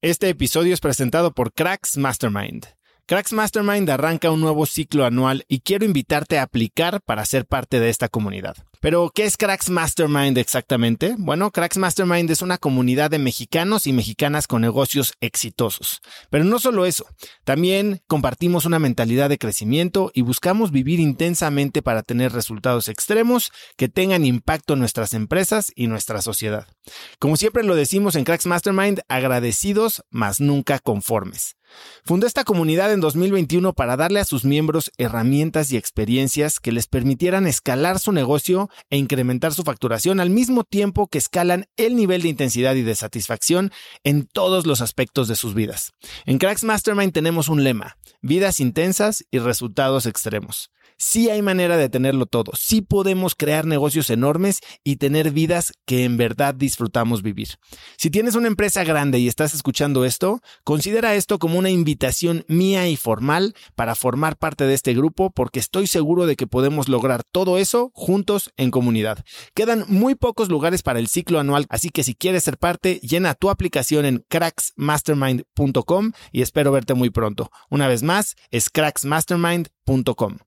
Este 0.00 0.28
episodio 0.28 0.72
es 0.72 0.78
presentado 0.78 1.32
por 1.32 1.52
Cracks 1.52 1.96
Mastermind. 1.98 2.77
Cracks 3.08 3.32
Mastermind 3.32 3.88
arranca 3.88 4.30
un 4.30 4.42
nuevo 4.42 4.66
ciclo 4.66 5.06
anual 5.06 5.46
y 5.48 5.60
quiero 5.60 5.86
invitarte 5.86 6.38
a 6.38 6.42
aplicar 6.42 7.00
para 7.00 7.24
ser 7.24 7.46
parte 7.46 7.80
de 7.80 7.88
esta 7.88 8.10
comunidad. 8.10 8.54
Pero, 8.82 9.10
¿qué 9.14 9.24
es 9.24 9.38
Cracks 9.38 9.70
Mastermind 9.70 10.36
exactamente? 10.36 11.14
Bueno, 11.16 11.50
Cracks 11.50 11.78
Mastermind 11.78 12.30
es 12.30 12.42
una 12.42 12.58
comunidad 12.58 13.10
de 13.10 13.18
mexicanos 13.18 13.86
y 13.86 13.94
mexicanas 13.94 14.46
con 14.46 14.60
negocios 14.60 15.14
exitosos. 15.22 16.02
Pero 16.28 16.44
no 16.44 16.58
solo 16.58 16.84
eso, 16.84 17.06
también 17.44 18.02
compartimos 18.08 18.66
una 18.66 18.78
mentalidad 18.78 19.30
de 19.30 19.38
crecimiento 19.38 20.10
y 20.12 20.20
buscamos 20.20 20.70
vivir 20.70 21.00
intensamente 21.00 21.80
para 21.80 22.02
tener 22.02 22.32
resultados 22.32 22.88
extremos 22.88 23.52
que 23.78 23.88
tengan 23.88 24.26
impacto 24.26 24.74
en 24.74 24.80
nuestras 24.80 25.14
empresas 25.14 25.72
y 25.74 25.86
nuestra 25.86 26.20
sociedad. 26.20 26.66
Como 27.18 27.38
siempre 27.38 27.64
lo 27.64 27.74
decimos 27.74 28.16
en 28.16 28.24
Cracks 28.24 28.44
Mastermind, 28.44 29.00
agradecidos, 29.08 30.02
mas 30.10 30.40
nunca 30.40 30.78
conformes. 30.78 31.57
Fundó 32.04 32.26
esta 32.26 32.44
comunidad 32.44 32.92
en 32.92 33.00
2021 33.00 33.72
para 33.74 33.96
darle 33.96 34.20
a 34.20 34.24
sus 34.24 34.44
miembros 34.44 34.90
herramientas 34.98 35.70
y 35.72 35.76
experiencias 35.76 36.60
que 36.60 36.72
les 36.72 36.86
permitieran 36.86 37.46
escalar 37.46 37.98
su 37.98 38.12
negocio 38.12 38.70
e 38.90 38.96
incrementar 38.96 39.52
su 39.54 39.62
facturación 39.62 40.20
al 40.20 40.30
mismo 40.30 40.64
tiempo 40.64 41.08
que 41.08 41.18
escalan 41.18 41.66
el 41.76 41.96
nivel 41.96 42.22
de 42.22 42.28
intensidad 42.28 42.74
y 42.74 42.82
de 42.82 42.94
satisfacción 42.94 43.72
en 44.04 44.26
todos 44.26 44.66
los 44.66 44.80
aspectos 44.80 45.28
de 45.28 45.36
sus 45.36 45.54
vidas. 45.54 45.92
En 46.24 46.38
Cracks 46.38 46.64
Mastermind 46.64 47.12
tenemos 47.12 47.48
un 47.48 47.64
lema, 47.64 47.96
vidas 48.22 48.60
intensas 48.60 49.24
y 49.30 49.38
resultados 49.38 50.06
extremos. 50.06 50.70
Sí 51.00 51.30
hay 51.30 51.42
manera 51.42 51.76
de 51.76 51.88
tenerlo 51.88 52.26
todo, 52.26 52.52
sí 52.56 52.82
podemos 52.82 53.36
crear 53.36 53.64
negocios 53.66 54.10
enormes 54.10 54.58
y 54.82 54.96
tener 54.96 55.30
vidas 55.30 55.72
que 55.86 56.02
en 56.02 56.16
verdad 56.16 56.56
disfrutamos 56.56 57.22
vivir. 57.22 57.50
Si 57.96 58.10
tienes 58.10 58.34
una 58.34 58.48
empresa 58.48 58.82
grande 58.82 59.20
y 59.20 59.28
estás 59.28 59.54
escuchando 59.54 60.04
esto, 60.04 60.40
considera 60.64 61.14
esto 61.14 61.38
como 61.38 61.56
una 61.56 61.70
invitación 61.70 62.44
mía 62.48 62.88
y 62.88 62.96
formal 62.96 63.54
para 63.76 63.94
formar 63.94 64.36
parte 64.36 64.64
de 64.64 64.74
este 64.74 64.92
grupo 64.92 65.30
porque 65.30 65.60
estoy 65.60 65.86
seguro 65.86 66.26
de 66.26 66.34
que 66.34 66.48
podemos 66.48 66.88
lograr 66.88 67.22
todo 67.22 67.58
eso 67.58 67.92
juntos 67.94 68.50
en 68.56 68.72
comunidad. 68.72 69.24
Quedan 69.54 69.84
muy 69.86 70.16
pocos 70.16 70.48
lugares 70.48 70.82
para 70.82 70.98
el 70.98 71.06
ciclo 71.06 71.38
anual, 71.38 71.66
así 71.68 71.90
que 71.90 72.02
si 72.02 72.16
quieres 72.16 72.42
ser 72.42 72.58
parte, 72.58 72.98
llena 73.04 73.34
tu 73.34 73.50
aplicación 73.50 74.04
en 74.04 74.24
cracksmastermind.com 74.28 76.12
y 76.32 76.42
espero 76.42 76.72
verte 76.72 76.94
muy 76.94 77.10
pronto. 77.10 77.50
Una 77.70 77.86
vez 77.86 78.02
más, 78.02 78.34
es 78.50 78.68
cracksmastermind.com. 78.68 80.38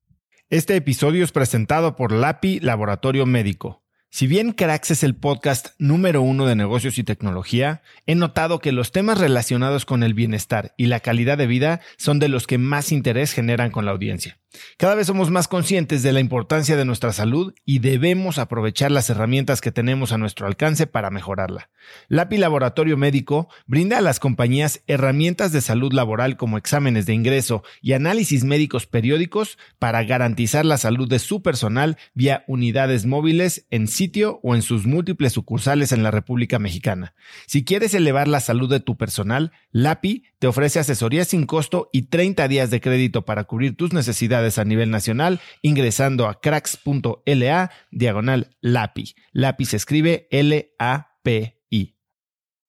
Este 0.51 0.75
episodio 0.75 1.23
es 1.23 1.31
presentado 1.31 1.95
por 1.95 2.11
LAPI 2.11 2.59
Laboratorio 2.59 3.25
Médico. 3.25 3.85
Si 4.09 4.27
bien 4.27 4.51
Cracks 4.51 4.91
es 4.91 5.01
el 5.01 5.15
podcast 5.15 5.69
número 5.79 6.21
uno 6.21 6.45
de 6.45 6.57
negocios 6.57 6.97
y 6.97 7.05
tecnología, 7.05 7.83
he 8.05 8.15
notado 8.15 8.59
que 8.59 8.73
los 8.73 8.91
temas 8.91 9.17
relacionados 9.17 9.85
con 9.85 10.03
el 10.03 10.13
bienestar 10.13 10.73
y 10.75 10.87
la 10.87 10.99
calidad 10.99 11.37
de 11.37 11.47
vida 11.47 11.79
son 11.95 12.19
de 12.19 12.27
los 12.27 12.47
que 12.47 12.57
más 12.57 12.91
interés 12.91 13.31
generan 13.31 13.71
con 13.71 13.85
la 13.85 13.91
audiencia. 13.91 14.40
Cada 14.77 14.95
vez 14.95 15.07
somos 15.07 15.31
más 15.31 15.47
conscientes 15.47 16.03
de 16.03 16.11
la 16.11 16.19
importancia 16.19 16.75
de 16.75 16.85
nuestra 16.85 17.13
salud 17.13 17.53
y 17.65 17.79
debemos 17.79 18.37
aprovechar 18.37 18.91
las 18.91 19.09
herramientas 19.09 19.61
que 19.61 19.71
tenemos 19.71 20.11
a 20.11 20.17
nuestro 20.17 20.47
alcance 20.47 20.87
para 20.87 21.09
mejorarla. 21.09 21.69
LAPI 22.09 22.37
Laboratorio 22.37 22.97
Médico 22.97 23.47
brinda 23.65 23.97
a 23.97 24.01
las 24.01 24.19
compañías 24.19 24.81
herramientas 24.87 25.51
de 25.51 25.61
salud 25.61 25.93
laboral 25.93 26.35
como 26.35 26.57
exámenes 26.57 27.05
de 27.05 27.13
ingreso 27.13 27.63
y 27.81 27.93
análisis 27.93 28.43
médicos 28.43 28.87
periódicos 28.87 29.57
para 29.79 30.03
garantizar 30.03 30.65
la 30.65 30.77
salud 30.77 31.07
de 31.07 31.19
su 31.19 31.41
personal 31.41 31.97
vía 32.13 32.43
unidades 32.47 33.05
móviles 33.05 33.67
en 33.69 33.87
sitio 33.87 34.39
o 34.43 34.55
en 34.55 34.61
sus 34.61 34.85
múltiples 34.85 35.33
sucursales 35.33 35.91
en 35.91 36.03
la 36.03 36.11
República 36.11 36.59
Mexicana. 36.59 37.13
Si 37.47 37.63
quieres 37.63 37.93
elevar 37.93 38.27
la 38.27 38.41
salud 38.41 38.69
de 38.69 38.79
tu 38.79 38.97
personal, 38.97 39.51
LAPI 39.71 40.23
te 40.39 40.47
ofrece 40.47 40.79
asesoría 40.79 41.23
sin 41.23 41.45
costo 41.45 41.89
y 41.93 42.03
30 42.03 42.47
días 42.47 42.69
de 42.69 42.81
crédito 42.81 43.25
para 43.25 43.45
cubrir 43.45 43.77
tus 43.77 43.93
necesidades 43.93 44.40
a 44.41 44.65
nivel 44.65 44.89
nacional 44.89 45.39
ingresando 45.61 46.27
a 46.27 46.39
cracks.la 46.39 47.71
diagonal 47.91 48.57
LAPI. 48.61 49.15
LAPI 49.33 49.65
se 49.65 49.77
escribe 49.77 50.27
L-A-P-I. 50.31 51.95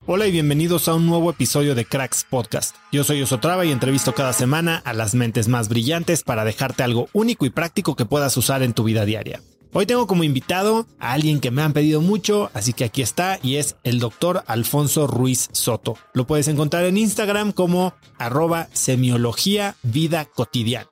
Hola 0.05 0.27
y 0.27 0.33
bienvenidos 0.33 0.89
a 0.89 0.95
un 0.95 1.07
nuevo 1.07 1.31
episodio 1.31 1.75
de 1.75 1.85
Cracks 1.85 2.27
Podcast. 2.29 2.77
Yo 2.91 3.05
soy 3.05 3.23
Osotrava 3.23 3.65
y 3.65 3.71
entrevisto 3.71 4.15
cada 4.15 4.33
semana 4.33 4.83
a 4.85 4.93
las 4.93 5.15
mentes 5.15 5.49
más 5.49 5.69
brillantes 5.69 6.25
para 6.25 6.45
dejarte 6.45 6.83
algo 6.83 7.09
único 7.13 7.47
y 7.47 7.51
práctico 7.51 7.95
que 7.97 8.05
puedas 8.05 8.37
usar 8.37 8.63
en 8.63 8.73
tu 8.73 8.85
vida 8.85 9.05
diaria. 9.05 9.41
Hoy 9.75 9.87
tengo 9.87 10.07
como 10.07 10.23
invitado 10.23 10.87
a 10.99 11.13
alguien 11.13 11.41
que 11.41 11.51
me 11.51 11.63
han 11.63 11.73
pedido 11.73 12.03
mucho, 12.03 12.51
así 12.53 12.75
que 12.75 12.85
aquí 12.85 13.01
está 13.01 13.39
y 13.43 13.57
es 13.57 13.77
el 13.85 14.01
doctor 14.01 14.45
Alfonso 14.47 15.07
Ruiz 15.07 15.49
Soto. 15.53 15.97
Lo 16.13 16.27
puedes 16.27 16.49
encontrar 16.49 16.85
en 16.85 16.99
Instagram 16.99 17.53
como 17.53 17.95
arroba 18.19 18.69
semiología 18.75 19.77
vida 19.83 20.27
cotidiana. 20.27 20.92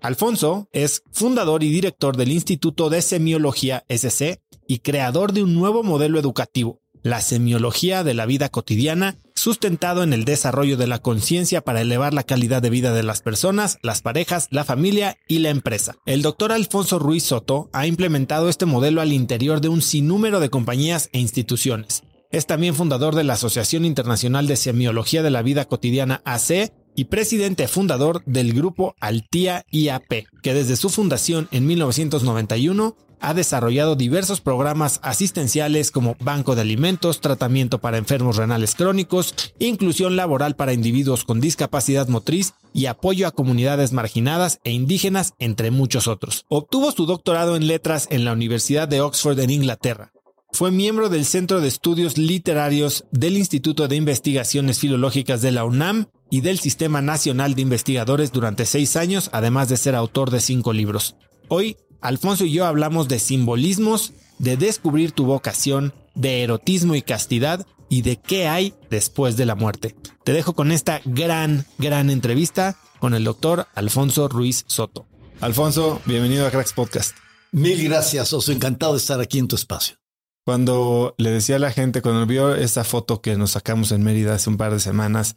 Alfonso 0.00 0.68
es 0.72 1.02
fundador 1.12 1.62
y 1.62 1.70
director 1.70 2.16
del 2.16 2.32
Instituto 2.32 2.90
de 2.90 3.02
Semiología 3.02 3.84
SC 3.88 4.40
y 4.68 4.80
creador 4.80 5.32
de 5.32 5.42
un 5.42 5.54
nuevo 5.54 5.82
modelo 5.82 6.18
educativo, 6.18 6.80
la 7.02 7.20
semiología 7.20 8.04
de 8.04 8.14
la 8.14 8.26
vida 8.26 8.48
cotidiana, 8.48 9.16
sustentado 9.34 10.02
en 10.02 10.12
el 10.12 10.24
desarrollo 10.24 10.76
de 10.76 10.86
la 10.86 10.98
conciencia 10.98 11.60
para 11.60 11.80
elevar 11.80 12.12
la 12.12 12.24
calidad 12.24 12.62
de 12.62 12.70
vida 12.70 12.92
de 12.92 13.02
las 13.02 13.22
personas, 13.22 13.78
las 13.82 14.02
parejas, 14.02 14.48
la 14.50 14.64
familia 14.64 15.16
y 15.28 15.38
la 15.38 15.50
empresa. 15.50 15.94
El 16.04 16.22
doctor 16.22 16.52
Alfonso 16.52 16.98
Ruiz 16.98 17.24
Soto 17.24 17.70
ha 17.72 17.86
implementado 17.86 18.48
este 18.48 18.66
modelo 18.66 19.00
al 19.00 19.12
interior 19.12 19.60
de 19.60 19.68
un 19.68 19.82
sinnúmero 19.82 20.40
de 20.40 20.50
compañías 20.50 21.08
e 21.12 21.20
instituciones. 21.20 22.02
Es 22.32 22.46
también 22.46 22.74
fundador 22.74 23.14
de 23.14 23.24
la 23.24 23.34
Asociación 23.34 23.84
Internacional 23.84 24.48
de 24.48 24.56
Semiología 24.56 25.22
de 25.22 25.30
la 25.30 25.42
Vida 25.42 25.64
Cotidiana 25.66 26.22
AC 26.24 26.72
y 26.96 27.04
presidente 27.04 27.68
fundador 27.68 28.22
del 28.24 28.52
grupo 28.52 28.96
Altia 29.00 29.64
IAP, 29.70 30.26
que 30.42 30.54
desde 30.54 30.76
su 30.76 30.88
fundación 30.88 31.48
en 31.52 31.66
1991 31.66 32.96
ha 33.20 33.34
desarrollado 33.34 33.96
diversos 33.96 34.40
programas 34.40 35.00
asistenciales 35.02 35.90
como 35.90 36.16
banco 36.20 36.54
de 36.54 36.62
alimentos, 36.62 37.20
tratamiento 37.20 37.80
para 37.80 37.98
enfermos 37.98 38.36
renales 38.36 38.74
crónicos, 38.74 39.34
inclusión 39.58 40.16
laboral 40.16 40.56
para 40.56 40.72
individuos 40.72 41.24
con 41.24 41.40
discapacidad 41.40 42.08
motriz 42.08 42.54
y 42.72 42.86
apoyo 42.86 43.26
a 43.26 43.32
comunidades 43.32 43.92
marginadas 43.92 44.60
e 44.64 44.72
indígenas, 44.72 45.34
entre 45.38 45.70
muchos 45.70 46.08
otros. 46.08 46.44
Obtuvo 46.48 46.92
su 46.92 47.06
doctorado 47.06 47.56
en 47.56 47.66
letras 47.66 48.06
en 48.10 48.24
la 48.24 48.32
Universidad 48.32 48.88
de 48.88 49.00
Oxford 49.00 49.38
en 49.40 49.50
Inglaterra. 49.50 50.12
Fue 50.52 50.70
miembro 50.70 51.08
del 51.08 51.24
Centro 51.24 51.60
de 51.60 51.68
Estudios 51.68 52.16
Literarios 52.16 53.04
del 53.10 53.36
Instituto 53.36 53.88
de 53.88 53.96
Investigaciones 53.96 54.78
Filológicas 54.78 55.42
de 55.42 55.52
la 55.52 55.64
UNAM 55.64 56.06
y 56.30 56.40
del 56.40 56.58
Sistema 56.58 57.02
Nacional 57.02 57.54
de 57.54 57.62
Investigadores 57.62 58.32
durante 58.32 58.66
seis 58.66 58.96
años, 58.96 59.30
además 59.32 59.68
de 59.68 59.76
ser 59.76 59.94
autor 59.94 60.30
de 60.30 60.40
cinco 60.40 60.72
libros. 60.72 61.16
Hoy, 61.48 61.76
Alfonso 62.00 62.44
y 62.44 62.52
yo 62.52 62.66
hablamos 62.66 63.08
de 63.08 63.18
simbolismos, 63.18 64.12
de 64.38 64.56
descubrir 64.56 65.12
tu 65.12 65.24
vocación, 65.24 65.94
de 66.14 66.42
erotismo 66.42 66.94
y 66.94 67.02
castidad 67.02 67.66
y 67.88 68.02
de 68.02 68.16
qué 68.16 68.48
hay 68.48 68.74
después 68.90 69.36
de 69.36 69.46
la 69.46 69.54
muerte. 69.54 69.94
Te 70.24 70.32
dejo 70.32 70.54
con 70.54 70.72
esta 70.72 71.00
gran, 71.04 71.66
gran 71.78 72.10
entrevista 72.10 72.76
con 72.98 73.14
el 73.14 73.24
doctor 73.24 73.66
Alfonso 73.74 74.28
Ruiz 74.28 74.64
Soto. 74.66 75.06
Alfonso, 75.40 76.00
bienvenido 76.06 76.46
a 76.46 76.50
Cracks 76.50 76.72
Podcast. 76.72 77.16
Mil 77.52 77.82
gracias, 77.84 78.32
os 78.32 78.48
encantado 78.48 78.92
de 78.94 78.98
estar 78.98 79.20
aquí 79.20 79.38
en 79.38 79.48
tu 79.48 79.56
espacio. 79.56 79.96
Cuando 80.44 81.14
le 81.18 81.30
decía 81.30 81.56
a 81.56 81.58
la 81.58 81.72
gente, 81.72 82.02
cuando 82.02 82.24
vio 82.24 82.54
esa 82.54 82.84
foto 82.84 83.20
que 83.20 83.36
nos 83.36 83.52
sacamos 83.52 83.90
en 83.92 84.02
Mérida 84.02 84.34
hace 84.34 84.48
un 84.48 84.56
par 84.56 84.72
de 84.72 84.80
semanas, 84.80 85.36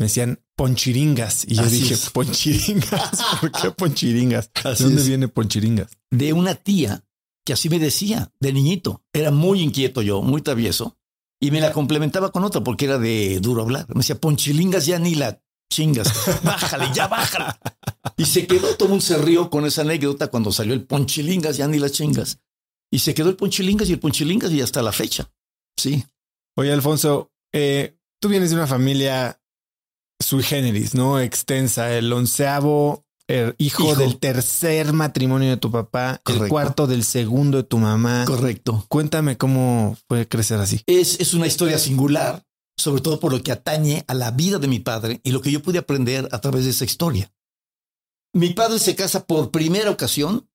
me 0.00 0.06
decían 0.06 0.42
ponchiringas. 0.56 1.44
Y 1.46 1.56
yo 1.56 1.66
dije, 1.66 1.94
ponchiringas. 2.12 3.18
¿Por 3.40 3.52
qué 3.52 3.70
ponchiringas? 3.70 4.50
¿De 4.64 4.84
dónde 4.84 5.02
viene 5.02 5.28
ponchiringas? 5.28 5.90
De 6.10 6.32
una 6.32 6.54
tía 6.54 7.04
que 7.44 7.52
así 7.52 7.68
me 7.68 7.78
decía 7.78 8.32
de 8.40 8.52
niñito. 8.54 9.04
Era 9.12 9.30
muy 9.30 9.60
inquieto 9.60 10.00
yo, 10.00 10.22
muy 10.22 10.40
travieso. 10.40 10.96
Y 11.38 11.50
me 11.50 11.60
la 11.60 11.72
complementaba 11.72 12.32
con 12.32 12.44
otra 12.44 12.64
porque 12.64 12.86
era 12.86 12.98
de 12.98 13.40
duro 13.40 13.60
hablar. 13.60 13.86
Me 13.90 13.96
decía, 14.00 14.18
ponchilingas 14.18 14.86
ya 14.86 14.98
ni 14.98 15.14
la 15.14 15.42
chingas. 15.70 16.10
Bájale, 16.42 16.88
ya 16.94 17.06
bájale. 17.06 17.52
Y 18.16 18.24
se 18.24 18.46
quedó, 18.46 18.74
todo 18.76 18.94
un 18.94 19.02
se 19.02 19.18
rió 19.18 19.50
con 19.50 19.66
esa 19.66 19.82
anécdota 19.82 20.28
cuando 20.28 20.50
salió 20.50 20.72
el 20.72 20.86
ponchilingas 20.86 21.58
ya 21.58 21.68
ni 21.68 21.78
las 21.78 21.92
chingas. 21.92 22.40
Y 22.90 23.00
se 23.00 23.14
quedó 23.14 23.28
el 23.28 23.36
Ponchilingas 23.36 23.88
y 23.88 23.92
el 23.92 24.00
Ponchilingas 24.00 24.50
y 24.50 24.62
hasta 24.62 24.82
la 24.82 24.92
fecha. 24.92 25.30
Sí. 25.76 26.04
Oye, 26.56 26.72
Alfonso, 26.72 27.32
eh, 27.52 27.96
tú 28.18 28.28
vienes 28.28 28.50
de 28.50 28.56
una 28.56 28.66
familia 28.66 29.39
sui 30.20 30.42
generis, 30.42 30.94
¿no? 30.94 31.18
Extensa, 31.18 31.96
el 31.96 32.12
onceavo 32.12 33.04
er, 33.26 33.54
hijo, 33.58 33.94
del 33.96 34.18
tercer 34.18 34.92
matrimonio 34.92 35.50
de 35.50 35.56
tu 35.56 35.70
papá, 35.70 36.20
el 36.26 36.48
cuarto 36.48 36.86
del 36.86 37.04
segundo 37.04 37.58
de 37.58 37.64
tu 37.64 37.78
mamá. 37.78 38.24
Correcto. 38.26 38.84
Cuéntame 38.88 39.36
cómo 39.36 39.96
puede 40.06 40.28
crecer 40.28 40.60
así. 40.60 40.82
Es, 40.86 41.18
es 41.20 41.34
una 41.34 41.46
historia 41.46 41.78
singular, 41.78 42.44
sobre 42.76 43.02
todo 43.02 43.18
por 43.18 43.32
lo 43.32 43.42
que 43.42 43.52
atañe 43.52 44.04
a 44.06 44.14
la 44.14 44.30
vida 44.30 44.58
de 44.58 44.68
mi 44.68 44.78
padre 44.78 45.20
y 45.24 45.32
lo 45.32 45.40
que 45.40 45.50
yo 45.50 45.62
pude 45.62 45.78
aprender 45.78 46.28
a 46.30 46.40
través 46.40 46.64
de 46.64 46.70
esa 46.70 46.84
historia. 46.84 47.32
Mi 48.32 48.50
padre 48.50 48.78
se 48.78 48.94
casa 48.94 49.26
por 49.26 49.50
primera 49.50 49.90
ocasión 49.90 50.48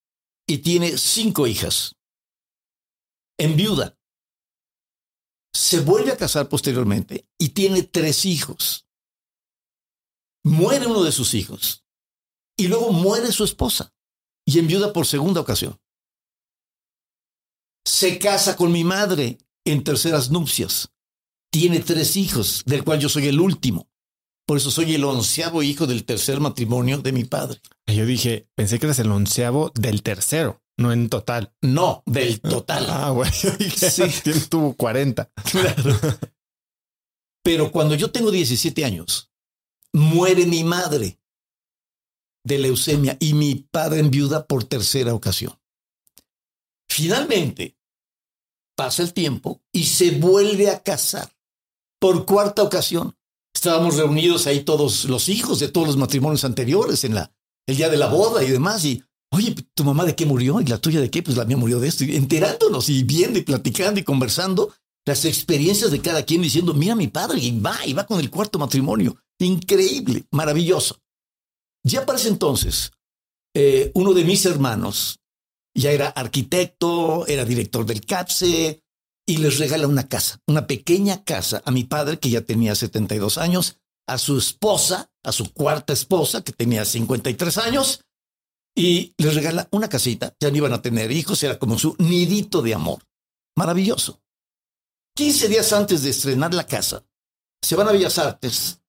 y 0.47 0.59
tiene 0.59 0.97
cinco 0.97 1.47
hijas 1.47 1.95
en 3.37 3.55
viuda. 3.55 3.97
Se 5.53 5.79
vuelve 5.79 6.11
a 6.11 6.17
casar 6.17 6.49
posteriormente 6.49 7.27
y 7.37 7.49
tiene 7.49 7.83
tres 7.83 8.25
hijos. 8.25 8.84
Muere 10.45 10.85
uno 10.85 11.03
de 11.03 11.11
sus 11.11 11.33
hijos 11.33 11.83
y 12.55 12.67
luego 12.67 12.91
muere 12.91 13.31
su 13.31 13.43
esposa 13.43 13.95
y 14.45 14.59
enviuda 14.59 14.93
por 14.93 15.07
segunda 15.07 15.41
ocasión. 15.41 15.79
Se 17.83 18.19
casa 18.19 18.55
con 18.55 18.71
mi 18.71 18.83
madre 18.83 19.39
en 19.65 19.83
terceras 19.83 20.29
nupcias. 20.29 20.91
Tiene 21.51 21.79
tres 21.79 22.15
hijos, 22.15 22.61
del 22.65 22.83
cual 22.83 22.99
yo 22.99 23.09
soy 23.09 23.27
el 23.27 23.39
último. 23.39 23.89
Por 24.45 24.57
eso 24.57 24.69
soy 24.69 24.93
el 24.93 25.03
onceavo 25.03 25.63
hijo 25.63 25.87
del 25.87 26.05
tercer 26.05 26.39
matrimonio 26.39 26.99
de 26.99 27.11
mi 27.11 27.23
padre. 27.23 27.59
Yo 27.87 28.05
dije, 28.05 28.47
pensé 28.53 28.77
que 28.77 28.85
eras 28.85 28.99
el 28.99 29.11
onceavo 29.11 29.71
del 29.73 30.03
tercero, 30.03 30.61
no 30.77 30.93
en 30.93 31.09
total. 31.09 31.55
No, 31.61 32.03
del 32.05 32.39
total. 32.39 32.85
Ah, 32.89 33.09
bueno, 33.09 33.33
sí. 33.33 34.03
tuvo 34.49 34.75
40. 34.75 35.31
Claro. 35.49 35.99
Pero 37.43 37.71
cuando 37.71 37.95
yo 37.95 38.11
tengo 38.11 38.29
17 38.29 38.85
años, 38.85 39.31
muere 39.95 40.45
mi 40.45 40.63
madre 40.63 41.19
de 42.43 42.59
leucemia 42.59 43.17
y 43.19 43.33
mi 43.33 43.55
padre 43.55 44.01
enviuda 44.01 44.45
por 44.45 44.65
tercera 44.65 45.13
ocasión. 45.13 45.57
Finalmente, 46.89 47.77
pasa 48.75 49.01
el 49.03 49.13
tiempo 49.13 49.61
y 49.71 49.85
se 49.85 50.11
vuelve 50.11 50.69
a 50.69 50.83
casar 50.83 51.31
por 51.99 52.25
cuarta 52.25 52.61
ocasión. 52.61 53.15
Estábamos 53.53 53.95
reunidos 53.95 54.47
ahí 54.47 54.63
todos 54.63 55.05
los 55.05 55.29
hijos 55.29 55.59
de 55.59 55.69
todos 55.69 55.87
los 55.87 55.97
matrimonios 55.97 56.43
anteriores 56.43 57.03
en 57.05 57.15
la, 57.15 57.33
el 57.65 57.77
día 57.77 57.89
de 57.89 57.97
la 57.97 58.07
boda 58.07 58.43
y 58.43 58.51
demás. 58.51 58.83
Y, 58.83 59.01
oye, 59.31 59.55
¿tu 59.73 59.83
mamá 59.85 60.03
de 60.03 60.15
qué 60.15 60.25
murió? 60.25 60.59
¿Y 60.59 60.65
la 60.65 60.77
tuya 60.77 60.99
de 60.99 61.09
qué? 61.09 61.23
Pues 61.23 61.37
la 61.37 61.45
mía 61.45 61.57
murió 61.57 61.79
de 61.79 61.87
esto. 61.87 62.03
Y 62.03 62.15
enterándonos 62.15 62.89
y 62.89 63.03
viendo 63.03 63.39
y 63.39 63.43
platicando 63.43 63.99
y 63.99 64.03
conversando 64.03 64.73
las 65.05 65.23
experiencias 65.23 65.89
de 65.89 66.01
cada 66.01 66.23
quien 66.23 66.41
diciendo, 66.41 66.73
mira 66.73 66.95
mi 66.95 67.07
padre, 67.07 67.39
y 67.39 67.57
va, 67.59 67.77
y 67.85 67.93
va 67.93 68.05
con 68.05 68.19
el 68.19 68.29
cuarto 68.29 68.59
matrimonio. 68.59 69.17
Increíble, 69.39 70.25
maravilloso. 70.31 71.01
Ya 71.83 72.05
para 72.05 72.17
ese 72.17 72.29
entonces, 72.29 72.91
eh, 73.53 73.91
uno 73.93 74.13
de 74.13 74.23
mis 74.23 74.45
hermanos 74.45 75.19
ya 75.75 75.91
era 75.91 76.07
arquitecto, 76.07 77.27
era 77.27 77.45
director 77.45 77.85
del 77.85 78.05
CAPSE 78.05 78.81
y 79.27 79.37
les 79.37 79.59
regala 79.59 79.87
una 79.87 80.07
casa, 80.07 80.39
una 80.47 80.67
pequeña 80.67 81.23
casa 81.23 81.61
a 81.65 81.71
mi 81.71 81.83
padre 81.83 82.19
que 82.19 82.29
ya 82.29 82.41
tenía 82.41 82.75
72 82.75 83.37
años, 83.37 83.77
a 84.07 84.17
su 84.17 84.37
esposa, 84.37 85.09
a 85.23 85.31
su 85.31 85.51
cuarta 85.53 85.93
esposa 85.93 86.43
que 86.43 86.53
tenía 86.53 86.85
53 86.85 87.57
años 87.57 88.01
y 88.75 89.13
les 89.17 89.35
regala 89.35 89.67
una 89.71 89.89
casita, 89.89 90.35
ya 90.39 90.51
no 90.51 90.57
iban 90.57 90.73
a 90.73 90.81
tener 90.81 91.11
hijos, 91.11 91.41
era 91.43 91.57
como 91.57 91.79
su 91.79 91.95
nidito 91.97 92.61
de 92.61 92.73
amor. 92.73 93.03
Maravilloso. 93.57 94.21
15 95.15 95.47
días 95.47 95.71
antes 95.71 96.03
de 96.03 96.09
estrenar 96.09 96.53
la 96.53 96.67
casa, 96.67 97.05
se 97.63 97.75
van 97.75 97.87
a 97.87 97.93
Bellas 97.93 98.19
Artes, 98.19 98.81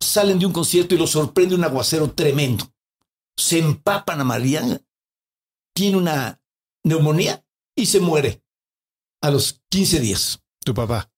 salen 0.00 0.38
de 0.38 0.46
un 0.46 0.52
concierto 0.52 0.94
y 0.94 0.98
los 0.98 1.10
sorprende 1.10 1.54
un 1.54 1.64
aguacero 1.64 2.10
tremendo. 2.12 2.72
Se 3.36 3.58
empapan 3.58 4.20
a 4.20 4.24
María, 4.24 4.80
tiene 5.74 5.96
una 5.96 6.42
neumonía 6.84 7.44
y 7.76 7.86
se 7.86 8.00
muere 8.00 8.42
a 9.22 9.30
los 9.30 9.62
15 9.68 10.00
días. 10.00 10.42
Tu 10.64 10.74
papá. 10.74 11.10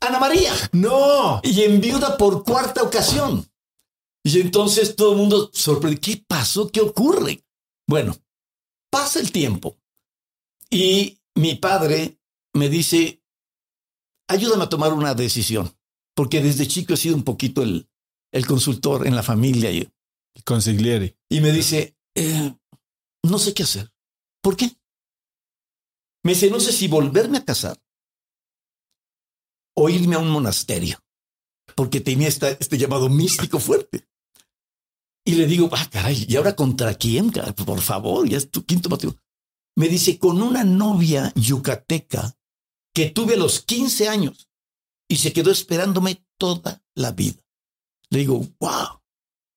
Ana 0.00 0.18
María. 0.18 0.52
No. 0.72 1.40
Y 1.42 1.62
enviuda 1.62 2.16
por 2.16 2.44
cuarta 2.44 2.82
ocasión. 2.82 3.50
Y 4.22 4.40
entonces 4.40 4.94
todo 4.94 5.12
el 5.12 5.18
mundo 5.18 5.50
sorprende. 5.52 6.00
¿Qué 6.00 6.22
pasó? 6.26 6.68
¿Qué 6.68 6.80
ocurre? 6.80 7.44
Bueno, 7.86 8.14
pasa 8.90 9.20
el 9.20 9.32
tiempo 9.32 9.78
y 10.70 11.18
mi 11.34 11.54
padre 11.54 12.20
me 12.52 12.68
dice, 12.68 13.22
ayúdame 14.28 14.64
a 14.64 14.68
tomar 14.68 14.92
una 14.92 15.14
decisión, 15.14 15.74
porque 16.14 16.42
desde 16.42 16.68
chico 16.68 16.94
he 16.94 16.96
sido 16.98 17.16
un 17.16 17.22
poquito 17.22 17.62
el, 17.62 17.88
el 18.32 18.46
consultor 18.46 19.06
en 19.06 19.14
la 19.14 19.22
familia. 19.22 19.70
Y, 19.70 19.88
Consigliere. 20.44 21.16
y 21.28 21.40
me 21.40 21.50
dice, 21.50 21.96
eh, 22.14 22.54
no 23.24 23.38
sé 23.38 23.54
qué 23.54 23.64
hacer. 23.64 23.92
¿Por 24.40 24.56
qué? 24.56 24.70
Me 26.24 26.34
dice, 26.34 26.50
no 26.50 26.60
sé 26.60 26.72
si 26.72 26.88
volverme 26.88 27.38
a 27.38 27.44
casar 27.44 27.80
o 29.76 29.88
irme 29.88 30.16
a 30.16 30.18
un 30.18 30.30
monasterio, 30.30 30.98
porque 31.76 32.00
tenía 32.00 32.28
esta, 32.28 32.50
este 32.50 32.78
llamado 32.78 33.08
místico 33.08 33.58
fuerte. 33.60 34.08
Y 35.24 35.34
le 35.34 35.46
digo, 35.46 35.68
ah, 35.72 35.88
caray, 35.90 36.24
¿y 36.28 36.36
ahora 36.36 36.56
contra 36.56 36.94
quién? 36.94 37.30
Por 37.30 37.80
favor, 37.80 38.28
ya 38.28 38.38
es 38.38 38.50
tu 38.50 38.64
quinto 38.64 38.88
matrimonio. 38.88 39.20
Me 39.76 39.88
dice, 39.88 40.18
con 40.18 40.42
una 40.42 40.64
novia 40.64 41.32
yucateca 41.36 42.36
que 42.94 43.10
tuve 43.10 43.34
a 43.34 43.38
los 43.38 43.60
15 43.60 44.08
años 44.08 44.48
y 45.08 45.16
se 45.16 45.32
quedó 45.32 45.50
esperándome 45.50 46.26
toda 46.38 46.82
la 46.94 47.12
vida. 47.12 47.40
Le 48.10 48.20
digo, 48.20 48.46
wow, 48.60 49.00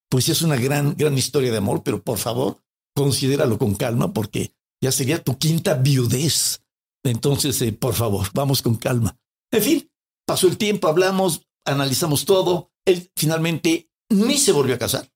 pues 0.09 0.29
es 0.29 0.41
una 0.41 0.57
gran, 0.57 0.95
gran 0.95 1.17
historia 1.17 1.51
de 1.51 1.57
amor, 1.57 1.83
pero 1.83 2.03
por 2.03 2.17
favor, 2.17 2.61
considéralo 2.95 3.57
con 3.57 3.75
calma 3.75 4.13
porque 4.13 4.53
ya 4.81 4.91
sería 4.91 5.23
tu 5.23 5.37
quinta 5.37 5.75
viudez. 5.75 6.61
Entonces, 7.03 7.61
eh, 7.61 7.71
por 7.71 7.93
favor, 7.93 8.27
vamos 8.33 8.61
con 8.61 8.75
calma. 8.75 9.17
En 9.51 9.63
fin, 9.63 9.91
pasó 10.25 10.47
el 10.47 10.57
tiempo, 10.57 10.87
hablamos, 10.87 11.47
analizamos 11.65 12.25
todo. 12.25 12.71
Él 12.85 13.11
finalmente 13.15 13.89
ni 14.09 14.37
se 14.37 14.51
volvió 14.51 14.75
a 14.75 14.79
casar, 14.79 15.09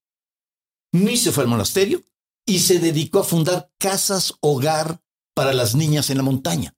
ni 0.93 1.17
se 1.17 1.31
fue 1.31 1.43
al 1.43 1.49
monasterio 1.49 2.01
y 2.45 2.59
se 2.59 2.79
dedicó 2.79 3.19
a 3.19 3.23
fundar 3.23 3.71
casas 3.77 4.35
hogar 4.39 5.01
para 5.33 5.53
las 5.53 5.75
niñas 5.75 6.09
en 6.09 6.17
la 6.17 6.23
montaña. 6.23 6.75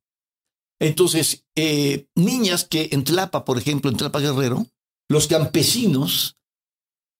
Entonces, 0.79 1.45
eh, 1.55 2.07
niñas 2.15 2.65
que 2.65 2.89
en 2.91 3.03
Tlapa, 3.03 3.45
por 3.45 3.57
ejemplo, 3.57 3.89
en 3.89 3.97
Tlapa 3.97 4.19
Guerrero, 4.19 4.65
los 5.09 5.27
campesinos 5.27 6.36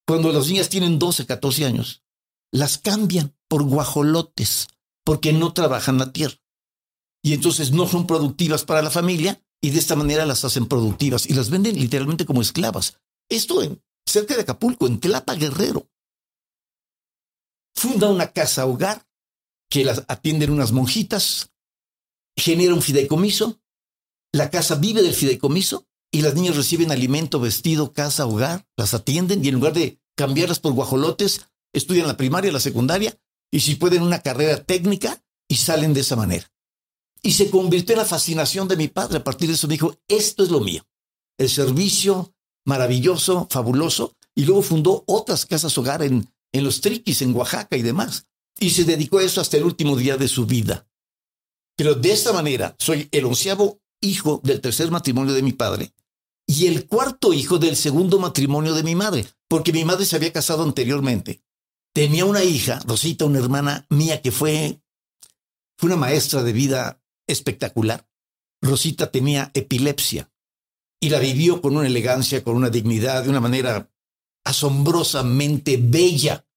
cuando 0.08 0.32
las 0.32 0.48
niñas 0.48 0.70
tienen 0.70 1.00
12, 1.00 1.26
14 1.26 1.66
años, 1.66 2.04
las 2.52 2.78
cambian 2.78 3.36
por 3.50 3.64
guajolotes 3.64 4.70
porque 5.04 5.34
no 5.34 5.54
trabajan 5.54 5.98
la 5.98 6.14
tierra. 6.14 6.38
Y 7.22 7.34
entonces 7.34 7.72
no 7.72 7.88
son 7.88 8.08
productivas 8.08 8.64
para 8.64 8.82
la 8.82 8.90
familia 8.90 9.44
y 9.62 9.72
de 9.72 9.80
esta 9.80 9.98
manera 9.98 10.26
las 10.26 10.46
hacen 10.46 10.68
productivas 10.68 11.26
y 11.30 11.34
las 11.34 11.50
venden 11.50 11.78
literalmente 11.78 12.26
como 12.26 12.42
esclavas. 12.42 13.02
Esto 13.30 13.62
en, 13.62 13.84
cerca 14.06 14.36
de 14.36 14.44
Acapulco, 14.44 14.88
en 14.88 15.02
Tlapa 15.02 15.36
Guerrero. 15.36 15.90
Funda 17.76 18.10
una 18.10 18.32
casa 18.32 18.66
hogar 18.66 19.06
que 19.70 19.84
las 19.84 20.06
atienden 20.08 20.52
unas 20.52 20.72
monjitas, 20.72 21.52
genera 22.38 22.74
un 22.74 22.82
fideicomiso, 22.82 23.60
la 24.32 24.50
casa 24.50 24.76
vive 24.76 25.02
del 25.02 25.14
fideicomiso 25.14 25.86
y 26.18 26.24
las 26.24 26.34
niñas 26.34 26.56
reciben 26.56 26.92
alimento, 26.92 27.40
vestido, 27.40 27.94
casa, 27.94 28.26
hogar, 28.26 28.66
las 28.76 28.96
atienden 28.96 29.46
y 29.46 29.50
en 29.50 29.54
lugar 29.54 29.74
de 29.74 30.02
cambiarlas 30.16 30.60
por 30.60 30.74
guajolotes, 30.74 31.42
estudian 31.74 32.08
la 32.08 32.18
primaria, 32.18 32.52
la 32.52 32.60
secundaria 32.60 33.16
y 33.52 33.60
si 33.60 33.76
pueden 33.76 34.02
una 34.02 34.24
carrera 34.24 34.64
técnica 34.64 35.24
y 35.48 35.58
salen 35.58 35.94
de 35.94 36.00
esa 36.00 36.16
manera. 36.16 36.52
Y 37.22 37.34
se 37.34 37.52
convirtió 37.52 37.94
en 37.94 38.00
la 38.00 38.06
fascinación 38.06 38.68
de 38.68 38.78
mi 38.78 38.88
padre. 38.88 39.20
A 39.20 39.24
partir 39.24 39.48
de 39.48 39.54
eso 39.54 39.68
me 39.68 39.76
dijo, 39.76 39.96
esto 40.08 40.44
es 40.44 40.50
lo 40.50 40.60
mío. 40.60 40.88
El 41.38 41.50
servicio 41.50 42.34
maravilloso, 42.66 43.48
fabuloso. 43.52 44.16
Y 44.34 44.46
luego 44.46 44.64
fundó 44.64 45.04
otras 45.06 45.46
casas 45.46 45.78
hogar 45.78 46.02
en, 46.02 46.28
en 46.52 46.64
los 46.64 46.82
triquis, 46.82 47.22
en 47.22 47.36
Oaxaca 47.36 47.78
y 47.78 47.84
demás. 47.84 48.26
Y 48.60 48.72
se 48.72 48.86
dedicó 48.86 49.20
a 49.20 49.24
eso 49.24 49.40
hasta 49.40 49.58
el 49.58 49.66
último 49.66 49.96
día 49.96 50.18
de 50.18 50.28
su 50.28 50.48
vida. 50.48 50.88
Pero 51.76 51.94
de 51.94 52.12
esta 52.12 52.34
manera 52.34 52.76
soy 52.80 53.08
el 53.12 53.26
onceavo 53.26 53.80
hijo 54.02 54.42
del 54.44 54.62
tercer 54.62 54.90
matrimonio 54.90 55.36
de 55.36 55.44
mi 55.44 55.54
padre 55.54 55.94
y 56.48 56.68
el 56.68 56.88
cuarto 56.88 57.34
hijo 57.34 57.60
del 57.60 57.76
segundo 57.76 58.20
matrimonio 58.20 58.74
de 58.74 58.84
mi 58.84 58.96
madre, 58.96 59.28
porque 59.50 59.74
mi 59.74 59.84
madre 59.84 60.06
se 60.06 60.16
había 60.16 60.32
casado 60.32 60.64
anteriormente. 60.64 61.44
Tenía 61.94 62.26
una 62.26 62.44
hija, 62.44 62.80
Rosita, 62.88 63.26
una 63.26 63.40
hermana 63.40 63.86
mía 63.90 64.22
que 64.22 64.32
fue, 64.32 64.82
fue 65.78 65.88
una 65.88 65.98
maestra 65.98 66.44
de 66.44 66.54
vida 66.54 67.04
espectacular. 67.28 68.08
Rosita 68.62 69.12
tenía 69.12 69.52
epilepsia 69.54 70.32
y 71.02 71.10
la 71.10 71.20
vivió 71.20 71.62
con 71.62 71.76
una 71.76 71.86
elegancia, 71.86 72.44
con 72.44 72.56
una 72.56 72.70
dignidad, 72.70 73.24
de 73.24 73.30
una 73.30 73.42
manera 73.42 73.92
asombrosamente 74.46 75.78
bella. 75.78 76.48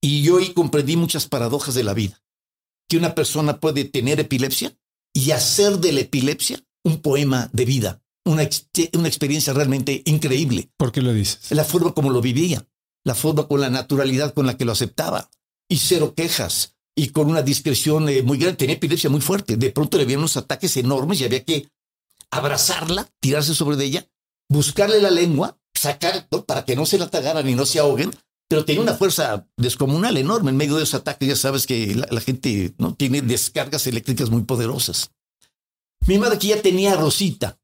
Y 0.00 0.22
yo 0.22 0.38
ahí 0.38 0.52
comprendí 0.52 0.96
muchas 0.96 1.26
paradojas 1.26 1.74
de 1.74 1.84
la 1.84 1.94
vida. 1.94 2.22
Que 2.88 2.96
una 2.96 3.14
persona 3.14 3.60
puede 3.60 3.84
tener 3.84 4.18
epilepsia 4.20 4.76
y 5.12 5.30
hacer 5.30 5.78
de 5.78 5.92
la 5.92 6.00
epilepsia 6.00 6.60
un 6.84 7.00
poema 7.00 7.50
de 7.52 7.64
vida, 7.64 8.02
una, 8.28 8.48
una 8.94 9.08
experiencia 9.08 9.52
realmente 9.52 10.02
increíble. 10.04 10.70
¿Por 10.76 10.92
qué 10.92 11.02
lo 11.02 11.12
dices? 11.12 11.50
La 11.50 11.64
forma 11.64 11.92
como 11.92 12.10
lo 12.10 12.20
vivía, 12.20 12.66
la 13.04 13.14
forma 13.14 13.48
con 13.48 13.60
la 13.60 13.70
naturalidad 13.70 14.34
con 14.34 14.46
la 14.46 14.56
que 14.56 14.64
lo 14.64 14.72
aceptaba 14.72 15.30
y 15.68 15.78
cero 15.78 16.14
quejas 16.16 16.76
y 16.94 17.08
con 17.08 17.28
una 17.28 17.42
discreción 17.42 18.08
eh, 18.08 18.22
muy 18.22 18.38
grande. 18.38 18.56
Tenía 18.56 18.76
epilepsia 18.76 19.10
muy 19.10 19.20
fuerte. 19.20 19.56
De 19.56 19.70
pronto 19.70 19.96
le 19.96 20.04
habían 20.04 20.18
unos 20.20 20.36
ataques 20.36 20.76
enormes 20.76 21.20
y 21.20 21.24
había 21.24 21.44
que 21.44 21.68
abrazarla, 22.30 23.08
tirarse 23.20 23.54
sobre 23.54 23.82
ella, 23.84 24.06
buscarle 24.48 25.00
la 25.00 25.10
lengua, 25.10 25.58
sacar 25.74 26.28
para 26.46 26.64
que 26.64 26.76
no 26.76 26.86
se 26.86 26.98
la 26.98 27.08
tagaran 27.08 27.48
y 27.48 27.54
no 27.54 27.66
se 27.66 27.78
ahoguen. 27.78 28.10
Pero 28.48 28.64
tenía 28.64 28.80
una 28.80 28.94
fuerza 28.94 29.46
descomunal 29.56 30.16
enorme 30.16 30.50
en 30.50 30.56
medio 30.56 30.76
de 30.76 30.82
esos 30.82 31.00
ataques. 31.00 31.28
Ya 31.28 31.36
sabes 31.36 31.66
que 31.66 31.94
la, 31.94 32.08
la 32.10 32.20
gente 32.20 32.74
no 32.78 32.94
tiene 32.94 33.20
descargas 33.20 33.86
eléctricas 33.86 34.30
muy 34.30 34.42
poderosas. 34.42 35.10
Mi 36.06 36.18
madre 36.18 36.38
que 36.38 36.48
ya 36.48 36.62
tenía 36.62 36.94
a 36.94 36.96
Rosita, 36.96 37.58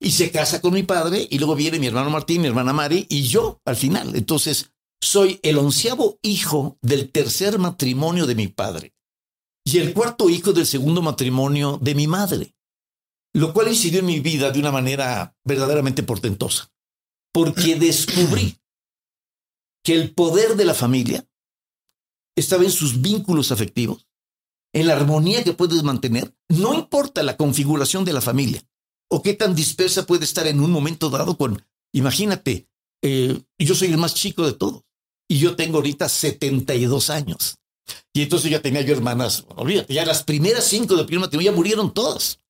y 0.00 0.10
se 0.10 0.30
casa 0.30 0.60
con 0.60 0.74
mi 0.74 0.82
padre 0.82 1.26
y 1.30 1.38
luego 1.38 1.54
viene 1.54 1.78
mi 1.78 1.86
hermano 1.86 2.10
Martín, 2.10 2.42
mi 2.42 2.48
hermana 2.48 2.72
Mari 2.72 3.06
y 3.08 3.22
yo 3.22 3.60
al 3.64 3.76
final. 3.76 4.14
Entonces, 4.14 4.72
soy 5.00 5.40
el 5.42 5.58
onceavo 5.58 6.18
hijo 6.22 6.78
del 6.82 7.10
tercer 7.10 7.58
matrimonio 7.58 8.26
de 8.26 8.34
mi 8.34 8.48
padre 8.48 8.94
y 9.64 9.78
el 9.78 9.94
cuarto 9.94 10.28
hijo 10.28 10.52
del 10.52 10.66
segundo 10.66 11.02
matrimonio 11.02 11.78
de 11.80 11.94
mi 11.94 12.06
madre, 12.06 12.54
lo 13.32 13.52
cual 13.52 13.68
incidió 13.68 14.00
en 14.00 14.06
mi 14.06 14.20
vida 14.20 14.50
de 14.50 14.60
una 14.60 14.70
manera 14.70 15.36
verdaderamente 15.44 16.02
portentosa, 16.02 16.70
porque 17.32 17.76
descubrí 17.78 18.58
que 19.82 19.94
el 19.94 20.14
poder 20.14 20.56
de 20.56 20.64
la 20.64 20.74
familia 20.74 21.26
estaba 22.36 22.64
en 22.64 22.70
sus 22.70 23.00
vínculos 23.00 23.52
afectivos, 23.52 24.06
en 24.72 24.86
la 24.86 24.94
armonía 24.94 25.44
que 25.44 25.52
puedes 25.52 25.82
mantener, 25.82 26.34
no 26.48 26.74
importa 26.74 27.22
la 27.22 27.36
configuración 27.36 28.04
de 28.04 28.12
la 28.12 28.20
familia 28.20 28.62
o 29.10 29.22
qué 29.22 29.34
tan 29.34 29.54
dispersa 29.54 30.06
puede 30.06 30.24
estar 30.24 30.46
en 30.46 30.60
un 30.60 30.70
momento 30.70 31.10
dado 31.10 31.36
con, 31.36 31.64
imagínate, 31.92 32.68
eh, 33.02 33.40
yo 33.58 33.74
soy 33.74 33.88
el 33.88 33.98
más 33.98 34.14
chico 34.14 34.46
de 34.46 34.54
todos 34.54 34.82
y 35.28 35.38
yo 35.38 35.56
tengo 35.56 35.78
ahorita 35.78 36.08
72 36.08 37.10
años. 37.10 37.58
Y 38.12 38.22
entonces 38.22 38.50
ya 38.50 38.62
tenía 38.62 38.80
yo 38.82 38.94
hermanas, 38.94 39.44
olvídate, 39.56 39.92
ya 39.92 40.06
las 40.06 40.22
primeras 40.22 40.64
cinco 40.64 40.96
del 40.96 41.06
primer 41.06 41.26
matrimonio 41.26 41.50
ya 41.50 41.56
murieron 41.56 41.92
todas. 41.92 42.40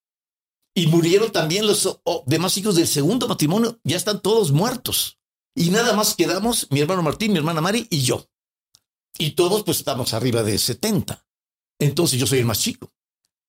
Y 0.77 0.89
murieron 0.89 1.31
también 1.31 1.67
los 1.67 2.01
demás 2.27 2.57
hijos 2.59 2.75
del 2.75 2.89
segundo 2.89 3.29
matrimonio, 3.29 3.79
ya 3.85 3.97
están 3.97 4.21
todos 4.21 4.51
muertos. 4.51 5.19
Y 5.55 5.71
nada 5.71 5.93
más 5.95 6.15
quedamos 6.15 6.67
mi 6.71 6.81
hermano 6.81 7.03
Martín, 7.03 7.33
mi 7.33 7.39
hermana 7.39 7.61
Mari 7.61 7.87
y 7.91 8.03
yo. 8.03 8.29
Y 9.19 9.33
todos 9.33 9.63
pues 9.63 9.79
estamos 9.79 10.15
arriba 10.15 10.43
de 10.43 10.59
70. 10.59 11.25
Entonces 11.79 12.19
yo 12.19 12.27
soy 12.27 12.41
el 12.41 12.47
más 12.47 12.61
chico. 12.61 12.93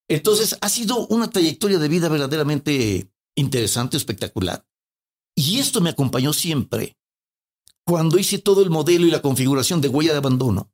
Entonces 0.08 0.58
ha 0.62 0.70
sido 0.70 1.08
una 1.08 1.30
trayectoria 1.30 1.80
de 1.80 1.88
vida 1.88 2.10
verdaderamente 2.10 3.10
interesante, 3.36 3.98
espectacular. 3.98 4.66
Y 5.36 5.60
esto 5.60 5.82
me 5.82 5.90
acompañó 5.90 6.32
siempre 6.34 6.98
cuando 7.86 8.18
hice 8.18 8.40
todo 8.40 8.64
el 8.64 8.70
modelo 8.70 9.06
y 9.06 9.12
la 9.12 9.22
configuración 9.22 9.82
de 9.82 9.90
huella 9.90 10.12
de 10.12 10.18
abandono. 10.18 10.72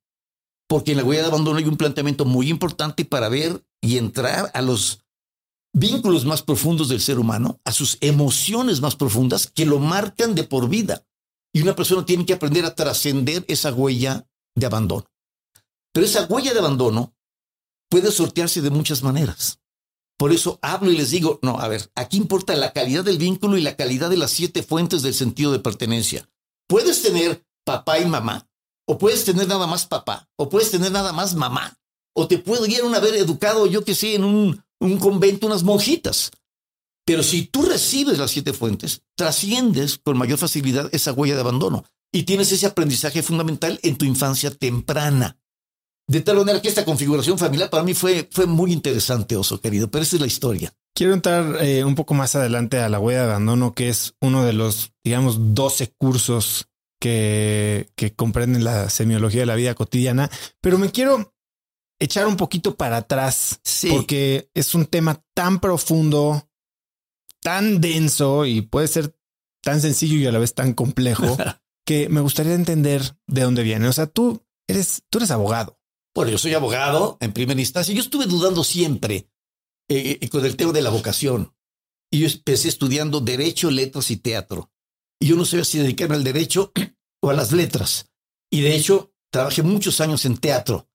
Porque 0.67 0.91
en 0.91 0.97
la 0.97 1.03
huella 1.03 1.23
de 1.23 1.27
abandono 1.27 1.57
hay 1.57 1.65
un 1.65 1.77
planteamiento 1.77 2.25
muy 2.25 2.49
importante 2.49 3.03
para 3.03 3.27
ver 3.27 3.65
y 3.81 3.97
entrar 3.97 4.51
a 4.53 4.61
los 4.61 5.03
vínculos 5.73 6.25
más 6.25 6.41
profundos 6.41 6.89
del 6.89 7.01
ser 7.01 7.19
humano, 7.19 7.59
a 7.65 7.71
sus 7.71 7.97
emociones 8.01 8.81
más 8.81 8.95
profundas 8.95 9.47
que 9.47 9.65
lo 9.65 9.79
marcan 9.79 10.35
de 10.35 10.43
por 10.43 10.69
vida. 10.69 11.05
Y 11.53 11.61
una 11.61 11.75
persona 11.75 12.05
tiene 12.05 12.25
que 12.25 12.33
aprender 12.33 12.63
a 12.65 12.75
trascender 12.75 13.43
esa 13.47 13.73
huella 13.73 14.25
de 14.55 14.65
abandono. 14.65 15.05
Pero 15.93 16.05
esa 16.05 16.25
huella 16.25 16.53
de 16.53 16.59
abandono 16.59 17.13
puede 17.91 18.09
sortearse 18.11 18.61
de 18.61 18.69
muchas 18.69 19.03
maneras. 19.03 19.59
Por 20.17 20.31
eso 20.31 20.59
hablo 20.61 20.91
y 20.91 20.97
les 20.97 21.11
digo, 21.11 21.39
no, 21.41 21.59
a 21.59 21.67
ver, 21.67 21.91
aquí 21.93 22.15
importa 22.15 22.55
la 22.55 22.71
calidad 22.71 23.03
del 23.03 23.17
vínculo 23.17 23.57
y 23.57 23.61
la 23.61 23.75
calidad 23.75 24.09
de 24.09 24.17
las 24.17 24.31
siete 24.31 24.63
fuentes 24.63 25.01
del 25.01 25.13
sentido 25.13 25.51
de 25.51 25.59
pertenencia. 25.59 26.29
Puedes 26.67 27.01
tener 27.01 27.45
papá 27.65 27.99
y 27.99 28.05
mamá, 28.05 28.47
o 28.87 28.97
puedes 28.97 29.25
tener 29.25 29.47
nada 29.47 29.67
más 29.67 29.85
papá, 29.85 30.29
o 30.37 30.47
puedes 30.47 30.71
tener 30.71 30.91
nada 30.91 31.11
más 31.11 31.35
mamá, 31.35 31.77
o 32.15 32.27
te 32.27 32.37
pudieron 32.37 32.95
haber 32.95 33.15
educado, 33.15 33.67
yo 33.67 33.83
que 33.83 33.93
sé, 33.93 34.15
en 34.15 34.23
un, 34.23 34.63
un 34.79 34.97
convento, 34.97 35.47
unas 35.47 35.63
monjitas. 35.63 36.31
Pero 37.05 37.23
si 37.23 37.43
tú 37.43 37.63
recibes 37.63 38.19
las 38.19 38.31
siete 38.31 38.53
fuentes, 38.53 39.01
trasciendes 39.15 39.97
con 39.97 40.17
mayor 40.17 40.37
facilidad 40.37 40.87
esa 40.93 41.11
huella 41.11 41.35
de 41.35 41.41
abandono 41.41 41.83
y 42.11 42.23
tienes 42.23 42.51
ese 42.53 42.67
aprendizaje 42.67 43.21
fundamental 43.21 43.79
en 43.83 43.97
tu 43.97 44.05
infancia 44.05 44.51
temprana. 44.51 45.40
De 46.07 46.21
tal 46.21 46.37
manera 46.37 46.61
que 46.61 46.67
esta 46.67 46.85
configuración 46.85 47.37
familiar 47.37 47.69
para 47.69 47.83
mí 47.83 47.93
fue, 47.93 48.27
fue 48.31 48.45
muy 48.45 48.73
interesante, 48.73 49.35
oso 49.35 49.61
querido, 49.61 49.89
pero 49.89 50.03
esa 50.03 50.15
es 50.17 50.21
la 50.21 50.27
historia. 50.27 50.73
Quiero 50.93 51.13
entrar 51.13 51.63
eh, 51.63 51.85
un 51.85 51.95
poco 51.95 52.13
más 52.13 52.35
adelante 52.35 52.79
a 52.79 52.89
la 52.89 52.99
huella 52.99 53.21
de 53.21 53.29
abandono, 53.29 53.73
que 53.73 53.89
es 53.89 54.13
uno 54.19 54.43
de 54.43 54.53
los, 54.53 54.91
digamos, 55.03 55.55
12 55.55 55.93
cursos 55.97 56.67
que, 56.99 57.89
que 57.95 58.13
comprenden 58.13 58.63
la 58.63 58.89
semiología 58.89 59.41
de 59.41 59.45
la 59.45 59.55
vida 59.55 59.73
cotidiana, 59.73 60.29
pero 60.59 60.77
me 60.77 60.91
quiero 60.91 61.33
echar 62.01 62.25
un 62.25 62.35
poquito 62.35 62.75
para 62.75 62.97
atrás, 62.97 63.61
porque 63.89 64.49
es 64.55 64.73
un 64.73 64.87
tema 64.87 65.23
tan 65.35 65.59
profundo, 65.59 66.49
tan 67.41 67.79
denso 67.79 68.45
y 68.45 68.61
puede 68.61 68.87
ser 68.87 69.15
tan 69.61 69.81
sencillo 69.81 70.17
y 70.17 70.25
a 70.25 70.31
la 70.31 70.39
vez 70.39 70.55
tan 70.55 70.73
complejo 70.73 71.37
que 71.85 72.09
me 72.09 72.21
gustaría 72.21 72.55
entender 72.55 73.17
de 73.27 73.41
dónde 73.41 73.61
viene. 73.63 73.87
O 73.87 73.93
sea, 73.93 74.07
tú 74.07 74.43
eres, 74.67 75.03
tú 75.09 75.19
eres 75.19 75.29
abogado. 75.29 75.79
Bueno, 76.13 76.31
yo 76.31 76.37
soy 76.37 76.53
abogado 76.53 77.17
en 77.21 77.31
primera 77.31 77.59
instancia. 77.59 77.93
Yo 77.93 78.01
estuve 78.01 78.25
dudando 78.25 78.63
siempre 78.63 79.29
eh, 79.89 80.19
eh, 80.21 80.29
con 80.29 80.45
el 80.45 80.57
tema 80.57 80.73
de 80.73 80.81
la 80.81 80.89
vocación. 80.89 81.53
Y 82.11 82.19
yo 82.19 82.27
empecé 82.27 82.67
estudiando 82.67 83.21
Derecho, 83.21 83.71
Letras 83.71 84.11
y 84.11 84.17
Teatro. 84.17 84.71
Y 85.19 85.27
yo 85.27 85.35
no 85.35 85.45
sabía 85.45 85.63
si 85.63 85.77
dedicarme 85.77 86.15
al 86.15 86.23
derecho 86.23 86.71
o 87.21 87.29
a 87.29 87.33
las 87.33 87.51
letras. 87.51 88.11
Y 88.51 88.61
de 88.61 88.75
hecho, 88.75 89.13
trabajé 89.31 89.63
muchos 89.63 90.01
años 90.01 90.25
en 90.25 90.37
teatro 90.37 90.89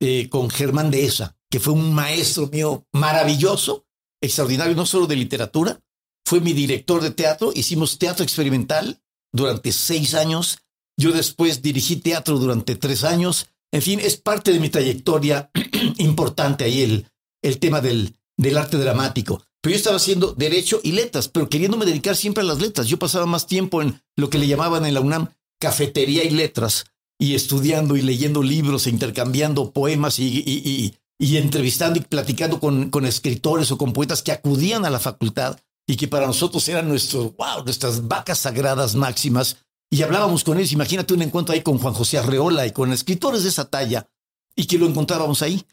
eh, 0.00 0.28
con 0.28 0.50
Germán 0.50 0.90
Dehesa, 0.90 1.36
que 1.50 1.60
fue 1.60 1.72
un 1.72 1.94
maestro 1.94 2.48
mío 2.48 2.86
maravilloso, 2.92 3.86
extraordinario, 4.20 4.74
no 4.74 4.84
solo 4.84 5.06
de 5.06 5.16
literatura, 5.16 5.80
fue 6.26 6.40
mi 6.40 6.52
director 6.52 7.00
de 7.00 7.10
teatro. 7.10 7.52
Hicimos 7.54 7.98
teatro 7.98 8.22
experimental 8.22 9.02
durante 9.32 9.72
seis 9.72 10.12
años. 10.12 10.58
Yo 10.98 11.12
después 11.12 11.62
dirigí 11.62 11.96
teatro 11.96 12.38
durante 12.38 12.76
tres 12.76 13.04
años. 13.04 13.48
En 13.72 13.82
fin, 13.82 14.00
es 14.00 14.16
parte 14.16 14.52
de 14.52 14.60
mi 14.60 14.70
trayectoria 14.70 15.50
importante 15.98 16.64
ahí 16.64 16.82
el, 16.82 17.06
el 17.42 17.58
tema 17.58 17.80
del, 17.80 18.16
del 18.36 18.56
arte 18.56 18.78
dramático. 18.78 19.42
Pero 19.60 19.72
yo 19.72 19.76
estaba 19.76 19.96
haciendo 19.96 20.32
derecho 20.34 20.80
y 20.82 20.92
letras, 20.92 21.28
pero 21.28 21.48
queriéndome 21.48 21.84
dedicar 21.84 22.16
siempre 22.16 22.42
a 22.42 22.46
las 22.46 22.60
letras. 22.60 22.86
Yo 22.86 22.98
pasaba 22.98 23.26
más 23.26 23.46
tiempo 23.46 23.82
en 23.82 24.00
lo 24.16 24.30
que 24.30 24.38
le 24.38 24.46
llamaban 24.46 24.86
en 24.86 24.94
la 24.94 25.00
UNAM 25.00 25.28
cafetería 25.60 26.24
y 26.24 26.30
letras, 26.30 26.86
y 27.18 27.34
estudiando 27.34 27.96
y 27.96 28.02
leyendo 28.02 28.42
libros 28.42 28.86
e 28.86 28.90
intercambiando 28.90 29.72
poemas 29.72 30.20
y, 30.20 30.94
y, 31.18 31.36
entrevistando 31.36 31.98
y 31.98 32.02
platicando 32.02 32.60
con, 32.60 32.90
con, 32.90 33.04
escritores 33.04 33.72
o 33.72 33.78
con 33.78 33.92
poetas 33.92 34.22
que 34.22 34.30
acudían 34.30 34.84
a 34.84 34.90
la 34.90 35.00
facultad 35.00 35.58
y 35.86 35.96
que 35.96 36.06
para 36.06 36.26
nosotros 36.26 36.68
eran 36.68 36.88
nuestros, 36.88 37.36
wow, 37.36 37.64
nuestras 37.64 38.06
vacas 38.06 38.38
sagradas 38.38 38.94
máximas. 38.94 39.56
Y 39.90 40.02
hablábamos 40.02 40.44
con 40.44 40.58
ellos. 40.58 40.72
Imagínate 40.72 41.14
un 41.14 41.22
encuentro 41.22 41.54
ahí 41.54 41.62
con 41.62 41.78
Juan 41.78 41.94
José 41.94 42.18
Arreola 42.18 42.66
y 42.66 42.72
con 42.72 42.92
escritores 42.92 43.42
de 43.42 43.48
esa 43.48 43.68
talla 43.68 44.08
y 44.54 44.66
que 44.66 44.78
lo 44.78 44.86
encontrábamos 44.86 45.42
ahí. 45.42 45.64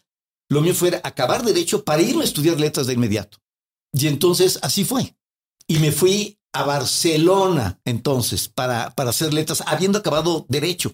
Lo 0.49 0.61
mío 0.61 0.73
fue 0.73 1.01
acabar 1.03 1.43
derecho 1.43 1.83
para 1.83 2.01
irme 2.01 2.21
a 2.21 2.25
estudiar 2.25 2.59
letras 2.59 2.87
de 2.87 2.93
inmediato. 2.93 3.39
Y 3.91 4.07
entonces 4.07 4.59
así 4.61 4.85
fue. 4.85 5.15
Y 5.67 5.79
me 5.79 5.91
fui 5.91 6.39
a 6.53 6.63
Barcelona 6.63 7.81
entonces 7.83 8.47
para, 8.47 8.91
para 8.91 9.09
hacer 9.09 9.33
letras, 9.33 9.63
habiendo 9.65 9.99
acabado 9.99 10.45
derecho. 10.47 10.93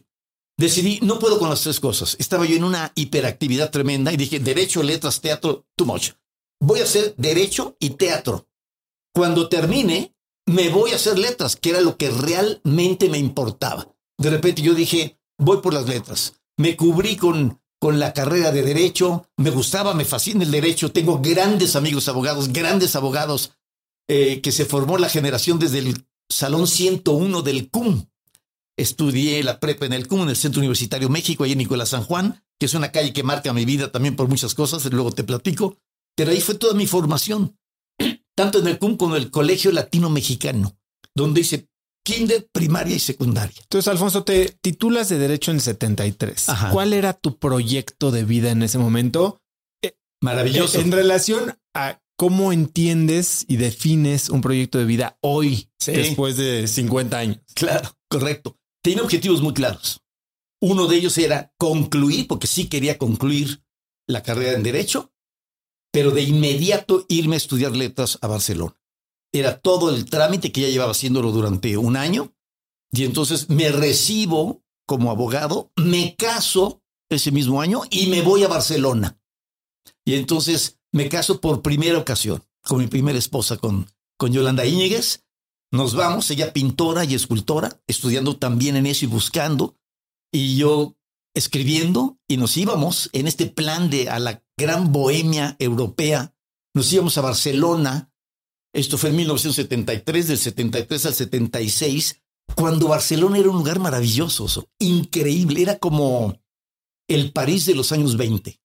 Decidí, 0.58 1.00
no 1.02 1.20
puedo 1.20 1.40
con 1.40 1.50
las 1.50 1.62
tres 1.62 1.80
cosas. 1.80 2.16
Estaba 2.20 2.46
yo 2.46 2.56
en 2.56 2.64
una 2.64 2.92
hiperactividad 2.96 3.72
tremenda 3.72 4.14
y 4.14 4.18
dije, 4.18 4.40
derecho, 4.40 4.84
letras, 4.84 5.20
teatro, 5.20 5.66
too 5.76 5.86
much. 5.86 6.12
Voy 6.60 6.80
a 6.80 6.84
hacer 6.84 7.16
derecho 7.18 7.76
y 7.80 7.92
teatro. 7.92 8.48
Cuando 9.14 9.50
termine, 9.50 10.16
me 10.52 10.70
voy 10.70 10.92
a 10.92 10.98
hacer 10.98 11.18
letras, 11.18 11.56
que 11.56 11.70
era 11.70 11.82
lo 11.82 11.98
que 11.98 12.10
realmente 12.10 13.10
me 13.10 13.18
importaba. 13.18 13.88
De 14.18 14.30
repente 14.30 14.62
yo 14.62 14.74
dije, 14.74 15.18
voy 15.38 15.62
por 15.62 15.74
las 15.74 15.88
letras. 15.88 16.34
Me 16.58 16.76
cubrí 16.76 17.16
con, 17.16 17.62
con 17.80 18.00
la 18.00 18.14
carrera 18.14 18.52
de 18.52 18.62
derecho, 18.62 19.28
me 19.38 19.50
gustaba, 19.50 19.94
me 19.94 20.06
fascina 20.06 20.44
el 20.44 20.52
derecho, 20.52 20.92
tengo 20.92 21.20
grandes 21.20 21.76
amigos 21.76 22.08
abogados, 22.10 22.52
grandes 22.52 22.96
abogados, 22.96 23.54
eh, 24.10 24.42
que 24.42 24.52
se 24.52 24.66
formó 24.66 24.98
la 24.98 25.10
generación 25.10 25.58
desde 25.58 25.80
el 25.80 26.06
Salón 26.30 26.68
101 26.68 27.42
del 27.42 27.70
CUM. 27.70 28.08
Estudié 28.78 29.44
la 29.44 29.60
prepa 29.60 29.86
en 29.86 29.94
el 29.94 30.08
CUM, 30.08 30.24
en 30.24 30.30
el 30.30 30.36
Centro 30.36 30.60
Universitario 30.60 31.08
México, 31.08 31.46
ahí 31.46 31.54
en 31.54 31.60
Nicolás 31.60 31.90
San 31.90 32.04
Juan, 32.04 32.44
que 32.60 32.66
es 32.66 32.74
una 32.74 32.92
calle 32.92 33.14
que 33.14 33.24
marca 33.24 33.54
mi 33.54 33.64
vida 33.64 33.92
también 33.92 34.18
por 34.18 34.28
muchas 34.28 34.54
cosas, 34.54 34.86
luego 34.92 35.12
te 35.12 35.24
platico, 35.24 35.78
pero 36.16 36.32
ahí 36.32 36.42
fue 36.42 36.56
toda 36.56 36.74
mi 36.74 36.88
formación 36.88 37.58
tanto 38.42 38.58
en 38.58 38.66
el 38.66 38.80
CUM 38.80 38.98
como 38.98 39.16
en 39.16 39.22
el 39.22 39.30
Colegio 39.30 39.72
Latino 39.72 40.10
Mexicano, 40.10 40.76
donde 41.14 41.42
hice 41.42 41.68
kinder, 42.04 42.50
primaria 42.52 42.96
y 42.96 43.00
secundaria. 43.00 43.62
Entonces, 43.62 43.88
Alfonso, 43.88 44.24
te 44.24 44.58
titulas 44.62 45.10
de 45.10 45.20
Derecho 45.20 45.52
en 45.52 45.58
el 45.58 45.62
73. 45.62 46.48
¿Cuál 46.72 46.94
era 46.94 47.14
tu 47.14 47.38
proyecto 47.38 48.10
de 48.10 48.24
vida 48.24 48.50
en 48.50 48.64
ese 48.64 48.80
momento? 48.80 49.40
Eh, 49.84 49.94
Maravilloso. 50.24 50.80
En 50.80 50.92
relación 50.92 51.56
a 51.76 52.02
cómo 52.18 52.52
entiendes 52.52 53.46
y 53.48 53.58
defines 53.58 54.30
un 54.30 54.42
proyecto 54.42 54.80
de 54.80 54.86
vida 54.86 55.20
hoy, 55.22 55.70
después 55.86 56.36
de 56.36 56.66
50 56.68 57.16
años. 57.20 57.38
Claro, 57.54 57.96
correcto. 58.10 58.58
Tenía 58.84 59.04
objetivos 59.04 59.44
muy 59.44 59.54
claros. 59.54 60.02
Uno 60.60 60.88
de 60.88 60.96
ellos 60.96 61.16
era 61.20 61.54
concluir, 61.60 62.28
porque 62.28 62.48
sí 62.48 62.66
quería 62.68 62.98
concluir 62.98 63.62
la 64.08 64.24
carrera 64.24 64.54
en 64.54 64.64
Derecho, 64.64 65.11
pero 65.92 66.12
de 66.12 66.24
inmediato 66.24 67.06
irme 67.10 67.36
a 67.36 67.38
estudiar 67.38 67.76
letras 67.76 68.18
a 68.22 68.28
Barcelona. 68.28 68.76
Era 69.34 69.60
todo 69.60 69.94
el 69.94 70.06
trámite 70.06 70.52
que 70.52 70.62
ya 70.62 70.70
llevaba 70.70 70.92
haciéndolo 70.92 71.32
durante 71.32 71.78
un 71.78 71.96
año. 71.96 72.34
Y 72.92 73.06
entonces 73.06 73.50
me 73.50 73.70
recibo 73.70 74.64
como 74.86 75.12
abogado, 75.12 75.72
me 75.76 76.16
caso 76.18 76.82
ese 77.10 77.32
mismo 77.32 77.62
año 77.62 77.82
y 77.90 78.08
me 78.08 78.22
voy 78.22 78.44
a 78.44 78.50
Barcelona. 78.50 79.18
Y 80.04 80.16
entonces 80.16 80.80
me 80.92 81.08
caso 81.08 81.40
por 81.40 81.62
primera 81.62 81.98
ocasión 81.98 82.44
con 82.64 82.80
mi 82.80 82.88
primera 82.88 83.18
esposa, 83.18 83.58
con, 83.58 83.88
con 84.18 84.32
Yolanda 84.32 84.66
Íñiguez. 84.66 85.24
Nos 85.72 85.96
vamos, 85.96 86.30
ella 86.32 86.54
pintora 86.54 87.06
y 87.06 87.16
escultora, 87.16 87.82
estudiando 87.88 88.38
también 88.38 88.76
en 88.76 88.86
eso 88.86 89.06
y 89.06 89.08
buscando. 89.08 89.78
Y 90.32 90.58
yo 90.58 90.96
escribiendo 91.34 92.20
y 92.28 92.38
nos 92.38 92.58
íbamos 92.58 93.10
en 93.14 93.28
este 93.28 93.48
plan 93.48 93.90
de 93.90 94.10
a 94.10 94.20
la 94.20 94.44
gran 94.58 94.92
bohemia 94.92 95.56
europea. 95.60 96.34
Nos 96.74 96.92
íbamos 96.92 97.18
a 97.18 97.22
Barcelona. 97.22 98.12
Esto 98.74 98.98
fue 98.98 99.10
en 99.10 99.18
1973, 99.18 100.28
del 100.28 100.38
73 100.38 101.06
al 101.06 101.14
76, 101.14 102.22
cuando 102.56 102.88
Barcelona 102.88 103.38
era 103.38 103.50
un 103.50 103.58
lugar 103.58 103.80
maravilloso, 103.80 104.70
increíble. 104.80 105.62
Era 105.62 105.80
como 105.80 106.42
el 107.08 107.32
París 107.32 107.66
de 107.66 107.76
los 107.76 107.92
años 107.92 108.18
20. 108.18 108.62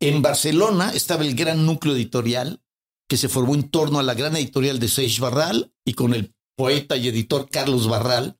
En 0.00 0.22
Barcelona 0.22 0.92
estaba 0.94 1.24
el 1.24 1.34
gran 1.34 1.64
núcleo 1.64 1.94
editorial 1.94 2.62
que 3.08 3.16
se 3.16 3.28
formó 3.28 3.54
en 3.54 3.68
torno 3.68 3.98
a 3.98 4.02
la 4.02 4.14
gran 4.14 4.36
editorial 4.36 4.78
de 4.78 4.88
Seix 4.88 5.20
Barral 5.20 5.72
y 5.84 5.94
con 5.94 6.14
el 6.14 6.34
poeta 6.56 6.96
y 6.96 7.08
editor 7.08 7.48
Carlos 7.50 7.88
Barral, 7.88 8.38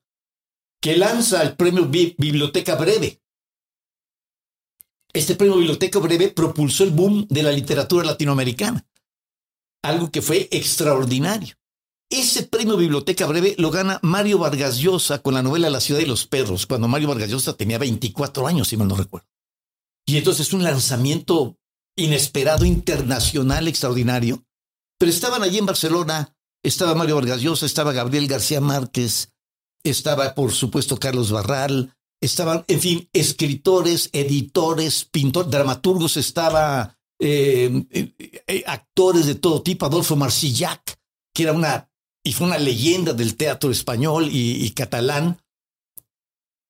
que 0.81 0.97
lanza 0.97 1.41
el 1.41 1.55
premio 1.55 1.85
Biblioteca 1.87 2.75
Breve. 2.75 3.22
Este 5.13 5.35
premio 5.35 5.57
Biblioteca 5.57 5.99
Breve 5.99 6.29
propulsó 6.29 6.83
el 6.83 6.89
boom 6.89 7.27
de 7.29 7.43
la 7.43 7.51
literatura 7.51 8.03
latinoamericana, 8.03 8.83
algo 9.83 10.09
que 10.09 10.23
fue 10.23 10.49
extraordinario. 10.51 11.55
Ese 12.09 12.43
premio 12.43 12.77
Biblioteca 12.77 13.27
Breve 13.27 13.53
lo 13.59 13.69
gana 13.69 13.99
Mario 14.01 14.39
Vargas 14.39 14.77
Llosa 14.77 15.19
con 15.19 15.35
la 15.35 15.43
novela 15.43 15.69
La 15.69 15.81
ciudad 15.81 15.99
y 15.99 16.05
los 16.05 16.25
perros, 16.25 16.65
cuando 16.65 16.87
Mario 16.87 17.09
Vargas 17.09 17.29
Llosa 17.29 17.53
tenía 17.53 17.77
24 17.77 18.47
años, 18.47 18.67
si 18.67 18.77
mal 18.77 18.87
no 18.87 18.95
recuerdo. 18.95 19.27
Y 20.07 20.17
entonces 20.17 20.51
un 20.51 20.63
lanzamiento 20.63 21.57
inesperado, 21.95 22.65
internacional, 22.65 23.67
extraordinario. 23.67 24.43
Pero 24.97 25.11
estaban 25.11 25.43
allí 25.43 25.59
en 25.59 25.67
Barcelona, 25.67 26.35
estaba 26.63 26.95
Mario 26.95 27.15
Vargas 27.15 27.41
Llosa, 27.41 27.67
estaba 27.67 27.93
Gabriel 27.93 28.27
García 28.27 28.61
Márquez, 28.61 29.31
estaba 29.83 30.33
por 30.33 30.51
supuesto 30.51 30.97
Carlos 30.97 31.31
Barral, 31.31 31.92
estaban, 32.23 32.63
en 32.67 32.79
fin, 32.79 33.09
escritores, 33.11 34.09
editores, 34.13 35.05
pintores, 35.05 35.51
dramaturgos, 35.51 36.17
estaba 36.17 36.97
eh, 37.19 37.85
eh, 37.91 38.43
eh, 38.47 38.63
actores 38.65 39.25
de 39.25 39.35
todo 39.35 39.61
tipo, 39.61 39.85
Adolfo 39.85 40.15
Marsillac, 40.15 40.97
que 41.33 41.43
era 41.43 41.51
una, 41.51 41.89
y 42.23 42.31
fue 42.31 42.47
una 42.47 42.57
leyenda 42.57 43.13
del 43.13 43.35
teatro 43.35 43.71
español 43.71 44.29
y 44.31 44.69
catalán. 44.71 45.41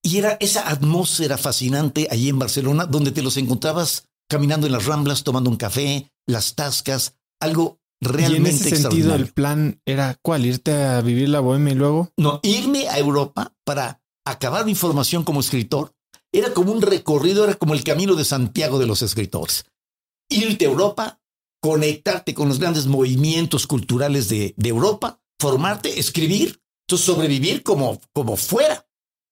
Y 0.01 0.17
era 0.17 0.38
esa 0.39 0.69
atmósfera 0.69 1.38
fascinante 1.38 2.07
allí 2.10 2.29
en 2.29 2.39
Barcelona, 2.39 2.86
donde 2.86 3.12
te 3.12 3.22
los 3.22 3.38
encontrabas 3.38 4.10
caminando 4.27 4.65
en 4.65 4.74
las 4.74 4.86
ramblas, 4.86 5.24
tomando 5.24 5.50
un 5.50 5.57
café, 5.57 6.12
las 6.25 6.55
tascas, 6.55 7.15
algo 7.39 7.79
realmente 8.01 8.50
¿Y 8.50 8.51
en 8.51 8.67
ese 8.67 8.75
sentido 8.75 9.15
el 9.15 9.27
plan 9.27 9.79
era 9.86 10.17
cuál? 10.22 10.45
¿Irte 10.45 10.74
a 10.74 11.01
vivir 11.01 11.29
la 11.29 11.39
bohemia 11.39 11.74
y 11.74 11.75
luego? 11.75 12.12
No, 12.17 12.39
irme 12.43 12.89
a 12.89 12.98
Europa 12.98 13.53
para 13.63 14.02
acabar 14.25 14.65
mi 14.65 14.75
formación 14.75 15.24
como 15.24 15.39
escritor. 15.39 15.94
Era 16.32 16.53
como 16.53 16.72
un 16.72 16.82
recorrido, 16.82 17.44
era 17.44 17.56
como 17.56 17.74
el 17.74 17.84
camino 17.84 18.15
de 18.15 18.25
Santiago 18.25 18.80
de 18.80 18.88
los 18.88 19.01
escritores. 19.01 19.65
Irte 20.30 20.65
a 20.65 20.70
Europa, 20.70 21.20
conectarte 21.62 22.34
con 22.34 22.48
los 22.48 22.60
grandes 22.60 22.88
movimientos 22.88 23.68
culturales 23.68 24.30
de, 24.30 24.53
de 24.58 24.70
Europa, 24.70 25.22
formarte, 25.39 26.00
escribir, 26.00 26.63
sobrevivir 26.98 27.63
como, 27.63 28.00
como 28.13 28.38
fuera. 28.38 28.88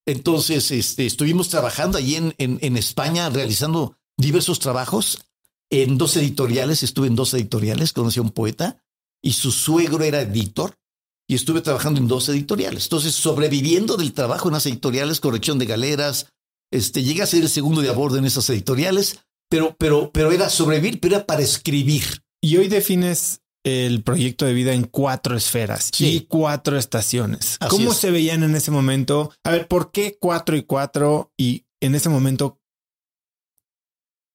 Entonces, 0.06 0.72
este, 0.72 1.06
estuvimos 1.06 1.50
trabajando 1.50 1.98
allí 1.98 2.16
en, 2.16 2.34
en, 2.38 2.78
España, 2.78 3.30
realizando 3.30 3.98
diversos 4.18 4.60
trabajos 4.60 5.26
en 5.70 5.98
dos 5.98 6.18
editoriales. 6.18 6.84
Estuve 6.84 7.08
en 7.08 7.16
dos 7.16 7.34
editoriales, 7.34 7.94
conocí 7.94 8.20
a 8.20 8.24
un 8.24 8.32
poeta 8.32 8.84
y 9.22 9.34
su 9.34 9.52
suegro 9.52 10.04
era 10.04 10.22
editor 10.22 10.76
y 11.32 11.36
estuve 11.36 11.62
trabajando 11.62 12.02
en 12.02 12.10
dos 12.10 12.28
editoriales. 12.28 12.84
Entonces, 12.84 13.16
sobreviviendo 13.16 13.96
del 13.96 14.12
trabajo 14.12 14.50
en 14.50 14.54
las 14.56 14.66
editoriales, 14.66 15.22
corrección 15.22 15.60
de 15.60 15.66
galeras, 15.66 16.28
este, 16.74 17.04
llegué 17.04 17.22
a 17.22 17.26
ser 17.26 17.44
el 17.44 17.48
segundo 17.48 17.80
de 17.80 17.88
a 17.88 17.94
bordo 17.94 18.18
en 18.18 18.26
esas 18.26 18.50
editoriales, 18.50 19.20
pero, 19.50 19.74
pero, 19.80 20.12
pero 20.12 20.34
era 20.34 20.50
sobrevivir, 20.50 21.00
pero 21.00 21.16
era 21.16 21.26
para 21.26 21.42
escribir. 21.42 22.04
Y 22.44 22.58
hoy 22.58 22.68
defines 22.68 23.44
el 23.64 24.04
proyecto 24.04 24.44
de 24.44 24.52
vida 24.52 24.74
en 24.74 24.84
cuatro 24.84 25.38
esferas 25.38 25.90
y 26.02 26.20
cuatro 26.28 26.78
estaciones. 26.78 27.58
¿Cómo 27.70 27.94
se 27.94 28.12
veían 28.12 28.44
en 28.44 28.54
ese 28.54 28.72
momento? 28.72 29.32
A 29.46 29.52
ver, 29.52 29.70
¿por 29.70 29.94
qué 29.94 30.18
cuatro 30.20 30.58
y 30.58 30.64
cuatro? 30.64 31.32
Y 31.38 31.66
en 31.80 31.96
ese 31.96 32.10
momento, 32.10 32.60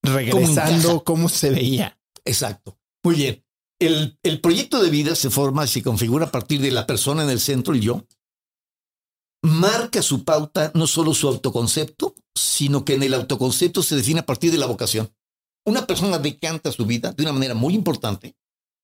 regresando, 0.02 1.04
¿cómo, 1.04 1.28
se 1.28 1.50
veía? 1.50 2.00
Exacto. 2.24 2.78
Muy 3.04 3.16
bien. 3.16 3.45
El, 3.78 4.18
proyecto 4.40 4.82
de 4.82 4.90
vida 4.90 5.14
se 5.14 5.28
forma 5.28 5.64
y 5.64 5.68
se 5.68 5.82
configura 5.82 6.26
a 6.26 6.32
partir 6.32 6.60
de 6.60 6.70
la 6.70 6.86
persona 6.86 7.22
en 7.22 7.30
el 7.30 7.40
centro, 7.40 7.74
el 7.74 7.80
yo. 7.80 8.06
Marca 9.42 10.00
su 10.02 10.24
pauta 10.24 10.72
no 10.74 10.86
solo 10.86 11.12
su 11.12 11.28
autoconcepto, 11.28 12.14
sino 12.34 12.84
que 12.84 12.94
en 12.94 13.02
el 13.02 13.14
autoconcepto 13.14 13.82
se 13.82 13.96
define 13.96 14.20
a 14.20 14.26
partir 14.26 14.50
de 14.50 14.58
la 14.58 14.66
vocación. 14.66 15.14
Una 15.66 15.86
persona 15.86 16.18
decanta 16.18 16.72
su 16.72 16.86
vida 16.86 17.12
de 17.12 17.22
una 17.22 17.32
manera 17.32 17.54
muy 17.54 17.74
importante 17.74 18.36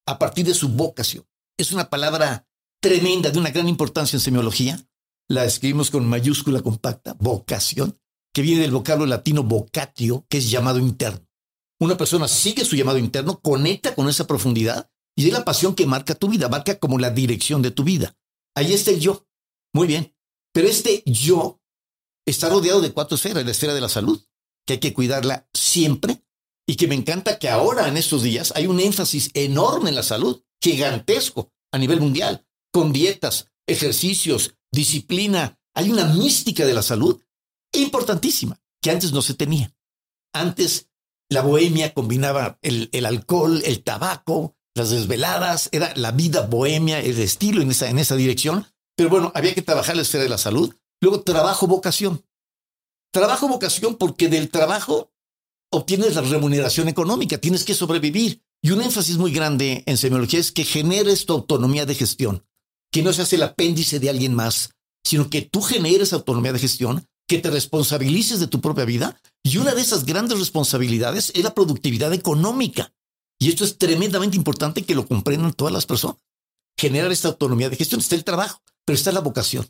a 0.06 0.18
partir 0.18 0.44
de 0.44 0.54
su 0.54 0.68
vocación. 0.68 1.24
Es 1.56 1.72
una 1.72 1.88
palabra 1.88 2.46
tremenda, 2.80 3.30
de 3.30 3.38
una 3.38 3.50
gran 3.50 3.68
importancia 3.68 4.16
en 4.16 4.20
semiología. 4.20 4.78
La 5.28 5.44
escribimos 5.44 5.90
con 5.90 6.06
mayúscula 6.06 6.60
compacta, 6.60 7.14
vocación, 7.18 7.98
que 8.34 8.42
viene 8.42 8.62
del 8.62 8.72
vocablo 8.72 9.06
latino 9.06 9.42
vocatio, 9.42 10.26
que 10.28 10.38
es 10.38 10.50
llamado 10.50 10.78
interno. 10.78 11.26
Una 11.82 11.96
persona 11.96 12.28
sigue 12.28 12.64
su 12.64 12.76
llamado 12.76 12.98
interno, 12.98 13.40
conecta 13.40 13.96
con 13.96 14.08
esa 14.08 14.24
profundidad 14.24 14.88
y 15.16 15.26
es 15.26 15.32
la 15.32 15.44
pasión 15.44 15.74
que 15.74 15.84
marca 15.84 16.14
tu 16.14 16.28
vida, 16.28 16.48
marca 16.48 16.78
como 16.78 16.96
la 16.96 17.10
dirección 17.10 17.60
de 17.60 17.72
tu 17.72 17.82
vida. 17.82 18.16
Ahí 18.54 18.72
está 18.72 18.92
el 18.92 19.00
yo. 19.00 19.26
Muy 19.74 19.88
bien. 19.88 20.14
Pero 20.52 20.68
este 20.68 21.02
yo 21.04 21.60
está 22.24 22.50
rodeado 22.50 22.80
de 22.80 22.92
cuatro 22.92 23.16
esferas. 23.16 23.44
La 23.44 23.50
esfera 23.50 23.74
de 23.74 23.80
la 23.80 23.88
salud, 23.88 24.24
que 24.64 24.74
hay 24.74 24.78
que 24.78 24.94
cuidarla 24.94 25.48
siempre 25.52 26.24
y 26.68 26.76
que 26.76 26.86
me 26.86 26.94
encanta 26.94 27.40
que 27.40 27.48
ahora 27.48 27.88
en 27.88 27.96
estos 27.96 28.22
días 28.22 28.52
hay 28.54 28.68
un 28.68 28.78
énfasis 28.78 29.32
enorme 29.34 29.88
en 29.88 29.96
la 29.96 30.04
salud, 30.04 30.40
gigantesco 30.62 31.52
a 31.72 31.78
nivel 31.78 32.00
mundial, 32.00 32.46
con 32.72 32.92
dietas, 32.92 33.48
ejercicios, 33.66 34.54
disciplina. 34.70 35.58
Hay 35.74 35.90
una 35.90 36.04
mística 36.04 36.64
de 36.64 36.74
la 36.74 36.82
salud 36.82 37.20
importantísima 37.72 38.62
que 38.80 38.92
antes 38.92 39.12
no 39.12 39.20
se 39.20 39.34
tenía. 39.34 39.74
Antes 40.32 40.91
la 41.32 41.42
bohemia 41.42 41.94
combinaba 41.94 42.58
el, 42.62 42.90
alcohol, 43.06 43.62
el 43.64 43.82
tabaco, 43.82 44.56
las 44.74 44.90
desveladas, 44.90 45.68
era 45.72 45.92
la 45.96 46.12
vida 46.12 46.46
bohemia, 46.46 47.00
el 47.00 47.18
estilo 47.18 47.62
en 47.62 47.70
esa, 47.70 47.88
en 47.90 47.98
esa 47.98 48.16
dirección. 48.16 48.66
Pero 48.96 49.10
bueno, 49.10 49.32
había 49.34 49.54
que 49.54 49.62
trabajar 49.62 49.96
la 49.96 50.02
esfera 50.02 50.24
de 50.24 50.30
la 50.30 50.38
salud. 50.38 50.74
Luego 51.00 51.22
trabajo 51.22 51.66
vocación. 51.66 52.24
Trabajo 53.12 53.48
vocación 53.48 53.96
porque 53.96 54.28
del 54.28 54.50
trabajo 54.50 55.12
obtienes 55.70 56.14
la 56.14 56.22
remuneración 56.22 56.88
económica, 56.88 57.38
tienes 57.38 57.64
que 57.64 57.74
sobrevivir. 57.74 58.42
Y 58.62 58.70
un 58.70 58.82
énfasis 58.82 59.16
muy 59.16 59.32
grande 59.32 59.82
en 59.86 59.96
semiología 59.96 60.38
es 60.38 60.52
que 60.52 60.64
generes 60.64 61.26
tu 61.26 61.32
autonomía 61.32 61.84
de 61.84 61.94
gestión, 61.94 62.46
que 62.92 63.02
no 63.02 63.12
seas 63.12 63.32
el 63.32 63.42
apéndice 63.42 63.98
de 63.98 64.08
alguien 64.08 64.34
más, 64.34 64.70
sino 65.04 65.28
que 65.28 65.42
tú 65.42 65.62
generes 65.62 66.12
autonomía 66.12 66.52
de 66.52 66.60
gestión, 66.60 67.06
que 67.26 67.38
te 67.38 67.50
responsabilices 67.50 68.38
de 68.38 68.46
tu 68.46 68.60
propia 68.60 68.84
vida. 68.84 69.20
Y 69.42 69.56
una 69.56 69.74
de 69.74 69.80
esas 69.80 70.04
grandes 70.06 70.38
responsabilidades 70.38 71.32
es 71.34 71.42
la 71.42 71.54
productividad 71.54 72.12
económica. 72.12 72.94
Y 73.38 73.48
esto 73.48 73.64
es 73.64 73.76
tremendamente 73.76 74.36
importante 74.36 74.84
que 74.84 74.94
lo 74.94 75.06
comprendan 75.06 75.52
todas 75.52 75.72
las 75.72 75.86
personas. 75.86 76.18
Generar 76.78 77.10
esta 77.10 77.28
autonomía 77.28 77.68
de 77.68 77.76
gestión 77.76 78.00
está 78.00 78.14
el 78.14 78.24
trabajo, 78.24 78.62
pero 78.84 78.94
está 78.94 79.10
la 79.10 79.20
vocación. 79.20 79.68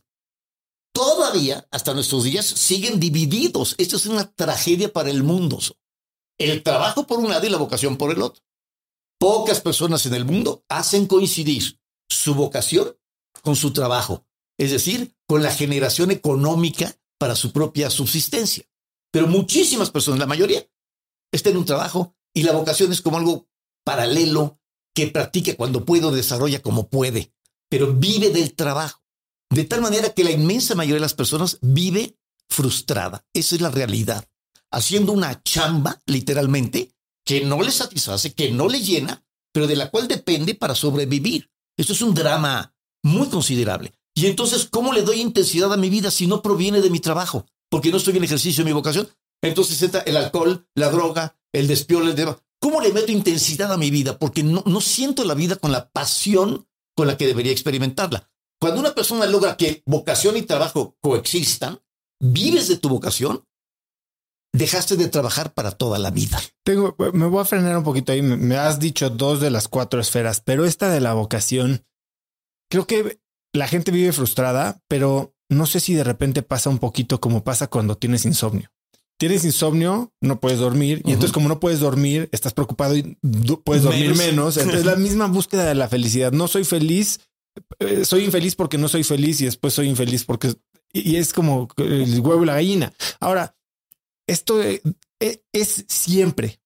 Todavía, 0.92 1.66
hasta 1.70 1.94
nuestros 1.94 2.24
días, 2.24 2.44
siguen 2.44 3.00
divididos. 3.00 3.74
Esto 3.78 3.96
es 3.96 4.06
una 4.06 4.30
tragedia 4.30 4.92
para 4.92 5.10
el 5.10 5.22
mundo 5.22 5.58
el 6.50 6.62
trabajo 6.62 7.06
por 7.06 7.18
un 7.18 7.30
lado 7.30 7.46
y 7.46 7.50
la 7.50 7.58
vocación 7.58 7.96
por 7.96 8.10
el 8.10 8.22
otro. 8.22 8.42
Pocas 9.18 9.60
personas 9.60 10.04
en 10.06 10.14
el 10.14 10.24
mundo 10.24 10.64
hacen 10.68 11.06
coincidir 11.06 11.80
su 12.08 12.34
vocación 12.34 12.96
con 13.42 13.56
su 13.56 13.72
trabajo, 13.72 14.26
es 14.58 14.70
decir, 14.70 15.14
con 15.26 15.42
la 15.42 15.52
generación 15.52 16.10
económica 16.10 16.96
para 17.18 17.36
su 17.36 17.52
propia 17.52 17.90
subsistencia. 17.90 18.64
Pero 19.12 19.28
muchísimas 19.28 19.90
personas, 19.90 20.18
la 20.18 20.26
mayoría, 20.26 20.66
están 21.30 21.52
en 21.52 21.58
un 21.58 21.64
trabajo 21.64 22.16
y 22.34 22.42
la 22.42 22.52
vocación 22.52 22.90
es 22.90 23.00
como 23.00 23.18
algo 23.18 23.48
paralelo 23.84 24.58
que 24.94 25.06
practica 25.06 25.54
cuando 25.54 25.84
puede 25.84 26.06
o 26.06 26.10
desarrolla 26.10 26.60
como 26.60 26.88
puede, 26.88 27.32
pero 27.68 27.94
vive 27.94 28.30
del 28.30 28.54
trabajo. 28.54 29.00
De 29.50 29.64
tal 29.64 29.82
manera 29.82 30.10
que 30.10 30.24
la 30.24 30.32
inmensa 30.32 30.74
mayoría 30.74 30.96
de 30.96 31.00
las 31.00 31.14
personas 31.14 31.58
vive 31.60 32.18
frustrada. 32.48 33.24
Esa 33.32 33.54
es 33.54 33.60
la 33.60 33.70
realidad 33.70 34.26
haciendo 34.72 35.12
una 35.12 35.42
chamba, 35.42 36.02
literalmente, 36.06 36.94
que 37.24 37.44
no 37.44 37.62
le 37.62 37.70
satisface, 37.70 38.34
que 38.34 38.50
no 38.50 38.68
le 38.68 38.80
llena, 38.80 39.24
pero 39.52 39.66
de 39.66 39.76
la 39.76 39.90
cual 39.90 40.08
depende 40.08 40.54
para 40.54 40.74
sobrevivir. 40.74 41.50
Esto 41.76 41.92
es 41.92 42.02
un 42.02 42.14
drama 42.14 42.74
muy 43.04 43.28
considerable. 43.28 43.92
Y 44.14 44.26
entonces, 44.26 44.66
¿cómo 44.68 44.92
le 44.92 45.02
doy 45.02 45.20
intensidad 45.20 45.72
a 45.72 45.76
mi 45.76 45.90
vida 45.90 46.10
si 46.10 46.26
no 46.26 46.42
proviene 46.42 46.80
de 46.80 46.90
mi 46.90 47.00
trabajo? 47.00 47.46
Porque 47.72 47.90
no 47.90 47.96
estoy 47.96 48.14
en 48.18 48.24
ejercicio 48.24 48.62
de 48.62 48.68
mi 48.70 48.74
vocación. 48.74 49.08
Entonces 49.42 49.80
entra 49.82 50.00
el 50.00 50.18
alcohol, 50.18 50.68
la 50.74 50.90
droga, 50.90 51.38
el 51.52 51.66
despiole, 51.66 52.10
el 52.10 52.16
demás. 52.16 52.36
¿Cómo 52.60 52.82
le 52.82 52.92
meto 52.92 53.10
intensidad 53.10 53.72
a 53.72 53.78
mi 53.78 53.90
vida? 53.90 54.18
Porque 54.18 54.42
no, 54.42 54.62
no 54.66 54.82
siento 54.82 55.24
la 55.24 55.32
vida 55.32 55.56
con 55.56 55.72
la 55.72 55.88
pasión 55.88 56.68
con 56.94 57.06
la 57.06 57.16
que 57.16 57.26
debería 57.26 57.50
experimentarla. 57.50 58.30
Cuando 58.60 58.78
una 58.78 58.94
persona 58.94 59.24
logra 59.24 59.56
que 59.56 59.82
vocación 59.86 60.36
y 60.36 60.42
trabajo 60.42 60.98
coexistan, 61.00 61.80
vives 62.20 62.68
de 62.68 62.76
tu 62.76 62.90
vocación, 62.90 63.48
dejaste 64.52 64.98
de 64.98 65.08
trabajar 65.08 65.54
para 65.54 65.70
toda 65.70 65.98
la 65.98 66.10
vida. 66.10 66.38
Tengo, 66.62 66.94
me 67.14 67.26
voy 67.26 67.40
a 67.40 67.46
frenar 67.46 67.78
un 67.78 67.84
poquito 67.84 68.12
ahí. 68.12 68.20
Me 68.20 68.56
has 68.56 68.78
dicho 68.78 69.08
dos 69.08 69.40
de 69.40 69.50
las 69.50 69.66
cuatro 69.66 69.98
esferas, 69.98 70.42
pero 70.42 70.66
esta 70.66 70.90
de 70.90 71.00
la 71.00 71.14
vocación, 71.14 71.86
creo 72.70 72.86
que 72.86 73.18
la 73.54 73.66
gente 73.66 73.92
vive 73.92 74.12
frustrada, 74.12 74.82
pero 74.88 75.31
no 75.52 75.66
sé 75.66 75.80
si 75.80 75.94
de 75.94 76.04
repente 76.04 76.42
pasa 76.42 76.70
un 76.70 76.78
poquito 76.78 77.20
como 77.20 77.44
pasa 77.44 77.68
cuando 77.68 77.96
tienes 77.96 78.24
insomnio. 78.24 78.70
Tienes 79.18 79.44
insomnio, 79.44 80.12
no 80.20 80.40
puedes 80.40 80.58
dormir, 80.58 81.02
y 81.04 81.12
entonces 81.12 81.32
como 81.32 81.48
no 81.48 81.60
puedes 81.60 81.78
dormir, 81.78 82.28
estás 82.32 82.54
preocupado 82.54 82.96
y 82.96 83.16
puedes 83.64 83.84
dormir 83.84 84.16
menos. 84.16 84.56
Entonces 84.56 84.84
la 84.84 84.96
misma 84.96 85.26
búsqueda 85.26 85.64
de 85.64 85.74
la 85.74 85.88
felicidad. 85.88 86.32
No 86.32 86.48
soy 86.48 86.64
feliz, 86.64 87.20
eh, 87.78 88.04
soy 88.04 88.24
infeliz 88.24 88.56
porque 88.56 88.78
no 88.78 88.88
soy 88.88 89.04
feliz 89.04 89.40
y 89.40 89.44
después 89.44 89.74
soy 89.74 89.88
infeliz 89.88 90.24
porque... 90.24 90.54
Y 90.92 91.16
es 91.16 91.32
como 91.32 91.68
el 91.78 92.20
huevo 92.20 92.42
y 92.42 92.46
la 92.46 92.54
gallina. 92.54 92.92
Ahora, 93.18 93.56
esto 94.26 94.62
eh, 94.62 94.82
eh, 95.20 95.42
es 95.52 95.84
siempre, 95.88 96.60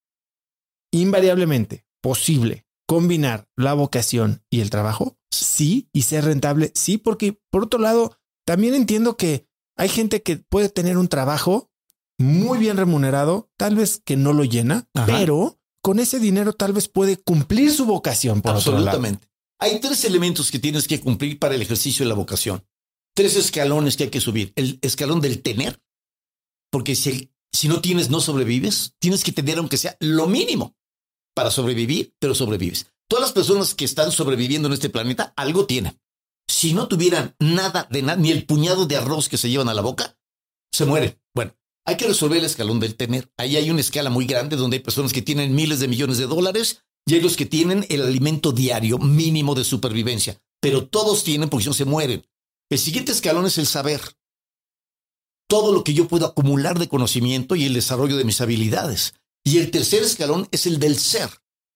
invariablemente 0.90 1.86
posible 2.00 2.66
combinar 2.86 3.48
la 3.56 3.74
vocación 3.74 4.42
y 4.50 4.60
el 4.60 4.70
trabajo. 4.70 5.18
Sí, 5.30 5.88
y 5.92 6.02
ser 6.02 6.24
rentable. 6.24 6.72
Sí, 6.74 6.98
porque 6.98 7.38
por 7.50 7.64
otro 7.64 7.80
lado, 7.80 8.18
también 8.46 8.74
entiendo 8.74 9.16
que 9.16 9.46
hay 9.76 9.88
gente 9.88 10.22
que 10.22 10.36
puede 10.36 10.70
tener 10.70 10.96
un 10.96 11.08
trabajo 11.08 11.70
muy 12.18 12.58
bien 12.58 12.78
remunerado, 12.78 13.50
tal 13.58 13.74
vez 13.74 14.00
que 14.02 14.16
no 14.16 14.32
lo 14.32 14.44
llena, 14.44 14.88
pero 15.06 15.58
con 15.82 15.98
ese 15.98 16.18
dinero 16.18 16.54
tal 16.54 16.72
vez 16.72 16.88
puede 16.88 17.18
cumplir 17.18 17.72
su 17.72 17.84
vocación. 17.84 18.40
Por 18.40 18.54
Absolutamente. 18.54 19.28
Hay 19.58 19.80
tres 19.80 20.04
elementos 20.04 20.50
que 20.50 20.58
tienes 20.58 20.86
que 20.86 21.00
cumplir 21.00 21.38
para 21.38 21.54
el 21.54 21.62
ejercicio 21.62 22.04
de 22.04 22.08
la 22.08 22.14
vocación. 22.14 22.64
Tres 23.14 23.36
escalones 23.36 23.96
que 23.96 24.04
hay 24.04 24.10
que 24.10 24.20
subir. 24.20 24.52
El 24.56 24.78
escalón 24.80 25.20
del 25.20 25.42
tener, 25.42 25.82
porque 26.70 26.94
si, 26.94 27.32
si 27.52 27.68
no 27.68 27.80
tienes, 27.80 28.10
no 28.10 28.20
sobrevives. 28.20 28.94
Tienes 28.98 29.24
que 29.24 29.32
tener, 29.32 29.58
aunque 29.58 29.76
sea 29.76 29.96
lo 30.00 30.26
mínimo, 30.26 30.76
para 31.34 31.50
sobrevivir, 31.50 32.14
pero 32.18 32.34
sobrevives. 32.34 32.86
Todas 33.08 33.22
las 33.22 33.32
personas 33.32 33.74
que 33.74 33.84
están 33.84 34.12
sobreviviendo 34.12 34.68
en 34.68 34.74
este 34.74 34.90
planeta 34.90 35.32
algo 35.36 35.66
tienen. 35.66 35.98
Si 36.48 36.72
no 36.72 36.88
tuvieran 36.88 37.34
nada 37.38 37.88
de 37.90 38.02
nada, 38.02 38.20
ni 38.20 38.30
el 38.30 38.46
puñado 38.46 38.86
de 38.86 38.96
arroz 38.96 39.28
que 39.28 39.36
se 39.36 39.50
llevan 39.50 39.68
a 39.68 39.74
la 39.74 39.82
boca, 39.82 40.18
se 40.72 40.84
mueren. 40.84 41.20
Bueno, 41.34 41.56
hay 41.84 41.96
que 41.96 42.06
resolver 42.06 42.38
el 42.38 42.44
escalón 42.44 42.80
del 42.80 42.96
tener. 42.96 43.30
Ahí 43.36 43.56
hay 43.56 43.70
una 43.70 43.80
escala 43.80 44.10
muy 44.10 44.26
grande 44.26 44.56
donde 44.56 44.76
hay 44.76 44.82
personas 44.82 45.12
que 45.12 45.22
tienen 45.22 45.54
miles 45.54 45.80
de 45.80 45.88
millones 45.88 46.18
de 46.18 46.26
dólares 46.26 46.84
y 47.06 47.14
hay 47.14 47.20
los 47.20 47.36
que 47.36 47.46
tienen 47.46 47.86
el 47.88 48.02
alimento 48.02 48.52
diario 48.52 48.98
mínimo 48.98 49.54
de 49.54 49.64
supervivencia. 49.64 50.40
Pero 50.60 50.86
todos 50.88 51.24
tienen 51.24 51.48
porque 51.48 51.64
si 51.64 51.70
no 51.70 51.74
se 51.74 51.84
mueren. 51.84 52.26
El 52.68 52.78
siguiente 52.78 53.12
escalón 53.12 53.46
es 53.46 53.58
el 53.58 53.66
saber. 53.66 54.00
Todo 55.48 55.72
lo 55.72 55.84
que 55.84 55.94
yo 55.94 56.08
puedo 56.08 56.26
acumular 56.26 56.78
de 56.78 56.88
conocimiento 56.88 57.54
y 57.54 57.64
el 57.64 57.74
desarrollo 57.74 58.16
de 58.16 58.24
mis 58.24 58.40
habilidades. 58.40 59.14
Y 59.44 59.58
el 59.58 59.70
tercer 59.70 60.02
escalón 60.02 60.48
es 60.50 60.66
el 60.66 60.80
del 60.80 60.98
ser. 60.98 61.30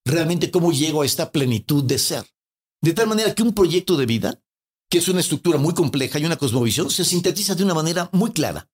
Realmente 0.04 0.50
cómo 0.50 0.72
llego 0.72 1.02
a 1.02 1.06
esta 1.06 1.30
plenitud 1.30 1.84
de 1.84 1.98
ser. 1.98 2.24
De 2.82 2.92
tal 2.92 3.06
manera 3.06 3.32
que 3.32 3.44
un 3.44 3.54
proyecto 3.54 3.96
de 3.96 4.06
vida, 4.06 4.42
que 4.90 4.98
es 4.98 5.08
una 5.08 5.20
estructura 5.20 5.56
muy 5.56 5.72
compleja 5.72 6.18
y 6.18 6.24
una 6.24 6.36
cosmovisión, 6.36 6.90
se 6.90 7.04
sintetiza 7.04 7.54
de 7.54 7.62
una 7.62 7.74
manera 7.74 8.10
muy 8.12 8.32
clara. 8.32 8.68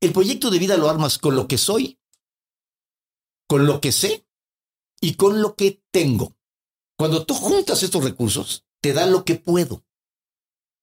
El 0.00 0.12
proyecto 0.12 0.50
de 0.50 0.58
vida 0.58 0.76
lo 0.76 0.88
armas 0.88 1.18
con 1.18 1.36
lo 1.36 1.46
que 1.46 1.58
soy, 1.58 2.00
con 3.46 3.66
lo 3.66 3.80
que 3.80 3.92
sé 3.92 4.26
y 5.00 5.14
con 5.14 5.42
lo 5.42 5.54
que 5.54 5.82
tengo. 5.92 6.34
Cuando 6.98 7.26
tú 7.26 7.34
juntas 7.34 7.82
estos 7.82 8.02
recursos, 8.02 8.64
te 8.80 8.94
da 8.94 9.06
lo 9.06 9.24
que 9.24 9.34
puedo. 9.34 9.84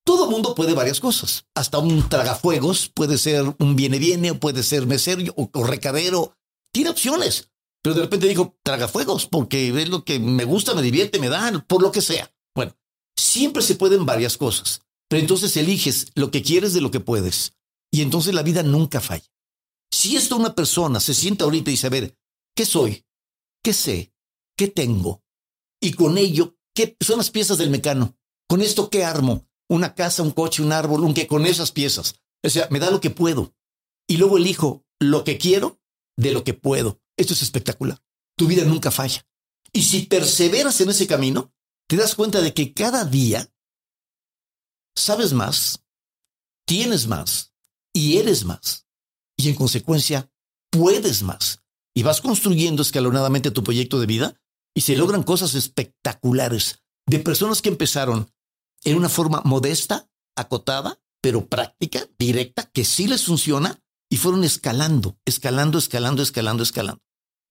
Todo 0.06 0.30
mundo 0.30 0.56
puede 0.56 0.74
varias 0.74 1.00
cosas. 1.00 1.46
Hasta 1.56 1.80
un 1.80 2.08
tragafuegos 2.08 2.90
puede 2.90 3.18
ser 3.18 3.56
un 3.58 3.76
viene-viene, 3.76 4.32
o 4.32 4.40
puede 4.40 4.64
ser 4.64 4.86
mesero 4.86 5.22
o, 5.36 5.50
o 5.52 5.64
recadero. 5.64 6.38
Tiene 6.72 6.92
opciones. 6.92 7.50
Pero 7.82 7.96
de 7.96 8.02
repente 8.02 8.28
digo, 8.28 8.58
tragafuegos, 8.64 9.26
porque 9.26 9.70
es 9.70 9.90
lo 9.90 10.04
que 10.04 10.20
me 10.20 10.46
gusta, 10.46 10.74
me 10.74 10.82
divierte, 10.82 11.20
me 11.20 11.30
da, 11.30 11.52
por 11.68 11.82
lo 11.82 11.92
que 11.92 12.02
sea. 12.02 12.32
Siempre 13.20 13.62
se 13.62 13.76
pueden 13.76 14.06
varias 14.06 14.38
cosas. 14.38 14.82
Pero 15.10 15.20
entonces 15.20 15.58
eliges 15.58 16.08
lo 16.16 16.32
que 16.32 16.42
quieres 16.42 16.74
de 16.74 16.80
lo 16.80 16.90
que 16.90 17.02
puedes. 17.02 17.54
Y 17.92 18.02
entonces 18.02 18.34
la 18.34 18.44
vida 18.44 18.64
nunca 18.64 19.02
falla. 19.02 19.30
Si 19.92 20.16
esto 20.16 20.38
una 20.38 20.56
persona 20.56 21.02
se 21.02 21.14
sienta 21.14 21.44
ahorita 21.44 21.70
y 21.70 21.74
dice, 21.74 21.88
a 21.88 21.90
ver, 21.90 22.18
¿qué 22.56 22.66
soy? 22.66 23.04
¿Qué 23.62 23.74
sé? 23.74 24.14
¿Qué 24.56 24.70
tengo? 24.70 25.22
Y 25.82 25.94
con 25.94 26.18
ello, 26.18 26.58
¿qué 26.74 26.96
son 27.02 27.18
las 27.18 27.30
piezas 27.30 27.58
del 27.58 27.72
mecano? 27.72 28.18
¿Con 28.48 28.62
esto 28.62 28.90
qué 28.90 29.04
armo? 29.04 29.46
Una 29.68 29.96
casa, 29.96 30.24
un 30.24 30.32
coche, 30.32 30.64
un 30.64 30.72
árbol, 30.72 31.04
un 31.04 31.14
qué 31.14 31.28
con 31.28 31.46
esas 31.46 31.72
piezas. 31.72 32.16
O 32.42 32.50
sea, 32.50 32.68
me 32.72 32.80
da 32.80 32.90
lo 32.90 33.02
que 33.02 33.10
puedo. 33.10 33.54
Y 34.08 34.18
luego 34.18 34.38
elijo 34.38 34.86
lo 35.00 35.26
que 35.26 35.38
quiero 35.38 35.82
de 36.18 36.32
lo 36.32 36.46
que 36.46 36.54
puedo. 36.54 37.02
Esto 37.18 37.34
es 37.34 37.42
espectacular. 37.42 38.02
Tu 38.38 38.48
vida 38.48 38.64
nunca 38.64 38.92
falla. 38.92 39.28
Y 39.74 39.84
si 39.84 40.04
perseveras 40.04 40.80
en 40.80 40.90
ese 40.90 41.06
camino, 41.06 41.52
te 41.90 41.98
das 41.98 42.14
cuenta 42.14 42.42
de 42.42 42.54
que 42.54 42.72
cada 42.74 43.04
día 43.04 43.52
sabes 44.96 45.34
más, 45.34 45.84
tienes 46.68 47.08
más, 47.08 47.56
y 47.92 48.18
eres 48.18 48.46
más. 48.46 48.86
Y 49.36 49.50
en 49.50 49.56
consecuencia, 49.56 50.32
puedes 50.70 51.24
más. 51.24 51.64
Y 51.96 52.04
vas 52.04 52.22
construyendo 52.22 52.84
escalonadamente 52.84 53.50
tu 53.50 53.64
proyecto 53.64 54.00
de 54.00 54.06
vida 54.06 54.40
y 54.76 54.82
se 54.82 54.96
logran 54.96 55.24
cosas 55.24 55.56
espectaculares 55.56 56.84
de 57.08 57.20
personas 57.20 57.64
que 57.64 57.70
empezaron 57.70 58.32
en 58.84 58.96
una 58.96 59.10
forma 59.10 59.42
modesta, 59.44 60.08
acotada, 60.36 61.02
pero 61.22 61.48
práctica, 61.48 62.08
directa, 62.20 62.70
que 62.72 62.86
sí 62.86 63.08
les 63.08 63.26
funciona 63.26 63.82
y 64.12 64.18
fueron 64.18 64.44
escalando, 64.44 65.18
escalando, 65.26 65.80
escalando, 65.80 66.22
escalando, 66.22 66.62
escalando. 66.62 67.02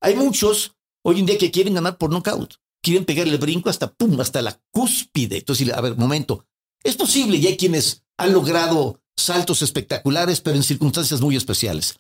Hay 0.01 0.15
muchos 0.15 0.77
hoy 1.03 1.19
en 1.19 1.27
día 1.27 1.39
que 1.39 1.51
quieren 1.51 1.75
ganar 1.75 1.99
por 1.99 2.11
knockout, 2.11 2.55
quieren 2.83 3.05
pegar 3.05 3.27
el 3.27 3.39
brinco 3.39 3.71
hasta 3.71 3.93
pum, 3.93 4.21
hasta 4.21 4.43
la 4.43 4.61
cúspide. 4.71 5.39
Entonces, 5.39 5.73
a 5.73 5.81
ver, 5.81 5.97
momento, 5.97 6.47
es 6.83 6.97
posible 6.97 7.37
y 7.39 7.47
hay 7.47 7.57
quienes 7.57 8.05
han 8.17 8.33
logrado 8.33 9.03
saltos 9.17 9.63
espectaculares, 9.63 10.41
pero 10.41 10.57
en 10.57 10.63
circunstancias 10.63 11.21
muy 11.21 11.37
especiales. 11.37 11.99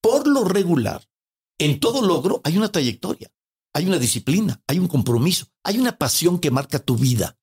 Por 0.00 0.26
lo 0.26 0.44
regular, 0.44 1.08
en 1.58 1.80
todo 1.80 2.02
logro 2.02 2.40
hay 2.44 2.56
una 2.56 2.70
trayectoria, 2.70 3.30
hay 3.74 3.86
una 3.86 3.98
disciplina, 3.98 4.62
hay 4.66 4.78
un 4.78 4.88
compromiso, 4.88 5.46
hay 5.64 5.78
una 5.78 5.96
pasión 5.96 6.38
que 6.38 6.50
marca 6.50 6.78
tu 6.78 6.96
vida. 6.96 7.38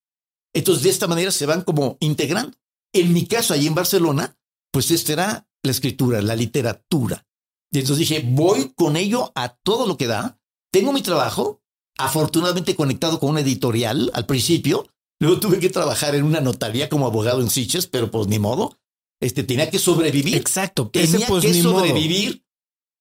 Entonces, 0.53 0.83
de 0.83 0.89
esta 0.89 1.07
manera 1.07 1.31
se 1.31 1.45
van 1.45 1.61
como 1.61 1.97
integrando. 1.99 2.57
En 2.93 3.13
mi 3.13 3.27
caso, 3.27 3.53
ahí 3.53 3.67
en 3.67 3.75
Barcelona, 3.75 4.37
pues 4.71 4.91
esta 4.91 5.13
era 5.13 5.49
la 5.63 5.71
escritura, 5.71 6.21
la 6.21 6.35
literatura. 6.35 7.25
Y 7.71 7.79
entonces 7.79 8.07
dije, 8.07 8.25
voy 8.27 8.73
con 8.75 8.95
ello 8.95 9.31
a 9.35 9.49
todo 9.49 9.85
lo 9.85 9.97
que 9.97 10.07
da. 10.07 10.39
Tengo 10.71 10.91
mi 10.91 11.01
trabajo, 11.01 11.58
afortunadamente 11.99 12.75
conectado 12.75 13.19
con 13.19 13.29
una 13.31 13.41
editorial 13.41 14.09
al 14.13 14.25
principio. 14.25 14.87
Luego 15.19 15.39
tuve 15.39 15.59
que 15.59 15.69
trabajar 15.69 16.15
en 16.15 16.23
una 16.23 16.39
notaría 16.39 16.89
como 16.89 17.05
abogado 17.05 17.41
en 17.41 17.49
Siches, 17.49 17.87
pero 17.87 18.09
pues 18.09 18.27
ni 18.27 18.39
modo 18.39 18.79
este, 19.19 19.43
tenía 19.43 19.69
que 19.69 19.79
sobrevivir. 19.79 20.35
Exacto. 20.35 20.89
Tenía 20.89 21.27
pues, 21.27 21.45
que 21.45 21.61
sobrevivir. 21.61 22.43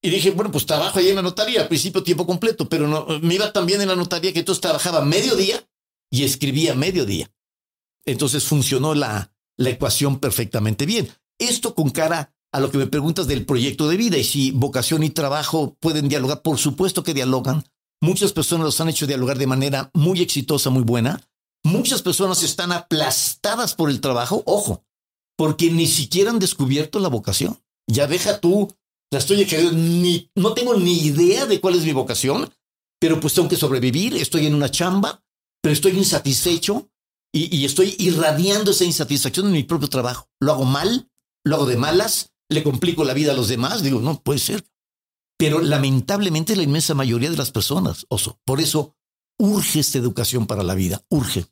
Y 0.02 0.10
dije, 0.10 0.30
bueno, 0.30 0.50
pues 0.50 0.66
trabajo 0.66 0.98
ahí 0.98 1.08
en 1.08 1.16
la 1.16 1.22
notaría, 1.22 1.62
al 1.62 1.68
principio 1.68 2.02
tiempo 2.02 2.26
completo, 2.26 2.68
pero 2.68 2.86
no, 2.86 3.06
me 3.20 3.34
iba 3.34 3.52
también 3.52 3.80
en 3.80 3.88
la 3.88 3.96
notaría 3.96 4.32
que 4.32 4.40
entonces 4.40 4.60
trabajaba 4.60 5.04
mediodía 5.04 5.68
y 6.10 6.24
escribía 6.24 6.74
mediodía. 6.74 7.30
Entonces 8.04 8.44
funcionó 8.44 8.94
la, 8.94 9.32
la 9.56 9.70
ecuación 9.70 10.18
perfectamente 10.18 10.86
bien. 10.86 11.08
Esto 11.38 11.74
con 11.74 11.90
cara 11.90 12.34
a 12.52 12.60
lo 12.60 12.70
que 12.70 12.78
me 12.78 12.86
preguntas 12.86 13.26
del 13.26 13.44
proyecto 13.44 13.88
de 13.88 13.96
vida 13.96 14.16
y 14.16 14.24
si 14.24 14.50
vocación 14.52 15.02
y 15.02 15.10
trabajo 15.10 15.76
pueden 15.80 16.08
dialogar, 16.08 16.42
por 16.42 16.58
supuesto 16.58 17.02
que 17.02 17.14
dialogan. 17.14 17.64
Muchas 18.00 18.32
personas 18.32 18.64
los 18.64 18.80
han 18.80 18.88
hecho 18.88 19.06
dialogar 19.06 19.38
de 19.38 19.46
manera 19.46 19.90
muy 19.94 20.20
exitosa, 20.20 20.70
muy 20.70 20.82
buena. 20.82 21.20
Muchas 21.64 22.02
personas 22.02 22.42
están 22.42 22.72
aplastadas 22.72 23.74
por 23.74 23.90
el 23.90 24.00
trabajo. 24.00 24.42
Ojo, 24.46 24.84
porque 25.36 25.70
ni 25.70 25.86
siquiera 25.86 26.30
han 26.30 26.38
descubierto 26.38 27.00
la 27.00 27.08
vocación. 27.08 27.60
Ya 27.88 28.06
deja 28.06 28.40
tú, 28.40 28.72
la 29.10 29.18
estoy 29.18 29.46
ni, 29.72 30.30
no 30.34 30.54
tengo 30.54 30.74
ni 30.74 30.98
idea 31.00 31.46
de 31.46 31.60
cuál 31.60 31.74
es 31.74 31.84
mi 31.84 31.92
vocación, 31.92 32.52
pero 33.00 33.18
pues 33.20 33.34
tengo 33.34 33.48
que 33.48 33.56
sobrevivir, 33.56 34.16
estoy 34.16 34.46
en 34.46 34.54
una 34.54 34.70
chamba, 34.70 35.24
pero 35.62 35.72
estoy 35.72 35.92
insatisfecho 35.92 36.90
y, 37.32 37.56
y 37.56 37.64
estoy 37.64 37.96
irradiando 37.98 38.70
esa 38.70 38.84
insatisfacción 38.84 39.46
en 39.46 39.52
mi 39.52 39.62
propio 39.64 39.88
trabajo. 39.88 40.28
Lo 40.40 40.52
hago 40.52 40.64
mal, 40.64 41.10
lo 41.44 41.56
hago 41.56 41.66
de 41.66 41.76
malas, 41.76 42.34
le 42.50 42.62
complico 42.62 43.04
la 43.04 43.14
vida 43.14 43.32
a 43.32 43.36
los 43.36 43.48
demás, 43.48 43.82
digo, 43.82 44.00
no 44.00 44.20
puede 44.20 44.38
ser. 44.38 44.64
Pero 45.38 45.60
lamentablemente 45.60 46.56
la 46.56 46.64
inmensa 46.64 46.94
mayoría 46.94 47.30
de 47.30 47.36
las 47.36 47.52
personas, 47.52 48.06
oso, 48.08 48.40
por 48.44 48.60
eso 48.60 48.96
urge 49.38 49.80
esta 49.80 49.98
educación 49.98 50.46
para 50.46 50.62
la 50.62 50.74
vida, 50.74 51.04
urge. 51.10 51.46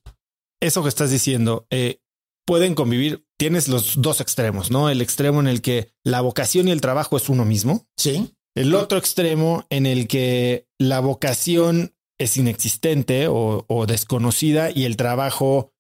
Eso 0.61 0.83
que 0.83 0.89
estás 0.89 1.11
diciendo, 1.11 1.67
eh, 1.71 2.01
pueden 2.47 2.75
convivir. 2.75 3.27
Tienes 3.39 3.69
los 3.69 4.01
dos 4.01 4.21
extremos, 4.21 4.71
¿no? 4.71 4.89
El 4.89 5.03
extremo 5.03 5.41
en 5.41 5.47
el 5.49 5.61
que 5.61 5.93
la 6.05 6.21
vocación 6.23 6.69
y 6.69 6.71
el 6.71 6.81
trabajo 6.81 7.17
es 7.17 7.29
uno 7.29 7.45
mismo. 7.45 7.87
Sí. 7.97 8.33
El 8.55 8.75
otro 8.75 8.97
extremo 8.97 9.67
en 9.69 9.85
el 9.85 10.09
que 10.09 10.67
la 10.79 11.01
vocación 11.01 11.95
es 12.19 12.39
inexistente 12.39 13.27
o, 13.29 13.85
desconocida 13.87 14.71
y 14.71 14.87
el 14.87 14.97
trabajo 14.97 15.75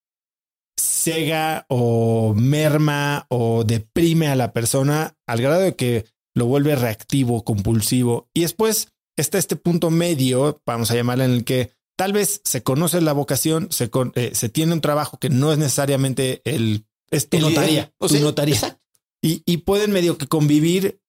cega 0.78 1.64
o 1.70 2.34
merma 2.34 3.26
o 3.30 3.64
deprime 3.64 4.28
a 4.28 4.36
la 4.36 4.52
persona 4.52 5.16
al 5.26 5.40
grado 5.40 5.62
de 5.62 5.74
que 5.74 6.04
lo 6.37 6.44
vuelve 6.44 6.77
reactivo, 6.77 7.42
compulsivo. 7.44 8.29
Y 8.35 8.42
después 8.42 8.92
está 9.16 9.38
este 9.38 9.57
punto 9.57 9.90
medio, 9.90 10.61
vamos 10.66 10.90
a 10.90 10.94
llamarle, 10.94 11.25
en 11.25 11.31
el 11.33 11.44
que 11.44 11.72
tal 11.96 12.12
vez 12.12 12.42
se 12.44 12.62
conoce 12.62 13.01
la 13.01 13.14
vocación, 13.14 13.68
se, 13.70 13.90
eh, 14.14 14.33
se 14.35 14.49
tiene 14.51 14.75
un 14.75 14.83
trabajo 14.83 15.18
que 15.18 15.31
no 15.31 15.51
es 15.51 15.59
necesariamente 15.59 16.42
el... 16.44 16.85
Es 17.11 17.31
tu 17.31 17.38
notaría, 17.38 17.90
tu 17.99 18.18
notaría. 18.18 18.79
Y, 19.22 19.42
y 19.46 19.59
pueden 19.59 19.92
medio 19.92 20.18
que 20.18 20.27
convivir 20.27 21.01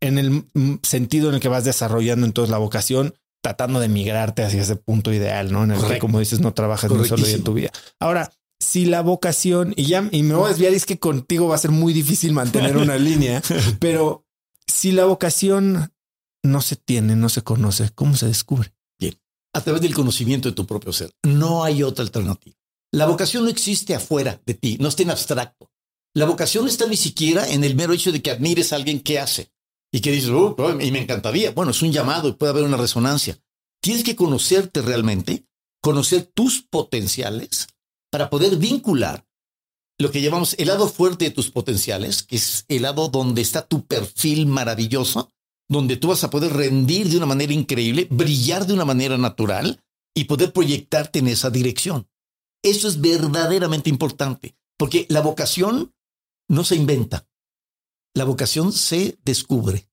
en 0.00 0.16
el 0.16 0.44
sentido 0.82 1.28
en 1.28 1.34
el 1.34 1.40
que 1.40 1.48
vas 1.48 1.64
desarrollando 1.64 2.24
entonces 2.24 2.50
la 2.50 2.58
vocación, 2.58 3.14
tratando 3.42 3.80
de 3.80 3.88
migrarte 3.88 4.44
hacia 4.44 4.62
ese 4.62 4.76
punto 4.76 5.12
ideal, 5.12 5.52
¿no? 5.52 5.64
En 5.64 5.72
el 5.72 5.86
que, 5.86 5.98
como 5.98 6.20
dices, 6.20 6.40
no 6.40 6.54
trabajas 6.54 6.90
un 6.90 7.04
solo 7.04 7.26
día 7.26 7.36
en 7.36 7.44
tu 7.44 7.52
vida. 7.52 7.70
Ahora, 7.98 8.32
si 8.60 8.84
la 8.84 9.00
vocación, 9.00 9.72
y 9.76 9.86
ya, 9.86 10.08
y 10.12 10.22
me 10.22 10.34
voy 10.34 10.46
a 10.46 10.48
desviar, 10.50 10.74
es 10.74 10.86
que 10.86 10.98
contigo 10.98 11.48
va 11.48 11.54
a 11.54 11.58
ser 11.58 11.70
muy 11.70 11.92
difícil 11.92 12.32
mantener 12.32 12.76
una 12.76 12.96
línea, 12.98 13.42
pero 13.80 14.26
si 14.66 14.92
la 14.92 15.06
vocación 15.06 15.92
no 16.44 16.60
se 16.60 16.76
tiene, 16.76 17.16
no 17.16 17.28
se 17.30 17.42
conoce, 17.42 17.90
¿cómo 17.94 18.14
se 18.16 18.26
descubre? 18.26 18.74
Bien, 18.98 19.18
a 19.54 19.62
través 19.62 19.80
del 19.82 19.94
conocimiento 19.94 20.48
de 20.48 20.54
tu 20.54 20.66
propio 20.66 20.92
ser. 20.92 21.10
No 21.22 21.64
hay 21.64 21.82
otra 21.82 22.04
alternativa. 22.04 22.56
La 22.92 23.06
vocación 23.06 23.44
no 23.44 23.50
existe 23.50 23.94
afuera 23.94 24.40
de 24.44 24.54
ti, 24.54 24.76
no 24.78 24.88
está 24.88 25.02
en 25.02 25.10
abstracto. 25.10 25.70
La 26.14 26.26
vocación 26.26 26.66
está 26.66 26.86
ni 26.86 26.96
siquiera 26.96 27.48
en 27.48 27.64
el 27.64 27.76
mero 27.76 27.92
hecho 27.92 28.12
de 28.12 28.20
que 28.20 28.30
admires 28.30 28.72
a 28.72 28.76
alguien 28.76 29.00
que 29.00 29.20
hace 29.20 29.52
y 29.92 30.00
que 30.00 30.10
dices, 30.10 30.30
oh, 30.30 30.56
y 30.80 30.90
me 30.90 31.00
encantaría. 31.00 31.52
Bueno, 31.52 31.70
es 31.70 31.82
un 31.82 31.92
llamado 31.92 32.28
y 32.28 32.32
puede 32.32 32.50
haber 32.50 32.64
una 32.64 32.76
resonancia. 32.76 33.38
Tienes 33.80 34.02
que 34.02 34.16
conocerte 34.16 34.82
realmente, 34.82 35.46
conocer 35.80 36.30
tus 36.34 36.62
potenciales 36.62 37.68
para 38.10 38.30
poder 38.30 38.56
vincular 38.56 39.26
lo 39.98 40.10
que 40.10 40.22
llamamos 40.22 40.54
el 40.58 40.68
lado 40.68 40.88
fuerte 40.88 41.26
de 41.26 41.30
tus 41.30 41.50
potenciales, 41.50 42.22
que 42.22 42.36
es 42.36 42.64
el 42.68 42.82
lado 42.82 43.08
donde 43.08 43.42
está 43.42 43.66
tu 43.66 43.86
perfil 43.86 44.46
maravilloso, 44.46 45.30
donde 45.68 45.96
tú 45.96 46.08
vas 46.08 46.24
a 46.24 46.30
poder 46.30 46.52
rendir 46.52 47.08
de 47.08 47.18
una 47.18 47.26
manera 47.26 47.52
increíble, 47.52 48.08
brillar 48.10 48.66
de 48.66 48.72
una 48.72 48.86
manera 48.86 49.18
natural 49.18 49.80
y 50.14 50.24
poder 50.24 50.52
proyectarte 50.52 51.18
en 51.18 51.28
esa 51.28 51.50
dirección. 51.50 52.08
Eso 52.62 52.88
es 52.88 53.00
verdaderamente 53.00 53.90
importante, 53.90 54.56
porque 54.78 55.06
la 55.10 55.20
vocación 55.20 55.94
no 56.48 56.64
se 56.64 56.76
inventa. 56.76 57.28
La 58.14 58.24
vocación 58.24 58.72
se 58.72 59.18
descubre, 59.22 59.88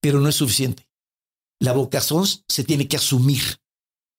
pero 0.00 0.20
no 0.20 0.28
es 0.28 0.34
suficiente. 0.34 0.90
La 1.60 1.72
vocación 1.72 2.26
se 2.48 2.64
tiene 2.64 2.86
que 2.88 2.96
asumir. 2.96 3.60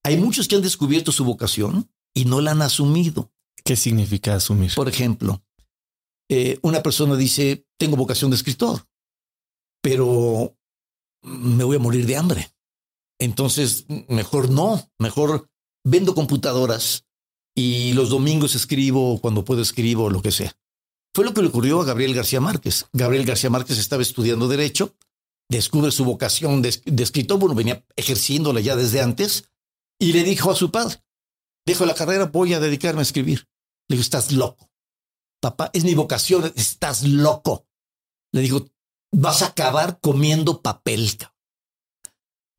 Hay 0.04 0.17
muchos 0.17 0.47
que 0.47 0.56
han 0.56 0.62
descubierto 0.62 1.12
su 1.12 1.23
vocación 1.23 1.91
y 2.17 2.25
no 2.25 2.41
la 2.41 2.51
han 2.51 2.63
asumido. 2.63 3.32
¿Qué 3.63 3.75
significa 3.75 4.34
asumir? 4.34 4.73
Por 4.73 4.89
ejemplo, 4.89 5.43
eh, 6.30 6.58
una 6.63 6.82
persona 6.82 7.15
dice, 7.15 7.67
tengo 7.77 7.95
vocación 7.95 8.32
de 8.32 8.38
escritor, 8.38 8.88
pero 9.84 10.58
me 11.21 11.63
voy 11.63 11.75
a 11.75 11.80
morir 11.80 12.08
de 12.08 12.17
hambre. 12.17 12.51
Entonces, 13.19 13.86
mejor 14.08 14.49
no, 14.49 14.89
mejor 14.97 15.47
vendo 15.86 16.15
computadoras 16.15 17.06
y 17.56 17.93
los 17.93 18.10
domingos 18.10 18.56
escribo, 18.56 19.19
cuando 19.21 19.45
puedo 19.45 19.62
escribo, 19.62 20.10
lo 20.10 20.23
que 20.23 20.32
sea. 20.32 20.58
Fue 21.13 21.23
lo 21.23 21.36
que 21.36 21.43
le 21.43 21.49
ocurrió 21.49 21.82
a 21.82 21.86
Gabriel 21.86 22.15
García 22.15 22.41
Márquez. 22.41 22.88
Gabriel 22.93 23.25
García 23.25 23.51
Márquez 23.51 23.77
estaba 23.77 24.01
estudiando 24.01 24.47
Derecho, 24.47 24.95
descubre 25.49 25.91
su 25.91 26.03
vocación 26.03 26.63
de, 26.63 26.69
escritor, 26.69 27.38
bueno, 27.38 27.53
venía 27.53 27.86
ejerciéndola 27.95 28.60
ya 28.60 28.75
desde 28.75 29.01
antes, 29.01 29.49
y 29.99 30.13
le 30.13 30.23
dijo 30.23 30.49
a 30.49 30.56
su 30.56 30.71
padre, 30.71 30.97
dejo 31.67 31.86
la 31.86 31.93
carrera, 31.93 32.25
voy 32.25 32.53
a 32.53 32.60
dedicarme 32.60 33.01
a 33.01 33.03
escribir. 33.03 33.47
Le 33.88 33.95
dijo, 33.95 34.01
estás 34.01 34.32
loco. 34.32 34.71
Papá, 35.39 35.69
es 35.73 35.84
mi 35.84 35.93
vocación, 35.93 36.51
estás 36.56 37.03
loco. 37.03 37.67
Le 38.32 38.41
dijo, 38.41 38.67
vas 39.12 39.43
a 39.43 39.47
acabar 39.47 39.99
comiendo 39.99 40.62
papel. 40.63 41.12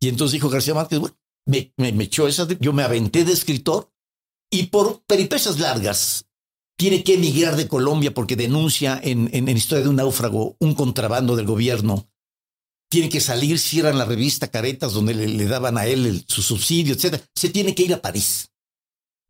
Y 0.00 0.08
entonces 0.08 0.34
dijo 0.34 0.48
García 0.48 0.74
Márquez, 0.74 1.00
bueno, 1.00 1.18
me, 1.44 1.72
me 1.76 2.04
echó 2.04 2.28
esa, 2.28 2.46
yo 2.60 2.72
me 2.72 2.84
aventé 2.84 3.24
de 3.24 3.32
escritor 3.32 3.92
y 4.50 4.66
por 4.66 5.02
peripecias 5.04 5.58
largas 5.58 6.28
tiene 6.78 7.02
que 7.02 7.14
emigrar 7.14 7.56
de 7.56 7.66
Colombia 7.66 8.14
porque 8.14 8.36
denuncia 8.36 9.00
en, 9.02 9.28
en, 9.32 9.48
Historia 9.48 9.82
de 9.82 9.90
un 9.90 9.96
náufrago 9.96 10.56
un 10.60 10.74
contrabando 10.74 11.34
del 11.34 11.46
gobierno. 11.46 12.08
Tiene 12.88 13.08
que 13.08 13.20
salir, 13.20 13.58
cierran 13.58 13.98
la 13.98 14.04
revista 14.04 14.48
Caretas 14.48 14.92
donde 14.92 15.14
le, 15.14 15.44
daban 15.46 15.76
a 15.76 15.86
él 15.86 16.24
su 16.28 16.40
subsidio, 16.40 16.94
etc. 16.94 17.20
Se 17.34 17.50
tiene 17.50 17.74
que 17.74 17.82
ir 17.82 17.92
a 17.92 18.00
París. 18.00 18.52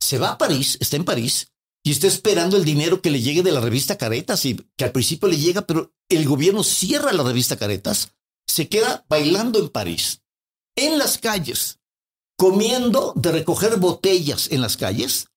Se 0.01 0.19
va 0.19 0.31
a 0.31 0.39
París, 0.39 0.79
está 0.81 0.97
en 0.97 1.05
París 1.05 1.49
y 1.85 1.91
está 1.91 2.07
esperando 2.07 2.57
el 2.57 2.65
dinero 2.65 3.01
que 3.01 3.11
le 3.11 3.21
llegue 3.21 3.43
de 3.43 3.53
la 3.53 3.61
revista 3.61 3.99
Caretas 3.99 4.45
y 4.45 4.57
que 4.77 4.85
al 4.85 4.93
principio 4.93 5.29
le 5.29 5.37
llega, 5.37 5.63
pero 5.63 5.95
el 6.09 6.27
gobierno 6.27 6.63
cierra 6.63 7.13
la 7.13 7.23
revista 7.23 7.57
Caretas, 7.57 8.15
se 8.47 8.69
queda 8.69 9.05
bailando 9.09 9.59
en 9.59 9.69
París, 9.69 10.23
en 10.77 10.99
las 10.99 11.19
calles, 11.19 11.79
comiendo 12.37 13.13
de 13.17 13.33
recoger 13.33 13.77
botellas 13.79 14.49
en 14.51 14.61
las 14.61 14.77
calles 14.77 15.29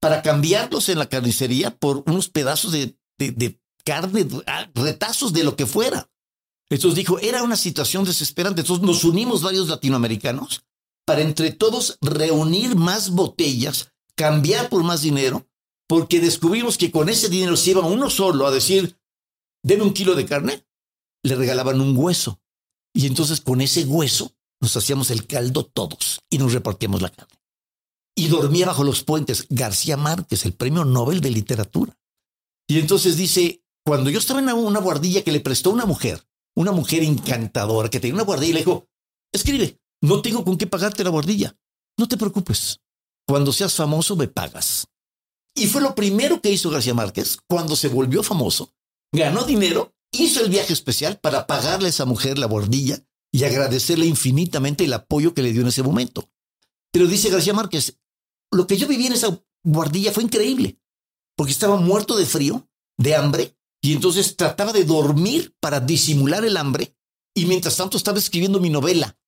para 0.00 0.22
cambiarlos 0.22 0.88
en 0.88 0.98
la 0.98 1.08
carnicería 1.08 1.74
por 1.74 2.04
unos 2.06 2.28
pedazos 2.28 2.72
de, 2.72 2.96
carne, 3.84 4.26
ah, 4.46 4.70
retazos 4.74 5.32
de 5.32 5.44
lo 5.44 5.56
que 5.56 5.66
fuera. 5.66 6.10
Entonces 6.68 6.96
dijo, 6.96 7.18
era 7.18 7.42
una 7.42 7.56
situación 7.56 8.04
desesperante. 8.04 8.60
Entonces 8.60 8.84
nos 8.84 9.04
unimos 9.04 9.42
varios 9.42 9.68
latinoamericanos 9.68 10.64
para 11.06 11.22
entre 11.22 11.52
todos 11.52 11.98
reunir 12.00 12.76
más 12.76 13.10
botellas, 13.10 13.92
cambiar 14.16 14.68
por 14.68 14.82
más 14.82 15.02
dinero, 15.02 15.46
porque 15.88 16.20
descubrimos 16.20 16.78
que 16.78 16.90
con 16.90 17.08
ese 17.08 17.28
dinero 17.28 17.56
si 17.56 17.70
iba 17.70 17.80
uno 17.82 18.10
solo 18.10 18.46
a 18.46 18.50
decir, 18.50 18.98
deme 19.62 19.82
un 19.82 19.92
kilo 19.92 20.14
de 20.14 20.26
carne, 20.26 20.66
le 21.22 21.34
regalaban 21.34 21.80
un 21.80 21.96
hueso. 21.96 22.40
Y 22.94 23.06
entonces 23.06 23.40
con 23.40 23.60
ese 23.60 23.84
hueso 23.84 24.34
nos 24.60 24.76
hacíamos 24.76 25.10
el 25.10 25.26
caldo 25.26 25.64
todos 25.64 26.20
y 26.30 26.38
nos 26.38 26.52
repartíamos 26.52 27.02
la 27.02 27.10
carne 27.10 27.34
y 28.14 28.28
dormía 28.28 28.66
bajo 28.66 28.84
los 28.84 29.02
puentes. 29.02 29.46
García 29.50 29.96
Márquez, 29.96 30.44
el 30.44 30.54
premio 30.54 30.84
Nobel 30.84 31.20
de 31.20 31.30
Literatura. 31.30 31.96
Y 32.68 32.78
entonces 32.78 33.16
dice, 33.16 33.62
cuando 33.84 34.10
yo 34.10 34.18
estaba 34.18 34.40
en 34.40 34.48
una 34.50 34.80
guardilla 34.80 35.22
que 35.22 35.32
le 35.32 35.40
prestó 35.40 35.70
una 35.70 35.86
mujer, 35.86 36.22
una 36.56 36.72
mujer 36.72 37.02
encantadora 37.02 37.90
que 37.90 38.00
tenía 38.00 38.14
una 38.14 38.24
guardilla 38.24 38.50
y 38.50 38.54
le 38.54 38.60
dijo, 38.60 38.88
escribe, 39.32 39.80
no 40.00 40.22
tengo 40.22 40.44
con 40.44 40.56
qué 40.56 40.66
pagarte 40.66 41.04
la 41.04 41.10
guardilla. 41.10 41.56
No 41.98 42.08
te 42.08 42.16
preocupes. 42.16 42.80
Cuando 43.26 43.52
seas 43.52 43.74
famoso 43.74 44.16
me 44.16 44.28
pagas. 44.28 44.86
Y 45.54 45.66
fue 45.66 45.80
lo 45.80 45.94
primero 45.94 46.40
que 46.40 46.50
hizo 46.50 46.70
García 46.70 46.94
Márquez 46.94 47.38
cuando 47.48 47.76
se 47.76 47.88
volvió 47.88 48.22
famoso. 48.22 48.74
Ganó 49.12 49.44
dinero, 49.44 49.94
hizo 50.12 50.40
el 50.40 50.50
viaje 50.50 50.72
especial 50.72 51.18
para 51.20 51.46
pagarle 51.46 51.86
a 51.86 51.90
esa 51.90 52.04
mujer 52.04 52.38
la 52.38 52.46
guardilla 52.46 52.98
y 53.32 53.44
agradecerle 53.44 54.06
infinitamente 54.06 54.84
el 54.84 54.92
apoyo 54.92 55.34
que 55.34 55.42
le 55.42 55.52
dio 55.52 55.62
en 55.62 55.68
ese 55.68 55.82
momento. 55.82 56.30
Pero 56.92 57.06
dice 57.06 57.30
García 57.30 57.54
Márquez, 57.54 57.98
lo 58.52 58.66
que 58.66 58.76
yo 58.76 58.86
viví 58.86 59.06
en 59.06 59.14
esa 59.14 59.40
guardilla 59.64 60.12
fue 60.12 60.22
increíble, 60.22 60.78
porque 61.36 61.52
estaba 61.52 61.76
muerto 61.76 62.16
de 62.16 62.26
frío, 62.26 62.68
de 62.98 63.16
hambre, 63.16 63.56
y 63.82 63.92
entonces 63.92 64.36
trataba 64.36 64.72
de 64.72 64.84
dormir 64.84 65.54
para 65.60 65.80
disimular 65.80 66.44
el 66.44 66.56
hambre, 66.56 66.96
y 67.34 67.46
mientras 67.46 67.76
tanto 67.76 67.96
estaba 67.96 68.18
escribiendo 68.18 68.60
mi 68.60 68.70
novela, 68.70 69.18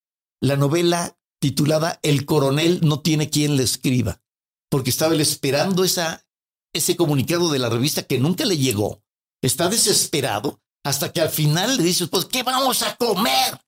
la 0.40 0.56
novela 0.56 1.18
titulada 1.40 1.99
El 2.03 2.25
coronel 2.25 2.81
no 2.83 3.01
tiene 3.01 3.31
quien 3.31 3.57
le 3.57 3.62
escriba, 3.62 4.22
porque 4.70 4.90
estaba 4.90 5.14
él 5.14 5.20
esperando 5.20 5.85
esa, 5.85 6.27
ese 6.72 6.96
comunicado 6.96 7.51
de 7.51 7.59
la 7.59 7.68
revista 7.68 8.03
que 8.03 8.18
nunca 8.18 8.44
le 8.44 8.59
llegó. 8.59 9.03
Está 9.42 9.68
desesperado 9.68 10.61
hasta 10.85 11.12
que 11.12 11.20
al 11.20 11.31
final 11.31 11.77
le 11.77 11.83
dice, 11.83 12.07
pues, 12.07 12.25
¿qué 12.25 12.42
vamos 12.42 12.83
a 12.83 12.96
comer? 12.96 13.61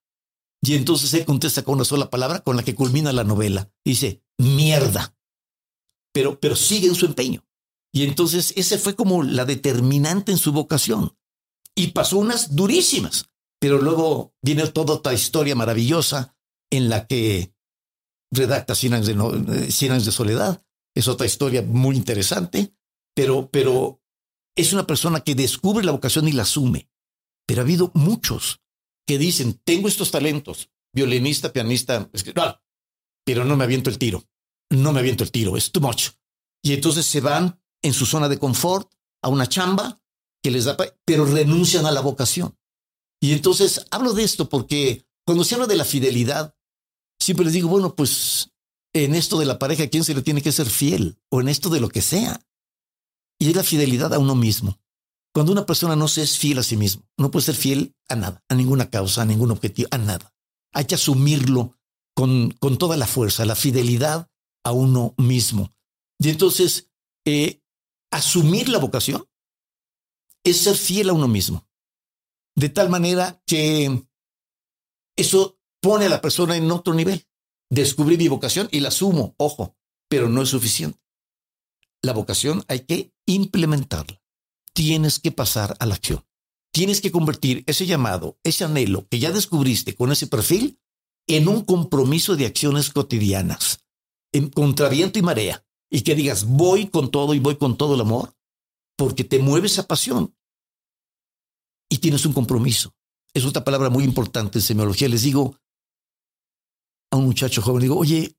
Y 0.63 0.75
entonces 0.75 1.13
él 1.15 1.25
contesta 1.25 1.63
con 1.63 1.75
una 1.75 1.85
sola 1.85 2.11
palabra 2.11 2.41
con 2.41 2.57
la 2.57 2.63
que 2.63 2.75
culmina 2.75 3.13
la 3.13 3.25
novela. 3.25 3.71
Dice, 3.85 4.23
mierda 4.39 5.15
pero, 6.19 6.41
pero 6.41 6.57
sigue 6.57 6.89
en 6.89 6.95
su 6.95 7.07
empeño. 7.07 7.45
Y 7.93 8.03
entonces 8.05 8.53
ese 8.57 8.79
fue 8.79 8.97
como 8.97 9.23
la 9.23 9.45
determinante 9.45 10.33
en 10.33 10.39
su 10.39 10.53
vocación. 10.53 11.17
Y 11.77 11.89
pasó 11.89 12.19
unas 12.19 12.57
durísimas, 12.57 13.31
pero 13.61 13.81
luego 13.81 14.35
viene 14.43 14.67
toda 14.67 14.95
otra 14.95 15.15
historia 15.15 15.55
maravillosa 15.55 16.37
en 16.71 16.89
la 16.89 17.07
que 17.07 17.55
redacta 18.31 18.75
Cien 18.75 18.95
años 18.95 19.07
de, 19.07 19.73
Cien 19.73 19.93
años 19.93 20.05
de 20.05 20.13
soledad. 20.13 20.63
Es 20.95 21.09
otra 21.09 21.27
historia 21.27 21.63
muy 21.63 21.97
interesante, 21.97 22.75
pero, 23.15 23.51
pero 23.51 24.03
es 24.57 24.73
una 24.73 24.87
persona 24.87 25.21
que 25.21 25.35
descubre 25.35 25.85
la 25.85 25.93
vocación 25.93 26.29
y 26.29 26.33
la 26.33 26.43
asume. 26.43 26.91
Pero 27.47 27.61
ha 27.61 27.65
habido 27.65 27.91
muchos 27.95 28.61
que 29.07 29.19
dicen, 29.19 29.61
tengo 29.65 29.89
estos 29.89 30.11
talentos, 30.11 30.71
violinista, 30.93 31.53
pianista, 31.53 32.11
pero 33.25 33.45
no 33.45 33.57
me 33.57 33.65
aviento 33.65 33.91
el 33.91 33.99
tiro 33.99 34.29
no 34.71 34.93
me 34.93 35.01
aviento 35.01 35.25
el 35.25 35.33
tiro, 35.33 35.57
es 35.57 35.71
too 35.71 35.81
much. 35.81 36.11
Y 36.63 36.75
entonces 36.75 37.07
se 37.07 37.21
van 37.21 37.61
en 37.83 37.93
su 37.93 38.07
zona 38.07 38.29
de 38.29 38.39
confort 38.39 38.93
a 39.23 39.29
una 39.29 39.49
chamba 39.49 40.01
que 40.43 40.51
les 40.51 40.65
da, 40.65 40.77
pero 41.05 41.25
renuncian 41.25 41.87
a 41.87 41.93
la 41.93 42.01
vocación. 42.01 42.57
Y 43.21 43.33
entonces 43.33 43.87
hablo 43.91 44.13
de 44.13 44.25
esto 44.25 44.49
porque 44.49 45.07
cuando 45.27 45.45
se 45.45 45.55
habla 45.55 45.67
de 45.67 45.77
la 45.77 45.85
fidelidad, 45.85 46.55
siempre 47.19 47.45
les 47.45 47.55
digo, 47.55 47.69
bueno, 47.69 47.95
pues 47.95 48.51
en 48.93 49.15
esto 49.15 49.39
de 49.39 49.47
la 49.47 49.59
pareja, 49.59 49.89
¿quién 49.89 50.05
se 50.05 50.15
le 50.15 50.23
tiene 50.23 50.43
que 50.43 50.53
ser 50.53 50.69
fiel? 50.69 51.19
O 51.31 51.41
en 51.41 51.49
esto 51.49 51.69
de 51.69 51.81
lo 51.81 51.89
que 51.89 52.03
sea. 52.03 52.41
y 53.41 53.51
es 53.51 53.57
la 53.57 53.63
fidelidad 53.63 54.13
a 54.13 54.19
uno 54.19 54.35
mismo. 54.35 54.81
Cuando 55.33 55.53
una 55.53 55.65
persona 55.65 55.95
no 55.95 56.09
se 56.09 56.23
es 56.23 56.39
fiel 56.39 56.59
a 56.59 56.65
sí 56.65 56.77
mismo, 56.77 57.07
no 57.17 57.31
puede 57.31 57.47
ser 57.47 57.55
fiel 57.55 57.95
a 58.09 58.17
nada, 58.17 58.43
a 58.49 58.55
ninguna 58.55 58.91
causa, 58.91 59.23
a 59.23 59.25
ningún 59.25 59.53
objetivo, 59.53 59.89
a 59.93 59.99
nada. 59.99 60.35
Hay 60.73 60.87
que 60.87 60.97
asumirlo 60.97 61.79
con, 62.15 62.51
con 62.59 62.79
toda 62.79 62.97
la 62.97 63.07
fuerza, 63.07 63.45
la 63.45 63.55
fidelidad 63.55 64.29
a 64.65 64.73
uno 64.73 65.15
mismo. 65.17 65.73
Y 66.19 66.31
entonces, 66.31 66.91
eh, 67.25 67.63
asumir 68.11 68.69
la 68.69 68.79
vocación 68.79 69.29
es 70.43 70.63
ser 70.63 70.77
fiel 70.77 71.11
a 71.11 71.13
uno 71.13 71.29
mismo. 71.29 71.69
De 72.57 72.69
tal 72.69 72.89
manera 72.89 73.41
que 73.47 74.05
eso 75.17 75.58
pone 75.81 76.07
a 76.07 76.09
la 76.09 76.21
persona 76.21 76.57
en 76.57 76.71
otro 76.71 76.95
nivel. 76.95 77.27
Descubrí 77.71 78.17
mi 78.17 78.29
vocación 78.29 78.69
y 78.73 78.81
la 78.81 78.89
asumo, 78.89 79.35
ojo, 79.37 79.77
pero 80.09 80.29
no 80.29 80.43
es 80.43 80.49
suficiente. 80.49 80.99
La 82.03 82.13
vocación 82.13 82.65
hay 82.69 82.81
que 82.81 83.13
implementarla. 83.27 84.21
Tienes 84.73 85.19
que 85.19 85.33
pasar 85.33 85.77
a 85.81 85.87
la 85.87 85.95
acción. 85.95 86.25
Tienes 86.73 87.01
que 87.01 87.11
convertir 87.11 87.65
ese 87.67 87.87
llamado, 87.87 88.39
ese 88.45 88.65
anhelo 88.65 89.07
que 89.09 89.19
ya 89.19 89.33
descubriste 89.33 89.95
con 89.95 90.13
ese 90.13 90.27
perfil 90.27 90.79
en 91.27 91.49
un 91.49 91.65
compromiso 91.65 92.37
de 92.37 92.47
acciones 92.47 92.91
cotidianas, 92.91 93.85
en 94.33 94.49
contraviento 94.49 95.19
y 95.19 95.23
marea, 95.23 95.65
y 95.91 96.03
que 96.03 96.15
digas, 96.15 96.45
voy 96.45 96.89
con 96.89 97.11
todo 97.11 97.35
y 97.35 97.39
voy 97.39 97.57
con 97.57 97.77
todo 97.77 97.95
el 97.95 98.01
amor, 98.01 98.35
porque 98.97 99.25
te 99.25 99.39
mueve 99.39 99.67
esa 99.67 99.87
pasión 99.87 100.35
y 101.89 101.99
tienes 101.99 102.25
un 102.27 102.33
compromiso. 102.33 102.95
Es 103.35 103.45
otra 103.45 103.65
palabra 103.65 103.91
muy 103.91 104.05
importante 104.05 104.59
en 104.59 104.63
semiología. 104.63 105.09
Les 105.09 105.23
digo 105.23 105.57
a 107.11 107.17
un 107.17 107.25
muchacho 107.25 107.63
joven, 107.63 107.83
digo, 107.83 107.97
oye, 107.97 108.37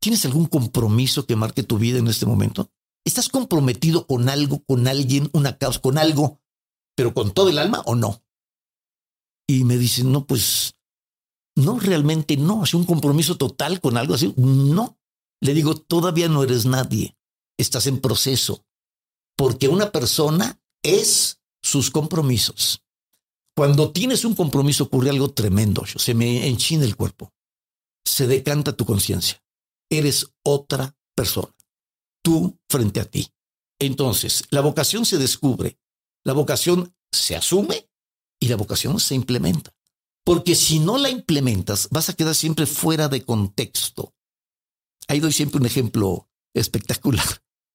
¿tienes 0.00 0.24
algún 0.24 0.46
compromiso 0.46 1.26
que 1.26 1.36
marque 1.36 1.62
tu 1.62 1.78
vida 1.78 1.98
en 1.98 2.08
este 2.08 2.26
momento? 2.26 2.70
¿Estás 3.04 3.28
comprometido 3.28 4.06
con 4.06 4.28
algo, 4.28 4.62
con 4.64 4.86
alguien, 4.86 5.30
una 5.32 5.56
causa, 5.56 5.80
con 5.80 5.98
algo, 5.98 6.40
pero 6.96 7.14
con 7.14 7.32
todo 7.32 7.48
el 7.48 7.58
alma 7.58 7.82
o 7.86 7.94
no? 7.94 8.22
Y 9.48 9.64
me 9.64 9.78
dicen, 9.78 10.12
no, 10.12 10.26
pues, 10.26 10.76
no, 11.56 11.80
realmente 11.80 12.36
no. 12.36 12.64
¿Es 12.64 12.74
un 12.74 12.84
compromiso 12.84 13.36
total 13.36 13.80
con 13.80 13.96
algo 13.96 14.14
así? 14.14 14.34
No. 14.36 14.98
Le 15.40 15.54
digo, 15.54 15.74
todavía 15.76 16.28
no 16.28 16.42
eres 16.42 16.66
nadie. 16.66 17.16
Estás 17.56 17.86
en 17.86 18.00
proceso. 18.00 18.64
Porque 19.36 19.68
una 19.68 19.90
persona 19.90 20.60
es 20.82 21.40
sus 21.62 21.90
compromisos. 21.90 22.84
Cuando 23.58 23.90
tienes 23.90 24.24
un 24.24 24.36
compromiso 24.36 24.84
ocurre 24.84 25.10
algo 25.10 25.32
tremendo. 25.32 25.84
Se 25.84 26.14
me 26.14 26.46
enchina 26.46 26.84
el 26.84 26.94
cuerpo. 26.94 27.32
Se 28.06 28.28
decanta 28.28 28.76
tu 28.76 28.86
conciencia. 28.86 29.42
Eres 29.90 30.30
otra 30.44 30.96
persona. 31.16 31.52
Tú 32.22 32.56
frente 32.68 33.00
a 33.00 33.04
ti. 33.04 33.32
Entonces, 33.80 34.44
la 34.50 34.60
vocación 34.60 35.04
se 35.04 35.18
descubre, 35.18 35.76
la 36.22 36.34
vocación 36.34 36.94
se 37.10 37.34
asume 37.34 37.90
y 38.38 38.46
la 38.46 38.54
vocación 38.54 39.00
se 39.00 39.16
implementa. 39.16 39.74
Porque 40.24 40.54
si 40.54 40.78
no 40.78 40.96
la 40.96 41.10
implementas, 41.10 41.88
vas 41.90 42.08
a 42.10 42.12
quedar 42.12 42.36
siempre 42.36 42.64
fuera 42.64 43.08
de 43.08 43.24
contexto. 43.24 44.14
Ahí 45.08 45.18
doy 45.18 45.32
siempre 45.32 45.58
un 45.58 45.66
ejemplo 45.66 46.28
espectacular 46.54 47.26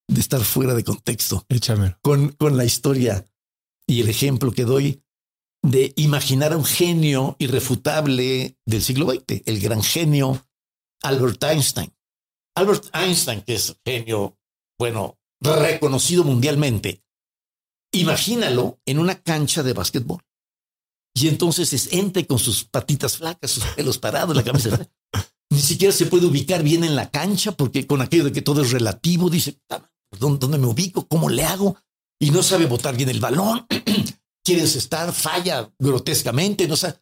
de 0.08 0.22
estar 0.22 0.46
fuera 0.46 0.76
de 0.76 0.86
contexto. 0.86 1.46
Échame. 1.50 1.98
Con, 2.02 2.30
con 2.30 2.56
la 2.56 2.64
historia 2.64 3.30
y 3.86 4.00
el 4.00 4.08
ejemplo 4.08 4.54
que 4.54 4.64
doy 4.64 5.04
de 5.64 5.94
imaginar 5.96 6.54
a 6.54 6.58
un 6.58 6.66
genio 6.66 7.36
irrefutable 7.40 8.58
del 8.66 8.82
siglo 8.84 9.10
XX, 9.10 9.42
el 9.46 9.60
gran 9.60 9.82
genio 9.82 10.46
Albert 11.02 11.44
Einstein. 11.44 11.94
Albert 12.56 12.90
Einstein, 12.94 13.42
que 13.42 13.56
es 13.56 13.76
genio, 13.86 14.38
bueno, 14.78 15.18
reconocido 15.42 16.24
mundialmente, 16.24 17.04
imagínalo 17.94 18.80
en 18.86 19.00
una 19.00 19.22
cancha 19.22 19.64
de 19.64 19.74
básquetbol. 19.74 20.22
Y 21.16 21.28
entonces 21.28 21.72
es 21.74 21.94
ente 21.94 22.28
con 22.28 22.40
sus 22.40 22.66
patitas 22.66 23.18
flacas, 23.18 23.52
sus 23.52 23.64
pelos 23.66 23.98
parados, 24.00 24.36
la 24.36 24.44
cabeza. 24.44 24.88
Ni 25.50 25.62
siquiera 25.62 25.94
se 25.94 26.08
puede 26.08 26.26
ubicar 26.26 26.64
bien 26.64 26.84
en 26.84 26.96
la 26.96 27.10
cancha 27.10 27.52
porque 27.52 27.86
con 27.88 28.02
aquello 28.02 28.26
de 28.26 28.32
que 28.32 28.42
todo 28.42 28.64
es 28.64 28.72
relativo, 28.72 29.30
dice, 29.30 29.60
¿dónde 30.20 30.58
me 30.58 30.68
ubico? 30.68 31.08
¿Cómo 31.08 31.30
le 31.30 31.44
hago? 31.44 31.78
y 32.24 32.32
no 32.32 32.42
sabe 32.42 32.68
botar 32.68 32.96
bien 32.96 33.10
el 33.10 33.20
balón, 33.20 33.68
quiere 34.44 34.64
estar, 34.64 35.14
falla 35.14 35.72
grotescamente, 35.80 36.68
no 36.68 36.76
sabe. 36.76 37.00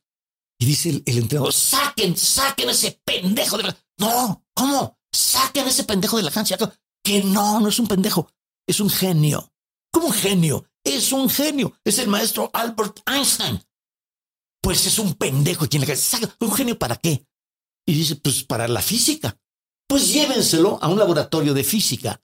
Y 0.60 0.66
dice 0.66 0.90
el, 0.90 1.18
entrenador, 1.18 1.54
saquen, 1.54 2.16
saquen 2.16 2.70
ese 2.70 3.02
pendejo 3.04 3.58
de 3.58 3.64
la... 3.64 3.78
No, 3.98 4.46
¿cómo? 4.54 5.00
Saquen 5.12 5.68
ese 5.68 5.84
pendejo 5.84 6.18
de 6.18 6.24
la 6.24 6.32
cancha. 6.32 6.56
Que 7.04 7.24
no, 7.24 7.60
no 7.60 7.68
es 7.68 7.80
un 7.80 7.88
pendejo, 7.88 8.32
es 8.68 8.80
un 8.80 8.90
genio. 8.90 9.52
¿Cómo 9.92 10.08
un 10.08 10.14
genio? 10.14 10.66
Es 10.84 11.12
un 11.12 11.30
genio. 11.30 11.74
Es 11.84 12.00
el 12.00 12.08
maestro 12.08 12.50
Albert 12.54 13.02
Einstein. 13.08 13.62
Pues 14.62 14.86
es 14.86 15.00
un 15.00 15.16
pendejo 15.16 15.68
quien 15.68 15.86
le 15.86 15.96
saca. 15.96 16.34
¿Un 16.40 16.54
genio 16.54 16.78
para 16.78 16.96
qué? 16.96 17.26
Y 17.86 17.94
dice, 17.94 18.16
pues 18.16 18.44
para 18.44 18.68
la 18.68 18.82
física. 18.82 19.38
Pues 19.88 20.14
llévenselo 20.14 20.80
a 20.82 20.88
un 20.88 21.00
laboratorio 21.00 21.54
de 21.54 21.64
física. 21.64 22.22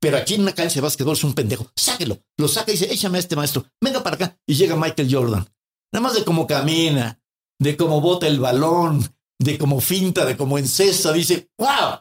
Pero 0.00 0.16
aquí 0.16 0.34
en 0.34 0.42
una 0.42 0.54
cancha 0.54 0.76
de 0.76 0.80
básquetbol 0.82 1.14
es 1.14 1.24
un 1.24 1.34
pendejo. 1.34 1.70
Sáquelo. 1.76 2.18
Lo 2.36 2.48
saca 2.48 2.70
y 2.70 2.74
dice, 2.74 2.92
échame 2.92 3.18
a 3.18 3.20
este 3.20 3.36
maestro. 3.36 3.66
Venga 3.80 4.02
para 4.02 4.16
acá. 4.16 4.38
Y 4.46 4.54
llega 4.54 4.76
Michael 4.76 5.12
Jordan. 5.12 5.48
Nada 5.92 6.02
más 6.02 6.14
de 6.14 6.24
cómo 6.24 6.46
camina, 6.46 7.20
de 7.58 7.76
cómo 7.76 8.00
bota 8.00 8.26
el 8.26 8.38
balón, 8.38 9.04
de 9.38 9.58
cómo 9.58 9.80
finta, 9.80 10.24
de 10.24 10.36
cómo 10.36 10.58
encesta. 10.58 11.12
Dice, 11.12 11.50
wow, 11.58 12.00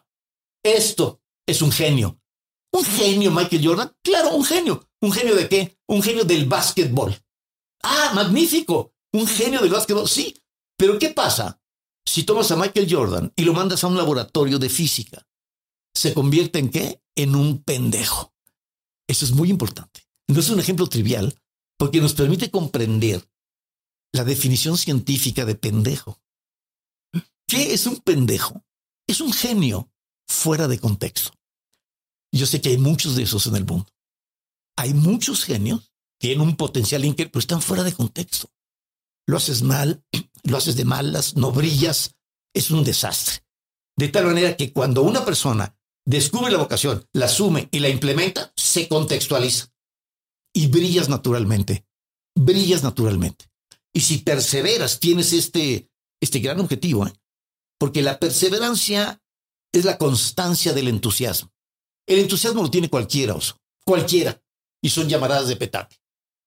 esto 0.63 1.21
es 1.47 1.61
un 1.61 1.71
genio. 1.71 2.19
¿Un 2.73 2.83
genio 2.83 3.31
Michael 3.31 3.65
Jordan? 3.65 3.95
Claro, 4.03 4.35
un 4.35 4.43
genio. 4.43 4.87
¿Un 5.01 5.11
genio 5.11 5.35
de 5.35 5.47
qué? 5.47 5.77
Un 5.87 6.03
genio 6.03 6.23
del 6.23 6.45
básquetbol. 6.45 7.15
Ah, 7.83 8.11
magnífico. 8.13 8.93
Un 9.13 9.27
genio 9.27 9.61
del 9.61 9.71
básquetbol. 9.71 10.07
Sí. 10.07 10.43
Pero 10.77 10.99
¿qué 10.99 11.09
pasa 11.09 11.59
si 12.05 12.23
tomas 12.23 12.51
a 12.51 12.55
Michael 12.55 12.87
Jordan 12.89 13.33
y 13.35 13.43
lo 13.43 13.53
mandas 13.53 13.83
a 13.83 13.87
un 13.87 13.97
laboratorio 13.97 14.59
de 14.59 14.69
física? 14.69 15.26
¿Se 16.09 16.13
convierte 16.13 16.59
en 16.59 16.69
qué? 16.69 17.01
en 17.17 17.35
un 17.35 17.63
pendejo. 17.63 18.33
Eso 19.07 19.25
es 19.25 19.31
muy 19.31 19.49
importante. 19.49 20.07
No 20.27 20.39
es 20.39 20.49
un 20.49 20.59
ejemplo 20.59 20.87
trivial 20.87 21.35
porque 21.77 21.99
nos 21.99 22.13
permite 22.13 22.51
comprender 22.51 23.27
la 24.13 24.23
definición 24.23 24.77
científica 24.77 25.43
de 25.43 25.55
pendejo. 25.55 26.21
¿Qué 27.47 27.73
es 27.73 27.87
un 27.87 27.97
pendejo? 27.97 28.63
Es 29.07 29.19
un 29.19 29.33
genio 29.33 29.89
fuera 30.27 30.67
de 30.67 30.79
contexto. 30.79 31.31
Yo 32.31 32.45
sé 32.45 32.61
que 32.61 32.69
hay 32.69 32.77
muchos 32.77 33.15
de 33.15 33.23
esos 33.23 33.47
en 33.47 33.55
el 33.55 33.65
mundo. 33.65 33.91
Hay 34.75 34.93
muchos 34.93 35.43
genios 35.43 35.91
tienen 36.19 36.41
un 36.41 36.55
potencial 36.55 37.05
increíble, 37.05 37.31
pero 37.31 37.41
están 37.41 37.61
fuera 37.61 37.83
de 37.83 37.93
contexto. 37.93 38.49
Lo 39.27 39.37
haces 39.37 39.61
mal, 39.61 40.03
lo 40.43 40.57
haces 40.57 40.75
de 40.75 40.83
malas, 40.83 41.35
no 41.35 41.51
brillas, 41.51 42.15
es 42.53 42.71
un 42.71 42.83
desastre. 42.83 43.43
De 43.95 44.07
tal 44.07 44.25
manera 44.25 44.57
que 44.57 44.73
cuando 44.73 45.03
una 45.03 45.23
persona 45.25 45.76
descubre 46.07 46.51
la 46.51 46.57
vocación, 46.57 47.05
la 47.13 47.25
asume 47.25 47.67
y 47.71 47.79
la 47.79 47.89
implementa, 47.89 48.53
se 48.55 48.87
contextualiza. 48.87 49.67
Y 50.53 50.67
brillas 50.67 51.09
naturalmente. 51.09 51.85
Brillas 52.33 52.81
naturalmente. 52.81 53.45
Y 53.93 54.01
si 54.01 54.19
perseveras, 54.19 54.99
tienes 54.99 55.33
este, 55.33 55.89
este 56.21 56.39
gran 56.39 56.59
objetivo, 56.59 57.05
¿eh? 57.05 57.13
porque 57.77 58.01
la 58.01 58.19
perseverancia 58.19 59.21
es 59.73 59.85
la 59.85 59.97
constancia 59.97 60.73
del 60.73 60.87
entusiasmo. 60.87 61.51
El 62.07 62.19
entusiasmo 62.19 62.63
lo 62.63 62.71
tiene 62.71 62.89
cualquiera, 62.89 63.35
oso. 63.35 63.59
Cualquiera. 63.85 64.41
Y 64.81 64.89
son 64.89 65.09
llamaradas 65.09 65.49
de 65.49 65.57
petate. 65.57 65.97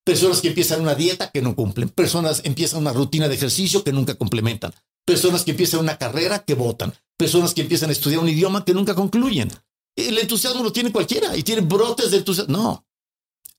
Personas 0.05 0.40
que 0.40 0.49
empiezan 0.49 0.81
una 0.81 0.94
dieta 0.94 1.31
que 1.31 1.42
no 1.42 1.55
cumplen. 1.55 1.90
Personas 1.90 2.40
empiezan 2.44 2.81
una 2.81 2.92
rutina 2.92 3.29
de 3.29 3.35
ejercicio 3.35 3.85
que 3.85 3.92
nunca 3.92 4.14
complementan. 4.14 4.73
Personas 5.04 5.44
que 5.44 5.52
empiezan 5.52 5.80
una 5.80 5.98
carrera 5.98 6.44
que 6.44 6.54
votan 6.54 6.94
personas 7.20 7.52
que 7.52 7.60
empiezan 7.60 7.90
a 7.90 7.92
estudiar 7.92 8.22
un 8.22 8.30
idioma 8.30 8.64
que 8.64 8.72
nunca 8.72 8.94
concluyen. 8.94 9.52
El 9.94 10.16
entusiasmo 10.16 10.62
lo 10.62 10.72
tiene 10.72 10.90
cualquiera 10.90 11.36
y 11.36 11.42
tiene 11.42 11.61
brotes 11.61 12.11
de 12.11 12.16
entusiasmo. 12.16 12.57
No, 12.57 12.86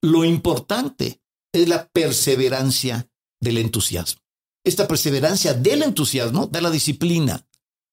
lo 0.02 0.26
importante 0.26 1.22
es 1.54 1.70
la 1.70 1.88
perseverancia 1.88 3.08
del 3.40 3.60
entusiasmo. 3.60 4.20
Esta 4.66 4.88
perseverancia 4.88 5.54
del 5.54 5.84
entusiasmo 5.84 6.48
da 6.48 6.60
la 6.60 6.72
disciplina, 6.72 7.46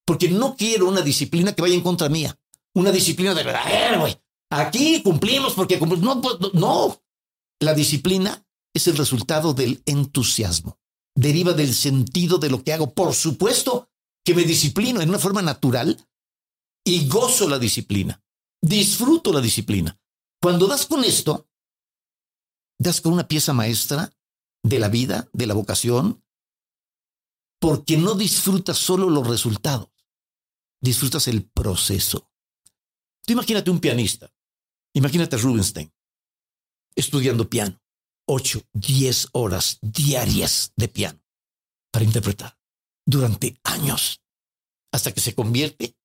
porque 0.06 0.30
no 0.30 0.56
quiero 0.56 0.88
una 0.88 1.02
disciplina 1.02 1.52
que 1.52 1.60
vaya 1.60 1.74
en 1.74 1.82
contra 1.82 2.08
mía. 2.08 2.34
Una 2.74 2.90
disciplina 2.90 3.34
de 3.34 3.44
verdad, 3.44 4.00
güey. 4.00 4.16
Aquí 4.48 5.02
cumplimos 5.02 5.52
porque 5.52 5.78
cumplimos. 5.78 6.02
No, 6.02 6.22
pues, 6.22 6.54
no. 6.54 6.98
La 7.60 7.74
disciplina 7.74 8.42
es 8.72 8.86
el 8.86 8.96
resultado 8.96 9.52
del 9.52 9.82
entusiasmo. 9.84 10.78
Deriva 11.18 11.52
del 11.52 11.74
sentido 11.74 12.38
de 12.38 12.48
lo 12.48 12.62
que 12.62 12.72
hago. 12.72 12.94
Por 12.94 13.12
supuesto, 13.12 13.90
que 14.24 14.36
me 14.36 14.44
disciplino 14.44 15.00
en 15.00 15.08
una 15.08 15.18
forma 15.18 15.42
natural 15.42 15.98
y 16.84 17.08
gozo 17.08 17.48
la 17.48 17.58
disciplina, 17.58 18.22
disfruto 18.62 19.32
la 19.32 19.40
disciplina. 19.40 19.98
Cuando 20.40 20.68
das 20.68 20.86
con 20.86 21.02
esto, 21.02 21.48
das 22.78 23.00
con 23.00 23.14
una 23.14 23.26
pieza 23.26 23.52
maestra 23.52 24.12
de 24.62 24.78
la 24.78 24.88
vida, 24.88 25.28
de 25.32 25.48
la 25.48 25.54
vocación, 25.54 26.22
porque 27.58 27.96
no 27.96 28.14
disfrutas 28.14 28.78
solo 28.78 29.10
los 29.10 29.26
resultados, 29.26 29.90
disfrutas 30.80 31.26
el 31.26 31.44
proceso. 31.50 32.30
Tú 33.26 33.32
imagínate 33.32 33.72
un 33.72 33.80
pianista, 33.80 34.32
imagínate 34.92 35.34
a 35.34 35.40
Rubinstein, 35.40 35.92
estudiando 36.94 37.50
piano. 37.50 37.82
Ocho, 38.30 38.62
diez 38.74 39.28
horas 39.32 39.78
diarias 39.80 40.72
de 40.76 40.88
piano 40.88 41.20
para 41.90 42.04
interpretar 42.04 42.58
durante 43.06 43.58
años 43.64 44.20
hasta 44.92 45.12
que 45.12 45.20
se 45.20 45.34
convierte 45.34 45.96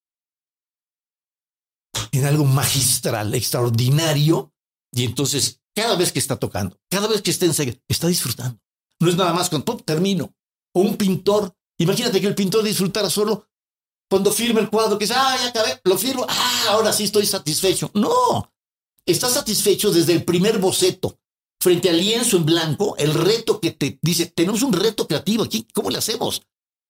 en 2.11 2.25
algo 2.25 2.45
magistral, 2.45 3.33
extraordinario. 3.33 4.53
Y 4.91 5.03
entonces, 5.03 5.61
cada 5.75 5.95
vez 5.95 6.11
que 6.11 6.19
está 6.19 6.37
tocando, 6.37 6.79
cada 6.89 7.07
vez 7.07 7.21
que 7.21 7.31
está 7.31 7.45
en 7.45 7.81
está 7.87 8.07
disfrutando. 8.07 8.59
No 8.99 9.09
es 9.09 9.17
nada 9.17 9.33
más 9.33 9.49
cuando 9.49 9.75
termino. 9.77 10.33
O 10.73 10.81
un 10.81 10.95
pintor, 10.95 11.53
imagínate 11.77 12.21
que 12.21 12.27
el 12.27 12.35
pintor 12.35 12.63
disfrutara 12.63 13.09
solo 13.09 13.49
cuando 14.09 14.31
firma 14.31 14.59
el 14.59 14.69
cuadro, 14.69 14.97
que 14.97 15.05
dice, 15.05 15.15
ah, 15.17 15.35
ya 15.41 15.47
acabé, 15.47 15.81
lo 15.83 15.97
firmo, 15.97 16.25
ah, 16.29 16.65
ahora 16.69 16.93
sí 16.93 17.05
estoy 17.05 17.25
satisfecho. 17.25 17.89
No, 17.95 18.53
está 19.05 19.29
satisfecho 19.29 19.91
desde 19.91 20.13
el 20.13 20.23
primer 20.23 20.59
boceto, 20.59 21.19
frente 21.63 21.89
al 21.89 21.97
lienzo 21.97 22.35
en 22.35 22.45
blanco, 22.45 22.95
el 22.97 23.13
reto 23.13 23.61
que 23.61 23.71
te 23.71 23.97
dice, 24.01 24.25
tenemos 24.25 24.63
un 24.63 24.73
reto 24.73 25.07
creativo 25.07 25.43
aquí, 25.43 25.65
¿cómo 25.73 25.89
le 25.89 25.97
hacemos? 25.97 26.41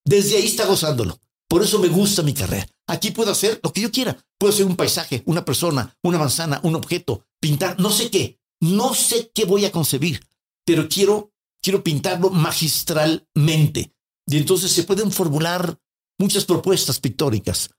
Desde 0.03 0.37
ahí 0.37 0.47
está 0.47 0.65
gozándolo. 0.65 1.19
Por 1.47 1.61
eso 1.61 1.77
me 1.77 1.89
gusta 1.89 2.23
mi 2.23 2.33
carrera. 2.33 2.67
Aquí 2.87 3.11
puedo 3.11 3.31
hacer 3.31 3.59
lo 3.61 3.71
que 3.71 3.81
yo 3.81 3.91
quiera. 3.91 4.17
Puedo 4.39 4.51
hacer 4.51 4.65
un 4.65 4.75
paisaje, 4.75 5.21
una 5.27 5.45
persona, 5.45 5.95
una 6.01 6.17
manzana, 6.17 6.59
un 6.63 6.75
objeto, 6.75 7.23
pintar, 7.39 7.79
no 7.79 7.91
sé 7.91 8.09
qué. 8.09 8.39
No 8.59 8.95
sé 8.95 9.29
qué 9.35 9.45
voy 9.45 9.65
a 9.65 9.71
concebir, 9.71 10.25
pero 10.65 10.89
quiero, 10.89 11.31
quiero 11.61 11.83
pintarlo 11.83 12.31
magistralmente. 12.31 13.93
Y 14.25 14.37
entonces 14.37 14.71
se 14.71 14.83
pueden 14.83 15.11
formular 15.11 15.77
muchas 16.17 16.45
propuestas 16.45 16.99
pictóricas 16.99 17.69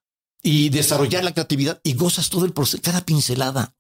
y 0.43 0.69
desarrollar 0.69 1.25
la 1.25 1.33
creatividad 1.33 1.81
y 1.83 1.95
gozas 1.95 2.31
todo 2.31 2.45
el 2.45 2.53
proceso, 2.53 2.83
cada 2.83 3.05
pincelada. 3.05 3.75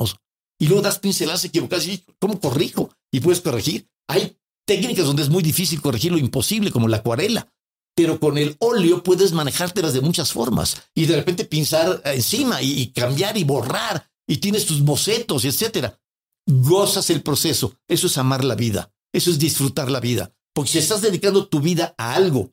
y 0.58 0.66
luego 0.66 0.82
das 0.82 0.98
pinceladas 0.98 1.44
equivocadas 1.44 1.86
y 1.86 2.04
¿cómo 2.18 2.40
corrijo? 2.40 2.90
Y 3.14 3.20
puedes 3.20 3.40
corregir. 3.40 3.88
Hay 4.08 4.36
técnicas 4.66 5.06
donde 5.06 5.22
es 5.22 5.28
muy 5.28 5.40
difícil 5.40 5.80
corregir 5.80 6.10
lo 6.10 6.18
imposible, 6.18 6.72
como 6.72 6.88
la 6.88 6.96
acuarela. 6.96 7.48
Pero 7.94 8.18
con 8.18 8.38
el 8.38 8.56
óleo 8.58 9.04
puedes 9.04 9.30
manejártelas 9.30 9.94
de 9.94 10.00
muchas 10.00 10.32
formas 10.32 10.82
y 10.96 11.06
de 11.06 11.14
repente 11.14 11.44
pinzar 11.44 12.02
encima 12.06 12.60
y, 12.60 12.72
y 12.72 12.92
cambiar 12.92 13.36
y 13.36 13.44
borrar 13.44 14.10
y 14.26 14.38
tienes 14.38 14.66
tus 14.66 14.82
bocetos, 14.82 15.44
etcétera. 15.44 15.96
Gozas 16.44 17.08
el 17.10 17.22
proceso. 17.22 17.78
Eso 17.86 18.08
es 18.08 18.18
amar 18.18 18.42
la 18.42 18.56
vida. 18.56 18.92
Eso 19.12 19.30
es 19.30 19.38
disfrutar 19.38 19.92
la 19.92 20.00
vida. 20.00 20.34
Porque 20.52 20.72
si 20.72 20.78
estás 20.78 21.00
dedicando 21.00 21.46
tu 21.46 21.60
vida 21.60 21.94
a 21.96 22.16
algo 22.16 22.52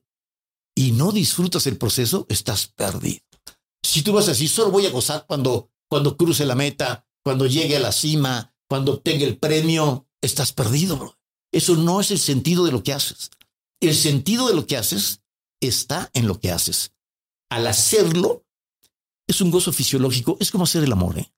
y 0.75 0.91
no 0.91 1.11
disfrutas 1.11 1.65
el 1.65 1.79
proceso, 1.79 2.27
estás 2.29 2.67
perdido. 2.67 3.21
Si 3.81 4.03
tú 4.03 4.13
vas 4.13 4.27
así, 4.27 4.47
solo 4.47 4.69
voy 4.69 4.85
a 4.85 4.91
gozar 4.91 5.25
cuando, 5.27 5.71
cuando 5.89 6.17
cruce 6.17 6.45
la 6.45 6.53
meta, 6.53 7.07
cuando 7.23 7.47
llegue 7.47 7.77
a 7.77 7.79
la 7.79 7.91
cima, 7.91 8.53
cuando 8.69 8.93
obtenga 8.93 9.25
el 9.25 9.39
premio, 9.39 10.07
estás 10.21 10.53
perdido, 10.53 10.97
bro. 10.97 11.17
Eso 11.51 11.75
no 11.75 11.99
es 11.99 12.11
el 12.11 12.19
sentido 12.19 12.65
de 12.65 12.71
lo 12.71 12.83
que 12.83 12.93
haces. 12.93 13.31
El 13.81 13.95
sentido 13.95 14.47
de 14.47 14.55
lo 14.55 14.67
que 14.67 14.77
haces 14.77 15.21
está 15.59 16.09
en 16.13 16.27
lo 16.27 16.39
que 16.39 16.51
haces. 16.51 16.93
Al 17.49 17.67
hacerlo, 17.67 18.45
es 19.27 19.41
un 19.41 19.51
gozo 19.51 19.73
fisiológico, 19.73 20.37
es 20.39 20.51
como 20.51 20.65
hacer 20.65 20.83
el 20.83 20.91
amor. 20.91 21.19
¿eh? 21.19 21.31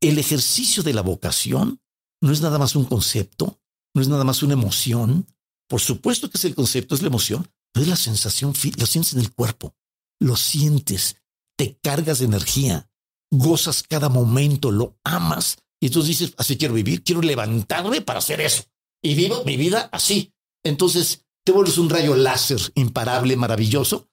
El 0.00 0.18
ejercicio 0.18 0.82
de 0.82 0.92
la 0.92 1.02
vocación 1.02 1.80
no 2.20 2.32
es 2.32 2.40
nada 2.40 2.58
más 2.58 2.76
un 2.76 2.84
concepto, 2.84 3.60
no 3.94 4.02
es 4.02 4.08
nada 4.08 4.24
más 4.24 4.42
una 4.42 4.54
emoción. 4.54 5.26
Por 5.68 5.80
supuesto 5.80 6.30
que 6.30 6.38
es 6.38 6.44
el 6.44 6.54
concepto, 6.54 6.94
es 6.94 7.02
la 7.02 7.08
emoción, 7.08 7.50
es 7.74 7.88
la 7.88 7.96
sensación, 7.96 8.52
lo 8.76 8.86
sientes 8.86 9.14
en 9.14 9.20
el 9.20 9.32
cuerpo, 9.32 9.74
lo 10.20 10.36
sientes, 10.36 11.16
te 11.56 11.78
cargas 11.78 12.18
de 12.18 12.26
energía, 12.26 12.90
gozas 13.30 13.82
cada 13.82 14.08
momento, 14.08 14.70
lo 14.70 14.98
amas. 15.04 15.58
Y 15.82 15.86
entonces 15.86 16.16
dices, 16.16 16.34
así 16.38 16.56
quiero 16.56 16.74
vivir, 16.74 17.02
quiero 17.02 17.20
levantarme 17.22 18.02
para 18.02 18.20
hacer 18.20 18.40
eso. 18.40 18.62
Y 19.02 19.16
vivo 19.16 19.42
mi 19.44 19.56
vida 19.56 19.88
así. 19.90 20.32
Entonces 20.62 21.26
te 21.44 21.50
vuelves 21.50 21.76
un 21.76 21.90
rayo 21.90 22.14
láser 22.14 22.60
imparable, 22.76 23.34
maravilloso, 23.34 24.08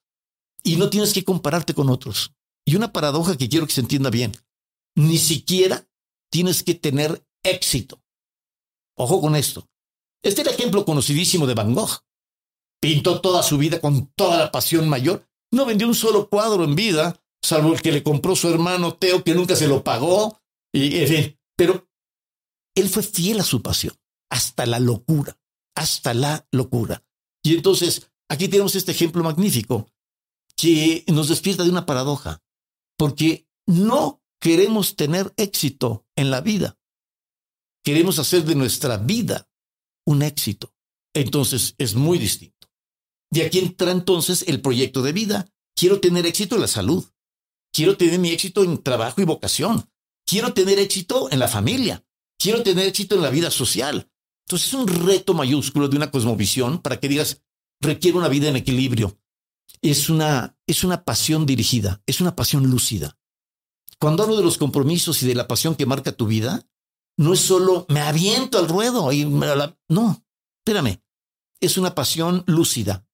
y 0.64 0.74
no 0.74 0.90
tienes 0.90 1.12
que 1.12 1.22
compararte 1.22 1.72
con 1.72 1.88
otros. 1.88 2.32
Y 2.66 2.74
una 2.74 2.92
paradoja 2.92 3.36
que 3.36 3.48
quiero 3.48 3.68
que 3.68 3.72
se 3.72 3.82
entienda 3.82 4.10
bien, 4.10 4.32
ni 4.96 5.16
siquiera 5.16 5.88
tienes 6.28 6.64
que 6.64 6.74
tener 6.74 7.24
éxito. 7.44 8.02
Ojo 8.96 9.20
con 9.20 9.36
esto. 9.36 9.68
Este 10.24 10.42
es 10.42 10.48
el 10.48 10.54
ejemplo 10.54 10.84
conocidísimo 10.84 11.46
de 11.46 11.54
Van 11.54 11.72
Gogh. 11.72 12.00
Pintó 12.80 13.20
toda 13.20 13.44
su 13.44 13.58
vida 13.58 13.80
con 13.80 14.08
toda 14.16 14.38
la 14.38 14.50
pasión 14.50 14.88
mayor. 14.88 15.24
No 15.52 15.66
vendió 15.66 15.86
un 15.86 15.94
solo 15.94 16.28
cuadro 16.28 16.64
en 16.64 16.74
vida, 16.74 17.22
salvo 17.40 17.72
el 17.72 17.80
que 17.80 17.92
le 17.92 18.02
compró 18.02 18.34
su 18.34 18.48
hermano 18.48 18.94
Teo, 18.94 19.22
que 19.22 19.36
nunca 19.36 19.54
se 19.54 19.68
lo 19.68 19.84
pagó. 19.84 20.40
Y, 20.72 20.98
en 20.98 21.08
fin, 21.08 21.39
pero 21.60 21.86
él 22.74 22.88
fue 22.88 23.02
fiel 23.02 23.38
a 23.38 23.44
su 23.44 23.60
pasión, 23.60 23.94
hasta 24.30 24.64
la 24.64 24.80
locura, 24.80 25.38
hasta 25.76 26.14
la 26.14 26.48
locura. 26.52 27.04
Y 27.42 27.54
entonces, 27.54 28.10
aquí 28.30 28.48
tenemos 28.48 28.76
este 28.76 28.92
ejemplo 28.92 29.22
magnífico 29.22 29.92
que 30.56 31.04
nos 31.08 31.28
despierta 31.28 31.62
de 31.62 31.68
una 31.68 31.84
paradoja, 31.84 32.42
porque 32.96 33.46
no 33.66 34.22
queremos 34.40 34.96
tener 34.96 35.34
éxito 35.36 36.06
en 36.16 36.30
la 36.30 36.40
vida. 36.40 36.78
Queremos 37.84 38.18
hacer 38.18 38.44
de 38.44 38.54
nuestra 38.54 38.96
vida 38.96 39.46
un 40.06 40.22
éxito. 40.22 40.72
Entonces, 41.14 41.74
es 41.76 41.94
muy 41.94 42.16
distinto. 42.16 42.70
De 43.30 43.44
aquí 43.44 43.58
entra 43.58 43.90
entonces 43.90 44.48
el 44.48 44.62
proyecto 44.62 45.02
de 45.02 45.12
vida. 45.12 45.46
Quiero 45.76 46.00
tener 46.00 46.24
éxito 46.24 46.54
en 46.54 46.62
la 46.62 46.68
salud. 46.68 47.04
Quiero 47.70 47.98
tener 47.98 48.18
mi 48.18 48.30
éxito 48.30 48.64
en 48.64 48.82
trabajo 48.82 49.20
y 49.20 49.24
vocación. 49.24 49.90
Quiero 50.30 50.54
tener 50.54 50.78
éxito 50.78 51.28
en 51.32 51.40
la 51.40 51.48
familia. 51.48 52.04
Quiero 52.38 52.62
tener 52.62 52.86
éxito 52.86 53.16
en 53.16 53.22
la 53.22 53.30
vida 53.30 53.50
social. 53.50 54.08
Entonces 54.46 54.68
es 54.68 54.74
un 54.74 54.86
reto 54.86 55.34
mayúsculo 55.34 55.88
de 55.88 55.96
una 55.96 56.12
cosmovisión 56.12 56.78
para 56.78 57.00
que 57.00 57.08
digas, 57.08 57.42
requiere 57.80 58.16
una 58.16 58.28
vida 58.28 58.48
en 58.48 58.54
equilibrio. 58.54 59.18
Es 59.82 60.08
una, 60.08 60.56
es 60.68 60.84
una 60.84 61.02
pasión 61.02 61.46
dirigida, 61.46 62.00
es 62.06 62.20
una 62.20 62.36
pasión 62.36 62.70
lúcida. 62.70 63.18
Cuando 63.98 64.22
hablo 64.22 64.36
de 64.36 64.44
los 64.44 64.56
compromisos 64.56 65.20
y 65.24 65.26
de 65.26 65.34
la 65.34 65.48
pasión 65.48 65.74
que 65.74 65.84
marca 65.84 66.12
tu 66.12 66.28
vida, 66.28 66.64
no 67.16 67.32
es 67.32 67.40
solo 67.40 67.86
me 67.88 67.98
aviento 67.98 68.56
al 68.60 68.68
ruedo 68.68 69.10
y 69.10 69.26
me 69.26 69.48
la... 69.48 69.76
no, 69.88 70.24
espérame, 70.64 71.02
es 71.58 71.76
una 71.76 71.96
pasión 71.96 72.44
lúcida, 72.46 73.04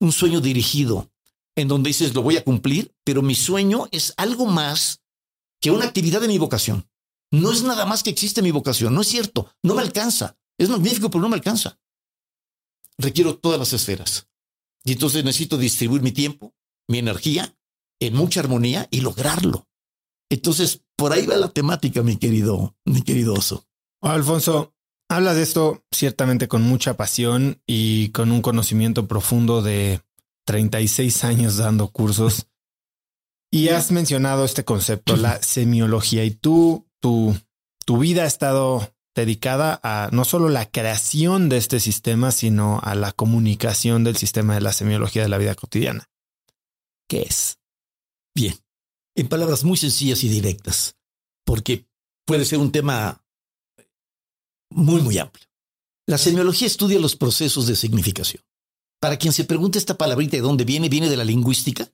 un 0.00 0.10
sueño 0.10 0.40
dirigido, 0.40 1.12
en 1.54 1.68
donde 1.68 1.88
dices, 1.88 2.14
lo 2.14 2.22
voy 2.22 2.38
a 2.38 2.44
cumplir, 2.44 2.94
pero 3.04 3.20
mi 3.20 3.34
sueño 3.34 3.88
es 3.90 4.14
algo 4.16 4.46
más 4.46 5.01
que 5.62 5.70
una 5.70 5.86
actividad 5.86 6.20
de 6.20 6.28
mi 6.28 6.36
vocación. 6.36 6.86
No 7.30 7.50
es 7.50 7.62
nada 7.62 7.86
más 7.86 8.02
que 8.02 8.10
existe 8.10 8.42
mi 8.42 8.50
vocación, 8.50 8.94
no 8.94 9.00
es 9.00 9.08
cierto, 9.08 9.50
no 9.62 9.74
me 9.74 9.80
alcanza. 9.80 10.36
Es 10.58 10.68
magnífico, 10.68 11.10
pero 11.10 11.22
no 11.22 11.30
me 11.30 11.36
alcanza. 11.36 11.80
Requiero 12.98 13.38
todas 13.38 13.58
las 13.58 13.72
esferas. 13.72 14.28
Y 14.84 14.92
entonces 14.92 15.24
necesito 15.24 15.56
distribuir 15.56 16.02
mi 16.02 16.12
tiempo, 16.12 16.54
mi 16.86 16.98
energía, 16.98 17.56
en 18.00 18.14
mucha 18.14 18.40
armonía 18.40 18.86
y 18.90 19.00
lograrlo. 19.00 19.66
Entonces, 20.28 20.82
por 20.96 21.12
ahí 21.12 21.24
va 21.24 21.36
la 21.36 21.48
temática, 21.48 22.02
mi 22.02 22.18
querido, 22.18 22.76
mi 22.84 23.00
querido 23.00 23.32
oso. 23.32 23.66
Alfonso, 24.02 24.74
Hablas 25.12 25.36
de 25.36 25.42
esto 25.42 25.84
ciertamente 25.90 26.48
con 26.48 26.62
mucha 26.62 26.96
pasión 26.96 27.60
y 27.66 28.08
con 28.12 28.32
un 28.32 28.40
conocimiento 28.40 29.08
profundo 29.08 29.60
de 29.60 30.00
36 30.46 31.24
años 31.24 31.58
dando 31.58 31.88
cursos. 31.88 32.46
Y 33.54 33.68
has 33.68 33.92
mencionado 33.92 34.46
este 34.46 34.64
concepto, 34.64 35.14
la 35.14 35.42
semiología, 35.42 36.24
y 36.24 36.30
tú, 36.30 36.88
tu, 37.00 37.36
tu 37.84 37.98
vida 37.98 38.22
ha 38.22 38.26
estado 38.26 38.94
dedicada 39.14 39.78
a 39.82 40.08
no 40.10 40.24
solo 40.24 40.48
la 40.48 40.70
creación 40.70 41.50
de 41.50 41.58
este 41.58 41.78
sistema, 41.78 42.32
sino 42.32 42.80
a 42.82 42.94
la 42.94 43.12
comunicación 43.12 44.04
del 44.04 44.16
sistema 44.16 44.54
de 44.54 44.62
la 44.62 44.72
semiología 44.72 45.22
de 45.22 45.28
la 45.28 45.36
vida 45.36 45.54
cotidiana. 45.54 46.08
¿Qué 47.06 47.26
es? 47.28 47.58
Bien, 48.34 48.54
en 49.14 49.28
palabras 49.28 49.64
muy 49.64 49.76
sencillas 49.76 50.24
y 50.24 50.30
directas, 50.30 50.96
porque 51.44 51.86
puede 52.24 52.46
ser 52.46 52.58
un 52.58 52.72
tema 52.72 53.22
muy, 54.70 55.02
muy 55.02 55.18
amplio. 55.18 55.46
La 56.06 56.16
semiología 56.16 56.66
estudia 56.66 56.98
los 56.98 57.16
procesos 57.16 57.66
de 57.66 57.76
significación. 57.76 58.42
Para 58.98 59.18
quien 59.18 59.34
se 59.34 59.44
pregunte 59.44 59.78
esta 59.78 59.98
palabrita 59.98 60.38
de 60.38 60.42
dónde 60.42 60.64
viene, 60.64 60.88
viene 60.88 61.10
de 61.10 61.18
la 61.18 61.24
lingüística. 61.24 61.92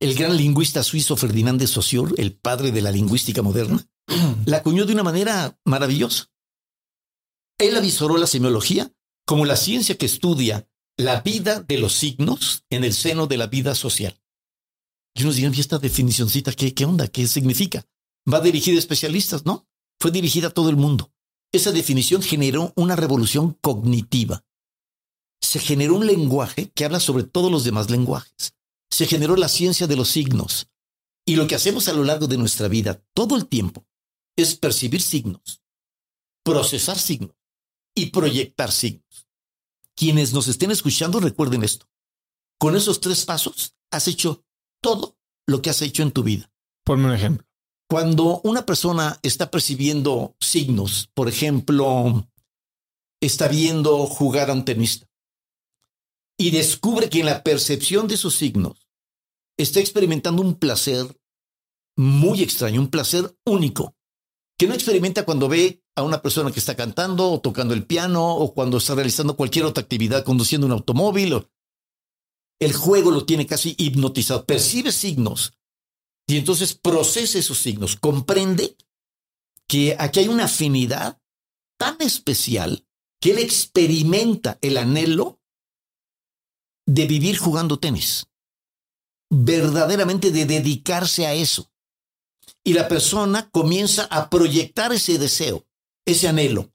El 0.00 0.14
gran 0.14 0.36
lingüista 0.36 0.84
suizo 0.84 1.16
Ferdinand 1.16 1.58
de 1.58 1.66
Saussure, 1.66 2.14
el 2.18 2.32
padre 2.36 2.70
de 2.70 2.82
la 2.82 2.92
lingüística 2.92 3.42
moderna, 3.42 3.84
la 4.46 4.58
acuñó 4.58 4.86
de 4.86 4.92
una 4.92 5.02
manera 5.02 5.58
maravillosa. 5.64 6.30
Él 7.58 7.76
avisoró 7.76 8.16
la 8.16 8.28
semiología 8.28 8.92
como 9.26 9.44
la 9.44 9.56
ciencia 9.56 9.98
que 9.98 10.06
estudia 10.06 10.68
la 10.96 11.20
vida 11.22 11.60
de 11.60 11.78
los 11.78 11.94
signos 11.94 12.64
en 12.70 12.84
el 12.84 12.94
seno 12.94 13.26
de 13.26 13.38
la 13.38 13.48
vida 13.48 13.74
social. 13.74 14.20
Y 15.14 15.24
unos 15.24 15.34
dirán, 15.34 15.54
¿y 15.54 15.60
esta 15.60 15.78
definicióncita 15.78 16.52
qué, 16.52 16.74
qué 16.74 16.84
onda? 16.84 17.08
¿Qué 17.08 17.26
significa? 17.26 17.84
¿Va 18.32 18.40
dirigida 18.40 18.76
a 18.76 18.78
especialistas? 18.78 19.44
No, 19.46 19.66
fue 19.98 20.12
dirigida 20.12 20.48
a 20.48 20.50
todo 20.50 20.70
el 20.70 20.76
mundo. 20.76 21.12
Esa 21.50 21.72
definición 21.72 22.22
generó 22.22 22.72
una 22.76 22.94
revolución 22.94 23.58
cognitiva. 23.60 24.44
Se 25.40 25.58
generó 25.58 25.96
un 25.96 26.06
lenguaje 26.06 26.70
que 26.72 26.84
habla 26.84 27.00
sobre 27.00 27.24
todos 27.24 27.50
los 27.50 27.64
demás 27.64 27.90
lenguajes. 27.90 28.57
Se 28.90 29.06
generó 29.06 29.36
la 29.36 29.48
ciencia 29.48 29.86
de 29.86 29.96
los 29.96 30.08
signos. 30.10 30.68
Y 31.26 31.36
lo 31.36 31.46
que 31.46 31.54
hacemos 31.54 31.88
a 31.88 31.92
lo 31.92 32.04
largo 32.04 32.26
de 32.26 32.38
nuestra 32.38 32.68
vida, 32.68 33.02
todo 33.14 33.36
el 33.36 33.46
tiempo, 33.46 33.86
es 34.36 34.56
percibir 34.56 35.02
signos. 35.02 35.62
procesar 36.44 36.98
signos 36.98 37.36
y 37.94 38.06
proyectar 38.06 38.72
signos. 38.72 39.28
Quienes 39.94 40.32
nos 40.32 40.48
estén 40.48 40.70
escuchando, 40.70 41.20
recuerden 41.20 41.62
esto. 41.62 41.86
Con 42.58 42.76
esos 42.76 43.00
tres 43.00 43.26
pasos 43.26 43.74
has 43.90 44.08
hecho 44.08 44.44
todo 44.80 45.18
lo 45.46 45.60
que 45.60 45.70
has 45.70 45.82
hecho 45.82 46.02
en 46.02 46.12
tu 46.12 46.22
vida. 46.22 46.50
Ponme 46.84 47.06
un 47.06 47.12
ejemplo. 47.12 47.46
Cuando 47.90 48.40
una 48.44 48.64
persona 48.64 49.18
está 49.22 49.50
percibiendo 49.50 50.36
signos, 50.40 51.10
por 51.14 51.28
ejemplo, 51.28 52.28
está 53.20 53.48
viendo 53.48 54.06
jugar 54.06 54.50
a 54.50 54.52
un 54.54 54.64
tenista 54.64 55.07
y 56.38 56.52
descubre 56.52 57.10
que 57.10 57.20
en 57.20 57.26
la 57.26 57.42
percepción 57.42 58.06
de 58.06 58.14
esos 58.14 58.34
signos 58.36 58.88
está 59.58 59.80
experimentando 59.80 60.40
un 60.40 60.54
placer 60.54 61.20
muy 61.96 62.42
extraño, 62.42 62.80
un 62.80 62.90
placer 62.90 63.36
único, 63.44 63.96
que 64.56 64.68
no 64.68 64.74
experimenta 64.74 65.24
cuando 65.24 65.48
ve 65.48 65.82
a 65.96 66.04
una 66.04 66.22
persona 66.22 66.52
que 66.52 66.60
está 66.60 66.76
cantando 66.76 67.30
o 67.30 67.40
tocando 67.40 67.74
el 67.74 67.84
piano 67.84 68.36
o 68.36 68.54
cuando 68.54 68.78
está 68.78 68.94
realizando 68.94 69.36
cualquier 69.36 69.64
otra 69.64 69.82
actividad, 69.82 70.24
conduciendo 70.24 70.66
un 70.66 70.72
automóvil. 70.72 71.44
El 72.60 72.72
juego 72.72 73.10
lo 73.10 73.26
tiene 73.26 73.46
casi 73.46 73.74
hipnotizado, 73.76 74.44
percibe 74.44 74.92
signos 74.92 75.54
y 76.28 76.36
entonces 76.36 76.74
procesa 76.74 77.38
esos 77.38 77.58
signos, 77.58 77.96
comprende 77.96 78.76
que 79.66 79.96
aquí 79.98 80.20
hay 80.20 80.28
una 80.28 80.44
afinidad 80.44 81.20
tan 81.78 81.96
especial 82.00 82.86
que 83.20 83.32
él 83.32 83.38
experimenta 83.38 84.58
el 84.60 84.76
anhelo 84.76 85.37
de 86.88 87.06
vivir 87.06 87.36
jugando 87.36 87.78
tenis, 87.78 88.26
verdaderamente 89.30 90.30
de 90.30 90.46
dedicarse 90.46 91.26
a 91.26 91.34
eso. 91.34 91.70
Y 92.64 92.72
la 92.72 92.88
persona 92.88 93.50
comienza 93.50 94.04
a 94.04 94.30
proyectar 94.30 94.92
ese 94.92 95.18
deseo, 95.18 95.66
ese 96.06 96.28
anhelo, 96.28 96.72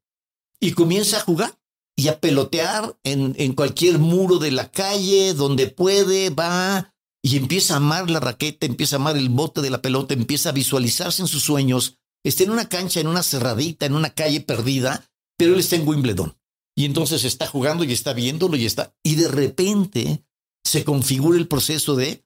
y 0.60 0.74
comienza 0.74 1.18
a 1.18 1.22
jugar 1.22 1.60
y 1.96 2.10
a 2.10 2.20
pelotear 2.20 2.96
en, 3.04 3.36
en 3.40 3.54
cualquier 3.54 3.98
muro 3.98 4.38
de 4.38 4.52
la 4.52 4.70
calle, 4.70 5.34
donde 5.34 5.68
puede, 5.68 6.30
va 6.30 6.94
y 7.24 7.38
empieza 7.38 7.74
a 7.74 7.78
amar 7.78 8.12
la 8.12 8.20
raqueta, 8.20 8.68
empieza 8.68 8.98
a 8.98 9.00
amar 9.00 9.18
el 9.18 9.30
bote 9.30 9.62
de 9.62 9.72
la 9.72 9.82
pelota, 9.82 10.14
empieza 10.14 10.50
a 10.50 10.54
visualizarse 10.54 11.24
en 11.24 11.28
sus 11.28 11.42
sueños. 11.42 11.98
Está 12.24 12.44
en 12.44 12.52
una 12.52 12.70
cancha, 12.70 13.00
en 13.00 13.08
una 13.08 13.24
cerradita, 13.24 13.86
en 13.88 13.96
una 13.96 14.12
calle 14.12 14.42
perdida, 14.42 15.10
pero 15.38 15.54
él 15.54 15.60
está 15.60 15.76
en 15.76 15.88
Wimbledon. 15.88 16.38
Y 16.76 16.86
entonces 16.86 17.24
está 17.24 17.48
jugando 17.48 17.84
y 17.84 17.94
está 17.94 18.14
viéndolo 18.14 18.58
y 18.58 18.66
está. 18.66 18.96
Y 19.04 19.16
de 19.16 19.28
repente 19.28 20.26
se 20.64 20.84
configura 20.84 21.38
el 21.38 21.48
proceso 21.48 21.96
de 21.96 22.26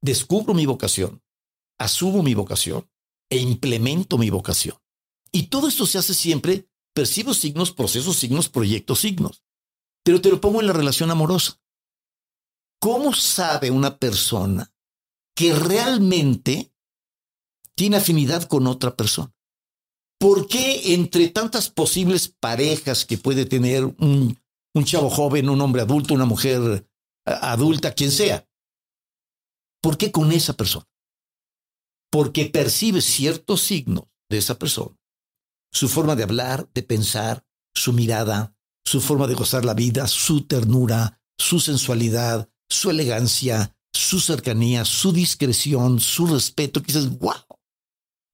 descubro 0.00 0.54
mi 0.54 0.66
vocación, 0.66 1.22
asumo 1.78 2.22
mi 2.22 2.34
vocación 2.34 2.88
e 3.30 3.38
implemento 3.38 4.18
mi 4.18 4.30
vocación. 4.30 4.76
Y 5.32 5.44
todo 5.48 5.68
esto 5.68 5.86
se 5.86 5.98
hace 5.98 6.14
siempre, 6.14 6.68
percibo 6.94 7.34
signos, 7.34 7.72
procesos, 7.72 8.16
signos, 8.16 8.48
proyectos, 8.48 9.00
signos. 9.00 9.42
Pero 10.04 10.20
te 10.20 10.30
lo 10.30 10.40
pongo 10.40 10.60
en 10.60 10.66
la 10.66 10.72
relación 10.72 11.10
amorosa. 11.10 11.60
¿Cómo 12.78 13.12
sabe 13.14 13.70
una 13.70 13.98
persona 13.98 14.72
que 15.34 15.54
realmente 15.54 16.72
tiene 17.74 17.96
afinidad 17.96 18.44
con 18.44 18.66
otra 18.66 18.94
persona? 18.94 19.33
¿Por 20.18 20.46
qué 20.48 20.94
entre 20.94 21.28
tantas 21.28 21.70
posibles 21.70 22.28
parejas 22.28 23.04
que 23.04 23.18
puede 23.18 23.44
tener 23.44 23.84
un, 23.84 24.38
chavo 24.84 25.10
joven, 25.10 25.48
un 25.48 25.60
hombre 25.60 25.82
adulto, 25.82 26.14
una 26.14 26.24
mujer 26.24 26.88
adulta, 27.24 27.92
quien 27.92 28.10
sea? 28.10 28.48
¿Por 29.82 29.98
qué 29.98 30.10
con 30.10 30.32
esa 30.32 30.54
persona? 30.54 30.86
Porque 32.10 32.46
percibe 32.46 33.00
ciertos 33.00 33.60
signos 33.60 34.04
de 34.30 34.38
esa 34.38 34.58
persona. 34.58 34.96
Su 35.72 35.88
forma 35.88 36.16
de 36.16 36.22
hablar, 36.22 36.70
de 36.72 36.82
pensar, 36.82 37.44
su 37.74 37.92
mirada, 37.92 38.56
su 38.84 39.00
forma 39.00 39.26
de 39.26 39.34
gozar 39.34 39.64
la 39.64 39.74
vida, 39.74 40.06
su 40.06 40.46
ternura, 40.46 41.20
su 41.36 41.60
sensualidad, 41.60 42.48
su 42.68 42.90
elegancia, 42.90 43.76
su 43.92 44.20
cercanía, 44.20 44.84
su 44.84 45.12
discreción, 45.12 46.00
su 46.00 46.26
respeto, 46.26 46.80
que 46.82 46.92
dices, 46.92 47.18
wow, 47.18 47.34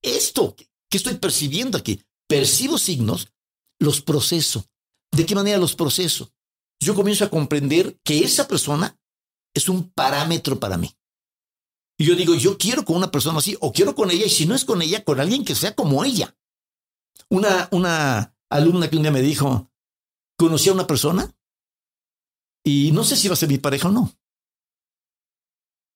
esto 0.01 0.55
que 0.91 0.97
estoy 0.97 1.15
percibiendo 1.15 1.77
aquí, 1.77 2.03
percibo 2.27 2.77
signos, 2.77 3.33
los 3.79 4.01
proceso. 4.01 4.65
¿De 5.11 5.25
qué 5.25 5.33
manera 5.33 5.57
los 5.57 5.75
proceso? 5.75 6.31
Yo 6.79 6.93
comienzo 6.93 7.25
a 7.25 7.29
comprender 7.29 7.99
que 8.03 8.19
esa 8.19 8.47
persona 8.47 8.99
es 9.55 9.69
un 9.69 9.89
parámetro 9.91 10.59
para 10.59 10.77
mí. 10.77 10.95
Y 11.97 12.05
yo 12.05 12.15
digo, 12.15 12.35
yo 12.35 12.57
quiero 12.57 12.85
con 12.85 12.97
una 12.97 13.09
persona 13.09 13.39
así, 13.39 13.57
o 13.59 13.71
quiero 13.71 13.95
con 13.95 14.11
ella, 14.11 14.25
y 14.25 14.29
si 14.29 14.45
no 14.45 14.53
es 14.53 14.65
con 14.65 14.81
ella, 14.81 15.03
con 15.03 15.19
alguien 15.19 15.43
que 15.43 15.55
sea 15.55 15.75
como 15.75 16.03
ella. 16.03 16.37
Una, 17.29 17.67
una 17.71 18.35
alumna 18.49 18.89
que 18.89 18.97
un 18.97 19.03
día 19.03 19.11
me 19.11 19.21
dijo, 19.21 19.71
conocí 20.37 20.69
a 20.69 20.73
una 20.73 20.87
persona 20.87 21.35
y 22.63 22.91
no 22.91 23.03
sé 23.03 23.15
si 23.15 23.27
va 23.27 23.33
a 23.33 23.37
ser 23.37 23.49
mi 23.49 23.57
pareja 23.57 23.89
o 23.89 23.91
no 23.91 24.13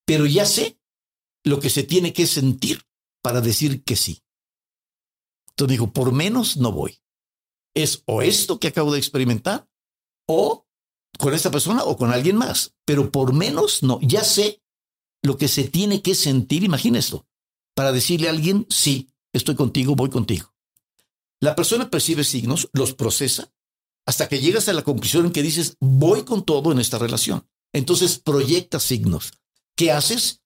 pero 0.06 0.26
ya 0.26 0.46
sé 0.46 0.80
lo 1.44 1.60
que 1.60 1.70
se 1.70 1.84
tiene 1.84 2.14
que 2.14 2.28
sentir 2.28 2.84
para 3.22 3.42
decir 3.42 3.84
que 3.84 3.96
sí. 3.96 4.24
Entonces 5.56 5.72
digo, 5.72 5.94
por 5.94 6.12
menos 6.12 6.58
no 6.58 6.72
voy. 6.72 7.02
Es 7.74 8.04
o 8.06 8.22
esto 8.22 8.60
que 8.60 8.68
acabo 8.68 8.92
de 8.92 9.00
experimentar, 9.00 9.68
o 10.28 10.68
con 11.18 11.34
esta 11.34 11.50
persona 11.50 11.84
o 11.84 11.96
con 11.96 12.12
alguien 12.12 12.36
más, 12.36 12.76
pero 12.84 13.10
por 13.10 13.34
menos 13.34 13.82
no. 13.84 14.00
Ya 14.02 14.24
sé 14.24 14.62
lo 15.24 15.38
que 15.38 15.48
se 15.48 15.66
tiene 15.66 16.02
que 16.02 16.14
sentir, 16.14 16.64
imagina 16.64 17.00
esto, 17.00 17.26
para 17.74 17.92
decirle 17.92 18.28
a 18.28 18.32
alguien, 18.32 18.68
sí, 18.70 19.10
estoy 19.34 19.56
contigo, 19.56 19.96
voy 19.96 20.10
contigo. 20.10 20.54
La 21.40 21.56
persona 21.56 21.90
percibe 21.90 22.24
signos, 22.24 22.70
los 22.74 22.94
procesa, 22.94 23.52
hasta 24.06 24.28
que 24.28 24.40
llegas 24.40 24.68
a 24.68 24.74
la 24.74 24.84
conclusión 24.84 25.26
en 25.26 25.32
que 25.32 25.42
dices, 25.42 25.78
voy 25.80 26.24
con 26.24 26.44
todo 26.44 26.72
en 26.72 26.80
esta 26.80 26.98
relación. 26.98 27.48
Entonces 27.74 28.20
proyecta 28.20 28.80
signos. 28.80 29.34
¿Qué 29.76 29.92
haces? 29.92 30.42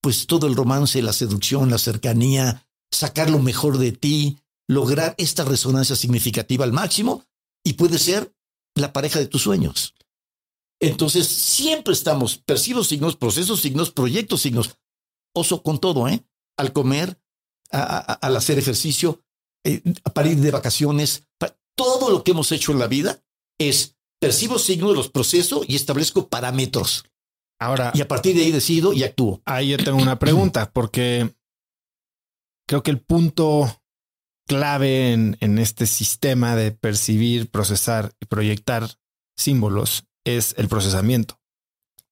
Pues 0.00 0.26
todo 0.26 0.46
el 0.46 0.56
romance, 0.56 1.00
la 1.00 1.12
seducción, 1.12 1.70
la 1.70 1.78
cercanía, 1.78 2.68
sacar 2.92 3.30
lo 3.30 3.40
mejor 3.40 3.78
de 3.78 3.92
ti, 3.92 4.38
lograr 4.68 5.14
esta 5.18 5.44
resonancia 5.44 5.96
significativa 5.96 6.64
al 6.64 6.72
máximo 6.72 7.24
y 7.64 7.74
puede 7.74 7.98
ser 7.98 8.32
la 8.74 8.92
pareja 8.92 9.18
de 9.18 9.26
tus 9.26 9.42
sueños. 9.42 9.94
Entonces, 10.80 11.26
siempre 11.28 11.92
estamos, 11.92 12.38
percibo 12.38 12.84
signos, 12.84 13.16
procesos 13.16 13.60
signos, 13.60 13.90
proyectos 13.90 14.42
signos. 14.42 14.76
Oso 15.34 15.62
con 15.62 15.78
todo, 15.78 16.08
¿eh? 16.08 16.24
Al 16.58 16.72
comer, 16.72 17.18
al 17.70 18.36
hacer 18.36 18.58
ejercicio, 18.58 19.24
eh, 19.64 19.80
para 20.12 20.28
ir 20.28 20.38
de 20.38 20.50
vacaciones, 20.50 21.26
todo 21.76 22.10
lo 22.10 22.22
que 22.22 22.32
hemos 22.32 22.52
hecho 22.52 22.72
en 22.72 22.78
la 22.78 22.88
vida 22.88 23.22
es 23.58 23.96
percibo 24.20 24.58
signos, 24.58 24.94
los 24.94 25.08
proceso 25.08 25.62
y 25.66 25.76
establezco 25.76 26.28
parámetros. 26.28 27.04
Ahora. 27.60 27.92
Y 27.94 28.00
a 28.00 28.08
partir 28.08 28.34
de 28.34 28.42
ahí 28.42 28.50
decido 28.50 28.92
y 28.92 29.04
actúo. 29.04 29.40
Ahí 29.44 29.68
yo 29.68 29.78
tengo 29.78 29.98
una 29.98 30.18
pregunta, 30.18 30.70
porque 30.72 31.32
creo 32.72 32.82
que 32.82 32.90
el 32.90 33.00
punto 33.00 33.82
clave 34.48 35.12
en, 35.12 35.36
en, 35.40 35.58
este 35.58 35.86
sistema 35.86 36.56
de 36.56 36.72
percibir, 36.72 37.50
procesar 37.50 38.14
y 38.18 38.24
proyectar 38.24 38.98
símbolos 39.36 40.06
es 40.24 40.54
el 40.56 40.68
procesamiento. 40.68 41.38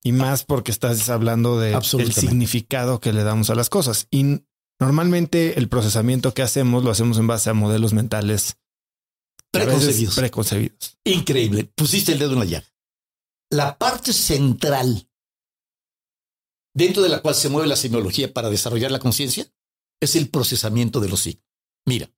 Y 0.04 0.12
más 0.12 0.44
porque 0.44 0.70
estás 0.70 1.08
hablando 1.08 1.58
de 1.58 1.72
el 1.72 2.12
significado 2.12 3.00
que 3.00 3.14
le 3.14 3.22
damos 3.22 3.48
a 3.48 3.54
las 3.54 3.70
cosas. 3.70 4.06
Y 4.10 4.42
normalmente 4.78 5.58
el 5.58 5.70
procesamiento 5.70 6.34
que 6.34 6.42
hacemos 6.42 6.84
lo 6.84 6.90
hacemos 6.90 7.16
en 7.16 7.26
base 7.26 7.48
a 7.48 7.54
modelos 7.54 7.94
mentales 7.94 8.58
preconcebidos. 9.50 10.14
preconcebidos. 10.14 10.98
Increíble. 11.04 11.72
Pusiste 11.74 12.12
el 12.12 12.18
dedo 12.18 12.34
en 12.34 12.38
la 12.40 12.44
llaga. 12.44 12.66
La 13.48 13.78
parte 13.78 14.12
central 14.12 15.08
dentro 16.74 17.02
de 17.02 17.08
la 17.08 17.22
cual 17.22 17.34
se 17.34 17.48
mueve 17.48 17.66
la 17.66 17.76
semiología 17.76 18.30
para 18.34 18.50
desarrollar 18.50 18.90
la 18.90 18.98
conciencia, 18.98 19.50
es 20.00 20.16
el 20.16 20.28
procesamiento 20.28 21.00
de 21.00 21.08
los 21.08 21.20
signos. 21.20 21.44
Mira, 21.86 22.10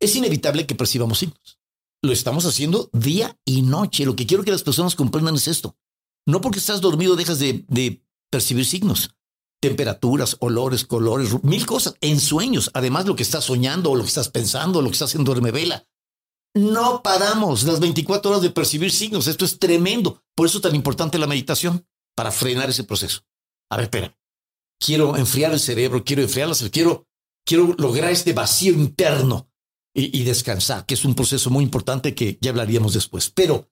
es 0.00 0.14
inevitable 0.16 0.66
que 0.66 0.74
percibamos 0.74 1.18
signos. 1.18 1.58
Lo 2.02 2.12
estamos 2.12 2.44
haciendo 2.46 2.90
día 2.92 3.38
y 3.44 3.62
noche. 3.62 4.04
Lo 4.04 4.16
que 4.16 4.26
quiero 4.26 4.44
que 4.44 4.50
las 4.50 4.62
personas 4.62 4.94
comprendan 4.94 5.34
es 5.34 5.48
esto. 5.48 5.76
No 6.26 6.40
porque 6.40 6.58
estás 6.58 6.80
dormido 6.80 7.16
dejas 7.16 7.38
de, 7.38 8.02
percibir 8.30 8.64
signos. 8.64 9.14
Temperaturas, 9.60 10.36
olores, 10.40 10.84
colores, 10.84 11.42
mil 11.42 11.64
cosas. 11.66 11.94
En 12.00 12.20
sueños, 12.20 12.70
además 12.74 13.06
lo 13.06 13.16
que 13.16 13.22
estás 13.22 13.44
soñando 13.44 13.90
o 13.90 13.96
lo 13.96 14.02
que 14.02 14.08
estás 14.08 14.28
pensando, 14.28 14.82
lo 14.82 14.88
que 14.88 14.94
estás 14.94 15.14
en 15.14 15.24
vela. 15.24 15.86
No 16.54 17.02
paramos 17.02 17.64
las 17.64 17.80
24 17.80 18.30
horas 18.30 18.42
de 18.42 18.50
percibir 18.50 18.90
signos. 18.90 19.26
Esto 19.26 19.44
es 19.44 19.58
tremendo. 19.58 20.22
Por 20.34 20.46
eso 20.46 20.58
es 20.58 20.62
tan 20.62 20.74
importante 20.74 21.18
la 21.18 21.26
meditación, 21.26 21.86
para 22.14 22.30
frenar 22.30 22.70
ese 22.70 22.84
proceso 22.84 23.22
a 23.70 23.76
ver, 23.76 23.84
espera, 23.84 24.18
quiero 24.78 25.16
enfriar 25.16 25.52
el 25.52 25.60
cerebro, 25.60 26.04
quiero 26.04 26.22
enfriar 26.22 26.48
la 26.48 26.70
quiero, 26.70 27.06
quiero 27.44 27.74
lograr 27.78 28.10
este 28.10 28.32
vacío 28.32 28.72
interno 28.74 29.50
y, 29.94 30.18
y 30.18 30.24
descansar, 30.24 30.86
que 30.86 30.94
es 30.94 31.04
un 31.04 31.14
proceso 31.14 31.50
muy 31.50 31.64
importante 31.64 32.14
que 32.14 32.38
ya 32.40 32.50
hablaríamos 32.50 32.94
después. 32.94 33.30
Pero 33.30 33.70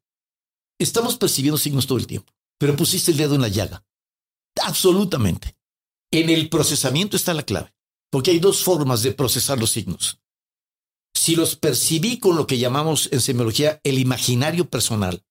estamos 0.78 1.16
percibiendo 1.16 1.58
signos 1.58 1.86
todo 1.86 1.98
el 1.98 2.06
tiempo, 2.06 2.32
pero 2.58 2.76
pusiste 2.76 3.10
el 3.10 3.16
dedo 3.16 3.34
en 3.34 3.42
la 3.42 3.48
llaga. 3.48 3.84
Absolutamente. 4.62 5.56
En 6.12 6.30
el 6.30 6.48
procesamiento 6.48 7.16
está 7.16 7.34
la 7.34 7.42
clave, 7.42 7.74
porque 8.10 8.30
hay 8.30 8.38
dos 8.38 8.62
formas 8.62 9.02
de 9.02 9.12
procesar 9.12 9.58
los 9.58 9.70
signos. 9.70 10.20
si 11.16 11.36
los 11.36 11.56
percibí 11.56 12.18
con 12.18 12.36
lo 12.36 12.46
que 12.46 12.58
llamamos 12.58 13.08
en 13.12 13.20
semiología 13.20 13.80
el 13.84 13.98
imaginario 13.98 14.68
personal, 14.68 15.24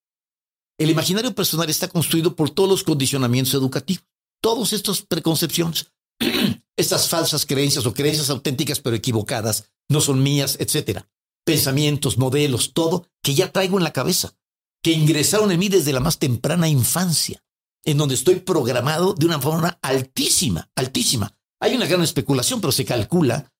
el 0.78 0.90
imaginario 0.90 1.34
personal 1.34 1.70
está 1.70 1.88
construido 1.88 2.34
por 2.34 2.50
todos 2.50 2.68
los 2.68 2.84
condicionamientos 2.84 3.54
educativos, 3.54 4.04
todos 4.44 4.74
estos 4.74 5.00
preconcepciones, 5.00 5.90
estas 6.76 7.08
falsas 7.08 7.46
creencias 7.46 7.86
o 7.86 7.94
creencias 7.94 8.28
auténticas 8.28 8.78
pero 8.78 8.94
equivocadas, 8.94 9.70
no 9.88 10.02
son 10.02 10.22
mías, 10.22 10.58
etcétera. 10.60 11.08
Pensamientos, 11.46 12.18
modelos, 12.18 12.74
todo 12.74 13.08
que 13.22 13.34
ya 13.34 13.50
traigo 13.50 13.78
en 13.78 13.84
la 13.84 13.94
cabeza, 13.94 14.36
que 14.82 14.92
ingresaron 14.92 15.50
en 15.50 15.58
mí 15.58 15.70
desde 15.70 15.94
la 15.94 16.00
más 16.00 16.18
temprana 16.18 16.68
infancia, 16.68 17.42
en 17.86 17.96
donde 17.96 18.16
estoy 18.16 18.40
programado 18.40 19.14
de 19.14 19.24
una 19.24 19.40
forma 19.40 19.78
altísima, 19.80 20.70
altísima. 20.76 21.34
Hay 21.58 21.74
una 21.74 21.86
gran 21.86 22.02
especulación, 22.02 22.60
pero 22.60 22.70
se 22.70 22.84
calcula 22.84 23.50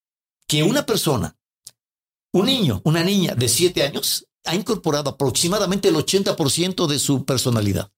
que 0.46 0.64
una 0.64 0.84
persona, 0.84 1.34
un 2.30 2.44
niño, 2.44 2.82
una 2.84 3.02
niña 3.02 3.34
de 3.34 3.48
siete 3.48 3.84
años, 3.84 4.26
ha 4.44 4.54
incorporado 4.54 5.08
aproximadamente 5.08 5.88
el 5.88 5.94
80% 5.94 6.86
de 6.86 6.98
su 6.98 7.24
personalidad, 7.24 7.90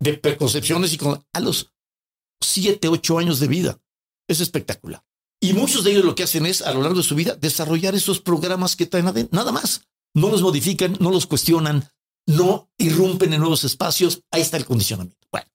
de 0.00 0.18
preconcepciones 0.18 0.92
y 0.92 0.98
con, 0.98 1.26
a 1.32 1.40
los 1.40 1.72
7, 2.40 2.88
8 2.88 3.18
años 3.18 3.40
de 3.40 3.48
vida. 3.48 3.80
Es 4.28 4.40
espectacular. 4.40 5.04
Y 5.40 5.52
muchos 5.52 5.84
de 5.84 5.92
ellos 5.92 6.04
lo 6.04 6.14
que 6.14 6.24
hacen 6.24 6.46
es, 6.46 6.62
a 6.62 6.72
lo 6.72 6.82
largo 6.82 6.98
de 6.98 7.04
su 7.04 7.14
vida, 7.14 7.36
desarrollar 7.36 7.94
esos 7.94 8.20
programas 8.20 8.76
que 8.76 8.86
traen 8.86 9.06
adentro, 9.06 9.36
nada 9.36 9.52
más. 9.52 9.82
No 10.14 10.30
los 10.30 10.42
modifican, 10.42 10.96
no 11.00 11.10
los 11.10 11.26
cuestionan, 11.26 11.88
no 12.26 12.70
irrumpen 12.76 13.32
en 13.32 13.40
nuevos 13.40 13.64
espacios. 13.64 14.22
Ahí 14.30 14.42
está 14.42 14.56
el 14.56 14.66
condicionamiento. 14.66 15.26
Bueno, 15.30 15.46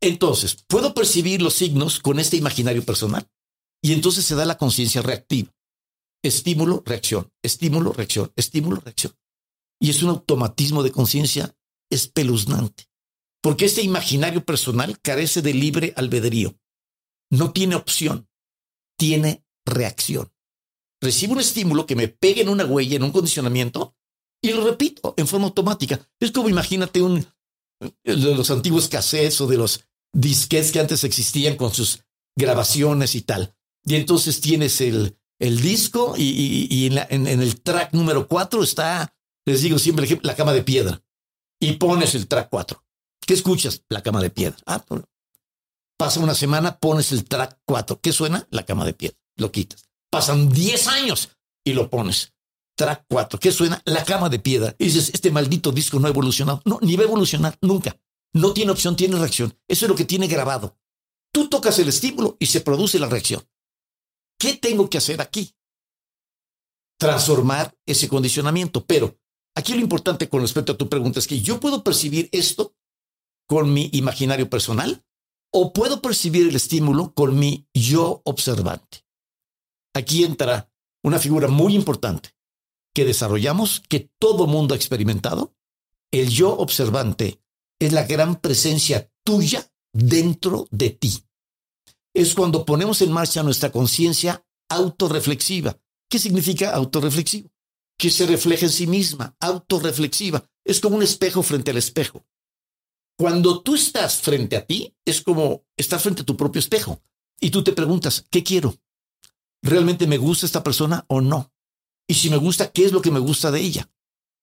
entonces, 0.00 0.64
puedo 0.68 0.92
percibir 0.92 1.40
los 1.40 1.54
signos 1.54 2.00
con 2.00 2.18
este 2.18 2.36
imaginario 2.36 2.84
personal 2.84 3.26
y 3.82 3.92
entonces 3.92 4.24
se 4.24 4.34
da 4.34 4.44
la 4.44 4.58
conciencia 4.58 5.02
reactiva. 5.02 5.52
Estímulo, 6.22 6.82
reacción, 6.84 7.30
estímulo, 7.42 7.92
reacción, 7.92 8.32
estímulo, 8.36 8.80
reacción. 8.80 9.14
Y 9.80 9.90
es 9.90 10.02
un 10.02 10.10
automatismo 10.10 10.82
de 10.82 10.90
conciencia 10.90 11.54
espeluznante, 11.90 12.88
porque 13.46 13.66
este 13.66 13.80
imaginario 13.80 14.44
personal 14.44 14.98
carece 15.00 15.40
de 15.40 15.54
libre 15.54 15.94
albedrío. 15.94 16.58
No 17.30 17.52
tiene 17.52 17.76
opción, 17.76 18.28
tiene 18.98 19.44
reacción. 19.64 20.32
Recibo 21.00 21.34
un 21.34 21.38
estímulo 21.38 21.86
que 21.86 21.94
me 21.94 22.08
pegue 22.08 22.42
en 22.42 22.48
una 22.48 22.64
huella, 22.64 22.96
en 22.96 23.04
un 23.04 23.12
condicionamiento, 23.12 23.94
y 24.42 24.50
lo 24.52 24.64
repito 24.64 25.14
en 25.16 25.28
forma 25.28 25.46
automática. 25.46 26.00
Es 26.18 26.32
como 26.32 26.48
imagínate 26.48 27.00
un 27.00 27.24
de 28.02 28.16
los 28.34 28.50
antiguos 28.50 28.88
cassettes 28.88 29.40
o 29.40 29.46
de 29.46 29.58
los 29.58 29.84
disquetes 30.12 30.72
que 30.72 30.80
antes 30.80 31.04
existían 31.04 31.54
con 31.54 31.72
sus 31.72 32.00
grabaciones 32.36 33.14
y 33.14 33.22
tal. 33.22 33.54
Y 33.84 33.94
entonces 33.94 34.40
tienes 34.40 34.80
el, 34.80 35.16
el 35.38 35.60
disco 35.60 36.16
y, 36.18 36.88
en, 37.08 37.28
el 37.28 37.60
track 37.60 37.92
número 37.92 38.26
4 38.26 38.64
está, 38.64 39.14
les 39.44 39.62
digo 39.62 39.78
siempre, 39.78 40.18
la 40.22 40.34
cama 40.34 40.52
de 40.52 40.64
piedra. 40.64 41.00
Y 41.60 41.74
pones 41.74 42.16
el 42.16 42.26
track 42.26 42.48
4. 42.50 42.82
¿Qué 43.24 43.34
escuchas? 43.34 43.82
La 43.88 44.02
cama 44.02 44.20
de 44.20 44.30
piedra. 44.30 44.56
Ah, 44.66 44.84
pues, 44.86 45.02
pasa 45.96 46.20
una 46.20 46.34
semana, 46.34 46.78
pones 46.78 47.12
el 47.12 47.24
track 47.24 47.60
4. 47.64 48.00
¿Qué 48.00 48.12
suena? 48.12 48.46
La 48.50 48.64
cama 48.64 48.84
de 48.84 48.94
piedra. 48.94 49.16
Lo 49.36 49.52
quitas. 49.52 49.84
Pasan 50.10 50.48
10 50.50 50.88
años 50.88 51.30
y 51.64 51.72
lo 51.72 51.90
pones. 51.90 52.32
Track 52.76 53.06
4. 53.08 53.40
¿Qué 53.40 53.52
suena? 53.52 53.80
La 53.84 54.04
cama 54.04 54.28
de 54.28 54.38
piedra. 54.38 54.74
Y 54.78 54.86
dices, 54.86 55.10
este 55.12 55.30
maldito 55.30 55.72
disco 55.72 55.98
no 55.98 56.06
ha 56.06 56.10
evolucionado. 56.10 56.62
No, 56.64 56.78
ni 56.82 56.96
va 56.96 57.02
a 57.02 57.06
evolucionar 57.06 57.56
nunca. 57.60 57.98
No 58.34 58.52
tiene 58.52 58.72
opción, 58.72 58.96
tiene 58.96 59.16
reacción. 59.16 59.58
Eso 59.66 59.86
es 59.86 59.88
lo 59.88 59.96
que 59.96 60.04
tiene 60.04 60.26
grabado. 60.26 60.76
Tú 61.32 61.48
tocas 61.48 61.78
el 61.78 61.88
estímulo 61.88 62.36
y 62.38 62.46
se 62.46 62.60
produce 62.60 62.98
la 62.98 63.08
reacción. 63.08 63.42
¿Qué 64.38 64.54
tengo 64.54 64.90
que 64.90 64.98
hacer 64.98 65.20
aquí? 65.20 65.54
Transformar 66.98 67.74
ese 67.86 68.08
condicionamiento. 68.08 68.84
Pero 68.84 69.18
aquí 69.54 69.74
lo 69.74 69.80
importante 69.80 70.28
con 70.28 70.42
respecto 70.42 70.72
a 70.72 70.76
tu 70.76 70.88
pregunta 70.88 71.18
es 71.18 71.26
que 71.26 71.40
yo 71.40 71.60
puedo 71.60 71.82
percibir 71.82 72.28
esto 72.32 72.74
con 73.46 73.72
mi 73.72 73.90
imaginario 73.92 74.50
personal 74.50 75.04
o 75.52 75.72
puedo 75.72 76.02
percibir 76.02 76.48
el 76.48 76.56
estímulo 76.56 77.14
con 77.14 77.38
mi 77.38 77.68
yo 77.74 78.22
observante. 78.24 79.04
Aquí 79.94 80.24
entra 80.24 80.70
una 81.02 81.18
figura 81.18 81.48
muy 81.48 81.74
importante 81.74 82.30
que 82.94 83.04
desarrollamos, 83.04 83.82
que 83.88 84.10
todo 84.18 84.46
mundo 84.46 84.74
ha 84.74 84.76
experimentado. 84.76 85.54
El 86.10 86.28
yo 86.28 86.56
observante 86.56 87.40
es 87.78 87.92
la 87.92 88.04
gran 88.04 88.36
presencia 88.36 89.10
tuya 89.24 89.70
dentro 89.92 90.66
de 90.70 90.90
ti 90.90 91.26
es 92.16 92.34
cuando 92.34 92.64
ponemos 92.64 93.02
en 93.02 93.12
marcha 93.12 93.42
nuestra 93.42 93.70
conciencia 93.70 94.42
autorreflexiva. 94.70 95.78
¿Qué 96.08 96.18
significa 96.18 96.74
autorreflexivo? 96.74 97.50
Que 97.98 98.08
se 98.08 98.26
refleja 98.26 98.64
en 98.64 98.72
sí 98.72 98.86
misma, 98.86 99.36
autorreflexiva. 99.38 100.42
Es 100.64 100.80
como 100.80 100.96
un 100.96 101.02
espejo 101.02 101.42
frente 101.42 101.72
al 101.72 101.76
espejo. 101.76 102.24
Cuando 103.18 103.62
tú 103.62 103.74
estás 103.74 104.20
frente 104.20 104.56
a 104.56 104.66
ti, 104.66 104.94
es 105.04 105.22
como 105.22 105.64
estar 105.76 105.98
frente 106.00 106.22
a 106.22 106.26
tu 106.26 106.36
propio 106.36 106.60
espejo. 106.60 107.00
Y 107.40 107.50
tú 107.50 107.62
te 107.64 107.72
preguntas, 107.72 108.26
¿qué 108.30 108.42
quiero? 108.42 108.76
¿Realmente 109.62 110.06
me 110.06 110.18
gusta 110.18 110.46
esta 110.46 110.62
persona 110.62 111.04
o 111.08 111.20
no? 111.20 111.52
Y 112.08 112.14
si 112.14 112.30
me 112.30 112.36
gusta, 112.36 112.70
¿qué 112.70 112.84
es 112.84 112.92
lo 112.92 113.02
que 113.02 113.10
me 113.10 113.18
gusta 113.18 113.50
de 113.50 113.60
ella? 113.60 113.90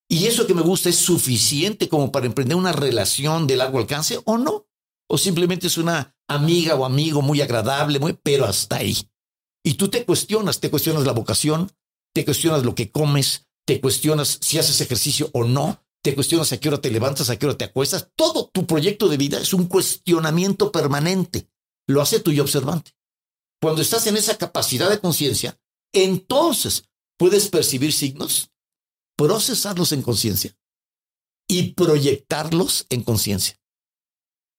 ¿Y 0.10 0.26
eso 0.26 0.46
que 0.46 0.54
me 0.54 0.62
gusta 0.62 0.90
es 0.90 0.98
suficiente 0.98 1.88
como 1.88 2.12
para 2.12 2.26
emprender 2.26 2.58
una 2.58 2.74
relación 2.74 3.48
de 3.48 3.56
largo 3.56 3.80
alcance 3.80 4.20
o 4.26 4.38
no? 4.38 4.68
¿O 5.08 5.18
simplemente 5.18 5.68
es 5.68 5.78
una 5.78 6.14
amiga 6.28 6.76
o 6.76 6.86
amigo 6.86 7.22
muy 7.22 7.42
agradable, 7.42 8.00
muy, 8.00 8.14
pero 8.14 8.46
hasta 8.46 8.78
ahí. 8.78 8.98
Y 9.64 9.76
tú 9.76 9.90
te 9.90 10.06
cuestionas, 10.06 10.60
te 10.60 10.70
cuestionas 10.70 11.06
la 11.06 11.14
vocación, 11.14 11.72
te 12.14 12.26
cuestionas 12.26 12.64
lo 12.64 12.76
que 12.76 12.92
comes, 12.92 13.48
te 13.66 13.80
cuestionas 13.80 14.40
si 14.42 14.60
haces 14.60 14.82
ejercicio 14.82 15.30
o 15.34 15.46
no, 15.46 15.83
te 16.04 16.16
cuestionas 16.16 16.52
a 16.52 16.60
qué 16.60 16.68
hora 16.68 16.82
te 16.82 16.92
levantas, 16.92 17.30
a 17.30 17.40
qué 17.40 17.46
hora 17.46 17.58
te 17.58 17.64
acuestas. 17.64 18.10
Todo 18.16 18.50
tu 18.50 18.68
proyecto 18.68 19.08
de 19.08 19.18
vida 19.18 19.40
es 19.40 19.54
un 19.54 19.68
cuestionamiento 19.68 20.72
permanente. 20.72 21.50
Lo 21.88 22.02
hace 22.02 22.20
tu 22.20 22.40
observante. 22.42 22.92
Cuando 23.62 23.82
estás 23.82 24.06
en 24.08 24.18
esa 24.18 24.38
capacidad 24.38 24.90
de 24.90 25.00
conciencia, 25.00 25.58
entonces 25.94 26.90
puedes 27.18 27.48
percibir 27.48 27.94
signos, 27.94 28.52
procesarlos 29.18 29.94
en 29.94 30.02
conciencia 30.02 30.58
y 31.48 31.72
proyectarlos 31.72 32.86
en 32.90 33.04
conciencia. 33.04 33.58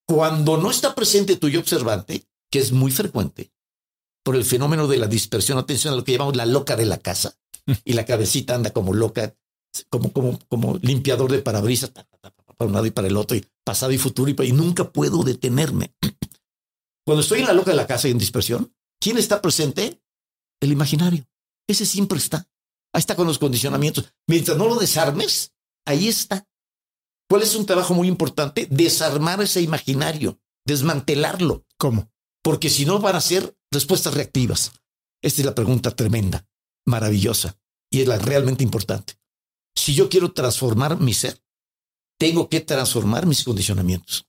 Cuando 0.07 0.57
no 0.57 0.71
está 0.71 0.95
presente 0.95 1.35
tu 1.35 1.47
observante, 1.57 2.27
que 2.51 2.59
es 2.59 2.71
muy 2.71 2.91
frecuente, 2.91 3.51
por 4.23 4.35
el 4.35 4.45
fenómeno 4.45 4.87
de 4.87 4.97
la 4.97 5.07
dispersión 5.07 5.59
atención 5.59 5.93
a 5.93 5.97
lo 5.97 6.03
que 6.03 6.13
llamamos 6.13 6.35
la 6.35 6.47
loca 6.47 6.75
de 6.75 6.85
la 6.85 6.97
casa, 6.97 7.37
y 7.83 7.93
la 7.93 8.05
cabecita 8.05 8.55
anda 8.55 8.71
como 8.71 8.93
loca, 8.93 9.35
como, 9.89 10.11
como, 10.11 10.39
como 10.47 10.77
limpiador 10.81 11.31
de 11.31 11.41
parabrisas, 11.41 11.91
para 11.91 12.67
un 12.67 12.73
lado 12.73 12.85
y 12.85 12.91
para 12.91 13.07
el 13.07 13.17
otro, 13.17 13.35
y 13.37 13.45
pasado 13.63 13.91
y 13.91 13.97
futuro, 13.97 14.29
y, 14.31 14.47
y 14.47 14.51
nunca 14.51 14.91
puedo 14.91 15.23
detenerme. 15.23 15.93
Cuando 17.05 17.21
estoy 17.21 17.41
en 17.41 17.47
la 17.47 17.53
loca 17.53 17.71
de 17.71 17.77
la 17.77 17.87
casa 17.87 18.07
y 18.07 18.11
en 18.11 18.17
dispersión, 18.17 18.73
¿quién 18.99 19.17
está 19.17 19.41
presente? 19.41 20.01
El 20.61 20.71
imaginario. 20.71 21.27
Ese 21.67 21.85
siempre 21.85 22.17
está. 22.17 22.47
Ahí 22.93 22.99
está 22.99 23.15
con 23.15 23.27
los 23.27 23.39
condicionamientos. 23.39 24.13
Mientras 24.27 24.57
no 24.57 24.67
lo 24.67 24.75
desarmes, 24.75 25.53
ahí 25.85 26.07
está. 26.07 26.47
¿Cuál 27.29 27.41
es 27.41 27.55
un 27.55 27.65
trabajo 27.65 27.93
muy 27.93 28.07
importante? 28.07 28.67
Desarmar 28.69 29.41
ese 29.41 29.61
imaginario, 29.61 30.39
desmantelarlo. 30.65 31.65
¿Cómo? 31.77 32.11
Porque 32.43 32.69
si 32.69 32.85
no 32.85 32.99
van 32.99 33.15
a 33.15 33.21
ser 33.21 33.55
respuestas 33.71 34.13
reactivas. 34.13 34.71
Esta 35.21 35.41
es 35.41 35.45
la 35.45 35.55
pregunta 35.55 35.95
tremenda, 35.95 36.47
maravillosa 36.85 37.57
y 37.89 38.01
es 38.01 38.07
la 38.07 38.17
realmente 38.17 38.63
importante. 38.63 39.15
Si 39.75 39.93
yo 39.93 40.09
quiero 40.09 40.31
transformar 40.31 40.99
mi 40.99 41.13
ser, 41.13 41.41
tengo 42.17 42.49
que 42.49 42.61
transformar 42.61 43.25
mis 43.25 43.43
condicionamientos. 43.43 44.25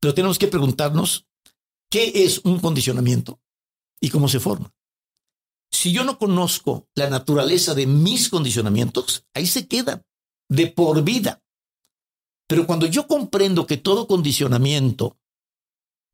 Pero 0.00 0.14
tenemos 0.14 0.38
que 0.38 0.48
preguntarnos 0.48 1.26
qué 1.90 2.24
es 2.24 2.38
un 2.44 2.60
condicionamiento 2.60 3.40
y 4.00 4.10
cómo 4.10 4.28
se 4.28 4.40
forma. 4.40 4.72
Si 5.70 5.92
yo 5.92 6.04
no 6.04 6.18
conozco 6.18 6.88
la 6.94 7.10
naturaleza 7.10 7.74
de 7.74 7.86
mis 7.86 8.28
condicionamientos, 8.28 9.24
ahí 9.34 9.46
se 9.46 9.66
quedan 9.66 10.04
de 10.48 10.68
por 10.68 11.02
vida. 11.02 11.42
Pero 12.46 12.66
cuando 12.66 12.86
yo 12.86 13.06
comprendo 13.06 13.66
que 13.66 13.76
todo 13.76 14.06
condicionamiento 14.06 15.18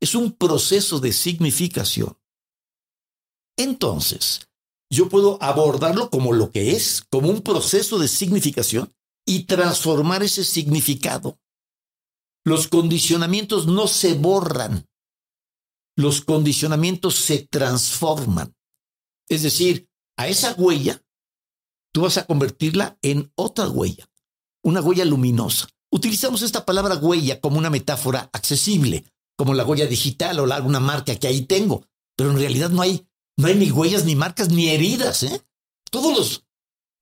es 0.01 0.15
un 0.15 0.33
proceso 0.33 0.99
de 0.99 1.13
significación, 1.13 2.17
entonces 3.57 4.44
yo 4.89 5.09
puedo 5.09 5.41
abordarlo 5.41 6.09
como 6.09 6.33
lo 6.33 6.51
que 6.51 6.71
es, 6.71 7.03
como 7.09 7.29
un 7.29 7.41
proceso 7.41 7.99
de 7.99 8.07
significación 8.07 8.93
y 9.25 9.43
transformar 9.43 10.23
ese 10.23 10.43
significado. 10.43 11.39
Los 12.43 12.67
condicionamientos 12.67 13.67
no 13.67 13.87
se 13.87 14.13
borran, 14.13 14.85
los 15.97 16.21
condicionamientos 16.21 17.15
se 17.15 17.47
transforman. 17.47 18.53
Es 19.27 19.41
decir, 19.41 19.89
a 20.17 20.27
esa 20.27 20.53
huella, 20.53 21.01
tú 21.91 22.01
vas 22.01 22.17
a 22.17 22.25
convertirla 22.25 22.97
en 23.01 23.31
otra 23.35 23.67
huella 23.69 24.07
una 24.65 24.81
huella 24.81 25.05
luminosa. 25.05 25.67
Utilizamos 25.91 26.41
esta 26.41 26.65
palabra 26.65 26.95
huella 26.95 27.39
como 27.39 27.59
una 27.59 27.69
metáfora 27.69 28.29
accesible, 28.33 29.05
como 29.37 29.53
la 29.53 29.63
huella 29.63 29.85
digital 29.85 30.39
o 30.39 30.51
alguna 30.51 30.79
marca 30.79 31.15
que 31.15 31.27
ahí 31.27 31.41
tengo, 31.41 31.85
pero 32.17 32.31
en 32.31 32.37
realidad 32.37 32.71
no 32.71 32.81
hay, 32.81 33.07
no 33.37 33.47
hay 33.47 33.55
ni 33.55 33.71
huellas, 33.71 34.05
ni 34.05 34.15
marcas, 34.15 34.49
ni 34.49 34.69
heridas. 34.69 35.23
¿eh? 35.23 35.41
Todos 35.91 36.17
los 36.17 36.45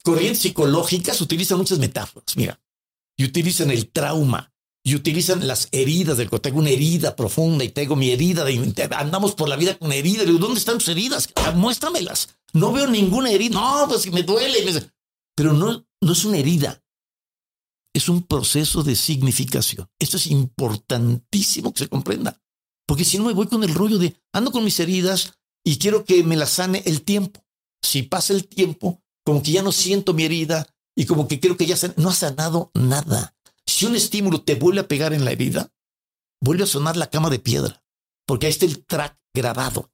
corrientes 0.03 0.39
psicológicas 0.39 1.21
utilizan 1.21 1.57
muchas 1.57 1.79
metáforas, 1.79 2.35
mira, 2.35 2.59
y 3.17 3.25
utilizan 3.25 3.71
el 3.71 3.89
trauma, 3.89 4.53
y 4.85 4.95
utilizan 4.95 5.47
las 5.47 5.69
heridas 5.71 6.17
del 6.17 6.29
Tengo 6.29 6.59
una 6.59 6.69
herida 6.69 7.15
profunda 7.15 7.63
y 7.63 7.69
tengo 7.69 7.95
mi 7.95 8.11
herida. 8.11 8.43
De, 8.43 8.89
andamos 8.91 9.33
por 9.33 9.47
la 9.47 9.55
vida 9.55 9.77
con 9.77 9.93
herida. 9.93 10.25
digo, 10.25 10.39
¿dónde 10.39 10.59
están 10.59 10.77
tus 10.77 10.89
heridas? 10.89 11.29
Ah, 11.35 11.51
muéstramelas. 11.51 12.35
No 12.51 12.73
veo 12.73 12.87
ninguna 12.87 13.31
herida. 13.31 13.55
No, 13.55 13.85
pues 13.87 14.11
me 14.11 14.23
duele. 14.23 14.91
Pero 15.35 15.53
no, 15.53 15.87
no 16.01 16.11
es 16.11 16.25
una 16.25 16.37
herida. 16.37 16.83
Es 17.93 18.09
un 18.09 18.23
proceso 18.23 18.83
de 18.83 18.95
significación. 18.95 19.87
Esto 19.99 20.17
es 20.17 20.27
importantísimo 20.27 21.71
que 21.73 21.79
se 21.79 21.89
comprenda. 21.89 22.41
Porque 22.85 23.05
si 23.05 23.17
no 23.17 23.23
me 23.23 23.33
voy 23.33 23.47
con 23.47 23.63
el 23.63 23.73
rollo 23.73 23.97
de 23.97 24.17
ando 24.33 24.51
con 24.51 24.65
mis 24.65 24.79
heridas 24.81 25.39
y 25.63 25.77
quiero 25.77 26.03
que 26.05 26.23
me 26.23 26.35
las 26.35 26.51
sane 26.51 26.83
el 26.85 27.03
tiempo. 27.03 27.45
Si 27.81 28.03
pasa 28.03 28.33
el 28.33 28.47
tiempo, 28.47 29.01
como 29.25 29.41
que 29.41 29.51
ya 29.51 29.63
no 29.63 29.71
siento 29.71 30.13
mi 30.13 30.23
herida 30.23 30.67
y 30.95 31.05
como 31.05 31.27
que 31.27 31.39
creo 31.39 31.57
que 31.57 31.65
ya 31.65 31.75
no 31.97 32.09
ha 32.09 32.13
sanado 32.13 32.71
nada. 32.73 33.35
Si 33.65 33.85
un 33.85 33.95
estímulo 33.95 34.41
te 34.41 34.55
vuelve 34.55 34.81
a 34.81 34.87
pegar 34.87 35.13
en 35.13 35.25
la 35.25 35.31
herida, 35.31 35.71
vuelve 36.41 36.63
a 36.63 36.67
sonar 36.67 36.97
la 36.97 37.09
cama 37.09 37.29
de 37.29 37.39
piedra, 37.39 37.83
porque 38.27 38.45
ahí 38.45 38.51
está 38.51 38.65
el 38.65 38.85
track 38.85 39.17
grabado. 39.33 39.91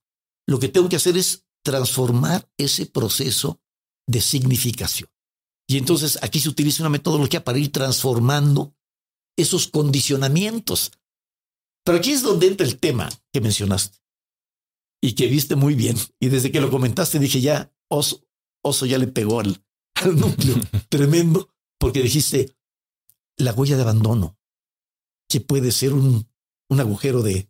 Lo 0.47 0.59
que 0.59 0.69
tengo 0.69 0.89
que 0.89 0.95
hacer 0.95 1.15
es 1.17 1.45
transformar 1.63 2.49
ese 2.57 2.87
proceso 2.87 3.61
de 4.07 4.21
significación. 4.21 5.09
Y 5.67 5.77
entonces 5.77 6.17
aquí 6.23 6.39
se 6.39 6.49
utiliza 6.49 6.81
una 6.81 6.89
metodología 6.89 7.43
para 7.43 7.59
ir 7.59 7.71
transformando 7.71 8.73
esos 9.37 9.67
condicionamientos. 9.67 10.91
Pero 11.83 11.99
aquí 11.99 12.11
es 12.11 12.23
donde 12.23 12.47
entra 12.47 12.65
el 12.65 12.79
tema 12.79 13.09
que 13.31 13.41
mencionaste 13.41 13.98
y 15.01 15.13
que 15.13 15.27
viste 15.27 15.55
muy 15.55 15.75
bien. 15.75 15.97
Y 16.19 16.29
desde 16.29 16.51
que 16.51 16.61
lo 16.61 16.69
comentaste 16.69 17.19
dije 17.19 17.41
ya, 17.41 17.73
oso, 17.87 18.27
oso 18.61 18.85
ya 18.85 18.97
le 18.97 19.07
pegó 19.07 19.39
al, 19.39 19.63
al 19.95 20.19
núcleo. 20.19 20.55
Tremendo, 20.89 21.53
porque 21.77 22.01
dijiste, 22.01 22.55
la 23.37 23.53
huella 23.53 23.75
de 23.75 23.83
abandono, 23.83 24.37
que 25.27 25.41
puede 25.41 25.71
ser 25.71 25.93
un, 25.93 26.27
un 26.69 26.79
agujero 26.79 27.21
de, 27.21 27.49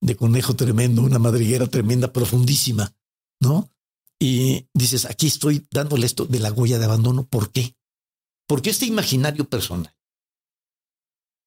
de 0.00 0.16
conejo 0.16 0.56
tremendo, 0.56 1.02
una 1.02 1.18
madriguera 1.18 1.66
tremenda, 1.66 2.12
profundísima, 2.12 2.94
¿no? 3.40 3.70
Y 4.18 4.68
dices, 4.74 5.04
aquí 5.04 5.26
estoy 5.26 5.66
dándole 5.70 6.06
esto 6.06 6.24
de 6.24 6.40
la 6.40 6.52
huella 6.52 6.78
de 6.78 6.84
abandono. 6.86 7.26
¿Por 7.26 7.52
qué? 7.52 7.76
Porque 8.46 8.70
este 8.70 8.86
imaginario 8.86 9.48
personal 9.48 9.94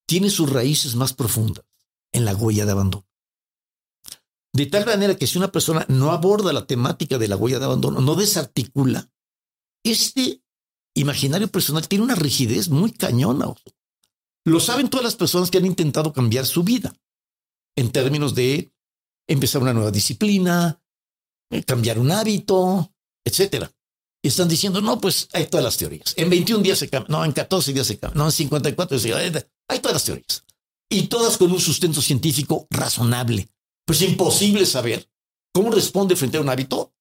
tiene 0.08 0.30
sus 0.30 0.50
raíces 0.50 0.96
más 0.96 1.14
profundas 1.14 1.66
en 2.12 2.26
la 2.26 2.36
huella 2.36 2.66
de 2.66 2.72
abandono. 2.72 3.06
De 4.54 4.66
tal 4.66 4.86
manera 4.86 5.16
que 5.16 5.28
si 5.28 5.38
una 5.38 5.52
persona 5.52 5.86
no 5.88 6.12
aborda 6.12 6.52
la 6.52 6.66
temática 6.66 7.18
de 7.18 7.28
la 7.28 7.38
huella 7.38 7.60
de 7.60 7.66
abandono, 7.66 8.02
no 8.02 8.16
desarticula, 8.16 9.10
este 9.84 10.43
imaginario 10.93 11.47
personal 11.47 11.88
tiene 11.88 12.04
una 12.04 12.16
rigidez 12.16 12.70
muy 12.70 12.91
cañona. 12.91 13.54
Lo 14.45 14.60
saben 14.60 14.89
todas 14.89 15.06
las 15.06 15.16
personas 15.16 15.49
que 15.49 15.58
han 15.58 15.66
intentado 15.66 16.12
cambiar 16.12 16.45
su 16.45 16.64
vida 16.64 16.93
en 17.78 17.91
términos 17.91 18.36
de 18.36 18.74
empezar 19.28 19.62
una 19.62 19.74
nueva 19.74 19.91
disciplina, 19.91 20.82
eh, 21.49 21.64
cambiar 21.64 21.99
un 21.99 22.12
hábito, 22.12 22.93
etcétera. 23.24 23.72
Y 24.24 24.28
están 24.28 24.49
diciendo, 24.49 24.82
no, 24.82 24.99
pues 24.99 25.30
hay 25.34 25.47
todas 25.47 25.64
las 25.64 25.78
teorías. 25.78 26.14
En 26.18 26.30
21 26.30 26.62
días 26.62 26.80
se 26.80 26.89
cambia, 26.89 27.08
no, 27.10 27.26
en 27.26 27.32
14 27.32 27.74
días 27.74 27.88
se 27.88 27.97
cambia, 27.97 28.18
no, 28.18 28.26
en 28.26 28.32
54 28.32 28.99
días 28.99 29.18
se 29.18 29.24
cambia. 29.24 29.47
Hay 29.68 29.80
todas 29.80 29.95
las 29.95 30.04
teorías. 30.04 30.43
Y 30.89 31.08
todas 31.08 31.38
con 31.38 31.52
un 31.52 31.60
sustento 31.60 32.02
científico 32.02 32.68
razonable. 32.70 33.49
Pues 33.86 34.01
es 34.01 34.09
imposible 34.09 34.65
saber 34.65 35.09
cómo 35.53 35.71
responde 35.71 36.15
frente 36.15 36.38
a 36.38 36.41
un 36.41 36.49
hábito 36.49 36.93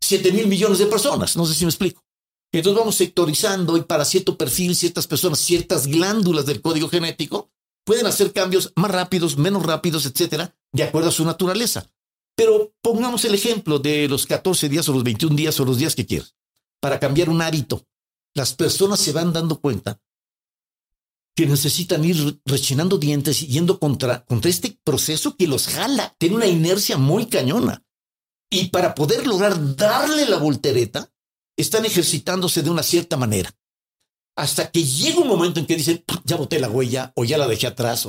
7 0.00 0.32
mil 0.32 0.46
millones 0.46 0.78
de 0.78 0.86
personas. 0.86 1.36
No 1.36 1.46
sé 1.46 1.54
si 1.54 1.64
me 1.64 1.70
explico. 1.70 2.04
Entonces 2.52 2.78
vamos 2.78 2.94
sectorizando 2.94 3.76
y 3.76 3.82
para 3.82 4.04
cierto 4.04 4.36
perfil, 4.38 4.74
ciertas 4.74 5.06
personas, 5.06 5.40
ciertas 5.40 5.86
glándulas 5.86 6.46
del 6.46 6.62
código 6.62 6.88
genético 6.88 7.50
pueden 7.84 8.06
hacer 8.06 8.32
cambios 8.32 8.72
más 8.76 8.90
rápidos, 8.90 9.36
menos 9.36 9.64
rápidos, 9.64 10.06
etcétera, 10.06 10.54
de 10.72 10.82
acuerdo 10.82 11.08
a 11.08 11.12
su 11.12 11.24
naturaleza. 11.24 11.90
Pero 12.34 12.74
pongamos 12.82 13.24
el 13.24 13.34
ejemplo 13.34 13.78
de 13.78 14.08
los 14.08 14.26
14 14.26 14.68
días 14.68 14.88
o 14.88 14.92
los 14.92 15.04
21 15.04 15.34
días 15.36 15.58
o 15.60 15.64
los 15.64 15.78
días 15.78 15.94
que 15.94 16.06
quieras 16.06 16.34
para 16.80 17.00
cambiar 17.00 17.30
un 17.30 17.42
hábito. 17.42 17.86
Las 18.34 18.54
personas 18.54 19.00
se 19.00 19.12
van 19.12 19.32
dando 19.32 19.60
cuenta 19.60 20.00
que 21.36 21.46
necesitan 21.46 22.02
ir 22.02 22.40
rechinando 22.46 22.96
dientes 22.96 23.42
y 23.42 23.48
yendo 23.48 23.78
contra, 23.78 24.24
contra 24.24 24.50
este 24.50 24.80
proceso 24.82 25.36
que 25.36 25.46
los 25.46 25.68
jala, 25.68 26.14
tiene 26.18 26.36
una 26.36 26.46
inercia 26.46 26.96
muy 26.96 27.26
cañona. 27.26 27.84
Y 28.50 28.70
para 28.70 28.94
poder 28.94 29.26
lograr 29.26 29.76
darle 29.76 30.26
la 30.26 30.38
voltereta, 30.38 31.12
están 31.58 31.84
ejercitándose 31.84 32.62
de 32.62 32.70
una 32.70 32.82
cierta 32.82 33.18
manera. 33.18 33.54
Hasta 34.34 34.70
que 34.70 34.82
llega 34.82 35.20
un 35.20 35.28
momento 35.28 35.60
en 35.60 35.66
que 35.66 35.76
dicen, 35.76 36.02
ya 36.24 36.36
boté 36.36 36.58
la 36.58 36.70
huella 36.70 37.12
o 37.16 37.24
ya 37.24 37.36
la 37.36 37.46
dejé 37.46 37.66
atrás. 37.66 38.08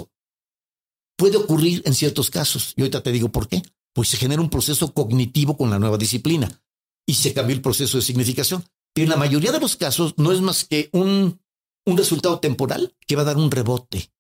Puede 1.17 1.36
ocurrir 1.36 1.82
en 1.86 1.95
ciertos 1.95 2.30
casos. 2.30 2.73
Y 2.78 2.82
ahorita 2.82 3.03
te 3.03 3.11
digo 3.11 3.30
por 3.30 3.49
qué. 3.49 3.61
Pues 3.93 4.07
se 4.07 4.17
genera 4.17 4.41
un 4.41 4.49
proceso 4.49 4.93
cognitivo 4.93 5.57
con 5.57 5.69
la 5.69 5.80
nueva 5.80 5.97
disciplina 5.97 6.61
y 7.05 7.15
se 7.15 7.34
cambia 7.34 7.55
el 7.55 7.61
proceso 7.61 7.97
de 7.97 8.03
significación. 8.03 8.63
Pero 8.93 9.05
en 9.05 9.09
la 9.09 9.17
mayoría 9.17 9.51
de 9.51 9.59
los 9.59 9.75
casos 9.75 10.13
no 10.17 10.32
es 10.32 10.39
más 10.39 10.63
que 10.65 10.89
un, 10.93 11.41
un 11.88 11.98
resultado 11.98 12.40
temporal 12.40 12.96
que 13.08 13.16
va 13.16 13.22
a 13.22 13.26
dar 13.26 13.38
un 13.38 13.50
rebote. 13.50 14.12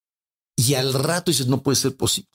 Y 0.55 0.73
al 0.75 0.93
rato 0.93 1.31
dices, 1.31 1.47
no 1.47 1.61
puede 1.61 1.75
ser 1.75 1.95
posible. 1.95 2.31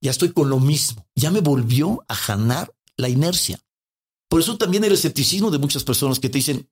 Ya 0.00 0.10
estoy 0.10 0.32
con 0.32 0.50
lo 0.50 0.60
mismo. 0.60 1.08
Ya 1.16 1.30
me 1.30 1.40
volvió 1.40 2.04
a 2.06 2.14
janar 2.14 2.74
la 2.96 3.08
inercia. 3.08 3.58
Por 4.28 4.40
eso 4.40 4.58
también 4.58 4.84
el 4.84 4.92
escepticismo 4.92 5.50
de 5.50 5.58
muchas 5.58 5.84
personas 5.84 6.20
que 6.20 6.28
te 6.28 6.38
dicen, 6.38 6.68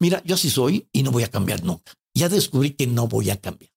mira, 0.00 0.22
yo 0.24 0.36
así 0.36 0.48
soy 0.48 0.88
y 0.92 1.02
no 1.02 1.10
voy 1.10 1.24
a 1.24 1.30
cambiar 1.30 1.64
nunca. 1.64 1.92
Ya 2.14 2.28
descubrí 2.28 2.70
que 2.70 2.86
no 2.86 3.08
voy 3.08 3.30
a 3.30 3.40
cambiar. 3.40 3.72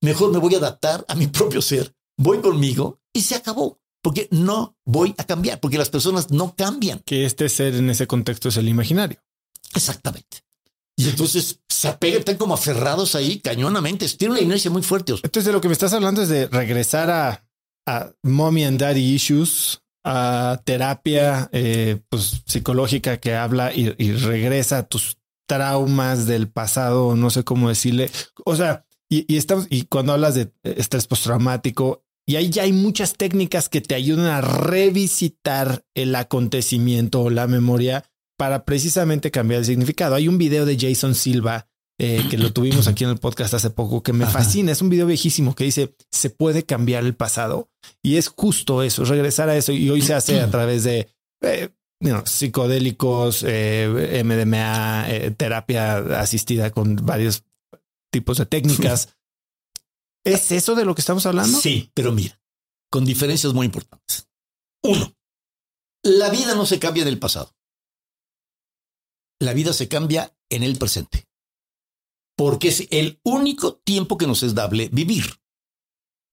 Mejor 0.00 0.32
me 0.32 0.38
voy 0.38 0.54
a 0.54 0.58
adaptar 0.58 1.04
a 1.06 1.14
mi 1.14 1.26
propio 1.28 1.60
ser. 1.60 1.94
Voy 2.16 2.40
conmigo 2.40 3.00
y 3.12 3.20
se 3.20 3.34
acabó. 3.34 3.80
Porque 4.02 4.28
no 4.30 4.76
voy 4.84 5.14
a 5.18 5.24
cambiar, 5.24 5.60
porque 5.60 5.78
las 5.78 5.90
personas 5.90 6.30
no 6.30 6.54
cambian. 6.56 7.00
Que 7.04 7.26
este 7.26 7.48
ser 7.50 7.74
en 7.74 7.90
ese 7.90 8.06
contexto 8.06 8.48
es 8.48 8.56
el 8.56 8.68
imaginario. 8.68 9.22
Exactamente. 9.74 10.43
Y 10.96 11.08
entonces 11.08 11.60
se 11.68 11.88
apegan, 11.88 12.20
están 12.20 12.36
como 12.36 12.54
aferrados 12.54 13.14
ahí 13.14 13.40
cañonamente. 13.40 14.08
Tiene 14.10 14.34
una 14.34 14.42
inercia 14.42 14.70
muy 14.70 14.82
fuerte. 14.82 15.12
Entonces, 15.12 15.44
de 15.44 15.52
lo 15.52 15.60
que 15.60 15.68
me 15.68 15.72
estás 15.72 15.92
hablando 15.92 16.22
es 16.22 16.28
de 16.28 16.46
regresar 16.46 17.10
a, 17.10 17.44
a 17.86 18.12
mommy 18.22 18.64
and 18.64 18.80
daddy 18.80 19.14
issues 19.14 19.80
a 20.04 20.60
terapia 20.64 21.48
eh, 21.52 21.98
pues, 22.10 22.42
psicológica 22.46 23.16
que 23.16 23.34
habla 23.34 23.72
y, 23.74 23.90
regresa 24.12 24.78
a 24.78 24.82
tus 24.86 25.16
traumas 25.48 26.26
del 26.26 26.48
pasado, 26.48 27.16
no 27.16 27.30
sé 27.30 27.42
cómo 27.42 27.70
decirle. 27.70 28.10
O 28.44 28.54
sea, 28.54 28.84
y, 29.08 29.36
estamos, 29.36 29.66
y 29.70 29.84
cuando 29.84 30.12
hablas 30.12 30.34
de 30.34 30.52
estrés 30.62 31.06
postraumático, 31.06 32.04
y 32.26 32.36
ahí 32.36 32.50
ya 32.50 32.62
hay 32.62 32.72
muchas 32.72 33.14
técnicas 33.14 33.68
que 33.68 33.80
te 33.80 33.94
ayudan 33.94 34.26
a 34.26 34.40
revisitar 34.40 35.84
el 35.94 36.14
acontecimiento 36.14 37.22
o 37.22 37.30
la 37.30 37.46
memoria 37.46 38.04
para 38.36 38.64
precisamente 38.64 39.30
cambiar 39.30 39.60
el 39.60 39.66
significado. 39.66 40.14
Hay 40.14 40.28
un 40.28 40.38
video 40.38 40.64
de 40.64 40.78
Jason 40.78 41.14
Silva 41.14 41.68
eh, 41.98 42.26
que 42.28 42.38
lo 42.38 42.52
tuvimos 42.52 42.88
aquí 42.88 43.04
en 43.04 43.10
el 43.10 43.18
podcast 43.18 43.54
hace 43.54 43.70
poco, 43.70 44.02
que 44.02 44.12
me 44.12 44.26
fascina. 44.26 44.72
Es 44.72 44.82
un 44.82 44.88
video 44.88 45.06
viejísimo 45.06 45.54
que 45.54 45.64
dice, 45.64 45.94
se 46.10 46.30
puede 46.30 46.64
cambiar 46.64 47.04
el 47.04 47.14
pasado. 47.14 47.70
Y 48.02 48.16
es 48.16 48.28
justo 48.28 48.82
eso, 48.82 49.04
regresar 49.04 49.48
a 49.48 49.56
eso. 49.56 49.72
Y 49.72 49.88
hoy 49.90 50.02
se 50.02 50.14
hace 50.14 50.40
a 50.40 50.50
través 50.50 50.82
de 50.82 51.08
eh, 51.42 51.70
psicodélicos, 52.24 53.44
eh, 53.46 54.22
MDMA, 54.24 55.06
terapia 55.36 55.98
asistida 56.20 56.70
con 56.70 56.96
varios 56.96 57.44
tipos 58.10 58.38
de 58.38 58.46
técnicas. 58.46 59.10
¿Es 60.24 60.50
eso 60.52 60.74
de 60.74 60.84
lo 60.84 60.94
que 60.94 61.02
estamos 61.02 61.26
hablando? 61.26 61.58
Sí, 61.58 61.90
pero 61.94 62.10
mira, 62.10 62.40
con 62.90 63.04
diferencias 63.04 63.52
muy 63.52 63.66
importantes. 63.66 64.26
Uno, 64.82 65.14
la 66.02 66.30
vida 66.30 66.54
no 66.54 66.66
se 66.66 66.78
cambia 66.78 67.02
en 67.02 67.08
el 67.08 67.18
pasado. 67.18 67.54
La 69.40 69.52
vida 69.52 69.72
se 69.72 69.88
cambia 69.88 70.36
en 70.48 70.62
el 70.62 70.78
presente 70.78 71.26
porque 72.36 72.68
es 72.68 72.86
el 72.90 73.20
único 73.22 73.76
tiempo 73.76 74.18
que 74.18 74.26
nos 74.26 74.42
es 74.42 74.54
dable 74.54 74.88
vivir. 74.92 75.40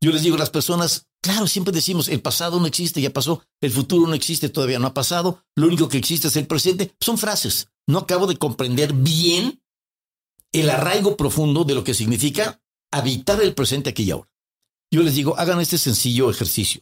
Yo 0.02 0.12
les 0.12 0.24
digo 0.24 0.36
a 0.36 0.40
las 0.40 0.50
personas, 0.50 1.08
claro, 1.22 1.48
siempre 1.48 1.74
decimos, 1.74 2.08
el 2.08 2.22
pasado 2.22 2.60
no 2.60 2.66
existe, 2.66 3.02
ya 3.02 3.12
pasó, 3.12 3.44
el 3.62 3.72
futuro 3.72 4.08
no 4.08 4.16
existe, 4.16 4.50
todavía 4.50 4.80
no 4.80 4.88
ha 4.88 4.94
pasado, 4.94 5.44
lo 5.56 5.68
único 5.68 5.90
que 5.90 5.98
existe 5.98 6.28
es 6.28 6.36
el 6.36 6.48
presente. 6.48 6.96
Son 7.00 7.18
frases. 7.18 7.70
No 7.88 8.00
acabo 8.00 8.26
de 8.26 8.38
comprender 8.38 8.94
bien 8.94 9.62
el 10.52 10.70
arraigo 10.70 11.18
profundo 11.18 11.64
de 11.64 11.76
lo 11.76 11.84
que 11.84 11.94
significa 11.94 12.62
habitar 12.92 13.42
el 13.42 13.54
presente 13.54 13.92
aquí 13.92 14.04
y 14.04 14.12
ahora. 14.12 14.30
Yo 14.92 15.04
les 15.04 15.16
digo, 15.16 15.38
hagan 15.38 15.62
este 15.62 15.78
sencillo 15.78 16.30
ejercicio. 16.30 16.82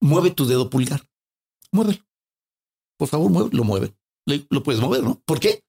Mueve 0.00 0.30
tu 0.30 0.46
dedo 0.46 0.70
pulgar. 0.70 1.08
Muévelo. 1.72 2.04
Por 2.96 3.08
favor, 3.08 3.30
mueve, 3.30 3.50
lo 3.52 3.64
mueve. 3.64 3.94
Lo 4.26 4.62
puedes 4.62 4.80
mover, 4.80 5.02
¿no? 5.02 5.22
¿Por 5.24 5.40
qué? 5.40 5.62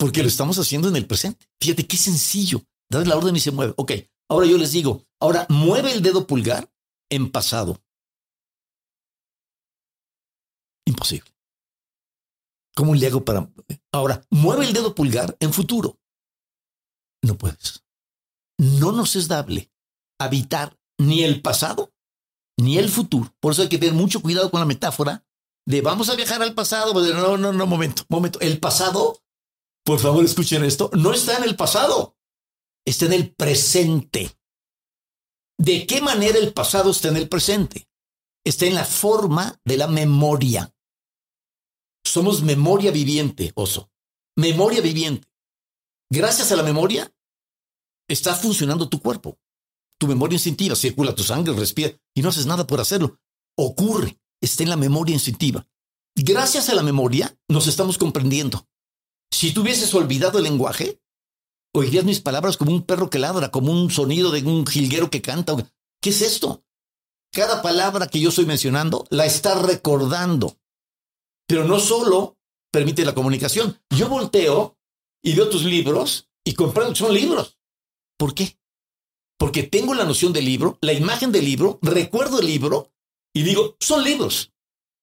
porque 0.00 0.22
lo 0.22 0.28
estamos 0.28 0.58
haciendo 0.58 0.88
en 0.88 0.96
el 0.96 1.06
presente. 1.06 1.46
Fíjate 1.60 1.86
qué 1.86 1.98
sencillo. 1.98 2.64
Das 2.88 3.06
la 3.06 3.18
orden 3.18 3.36
y 3.36 3.40
se 3.40 3.50
mueve. 3.50 3.74
Ok, 3.76 3.92
ahora 4.30 4.46
yo 4.46 4.56
les 4.56 4.72
digo, 4.72 5.04
ahora 5.20 5.46
mueve 5.50 5.92
el 5.92 6.02
dedo 6.02 6.26
pulgar 6.26 6.72
en 7.10 7.30
pasado. 7.30 7.84
Imposible. 10.86 11.30
¿Cómo 12.74 12.94
le 12.94 13.06
hago 13.06 13.24
para... 13.24 13.52
Ahora, 13.92 14.24
mueve 14.30 14.64
el 14.64 14.72
dedo 14.72 14.94
pulgar 14.94 15.36
en 15.38 15.52
futuro. 15.52 16.00
No 17.22 17.36
puedes. 17.36 17.84
No 18.58 18.92
nos 18.92 19.16
es 19.16 19.28
dable 19.28 19.70
habitar 20.18 20.78
ni 20.98 21.24
el 21.24 21.42
pasado 21.42 21.92
ni 22.56 22.78
el 22.78 22.88
futuro. 22.88 23.34
Por 23.38 23.52
eso 23.52 23.62
hay 23.62 23.68
que 23.68 23.78
tener 23.78 23.94
mucho 23.94 24.22
cuidado 24.22 24.50
con 24.50 24.60
la 24.60 24.66
metáfora 24.66 25.26
de 25.66 25.80
vamos 25.80 26.08
a 26.08 26.16
viajar 26.16 26.42
al 26.42 26.54
pasado. 26.54 26.92
No, 26.94 27.36
no, 27.36 27.52
no, 27.52 27.66
momento, 27.66 28.04
momento. 28.08 28.40
El 28.40 28.58
pasado, 28.58 29.22
por 29.84 29.98
favor, 29.98 30.24
escuchen 30.24 30.64
esto, 30.64 30.90
no 30.94 31.12
está 31.12 31.36
en 31.36 31.44
el 31.44 31.56
pasado, 31.56 32.16
está 32.84 33.06
en 33.06 33.12
el 33.12 33.34
presente. 33.34 34.36
¿De 35.58 35.86
qué 35.86 36.00
manera 36.00 36.38
el 36.38 36.52
pasado 36.52 36.90
está 36.90 37.08
en 37.08 37.16
el 37.16 37.28
presente? 37.28 37.88
Está 38.44 38.66
en 38.66 38.74
la 38.74 38.84
forma 38.84 39.60
de 39.64 39.76
la 39.76 39.86
memoria. 39.86 40.74
Somos 42.04 42.42
memoria 42.42 42.90
viviente, 42.90 43.52
oso. 43.54 43.90
Memoria 44.36 44.80
viviente. 44.80 45.28
Gracias 46.10 46.50
a 46.50 46.56
la 46.56 46.62
memoria, 46.62 47.12
está 48.08 48.34
funcionando 48.34 48.88
tu 48.88 49.00
cuerpo. 49.00 49.38
Tu 49.98 50.06
memoria 50.06 50.34
instintiva 50.36 50.74
circula 50.74 51.14
tu 51.14 51.22
sangre, 51.22 51.54
respira 51.54 51.92
y 52.14 52.22
no 52.22 52.30
haces 52.30 52.46
nada 52.46 52.66
por 52.66 52.80
hacerlo. 52.80 53.20
Ocurre, 53.56 54.19
está 54.40 54.62
en 54.62 54.70
la 54.70 54.76
memoria 54.76 55.14
instintiva. 55.14 55.66
Gracias 56.16 56.68
a 56.68 56.74
la 56.74 56.82
memoria, 56.82 57.36
nos 57.48 57.66
estamos 57.66 57.98
comprendiendo. 57.98 58.66
Si 59.30 59.52
tú 59.52 59.62
hubieses 59.62 59.94
olvidado 59.94 60.38
el 60.38 60.44
lenguaje, 60.44 61.00
oirías 61.72 62.04
mis 62.04 62.20
palabras 62.20 62.56
como 62.56 62.72
un 62.72 62.82
perro 62.82 63.10
que 63.10 63.18
ladra, 63.18 63.50
como 63.50 63.72
un 63.72 63.90
sonido 63.90 64.30
de 64.30 64.42
un 64.42 64.66
jilguero 64.66 65.10
que 65.10 65.22
canta. 65.22 65.54
¿Qué 66.02 66.10
es 66.10 66.22
esto? 66.22 66.64
Cada 67.32 67.62
palabra 67.62 68.08
que 68.08 68.20
yo 68.20 68.30
estoy 68.30 68.46
mencionando 68.46 69.06
la 69.10 69.24
está 69.24 69.54
recordando. 69.54 70.56
Pero 71.46 71.64
no 71.64 71.78
solo 71.78 72.38
permite 72.72 73.04
la 73.04 73.14
comunicación. 73.14 73.80
Yo 73.90 74.08
volteo 74.08 74.76
y 75.22 75.34
veo 75.34 75.48
tus 75.48 75.64
libros 75.64 76.28
y 76.44 76.54
comprendo 76.54 76.92
que 76.92 76.98
son 76.98 77.14
libros. 77.14 77.58
¿Por 78.18 78.34
qué? 78.34 78.58
Porque 79.38 79.62
tengo 79.62 79.94
la 79.94 80.04
noción 80.04 80.32
del 80.32 80.44
libro, 80.44 80.78
la 80.80 80.92
imagen 80.92 81.32
del 81.32 81.44
libro, 81.44 81.78
recuerdo 81.82 82.40
el 82.40 82.46
libro 82.46 82.92
y 83.32 83.42
digo, 83.42 83.76
son 83.80 84.04
libros. 84.04 84.52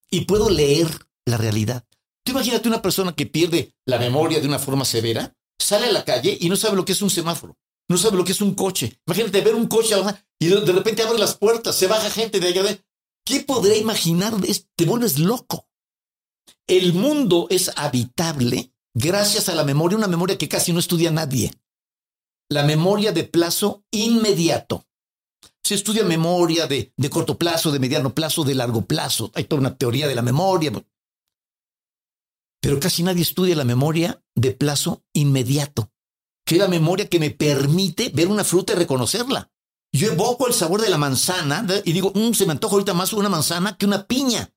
Y 0.09 0.21
puedo 0.21 0.49
leer 0.49 0.87
la 1.25 1.37
realidad. 1.37 1.85
Tú 2.23 2.31
imagínate 2.31 2.67
una 2.67 2.81
persona 2.81 3.15
que 3.15 3.25
pierde 3.25 3.73
la 3.85 3.99
memoria 3.99 4.39
de 4.39 4.47
una 4.47 4.59
forma 4.59 4.85
severa, 4.85 5.35
sale 5.59 5.87
a 5.87 5.91
la 5.91 6.05
calle 6.05 6.37
y 6.39 6.49
no 6.49 6.55
sabe 6.55 6.75
lo 6.75 6.85
que 6.85 6.91
es 6.91 7.01
un 7.01 7.09
semáforo, 7.09 7.57
no 7.89 7.97
sabe 7.97 8.17
lo 8.17 8.25
que 8.25 8.33
es 8.33 8.41
un 8.41 8.53
coche. 8.53 8.99
Imagínate 9.07 9.41
ver 9.41 9.55
un 9.55 9.67
coche 9.67 9.95
y 10.39 10.47
de 10.47 10.73
repente 10.73 11.03
abre 11.03 11.19
las 11.19 11.35
puertas, 11.35 11.75
se 11.75 11.87
baja 11.87 12.09
gente 12.09 12.39
de 12.39 12.47
allá. 12.47 12.63
De... 12.63 12.83
¿Qué 13.25 13.41
podrá 13.41 13.75
imaginar? 13.75 14.33
Te 14.75 14.85
vuelves 14.85 15.19
loco. 15.19 15.67
El 16.67 16.93
mundo 16.93 17.47
es 17.49 17.71
habitable 17.75 18.73
gracias 18.93 19.47
a 19.47 19.55
la 19.55 19.63
memoria, 19.63 19.97
una 19.97 20.07
memoria 20.07 20.37
que 20.37 20.49
casi 20.49 20.73
no 20.73 20.79
estudia 20.79 21.11
nadie. 21.11 21.53
La 22.49 22.63
memoria 22.63 23.11
de 23.11 23.23
plazo 23.23 23.85
inmediato. 23.91 24.85
Se 25.67 25.75
estudia 25.75 26.05
memoria 26.05 26.65
de, 26.65 26.93
de 26.95 27.09
corto 27.09 27.37
plazo, 27.37 27.73
de 27.73 27.79
mediano 27.79 28.15
plazo, 28.15 28.45
de 28.45 28.55
largo 28.55 28.85
plazo. 28.85 29.33
Hay 29.35 29.43
toda 29.43 29.59
una 29.59 29.75
teoría 29.75 30.07
de 30.07 30.15
la 30.15 30.21
memoria. 30.21 30.71
Pero 32.61 32.79
casi 32.79 33.03
nadie 33.03 33.23
estudia 33.23 33.53
la 33.53 33.65
memoria 33.65 34.23
de 34.33 34.53
plazo 34.53 35.03
inmediato, 35.11 35.91
que 36.45 36.55
es 36.55 36.61
la 36.61 36.69
memoria 36.69 37.09
que 37.09 37.19
me 37.19 37.31
permite 37.31 38.11
ver 38.13 38.29
una 38.29 38.45
fruta 38.45 38.71
y 38.71 38.75
reconocerla. 38.77 39.51
Yo 39.91 40.09
evoco 40.09 40.47
el 40.47 40.53
sabor 40.53 40.79
de 40.79 40.87
la 40.89 40.97
manzana 40.97 41.67
y 41.83 41.91
digo, 41.91 42.13
mm, 42.15 42.31
se 42.31 42.45
me 42.45 42.53
antoja 42.53 42.75
ahorita 42.75 42.93
más 42.93 43.11
una 43.11 43.27
manzana 43.27 43.75
que 43.75 43.85
una 43.85 44.07
piña. 44.07 44.53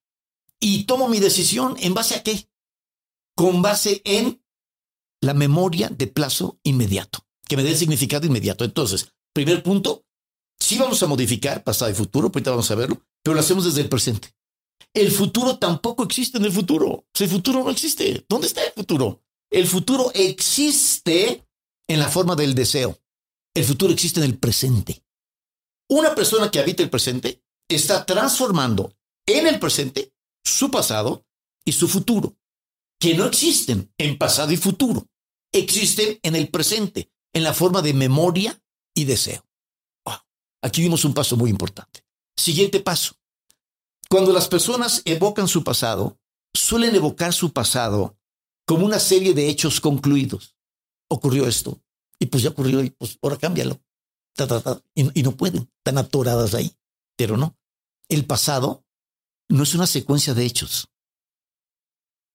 Y 0.60 0.84
tomo 0.84 1.08
mi 1.08 1.18
decisión 1.18 1.74
en 1.80 1.92
base 1.92 2.14
a 2.14 2.22
qué? 2.22 2.48
Con 3.34 3.62
base 3.62 4.00
en 4.04 4.44
la 5.20 5.34
memoria 5.34 5.88
de 5.88 6.06
plazo 6.06 6.60
inmediato, 6.62 7.26
que 7.48 7.56
me 7.56 7.64
dé 7.64 7.70
el 7.70 7.76
significado 7.76 8.28
inmediato. 8.28 8.64
Entonces, 8.64 9.12
primer 9.32 9.64
punto, 9.64 10.04
sí 10.70 10.78
vamos 10.78 11.02
a 11.02 11.08
modificar 11.08 11.64
pasado 11.64 11.90
y 11.90 11.94
futuro, 11.94 12.28
ahorita 12.28 12.52
vamos 12.52 12.70
a 12.70 12.76
verlo, 12.76 13.04
pero 13.24 13.34
lo 13.34 13.40
hacemos 13.40 13.64
desde 13.64 13.80
el 13.80 13.88
presente. 13.88 14.28
El 14.94 15.10
futuro 15.10 15.58
tampoco 15.58 16.04
existe 16.04 16.38
en 16.38 16.44
el 16.44 16.52
futuro. 16.52 17.06
El 17.18 17.28
futuro 17.28 17.64
no 17.64 17.70
existe. 17.70 18.24
¿Dónde 18.28 18.46
está 18.46 18.62
el 18.62 18.72
futuro? 18.72 19.20
El 19.50 19.66
futuro 19.66 20.12
existe 20.14 21.44
en 21.88 21.98
la 21.98 22.08
forma 22.08 22.36
del 22.36 22.54
deseo. 22.54 23.00
El 23.52 23.64
futuro 23.64 23.92
existe 23.92 24.20
en 24.20 24.26
el 24.26 24.38
presente. 24.38 25.02
Una 25.88 26.14
persona 26.14 26.52
que 26.52 26.60
habita 26.60 26.84
el 26.84 26.90
presente 26.90 27.42
está 27.68 28.06
transformando 28.06 28.94
en 29.26 29.48
el 29.48 29.58
presente 29.58 30.12
su 30.44 30.70
pasado 30.70 31.26
y 31.64 31.72
su 31.72 31.88
futuro, 31.88 32.36
que 33.00 33.14
no 33.14 33.26
existen 33.26 33.92
en 33.98 34.16
pasado 34.16 34.52
y 34.52 34.56
futuro, 34.56 35.08
existen 35.52 36.20
en 36.22 36.36
el 36.36 36.48
presente, 36.48 37.10
en 37.32 37.42
la 37.42 37.54
forma 37.54 37.82
de 37.82 37.92
memoria 37.92 38.62
y 38.94 39.04
deseo. 39.04 39.49
Aquí 40.62 40.82
vimos 40.82 41.04
un 41.04 41.14
paso 41.14 41.36
muy 41.36 41.50
importante. 41.50 42.04
Siguiente 42.36 42.80
paso. 42.80 43.14
Cuando 44.08 44.32
las 44.32 44.48
personas 44.48 45.02
evocan 45.04 45.48
su 45.48 45.62
pasado, 45.62 46.18
suelen 46.52 46.94
evocar 46.94 47.32
su 47.32 47.52
pasado 47.52 48.16
como 48.66 48.84
una 48.84 48.98
serie 48.98 49.34
de 49.34 49.48
hechos 49.48 49.80
concluidos. 49.80 50.56
Ocurrió 51.08 51.46
esto, 51.46 51.80
y 52.18 52.26
pues 52.26 52.42
ya 52.42 52.50
ocurrió, 52.50 52.82
y 52.82 52.90
pues 52.90 53.18
ahora 53.22 53.36
cámbialo. 53.36 53.80
y, 54.94 55.20
y, 55.20 55.22
no 55.22 55.36
pueden, 55.36 55.70
están 55.78 55.98
atoradas 55.98 56.54
ahí. 56.54 56.76
Pero 57.16 57.36
no. 57.36 57.56
El 58.08 58.26
pasado 58.26 58.84
no 59.48 59.62
es 59.62 59.74
una 59.74 59.86
secuencia 59.86 60.34
de 60.34 60.44
hechos. 60.44 60.88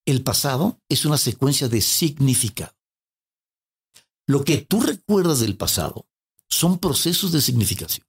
El 0.05 0.23
pasado 0.23 0.79
es 0.87 1.05
una 1.05 1.17
secuencia 1.17 1.67
de 1.67 1.81
significado. 1.81 2.75
Lo 4.27 4.43
que 4.43 4.57
tú 4.57 4.81
recuerdas 4.81 5.39
del 5.39 5.57
pasado 5.57 6.07
son 6.49 6.79
procesos 6.79 7.31
de 7.31 7.41
significación. 7.41 8.05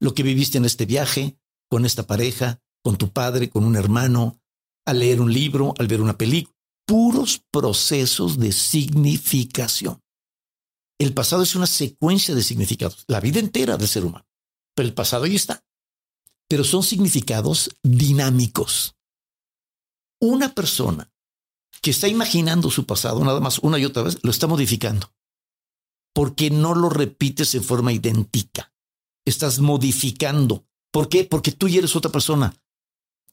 Lo 0.00 0.14
que 0.14 0.22
viviste 0.22 0.58
en 0.58 0.64
este 0.64 0.86
viaje, 0.86 1.38
con 1.68 1.84
esta 1.84 2.06
pareja, 2.06 2.60
con 2.82 2.96
tu 2.96 3.12
padre, 3.12 3.50
con 3.50 3.64
un 3.64 3.76
hermano, 3.76 4.40
al 4.84 4.98
leer 4.98 5.20
un 5.20 5.32
libro, 5.32 5.74
al 5.78 5.88
ver 5.88 6.00
una 6.00 6.18
película, 6.18 6.54
puros 6.86 7.42
procesos 7.50 8.38
de 8.38 8.52
significación. 8.52 10.00
El 10.98 11.14
pasado 11.14 11.42
es 11.42 11.54
una 11.56 11.66
secuencia 11.66 12.34
de 12.34 12.42
significados, 12.42 13.04
la 13.08 13.20
vida 13.20 13.40
entera 13.40 13.76
del 13.76 13.88
ser 13.88 14.04
humano, 14.04 14.26
pero 14.74 14.86
el 14.86 14.94
pasado 14.94 15.24
ahí 15.24 15.34
está. 15.34 15.64
Pero 16.48 16.62
son 16.62 16.82
significados 16.82 17.70
dinámicos. 17.82 18.96
Una 20.20 20.54
persona 20.54 21.10
que 21.80 21.90
está 21.90 22.06
imaginando 22.06 22.70
su 22.70 22.86
pasado 22.86 23.24
nada 23.24 23.40
más 23.40 23.58
una 23.60 23.78
y 23.78 23.84
otra 23.84 24.02
vez, 24.02 24.18
lo 24.22 24.30
está 24.30 24.46
modificando, 24.46 25.12
porque 26.12 26.50
no 26.50 26.74
lo 26.74 26.90
repites 26.90 27.54
en 27.54 27.64
forma 27.64 27.92
idéntica. 27.92 28.73
Estás 29.24 29.58
modificando. 29.58 30.66
¿Por 30.92 31.08
qué? 31.08 31.24
Porque 31.24 31.52
tú 31.52 31.68
ya 31.68 31.78
eres 31.78 31.96
otra 31.96 32.12
persona. 32.12 32.54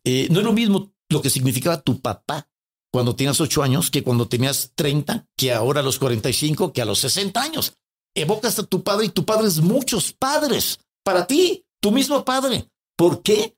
Eh, 0.04 0.28
no 0.32 0.40
es 0.40 0.46
lo 0.46 0.54
mismo 0.54 0.94
lo 1.10 1.22
que 1.22 1.30
significaba 1.30 1.82
tu 1.82 2.00
papá 2.00 2.48
cuando 2.92 3.16
tenías 3.16 3.40
ocho 3.40 3.64
años 3.64 3.90
que 3.90 4.04
cuando 4.04 4.28
tenías 4.28 4.74
30, 4.76 5.28
que 5.38 5.54
ahora 5.54 5.80
a 5.80 5.84
los 5.84 5.98
45, 5.98 6.74
que 6.74 6.82
a 6.82 6.86
los 6.86 7.00
60 7.00 7.42
años. 7.42 7.78
Evocas 8.14 8.60
a 8.60 8.64
tu 8.64 8.84
padre 8.84 9.06
y 9.06 9.10
tu 9.10 9.26
padre 9.26 9.48
es 9.48 9.62
muchos 9.62 10.12
padres 10.12 10.80
para 11.04 11.26
ti, 11.26 11.66
tu 11.80 11.92
mismo 11.92 12.26
padre. 12.26 12.70
¿Por 12.98 13.24
qué? 13.24 13.56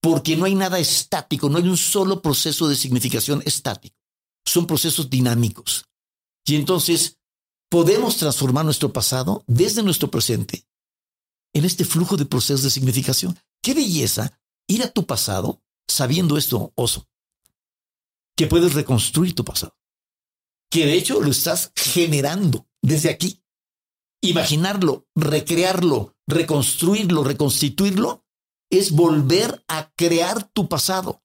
Porque 0.00 0.36
no 0.36 0.46
hay 0.46 0.54
nada 0.54 0.78
estático, 0.78 1.50
no 1.50 1.58
hay 1.58 1.68
un 1.68 1.76
solo 1.76 2.22
proceso 2.22 2.68
de 2.68 2.76
significación 2.76 3.42
estático. 3.44 3.96
Son 4.46 4.66
procesos 4.66 5.10
dinámicos. 5.10 5.84
Y 6.46 6.54
entonces 6.54 7.18
podemos 7.68 8.16
transformar 8.16 8.64
nuestro 8.64 8.92
pasado 8.92 9.44
desde 9.46 9.82
nuestro 9.82 10.10
presente 10.10 10.64
en 11.56 11.64
este 11.64 11.86
flujo 11.86 12.18
de 12.18 12.26
procesos 12.26 12.62
de 12.62 12.70
significación. 12.70 13.38
Qué 13.62 13.72
belleza 13.72 14.38
ir 14.68 14.82
a 14.82 14.90
tu 14.90 15.06
pasado 15.06 15.62
sabiendo 15.88 16.36
esto, 16.36 16.72
oso, 16.74 17.08
que 18.36 18.46
puedes 18.46 18.74
reconstruir 18.74 19.34
tu 19.34 19.42
pasado, 19.42 19.74
que 20.70 20.84
de 20.84 20.94
hecho 20.94 21.20
lo 21.20 21.30
estás 21.30 21.72
generando 21.74 22.68
desde 22.82 23.08
aquí. 23.08 23.42
Imaginarlo, 24.22 25.06
recrearlo, 25.14 26.14
reconstruirlo, 26.26 27.24
reconstituirlo, 27.24 28.24
es 28.70 28.90
volver 28.90 29.64
a 29.68 29.90
crear 29.96 30.50
tu 30.50 30.68
pasado. 30.68 31.22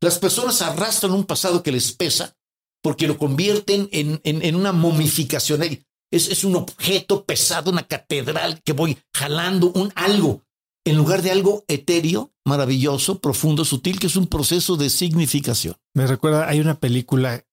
Las 0.00 0.18
personas 0.18 0.60
arrastran 0.60 1.12
un 1.12 1.24
pasado 1.24 1.62
que 1.62 1.70
les 1.70 1.92
pesa 1.92 2.36
porque 2.82 3.06
lo 3.06 3.16
convierten 3.16 3.88
en, 3.92 4.20
en, 4.24 4.56
una 4.56 4.72
momificación. 4.72 5.62
Es, 6.10 6.28
es 6.28 6.44
un 6.44 6.56
objeto 6.56 7.24
pesado, 7.24 7.70
una 7.70 7.86
catedral 7.86 8.62
que 8.64 8.72
voy 8.72 8.98
jalando, 9.14 9.70
un 9.72 9.92
algo 9.94 10.42
en 10.88 10.96
lugar 10.96 11.22
de 11.22 11.30
algo 11.30 11.64
etéreo, 11.68 12.32
maravilloso, 12.46 13.20
profundo, 13.20 13.64
sutil, 13.64 13.98
que 13.98 14.06
es 14.06 14.16
un 14.16 14.26
proceso 14.26 14.76
de 14.76 14.88
significación. 14.88 15.76
Me 15.94 16.06
recuerda, 16.06 16.48
hay 16.48 16.60
una 16.60 16.80
película 16.80 17.44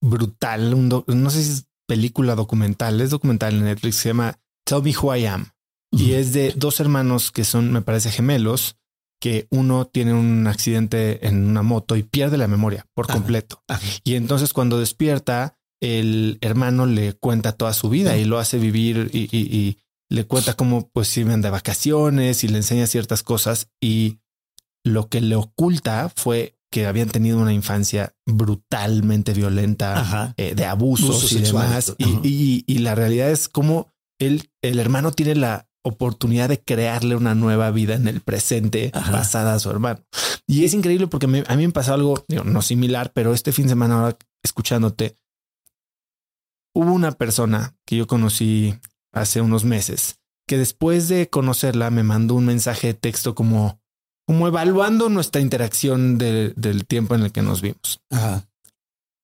brutal, 0.00 0.88
no 1.06 1.30
sé 1.30 1.42
si 1.42 1.50
es 1.50 1.66
película 1.88 2.34
documental, 2.36 3.00
es 3.00 3.10
documental 3.10 3.54
en 3.54 3.64
Netflix, 3.64 3.96
se 3.96 4.10
llama 4.10 4.38
Tell 4.64 4.82
Me 4.82 4.96
Who 4.96 5.16
I 5.16 5.26
Am. 5.26 5.50
Y 5.90 6.12
es 6.12 6.32
de 6.32 6.52
dos 6.56 6.80
hermanos 6.80 7.30
que 7.30 7.44
son, 7.44 7.72
me 7.72 7.82
parece, 7.82 8.10
gemelos, 8.10 8.76
que 9.20 9.46
uno 9.50 9.86
tiene 9.86 10.12
un 10.12 10.46
accidente 10.46 11.26
en 11.26 11.46
una 11.46 11.62
moto 11.62 11.96
y 11.96 12.02
pierde 12.02 12.36
la 12.36 12.48
memoria 12.48 12.86
por 12.94 13.06
completo. 13.06 13.62
Y 14.02 14.14
entonces 14.14 14.52
cuando 14.52 14.78
despierta, 14.78 15.56
el 15.84 16.38
hermano 16.40 16.86
le 16.86 17.12
cuenta 17.14 17.52
toda 17.52 17.72
su 17.72 17.88
vida 17.88 18.16
y 18.16 18.24
lo 18.24 18.38
hace 18.38 18.58
vivir 18.58 19.10
y, 19.12 19.28
y- 19.36 19.56
y 19.56 19.78
le 20.10 20.24
cuenta 20.26 20.54
cómo 20.54 20.88
pues 20.92 21.16
iban 21.16 21.40
de 21.42 21.50
vacaciones 21.50 22.44
y 22.44 22.48
le 22.48 22.58
enseña 22.58 22.86
ciertas 22.86 23.22
cosas 23.22 23.68
y 23.80 24.18
lo 24.84 25.08
que 25.08 25.20
le 25.20 25.34
oculta 25.36 26.10
fue 26.14 26.56
que 26.70 26.86
habían 26.86 27.08
tenido 27.08 27.38
una 27.38 27.52
infancia 27.52 28.14
brutalmente 28.26 29.32
violenta, 29.32 30.34
eh, 30.36 30.54
de 30.54 30.64
abusos 30.66 31.32
y 31.32 31.40
demás. 31.40 31.94
Y, 31.98 32.04
y- 32.28 32.64
y 32.66 32.78
la 32.78 32.94
realidad 32.94 33.30
es 33.30 33.48
como 33.48 33.92
él, 34.18 34.50
el 34.62 34.78
hermano 34.78 35.12
tiene 35.12 35.34
la 35.36 35.68
oportunidad 35.86 36.48
de 36.48 36.60
crearle 36.62 37.14
una 37.14 37.34
nueva 37.34 37.70
vida 37.70 37.94
en 37.94 38.08
el 38.08 38.20
presente 38.22 38.90
Ajá. 38.94 39.12
basada 39.12 39.54
a 39.54 39.58
su 39.58 39.70
hermano. 39.70 40.00
Y 40.46 40.64
es 40.64 40.72
increíble 40.74 41.06
porque 41.06 41.26
me- 41.26 41.44
a 41.46 41.56
mí 41.56 41.66
me 41.66 41.72
pasó 41.72 41.94
algo 41.94 42.24
digo, 42.28 42.44
no 42.44 42.62
similar, 42.62 43.12
pero 43.14 43.34
este 43.34 43.52
fin 43.52 43.64
de 43.66 43.70
semana 43.70 43.94
ahora 44.00 44.16
escuchándote, 44.42 45.16
hubo 46.74 46.92
una 46.92 47.12
persona 47.12 47.76
que 47.86 47.96
yo 47.96 48.06
conocí 48.06 48.74
hace 49.12 49.40
unos 49.40 49.64
meses 49.64 50.18
que 50.46 50.58
después 50.58 51.08
de 51.08 51.28
conocerla 51.30 51.90
me 51.90 52.02
mandó 52.02 52.34
un 52.34 52.44
mensaje 52.46 52.88
de 52.88 52.94
texto 52.94 53.34
como, 53.34 53.80
como 54.26 54.46
evaluando 54.48 55.08
nuestra 55.08 55.40
interacción 55.40 56.18
de- 56.18 56.52
del 56.56 56.84
tiempo 56.86 57.14
en 57.14 57.22
el 57.22 57.32
que 57.32 57.42
nos 57.42 57.62
vimos 57.62 58.00
Ajá. 58.10 58.46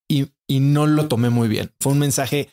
y, 0.09 0.29
y 0.49 0.61
no 0.61 0.87
lo 0.87 1.09
tomé 1.09 1.29
muy 1.31 1.49
bien. 1.49 1.73
Fue 1.81 1.93
un 1.93 1.99
mensaje 1.99 2.49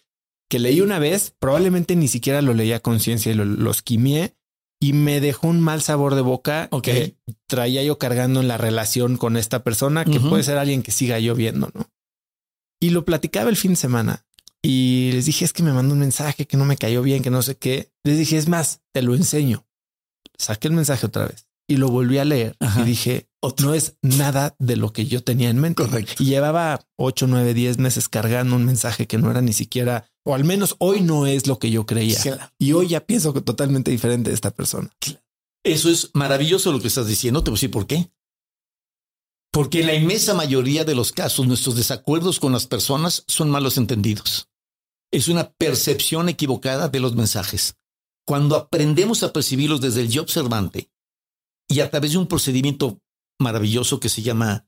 que 0.50 0.60
leí 0.60 0.82
una 0.82 1.00
vez, 1.00 1.34
probablemente 1.40 1.96
ni 1.96 2.08
siquiera 2.08 2.42
lo 2.42 2.54
leía 2.54 2.78
a 2.78 2.82
conciencia 2.82 3.32
y 3.32 3.36
lo, 3.36 3.46
lo 3.46 3.72
esquimié 3.72 4.36
y 4.82 4.94
me 4.94 5.22
dejó 5.22 5.48
un 5.48 5.60
mal 5.62 5.82
sabor 5.82 6.16
de 6.16 6.22
boca 6.22 6.68
Ok. 6.72 6.84
que 6.84 7.16
traía 7.48 7.84
yo 7.84 7.98
cargando 7.98 8.42
en 8.42 8.48
la 8.48 8.58
relación 8.58 9.18
con 9.18 9.38
esta 9.38 9.64
persona 9.64 10.04
que 10.06 10.20
puede 10.20 10.44
ser 10.44 10.58
alguien 10.58 10.84
que 10.84 10.92
siga 10.92 11.20
yo 11.20 11.36
viendo, 11.36 11.72
¿no? 11.74 11.90
Y 12.80 12.92
lo 12.92 13.04
platicaba 13.06 13.50
el 13.50 13.56
fin 13.58 13.72
de 13.72 13.78
semana 13.78 14.26
y 14.68 15.12
les 15.14 15.26
dije 15.26 15.46
es 15.46 15.54
que 15.54 15.64
me 15.64 15.72
mandó 15.72 15.94
un 15.94 16.00
mensaje 16.00 16.46
que 16.46 16.58
no 16.58 16.66
me 16.66 16.78
cayó 16.78 17.02
bien, 17.02 17.24
que 17.24 17.30
no 17.30 17.42
sé 17.42 17.56
qué. 17.56 17.92
Les 18.04 18.18
dije 18.18 18.38
es 18.38 18.48
más, 18.48 18.82
te 18.94 19.02
lo 19.02 19.16
enseño. 19.16 19.66
Saqué 20.38 20.68
el 20.68 20.74
mensaje 20.74 21.06
otra 21.06 21.26
vez 21.26 21.48
y 21.70 21.78
lo 21.78 21.90
volví 21.90 22.18
a 22.18 22.26
leer 22.26 22.56
Ajá. 22.60 22.82
y 22.82 22.86
dije 22.86 23.30
no 23.60 23.74
es 23.74 23.98
nada 24.02 24.56
de 24.60 24.76
lo 24.76 24.92
que 24.92 25.06
yo 25.06 25.24
tenía 25.24 25.50
en 25.50 25.60
mente. 25.60 25.84
Correcto. 25.84 26.22
Y 26.22 26.26
llevaba 26.26 26.86
8, 26.98 27.28
9, 27.28 27.54
10 27.54 27.78
meses 27.78 28.10
cargando 28.10 28.56
un 28.56 28.66
mensaje 28.66 29.08
que 29.08 29.18
no 29.18 29.32
era 29.32 29.42
ni 29.42 29.54
siquiera, 29.54 30.10
o 30.26 30.36
al 30.36 30.44
menos 30.44 30.76
hoy 30.80 31.02
no 31.02 31.26
es 31.26 31.48
lo 31.48 31.60
que 31.60 31.72
yo 31.72 31.86
creía. 31.86 32.20
Claro. 32.22 32.52
Y 32.60 32.74
hoy 32.74 32.90
ya 32.90 33.06
pienso 33.06 33.34
que 33.34 33.42
totalmente 33.42 33.92
diferente 33.92 34.30
de 34.30 34.36
esta 34.36 34.52
persona. 34.52 34.90
Eso 35.64 35.90
es 35.90 36.12
maravilloso 36.14 36.72
lo 36.72 36.80
que 36.80 36.88
estás 36.88 37.08
diciendo. 37.08 37.44
Te 37.44 37.52
voy 37.52 37.56
a 37.56 37.60
decir 37.60 37.72
por 37.72 37.88
qué. 37.88 38.12
Porque 39.52 39.82
en 39.82 39.88
la 39.88 39.96
inmensa 39.96 40.34
mayoría 40.34 40.84
de 40.84 40.96
los 40.96 41.12
casos, 41.12 41.48
nuestros 41.48 41.76
desacuerdos 41.76 42.40
con 42.40 42.52
las 42.52 42.68
personas 42.68 43.24
son 43.28 43.50
malos 43.50 43.78
entendidos. 43.78 44.50
Es 45.12 45.28
una 45.28 45.52
percepción 45.54 46.30
equivocada 46.30 46.90
de 46.90 47.00
los 47.00 47.16
mensajes. 47.16 47.78
Cuando 48.26 48.56
aprendemos 48.56 49.24
a 49.24 49.32
percibirlos 49.32 49.82
desde 49.82 50.02
el 50.02 50.10
yo 50.10 50.22
observante 50.22 50.92
y 51.70 51.80
a 51.80 51.90
través 51.90 52.12
de 52.12 52.18
un 52.18 52.28
procedimiento 52.28 53.02
maravilloso 53.40 54.00
que 54.00 54.10
se 54.10 54.22
llama 54.22 54.68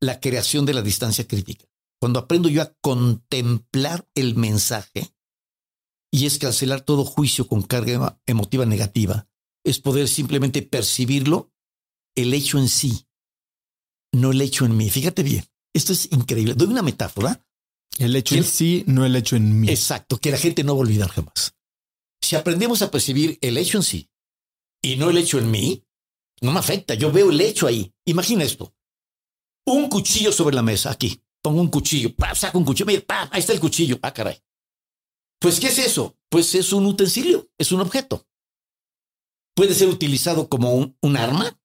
la 0.00 0.20
creación 0.20 0.64
de 0.64 0.74
la 0.74 0.82
distancia 0.82 1.26
crítica. 1.26 1.66
Cuando 2.00 2.20
aprendo 2.20 2.48
yo 2.48 2.62
a 2.62 2.72
contemplar 2.80 4.08
el 4.14 4.34
mensaje 4.34 5.12
y 6.10 6.26
es 6.26 6.38
cancelar 6.38 6.80
todo 6.80 7.04
juicio 7.04 7.46
con 7.46 7.62
carga 7.62 8.20
emotiva 8.26 8.64
negativa, 8.64 9.28
es 9.64 9.78
poder 9.78 10.08
simplemente 10.08 10.62
percibirlo, 10.62 11.52
el 12.16 12.32
hecho 12.32 12.58
en 12.58 12.68
sí, 12.68 13.06
no 14.12 14.32
el 14.32 14.40
hecho 14.40 14.64
en 14.64 14.76
mí. 14.76 14.88
Fíjate 14.88 15.22
bien, 15.22 15.44
esto 15.74 15.92
es 15.92 16.10
increíble. 16.10 16.54
Doy 16.54 16.68
una 16.68 16.82
metáfora. 16.82 17.44
El 17.98 18.16
hecho 18.16 18.34
en 18.34 18.44
sí, 18.44 18.84
no 18.86 19.04
el 19.04 19.16
hecho 19.16 19.36
en 19.36 19.60
mí. 19.60 19.68
Exacto, 19.68 20.18
que 20.18 20.30
la 20.30 20.38
gente 20.38 20.64
no 20.64 20.74
va 20.74 20.80
a 20.80 20.82
olvidar 20.82 21.10
jamás. 21.10 21.54
Si 22.20 22.36
aprendemos 22.36 22.82
a 22.82 22.90
percibir 22.90 23.38
el 23.40 23.58
hecho 23.58 23.78
en 23.78 23.82
sí 23.82 24.10
y 24.82 24.96
no 24.96 25.10
el 25.10 25.18
hecho 25.18 25.38
en 25.38 25.50
mí, 25.50 25.84
no 26.40 26.52
me 26.52 26.58
afecta. 26.58 26.94
Yo 26.94 27.12
veo 27.12 27.30
el 27.30 27.40
hecho 27.40 27.66
ahí. 27.66 27.92
Imagina 28.06 28.44
esto. 28.44 28.74
Un 29.66 29.88
cuchillo 29.88 30.32
sobre 30.32 30.54
la 30.54 30.62
mesa, 30.62 30.90
aquí. 30.90 31.22
Pongo 31.42 31.60
un 31.60 31.68
cuchillo, 31.68 32.14
saco 32.34 32.58
un 32.58 32.64
cuchillo, 32.64 32.86
mira, 32.86 33.02
ahí 33.30 33.40
está 33.40 33.52
el 33.52 33.60
cuchillo. 33.60 33.98
Ah, 34.02 34.12
caray. 34.12 34.42
Pues, 35.38 35.58
¿qué 35.58 35.68
es 35.68 35.78
eso? 35.78 36.16
Pues 36.28 36.54
es 36.54 36.72
un 36.72 36.84
utensilio, 36.84 37.48
es 37.56 37.72
un 37.72 37.80
objeto. 37.80 38.26
Puede 39.54 39.74
ser 39.74 39.88
utilizado 39.88 40.48
como 40.48 40.74
un, 40.74 40.96
un 41.00 41.16
arma, 41.16 41.58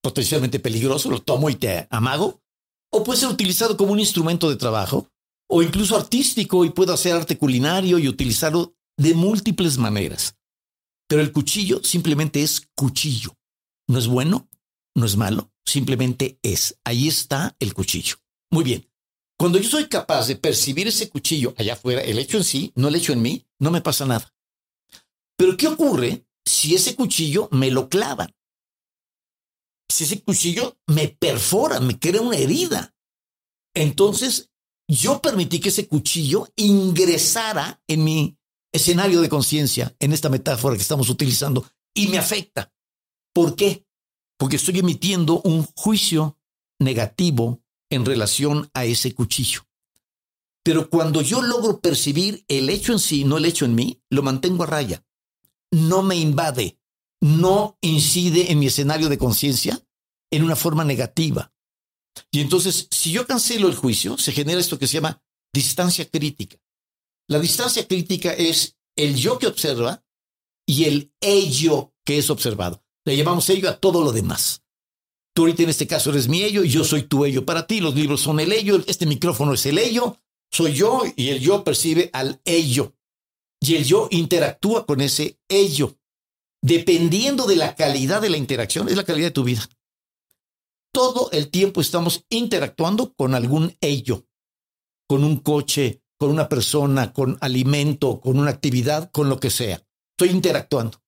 potencialmente 0.00 0.60
peligroso, 0.60 1.10
lo 1.10 1.20
tomo 1.20 1.50
y 1.50 1.56
te 1.56 1.88
amago, 1.90 2.40
o 2.90 3.02
puede 3.02 3.20
ser 3.20 3.28
utilizado 3.28 3.76
como 3.76 3.92
un 3.92 4.00
instrumento 4.00 4.48
de 4.48 4.56
trabajo, 4.56 5.10
o 5.48 5.62
incluso 5.62 5.96
artístico 5.96 6.64
y 6.64 6.70
puedo 6.70 6.92
hacer 6.92 7.14
arte 7.14 7.36
culinario 7.36 7.98
y 7.98 8.06
utilizarlo 8.06 8.76
de 8.96 9.14
múltiples 9.14 9.78
maneras. 9.78 10.36
Pero 11.08 11.22
el 11.22 11.32
cuchillo 11.32 11.82
simplemente 11.82 12.42
es 12.42 12.68
cuchillo. 12.74 13.36
No 13.88 13.98
es 13.98 14.06
bueno, 14.06 14.48
no 14.94 15.06
es 15.06 15.16
malo, 15.16 15.50
simplemente 15.64 16.38
es. 16.42 16.78
Ahí 16.84 17.08
está 17.08 17.56
el 17.58 17.72
cuchillo. 17.72 18.16
Muy 18.50 18.64
bien. 18.64 18.86
Cuando 19.38 19.58
yo 19.58 19.68
soy 19.70 19.88
capaz 19.88 20.26
de 20.26 20.36
percibir 20.36 20.88
ese 20.88 21.08
cuchillo 21.08 21.54
allá 21.56 21.74
afuera, 21.74 22.02
el 22.02 22.18
hecho 22.18 22.36
en 22.36 22.44
sí, 22.44 22.72
no 22.74 22.88
el 22.88 22.96
hecho 22.96 23.12
en 23.12 23.22
mí, 23.22 23.46
no 23.58 23.70
me 23.70 23.80
pasa 23.80 24.04
nada. 24.04 24.34
Pero 25.36 25.56
¿qué 25.56 25.68
ocurre 25.68 26.26
si 26.44 26.74
ese 26.74 26.96
cuchillo 26.96 27.48
me 27.52 27.70
lo 27.70 27.88
clavan? 27.88 28.34
Si 29.88 30.04
ese 30.04 30.22
cuchillo 30.22 30.76
me 30.86 31.08
perfora, 31.08 31.80
me 31.80 31.98
crea 31.98 32.20
una 32.20 32.36
herida. 32.36 32.94
Entonces, 33.74 34.50
yo 34.88 35.20
permití 35.20 35.60
que 35.60 35.68
ese 35.68 35.86
cuchillo 35.86 36.48
ingresara 36.56 37.80
en 37.86 38.04
mi 38.04 38.38
escenario 38.72 39.20
de 39.20 39.28
conciencia, 39.28 39.94
en 40.00 40.12
esta 40.12 40.30
metáfora 40.30 40.76
que 40.76 40.82
estamos 40.82 41.10
utilizando, 41.10 41.66
y 41.94 42.08
me 42.08 42.18
afecta. 42.18 42.72
¿Por 43.34 43.54
qué? 43.54 43.86
Porque 44.38 44.56
estoy 44.56 44.78
emitiendo 44.78 45.40
un 45.42 45.64
juicio 45.76 46.38
negativo 46.78 47.60
en 47.90 48.04
relación 48.04 48.70
a 48.72 48.84
ese 48.84 49.14
cuchillo. 49.14 49.62
Pero 50.62 50.90
cuando 50.90 51.22
yo 51.22 51.42
logro 51.42 51.80
percibir 51.80 52.44
el 52.48 52.68
hecho 52.68 52.92
en 52.92 52.98
sí, 52.98 53.24
no 53.24 53.38
el 53.38 53.44
hecho 53.44 53.64
en 53.64 53.74
mí, 53.74 54.02
lo 54.10 54.22
mantengo 54.22 54.64
a 54.64 54.66
raya. 54.66 55.04
No 55.70 56.02
me 56.02 56.16
invade, 56.16 56.78
no 57.20 57.78
incide 57.80 58.52
en 58.52 58.58
mi 58.58 58.66
escenario 58.66 59.08
de 59.08 59.18
conciencia 59.18 59.82
en 60.30 60.44
una 60.44 60.56
forma 60.56 60.84
negativa. 60.84 61.52
Y 62.30 62.40
entonces, 62.40 62.88
si 62.90 63.12
yo 63.12 63.26
cancelo 63.26 63.68
el 63.68 63.74
juicio, 63.74 64.18
se 64.18 64.32
genera 64.32 64.60
esto 64.60 64.78
que 64.78 64.86
se 64.86 64.94
llama 64.94 65.22
distancia 65.52 66.08
crítica. 66.08 66.58
La 67.28 67.38
distancia 67.38 67.86
crítica 67.86 68.32
es 68.32 68.76
el 68.96 69.16
yo 69.16 69.38
que 69.38 69.46
observa 69.46 70.04
y 70.66 70.84
el 70.84 71.12
ello 71.20 71.94
que 72.04 72.18
es 72.18 72.30
observado. 72.30 72.82
Le 73.04 73.16
llamamos 73.16 73.48
ello 73.50 73.68
a 73.68 73.78
todo 73.78 74.02
lo 74.02 74.12
demás. 74.12 74.62
Tú 75.34 75.42
ahorita 75.42 75.62
en 75.62 75.68
este 75.68 75.86
caso 75.86 76.10
eres 76.10 76.28
mi 76.28 76.42
ello 76.42 76.64
y 76.64 76.68
yo 76.68 76.84
soy 76.84 77.02
tu 77.02 77.24
ello 77.24 77.44
para 77.46 77.66
ti. 77.66 77.80
Los 77.80 77.94
libros 77.94 78.20
son 78.20 78.40
el 78.40 78.52
ello, 78.52 78.82
este 78.86 79.06
micrófono 79.06 79.54
es 79.54 79.64
el 79.66 79.78
ello, 79.78 80.18
soy 80.50 80.74
yo 80.74 81.02
y 81.16 81.28
el 81.28 81.40
yo 81.40 81.64
percibe 81.64 82.10
al 82.12 82.40
ello. 82.44 82.94
Y 83.60 83.76
el 83.76 83.84
yo 83.84 84.08
interactúa 84.10 84.86
con 84.86 85.00
ese 85.00 85.38
ello. 85.48 85.96
Dependiendo 86.62 87.46
de 87.46 87.56
la 87.56 87.76
calidad 87.76 88.20
de 88.20 88.30
la 88.30 88.36
interacción, 88.36 88.88
es 88.88 88.96
la 88.96 89.04
calidad 89.04 89.28
de 89.28 89.32
tu 89.32 89.44
vida. 89.44 89.68
Todo 90.92 91.30
el 91.32 91.50
tiempo 91.50 91.80
estamos 91.80 92.24
interactuando 92.30 93.12
con 93.14 93.34
algún 93.34 93.76
ello, 93.80 94.26
con 95.08 95.24
un 95.24 95.38
coche, 95.38 96.02
con 96.18 96.30
una 96.30 96.48
persona, 96.48 97.12
con 97.12 97.38
alimento, 97.40 98.20
con 98.20 98.38
una 98.38 98.50
actividad, 98.50 99.10
con 99.10 99.28
lo 99.28 99.38
que 99.38 99.50
sea. 99.50 99.82
Estoy 100.16 100.34
interactuando. 100.34 101.02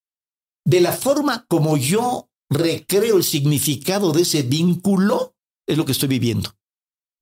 De 0.65 0.79
la 0.79 0.93
forma 0.93 1.45
como 1.47 1.77
yo 1.77 2.29
recreo 2.49 3.17
el 3.17 3.23
significado 3.23 4.11
de 4.11 4.21
ese 4.21 4.43
vínculo, 4.43 5.35
es 5.67 5.77
lo 5.77 5.85
que 5.85 5.91
estoy 5.93 6.09
viviendo. 6.09 6.53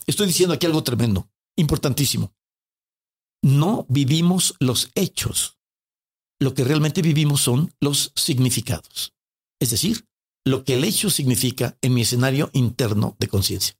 Estoy 0.06 0.28
diciendo 0.28 0.56
aquí 0.56 0.66
algo 0.66 0.84
tremendo, 0.84 1.30
importantísimo. 1.56 2.34
No 3.42 3.86
vivimos 3.90 4.56
los 4.60 4.90
hechos. 4.96 5.58
Lo 6.40 6.54
que 6.54 6.64
realmente 6.64 7.02
vivimos 7.02 7.42
son 7.42 7.74
los 7.80 8.12
significados. 8.16 9.14
Es 9.60 9.72
decir, 9.72 10.09
lo 10.46 10.64
que 10.64 10.76
el 10.76 10.84
hecho 10.84 11.10
significa 11.10 11.78
en 11.82 11.94
mi 11.94 12.02
escenario 12.02 12.50
interno 12.54 13.16
de 13.20 13.28
conciencia. 13.28 13.76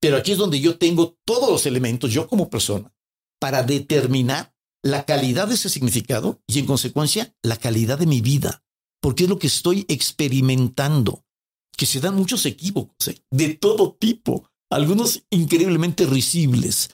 Pero 0.00 0.16
aquí 0.16 0.32
es 0.32 0.38
donde 0.38 0.60
yo 0.60 0.78
tengo 0.78 1.16
todos 1.24 1.50
los 1.50 1.66
elementos, 1.66 2.10
yo 2.12 2.26
como 2.26 2.50
persona, 2.50 2.92
para 3.40 3.62
determinar 3.62 4.54
la 4.82 5.04
calidad 5.04 5.46
de 5.48 5.54
ese 5.54 5.68
significado 5.68 6.42
y 6.46 6.58
en 6.58 6.66
consecuencia 6.66 7.34
la 7.42 7.56
calidad 7.56 7.98
de 7.98 8.06
mi 8.06 8.20
vida, 8.20 8.64
porque 9.00 9.24
es 9.24 9.28
lo 9.30 9.38
que 9.38 9.46
estoy 9.46 9.84
experimentando, 9.88 11.24
que 11.76 11.86
se 11.86 12.00
dan 12.00 12.16
muchos 12.16 12.44
equívocos 12.46 13.08
¿eh? 13.08 13.22
de 13.30 13.54
todo 13.54 13.94
tipo, 13.94 14.48
algunos 14.70 15.22
increíblemente 15.30 16.06
risibles, 16.06 16.90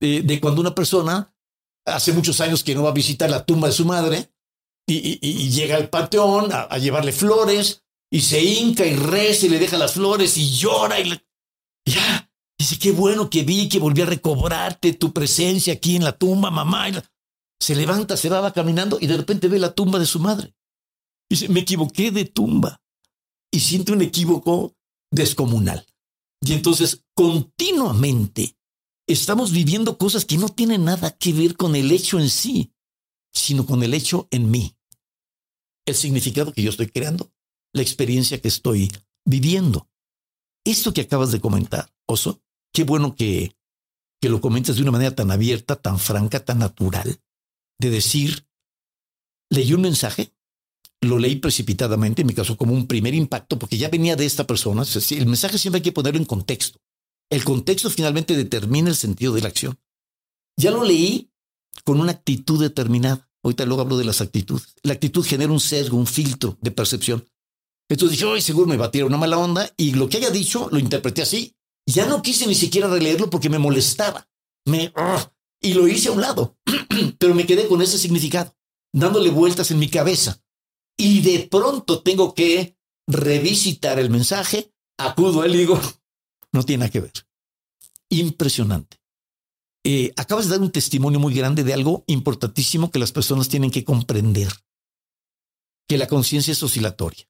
eh, 0.00 0.22
de 0.24 0.40
cuando 0.40 0.60
una 0.60 0.74
persona 0.74 1.34
hace 1.86 2.12
muchos 2.12 2.40
años 2.40 2.64
que 2.64 2.74
no 2.74 2.82
va 2.82 2.90
a 2.90 2.94
visitar 2.94 3.30
la 3.30 3.44
tumba 3.44 3.68
de 3.68 3.74
su 3.74 3.84
madre 3.84 4.32
y, 4.88 4.94
y- 4.96 5.18
y 5.22 5.50
llega 5.50 5.76
al 5.76 5.88
panteón 5.88 6.52
a, 6.52 6.62
a 6.62 6.78
llevarle 6.78 7.12
flores 7.12 7.84
y 8.10 8.20
se 8.20 8.42
hinca 8.42 8.84
y 8.84 8.96
reza 8.96 9.46
y 9.46 9.48
le 9.50 9.58
deja 9.58 9.78
las 9.78 9.94
flores 9.94 10.36
y 10.36 10.50
llora 10.50 10.98
y 10.98 11.04
le... 11.10 11.26
ya. 11.86 12.26
Dice, 12.58 12.78
qué 12.78 12.92
bueno 12.92 13.30
que 13.30 13.42
vi 13.42 13.70
que 13.70 13.78
volví 13.78 14.02
a 14.02 14.06
recobrarte 14.06 14.92
tu 14.92 15.14
presencia 15.14 15.72
aquí 15.72 15.96
en 15.96 16.04
la 16.04 16.12
tumba, 16.12 16.50
mamá. 16.50 16.88
Se 17.58 17.74
levanta, 17.74 18.18
se 18.18 18.28
va, 18.28 18.40
va 18.40 18.52
caminando 18.52 18.98
y 19.00 19.06
de 19.06 19.16
repente 19.16 19.48
ve 19.48 19.58
la 19.58 19.74
tumba 19.74 19.98
de 19.98 20.04
su 20.04 20.18
madre. 20.18 20.54
Dice, 21.30 21.48
me 21.48 21.60
equivoqué 21.60 22.10
de 22.10 22.26
tumba. 22.26 22.82
Y 23.50 23.60
siente 23.60 23.92
un 23.92 24.02
equívoco 24.02 24.76
descomunal. 25.10 25.86
Y 26.42 26.52
entonces 26.52 27.04
continuamente 27.14 28.56
estamos 29.06 29.52
viviendo 29.52 29.96
cosas 29.98 30.24
que 30.24 30.36
no 30.36 30.48
tienen 30.48 30.84
nada 30.84 31.16
que 31.16 31.32
ver 31.32 31.56
con 31.56 31.74
el 31.76 31.90
hecho 31.90 32.18
en 32.18 32.28
sí, 32.28 32.74
sino 33.32 33.66
con 33.66 33.82
el 33.82 33.94
hecho 33.94 34.28
en 34.30 34.50
mí. 34.50 34.76
El 35.86 35.94
significado 35.94 36.52
que 36.52 36.62
yo 36.62 36.70
estoy 36.70 36.88
creando, 36.88 37.32
la 37.72 37.82
experiencia 37.82 38.40
que 38.40 38.48
estoy 38.48 38.90
viviendo. 39.24 39.88
Esto 40.64 40.92
que 40.92 41.02
acabas 41.02 41.32
de 41.32 41.40
comentar, 41.40 41.92
Oso, 42.06 42.42
qué 42.72 42.84
bueno 42.84 43.14
que, 43.14 43.56
que 44.20 44.28
lo 44.28 44.40
comentas 44.40 44.76
de 44.76 44.82
una 44.82 44.90
manera 44.90 45.14
tan 45.14 45.30
abierta, 45.30 45.76
tan 45.76 45.98
franca, 45.98 46.44
tan 46.44 46.58
natural, 46.58 47.20
de 47.78 47.90
decir, 47.90 48.46
leí 49.50 49.72
un 49.72 49.80
mensaje, 49.80 50.32
lo 51.00 51.18
leí 51.18 51.36
precipitadamente, 51.36 52.22
en 52.22 52.26
mi 52.26 52.34
caso 52.34 52.56
como 52.56 52.74
un 52.74 52.86
primer 52.86 53.14
impacto, 53.14 53.58
porque 53.58 53.78
ya 53.78 53.88
venía 53.88 54.16
de 54.16 54.26
esta 54.26 54.46
persona. 54.46 54.82
El 55.10 55.26
mensaje 55.26 55.56
siempre 55.56 55.78
hay 55.78 55.82
que 55.82 55.92
ponerlo 55.92 56.18
en 56.18 56.26
contexto. 56.26 56.78
El 57.30 57.44
contexto 57.44 57.88
finalmente 57.90 58.36
determina 58.36 58.90
el 58.90 58.96
sentido 58.96 59.32
de 59.32 59.40
la 59.40 59.48
acción. 59.48 59.78
Ya 60.56 60.70
lo 60.70 60.84
leí 60.84 61.30
con 61.84 62.00
una 62.00 62.12
actitud 62.12 62.60
determinada. 62.60 63.30
Ahorita 63.42 63.64
luego 63.64 63.82
hablo 63.82 63.96
de 63.96 64.04
las 64.04 64.20
actitudes. 64.20 64.74
La 64.82 64.92
actitud 64.92 65.24
genera 65.24 65.52
un 65.52 65.60
sesgo, 65.60 65.96
un 65.96 66.06
filtro 66.06 66.58
de 66.60 66.70
percepción. 66.70 67.26
Entonces 67.90 68.16
dije, 68.16 68.24
hoy 68.24 68.40
seguro 68.40 68.68
me 68.68 68.88
tirar 68.88 69.08
una 69.08 69.16
mala 69.16 69.36
onda 69.36 69.68
y 69.76 69.92
lo 69.94 70.08
que 70.08 70.18
haya 70.18 70.30
dicho 70.30 70.68
lo 70.70 70.78
interpreté 70.78 71.22
así. 71.22 71.56
Ya 71.86 72.06
no 72.06 72.22
quise 72.22 72.46
ni 72.46 72.54
siquiera 72.54 72.86
releerlo 72.86 73.28
porque 73.28 73.50
me 73.50 73.58
molestaba. 73.58 74.28
Me, 74.64 74.92
y 75.60 75.74
lo 75.74 75.88
hice 75.88 76.08
a 76.08 76.12
un 76.12 76.20
lado, 76.20 76.56
pero 77.18 77.34
me 77.34 77.46
quedé 77.46 77.66
con 77.66 77.82
ese 77.82 77.98
significado, 77.98 78.54
dándole 78.92 79.30
vueltas 79.30 79.72
en 79.72 79.80
mi 79.80 79.88
cabeza. 79.88 80.40
Y 80.96 81.20
de 81.22 81.48
pronto 81.50 82.00
tengo 82.02 82.32
que 82.32 82.76
revisitar 83.08 83.98
el 83.98 84.08
mensaje, 84.08 84.72
acudo 84.96 85.42
a 85.42 85.46
él 85.46 85.56
y 85.56 85.58
digo, 85.58 85.80
no 86.52 86.62
tiene 86.62 86.82
nada 86.82 86.92
que 86.92 87.00
ver. 87.00 87.12
Impresionante. 88.08 88.98
Eh, 89.84 90.12
acabas 90.16 90.44
de 90.44 90.52
dar 90.52 90.60
un 90.60 90.70
testimonio 90.70 91.18
muy 91.18 91.34
grande 91.34 91.64
de 91.64 91.72
algo 91.72 92.04
importantísimo 92.06 92.92
que 92.92 93.00
las 93.00 93.10
personas 93.10 93.48
tienen 93.48 93.72
que 93.72 93.82
comprender, 93.82 94.52
que 95.88 95.98
la 95.98 96.06
conciencia 96.06 96.52
es 96.52 96.62
oscilatoria. 96.62 97.26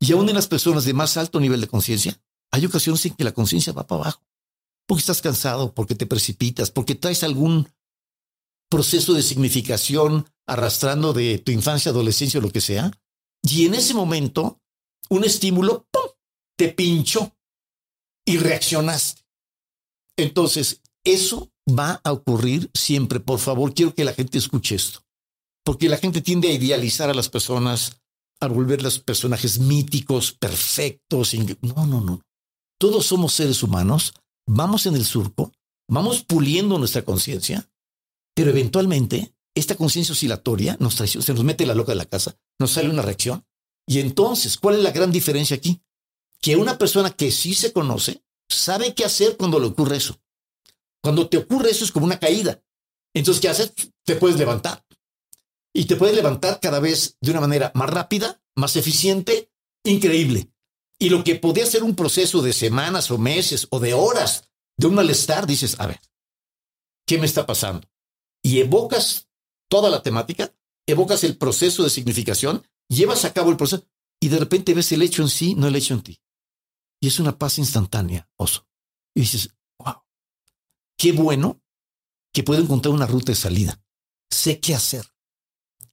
Y 0.00 0.12
aún 0.12 0.28
en 0.28 0.34
las 0.34 0.46
personas 0.46 0.84
de 0.84 0.94
más 0.94 1.16
alto 1.16 1.40
nivel 1.40 1.60
de 1.60 1.68
conciencia, 1.68 2.20
hay 2.52 2.64
ocasiones 2.66 3.04
en 3.06 3.14
que 3.14 3.24
la 3.24 3.32
conciencia 3.32 3.72
va 3.72 3.86
para 3.86 4.02
abajo, 4.02 4.22
porque 4.86 5.00
estás 5.00 5.20
cansado, 5.20 5.74
porque 5.74 5.94
te 5.94 6.06
precipitas, 6.06 6.70
porque 6.70 6.94
traes 6.94 7.22
algún 7.22 7.68
proceso 8.70 9.14
de 9.14 9.22
significación 9.22 10.26
arrastrando 10.46 11.12
de 11.12 11.38
tu 11.38 11.52
infancia, 11.52 11.90
adolescencia 11.90 12.38
o 12.38 12.42
lo 12.42 12.50
que 12.50 12.60
sea, 12.60 12.90
y 13.42 13.66
en 13.66 13.74
ese 13.74 13.94
momento 13.94 14.60
un 15.10 15.24
estímulo 15.24 15.86
¡pum! 15.90 16.10
te 16.56 16.68
pinchó 16.68 17.32
y 18.26 18.38
reaccionaste. 18.38 19.22
Entonces, 20.16 20.82
eso 21.04 21.50
va 21.68 22.00
a 22.04 22.12
ocurrir 22.12 22.70
siempre. 22.74 23.20
Por 23.20 23.38
favor, 23.38 23.72
quiero 23.72 23.94
que 23.94 24.04
la 24.04 24.12
gente 24.12 24.38
escuche 24.38 24.74
esto. 24.74 25.00
Porque 25.64 25.88
la 25.88 25.96
gente 25.96 26.20
tiende 26.20 26.48
a 26.48 26.52
idealizar 26.52 27.08
a 27.08 27.14
las 27.14 27.28
personas, 27.28 28.00
a 28.40 28.48
volverlas 28.48 28.98
personajes 28.98 29.58
míticos, 29.58 30.32
perfectos. 30.32 31.34
No, 31.62 31.86
no, 31.86 32.00
no. 32.00 32.22
Todos 32.78 33.06
somos 33.06 33.32
seres 33.32 33.62
humanos, 33.62 34.14
vamos 34.46 34.86
en 34.86 34.94
el 34.94 35.04
surco, 35.04 35.52
vamos 35.88 36.22
puliendo 36.24 36.78
nuestra 36.78 37.02
conciencia, 37.02 37.68
pero 38.34 38.50
eventualmente 38.50 39.34
esta 39.54 39.74
conciencia 39.74 40.12
oscilatoria 40.12 40.76
nos 40.78 40.94
traiciona, 40.94 41.26
se 41.26 41.34
nos 41.34 41.42
mete 41.42 41.66
la 41.66 41.74
loca 41.74 41.92
de 41.92 41.96
la 41.96 42.04
casa, 42.04 42.36
nos 42.60 42.70
sale 42.70 42.88
una 42.88 43.02
reacción. 43.02 43.44
Y 43.86 44.00
entonces, 44.00 44.56
¿cuál 44.58 44.76
es 44.76 44.82
la 44.82 44.92
gran 44.92 45.10
diferencia 45.10 45.56
aquí? 45.56 45.82
que 46.40 46.56
una 46.56 46.78
persona 46.78 47.10
que 47.10 47.30
sí 47.30 47.54
se 47.54 47.72
conoce 47.72 48.22
sabe 48.48 48.94
qué 48.94 49.04
hacer 49.04 49.36
cuando 49.36 49.58
le 49.58 49.66
ocurre 49.66 49.96
eso. 49.96 50.20
Cuando 51.02 51.28
te 51.28 51.36
ocurre 51.36 51.70
eso 51.70 51.84
es 51.84 51.92
como 51.92 52.06
una 52.06 52.18
caída. 52.18 52.62
Entonces, 53.14 53.40
¿qué 53.40 53.48
haces? 53.48 53.72
Te 54.04 54.16
puedes 54.16 54.38
levantar. 54.38 54.84
Y 55.78 55.84
te 55.84 55.94
puedes 55.94 56.16
levantar 56.16 56.58
cada 56.58 56.80
vez 56.80 57.18
de 57.20 57.30
una 57.30 57.40
manera 57.40 57.70
más 57.72 57.88
rápida, 57.88 58.42
más 58.56 58.74
eficiente, 58.74 59.52
increíble. 59.84 60.50
Y 60.98 61.08
lo 61.08 61.22
que 61.22 61.36
podía 61.36 61.66
ser 61.66 61.84
un 61.84 61.94
proceso 61.94 62.42
de 62.42 62.52
semanas 62.52 63.12
o 63.12 63.16
meses 63.16 63.68
o 63.70 63.78
de 63.78 63.94
horas 63.94 64.50
de 64.76 64.88
un 64.88 64.96
malestar, 64.96 65.46
dices, 65.46 65.78
a 65.78 65.86
ver, 65.86 66.00
¿qué 67.06 67.16
me 67.18 67.26
está 67.26 67.46
pasando? 67.46 67.88
Y 68.42 68.58
evocas 68.58 69.28
toda 69.68 69.88
la 69.88 70.02
temática, 70.02 70.52
evocas 70.84 71.22
el 71.22 71.38
proceso 71.38 71.84
de 71.84 71.90
significación, 71.90 72.66
llevas 72.88 73.24
a 73.24 73.32
cabo 73.32 73.50
el 73.50 73.56
proceso 73.56 73.86
y 74.18 74.30
de 74.30 74.38
repente 74.40 74.74
ves 74.74 74.90
el 74.90 75.02
hecho 75.02 75.22
en 75.22 75.28
sí, 75.28 75.54
no 75.54 75.68
el 75.68 75.76
hecho 75.76 75.94
en 75.94 76.02
ti. 76.02 76.20
Y 77.00 77.06
es 77.06 77.20
una 77.20 77.38
paz 77.38 77.56
instantánea, 77.56 78.28
oso. 78.34 78.66
Y 79.14 79.20
dices, 79.20 79.54
wow, 79.78 80.02
qué 80.96 81.12
bueno 81.12 81.62
que 82.32 82.42
puedo 82.42 82.60
encontrar 82.60 82.92
una 82.92 83.06
ruta 83.06 83.30
de 83.30 83.36
salida. 83.36 83.80
Sé 84.28 84.58
qué 84.58 84.74
hacer 84.74 85.06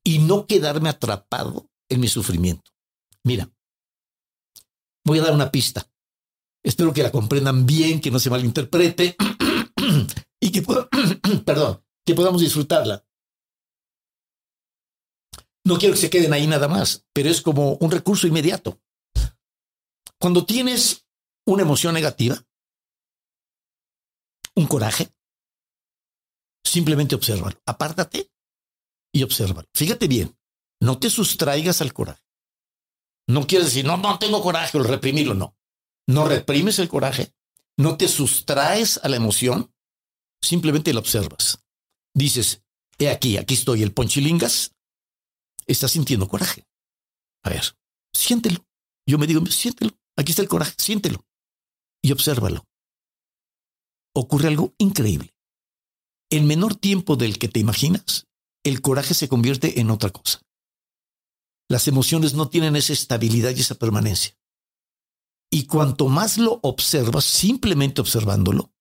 y 0.05 0.19
no 0.19 0.45
quedarme 0.45 0.87
atrapado 0.87 1.69
en 1.89 1.99
mi 1.99 2.07
sufrimiento. 2.07 2.71
Mira, 3.23 3.51
voy 5.03 5.19
a 5.19 5.23
dar 5.23 5.33
una 5.33 5.51
pista. 5.51 5.91
Espero 6.63 6.93
que 6.93 7.03
la 7.03 7.11
comprendan 7.11 7.65
bien, 7.65 7.99
que 7.99 8.11
no 8.11 8.19
se 8.19 8.29
malinterprete 8.29 9.17
y 10.39 10.51
que, 10.51 10.61
perdón, 11.45 11.83
que 12.05 12.13
podamos 12.13 12.41
disfrutarla. 12.41 13.03
No 15.65 15.79
quiero 15.79 15.95
que 15.95 16.01
se 16.01 16.09
queden 16.11 16.33
ahí 16.33 16.45
nada 16.45 16.67
más, 16.67 17.07
pero 17.11 17.29
es 17.29 17.41
como 17.41 17.73
un 17.73 17.89
recurso 17.89 18.27
inmediato. 18.27 18.79
Cuando 20.19 20.45
tienes 20.45 21.07
una 21.47 21.63
emoción 21.63 21.95
negativa, 21.95 22.45
un 24.55 24.67
coraje, 24.67 25.11
simplemente 26.63 27.15
obsérvalo. 27.15 27.59
Apártate 27.65 28.31
y 29.15 29.23
obsérvalo. 29.23 29.67
Fíjate 29.73 30.07
bien, 30.07 30.37
no 30.81 30.99
te 30.99 31.09
sustraigas 31.09 31.81
al 31.81 31.93
coraje. 31.93 32.21
No 33.27 33.47
quieres 33.47 33.67
decir, 33.67 33.85
no, 33.85 33.95
no 33.97 34.19
tengo 34.19 34.43
coraje, 34.43 34.77
o 34.77 34.83
reprimirlo, 34.83 35.33
no. 35.33 35.55
No 36.07 36.27
reprimes 36.27 36.79
el 36.79 36.89
coraje, 36.89 37.33
no 37.77 37.97
te 37.97 38.09
sustraes 38.09 38.99
a 39.03 39.07
la 39.07 39.15
emoción, 39.15 39.73
simplemente 40.43 40.93
la 40.93 40.99
observas. 40.99 41.63
Dices, 42.13 42.61
he 42.99 43.09
aquí, 43.09 43.37
aquí 43.37 43.53
estoy, 43.53 43.83
el 43.83 43.93
ponchilingas, 43.93 44.75
está 45.65 45.87
sintiendo 45.87 46.27
coraje. 46.27 46.67
A 47.43 47.49
ver, 47.49 47.63
siéntelo. 48.13 48.65
Yo 49.07 49.17
me 49.17 49.27
digo, 49.27 49.45
siéntelo. 49.45 49.91
Aquí 50.17 50.31
está 50.31 50.41
el 50.41 50.49
coraje, 50.49 50.73
siéntelo 50.77 51.25
y 52.05 52.11
obsérvalo. 52.11 52.67
Ocurre 54.13 54.49
algo 54.49 54.75
increíble. 54.77 55.33
En 56.29 56.45
menor 56.45 56.75
tiempo 56.75 57.15
del 57.15 57.39
que 57.39 57.47
te 57.47 57.59
imaginas, 57.59 58.27
el 58.65 58.81
coraje 58.81 59.13
se 59.13 59.29
convierte 59.29 59.79
en 59.79 59.91
otra 59.91 60.09
cosa. 60.09 60.41
Las 61.69 61.87
emociones 61.87 62.33
no 62.33 62.49
tienen 62.49 62.75
esa 62.75 62.93
estabilidad 62.93 63.55
y 63.55 63.61
esa 63.61 63.75
permanencia. 63.75 64.37
Y 65.51 65.67
cuanto 65.67 66.07
más 66.09 66.37
lo 66.37 66.59
observas, 66.63 67.25
simplemente 67.25 68.01
observándolo, 68.01 68.73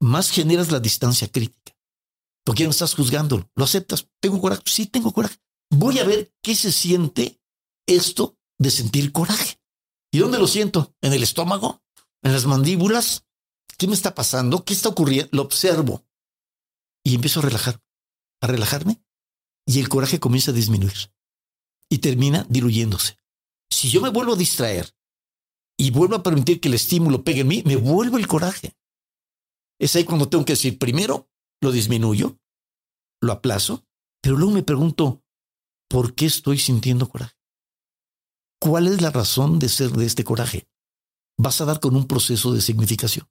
más 0.00 0.30
generas 0.30 0.70
la 0.70 0.80
distancia 0.80 1.28
crítica. 1.28 1.76
Porque 2.44 2.62
ya 2.62 2.66
no 2.66 2.70
estás 2.70 2.94
juzgándolo, 2.94 3.50
lo 3.56 3.64
aceptas. 3.64 4.08
Tengo 4.20 4.40
coraje, 4.40 4.62
sí 4.66 4.86
tengo 4.86 5.12
coraje. 5.12 5.36
Voy 5.70 5.98
a 5.98 6.04
ver 6.04 6.32
qué 6.42 6.54
se 6.54 6.70
siente 6.70 7.40
esto 7.86 8.38
de 8.58 8.70
sentir 8.70 9.12
coraje. 9.12 9.58
¿Y 10.12 10.18
dónde 10.18 10.38
lo 10.38 10.46
siento? 10.46 10.94
¿En 11.00 11.12
el 11.12 11.22
estómago? 11.22 11.82
¿En 12.22 12.32
las 12.32 12.46
mandíbulas? 12.46 13.26
¿Qué 13.78 13.86
me 13.86 13.94
está 13.94 14.14
pasando? 14.14 14.64
¿Qué 14.64 14.74
está 14.74 14.90
ocurriendo? 14.90 15.30
Lo 15.32 15.42
observo. 15.42 16.06
Y 17.02 17.14
empiezo 17.14 17.40
a 17.40 17.44
relajar, 17.44 17.82
a 18.42 18.46
relajarme. 18.46 19.02
Y 19.66 19.80
el 19.80 19.88
coraje 19.88 20.20
comienza 20.20 20.52
a 20.52 20.54
disminuir. 20.54 21.12
Y 21.90 21.98
termina 21.98 22.46
diluyéndose. 22.48 23.18
Si 23.70 23.90
yo 23.90 24.00
me 24.00 24.10
vuelvo 24.10 24.34
a 24.34 24.36
distraer 24.36 24.94
y 25.76 25.90
vuelvo 25.90 26.16
a 26.16 26.22
permitir 26.22 26.60
que 26.60 26.68
el 26.68 26.74
estímulo 26.74 27.24
pegue 27.24 27.40
en 27.40 27.48
mí, 27.48 27.62
me 27.66 27.76
vuelvo 27.76 28.16
el 28.16 28.26
coraje. 28.26 28.76
Es 29.78 29.94
ahí 29.96 30.04
cuando 30.04 30.28
tengo 30.28 30.44
que 30.44 30.54
decir, 30.54 30.78
primero 30.78 31.28
lo 31.60 31.72
disminuyo, 31.72 32.38
lo 33.20 33.32
aplazo, 33.32 33.84
pero 34.22 34.36
luego 34.36 34.52
me 34.52 34.62
pregunto, 34.62 35.22
¿por 35.88 36.14
qué 36.14 36.26
estoy 36.26 36.58
sintiendo 36.58 37.08
coraje? 37.08 37.34
¿Cuál 38.60 38.86
es 38.86 39.02
la 39.02 39.10
razón 39.10 39.58
de 39.58 39.68
ser 39.68 39.90
de 39.90 40.06
este 40.06 40.24
coraje? 40.24 40.68
Vas 41.38 41.60
a 41.60 41.66
dar 41.66 41.80
con 41.80 41.94
un 41.94 42.06
proceso 42.06 42.52
de 42.52 42.62
significación. 42.62 43.28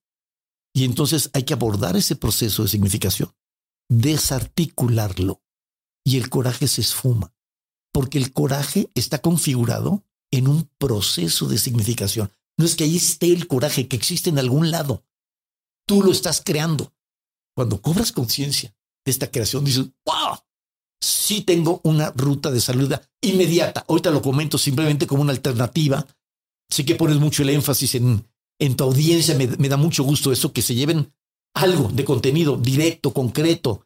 Y 0.73 0.83
entonces 0.83 1.31
hay 1.33 1.43
que 1.43 1.53
abordar 1.53 1.95
ese 1.95 2.15
proceso 2.15 2.63
de 2.63 2.69
significación, 2.69 3.33
desarticularlo. 3.89 5.41
Y 6.05 6.17
el 6.17 6.29
coraje 6.29 6.67
se 6.67 6.81
esfuma, 6.81 7.33
porque 7.91 8.17
el 8.17 8.31
coraje 8.31 8.89
está 8.93 9.19
configurado 9.19 10.03
en 10.31 10.47
un 10.47 10.69
proceso 10.77 11.47
de 11.47 11.57
significación. 11.57 12.31
No 12.57 12.65
es 12.65 12.75
que 12.75 12.83
ahí 12.83 12.95
esté 12.95 13.27
el 13.27 13.47
coraje, 13.47 13.87
que 13.87 13.95
existe 13.95 14.29
en 14.29 14.39
algún 14.39 14.71
lado. 14.71 15.03
Tú 15.87 16.01
lo 16.03 16.11
estás 16.11 16.41
creando. 16.43 16.93
Cuando 17.55 17.81
cobras 17.81 18.11
conciencia 18.11 18.75
de 19.03 19.11
esta 19.11 19.31
creación, 19.31 19.65
dices, 19.65 19.85
wow, 20.05 20.37
sí 21.01 21.41
tengo 21.41 21.81
una 21.83 22.11
ruta 22.11 22.51
de 22.51 22.61
salida 22.61 23.01
inmediata. 23.21 23.85
Ahorita 23.87 24.11
lo 24.11 24.21
comento 24.21 24.57
simplemente 24.57 25.07
como 25.07 25.21
una 25.21 25.33
alternativa. 25.33 26.05
Sé 26.69 26.85
que 26.85 26.95
pones 26.95 27.17
mucho 27.17 27.43
el 27.43 27.49
énfasis 27.49 27.95
en, 27.95 28.27
en 28.59 28.75
tu 28.75 28.83
audiencia. 28.83 29.35
Me, 29.35 29.47
me 29.47 29.69
da 29.69 29.77
mucho 29.77 30.03
gusto 30.03 30.31
eso, 30.31 30.53
que 30.53 30.61
se 30.61 30.75
lleven 30.75 31.13
algo 31.53 31.89
de 31.89 32.03
contenido 32.03 32.57
directo, 32.57 33.13
concreto, 33.13 33.85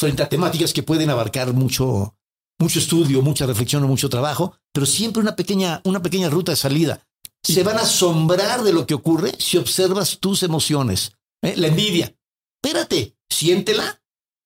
frente 0.00 0.22
a 0.22 0.28
temáticas 0.28 0.72
que 0.72 0.82
pueden 0.82 1.10
abarcar 1.10 1.52
mucho, 1.52 2.16
mucho 2.58 2.78
estudio, 2.78 3.22
mucha 3.22 3.46
reflexión 3.46 3.84
o 3.84 3.88
mucho 3.88 4.08
trabajo, 4.08 4.56
pero 4.72 4.86
siempre 4.86 5.22
una 5.22 5.36
pequeña, 5.36 5.80
una 5.84 6.02
pequeña 6.02 6.30
ruta 6.30 6.52
de 6.52 6.56
salida. 6.56 7.06
Se 7.42 7.62
van 7.62 7.78
a 7.78 7.82
asombrar 7.82 8.62
de 8.62 8.72
lo 8.72 8.86
que 8.86 8.94
ocurre 8.94 9.32
si 9.38 9.56
observas 9.56 10.18
tus 10.18 10.42
emociones. 10.42 11.12
¿eh? 11.42 11.54
La 11.56 11.68
envidia. 11.68 12.14
Espérate, 12.62 13.16
siéntela 13.28 14.02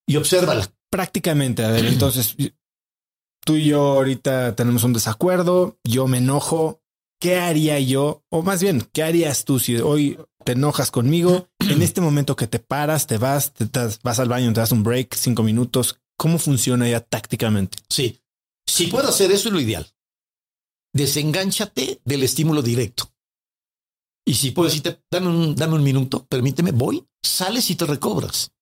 y 0.06 0.16
obsérvala. 0.16 0.70
Prácticamente, 0.90 1.64
a 1.64 1.70
ver, 1.70 1.86
entonces 1.86 2.36
tú 3.44 3.56
y 3.56 3.66
yo 3.66 3.80
ahorita 3.94 4.54
tenemos 4.54 4.84
un 4.84 4.92
desacuerdo, 4.92 5.78
yo 5.82 6.06
me 6.06 6.18
enojo, 6.18 6.82
¿qué 7.20 7.38
haría 7.38 7.80
yo? 7.80 8.22
O 8.30 8.42
más 8.42 8.62
bien, 8.62 8.88
¿qué 8.92 9.02
harías 9.02 9.44
tú 9.44 9.58
si 9.58 9.76
hoy 9.76 10.18
te 10.44 10.52
enojas 10.52 10.90
conmigo? 10.90 11.48
En 11.64 11.80
este 11.80 12.02
momento 12.02 12.36
que 12.36 12.46
te 12.46 12.58
paras, 12.58 13.06
te 13.06 13.16
vas, 13.16 13.52
te, 13.54 13.66
vas 14.02 14.18
al 14.18 14.28
baño, 14.28 14.52
te 14.52 14.60
das 14.60 14.70
un 14.70 14.82
break, 14.82 15.14
cinco 15.14 15.42
minutos, 15.42 15.98
¿cómo 16.18 16.38
funciona 16.38 16.86
ya 16.86 17.00
tácticamente? 17.00 17.78
Sí, 17.88 18.20
si 18.66 18.88
puedo 18.88 19.08
hacer 19.08 19.32
eso 19.32 19.48
es 19.48 19.54
lo 19.54 19.60
ideal. 19.60 19.90
Desengánchate 20.92 22.00
del 22.04 22.22
estímulo 22.22 22.62
directo. 22.62 23.10
Y 24.26 24.34
si 24.34 24.50
puedo 24.50 24.68
decirte, 24.68 25.02
dame 25.10 25.28
un, 25.28 25.54
dame 25.54 25.74
un 25.74 25.82
minuto, 25.82 26.26
permíteme, 26.26 26.72
voy, 26.72 27.06
sales 27.22 27.70
y 27.70 27.76
te 27.76 27.86
recobras. 27.86 28.52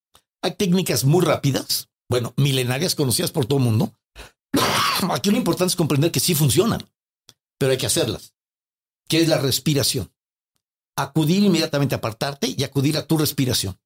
Hay 0.41 0.55
técnicas 0.55 1.03
muy 1.05 1.23
rápidas, 1.23 1.89
bueno, 2.09 2.33
milenarias 2.37 2.95
conocidas 2.95 3.31
por 3.31 3.45
todo 3.45 3.59
el 3.59 3.65
mundo. 3.65 3.93
Aquí 5.11 5.29
lo 5.29 5.37
importante 5.37 5.71
es 5.71 5.75
comprender 5.75 6.11
que 6.11 6.19
sí 6.19 6.35
funcionan, 6.35 6.85
pero 7.57 7.71
hay 7.71 7.77
que 7.77 7.85
hacerlas. 7.85 8.33
¿Qué 9.07 9.21
es 9.21 9.27
la 9.27 9.37
respiración? 9.37 10.11
Acudir 10.95 11.43
inmediatamente 11.43 11.95
a 11.95 11.97
apartarte 11.97 12.53
y 12.55 12.63
acudir 12.63 12.97
a 12.97 13.05
tu 13.05 13.17
respiración. 13.17 13.77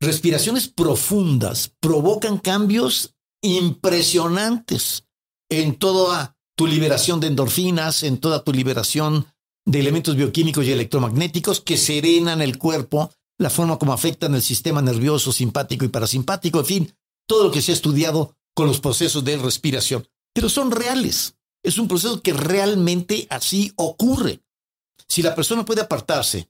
Respiraciones 0.00 0.68
profundas 0.68 1.72
provocan 1.80 2.38
cambios 2.38 3.14
impresionantes 3.42 5.06
en 5.50 5.76
toda 5.76 6.36
tu 6.56 6.66
liberación 6.66 7.20
de 7.20 7.26
endorfinas, 7.28 8.02
en 8.02 8.18
toda 8.18 8.42
tu 8.44 8.52
liberación 8.52 9.26
de 9.66 9.80
elementos 9.80 10.16
bioquímicos 10.16 10.64
y 10.64 10.72
electromagnéticos 10.72 11.60
que 11.60 11.76
serenan 11.76 12.40
el 12.40 12.58
cuerpo, 12.58 13.12
la 13.38 13.50
forma 13.50 13.78
como 13.78 13.92
afectan 13.92 14.34
el 14.34 14.42
sistema 14.42 14.82
nervioso 14.82 15.32
simpático 15.32 15.84
y 15.84 15.88
parasimpático, 15.88 16.60
en 16.60 16.66
fin, 16.66 16.94
todo 17.26 17.44
lo 17.44 17.50
que 17.50 17.62
se 17.62 17.72
ha 17.72 17.74
estudiado 17.74 18.36
con 18.54 18.66
los 18.66 18.80
procesos 18.80 19.24
de 19.24 19.38
respiración. 19.38 20.06
Pero 20.34 20.48
son 20.48 20.70
reales. 20.70 21.36
Es 21.62 21.78
un 21.78 21.88
proceso 21.88 22.22
que 22.22 22.32
realmente 22.32 23.26
así 23.30 23.72
ocurre. 23.76 24.40
Si 25.10 25.22
la 25.22 25.34
persona 25.34 25.64
puede 25.64 25.80
apartarse 25.80 26.48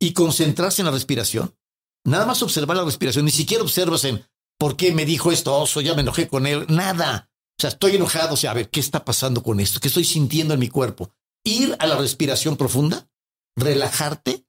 y 0.00 0.12
concentrarse 0.12 0.82
en 0.82 0.86
la 0.86 0.92
respiración, 0.92 1.56
nada 2.04 2.26
más 2.26 2.42
observar 2.42 2.76
la 2.76 2.84
respiración, 2.84 3.24
ni 3.24 3.30
siquiera 3.30 3.62
observas 3.62 4.04
en 4.04 4.26
por 4.58 4.76
qué 4.76 4.92
me 4.92 5.04
dijo 5.04 5.30
esto, 5.30 5.56
oso, 5.56 5.80
ya 5.80 5.94
me 5.94 6.02
enojé 6.02 6.26
con 6.26 6.46
él, 6.48 6.66
nada. 6.68 7.30
O 7.56 7.62
sea, 7.62 7.70
estoy 7.70 7.94
enojado, 7.94 8.34
o 8.34 8.36
sea, 8.36 8.50
a 8.50 8.54
ver, 8.54 8.68
¿qué 8.68 8.80
está 8.80 9.04
pasando 9.04 9.44
con 9.44 9.60
esto? 9.60 9.78
¿Qué 9.78 9.86
estoy 9.86 10.04
sintiendo 10.04 10.54
en 10.54 10.60
mi 10.60 10.68
cuerpo? 10.68 11.14
Ir 11.44 11.76
a 11.78 11.86
la 11.86 11.96
respiración 11.96 12.56
profunda, 12.56 13.08
relajarte, 13.54 14.44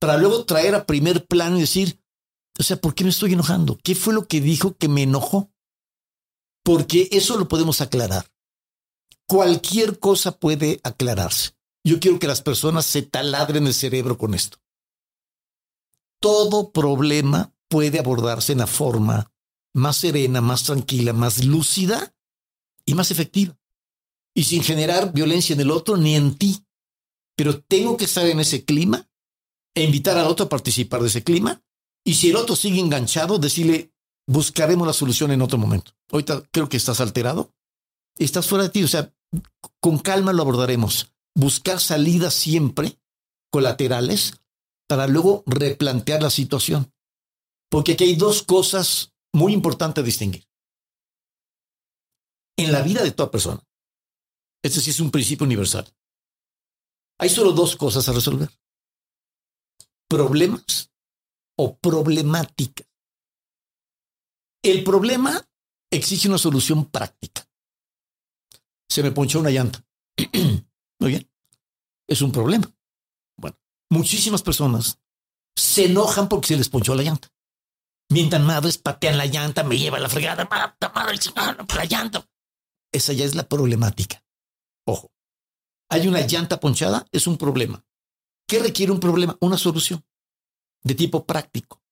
para 0.00 0.16
luego 0.16 0.44
traer 0.44 0.74
a 0.74 0.84
primer 0.84 1.24
plano 1.26 1.56
y 1.56 1.60
decir, 1.60 2.02
o 2.58 2.64
sea, 2.64 2.80
¿por 2.80 2.96
qué 2.96 3.04
me 3.04 3.10
estoy 3.10 3.32
enojando? 3.32 3.78
¿Qué 3.84 3.94
fue 3.94 4.12
lo 4.12 4.26
que 4.26 4.40
dijo 4.40 4.76
que 4.76 4.88
me 4.88 5.04
enojó? 5.04 5.52
Porque 6.64 7.08
eso 7.12 7.36
lo 7.36 7.46
podemos 7.46 7.80
aclarar. 7.80 8.26
Cualquier 9.28 10.00
cosa 10.00 10.32
puede 10.32 10.80
aclararse. 10.82 11.57
Yo 11.84 12.00
quiero 12.00 12.18
que 12.18 12.26
las 12.26 12.42
personas 12.42 12.84
se 12.86 13.02
taladren 13.02 13.66
el 13.66 13.74
cerebro 13.74 14.18
con 14.18 14.34
esto. 14.34 14.58
Todo 16.20 16.72
problema 16.72 17.54
puede 17.68 17.98
abordarse 17.98 18.52
en 18.52 18.58
la 18.58 18.66
forma 18.66 19.32
más 19.74 19.98
serena, 19.98 20.40
más 20.40 20.64
tranquila, 20.64 21.12
más 21.12 21.44
lúcida 21.44 22.14
y 22.84 22.94
más 22.94 23.10
efectiva. 23.10 23.56
Y 24.34 24.44
sin 24.44 24.62
generar 24.62 25.12
violencia 25.12 25.54
en 25.54 25.60
el 25.60 25.70
otro 25.70 25.96
ni 25.96 26.16
en 26.16 26.36
ti. 26.36 26.64
Pero 27.36 27.60
tengo 27.60 27.96
que 27.96 28.06
estar 28.06 28.26
en 28.26 28.40
ese 28.40 28.64
clima 28.64 29.08
e 29.74 29.84
invitar 29.84 30.18
al 30.18 30.26
otro 30.26 30.46
a 30.46 30.48
participar 30.48 31.00
de 31.00 31.08
ese 31.08 31.22
clima. 31.22 31.62
Y 32.04 32.14
si 32.14 32.30
el 32.30 32.36
otro 32.36 32.56
sigue 32.56 32.80
enganchado, 32.80 33.38
decirle, 33.38 33.92
buscaremos 34.26 34.86
la 34.86 34.92
solución 34.92 35.30
en 35.30 35.42
otro 35.42 35.58
momento. 35.58 35.92
Ahorita 36.10 36.42
creo 36.50 36.68
que 36.68 36.76
estás 36.76 37.00
alterado. 37.00 37.52
Estás 38.16 38.46
fuera 38.46 38.64
de 38.64 38.70
ti. 38.70 38.82
O 38.82 38.88
sea, 38.88 39.12
con 39.80 39.98
calma 39.98 40.32
lo 40.32 40.42
abordaremos. 40.42 41.12
Buscar 41.38 41.78
salidas 41.78 42.34
siempre 42.34 42.98
colaterales 43.52 44.40
para 44.88 45.06
luego 45.06 45.44
replantear 45.46 46.20
la 46.20 46.30
situación. 46.30 46.92
Porque 47.70 47.92
aquí 47.92 48.02
hay 48.02 48.16
dos 48.16 48.42
cosas 48.42 49.14
muy 49.32 49.52
importantes 49.52 50.02
a 50.02 50.04
distinguir. 50.04 50.48
En 52.56 52.72
la 52.72 52.82
vida 52.82 53.04
de 53.04 53.12
toda 53.12 53.30
persona, 53.30 53.62
este 54.64 54.80
sí 54.80 54.90
es 54.90 54.98
un 54.98 55.12
principio 55.12 55.46
universal, 55.46 55.86
hay 57.20 57.28
solo 57.28 57.52
dos 57.52 57.76
cosas 57.76 58.08
a 58.08 58.12
resolver. 58.12 58.50
Problemas 60.08 60.90
o 61.56 61.78
problemática. 61.78 62.84
El 64.60 64.82
problema 64.82 65.40
exige 65.88 66.26
una 66.26 66.38
solución 66.38 66.90
práctica. 66.90 67.48
Se 68.88 69.04
me 69.04 69.12
ponchó 69.12 69.38
una 69.38 69.50
llanta. 69.50 69.84
Muy 71.00 71.10
bien. 71.10 71.30
Es 72.08 72.22
un 72.22 72.32
problema. 72.32 72.70
Bueno, 73.36 73.56
muchísimas 73.90 74.42
personas 74.42 75.00
se 75.56 75.86
enojan 75.86 76.28
porque 76.28 76.48
se 76.48 76.56
les 76.56 76.68
ponchó 76.68 76.94
la 76.94 77.02
llanta. 77.02 77.28
Mientras 78.10 78.42
madres, 78.42 78.78
patean 78.78 79.18
la 79.18 79.26
llanta, 79.26 79.62
me 79.64 79.76
lleva 79.76 79.98
la 79.98 80.08
fregada, 80.08 80.48
mata, 80.50 80.90
madre, 80.94 81.18
la 81.76 81.84
llanta. 81.84 82.26
Esa 82.90 83.12
ya 83.12 83.24
es 83.24 83.34
la 83.34 83.46
problemática. 83.46 84.24
Ojo, 84.86 85.12
hay 85.90 86.08
una 86.08 86.26
llanta 86.26 86.58
ponchada, 86.58 87.06
es 87.12 87.26
un 87.26 87.36
problema. 87.36 87.84
¿Qué 88.46 88.60
requiere 88.60 88.92
un 88.92 89.00
problema? 89.00 89.36
Una 89.40 89.58
solución 89.58 90.02
de 90.82 90.94
tipo 90.94 91.26
práctico. 91.26 91.82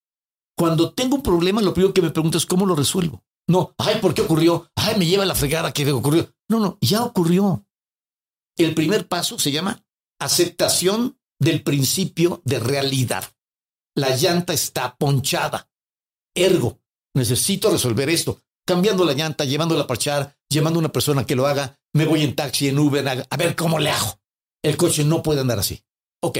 Cuando 0.56 0.94
tengo 0.94 1.16
un 1.16 1.22
problema, 1.22 1.60
lo 1.60 1.74
primero 1.74 1.92
que 1.92 2.00
me 2.00 2.10
pregunto 2.10 2.38
es 2.38 2.46
cómo 2.46 2.64
lo 2.64 2.74
resuelvo. 2.74 3.22
No, 3.46 3.74
ay, 3.76 4.00
¿por 4.00 4.14
qué 4.14 4.22
ocurrió? 4.22 4.70
Ay, 4.74 4.98
me 4.98 5.06
lleva 5.06 5.26
la 5.26 5.34
fregada 5.34 5.72
que 5.72 5.90
ocurrió. 5.92 6.32
No, 6.48 6.60
no, 6.60 6.78
ya 6.80 7.02
ocurrió. 7.02 7.65
El 8.56 8.74
primer 8.74 9.06
paso 9.06 9.38
se 9.38 9.52
llama 9.52 9.84
aceptación 10.18 11.18
del 11.38 11.62
principio 11.62 12.40
de 12.44 12.58
realidad. 12.58 13.24
La 13.94 14.16
llanta 14.16 14.52
está 14.52 14.96
ponchada. 14.96 15.70
Ergo, 16.34 16.80
necesito 17.14 17.70
resolver 17.70 18.08
esto. 18.08 18.42
Cambiando 18.66 19.04
la 19.04 19.12
llanta, 19.12 19.44
llevándola 19.44 19.84
a 19.84 19.86
parchar, 19.86 20.36
llamando 20.50 20.78
a 20.78 20.80
una 20.80 20.92
persona 20.92 21.24
que 21.24 21.36
lo 21.36 21.46
haga, 21.46 21.78
me 21.94 22.04
voy 22.04 22.22
en 22.22 22.34
taxi, 22.34 22.68
en 22.68 22.78
Uber, 22.78 23.06
a, 23.08 23.36
ver 23.36 23.54
cómo 23.54 23.78
le 23.78 23.90
hago. 23.90 24.20
El 24.62 24.76
coche 24.76 25.04
no 25.04 25.22
puede 25.22 25.40
andar 25.40 25.58
así. 25.58 25.82
Ok, 26.22 26.38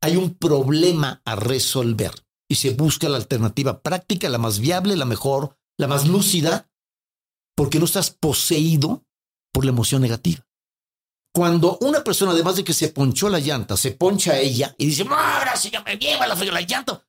hay 0.00 0.16
un 0.16 0.34
problema 0.34 1.20
a 1.24 1.34
resolver 1.34 2.12
y 2.48 2.54
se 2.54 2.70
busca 2.70 3.08
la 3.08 3.16
alternativa 3.16 3.82
práctica, 3.82 4.28
la 4.28 4.38
más 4.38 4.60
viable, 4.60 4.96
la 4.96 5.04
mejor, 5.04 5.56
la 5.76 5.88
más 5.88 6.06
lúcida, 6.06 6.70
porque 7.56 7.78
no 7.78 7.86
estás 7.86 8.10
poseído 8.10 9.04
por 9.52 9.64
la 9.64 9.70
emoción 9.70 10.00
negativa. 10.00 10.47
Cuando 11.34 11.78
una 11.80 12.02
persona, 12.02 12.32
además 12.32 12.56
de 12.56 12.64
que 12.64 12.72
se 12.72 12.88
ponchó 12.88 13.28
la 13.28 13.38
llanta, 13.38 13.76
se 13.76 13.92
poncha 13.92 14.32
a 14.32 14.38
ella 14.38 14.74
y 14.78 14.86
dice, 14.86 15.02
ahora 15.08 15.56
sí 15.56 15.70
ya 15.70 15.82
me 15.82 15.96
lleva 15.96 16.26
la, 16.26 16.34
la 16.34 16.60
llanta, 16.62 17.04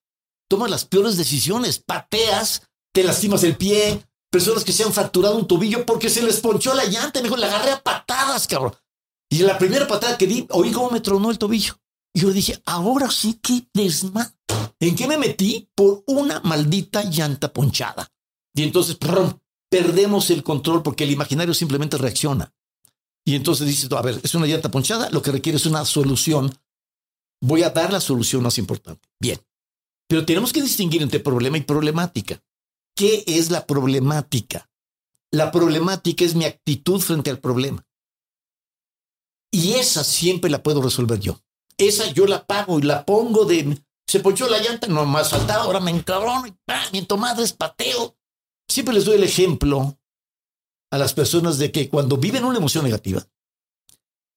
tomas 0.50 0.70
las 0.70 0.86
peores 0.86 1.18
decisiones, 1.18 1.80
pateas, 1.80 2.64
te 2.94 3.04
lastimas 3.04 3.44
el 3.44 3.56
pie, 3.56 4.04
personas 4.30 4.64
que 4.64 4.72
se 4.72 4.84
han 4.84 4.94
fracturado 4.94 5.36
un 5.36 5.48
tobillo 5.48 5.86
porque 5.86 6.10
se 6.10 6.22
les 6.22 6.40
ponchó 6.42 6.74
la 6.74 6.86
llanta, 6.86 7.22
mejor 7.22 7.40
la 7.40 7.48
agarré 7.48 7.72
a 7.72 7.82
patadas, 7.82 8.48
cabrón. 8.48 8.76
Y 9.32 9.40
la 9.40 9.58
primera 9.58 9.88
patada 9.88 10.18
que 10.18 10.28
di, 10.28 10.48
oí 10.50 10.72
cómo 10.72 10.90
me 10.90 11.02
tronó 11.02 11.30
el 11.30 11.38
tobillo. 11.38 11.76
Y 12.14 12.22
yo 12.22 12.32
dije, 12.32 12.62
ahora 12.66 13.12
sí 13.12 13.40
que 13.42 13.68
desma. 13.74 14.34
¿En 14.80 14.96
qué 14.96 15.08
me 15.08 15.18
metí? 15.18 15.70
Por 15.76 16.04
una 16.08 16.40
maldita 16.42 17.04
llanta 17.04 17.54
ponchada. 17.54 18.08
Y 18.56 18.64
entonces, 18.64 18.98
perdemos 19.70 20.32
el 20.32 20.44
control 20.44 20.82
porque 20.82 21.04
el 21.04 21.12
imaginario 21.12 21.54
simplemente 21.54 21.98
reacciona. 21.98 22.52
Y 23.30 23.36
entonces 23.36 23.68
dices, 23.68 23.92
a 23.92 24.02
ver, 24.02 24.20
es 24.24 24.34
una 24.34 24.48
llanta 24.48 24.72
ponchada, 24.72 25.12
lo 25.12 25.22
que 25.22 25.32
requiere 25.32 25.58
es 25.58 25.68
una 25.68 25.86
solución. 25.86 26.52
Voy 27.40 27.62
a 27.62 27.70
dar 27.70 27.94
la 27.94 28.02
solución 28.02 28.42
más 28.42 28.58
importante. 28.58 29.08
Bien. 29.22 29.40
Pero 30.08 30.26
tenemos 30.26 30.52
que 30.52 30.64
distinguir 30.64 31.04
entre 31.04 31.20
problema 31.20 31.60
y 31.60 31.62
problemática. 31.62 32.42
¿Qué 32.96 33.24
es 33.28 33.52
la 33.52 33.68
problemática? 33.68 34.68
La 35.32 35.52
problemática 35.52 36.26
es 36.26 36.34
mi 36.34 36.46
actitud 36.46 37.00
frente 37.02 37.30
al 37.30 37.38
problema. 37.38 37.86
Y 39.52 39.74
esa 39.74 40.04
siempre 40.04 40.50
la 40.50 40.64
puedo 40.64 40.82
resolver 40.82 41.20
yo. 41.20 41.40
Esa 41.78 42.12
yo 42.12 42.26
la 42.26 42.48
pago 42.48 42.80
y 42.80 42.82
la 42.82 43.06
pongo 43.06 43.46
de... 43.46 43.80
Se 44.08 44.22
ponchó 44.22 44.50
la 44.50 44.58
llanta, 44.58 44.88
no 44.88 45.06
más 45.06 45.30
faltaba, 45.30 45.66
ahora 45.66 45.80
me 45.80 45.92
encabrono 45.92 46.48
y 46.48 46.56
¡pam! 46.66 46.82
miento 46.92 47.16
madres, 47.16 47.54
pateo. 47.54 48.18
Siempre 48.68 48.96
les 48.96 49.06
doy 49.06 49.18
el 49.18 49.24
ejemplo 49.24 49.99
a 50.92 50.98
las 50.98 51.14
personas 51.14 51.58
de 51.58 51.72
que 51.72 51.90
cuando 51.90 52.18
viven 52.18 52.44
una 52.44 52.58
emoción 52.58 52.84
negativa, 52.84 53.26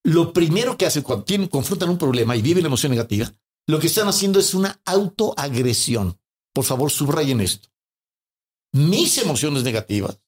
lo 0.04 0.32
primero 0.32 0.76
que 0.76 0.86
hacen 0.86 1.02
cuando 1.02 1.26
confrontan 1.48 1.88
un 1.88 1.98
problema 1.98 2.36
y 2.36 2.42
viven 2.42 2.64
la 2.64 2.68
emoción 2.68 2.90
negativa, 2.90 3.32
lo 3.66 3.78
que 3.78 3.86
están 3.86 4.08
haciendo 4.08 4.40
es 4.40 4.54
una 4.54 4.80
autoagresión. 4.84 6.18
Por 6.52 6.64
favor, 6.64 6.90
subrayen 6.90 7.40
esto. 7.40 7.68
Mis 8.72 9.18
emociones 9.18 9.62
negativas 9.62 10.18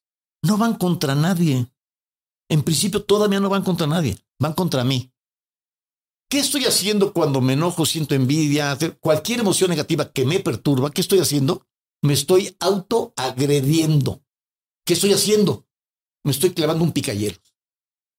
no 0.42 0.56
van 0.56 0.74
contra 0.74 1.14
nadie. 1.14 1.66
En 2.48 2.62
principio 2.62 3.02
todavía 3.02 3.40
no 3.40 3.48
van 3.48 3.62
contra 3.62 3.86
nadie, 3.86 4.16
van 4.38 4.52
contra 4.52 4.84
mí. 4.84 5.10
¿Qué 6.30 6.38
estoy 6.38 6.64
haciendo 6.64 7.12
cuando 7.12 7.40
me 7.40 7.54
enojo, 7.54 7.86
siento 7.86 8.14
envidia, 8.14 8.76
cualquier 9.00 9.40
emoción 9.40 9.70
negativa 9.70 10.10
que 10.10 10.24
me 10.24 10.40
perturba? 10.40 10.90
¿Qué 10.90 11.00
estoy 11.00 11.20
haciendo? 11.20 11.66
Me 12.02 12.12
estoy 12.12 12.56
autoagrediendo. 12.60 14.22
¿Qué 14.84 14.94
estoy 14.94 15.12
haciendo? 15.12 15.63
Me 16.24 16.32
estoy 16.32 16.52
clavando 16.52 16.84
un 16.84 16.92
picayero. 16.92 17.36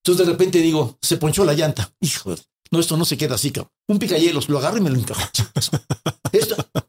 Entonces 0.04 0.26
de 0.26 0.32
repente 0.32 0.60
digo, 0.60 0.98
se 1.02 1.18
ponchó 1.18 1.44
la 1.44 1.54
llanta. 1.54 1.92
Hijo, 2.00 2.36
no, 2.72 2.80
esto 2.80 2.98
no 2.98 3.06
se 3.06 3.18
queda 3.18 3.36
así, 3.36 3.52
cabrón. 3.52 3.72
Un 3.88 4.00
picayelos, 4.00 4.50
lo 4.50 4.60
agarro 4.60 4.78
y 4.78 4.82
me 4.82 4.90
lo 4.90 5.00
encajo. 5.00 5.22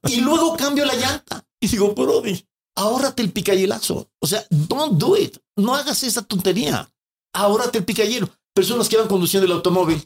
Y 0.08 0.20
luego 0.20 0.56
cambio 0.56 0.84
la 0.84 0.94
llanta. 0.94 1.44
Y 1.60 1.68
digo, 1.68 1.94
Brody, 1.94 2.44
ahórrate 2.76 3.22
el 3.22 3.32
picayelazo. 3.32 4.10
O 4.20 4.26
sea, 4.26 4.44
don't 4.50 4.98
do 4.98 5.16
it. 5.16 5.36
No 5.56 5.74
hagas 5.74 6.02
esa 6.02 6.22
tontería. 6.22 6.90
Ahórrate 7.32 7.78
el 7.78 7.84
picayelo. 7.84 8.28
Personas 8.54 8.88
que 8.88 8.96
van 8.96 9.08
conduciendo 9.08 9.46
el 9.46 9.52
automóvil. 9.52 10.02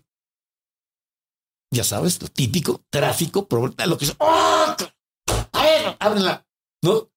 Ya 1.73 1.85
sabes, 1.85 2.20
lo 2.20 2.28
típico, 2.28 2.82
tráfico, 2.91 3.47
lo 3.51 3.99
que 3.99 4.07
sea. 4.07 4.16
¡Oh! 4.19 4.77
A 5.53 5.62
ver, 5.62 5.97
ábrenla. 6.01 6.47
¿No? 6.82 7.09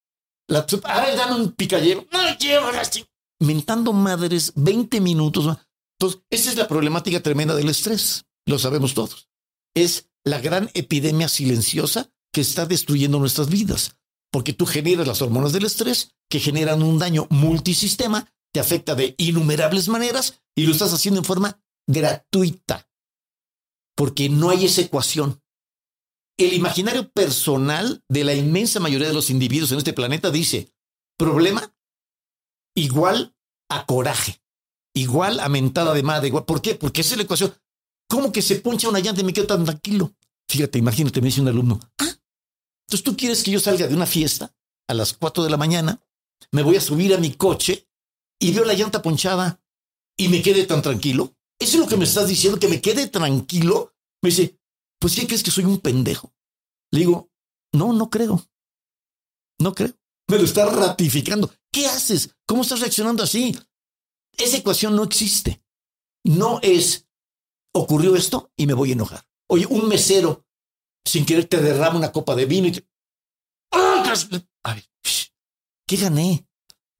La, 0.48 0.66
a 0.84 1.00
ver, 1.00 1.16
dame 1.16 1.34
un 1.36 1.52
picayelo. 1.52 2.06
No 2.12 2.20
quiero 2.38 2.68
así. 2.68 3.04
Mentando 3.40 3.92
madres 3.92 4.52
20 4.56 5.00
minutos. 5.00 5.58
Entonces, 5.98 6.22
esa 6.30 6.50
es 6.50 6.56
la 6.56 6.68
problemática 6.68 7.20
tremenda 7.20 7.54
del 7.54 7.68
estrés. 7.68 8.26
Lo 8.46 8.58
sabemos 8.58 8.94
todos. 8.94 9.28
Es 9.74 10.10
la 10.24 10.40
gran 10.40 10.70
epidemia 10.74 11.28
silenciosa 11.28 12.10
que 12.32 12.40
está 12.40 12.66
destruyendo 12.66 13.18
nuestras 13.18 13.48
vidas, 13.48 13.96
porque 14.32 14.52
tú 14.52 14.66
generas 14.66 15.06
las 15.06 15.22
hormonas 15.22 15.52
del 15.52 15.64
estrés 15.64 16.16
que 16.28 16.40
generan 16.40 16.82
un 16.82 16.98
daño 16.98 17.26
multisistema, 17.30 18.32
te 18.52 18.60
afecta 18.60 18.94
de 18.94 19.14
innumerables 19.18 19.88
maneras 19.88 20.42
y 20.54 20.66
lo 20.66 20.72
estás 20.72 20.92
haciendo 20.92 21.20
en 21.20 21.24
forma 21.24 21.60
gratuita, 21.86 22.88
porque 23.96 24.28
no 24.28 24.50
hay 24.50 24.64
esa 24.64 24.80
ecuación. 24.80 25.42
El 26.36 26.52
imaginario 26.52 27.10
personal 27.12 28.02
de 28.08 28.24
la 28.24 28.34
inmensa 28.34 28.80
mayoría 28.80 29.08
de 29.08 29.14
los 29.14 29.30
individuos 29.30 29.70
en 29.72 29.78
este 29.78 29.92
planeta 29.92 30.30
dice, 30.30 30.72
problema 31.16 31.73
igual 32.74 33.34
a 33.68 33.86
coraje, 33.86 34.42
igual 34.94 35.40
a 35.40 35.48
mentada 35.48 35.94
de 35.94 36.02
madre, 36.02 36.28
igual. 36.28 36.44
¿Por 36.44 36.60
qué? 36.62 36.74
Porque 36.74 37.00
esa 37.00 37.14
es 37.14 37.18
la 37.18 37.24
ecuación. 37.24 37.54
¿Cómo 38.08 38.32
que 38.32 38.42
se 38.42 38.56
poncha 38.56 38.88
una 38.88 39.00
llanta 39.00 39.20
y 39.20 39.24
me 39.24 39.32
quedo 39.32 39.46
tan 39.46 39.64
tranquilo? 39.64 40.14
Fíjate, 40.48 40.78
imagínate, 40.78 41.20
me 41.20 41.28
dice 41.28 41.40
un 41.40 41.48
alumno, 41.48 41.80
ah, 41.98 42.14
entonces 42.86 43.02
tú 43.02 43.16
quieres 43.16 43.42
que 43.42 43.50
yo 43.50 43.60
salga 43.60 43.86
de 43.86 43.94
una 43.94 44.06
fiesta 44.06 44.54
a 44.86 44.94
las 44.94 45.14
4 45.14 45.42
de 45.42 45.50
la 45.50 45.56
mañana, 45.56 46.00
me 46.52 46.62
voy 46.62 46.76
a 46.76 46.80
subir 46.80 47.14
a 47.14 47.18
mi 47.18 47.32
coche 47.32 47.88
y 48.38 48.52
veo 48.52 48.64
la 48.64 48.74
llanta 48.74 49.02
ponchada 49.02 49.60
y 50.16 50.28
me 50.28 50.42
quede 50.42 50.66
tan 50.66 50.82
tranquilo. 50.82 51.34
¿Eso 51.58 51.76
es 51.76 51.80
lo 51.80 51.88
que 51.88 51.96
me 51.96 52.04
estás 52.04 52.28
diciendo? 52.28 52.60
¿Que 52.60 52.68
me 52.68 52.80
quede 52.80 53.08
tranquilo? 53.08 53.94
Me 54.22 54.30
dice, 54.30 54.58
pues 55.00 55.14
¿qué 55.14 55.26
crees 55.26 55.42
que 55.42 55.50
soy 55.50 55.64
un 55.64 55.80
pendejo? 55.80 56.34
Le 56.90 57.00
digo, 57.00 57.30
no, 57.72 57.92
no 57.92 58.10
creo. 58.10 58.46
No 59.58 59.74
creo. 59.74 59.94
Me 60.28 60.38
lo 60.38 60.44
está 60.44 60.66
ratificando. 60.66 61.52
¿Qué 61.70 61.86
haces? 61.86 62.34
¿Cómo 62.46 62.62
estás 62.62 62.80
reaccionando 62.80 63.22
así? 63.22 63.56
Esa 64.32 64.56
ecuación 64.56 64.96
no 64.96 65.04
existe. 65.04 65.62
No 66.24 66.58
es, 66.62 67.06
ocurrió 67.74 68.16
esto 68.16 68.50
y 68.56 68.66
me 68.66 68.74
voy 68.74 68.90
a 68.90 68.94
enojar. 68.94 69.24
Oye, 69.48 69.66
un 69.66 69.88
mesero 69.88 70.46
sin 71.04 71.26
querer 71.26 71.46
te 71.46 71.60
derrama 71.60 71.98
una 71.98 72.12
copa 72.12 72.34
de 72.34 72.46
vino 72.46 72.68
y 72.68 72.72
te... 72.72 72.88
Ay, 74.62 74.82
¿Qué 75.86 75.96
gané? 75.96 76.46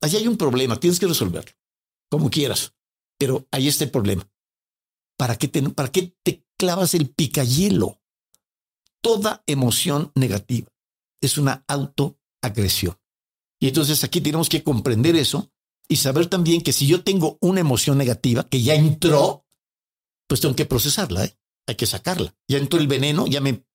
Allí 0.01 0.17
hay 0.17 0.27
un 0.27 0.37
problema, 0.37 0.79
tienes 0.79 0.99
que 0.99 1.07
resolverlo, 1.07 1.51
como 2.11 2.29
quieras, 2.29 2.75
pero 3.17 3.47
ahí 3.51 3.67
está 3.67 3.83
el 3.83 3.91
problema. 3.91 4.29
¿Para 5.17 5.37
qué 5.37 5.47
te, 5.47 5.61
para 5.69 5.91
qué 5.91 6.15
te 6.23 6.45
clavas 6.57 6.93
el 6.93 7.09
picayelo? 7.09 8.01
Toda 9.01 9.43
emoción 9.47 10.11
negativa 10.13 10.71
es 11.21 11.37
una 11.37 11.63
autoagresión. 11.67 12.97
Y 13.59 13.67
entonces 13.67 14.03
aquí 14.03 14.21
tenemos 14.21 14.49
que 14.49 14.63
comprender 14.63 15.15
eso 15.15 15.51
y 15.87 15.97
saber 15.97 16.27
también 16.27 16.61
que 16.61 16.73
si 16.73 16.87
yo 16.87 17.03
tengo 17.03 17.37
una 17.41 17.61
emoción 17.61 17.97
negativa 17.97 18.47
que 18.47 18.61
ya 18.61 18.75
entró, 18.75 19.45
pues 20.27 20.41
tengo 20.41 20.55
que 20.55 20.65
procesarla, 20.65 21.25
¿eh? 21.25 21.37
hay 21.67 21.75
que 21.75 21.85
sacarla. 21.85 22.35
Ya 22.47 22.57
entró 22.57 22.79
el 22.79 22.87
veneno, 22.87 23.27
ya 23.27 23.41
me 23.41 23.65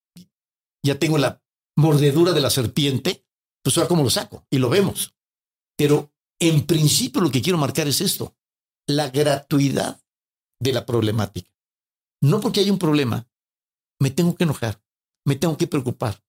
ya 0.83 0.97
tengo 0.97 1.17
la 1.17 1.41
mordedura 1.77 2.33
de 2.33 2.41
la 2.41 2.49
serpiente, 2.49 3.25
pues 3.63 3.77
ahora 3.77 3.87
cómo 3.87 4.03
lo 4.03 4.09
saco 4.09 4.45
y 4.49 4.57
lo 4.57 4.69
vemos. 4.69 5.15
Pero 5.77 6.11
en 6.39 6.65
principio 6.65 7.21
lo 7.21 7.31
que 7.31 7.41
quiero 7.41 7.57
marcar 7.57 7.87
es 7.87 8.01
esto, 8.01 8.35
la 8.87 9.09
gratuidad 9.09 10.01
de 10.59 10.73
la 10.73 10.85
problemática. 10.85 11.51
No 12.21 12.39
porque 12.41 12.59
hay 12.59 12.69
un 12.69 12.79
problema, 12.79 13.27
me 13.99 14.11
tengo 14.11 14.35
que 14.35 14.43
enojar, 14.43 14.81
me 15.25 15.35
tengo 15.35 15.57
que 15.57 15.67
preocupar, 15.67 16.23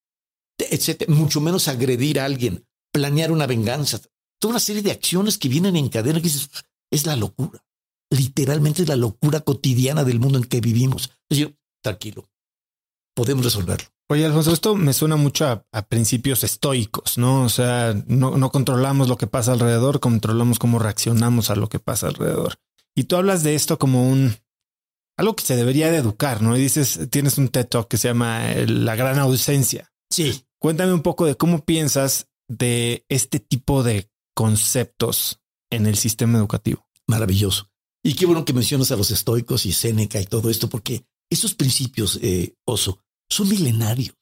etcétera, 0.59 1.13
mucho 1.13 1.41
menos 1.41 1.69
agredir 1.69 2.21
a 2.21 2.25
alguien, 2.25 2.67
planear 2.93 3.33
una 3.33 3.47
venganza, 3.47 4.01
toda 4.39 4.53
una 4.53 4.61
serie 4.61 4.83
de 4.83 4.93
acciones 4.93 5.39
que 5.39 5.49
vienen 5.49 5.77
en 5.77 5.89
cadena 5.89 6.21
que 6.21 6.29
es 6.29 7.07
la 7.07 7.17
locura. 7.17 7.65
Literalmente 8.11 8.83
es 8.83 8.89
la 8.89 8.97
locura 8.97 9.41
cotidiana 9.41 10.05
del 10.05 10.21
mundo 10.21 10.39
en 10.39 10.45
que 10.45 10.61
vivimos. 10.61 11.11
Es 11.29 11.39
decir, 11.39 11.59
tranquilo, 11.83 12.29
podemos 13.15 13.45
resolverlo. 13.45 13.89
Oye, 14.09 14.27
Alfonso, 14.27 14.53
esto 14.53 14.75
me 14.75 14.93
suena 14.93 15.17
mucho 15.17 15.47
a, 15.47 15.83
principios 15.89 16.45
estoicos, 16.45 17.17
¿no? 17.17 17.45
O 17.45 17.49
sea, 17.49 17.95
no, 18.07 18.37
no, 18.37 18.51
controlamos 18.51 19.09
lo 19.09 19.17
que 19.17 19.27
pasa 19.27 19.53
alrededor, 19.53 20.01
controlamos 20.01 20.59
cómo 20.59 20.79
reaccionamos 20.79 21.49
a 21.49 21.57
lo 21.57 21.71
que 21.71 21.79
pasa 21.79 22.09
alrededor. 22.09 22.59
Y 22.95 23.05
tú 23.05 23.17
hablas 23.17 23.43
de 23.43 23.55
esto 23.55 23.79
como 23.79 24.07
un 24.07 24.37
algo 25.17 25.37
que 25.37 25.45
se 25.45 25.57
debería 25.57 25.91
de 25.91 25.99
educar, 25.99 26.43
¿no? 26.43 26.57
Y 26.57 26.61
dices, 26.61 27.09
tienes 27.11 27.39
un 27.39 27.49
TED 27.49 27.69
Talk 27.69 27.89
que 27.89 27.97
se 27.97 28.09
llama 28.09 28.43
La 28.67 28.97
gran 28.97 29.19
ausencia. 29.19 29.93
Sí. 30.11 30.45
Cuéntame 30.59 30.93
un 30.93 31.03
poco 31.03 31.25
de 31.25 31.37
cómo 31.37 31.65
piensas 31.65 32.29
de 32.59 33.05
este 33.09 33.41
tipo 33.41 33.83
de 33.83 34.11
conceptos 34.35 35.41
en 35.71 35.87
el 35.87 35.97
sistema 35.97 36.39
educativo. 36.39 36.87
Maravilloso. 37.07 37.71
Y 38.03 38.15
qué 38.15 38.27
bueno 38.27 38.45
que 38.45 38.53
mencionas 38.53 38.91
a 38.91 38.97
los 38.97 39.11
estoicos 39.11 39.65
y 39.67 39.73
Séneca 39.73 40.21
y 40.21 40.27
todo 40.27 40.51
esto, 40.51 40.69
porque 40.69 41.05
esos 41.31 41.55
principios, 41.55 42.19
eh, 42.23 42.55
Oso, 42.65 43.01
son 43.29 43.49
milenarios. 43.49 44.17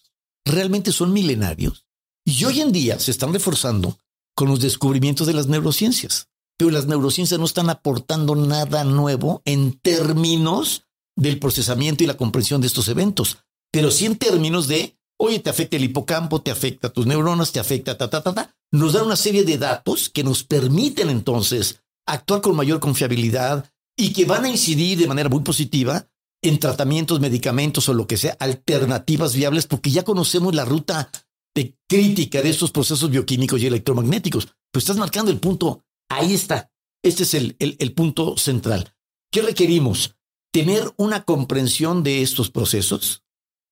Realmente 0.44 0.92
son 0.92 1.12
milenarios. 1.12 1.86
Y 2.24 2.44
hoy 2.44 2.60
en 2.60 2.72
día 2.72 2.98
se 2.98 3.10
están 3.10 3.32
reforzando 3.32 3.98
con 4.34 4.48
los 4.48 4.60
descubrimientos 4.60 5.26
de 5.26 5.34
las 5.34 5.46
neurociencias. 5.46 6.28
Pero 6.56 6.70
las 6.70 6.86
neurociencias 6.86 7.40
no 7.40 7.46
están 7.46 7.70
aportando 7.70 8.36
nada 8.36 8.84
nuevo 8.84 9.42
en 9.44 9.72
términos 9.80 10.84
del 11.16 11.38
procesamiento 11.38 12.04
y 12.04 12.06
la 12.06 12.16
comprensión 12.16 12.60
de 12.60 12.66
estos 12.66 12.88
eventos, 12.88 13.38
pero 13.70 13.90
sí 13.90 14.06
en 14.06 14.16
términos 14.16 14.68
de, 14.68 14.98
oye, 15.20 15.38
te 15.38 15.50
afecta 15.50 15.76
el 15.76 15.84
hipocampo, 15.84 16.40
te 16.40 16.50
afecta 16.50 16.88
tus 16.88 17.06
neuronas, 17.06 17.52
te 17.52 17.60
afecta, 17.60 17.96
ta, 17.96 18.08
ta, 18.08 18.22
ta, 18.22 18.32
ta. 18.32 18.56
Nos 18.72 18.94
da 18.94 19.02
una 19.02 19.16
serie 19.16 19.44
de 19.44 19.58
datos 19.58 20.08
que 20.08 20.24
nos 20.24 20.44
permiten 20.44 21.10
entonces 21.10 21.82
actuar 22.06 22.40
con 22.40 22.56
mayor 22.56 22.80
confiabilidad 22.80 23.70
y 23.96 24.12
que 24.12 24.24
van 24.24 24.46
a 24.46 24.48
incidir 24.48 24.98
de 24.98 25.06
manera 25.06 25.28
muy 25.28 25.40
positiva 25.40 26.08
en 26.42 26.58
tratamientos, 26.58 27.20
medicamentos 27.20 27.88
o 27.90 27.94
lo 27.94 28.06
que 28.06 28.16
sea, 28.16 28.36
alternativas 28.40 29.36
viables, 29.36 29.66
porque 29.66 29.90
ya 29.90 30.04
conocemos 30.04 30.54
la 30.54 30.64
ruta 30.64 31.10
de 31.54 31.76
crítica 31.86 32.40
de 32.40 32.48
estos 32.48 32.70
procesos 32.70 33.10
bioquímicos 33.10 33.60
y 33.60 33.66
electromagnéticos. 33.66 34.48
Pues 34.72 34.84
estás 34.84 34.96
marcando 34.96 35.30
el 35.30 35.38
punto, 35.38 35.84
ahí 36.08 36.32
está. 36.32 36.72
Este 37.02 37.24
es 37.24 37.34
el, 37.34 37.56
el 37.58 37.92
punto 37.92 38.38
central. 38.38 38.94
¿Qué 39.30 39.42
requerimos? 39.42 40.16
Tener 40.50 40.90
una 40.96 41.24
comprensión 41.24 42.02
de 42.02 42.22
estos 42.22 42.50
procesos 42.50 43.22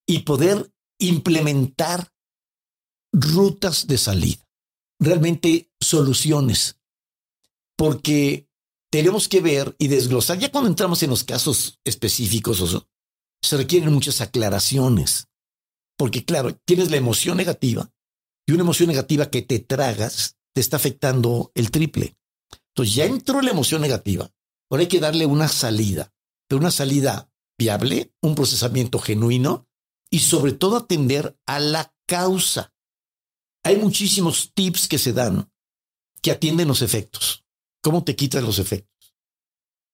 y 0.07 0.19
poder 0.19 0.71
implementar 0.99 2.13
rutas 3.11 3.87
de 3.87 3.97
salida, 3.97 4.47
realmente 4.99 5.71
soluciones, 5.79 6.79
porque 7.75 8.49
tenemos 8.91 9.27
que 9.27 9.41
ver 9.41 9.75
y 9.79 9.87
desglosar. 9.87 10.37
Ya 10.37 10.51
cuando 10.51 10.69
entramos 10.69 11.01
en 11.03 11.09
los 11.09 11.23
casos 11.23 11.79
específicos, 11.83 12.85
se 13.41 13.57
requieren 13.57 13.93
muchas 13.93 14.21
aclaraciones. 14.21 15.27
Porque 15.97 16.25
claro, 16.25 16.55
tienes 16.65 16.91
la 16.91 16.97
emoción 16.97 17.37
negativa 17.37 17.91
y 18.47 18.53
una 18.53 18.63
emoción 18.63 18.87
negativa 18.87 19.29
que 19.29 19.41
te 19.41 19.59
tragas 19.59 20.37
te 20.53 20.61
está 20.61 20.77
afectando 20.77 21.51
el 21.55 21.71
triple. 21.71 22.17
Entonces 22.69 22.95
ya 22.95 23.05
entró 23.05 23.41
la 23.41 23.51
emoción 23.51 23.81
negativa. 23.81 24.31
Ahora 24.69 24.81
hay 24.81 24.87
que 24.87 24.99
darle 24.99 25.25
una 25.25 25.47
salida, 25.47 26.13
pero 26.47 26.59
una 26.59 26.71
salida 26.71 27.31
viable, 27.57 28.13
un 28.21 28.35
procesamiento 28.35 28.99
genuino 28.99 29.68
y 30.11 30.19
sobre 30.19 30.53
todo 30.53 30.77
atender 30.77 31.37
a 31.45 31.59
la 31.59 31.93
causa. 32.07 32.73
Hay 33.63 33.77
muchísimos 33.77 34.51
tips 34.53 34.87
que 34.87 34.97
se 34.97 35.13
dan 35.13 35.51
que 36.21 36.31
atienden 36.31 36.67
los 36.67 36.81
efectos. 36.81 37.45
¿Cómo 37.81 38.03
te 38.03 38.15
quitas 38.15 38.43
los 38.43 38.59
efectos? 38.59 39.15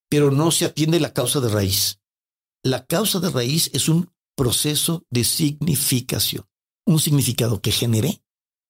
Pero 0.10 0.32
no 0.32 0.52
se 0.52 0.66
atiende 0.66 1.00
la 1.00 1.14
causa 1.14 1.40
de 1.40 1.50
raíz. 1.50 2.00
La 2.64 2.86
causa 2.86 3.20
de 3.20 3.30
raíz 3.30 3.70
es 3.74 3.90
un 3.90 4.12
proceso 4.36 5.06
de 5.10 5.24
significación, 5.24 6.48
un 6.86 7.00
significado 7.00 7.62
que 7.62 7.72
generé 7.72 8.24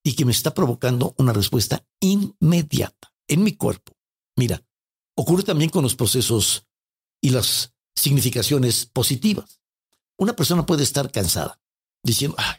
y 0.03 0.13
que 0.13 0.25
me 0.25 0.31
está 0.31 0.53
provocando 0.53 1.15
una 1.17 1.33
respuesta 1.33 1.85
inmediata 1.99 3.13
en 3.27 3.43
mi 3.43 3.53
cuerpo. 3.53 3.93
Mira, 4.37 4.63
ocurre 5.15 5.43
también 5.43 5.69
con 5.69 5.83
los 5.83 5.95
procesos 5.95 6.67
y 7.21 7.29
las 7.29 7.73
significaciones 7.95 8.85
positivas. 8.85 9.61
Una 10.17 10.35
persona 10.35 10.65
puede 10.65 10.83
estar 10.83 11.11
cansada, 11.11 11.59
diciendo, 12.03 12.35
ay, 12.39 12.57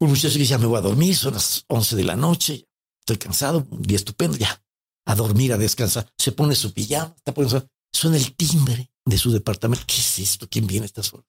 un 0.00 0.10
muchacho 0.10 0.36
que 0.36 0.44
ya 0.44 0.58
me 0.58 0.66
voy 0.66 0.78
a 0.78 0.82
dormir, 0.82 1.16
son 1.16 1.34
las 1.34 1.64
11 1.68 1.96
de 1.96 2.04
la 2.04 2.16
noche, 2.16 2.66
estoy 3.00 3.18
cansado, 3.18 3.66
un 3.70 3.82
día 3.82 3.96
estupendo, 3.96 4.36
ya, 4.36 4.62
a 5.06 5.14
dormir, 5.14 5.52
a 5.52 5.58
descansar. 5.58 6.12
Se 6.18 6.32
pone 6.32 6.54
su 6.54 6.72
pijama, 6.72 7.14
está 7.16 7.32
poniendo, 7.32 7.68
suena 7.92 8.16
el 8.16 8.34
timbre 8.34 8.90
de 9.04 9.18
su 9.18 9.30
departamento. 9.30 9.84
¿Qué 9.86 9.96
es 9.96 10.18
esto? 10.18 10.48
¿Quién 10.48 10.66
viene 10.66 10.84
a 10.84 10.86
esta 10.86 11.02
hora? 11.12 11.24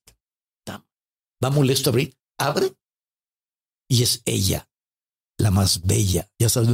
Va 1.43 1.49
molesto 1.49 1.89
a 1.89 1.91
abrir, 1.91 2.17
abre 2.39 2.73
y 3.89 4.01
es 4.01 4.21
ella, 4.23 4.69
la 5.37 5.51
más 5.51 5.85
bella. 5.85 6.31
Ya 6.39 6.47
sabes, 6.47 6.69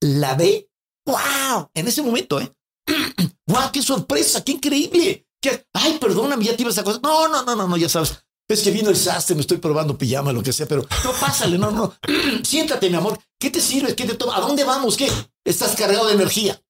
la 0.00 0.34
ve. 0.34 0.70
¡Wow! 1.04 1.70
En 1.74 1.88
ese 1.88 2.02
momento, 2.02 2.40
¿eh? 2.40 2.50
¡Wow! 3.46 3.70
¡Qué 3.72 3.82
sorpresa! 3.82 4.42
¡Qué 4.42 4.52
increíble! 4.52 5.27
Ay, 5.72 5.98
perdóname, 5.98 6.44
ya 6.44 6.56
te 6.56 6.62
ibas 6.62 6.78
a 6.78 6.84
cosa. 6.84 7.00
No, 7.02 7.28
no, 7.28 7.42
no, 7.44 7.56
no, 7.56 7.68
no, 7.68 7.76
ya 7.76 7.88
sabes. 7.88 8.24
Es 8.48 8.62
que 8.62 8.70
vino 8.70 8.88
el 8.88 8.96
sastre, 8.96 9.34
me 9.34 9.42
estoy 9.42 9.58
probando 9.58 9.98
pijama, 9.98 10.32
lo 10.32 10.42
que 10.42 10.54
sea, 10.54 10.66
pero 10.66 10.86
no 11.04 11.12
pásale, 11.20 11.58
no, 11.58 11.70
no. 11.70 11.94
Siéntate, 12.42 12.88
mi 12.88 12.96
amor. 12.96 13.18
¿Qué 13.38 13.50
te 13.50 13.60
sirve? 13.60 13.94
¿Qué 13.94 14.06
te 14.06 14.14
toma? 14.14 14.36
¿A 14.36 14.40
dónde 14.40 14.64
vamos? 14.64 14.96
¿Qué? 14.96 15.08
Estás 15.44 15.76
cargado 15.76 16.06
de 16.06 16.14
energía. 16.14 16.60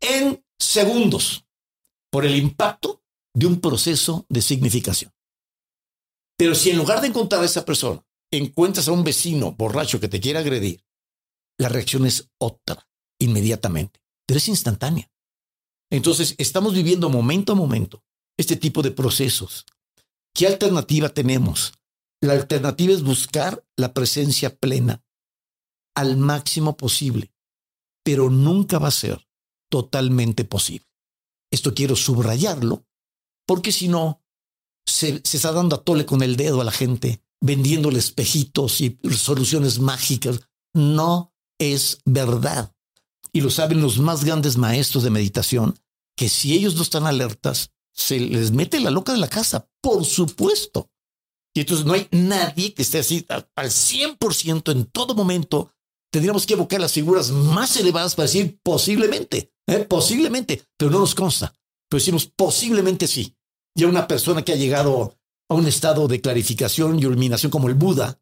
En 0.00 0.42
segundos, 0.58 1.44
por 2.10 2.24
el 2.24 2.36
impacto 2.36 3.02
de 3.34 3.46
un 3.46 3.60
proceso 3.60 4.24
de 4.28 4.40
significación. 4.40 5.12
Pero 6.38 6.54
si 6.54 6.70
en 6.70 6.78
lugar 6.78 7.00
de 7.00 7.08
encontrar 7.08 7.42
a 7.42 7.46
esa 7.46 7.64
persona, 7.64 8.04
encuentras 8.30 8.88
a 8.88 8.92
un 8.92 9.04
vecino 9.04 9.52
borracho 9.52 10.00
que 10.00 10.08
te 10.08 10.20
quiere 10.20 10.38
agredir, 10.38 10.82
la 11.58 11.68
reacción 11.68 12.06
es 12.06 12.30
otra, 12.38 12.88
inmediatamente, 13.20 14.00
pero 14.26 14.38
es 14.38 14.48
instantánea. 14.48 15.11
Entonces, 15.92 16.34
estamos 16.38 16.72
viviendo 16.72 17.10
momento 17.10 17.52
a 17.52 17.54
momento 17.54 18.02
este 18.38 18.56
tipo 18.56 18.80
de 18.80 18.92
procesos. 18.92 19.66
¿Qué 20.34 20.46
alternativa 20.46 21.10
tenemos? 21.10 21.74
La 22.22 22.32
alternativa 22.32 22.94
es 22.94 23.02
buscar 23.02 23.62
la 23.76 23.92
presencia 23.92 24.56
plena 24.56 25.04
al 25.94 26.16
máximo 26.16 26.78
posible, 26.78 27.30
pero 28.02 28.30
nunca 28.30 28.78
va 28.78 28.88
a 28.88 28.92
ser 28.92 29.28
totalmente 29.70 30.46
posible. 30.46 30.86
Esto 31.52 31.74
quiero 31.74 31.94
subrayarlo, 31.94 32.86
porque 33.46 33.70
si 33.70 33.88
no, 33.88 34.22
se, 34.86 35.16
está 35.16 35.52
dando 35.52 35.76
a 35.76 35.84
tole 35.84 36.06
con 36.06 36.22
el 36.22 36.36
dedo 36.36 36.62
a 36.62 36.64
la 36.64 36.72
gente, 36.72 37.22
vendiéndole 37.42 37.98
espejitos 37.98 38.80
y 38.80 38.98
soluciones 39.10 39.78
mágicas. 39.78 40.40
No 40.72 41.34
es 41.58 42.00
verdad. 42.06 42.74
Y 43.32 43.40
lo 43.40 43.50
saben 43.50 43.80
los 43.80 43.98
más 43.98 44.24
grandes 44.24 44.56
maestros 44.56 45.04
de 45.04 45.10
meditación, 45.10 45.78
que 46.16 46.28
si 46.28 46.54
ellos 46.54 46.74
no 46.76 46.82
están 46.82 47.06
alertas, 47.06 47.72
se 47.94 48.20
les 48.20 48.50
mete 48.50 48.80
la 48.80 48.90
loca 48.90 49.12
de 49.12 49.18
la 49.18 49.28
casa, 49.28 49.68
por 49.80 50.04
supuesto. 50.04 50.90
Y 51.54 51.60
entonces 51.60 51.84
no 51.84 51.92
hay 51.92 52.08
nadie 52.10 52.72
que 52.72 52.82
esté 52.82 52.98
así 52.98 53.26
al 53.28 53.70
100% 53.70 54.72
en 54.72 54.86
todo 54.86 55.14
momento. 55.14 55.72
Tendríamos 56.10 56.46
que 56.46 56.54
evocar 56.54 56.80
las 56.80 56.92
figuras 56.92 57.30
más 57.30 57.76
elevadas 57.76 58.14
para 58.14 58.26
decir 58.26 58.58
posiblemente, 58.62 59.52
¿eh? 59.66 59.84
posiblemente, 59.88 60.64
pero 60.76 60.90
no 60.90 61.00
nos 61.00 61.14
consta. 61.14 61.54
Pero 61.88 62.00
decimos 62.00 62.26
posiblemente 62.26 63.06
sí. 63.06 63.36
Ya 63.74 63.86
una 63.86 64.06
persona 64.06 64.42
que 64.42 64.52
ha 64.52 64.56
llegado 64.56 65.18
a 65.48 65.54
un 65.54 65.66
estado 65.66 66.08
de 66.08 66.20
clarificación 66.20 66.98
y 66.98 67.02
iluminación 67.02 67.50
como 67.50 67.68
el 67.68 67.74
Buda 67.74 68.20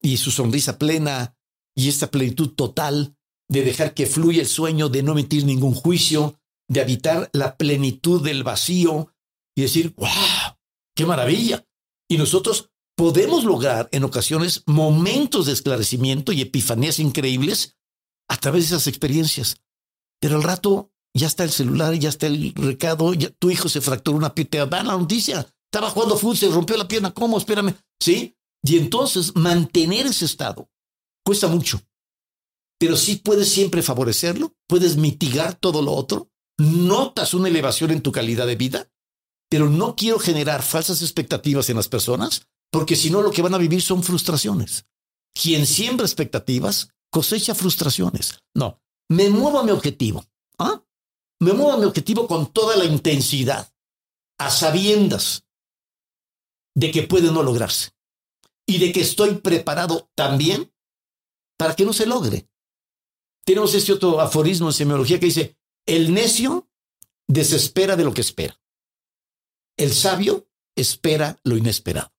y 0.00 0.16
su 0.16 0.30
sonrisa 0.30 0.78
plena 0.78 1.36
y 1.76 1.88
esta 1.88 2.10
plenitud 2.10 2.50
total 2.50 3.16
de 3.48 3.62
dejar 3.62 3.94
que 3.94 4.06
fluya 4.06 4.40
el 4.40 4.48
sueño, 4.48 4.88
de 4.88 5.02
no 5.02 5.12
emitir 5.12 5.44
ningún 5.44 5.74
juicio, 5.74 6.38
de 6.68 6.80
habitar 6.80 7.30
la 7.32 7.56
plenitud 7.56 8.22
del 8.22 8.42
vacío 8.42 9.12
y 9.56 9.62
decir, 9.62 9.94
wow, 9.96 10.08
qué 10.94 11.06
maravilla. 11.06 11.66
Y 12.08 12.16
nosotros 12.16 12.70
podemos 12.96 13.44
lograr 13.44 13.88
en 13.92 14.04
ocasiones 14.04 14.62
momentos 14.66 15.46
de 15.46 15.52
esclarecimiento 15.52 16.32
y 16.32 16.40
epifanías 16.40 16.98
increíbles 16.98 17.76
a 18.28 18.36
través 18.36 18.62
de 18.62 18.76
esas 18.76 18.86
experiencias. 18.86 19.56
Pero 20.20 20.36
al 20.36 20.42
rato 20.42 20.92
ya 21.14 21.26
está 21.26 21.44
el 21.44 21.50
celular, 21.50 21.94
ya 21.94 22.08
está 22.08 22.26
el 22.26 22.52
recado, 22.54 23.14
ya, 23.14 23.30
tu 23.30 23.50
hijo 23.50 23.68
se 23.68 23.80
fracturó 23.80 24.16
una 24.16 24.34
pierna, 24.34 24.50
te 24.50 24.58
dan 24.76 24.86
la 24.86 24.96
noticia, 24.96 25.46
estaba 25.72 25.90
jugando 25.90 26.16
fútbol, 26.16 26.36
se 26.36 26.48
rompió 26.48 26.76
la 26.76 26.88
pierna, 26.88 27.12
¿cómo? 27.12 27.38
Espérame, 27.38 27.74
¿sí? 28.00 28.36
Y 28.62 28.78
entonces 28.78 29.34
mantener 29.36 30.06
ese 30.06 30.24
estado 30.24 30.68
cuesta 31.24 31.48
mucho, 31.48 31.80
pero 32.78 32.96
sí 32.96 33.16
puedes 33.16 33.48
siempre 33.48 33.82
favorecerlo, 33.82 34.54
puedes 34.66 34.96
mitigar 34.96 35.54
todo 35.54 35.82
lo 35.82 35.92
otro, 35.92 36.30
notas 36.58 37.34
una 37.34 37.48
elevación 37.48 37.90
en 37.90 38.02
tu 38.02 38.12
calidad 38.12 38.46
de 38.46 38.56
vida, 38.56 38.90
pero 39.50 39.68
no 39.68 39.96
quiero 39.96 40.18
generar 40.18 40.62
falsas 40.62 41.02
expectativas 41.02 41.70
en 41.70 41.76
las 41.76 41.88
personas, 41.88 42.46
porque 42.70 42.96
si 42.96 43.10
no 43.10 43.22
lo 43.22 43.30
que 43.30 43.42
van 43.42 43.54
a 43.54 43.58
vivir 43.58 43.82
son 43.82 44.02
frustraciones. 44.02 44.86
Quien 45.34 45.66
siembra 45.66 46.06
expectativas 46.06 46.90
cosecha 47.10 47.54
frustraciones. 47.54 48.38
No, 48.54 48.80
me 49.08 49.30
muevo 49.30 49.60
a 49.60 49.64
mi 49.64 49.70
objetivo. 49.70 50.24
¿ah? 50.58 50.84
me 51.40 51.52
muevo 51.52 51.72
a 51.72 51.78
mi 51.78 51.84
objetivo 51.84 52.26
con 52.26 52.52
toda 52.52 52.76
la 52.76 52.84
intensidad, 52.84 53.72
a 54.38 54.50
sabiendas 54.50 55.44
de 56.74 56.90
que 56.90 57.02
puede 57.02 57.30
no 57.30 57.42
lograrse 57.42 57.90
y 58.66 58.78
de 58.78 58.92
que 58.92 59.00
estoy 59.00 59.36
preparado 59.36 60.10
también 60.14 60.72
para 61.56 61.76
que 61.76 61.84
no 61.84 61.92
se 61.92 62.06
logre. 62.06 62.48
Tenemos 63.44 63.74
este 63.74 63.92
otro 63.92 64.20
aforismo 64.20 64.68
en 64.68 64.72
semiología 64.72 65.20
que 65.20 65.26
dice, 65.26 65.56
el 65.86 66.14
necio 66.14 66.68
desespera 67.28 67.96
de 67.96 68.04
lo 68.04 68.14
que 68.14 68.22
espera. 68.22 68.58
El 69.76 69.92
sabio 69.92 70.48
espera 70.76 71.38
lo 71.44 71.56
inesperado. 71.56 72.12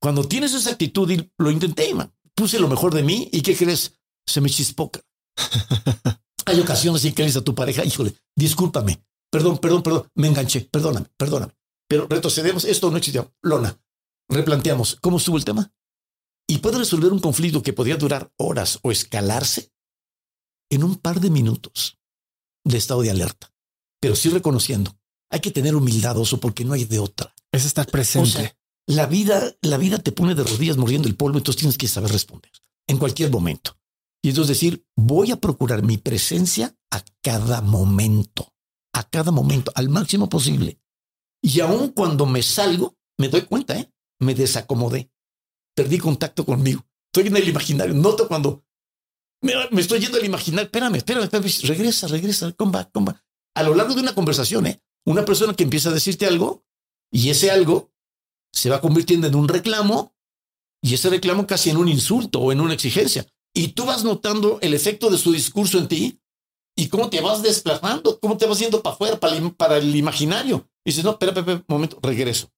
Cuando 0.00 0.28
tienes 0.28 0.52
esa 0.52 0.70
actitud 0.70 1.10
y 1.10 1.32
lo 1.38 1.50
intenté, 1.50 1.94
puse 2.34 2.58
lo 2.58 2.68
mejor 2.68 2.94
de 2.94 3.02
mí 3.02 3.28
y 3.32 3.40
¿qué 3.40 3.56
crees? 3.56 3.98
Se 4.26 4.40
me 4.40 4.50
chispoca. 4.50 5.00
Hay 6.46 6.60
ocasiones 6.60 7.04
en 7.04 7.14
que 7.14 7.22
le 7.22 7.26
dices 7.26 7.40
a 7.40 7.44
tu 7.44 7.54
pareja, 7.54 7.84
híjole, 7.84 8.14
discúlpame, 8.36 9.02
perdón, 9.30 9.58
perdón, 9.58 9.82
perdón, 9.82 10.10
me 10.14 10.28
enganché, 10.28 10.60
perdóname, 10.60 11.06
perdóname. 11.16 11.54
Pero 11.88 12.06
retrocedemos, 12.06 12.64
esto 12.64 12.90
no 12.90 12.98
existía. 12.98 13.30
Lona, 13.40 13.78
replanteamos, 14.28 14.96
¿cómo 15.00 15.16
estuvo 15.16 15.38
el 15.38 15.44
tema? 15.44 15.72
Y 16.46 16.58
puede 16.58 16.78
resolver 16.78 17.12
un 17.12 17.20
conflicto 17.20 17.62
que 17.62 17.72
podría 17.72 17.96
durar 17.96 18.30
horas 18.36 18.78
o 18.82 18.92
escalarse 18.92 19.73
en 20.70 20.84
un 20.84 20.96
par 20.96 21.20
de 21.20 21.30
minutos 21.30 21.98
de 22.64 22.78
estado 22.78 23.02
de 23.02 23.10
alerta. 23.10 23.52
Pero 24.00 24.16
sí 24.16 24.28
reconociendo, 24.28 24.96
hay 25.30 25.40
que 25.40 25.50
tener 25.50 25.74
humildad, 25.74 26.18
oso, 26.18 26.40
porque 26.40 26.64
no 26.64 26.74
hay 26.74 26.84
de 26.84 26.98
otra. 26.98 27.34
Es 27.52 27.64
estar 27.64 27.86
presente. 27.86 28.56
la 28.86 29.06
vida, 29.06 29.56
la 29.62 29.78
vida 29.78 29.98
te 29.98 30.12
pone 30.12 30.34
de 30.34 30.44
rodillas 30.44 30.76
mordiendo 30.76 31.08
el 31.08 31.16
polvo, 31.16 31.38
entonces 31.38 31.60
tienes 31.60 31.78
que 31.78 31.88
saber 31.88 32.12
responder 32.12 32.52
en 32.86 32.98
cualquier 32.98 33.30
momento. 33.30 33.78
Y 34.22 34.30
entonces 34.30 34.56
decir, 34.56 34.86
voy 34.96 35.32
a 35.32 35.40
procurar 35.40 35.82
mi 35.82 35.98
presencia 35.98 36.74
a 36.90 37.04
cada 37.22 37.60
momento, 37.60 38.54
a 38.92 39.08
cada 39.08 39.30
momento, 39.30 39.70
al 39.74 39.88
máximo 39.88 40.28
posible. 40.28 40.80
Y 41.42 41.60
aun 41.60 41.88
cuando 41.88 42.24
me 42.24 42.42
salgo, 42.42 42.96
me 43.18 43.28
doy 43.28 43.42
cuenta, 43.42 43.78
¿eh? 43.78 43.92
me 44.20 44.34
desacomodé, 44.34 45.10
perdí 45.74 45.98
contacto 45.98 46.46
conmigo. 46.46 46.86
Estoy 47.12 47.28
en 47.28 47.36
el 47.36 47.48
imaginario, 47.48 47.94
noto 47.94 48.26
cuando 48.26 48.64
me, 49.44 49.80
estoy 49.80 50.00
yendo 50.00 50.18
al 50.18 50.24
imaginario, 50.24 50.64
espérame, 50.64 50.96
espérame, 50.96 51.24
espérame, 51.24 51.68
regresa, 51.68 52.06
regresa, 52.08 52.52
comba, 52.52 52.90
comba. 52.90 53.22
A 53.54 53.62
lo 53.62 53.74
largo 53.74 53.94
de 53.94 54.00
una 54.00 54.14
conversación, 54.14 54.66
¿eh? 54.66 54.82
una 55.04 55.24
persona 55.24 55.54
que 55.54 55.64
empieza 55.64 55.90
a 55.90 55.92
decirte 55.92 56.26
algo 56.26 56.64
y 57.12 57.30
ese 57.30 57.50
algo 57.50 57.92
se 58.52 58.70
va 58.70 58.80
convirtiendo 58.80 59.26
en 59.26 59.34
un 59.34 59.48
reclamo 59.48 60.16
y 60.82 60.94
ese 60.94 61.10
reclamo 61.10 61.46
casi 61.46 61.70
en 61.70 61.76
un 61.76 61.88
insulto 61.88 62.40
o 62.40 62.52
en 62.52 62.60
una 62.60 62.74
exigencia. 62.74 63.26
Y 63.54 63.68
tú 63.68 63.84
vas 63.84 64.02
notando 64.02 64.58
el 64.62 64.74
efecto 64.74 65.10
de 65.10 65.18
su 65.18 65.32
discurso 65.32 65.78
en 65.78 65.88
ti 65.88 66.20
y 66.76 66.88
cómo 66.88 67.10
te 67.10 67.20
vas 67.20 67.42
desplazando, 67.42 68.18
cómo 68.20 68.36
te 68.36 68.46
vas 68.46 68.58
yendo 68.58 68.82
para 68.82 68.94
afuera, 68.94 69.20
para 69.20 69.76
el, 69.76 69.94
imaginario. 69.94 70.68
Dices, 70.84 71.04
no, 71.04 71.12
espera, 71.12 71.32
espera, 71.32 71.58
un 71.58 71.64
momento, 71.68 71.98
regreso, 72.02 72.50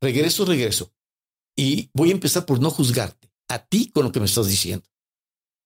regreso, 0.00 0.44
regreso. 0.44 0.92
Y 1.56 1.90
voy 1.92 2.10
a 2.10 2.12
empezar 2.12 2.44
por 2.44 2.60
no 2.60 2.70
juzgarte 2.70 3.30
a 3.48 3.58
ti 3.58 3.90
con 3.90 4.04
lo 4.04 4.12
que 4.12 4.20
me 4.20 4.26
estás 4.26 4.48
diciendo. 4.48 4.86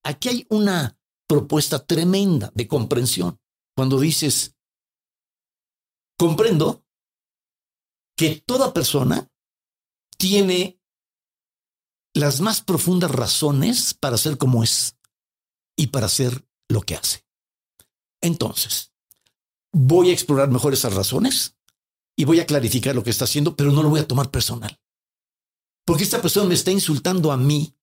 Aquí 0.03 0.29
hay 0.29 0.47
una 0.49 0.97
propuesta 1.27 1.85
tremenda 1.85 2.51
de 2.55 2.67
comprensión. 2.67 3.39
Cuando 3.75 3.99
dices, 3.99 4.55
comprendo 6.17 6.83
que 8.15 8.41
toda 8.45 8.73
persona 8.73 9.29
tiene 10.17 10.81
las 12.13 12.41
más 12.41 12.61
profundas 12.61 13.11
razones 13.11 13.93
para 13.93 14.17
ser 14.17 14.37
como 14.37 14.63
es 14.63 14.97
y 15.77 15.87
para 15.87 16.07
hacer 16.07 16.47
lo 16.67 16.81
que 16.81 16.95
hace. 16.95 17.25
Entonces, 18.21 18.91
voy 19.71 20.09
a 20.09 20.13
explorar 20.13 20.49
mejor 20.49 20.73
esas 20.73 20.95
razones 20.95 21.55
y 22.15 22.25
voy 22.25 22.39
a 22.39 22.47
clarificar 22.47 22.95
lo 22.95 23.03
que 23.03 23.11
está 23.11 23.25
haciendo, 23.25 23.55
pero 23.55 23.71
no 23.71 23.83
lo 23.83 23.89
voy 23.89 23.99
a 23.99 24.07
tomar 24.07 24.31
personal. 24.31 24.79
Porque 25.85 26.03
esta 26.03 26.21
persona 26.21 26.47
me 26.47 26.55
está 26.55 26.71
insultando 26.71 27.31
a 27.31 27.37
mí, 27.37 27.76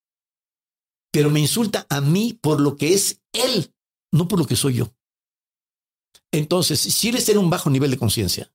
pero 1.15 1.31
me 1.31 1.39
insulta 1.39 1.87
a 1.91 2.01
mí 2.01 2.37
por 2.43 2.61
lo 2.61 2.77
que 2.77 2.93
es 2.93 3.23
él, 3.33 3.73
no 4.13 4.27
por 4.27 4.37
lo 4.37 4.47
que 4.47 4.57
soy 4.57 4.75
yo. 4.75 4.93
Entonces, 6.33 6.81
si 6.81 7.11
eres 7.11 7.29
en 7.29 7.39
un 7.39 7.49
bajo 7.49 7.71
nivel 7.71 7.93
de 7.93 7.99
conciencia, 7.99 8.53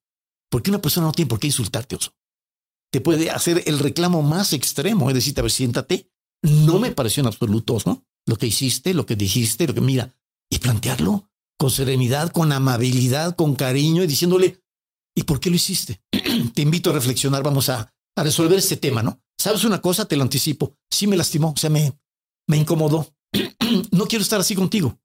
¿por 0.51 0.61
qué 0.61 0.69
una 0.69 0.81
persona 0.81 1.07
no 1.07 1.13
tiene 1.13 1.29
por 1.29 1.39
qué 1.39 1.47
insultarte, 1.47 1.95
oso? 1.95 2.13
Te 2.91 2.99
puede 2.99 3.29
hacer 3.29 3.63
el 3.65 3.79
reclamo 3.79 4.23
más 4.23 4.51
extremo, 4.51 5.09
es 5.09 5.15
decir, 5.15 5.39
a 5.39 5.41
ver, 5.41 5.51
siéntate. 5.51 6.11
No 6.41 6.79
me 6.79 6.91
pareció 6.91 7.21
en 7.21 7.27
absoluto, 7.27 7.77
¿no? 7.85 8.05
Lo 8.25 8.35
que 8.35 8.47
hiciste, 8.47 8.93
lo 8.93 9.05
que 9.05 9.15
dijiste, 9.15 9.65
lo 9.65 9.73
que 9.73 9.79
mira, 9.79 10.13
y 10.49 10.59
plantearlo 10.59 11.29
con 11.57 11.71
serenidad, 11.71 12.29
con 12.29 12.51
amabilidad, 12.51 13.37
con 13.37 13.55
cariño 13.55 14.03
y 14.03 14.07
diciéndole, 14.07 14.61
¿y 15.15 15.23
por 15.23 15.39
qué 15.39 15.49
lo 15.49 15.55
hiciste? 15.55 16.01
te 16.53 16.61
invito 16.61 16.89
a 16.89 16.93
reflexionar, 16.93 17.41
vamos 17.41 17.69
a, 17.69 17.93
a 18.17 18.23
resolver 18.23 18.59
este 18.59 18.75
tema, 18.75 19.01
¿no? 19.01 19.21
¿Sabes 19.37 19.63
una 19.63 19.79
cosa? 19.79 20.05
Te 20.05 20.17
lo 20.17 20.23
anticipo. 20.23 20.75
Sí 20.91 21.07
me 21.07 21.15
lastimó, 21.15 21.53
o 21.55 21.57
sea, 21.57 21.69
me, 21.69 21.97
me 22.49 22.57
incomodó. 22.57 23.15
no 23.91 24.07
quiero 24.07 24.23
estar 24.23 24.41
así 24.41 24.55
contigo. 24.55 24.99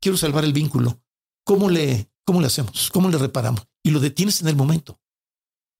Quiero 0.00 0.16
salvar 0.16 0.44
el 0.44 0.54
vínculo. 0.54 1.00
¿Cómo 1.44 1.68
le, 1.68 2.10
cómo 2.24 2.40
le 2.40 2.46
hacemos? 2.46 2.90
¿Cómo 2.90 3.10
le 3.10 3.18
reparamos? 3.18 3.68
Y 3.84 3.90
lo 3.90 4.00
detienes 4.00 4.40
en 4.40 4.48
el 4.48 4.56
momento. 4.56 4.98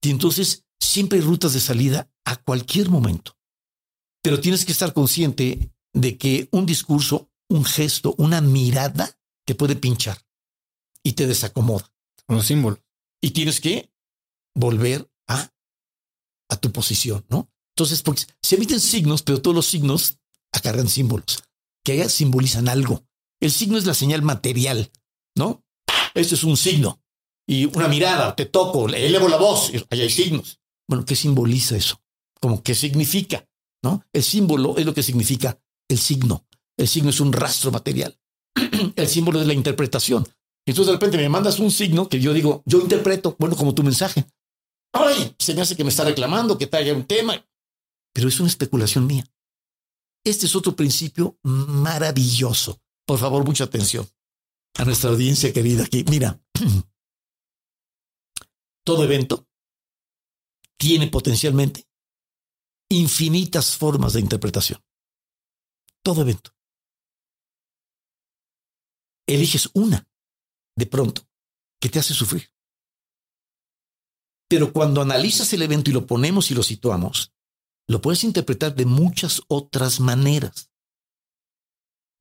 Y 0.02 0.10
entonces 0.10 0.66
siempre 0.78 1.18
hay 1.18 1.24
rutas 1.24 1.54
de 1.54 1.60
salida 1.60 2.10
a 2.26 2.36
cualquier 2.36 2.90
momento. 2.90 3.36
Pero 4.22 4.40
tienes 4.40 4.66
que 4.66 4.72
estar 4.72 4.92
consciente 4.92 5.72
de 5.94 6.18
que 6.18 6.48
un 6.52 6.66
discurso, 6.66 7.30
un 7.48 7.64
gesto, 7.64 8.14
una 8.18 8.42
mirada 8.42 9.18
te 9.46 9.54
puede 9.54 9.76
pinchar 9.76 10.18
y 11.02 11.14
te 11.14 11.26
desacomoda. 11.26 11.90
Un 12.28 12.42
símbolo. 12.42 12.78
Y 13.22 13.30
tienes 13.30 13.58
que 13.60 13.90
volver 14.54 15.10
a, 15.28 15.50
a 16.50 16.56
tu 16.56 16.70
posición, 16.72 17.24
¿no? 17.30 17.50
Entonces, 17.74 18.02
porque 18.02 18.24
se 18.42 18.56
emiten 18.56 18.80
signos, 18.80 19.22
pero 19.22 19.40
todos 19.40 19.56
los 19.56 19.66
signos 19.66 20.19
acargan 20.52 20.88
símbolos 20.88 21.42
que 21.84 22.08
simbolizan 22.08 22.68
algo. 22.68 23.04
El 23.40 23.50
signo 23.50 23.78
es 23.78 23.86
la 23.86 23.94
señal 23.94 24.22
material, 24.22 24.90
¿no? 25.36 25.64
Este 26.14 26.34
es 26.34 26.44
un 26.44 26.56
signo 26.56 27.00
y 27.46 27.64
una 27.64 27.88
mirada, 27.88 28.36
te 28.36 28.46
toco, 28.46 28.88
elevo 28.88 29.28
la 29.28 29.36
voz, 29.36 29.72
ahí 29.90 30.00
hay 30.00 30.10
signos. 30.10 30.60
Bueno, 30.88 31.04
¿qué 31.04 31.16
simboliza 31.16 31.76
eso? 31.76 32.00
Como 32.40 32.62
qué 32.62 32.74
significa, 32.74 33.46
¿no? 33.82 34.04
El 34.12 34.22
símbolo 34.22 34.76
es 34.76 34.84
lo 34.84 34.94
que 34.94 35.02
significa 35.02 35.58
el 35.88 35.98
signo. 35.98 36.46
El 36.76 36.88
signo 36.88 37.10
es 37.10 37.20
un 37.20 37.32
rastro 37.32 37.70
material. 37.70 38.18
el 38.96 39.08
símbolo 39.08 39.40
es 39.40 39.46
la 39.46 39.54
interpretación. 39.54 40.26
Entonces 40.66 40.86
de 40.86 40.92
repente 40.92 41.16
me 41.16 41.28
mandas 41.28 41.58
un 41.58 41.70
signo 41.70 42.08
que 42.08 42.20
yo 42.20 42.32
digo, 42.32 42.62
yo 42.66 42.80
interpreto, 42.80 43.36
bueno, 43.38 43.56
como 43.56 43.74
tu 43.74 43.82
mensaje. 43.82 44.26
Ay, 44.92 45.34
se 45.38 45.54
me 45.54 45.62
hace 45.62 45.76
que 45.76 45.84
me 45.84 45.90
está 45.90 46.04
reclamando, 46.04 46.58
que 46.58 46.68
haya 46.72 46.94
un 46.94 47.04
tema. 47.04 47.44
Pero 48.12 48.28
es 48.28 48.38
una 48.40 48.48
especulación 48.48 49.06
mía. 49.06 49.24
Este 50.24 50.46
es 50.46 50.54
otro 50.54 50.76
principio 50.76 51.38
maravilloso. 51.42 52.80
Por 53.06 53.18
favor, 53.18 53.44
mucha 53.44 53.64
atención 53.64 54.06
a 54.76 54.84
nuestra 54.84 55.10
audiencia 55.10 55.52
querida 55.52 55.84
aquí. 55.84 56.04
Mira, 56.08 56.40
todo 58.84 59.04
evento 59.04 59.48
tiene 60.78 61.08
potencialmente 61.08 61.88
infinitas 62.90 63.76
formas 63.76 64.12
de 64.12 64.20
interpretación. 64.20 64.82
Todo 66.02 66.22
evento. 66.22 66.54
Eliges 69.26 69.70
una 69.74 70.06
de 70.76 70.86
pronto 70.86 71.22
que 71.80 71.88
te 71.88 71.98
hace 71.98 72.14
sufrir. 72.14 72.52
Pero 74.48 74.72
cuando 74.72 75.00
analizas 75.00 75.52
el 75.52 75.62
evento 75.62 75.90
y 75.90 75.92
lo 75.92 76.06
ponemos 76.06 76.50
y 76.50 76.54
lo 76.54 76.62
situamos, 76.62 77.32
lo 77.90 78.00
puedes 78.00 78.22
interpretar 78.22 78.76
de 78.76 78.86
muchas 78.86 79.42
otras 79.48 79.98
maneras. 79.98 80.70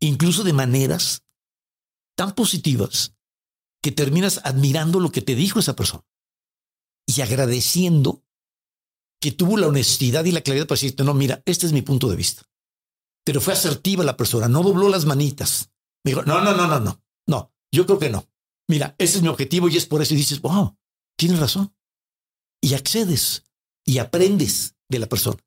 Incluso 0.02 0.44
de 0.44 0.52
maneras 0.52 1.22
tan 2.18 2.34
positivas 2.34 3.14
que 3.80 3.91
terminas 3.91 4.41
admirando 4.44 5.00
lo 5.00 5.12
que 5.12 5.22
te 5.22 5.36
dijo 5.36 5.60
esa 5.60 5.76
persona 5.76 6.04
y 7.06 7.22
agradeciendo 7.22 8.26
que 9.22 9.32
tuvo 9.32 9.58
la 9.58 9.68
honestidad 9.68 10.26
y 10.26 10.32
la 10.32 10.41
claridad 10.41 10.66
para 10.66 10.78
decirte, 10.78 11.04
no, 11.04 11.14
mira, 11.14 11.44
este 11.46 11.68
es 11.68 11.72
mi 11.72 11.84
punto 11.84 12.10
de 12.10 12.16
vista. 12.16 12.41
Pero 13.24 13.40
fue 13.40 13.54
asertiva 13.54 14.04
la 14.04 14.18
persona, 14.18 14.48
no 14.48 14.64
dobló 14.64 14.90
las 14.90 15.06
manitas. 15.06 15.70
Me 16.04 16.14
dijo, 16.14 16.24
no, 16.24 16.41
no, 16.41 16.56
no, 16.56 16.66
no, 16.66 16.80
no, 16.80 17.04
no, 17.28 17.54
yo 17.72 17.86
creo 17.86 18.00
que 18.00 18.10
no. 18.10 18.28
Mira, 18.68 18.96
ese 18.98 19.18
es 19.18 19.22
mi 19.22 19.28
objetivo 19.28 19.70
y 19.70 19.78
es 19.78 19.86
por 19.86 20.02
eso. 20.02 20.16
Y 20.16 20.18
dices, 20.18 20.41
wow, 20.41 20.76
tienes 21.16 21.38
razón. 21.38 21.76
Y 22.60 22.74
accedes 22.74 23.44
y 23.86 24.00
aprendes 24.00 24.76
de 24.90 24.98
la 24.98 25.06
persona. 25.06 25.44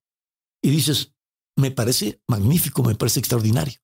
Y 0.62 0.70
dices, 0.70 1.12
me 1.56 1.70
parece 1.70 2.20
magnífico, 2.28 2.82
me 2.82 2.94
parece 2.94 3.20
extraordinario. 3.20 3.74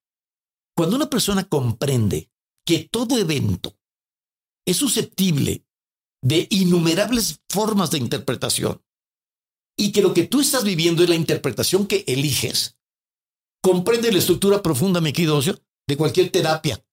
Cuando 0.77 0.97
una 0.97 1.11
persona 1.11 1.45
comprende 1.45 2.31
que 2.65 2.89
todo 2.91 3.19
evento 3.19 3.77
es 4.67 4.77
susceptible 4.77 5.65
de 6.23 6.47
innumerables 6.51 7.41
formas 7.49 7.91
de 7.91 7.99
interpretación 7.99 8.83
y 9.77 9.93
que 9.93 10.03
lo 10.03 10.13
que 10.13 10.25
tú 10.25 10.41
estás 10.41 10.65
viviendo 10.65 11.03
es 11.03 11.09
la 11.09 11.15
interpretación 11.15 11.87
que 11.87 12.05
eliges, 12.07 12.77
comprende 13.63 14.13
la 14.13 14.19
estructura 14.19 14.63
profunda, 14.63 15.01
mi 15.01 15.13
querido 15.13 15.41
de 15.41 15.97
cualquier 15.97 16.31
terapia, 16.31 16.85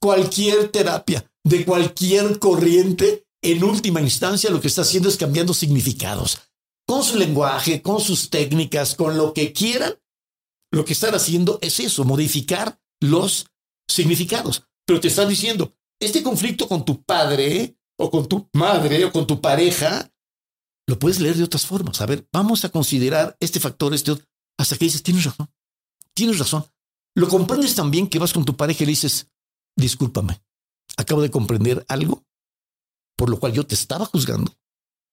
cualquier 0.00 0.70
terapia, 0.70 1.30
de 1.44 1.64
cualquier 1.64 2.38
corriente, 2.38 3.26
en 3.42 3.64
última 3.64 4.00
instancia 4.00 4.50
lo 4.50 4.60
que 4.60 4.68
está 4.68 4.82
haciendo 4.82 5.08
es 5.08 5.16
cambiando 5.16 5.52
significados. 5.52 6.38
Con 6.86 7.04
su 7.04 7.16
lenguaje, 7.16 7.82
con 7.82 8.00
sus 8.00 8.30
técnicas, 8.30 8.94
con 8.94 9.16
lo 9.16 9.32
que 9.32 9.52
quieran, 9.52 9.94
lo 10.72 10.84
que 10.84 10.92
están 10.92 11.14
haciendo 11.14 11.58
es 11.62 11.80
eso, 11.80 12.04
modificar 12.04 12.80
los 13.00 13.46
significados 13.88 14.66
pero 14.86 15.00
te 15.00 15.08
están 15.08 15.28
diciendo, 15.28 15.74
este 16.00 16.22
conflicto 16.22 16.68
con 16.68 16.84
tu 16.84 17.02
padre 17.02 17.78
o 17.98 18.10
con 18.10 18.28
tu 18.28 18.48
madre 18.52 19.04
o 19.04 19.12
con 19.12 19.26
tu 19.26 19.40
pareja, 19.40 20.12
lo 20.86 20.98
puedes 20.98 21.20
leer 21.20 21.36
de 21.36 21.44
otras 21.44 21.66
formas. 21.66 22.00
A 22.00 22.06
ver, 22.06 22.28
vamos 22.32 22.64
a 22.64 22.68
considerar 22.68 23.36
este 23.40 23.60
factor, 23.60 23.94
este 23.94 24.12
otro, 24.12 24.26
hasta 24.58 24.76
que 24.76 24.86
dices, 24.86 25.02
tienes 25.02 25.24
razón, 25.24 25.50
tienes 26.14 26.38
razón. 26.38 26.64
Lo 27.14 27.28
comprendes 27.28 27.74
también 27.74 28.08
que 28.08 28.18
vas 28.18 28.32
con 28.32 28.44
tu 28.44 28.56
pareja 28.56 28.82
y 28.82 28.86
le 28.86 28.92
dices, 28.92 29.30
discúlpame, 29.76 30.42
acabo 30.96 31.22
de 31.22 31.30
comprender 31.30 31.84
algo 31.88 32.24
por 33.16 33.28
lo 33.28 33.38
cual 33.38 33.52
yo 33.52 33.64
te 33.64 33.74
estaba 33.74 34.04
juzgando, 34.06 34.52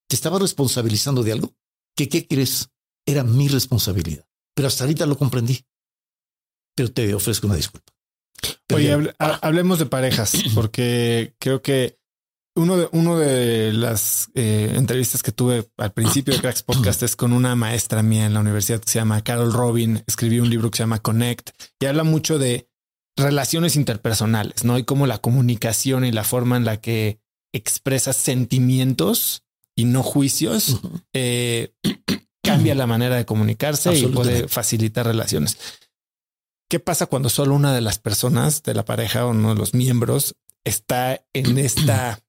te 0.07 0.15
estaba 0.15 0.39
responsabilizando 0.39 1.21
de 1.21 1.33
algo 1.33 1.53
que, 1.99 2.07
¿qué 2.07 2.27
crees? 2.27 2.69
Era 3.05 3.23
mi 3.23 3.49
responsabilidad. 3.49 4.25
Pero 4.55 4.67
hasta 4.67 4.85
ahorita 4.85 5.05
lo 5.05 5.17
comprendí. 5.17 5.65
Pero 6.75 6.91
te 6.91 7.13
ofrezco 7.13 7.47
una 7.47 7.57
disculpa. 7.57 7.91
Oye, 8.73 9.13
hablemos 9.17 9.79
de 9.79 9.85
parejas, 9.85 10.31
porque 10.55 11.33
creo 11.39 11.61
que 11.61 11.99
uno 12.55 12.77
de, 12.77 12.89
uno 12.93 13.17
de 13.17 13.73
las 13.73 14.29
eh, 14.33 14.71
entrevistas 14.75 15.23
que 15.23 15.31
tuve 15.31 15.69
al 15.77 15.91
principio 15.91 16.33
de 16.33 16.39
Cracks 16.39 16.63
Podcast 16.63 17.03
es 17.03 17.15
con 17.15 17.33
una 17.33 17.55
maestra 17.55 18.01
mía 18.01 18.25
en 18.25 18.33
la 18.33 18.39
universidad 18.39 18.79
que 18.79 18.89
se 18.89 18.99
llama 18.99 19.23
Carol 19.23 19.51
Robin. 19.51 20.03
Escribió 20.07 20.43
un 20.43 20.49
libro 20.49 20.71
que 20.71 20.77
se 20.77 20.83
llama 20.83 20.99
Connect 20.99 21.49
y 21.79 21.85
habla 21.85 22.03
mucho 22.03 22.39
de 22.39 22.69
relaciones 23.17 23.75
interpersonales, 23.75 24.63
¿no? 24.63 24.77
Y 24.77 24.83
cómo 24.83 25.05
la 25.05 25.19
comunicación 25.19 26.05
y 26.05 26.11
la 26.11 26.23
forma 26.23 26.55
en 26.55 26.65
la 26.65 26.77
que 26.77 27.19
expresas 27.53 28.15
sentimientos 28.15 29.43
y 29.79 29.85
no 29.85 30.03
juicios 30.03 30.81
eh, 31.13 31.71
cambia 32.43 32.75
la 32.75 32.85
manera 32.85 33.15
de 33.15 33.25
comunicarse 33.25 33.95
y 33.95 34.07
puede 34.07 34.49
facilitar 34.49 35.05
relaciones. 35.05 35.57
¿Qué 36.69 36.81
pasa 36.81 37.05
cuando 37.05 37.29
solo 37.29 37.55
una 37.55 37.73
de 37.73 37.79
las 37.79 37.97
personas 37.97 38.61
de 38.63 38.73
la 38.73 38.83
pareja 38.83 39.25
o 39.25 39.29
uno 39.29 39.53
de 39.53 39.59
los 39.59 39.73
miembros 39.73 40.35
está 40.65 41.23
en 41.33 41.57
esta 41.59 42.19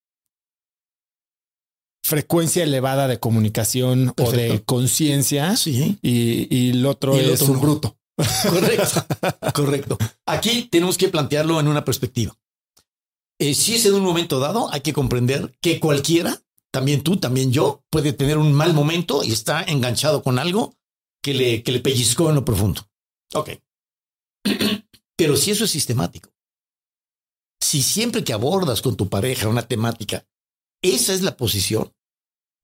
frecuencia 2.05 2.63
elevada 2.63 3.09
de 3.09 3.19
comunicación 3.19 4.15
o 4.17 4.31
de 4.31 4.63
conciencia 4.65 5.57
sí. 5.57 5.99
y, 6.03 6.71
el 6.71 6.87
otro 6.87 7.17
es 7.17 7.43
un 7.43 7.61
bruto? 7.61 7.97
Correcto, 8.51 9.07
correcto. 9.55 9.99
Aquí 10.27 10.69
tenemos 10.71 10.99
que 10.99 11.09
plantearlo 11.09 11.59
en 11.59 11.69
una 11.69 11.87
perspectiva. 11.87 12.37
Eh, 13.39 13.55
si 13.55 13.77
es 13.77 13.87
en 13.87 13.95
un 13.95 14.03
momento 14.03 14.39
dado, 14.39 14.71
hay 14.71 14.83
que 14.83 14.93
comprender 14.93 15.57
que 15.63 15.81
cualquiera, 15.81 16.43
también 16.73 17.03
tú, 17.03 17.17
también 17.17 17.53
yo, 17.53 17.85
puede 17.91 18.13
tener 18.13 18.39
un 18.39 18.53
mal 18.53 18.75
momento 18.75 19.23
y 19.25 19.33
está 19.33 19.63
enganchado 19.63 20.23
con 20.23 20.39
algo 20.39 20.75
que 21.23 21.35
le, 21.35 21.63
que 21.63 21.73
le 21.73 21.81
pellizcó 21.81 22.29
en 22.29 22.37
lo 22.37 22.45
profundo. 22.45 22.89
Ok. 23.35 23.51
Pero 25.17 25.37
si 25.37 25.51
eso 25.51 25.65
es 25.65 25.71
sistemático, 25.71 26.31
si 27.61 27.83
siempre 27.83 28.25
que 28.25 28.33
abordas 28.33 28.83
con 28.83 28.97
tu 28.97 29.09
pareja 29.09 29.49
una 29.49 29.67
temática, 29.67 30.27
esa 30.83 31.13
es 31.13 31.23
la 31.23 31.37
posición, 31.37 31.93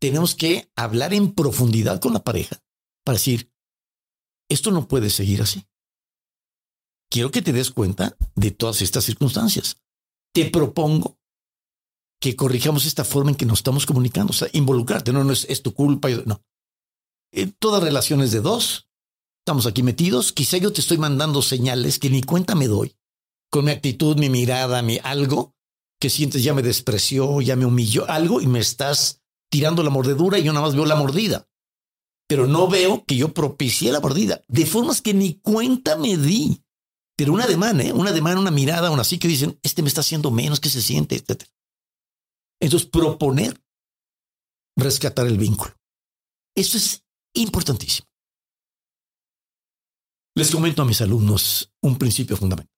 tenemos 0.01 0.35
que 0.35 0.71
hablar 0.75 1.13
en 1.13 1.35
profundidad 1.35 2.01
con 2.01 2.13
la 2.13 2.25
pareja 2.25 2.63
para 3.05 3.19
decir, 3.19 3.53
esto 4.49 4.71
no 4.71 4.89
puede 4.89 5.11
seguir 5.11 5.43
así. 5.43 5.67
Quiero 7.11 7.31
que 7.31 7.43
te 7.43 7.53
des 7.53 7.71
cuenta 7.71 8.17
de 8.35 8.51
todas 8.51 8.83
estas 8.83 9.05
circunstancias. 9.05 9.81
Te 10.33 10.51
propongo 10.51 11.19
que 12.21 12.37
corrijamos 12.37 12.87
esta 12.87 13.05
forma 13.05 13.31
en 13.31 13.37
que 13.37 13.47
nos 13.47 13.59
estamos 13.59 13.87
comunicando. 13.87 14.31
O 14.31 14.35
sea, 14.35 14.49
involucrarte, 14.53 15.13
no, 15.13 15.25
no 15.25 15.33
es, 15.33 15.63
tu 15.63 15.75
culpa, 15.75 16.09
no. 16.25 16.43
En 17.33 17.53
todas 17.53 17.83
relaciones 17.83 18.33
de 18.33 18.41
dos, 18.41 18.89
estamos 19.41 19.67
aquí 19.67 19.83
metidos. 19.83 20.33
Quizá 20.33 20.57
yo 20.59 20.73
te 20.73 20.81
estoy 20.81 20.99
mandando 20.99 21.43
señales 21.43 21.99
que 21.99 22.11
ni 22.11 22.23
cuenta 22.23 22.55
me 22.55 22.69
doy, 22.69 22.97
con 23.51 23.67
mi 23.67 23.71
actitud, 23.71 24.17
mi 24.19 24.31
mirada, 24.31 24.83
mi 24.83 24.99
algo, 25.03 25.55
que 26.01 26.11
sientes 26.11 26.43
ya 26.43 26.55
me 26.55 26.63
despreció, 26.63 27.41
ya 27.41 27.57
me 27.57 27.67
humilló, 27.67 28.09
algo, 28.09 28.41
y 28.41 28.47
me 28.47 28.61
estás 28.61 29.23
tirando 29.51 29.83
la 29.83 29.91
mordedura 29.91 30.39
y 30.39 30.45
yo 30.45 30.53
nada 30.53 30.67
más 30.67 30.75
veo 30.75 30.87
la 30.87 30.97
mordida. 30.97 31.49
Pero 32.29 32.47
no 32.47 32.67
veo 32.67 33.05
que 33.05 33.17
yo 33.17 33.33
propicié 33.33 33.93
la 33.93 34.01
mordida, 34.01 34.43
de 34.49 34.67
formas 34.67 35.01
que 35.01 35.15
ni 35.15 35.35
cuenta 35.35 35.97
me 35.97 36.17
di. 36.17 36.63
Pero 37.17 37.33
una 37.33 37.47
demanda, 37.47 37.85
¿eh? 37.85 37.93
una 37.93 38.13
demanda, 38.13 38.41
una 38.41 38.51
mirada, 38.51 38.91
una 38.91 39.03
así 39.03 39.19
que 39.19 39.29
dicen, 39.29 39.59
este 39.63 39.83
me 39.83 39.89
está 39.89 40.01
haciendo 40.01 40.31
menos, 40.31 40.61
que 40.61 40.69
se 40.69 40.83
siente, 40.83 41.17
etc. 41.17 41.45
Entonces, 42.61 42.89
proponer 42.89 43.63
rescatar 44.77 45.27
el 45.27 45.39
vínculo. 45.39 45.75
Eso 46.55 46.77
es 46.79 47.05
importantísimo. 47.35 48.07
Les 50.35 50.51
comento 50.51 50.83
a 50.83 50.85
mis 50.85 51.01
alumnos 51.01 51.73
un 51.83 51.97
principio 51.97 52.37
fundamental. 52.37 52.73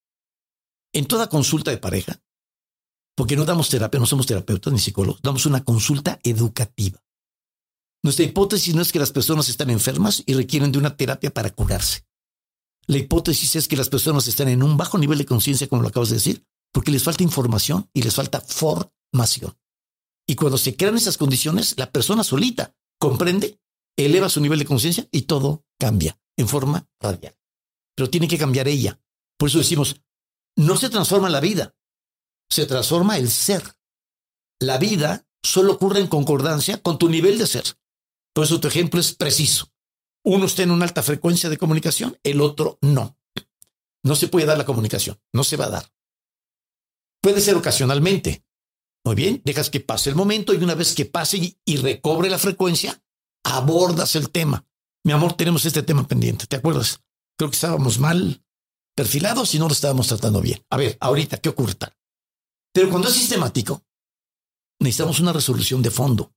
En 0.92 1.06
toda 1.06 1.28
consulta 1.28 1.70
de 1.70 1.78
pareja, 1.78 2.20
porque 3.16 3.36
no 3.36 3.44
damos 3.44 3.68
terapia, 3.68 3.98
no 3.98 4.06
somos 4.06 4.26
terapeutas 4.26 4.72
ni 4.72 4.78
psicólogos, 4.78 5.20
damos 5.22 5.44
una 5.44 5.64
consulta 5.64 6.20
educativa. 6.22 7.02
Nuestra 8.02 8.24
hipótesis 8.24 8.74
no 8.74 8.82
es 8.82 8.92
que 8.92 9.00
las 9.00 9.10
personas 9.10 9.48
están 9.48 9.70
enfermas 9.70 10.22
y 10.24 10.34
requieren 10.34 10.70
de 10.70 10.78
una 10.78 10.96
terapia 10.96 11.34
para 11.34 11.50
curarse. 11.50 12.06
La 12.86 12.96
hipótesis 12.96 13.56
es 13.56 13.68
que 13.68 13.76
las 13.76 13.88
personas 13.88 14.28
están 14.28 14.48
en 14.48 14.62
un 14.62 14.76
bajo 14.76 14.96
nivel 14.96 15.18
de 15.18 15.26
conciencia, 15.26 15.68
como 15.68 15.82
lo 15.82 15.88
acabas 15.88 16.10
de 16.10 16.14
decir, 16.14 16.46
porque 16.72 16.92
les 16.92 17.02
falta 17.02 17.24
información 17.24 17.90
y 17.92 18.02
les 18.02 18.14
falta 18.14 18.40
formación. 18.40 19.52
Y 20.28 20.34
cuando 20.36 20.58
se 20.58 20.76
crean 20.76 20.96
esas 20.96 21.16
condiciones, 21.16 21.74
la 21.78 21.90
persona 21.90 22.22
solita 22.22 22.76
comprende, 22.98 23.58
eleva 23.96 24.28
su 24.28 24.40
nivel 24.40 24.58
de 24.58 24.66
conciencia 24.66 25.08
y 25.10 25.22
todo 25.22 25.64
cambia 25.78 26.20
en 26.36 26.48
forma 26.48 26.86
radial. 27.00 27.36
Pero 27.96 28.10
tiene 28.10 28.28
que 28.28 28.38
cambiar 28.38 28.68
ella. 28.68 29.00
Por 29.38 29.48
eso 29.48 29.58
decimos, 29.58 30.02
no 30.54 30.76
se 30.76 30.90
transforma 30.90 31.30
la 31.30 31.40
vida, 31.40 31.74
se 32.50 32.66
transforma 32.66 33.16
el 33.16 33.30
ser. 33.30 33.62
La 34.60 34.76
vida 34.76 35.26
solo 35.42 35.72
ocurre 35.72 36.00
en 36.00 36.08
concordancia 36.08 36.82
con 36.82 36.98
tu 36.98 37.08
nivel 37.08 37.38
de 37.38 37.46
ser. 37.46 37.64
Por 38.34 38.44
eso 38.44 38.60
tu 38.60 38.68
ejemplo 38.68 39.00
es 39.00 39.14
preciso. 39.14 39.72
Uno 40.24 40.44
está 40.44 40.62
en 40.62 40.72
una 40.72 40.84
alta 40.84 41.02
frecuencia 41.02 41.48
de 41.48 41.56
comunicación, 41.56 42.18
el 42.22 42.42
otro 42.42 42.78
no. 42.82 43.16
No 44.04 44.14
se 44.14 44.28
puede 44.28 44.46
dar 44.46 44.58
la 44.58 44.66
comunicación, 44.66 45.18
no 45.32 45.42
se 45.42 45.56
va 45.56 45.66
a 45.66 45.70
dar. 45.70 45.92
Puede 47.22 47.40
ser 47.40 47.56
ocasionalmente. 47.56 48.44
Muy 49.08 49.14
bien, 49.14 49.40
dejas 49.42 49.70
que 49.70 49.80
pase 49.80 50.10
el 50.10 50.16
momento 50.16 50.52
y 50.52 50.58
una 50.58 50.74
vez 50.74 50.94
que 50.94 51.06
pase 51.06 51.56
y, 51.64 51.76
recobre 51.78 52.28
la 52.28 52.36
frecuencia, 52.36 53.02
abordas 53.42 54.14
el 54.16 54.28
tema. 54.28 54.66
Mi 55.02 55.14
amor, 55.14 55.32
tenemos 55.32 55.64
este 55.64 55.82
tema 55.82 56.06
pendiente, 56.06 56.46
¿te 56.46 56.56
acuerdas? 56.56 57.02
Creo 57.38 57.48
que 57.48 57.54
estábamos 57.54 57.98
mal 57.98 58.44
perfilados 58.94 59.54
y 59.54 59.58
no 59.58 59.66
lo 59.66 59.72
estábamos 59.72 60.08
tratando 60.08 60.42
bien. 60.42 60.62
A 60.68 60.76
ver, 60.76 60.98
ahorita, 61.00 61.38
¿qué 61.38 61.48
ocurre? 61.48 61.72
Pero 62.74 62.90
cuando 62.90 63.08
es 63.08 63.14
sistemático, 63.14 63.82
necesitamos 64.78 65.20
una 65.20 65.32
resolución 65.32 65.80
de 65.80 65.90
fondo 65.90 66.34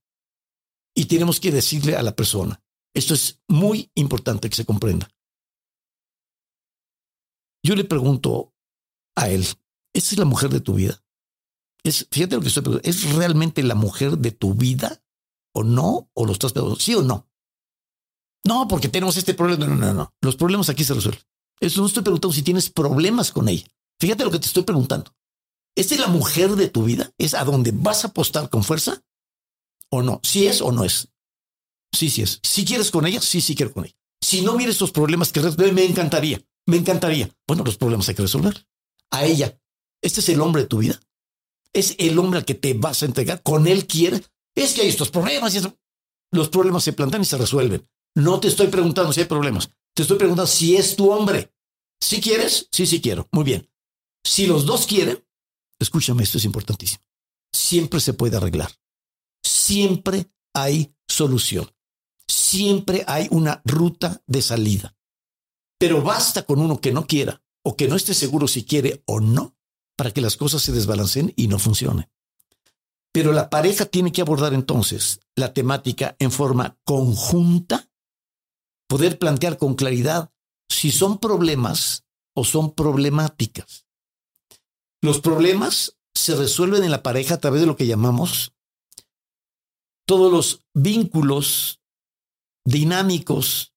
y 0.96 1.04
tenemos 1.04 1.40
que 1.40 1.50
decirle 1.52 1.94
a 1.94 2.02
la 2.02 2.16
persona, 2.16 2.64
esto 2.94 3.12
es 3.12 3.38
muy 3.48 3.90
importante 3.96 4.48
que 4.48 4.56
se 4.56 4.64
comprenda. 4.64 5.10
Yo 7.62 7.76
le 7.76 7.84
pregunto 7.84 8.54
a 9.14 9.28
él, 9.28 9.42
¿esta 9.92 10.14
es 10.14 10.16
la 10.16 10.24
mujer 10.24 10.48
de 10.48 10.62
tu 10.62 10.72
vida? 10.72 11.01
Es, 11.84 12.06
fíjate 12.10 12.36
lo 12.36 12.42
que 12.42 12.48
estoy 12.48 12.62
preguntando, 12.62 12.88
¿es 12.88 13.12
realmente 13.14 13.62
la 13.62 13.74
mujer 13.74 14.18
de 14.18 14.30
tu 14.30 14.54
vida 14.54 15.02
o 15.52 15.64
no? 15.64 16.08
¿O 16.14 16.26
lo 16.26 16.32
estás 16.32 16.52
preguntando? 16.52 16.80
¿Sí 16.80 16.94
o 16.94 17.02
no? 17.02 17.28
No, 18.44 18.66
porque 18.68 18.88
tenemos 18.88 19.16
este 19.16 19.34
problema. 19.34 19.66
No, 19.66 19.74
no, 19.74 19.92
no. 19.92 20.14
Los 20.20 20.36
problemas 20.36 20.68
aquí 20.68 20.84
se 20.84 20.94
resuelven. 20.94 21.22
Eso 21.60 21.80
no 21.80 21.86
estoy 21.86 22.02
preguntando 22.02 22.34
si 22.34 22.42
tienes 22.42 22.70
problemas 22.70 23.30
con 23.30 23.48
ella. 23.48 23.66
Fíjate 24.00 24.24
lo 24.24 24.30
que 24.30 24.38
te 24.38 24.46
estoy 24.46 24.64
preguntando. 24.64 25.14
¿Esta 25.76 25.94
es 25.94 26.00
la 26.00 26.08
mujer 26.08 26.50
de 26.56 26.68
tu 26.68 26.84
vida? 26.84 27.12
¿Es 27.18 27.34
a 27.34 27.44
donde 27.44 27.72
vas 27.72 28.04
a 28.04 28.08
apostar 28.08 28.50
con 28.50 28.64
fuerza? 28.64 29.02
¿O 29.90 30.02
no? 30.02 30.20
¿Si 30.22 30.46
es 30.46 30.60
o 30.60 30.72
no 30.72 30.84
es? 30.84 31.08
Sí, 31.94 32.10
sí 32.10 32.22
es. 32.22 32.40
Si 32.42 32.64
quieres 32.64 32.90
con 32.90 33.06
ella, 33.06 33.20
sí, 33.20 33.40
sí 33.40 33.54
quiero 33.54 33.72
con 33.72 33.84
ella. 33.84 33.94
Si 34.20 34.42
no 34.42 34.54
mires 34.54 34.74
estos 34.74 34.92
problemas 34.92 35.32
que 35.32 35.40
me 35.72 35.84
encantaría, 35.84 36.42
me 36.66 36.76
encantaría. 36.76 37.30
Bueno, 37.46 37.64
los 37.64 37.76
problemas 37.76 38.08
hay 38.08 38.14
que 38.14 38.22
resolver. 38.22 38.66
A 39.10 39.24
ella. 39.24 39.58
¿Este 40.02 40.20
es 40.20 40.28
el 40.30 40.40
hombre 40.40 40.62
de 40.62 40.68
tu 40.68 40.78
vida? 40.78 41.00
¿Es 41.72 41.94
el 41.98 42.18
hombre 42.18 42.38
al 42.38 42.44
que 42.44 42.54
te 42.54 42.74
vas 42.74 43.02
a 43.02 43.06
entregar? 43.06 43.42
¿Con 43.42 43.66
él 43.66 43.86
quieres? 43.86 44.30
Es 44.54 44.74
que 44.74 44.82
hay 44.82 44.88
estos 44.88 45.10
problemas 45.10 45.54
y. 45.54 45.60
Los 46.30 46.48
problemas 46.48 46.84
se 46.84 46.92
plantan 46.92 47.22
y 47.22 47.24
se 47.24 47.36
resuelven. 47.36 47.88
No 48.14 48.40
te 48.40 48.48
estoy 48.48 48.68
preguntando 48.68 49.12
si 49.12 49.20
hay 49.20 49.26
problemas. 49.26 49.70
Te 49.94 50.02
estoy 50.02 50.18
preguntando 50.18 50.46
si 50.46 50.76
es 50.76 50.96
tu 50.96 51.10
hombre. 51.10 51.52
Si 52.00 52.20
quieres, 52.20 52.68
sí, 52.72 52.86
sí 52.86 53.00
quiero. 53.00 53.28
Muy 53.32 53.44
bien. 53.44 53.70
Si 54.24 54.46
los 54.46 54.64
dos 54.64 54.86
quieren, 54.86 55.22
Escúchame, 55.82 56.22
esto 56.22 56.38
es 56.38 56.44
importantísimo. 56.44 57.02
Siempre 57.52 57.98
se 57.98 58.12
puede 58.14 58.36
arreglar. 58.36 58.70
Siempre 59.42 60.30
hay 60.54 60.94
solución. 61.08 61.68
Siempre 62.28 63.04
hay 63.08 63.26
una 63.32 63.62
ruta 63.64 64.22
de 64.28 64.42
salida. 64.42 64.96
Pero 65.78 66.00
basta 66.00 66.44
con 66.44 66.60
uno 66.60 66.80
que 66.80 66.92
no 66.92 67.08
quiera 67.08 67.42
o 67.64 67.76
que 67.76 67.88
no 67.88 67.96
esté 67.96 68.14
seguro 68.14 68.46
si 68.46 68.64
quiere 68.64 69.02
o 69.06 69.18
no 69.18 69.56
para 69.96 70.10
que 70.10 70.20
las 70.20 70.36
cosas 70.36 70.62
se 70.62 70.72
desbalancen 70.72 71.32
y 71.36 71.48
no 71.48 71.58
funcionen. 71.58 72.08
Pero 73.12 73.32
la 73.32 73.50
pareja 73.50 73.84
tiene 73.84 74.10
que 74.10 74.22
abordar 74.22 74.54
entonces 74.54 75.20
la 75.36 75.52
temática 75.52 76.16
en 76.18 76.30
forma 76.30 76.78
conjunta, 76.84 77.90
poder 78.88 79.18
plantear 79.18 79.58
con 79.58 79.74
claridad 79.74 80.32
si 80.68 80.90
son 80.90 81.18
problemas 81.18 82.04
o 82.34 82.44
son 82.44 82.74
problemáticas. 82.74 83.86
Los 85.02 85.20
problemas 85.20 85.98
se 86.14 86.36
resuelven 86.36 86.84
en 86.84 86.90
la 86.90 87.02
pareja 87.02 87.34
a 87.34 87.40
través 87.40 87.60
de 87.60 87.66
lo 87.66 87.76
que 87.76 87.86
llamamos 87.86 88.54
todos 90.06 90.32
los 90.32 90.64
vínculos 90.74 91.80
dinámicos 92.64 93.74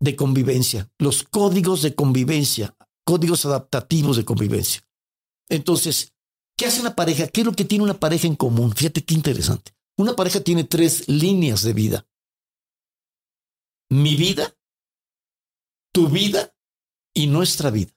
de 0.00 0.16
convivencia, 0.16 0.90
los 0.98 1.24
códigos 1.24 1.82
de 1.82 1.94
convivencia, 1.94 2.76
códigos 3.04 3.44
adaptativos 3.44 4.16
de 4.16 4.24
convivencia. 4.24 4.87
Entonces, 5.48 6.12
¿qué 6.56 6.66
hace 6.66 6.80
una 6.80 6.94
pareja? 6.94 7.28
¿Qué 7.28 7.40
es 7.40 7.46
lo 7.46 7.52
que 7.52 7.64
tiene 7.64 7.84
una 7.84 7.98
pareja 7.98 8.26
en 8.26 8.36
común? 8.36 8.74
Fíjate 8.74 9.04
qué 9.04 9.14
interesante. 9.14 9.72
Una 9.96 10.14
pareja 10.14 10.40
tiene 10.40 10.64
tres 10.64 11.08
líneas 11.08 11.62
de 11.62 11.72
vida. 11.72 12.06
Mi 13.90 14.16
vida, 14.16 14.56
tu 15.92 16.08
vida 16.08 16.54
y 17.14 17.26
nuestra 17.26 17.70
vida. 17.70 17.92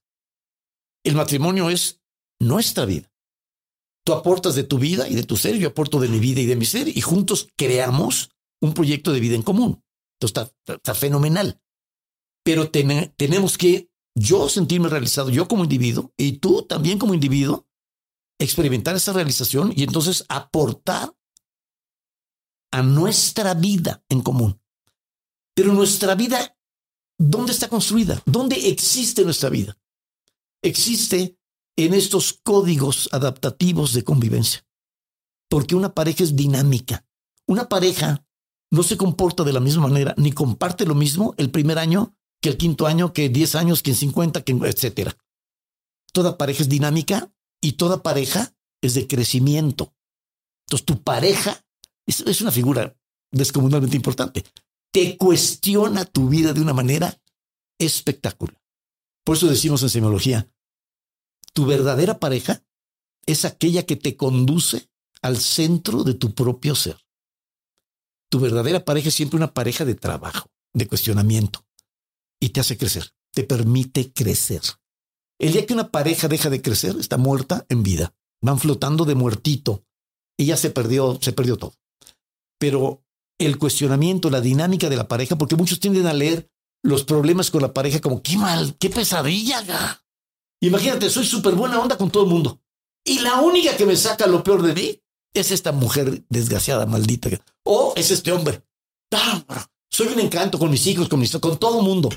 El 1.04 1.16
matrimonio 1.16 1.70
es 1.70 2.02
nuestra 2.40 2.86
vida. 2.86 3.12
Tú 4.04 4.14
aportas 4.14 4.56
de 4.56 4.64
tu 4.64 4.80
vida 4.80 5.08
y 5.08 5.16
de 5.16 5.24
tu 5.24 5.38
ser, 5.38 5.58
yo 5.58 5.68
aporto 5.68 6.00
de 6.00 6.08
mi 6.08 6.20
vida 6.20 6.42
y 6.42 6.46
de 6.46 6.56
mi 6.56 6.66
ser, 6.66 6.88
y 6.88 7.02
juntos 7.02 7.50
creamos 7.56 8.32
un 8.62 8.74
proyecto 8.74 9.12
de 9.12 9.20
vida 9.20 9.36
en 9.36 9.44
común. 9.44 9.84
Entonces 10.20 10.54
está, 10.66 10.96
fenomenal. 10.96 11.62
Pero 12.44 12.72
tenemos 12.72 13.58
que 13.58 13.91
yo 14.16 14.50
sentirme 14.50 14.90
realizado, 14.90 15.30
yo 15.30 15.48
como 15.48 15.64
individuo, 15.64 16.14
y 16.18 16.34
tú 16.34 16.64
también 16.64 17.00
como 17.00 17.14
individuo, 17.14 17.68
experimentar 18.40 18.96
esa 18.96 19.14
realización 19.14 19.72
y 19.76 19.84
entonces 19.84 20.26
aportar 20.28 21.16
a 22.72 22.82
nuestra 22.82 23.54
vida 23.54 24.04
en 24.10 24.22
común. 24.22 24.60
Pero 25.54 25.74
nuestra 25.74 26.16
vida, 26.16 26.58
¿dónde 27.20 27.52
está 27.52 27.70
construida? 27.70 28.22
¿Dónde 28.26 28.70
existe 28.70 29.24
nuestra 29.24 29.50
vida? 29.50 29.78
Existe 30.64 31.38
en 31.76 31.94
estos 31.94 32.34
códigos 32.34 33.10
adaptativos 33.12 33.94
de 33.94 34.04
convivencia. 34.04 34.66
Porque 35.50 35.76
una 35.76 35.94
pareja 35.94 36.24
es 36.24 36.36
dinámica. 36.36 37.06
Una 37.48 37.68
pareja 37.68 38.26
no 38.72 38.84
se 38.84 38.98
comporta 38.98 39.44
de 39.44 39.54
la 39.54 39.60
misma 39.60 39.88
manera, 39.88 40.16
ni 40.18 40.32
comparte 40.32 40.86
lo 40.86 40.96
mismo 40.96 41.34
el 41.38 41.52
primer 41.52 41.78
año 41.78 42.16
que 42.42 42.50
el 42.50 42.58
quinto 42.58 42.88
año, 42.88 43.14
que 43.14 43.30
10 43.30 43.56
años, 43.56 43.84
que 43.84 43.92
en 43.92 43.98
50, 43.98 44.44
que 44.44 44.52
etcétera. 44.52 45.16
Toda 46.12 46.38
pareja 46.38 46.64
es 46.64 46.70
dinámica 46.70 47.34
y 47.62 47.74
toda 47.74 48.04
pareja 48.04 48.54
es 48.82 48.96
de 48.96 49.08
crecimiento. 49.08 49.94
Entonces, 50.66 50.86
tu 50.86 51.02
pareja 51.04 51.64
es, 52.06 52.22
es 52.22 52.42
una 52.42 52.52
figura 52.52 52.98
descomunalmente 53.32 53.96
importante. 53.96 54.44
Te 54.92 55.18
cuestiona 55.18 56.06
tu 56.06 56.28
vida 56.30 56.54
de 56.54 56.62
una 56.62 56.74
manera 56.74 57.22
espectacular. 57.80 58.60
Por 59.24 59.38
eso 59.38 59.48
decimos 59.48 59.84
en 59.84 59.90
semiología, 59.90 60.50
tu 61.54 61.66
verdadera 61.66 62.20
pareja 62.20 62.64
es 63.26 63.46
aquella 63.46 63.86
que 63.86 63.96
te 63.96 64.18
conduce 64.18 64.90
al 65.22 65.38
centro 65.38 66.04
de 66.04 66.16
tu 66.16 66.34
propio 66.34 66.76
ser. 66.76 66.98
Tu 68.30 68.40
verdadera 68.40 68.84
pareja 68.84 69.10
es 69.10 69.16
siempre 69.16 69.38
una 69.38 69.54
pareja 69.54 69.86
de 69.86 69.96
trabajo, 69.96 70.50
de 70.74 70.88
cuestionamiento, 70.88 71.66
y 72.42 72.50
te 72.50 72.60
hace 72.60 72.78
crecer, 72.78 73.14
te 73.34 73.44
permite 73.44 74.12
crecer. 74.12 74.62
El 75.40 75.54
día 75.54 75.66
que 75.66 75.74
una 75.74 75.90
pareja 75.90 76.28
deja 76.28 76.50
de 76.50 76.62
crecer, 76.62 76.98
está 77.00 77.18
muerta 77.18 77.66
en 77.70 77.84
vida. 77.84 78.14
Van 78.42 78.60
flotando 78.60 79.06
de 79.06 79.16
muertito 79.16 79.86
ya 80.46 80.58
se 80.58 80.70
perdió, 80.70 81.18
se 81.22 81.34
perdió 81.34 81.58
todo. 81.58 81.74
Pero 82.60 83.04
el 83.40 83.58
cuestionamiento, 83.58 84.30
la 84.30 84.42
dinámica 84.42 84.90
de 84.90 84.96
la 84.96 85.08
pareja, 85.08 85.38
porque 85.38 85.56
muchos 85.56 85.80
tienden 85.80 86.08
a 86.08 86.14
leer 86.14 86.50
los 86.84 87.04
problemas 87.04 87.52
con 87.52 87.62
la 87.62 87.74
pareja 87.74 88.02
como, 88.02 88.22
qué 88.22 88.38
mal, 88.38 88.76
qué 88.80 88.90
pesadilla. 88.90 90.04
Imagínate, 90.62 91.10
soy 91.10 91.26
súper 91.26 91.56
buena 91.56 91.80
onda 91.80 91.98
con 91.98 92.12
todo 92.12 92.24
el 92.24 92.30
mundo. 92.30 92.62
Y 93.04 93.20
la 93.20 93.42
única 93.42 93.76
que 93.78 93.86
me 93.86 93.96
saca 93.96 94.28
lo 94.28 94.44
peor 94.44 94.62
de 94.62 94.74
mí 94.74 95.02
es 95.34 95.52
esta 95.52 95.72
mujer 95.72 96.24
desgraciada, 96.30 96.86
maldita. 96.86 97.30
O 97.64 97.94
es 97.96 98.12
este 98.12 98.32
hombre. 98.32 98.64
soy 99.90 100.08
un 100.08 100.20
encanto 100.20 100.60
con 100.60 100.70
mis 100.70 100.86
hijos, 100.88 101.10
con, 101.10 101.20
mis, 101.20 101.36
con 101.38 101.58
todo 101.58 101.80
el 101.80 101.86
mundo. 101.86 102.10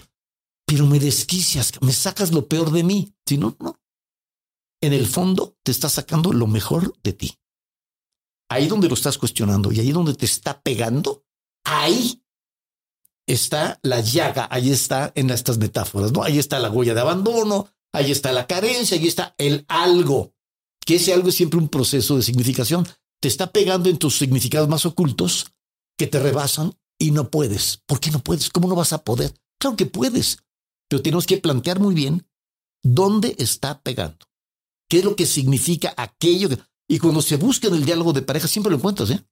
Pero 0.67 0.87
me 0.87 0.99
desquicias, 0.99 1.73
me 1.81 1.93
sacas 1.93 2.33
lo 2.33 2.49
peor 2.49 2.71
de 2.71 2.83
mí. 2.83 3.15
Si 3.27 3.39
no, 3.39 3.57
no. 3.61 3.81
En 4.81 4.93
el 4.93 5.07
fondo 5.07 5.57
te 5.63 5.73
está 5.73 5.89
sacando 5.89 6.33
lo 6.33 6.47
mejor 6.47 6.95
de 7.03 7.13
ti. 7.13 7.39
Ahí 8.51 8.67
donde 8.67 8.89
lo 8.89 8.95
estás 8.95 9.19
cuestionando 9.19 9.73
y 9.73 9.81
ahí 9.81 9.93
donde 9.93 10.15
te 10.15 10.27
está 10.27 10.61
pegando, 10.61 11.25
ahí 11.65 12.23
está 13.27 13.79
la 13.83 14.01
llaga, 14.01 14.47
ahí 14.51 14.71
está 14.71 15.13
en 15.15 15.31
estas 15.31 15.59
metáforas, 15.59 16.13
¿no? 16.13 16.23
Ahí 16.23 16.39
está 16.39 16.59
la 16.59 16.71
huella 16.71 16.95
de 16.95 17.01
abandono, 17.01 17.71
ahí 17.93 18.11
está 18.11 18.33
la 18.33 18.47
carencia, 18.47 18.99
ahí 18.99 19.07
está 19.07 19.35
el 19.39 19.65
algo, 19.69 20.35
que 20.85 20.97
ese 20.97 21.15
algo 21.15 21.31
es 21.31 21.35
siempre 21.35 21.59
un 21.59 21.69
proceso 21.69 22.17
de 22.17 22.23
significación 22.23 22.87
te 23.25 23.29
está 23.29 23.53
pegando 23.53 23.89
en 23.89 23.97
tus 23.97 24.19
significados 24.19 24.69
más 24.69 24.85
ocultos 24.85 25.47
que 25.97 26.07
te 26.07 26.19
rebasan 26.19 26.75
y 26.99 27.11
no 27.11 27.31
puedes. 27.31 27.81
¿Por 27.87 27.99
qué 27.99 28.11
no 28.11 28.19
puedes? 28.19 28.51
¿Cómo 28.51 28.69
no 28.69 28.75
vas 28.75 28.93
a 28.93 29.03
poder? 29.03 29.33
Claro 29.59 29.77
que 29.77 29.87
puedes, 29.87 30.41
pero 30.89 31.03
tenemos 31.03 31.27
que 31.27 31.39
plantear 31.39 31.81
muy 31.81 31.95
bien 31.95 32.27
dónde 32.83 33.35
está 33.39 33.81
pegando. 33.83 34.27
¿Qué 34.89 34.99
es 34.99 35.05
lo 35.05 35.17
que 35.17 35.27
significa 35.27 35.95
aquello? 35.97 36.49
Y 36.89 36.99
cuando 36.99 37.23
se 37.23 37.37
busca 37.37 37.69
en 37.69 37.75
el 37.75 37.85
diálogo 37.85 38.13
de 38.13 38.23
pareja, 38.23 38.49
siempre 38.49 38.71
lo 38.71 38.77
encuentras, 38.77 39.11
¿eh? 39.11 39.25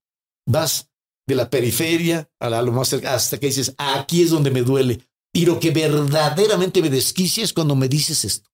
Vas 0.47 0.91
de 1.27 1.35
la 1.35 1.51
periferia 1.51 2.31
a, 2.41 2.49
lo 2.63 2.73
más 2.73 2.89
cerca, 2.89 3.15
hasta 3.15 3.39
que 3.39 3.47
dices, 3.47 3.75
aquí 3.79 4.23
es 4.23 4.31
donde 4.31 4.51
me 4.51 4.63
duele. 4.63 5.07
Y 5.33 5.47
lo 5.47 5.61
que 5.61 5.71
verdaderamente 5.71 6.83
me 6.83 6.91
desquicia 6.91 7.45
es 7.45 7.53
cuando 7.53 7.77
me 7.77 7.89
dices 7.89 8.25
esto. 8.25 8.51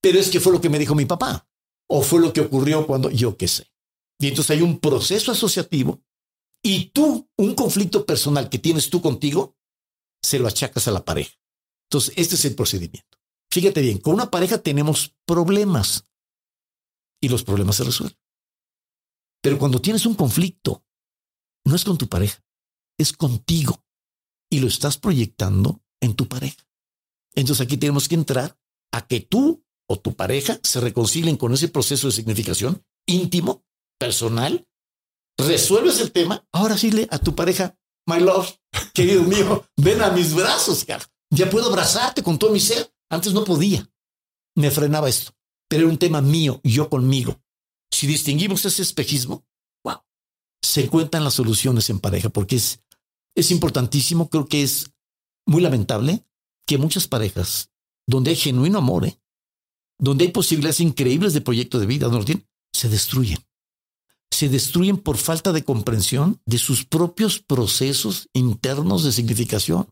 Pero 0.00 0.18
es 0.18 0.30
que 0.30 0.40
fue 0.40 0.52
lo 0.52 0.60
que 0.60 0.70
me 0.70 0.78
dijo 0.78 0.94
mi 0.94 1.04
papá. 1.04 1.46
O 1.88 2.02
fue 2.02 2.20
lo 2.20 2.32
que 2.32 2.40
ocurrió 2.40 2.86
cuando 2.86 3.10
yo 3.10 3.36
qué 3.36 3.46
sé. 3.46 3.70
Y 4.18 4.28
entonces 4.28 4.56
hay 4.56 4.62
un 4.62 4.78
proceso 4.78 5.32
asociativo 5.32 6.00
y 6.62 6.86
tú, 6.86 7.28
un 7.36 7.54
conflicto 7.54 8.06
personal 8.06 8.48
que 8.48 8.58
tienes 8.58 8.88
tú 8.88 9.02
contigo, 9.02 9.56
se 10.22 10.38
lo 10.38 10.46
achacas 10.46 10.86
a 10.86 10.92
la 10.92 11.04
pareja. 11.04 11.32
Entonces, 11.92 12.14
este 12.16 12.36
es 12.36 12.44
el 12.46 12.54
procedimiento. 12.54 13.18
Fíjate 13.52 13.82
bien, 13.82 13.98
con 13.98 14.14
una 14.14 14.30
pareja 14.30 14.56
tenemos 14.56 15.14
problemas 15.26 16.08
y 17.20 17.28
los 17.28 17.44
problemas 17.44 17.76
se 17.76 17.84
resuelven. 17.84 18.18
Pero 19.42 19.58
cuando 19.58 19.78
tienes 19.78 20.06
un 20.06 20.14
conflicto, 20.14 20.86
no 21.66 21.76
es 21.76 21.84
con 21.84 21.98
tu 21.98 22.08
pareja, 22.08 22.42
es 22.98 23.12
contigo 23.12 23.84
y 24.50 24.60
lo 24.60 24.68
estás 24.68 24.96
proyectando 24.96 25.82
en 26.00 26.14
tu 26.14 26.28
pareja. 26.28 26.66
Entonces 27.34 27.66
aquí 27.66 27.76
tenemos 27.76 28.08
que 28.08 28.14
entrar 28.14 28.58
a 28.90 29.06
que 29.06 29.20
tú 29.20 29.62
o 29.86 30.00
tu 30.00 30.16
pareja 30.16 30.58
se 30.62 30.80
reconcilien 30.80 31.36
con 31.36 31.52
ese 31.52 31.68
proceso 31.68 32.06
de 32.06 32.14
significación 32.14 32.82
íntimo 33.04 33.66
personal, 33.98 34.66
resuelves 35.36 36.00
el 36.00 36.10
tema, 36.10 36.48
ahora 36.52 36.78
sí 36.78 36.90
le 36.90 37.06
a 37.10 37.18
tu 37.18 37.34
pareja, 37.34 37.78
my 38.06 38.18
love, 38.18 38.50
querido 38.94 39.24
mío, 39.24 39.68
ven 39.76 40.00
a 40.00 40.08
mis 40.08 40.32
brazos, 40.32 40.86
cara. 40.86 41.06
Ya 41.32 41.48
puedo 41.48 41.68
abrazarte 41.68 42.22
con 42.22 42.38
todo 42.38 42.52
mi 42.52 42.60
ser. 42.60 42.94
Antes 43.08 43.32
no 43.32 43.44
podía. 43.44 43.90
Me 44.54 44.70
frenaba 44.70 45.08
esto. 45.08 45.32
Pero 45.66 45.84
era 45.84 45.90
un 45.90 45.98
tema 45.98 46.20
mío, 46.20 46.60
yo 46.62 46.90
conmigo. 46.90 47.40
Si 47.90 48.06
distinguimos 48.06 48.64
ese 48.66 48.82
espejismo, 48.82 49.46
wow, 49.82 50.02
se 50.62 50.84
encuentran 50.84 51.24
las 51.24 51.34
soluciones 51.34 51.88
en 51.88 52.00
pareja 52.00 52.28
porque 52.28 52.56
es, 52.56 52.82
es 53.34 53.50
importantísimo. 53.50 54.28
Creo 54.28 54.46
que 54.46 54.62
es 54.62 54.92
muy 55.46 55.62
lamentable 55.62 56.24
que 56.66 56.76
muchas 56.76 57.08
parejas, 57.08 57.70
donde 58.06 58.30
hay 58.30 58.36
genuino 58.36 58.78
amor, 58.78 59.06
¿eh? 59.06 59.18
donde 59.98 60.26
hay 60.26 60.30
posibilidades 60.32 60.80
increíbles 60.80 61.32
de 61.32 61.40
proyecto 61.40 61.78
de 61.78 61.86
vida, 61.86 62.10
tienen, 62.24 62.46
se 62.72 62.88
destruyen 62.88 63.38
se 64.32 64.48
destruyen 64.48 64.96
por 64.96 65.18
falta 65.18 65.52
de 65.52 65.62
comprensión 65.62 66.40
de 66.46 66.58
sus 66.58 66.84
propios 66.84 67.38
procesos 67.38 68.28
internos 68.32 69.04
de 69.04 69.12
significación. 69.12 69.88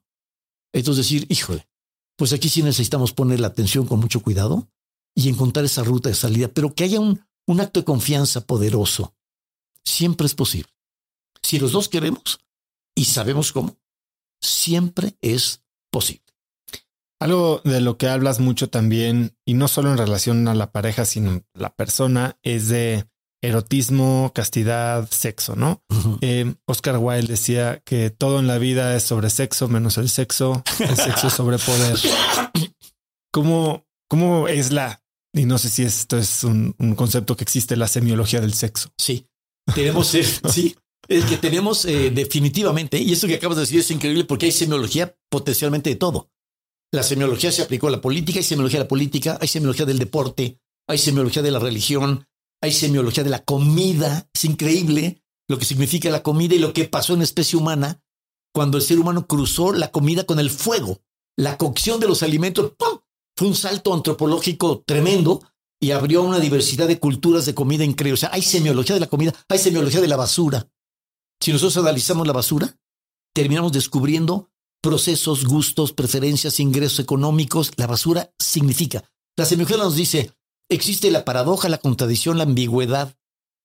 Esto 0.73 0.93
es 0.93 0.97
decir, 0.97 1.27
híjole, 1.29 1.69
pues 2.17 2.33
aquí 2.33 2.49
sí 2.49 2.63
necesitamos 2.63 3.13
poner 3.13 3.41
la 3.41 3.49
atención 3.49 3.87
con 3.87 4.01
mucho 4.01 4.21
cuidado 4.21 4.71
y 5.15 5.29
encontrar 5.29 5.65
esa 5.65 5.83
ruta 5.83 6.09
de 6.09 6.15
salida, 6.15 6.49
pero 6.49 6.75
que 6.75 6.85
haya 6.85 7.01
un, 7.01 7.25
un 7.47 7.61
acto 7.61 7.81
de 7.81 7.85
confianza 7.85 8.47
poderoso. 8.47 9.15
Siempre 9.85 10.27
es 10.27 10.35
posible. 10.35 10.71
Si 11.43 11.59
los 11.59 11.73
dos 11.73 11.89
queremos 11.89 12.41
y 12.95 13.07
sabemos 13.07 13.53
cómo, 13.53 13.79
siempre 14.41 15.17
es 15.21 15.63
posible. 15.91 16.25
Algo 17.21 17.61
de 17.65 17.81
lo 17.81 17.99
que 17.99 18.09
hablas 18.09 18.41
mucho 18.41 18.71
también, 18.71 19.37
y 19.45 19.55
no 19.55 19.69
solo 19.69 19.91
en 19.91 19.99
relación 19.99 20.49
a 20.49 20.55
la 20.55 20.73
pareja, 20.73 21.05
sino 21.05 21.43
la 21.53 21.75
persona, 21.75 22.39
es 22.43 22.69
de 22.69 23.07
erotismo, 23.43 24.33
castidad, 24.35 25.09
sexo, 25.11 25.57
¿no? 25.57 25.83
Eh, 26.21 26.55
Oscar 26.67 26.99
Wilde 26.99 27.29
decía 27.29 27.81
que 27.85 28.11
todo 28.11 28.39
en 28.39 28.47
la 28.47 28.59
vida 28.59 28.95
es 28.97 29.05
sobre 29.05 29.31
sexo 29.31 29.69
menos 29.69 29.97
el 29.99 30.09
sexo, 30.09 30.63
el 30.79 30.97
sexo 30.97 31.29
es 31.29 31.33
sobre 31.33 31.59
poder. 31.59 31.99
¿Cómo, 33.33 33.87
cómo 34.09 34.49
es 34.49 34.73
la, 34.73 35.03
y 35.33 35.45
no 35.47 35.59
sé 35.59 35.71
si 35.71 35.83
esto 35.83 36.19
es 36.19 36.45
un, 36.45 36.75
concepto 36.97 37.37
que 37.37 37.45
existe, 37.45 37.77
la 37.77 37.89
semiología 37.89 38.41
del 38.41 38.53
sexo? 38.53 38.93
Sí, 38.99 39.27
tenemos, 39.75 40.15
eh, 40.15 40.25
sí, 40.51 40.77
es 41.09 41.25
que 41.25 41.37
tenemos 41.39 41.85
eh, 41.87 42.11
definitivamente, 42.11 42.99
y 42.99 43.13
eso 43.13 43.27
que 43.27 43.37
acabas 43.37 43.57
de 43.57 43.63
decir 43.63 43.81
es 43.81 43.91
increíble 43.91 44.25
porque 44.25 44.47
hay 44.47 44.53
semiología 44.53 45.17
potencialmente 45.31 45.91
de 45.91 45.97
todo. 45.97 46.31
La 46.93 47.05
semiología 47.05 47.53
se 47.53 47.63
aplicó 47.63 47.87
a 47.87 47.93
la 47.93 48.01
política, 48.01 48.41
hay 48.41 48.45
semiología 48.45 48.81
de 48.81 48.85
la 48.85 48.89
política, 48.89 49.39
hay 49.41 49.49
semiología 49.49 49.87
del 49.87 49.99
deporte, 49.99 50.59
hay 50.89 50.99
semiología 50.99 51.41
de 51.41 51.53
la 51.53 51.61
religión, 51.61 52.27
hay 52.61 52.73
semiología 52.73 53.25
de 53.25 53.31
la 53.31 53.45
comida. 53.45 54.29
Es 54.33 54.45
increíble 54.45 55.23
lo 55.49 55.59
que 55.59 55.65
significa 55.65 56.11
la 56.11 56.23
comida 56.23 56.55
y 56.55 56.59
lo 56.59 56.73
que 56.73 56.85
pasó 56.85 57.13
en 57.13 57.21
la 57.21 57.25
especie 57.25 57.59
humana 57.59 58.03
cuando 58.53 58.79
el 58.79 58.83
ser 58.83 58.99
humano 58.99 59.27
cruzó 59.27 59.73
la 59.73 59.91
comida 59.91 60.25
con 60.25 60.39
el 60.39 60.51
fuego. 60.51 61.01
La 61.37 61.57
cocción 61.57 62.01
de 62.01 62.09
los 62.09 62.23
alimentos 62.23 62.73
¡pum! 62.77 62.99
fue 63.37 63.49
un 63.49 63.55
salto 63.55 63.95
antropológico 63.95 64.83
tremendo 64.87 65.43
y 65.81 65.93
abrió 65.93 66.23
una 66.23 66.41
diversidad 66.41 66.87
de 66.87 66.99
culturas 66.99 67.47
de 67.47 67.55
comida 67.55 67.85
increíble. 67.85 68.15
O 68.15 68.19
sea, 68.19 68.31
hay 68.33 68.43
semiología 68.43 68.95
de 68.95 69.01
la 69.01 69.07
comida, 69.07 69.33
hay 69.49 69.59
semiología 69.59 70.01
de 70.01 70.09
la 70.09 70.17
basura. 70.17 70.69
Si 71.41 71.53
nosotros 71.53 71.79
analizamos 71.79 72.27
la 72.27 72.35
basura, 72.35 72.77
terminamos 73.35 73.73
descubriendo 73.73 74.51
procesos, 74.83 75.47
gustos, 75.47 75.93
preferencias, 75.93 76.61
ingresos 76.61 77.01
económicos. 77.01 77.73
La 77.77 77.87
basura 77.87 78.31
significa. 78.39 79.05
La 79.37 79.47
semiología 79.47 79.79
nos 79.79 79.95
dice, 79.95 80.35
Existe 80.71 81.11
la 81.11 81.25
paradoja, 81.25 81.69
la 81.69 81.79
contradicción, 81.79 82.39
la 82.39 82.45
ambigüedad, 82.45 83.19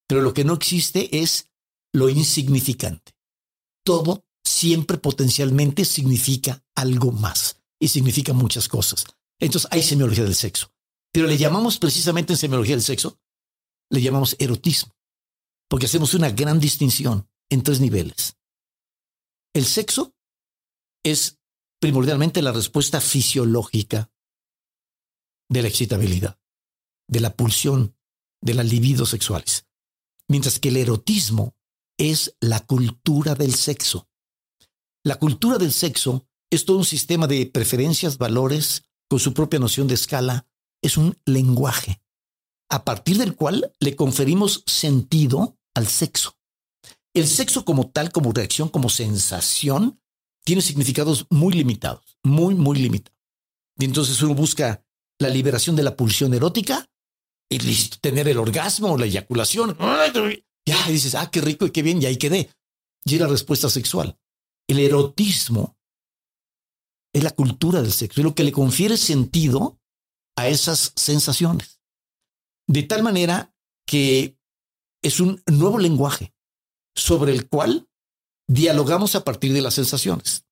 pero 0.07 0.23
lo 0.23 0.33
que 0.33 0.43
no 0.43 0.53
existe 0.53 1.19
es 1.21 1.51
lo 1.93 2.09
insignificante. 2.09 3.15
Todo 3.85 4.25
siempre 4.43 4.97
potencialmente 4.97 5.85
significa 5.85 6.65
algo 6.73 7.11
más 7.11 7.61
y 7.79 7.89
significa 7.89 8.33
muchas 8.33 8.67
cosas. 8.67 9.05
Entonces 9.39 9.69
hay 9.71 9.83
semiología 9.83 10.23
del 10.23 10.33
sexo, 10.33 10.73
pero 11.13 11.27
le 11.27 11.37
llamamos 11.37 11.77
precisamente 11.77 12.33
en 12.33 12.37
semiología 12.37 12.75
del 12.75 12.83
sexo, 12.83 13.19
le 13.91 14.01
llamamos 14.01 14.35
erotismo, 14.39 14.95
porque 15.69 15.85
hacemos 15.85 16.15
una 16.15 16.31
gran 16.31 16.59
distinción 16.59 17.29
en 17.51 17.61
tres 17.61 17.81
niveles. 17.81 18.35
El 19.53 19.65
sexo 19.65 20.15
es 21.03 21.37
primordialmente 21.79 22.41
la 22.41 22.51
respuesta 22.51 22.99
fisiológica 22.99 24.09
de 25.49 25.61
la 25.61 25.67
excitabilidad 25.67 26.39
de 27.07 27.19
la 27.19 27.35
pulsión, 27.35 27.95
de 28.41 28.53
las 28.53 28.65
libidos 28.65 29.09
sexuales. 29.09 29.67
Mientras 30.27 30.59
que 30.59 30.69
el 30.69 30.77
erotismo 30.77 31.55
es 31.97 32.35
la 32.39 32.59
cultura 32.65 33.35
del 33.35 33.53
sexo. 33.53 34.09
La 35.03 35.17
cultura 35.17 35.57
del 35.57 35.71
sexo 35.71 36.27
es 36.49 36.65
todo 36.65 36.77
un 36.77 36.85
sistema 36.85 37.27
de 37.27 37.45
preferencias, 37.45 38.17
valores, 38.17 38.83
con 39.07 39.19
su 39.19 39.33
propia 39.33 39.59
noción 39.59 39.87
de 39.87 39.93
escala, 39.93 40.47
es 40.81 40.97
un 40.97 41.17
lenguaje, 41.25 42.01
a 42.69 42.83
partir 42.85 43.17
del 43.17 43.35
cual 43.35 43.71
le 43.79 43.95
conferimos 43.95 44.63
sentido 44.65 45.57
al 45.73 45.87
sexo. 45.87 46.37
El 47.13 47.27
sexo 47.27 47.65
como 47.65 47.89
tal, 47.89 48.11
como 48.11 48.31
reacción, 48.31 48.67
como 48.69 48.89
sensación, 48.89 50.01
tiene 50.43 50.61
significados 50.61 51.25
muy 51.29 51.53
limitados, 51.53 52.17
muy, 52.23 52.55
muy 52.55 52.77
limitados. 52.77 53.17
Y 53.77 53.85
entonces 53.85 54.21
uno 54.21 54.35
busca 54.35 54.85
la 55.19 55.29
liberación 55.29 55.75
de 55.75 55.83
la 55.83 55.95
pulsión 55.95 56.33
erótica 56.33 56.89
y 57.49 57.59
listo, 57.59 57.97
tener 58.01 58.27
el 58.27 58.37
orgasmo 58.37 58.97
la 58.97 59.05
eyaculación. 59.05 59.77
Ya 60.65 60.87
dices, 60.87 61.15
ah, 61.15 61.29
qué 61.29 61.41
rico 61.41 61.65
y 61.65 61.71
qué 61.71 61.83
bien, 61.83 62.01
y 62.01 62.05
ahí 62.05 62.17
quedé. 62.17 62.49
y 63.05 63.19
la 63.19 63.27
respuesta 63.27 63.69
sexual. 63.69 64.17
El 64.67 64.79
erotismo 64.79 65.77
es 67.13 67.23
la 67.23 67.31
cultura 67.31 67.81
del 67.81 67.91
sexo, 67.91 68.19
es 68.19 68.25
lo 68.25 68.33
que 68.33 68.43
le 68.43 68.51
confiere 68.51 68.97
sentido 68.97 69.79
a 70.35 70.47
esas 70.47 70.91
sensaciones. 70.95 71.79
De 72.67 72.81
tal 72.83 73.03
manera 73.03 73.53
que 73.87 74.37
es 75.03 75.19
un 75.19 75.41
nuevo 75.45 75.77
lenguaje 75.77 76.33
sobre 76.95 77.31
el 77.31 77.47
cual 77.47 77.87
dialogamos 78.47 79.15
a 79.15 79.23
partir 79.23 79.53
de 79.53 79.61
las 79.61 79.75
sensaciones. 79.75 80.45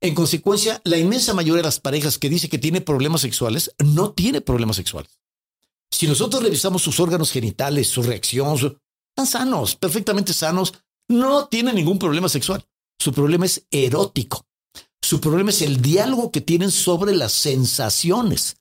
En 0.00 0.14
consecuencia, 0.14 0.80
la 0.84 0.98
inmensa 0.98 1.34
mayoría 1.34 1.62
de 1.62 1.68
las 1.68 1.80
parejas 1.80 2.18
que 2.18 2.28
dice 2.28 2.48
que 2.48 2.58
tiene 2.58 2.80
problemas 2.80 3.22
sexuales 3.22 3.74
no 3.82 4.12
tiene 4.12 4.40
problemas 4.40 4.76
sexuales. 4.76 5.18
Si 5.90 6.06
nosotros 6.06 6.42
revisamos 6.42 6.82
sus 6.82 7.00
órganos 7.00 7.30
genitales, 7.30 7.88
su 7.88 8.02
reacción, 8.02 8.56
están 9.10 9.26
sanos, 9.26 9.76
perfectamente 9.76 10.32
sanos, 10.32 10.74
no 11.08 11.48
tienen 11.48 11.74
ningún 11.74 11.98
problema 11.98 12.28
sexual. 12.28 12.64
Su 12.98 13.12
problema 13.12 13.46
es 13.46 13.66
erótico. 13.70 14.46
Su 15.02 15.20
problema 15.20 15.50
es 15.50 15.62
el 15.62 15.80
diálogo 15.80 16.30
que 16.30 16.40
tienen 16.40 16.70
sobre 16.70 17.14
las 17.14 17.32
sensaciones. 17.32 18.56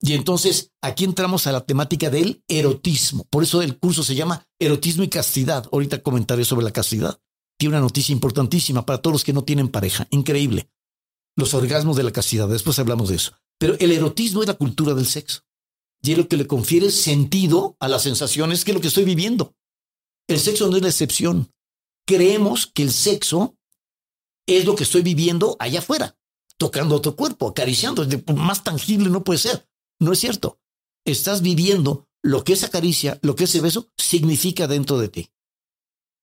Y 0.00 0.14
entonces 0.14 0.72
aquí 0.80 1.04
entramos 1.04 1.46
a 1.46 1.52
la 1.52 1.66
temática 1.66 2.08
del 2.08 2.42
erotismo. 2.48 3.24
Por 3.28 3.42
eso 3.42 3.60
el 3.60 3.78
curso 3.78 4.02
se 4.02 4.14
llama 4.14 4.46
Erotismo 4.58 5.04
y 5.04 5.08
Castidad. 5.08 5.68
Ahorita 5.70 6.02
comentaré 6.02 6.44
sobre 6.44 6.64
la 6.64 6.72
castidad. 6.72 7.20
Tiene 7.58 7.74
una 7.74 7.82
noticia 7.82 8.14
importantísima 8.14 8.86
para 8.86 9.02
todos 9.02 9.12
los 9.12 9.24
que 9.24 9.34
no 9.34 9.44
tienen 9.44 9.68
pareja. 9.68 10.06
Increíble. 10.10 10.70
Los 11.36 11.52
orgasmos 11.52 11.96
de 11.96 12.04
la 12.04 12.12
castidad. 12.12 12.48
Después 12.48 12.78
hablamos 12.78 13.10
de 13.10 13.16
eso. 13.16 13.32
Pero 13.58 13.76
el 13.78 13.92
erotismo 13.92 14.40
es 14.40 14.48
la 14.48 14.54
cultura 14.54 14.94
del 14.94 15.06
sexo. 15.06 15.42
Y 16.02 16.12
es 16.12 16.18
lo 16.18 16.28
que 16.28 16.36
le 16.36 16.46
confiere 16.46 16.90
sentido 16.90 17.76
a 17.78 17.88
las 17.88 18.02
sensaciones 18.02 18.64
que 18.64 18.70
es 18.70 18.74
lo 18.74 18.80
que 18.80 18.88
estoy 18.88 19.04
viviendo. 19.04 19.54
El 20.28 20.40
sexo 20.40 20.68
no 20.68 20.76
es 20.76 20.82
la 20.82 20.88
excepción. 20.88 21.52
Creemos 22.06 22.66
que 22.66 22.82
el 22.82 22.92
sexo 22.92 23.56
es 24.46 24.64
lo 24.64 24.74
que 24.74 24.84
estoy 24.84 25.02
viviendo 25.02 25.56
allá 25.58 25.80
afuera, 25.80 26.16
tocando 26.56 26.96
otro 26.96 27.16
cuerpo, 27.16 27.48
acariciando. 27.48 28.06
Más 28.34 28.64
tangible 28.64 29.10
no 29.10 29.24
puede 29.24 29.38
ser. 29.38 29.68
No 30.00 30.12
es 30.12 30.18
cierto. 30.18 30.58
Estás 31.04 31.42
viviendo 31.42 32.08
lo 32.22 32.44
que 32.44 32.54
esa 32.54 32.70
caricia, 32.70 33.18
lo 33.22 33.34
que 33.34 33.44
ese 33.44 33.60
beso 33.60 33.88
significa 33.96 34.66
dentro 34.66 34.98
de 34.98 35.08
ti. 35.08 35.30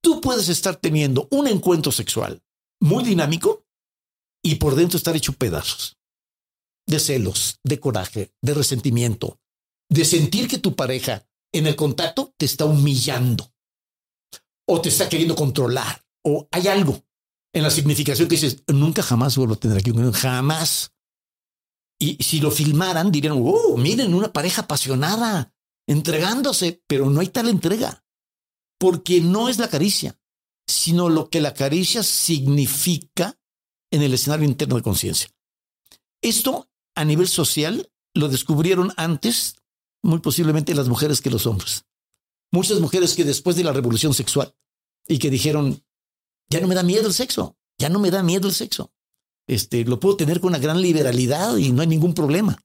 Tú 0.02 0.22
puedes 0.22 0.50
estar 0.50 0.76
teniendo 0.76 1.28
un 1.32 1.48
encuentro 1.48 1.92
sexual 1.92 2.42
muy 2.80 3.04
dinámico 3.04 3.66
y 4.44 4.56
por 4.56 4.76
dentro 4.76 4.98
estar 4.98 5.16
hecho 5.16 5.34
pedazos 5.34 5.98
de 6.88 7.00
celos, 7.00 7.60
de 7.64 7.80
coraje, 7.80 8.32
de 8.42 8.54
resentimiento, 8.54 9.40
de 9.90 10.06
sentir 10.06 10.48
que 10.48 10.58
tu 10.58 10.76
pareja 10.76 11.28
en 11.52 11.68
el 11.68 11.76
contacto 11.76 12.34
te 12.38 12.46
está 12.46 12.66
humillando 12.66 13.52
o 14.68 14.82
te 14.82 14.90
está 14.90 15.08
queriendo 15.08 15.36
controlar 15.36 16.06
o 16.24 16.48
hay 16.52 16.68
algo 16.68 17.04
en 17.54 17.64
la 17.64 17.72
significación 17.72 18.28
que 18.28 18.36
dices, 18.36 18.64
nunca 18.68 19.02
jamás 19.02 19.38
vuelvo 19.38 19.56
a 19.56 19.60
tener 19.60 19.78
aquí 19.78 19.92
un 19.92 20.12
jamás. 20.12 20.94
Y 22.00 22.22
si 22.24 22.40
lo 22.40 22.52
filmaran, 22.52 23.12
dirían, 23.12 23.42
oh, 23.44 23.76
miren, 23.78 24.14
una 24.14 24.32
pareja 24.32 24.64
apasionada, 24.64 25.56
entregándose, 25.88 26.84
pero 26.86 27.10
no 27.10 27.22
hay 27.22 27.30
tal 27.30 27.50
entrega, 27.50 28.06
porque 28.78 29.22
no 29.22 29.50
es 29.50 29.58
la 29.58 29.70
caricia, 29.70 30.20
sino 30.68 31.10
lo 31.10 31.30
que 31.30 31.42
la 31.42 31.54
caricia 31.54 32.04
significa 32.04 33.40
en 33.92 34.04
el 34.04 34.14
escenario 34.14 34.46
interno 34.46 34.76
de 34.76 34.84
conciencia. 34.84 35.30
Esto 36.22 36.70
a 36.96 37.06
nivel 37.06 37.28
social 37.28 37.92
lo 38.14 38.28
descubrieron 38.28 38.94
antes, 38.98 39.56
muy 40.04 40.20
posiblemente 40.20 40.76
las 40.76 40.88
mujeres 40.88 41.22
que 41.22 41.30
los 41.30 41.46
hombres. 41.46 41.86
Muchas 42.52 42.80
mujeres 42.80 43.14
que 43.16 43.24
después 43.24 43.56
de 43.56 43.64
la 43.64 43.74
revolución 43.74 44.14
sexual 44.14 44.56
y 45.08 45.20
que 45.20 45.30
dijeron, 45.30 45.84
ya 46.50 46.62
no 46.62 46.68
me 46.68 46.76
da 46.76 46.84
miedo 46.84 47.08
el 47.08 47.14
sexo, 47.14 47.58
ya 47.78 47.90
no 47.90 48.00
me 48.00 48.12
da 48.12 48.24
miedo 48.24 48.48
el 48.48 48.54
sexo 48.54 48.92
este, 49.48 49.86
lo 49.86 50.00
puedo 50.00 50.18
tener 50.18 50.42
con 50.42 50.50
una 50.50 50.60
gran 50.60 50.82
liberalidad 50.82 51.56
y 51.58 51.72
no 51.72 51.82
hay 51.82 51.88
ningún 51.88 52.14
problema. 52.14 52.62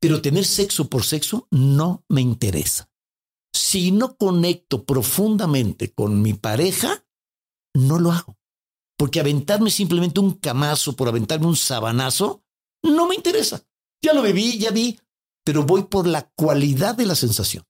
Pero 0.00 0.20
tener 0.20 0.44
sexo 0.44 0.90
por 0.90 1.04
sexo 1.04 1.46
no 1.50 2.04
me 2.08 2.20
interesa. 2.20 2.90
Si 3.52 3.92
no 3.92 4.16
conecto 4.16 4.84
profundamente 4.84 5.92
con 5.92 6.20
mi 6.20 6.34
pareja, 6.34 7.06
no 7.74 7.98
lo 7.98 8.10
hago. 8.10 8.36
Porque 8.98 9.20
aventarme 9.20 9.70
simplemente 9.70 10.20
un 10.20 10.32
camazo 10.32 10.94
por 10.94 11.08
aventarme 11.08 11.46
un 11.46 11.56
sabanazo, 11.56 12.42
no 12.82 13.06
me 13.06 13.14
interesa. 13.14 13.64
Ya 14.02 14.12
lo 14.12 14.22
viví, 14.22 14.58
ya 14.58 14.70
vi, 14.70 14.98
pero 15.44 15.64
voy 15.64 15.84
por 15.84 16.06
la 16.06 16.30
cualidad 16.34 16.94
de 16.94 17.06
la 17.06 17.14
sensación. 17.14 17.64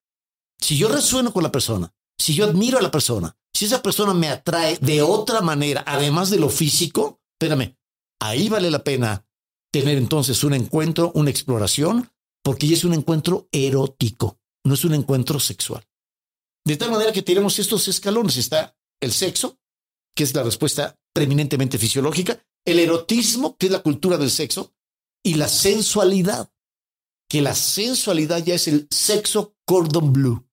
Si 0.58 0.76
yo 0.76 0.88
resueno 0.88 1.32
con 1.32 1.42
la 1.42 1.52
persona, 1.52 1.92
si 2.16 2.34
yo 2.34 2.44
admiro 2.44 2.78
a 2.78 2.82
la 2.82 2.90
persona, 2.90 3.36
si 3.52 3.66
esa 3.66 3.82
persona 3.82 4.14
me 4.14 4.28
atrae 4.28 4.78
de 4.80 5.02
otra 5.02 5.40
manera, 5.40 5.84
además 5.86 6.30
de 6.30 6.38
lo 6.38 6.48
físico, 6.48 7.20
espérame, 7.38 7.76
ahí 8.20 8.48
vale 8.48 8.70
la 8.70 8.82
pena 8.82 9.26
tener 9.72 9.98
entonces 9.98 10.44
un 10.44 10.54
encuentro, 10.54 11.10
una 11.14 11.30
exploración, 11.30 12.10
porque 12.42 12.68
ya 12.68 12.74
es 12.74 12.84
un 12.84 12.94
encuentro 12.94 13.48
erótico, 13.50 14.38
no 14.64 14.74
es 14.74 14.84
un 14.84 14.94
encuentro 14.94 15.40
sexual. 15.40 15.84
De 16.64 16.76
tal 16.76 16.90
manera 16.90 17.12
que 17.12 17.22
tenemos 17.22 17.58
estos 17.58 17.88
escalones. 17.88 18.36
Está 18.36 18.76
el 19.00 19.12
sexo, 19.12 19.58
que 20.14 20.24
es 20.24 20.34
la 20.34 20.42
respuesta 20.42 20.98
preeminentemente 21.12 21.78
fisiológica, 21.78 22.42
el 22.64 22.78
erotismo, 22.78 23.56
que 23.56 23.66
es 23.66 23.72
la 23.72 23.82
cultura 23.82 24.16
del 24.16 24.30
sexo, 24.30 24.72
y 25.22 25.34
la 25.34 25.48
sensualidad, 25.48 26.52
que 27.28 27.42
la 27.42 27.54
sensualidad 27.54 28.44
ya 28.44 28.54
es 28.54 28.68
el 28.68 28.86
sexo 28.90 29.56
cordon 29.64 30.12
blue. 30.12 30.46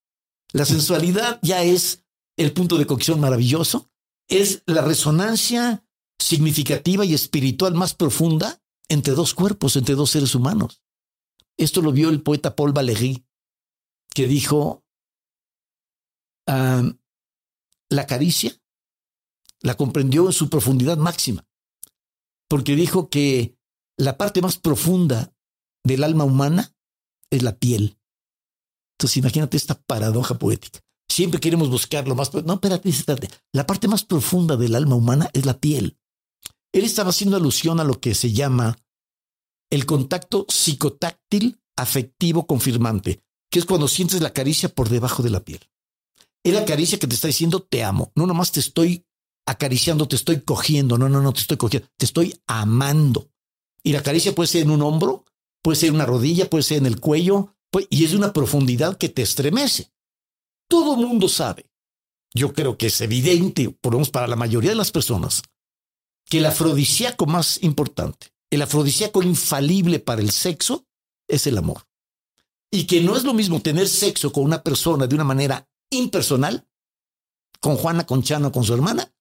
La 0.52 0.64
sensualidad 0.64 1.38
ya 1.42 1.62
es 1.62 2.04
el 2.36 2.52
punto 2.52 2.78
de 2.78 2.86
cocción 2.86 3.20
maravilloso, 3.20 3.90
es 4.28 4.62
la 4.66 4.82
resonancia 4.82 5.84
significativa 6.18 7.04
y 7.04 7.14
espiritual 7.14 7.74
más 7.74 7.94
profunda 7.94 8.62
entre 8.88 9.14
dos 9.14 9.34
cuerpos, 9.34 9.76
entre 9.76 9.94
dos 9.94 10.10
seres 10.10 10.34
humanos. 10.34 10.82
Esto 11.56 11.82
lo 11.82 11.92
vio 11.92 12.08
el 12.08 12.22
poeta 12.22 12.56
Paul 12.56 12.72
Valéry, 12.72 13.26
que 14.14 14.26
dijo, 14.26 14.84
la 16.46 18.06
caricia 18.06 18.58
la 19.60 19.76
comprendió 19.76 20.26
en 20.26 20.32
su 20.32 20.50
profundidad 20.50 20.96
máxima, 20.96 21.46
porque 22.48 22.74
dijo 22.74 23.08
que 23.08 23.56
la 23.96 24.18
parte 24.18 24.42
más 24.42 24.58
profunda 24.58 25.32
del 25.84 26.04
alma 26.04 26.24
humana 26.24 26.72
es 27.30 27.42
la 27.42 27.56
piel. 27.56 27.98
Entonces 28.94 29.16
imagínate 29.16 29.56
esta 29.56 29.74
paradoja 29.74 30.38
poética. 30.38 30.80
Siempre 31.08 31.40
queremos 31.40 31.68
buscar 31.68 32.08
lo 32.08 32.14
más... 32.14 32.32
No, 32.32 32.54
espérate, 32.54 32.88
espérate. 32.88 33.28
La 33.52 33.66
parte 33.66 33.88
más 33.88 34.04
profunda 34.04 34.56
del 34.56 34.74
alma 34.74 34.94
humana 34.94 35.28
es 35.32 35.44
la 35.44 35.58
piel. 35.58 35.98
Él 36.72 36.84
estaba 36.84 37.10
haciendo 37.10 37.36
alusión 37.36 37.80
a 37.80 37.84
lo 37.84 38.00
que 38.00 38.14
se 38.14 38.32
llama 38.32 38.78
el 39.70 39.86
contacto 39.86 40.46
psicotáctil 40.48 41.60
afectivo 41.76 42.46
confirmante, 42.46 43.22
que 43.50 43.58
es 43.58 43.64
cuando 43.64 43.88
sientes 43.88 44.20
la 44.20 44.32
caricia 44.32 44.68
por 44.68 44.88
debajo 44.88 45.22
de 45.22 45.30
la 45.30 45.40
piel. 45.40 45.60
Es 46.44 46.54
la 46.54 46.64
caricia 46.64 46.98
que 46.98 47.06
te 47.06 47.14
está 47.14 47.28
diciendo 47.28 47.60
te 47.60 47.84
amo. 47.84 48.12
No 48.14 48.26
nomás 48.26 48.52
te 48.52 48.60
estoy 48.60 49.04
acariciando, 49.46 50.08
te 50.08 50.16
estoy 50.16 50.40
cogiendo. 50.40 50.98
No, 50.98 51.08
no, 51.08 51.20
no 51.20 51.32
te 51.32 51.40
estoy 51.40 51.56
cogiendo. 51.56 51.88
Te 51.96 52.04
estoy 52.04 52.40
amando. 52.46 53.30
Y 53.84 53.92
la 53.92 54.02
caricia 54.02 54.34
puede 54.34 54.48
ser 54.48 54.62
en 54.62 54.70
un 54.70 54.82
hombro, 54.82 55.24
puede 55.62 55.76
ser 55.76 55.90
en 55.90 55.94
una 55.96 56.06
rodilla, 56.06 56.50
puede 56.50 56.62
ser 56.62 56.78
en 56.78 56.86
el 56.86 57.00
cuello, 57.00 57.54
y 57.88 58.04
es 58.04 58.10
de 58.10 58.16
una 58.16 58.32
profundidad 58.32 58.98
que 58.98 59.08
te 59.08 59.22
estremece. 59.22 59.92
Todo 60.68 60.96
mundo 60.96 61.28
sabe. 61.28 61.70
Yo 62.34 62.52
creo 62.52 62.76
que 62.76 62.86
es 62.86 63.00
evidente, 63.00 63.70
por 63.70 63.92
lo 63.92 63.98
menos 63.98 64.10
para 64.10 64.26
la 64.26 64.36
mayoría 64.36 64.70
de 64.70 64.76
las 64.76 64.90
personas, 64.90 65.42
que 66.26 66.38
el 66.38 66.46
afrodisíaco 66.46 67.26
más 67.26 67.62
importante, 67.62 68.32
el 68.50 68.62
afrodisíaco 68.62 69.22
infalible 69.22 69.98
para 69.98 70.20
el 70.20 70.30
sexo, 70.30 70.86
es 71.28 71.46
el 71.46 71.58
amor. 71.58 71.86
Y 72.70 72.86
que 72.86 73.02
no 73.02 73.16
es 73.16 73.24
lo 73.24 73.34
mismo 73.34 73.60
tener 73.60 73.88
sexo 73.88 74.32
con 74.32 74.44
una 74.44 74.62
persona 74.62 75.06
de 75.06 75.14
una 75.14 75.24
manera 75.24 75.68
impersonal, 75.90 76.66
con 77.60 77.76
Juana, 77.76 78.06
con 78.06 78.22
Chano, 78.22 78.50
con 78.50 78.64
su 78.64 78.74
hermana, 78.74 79.12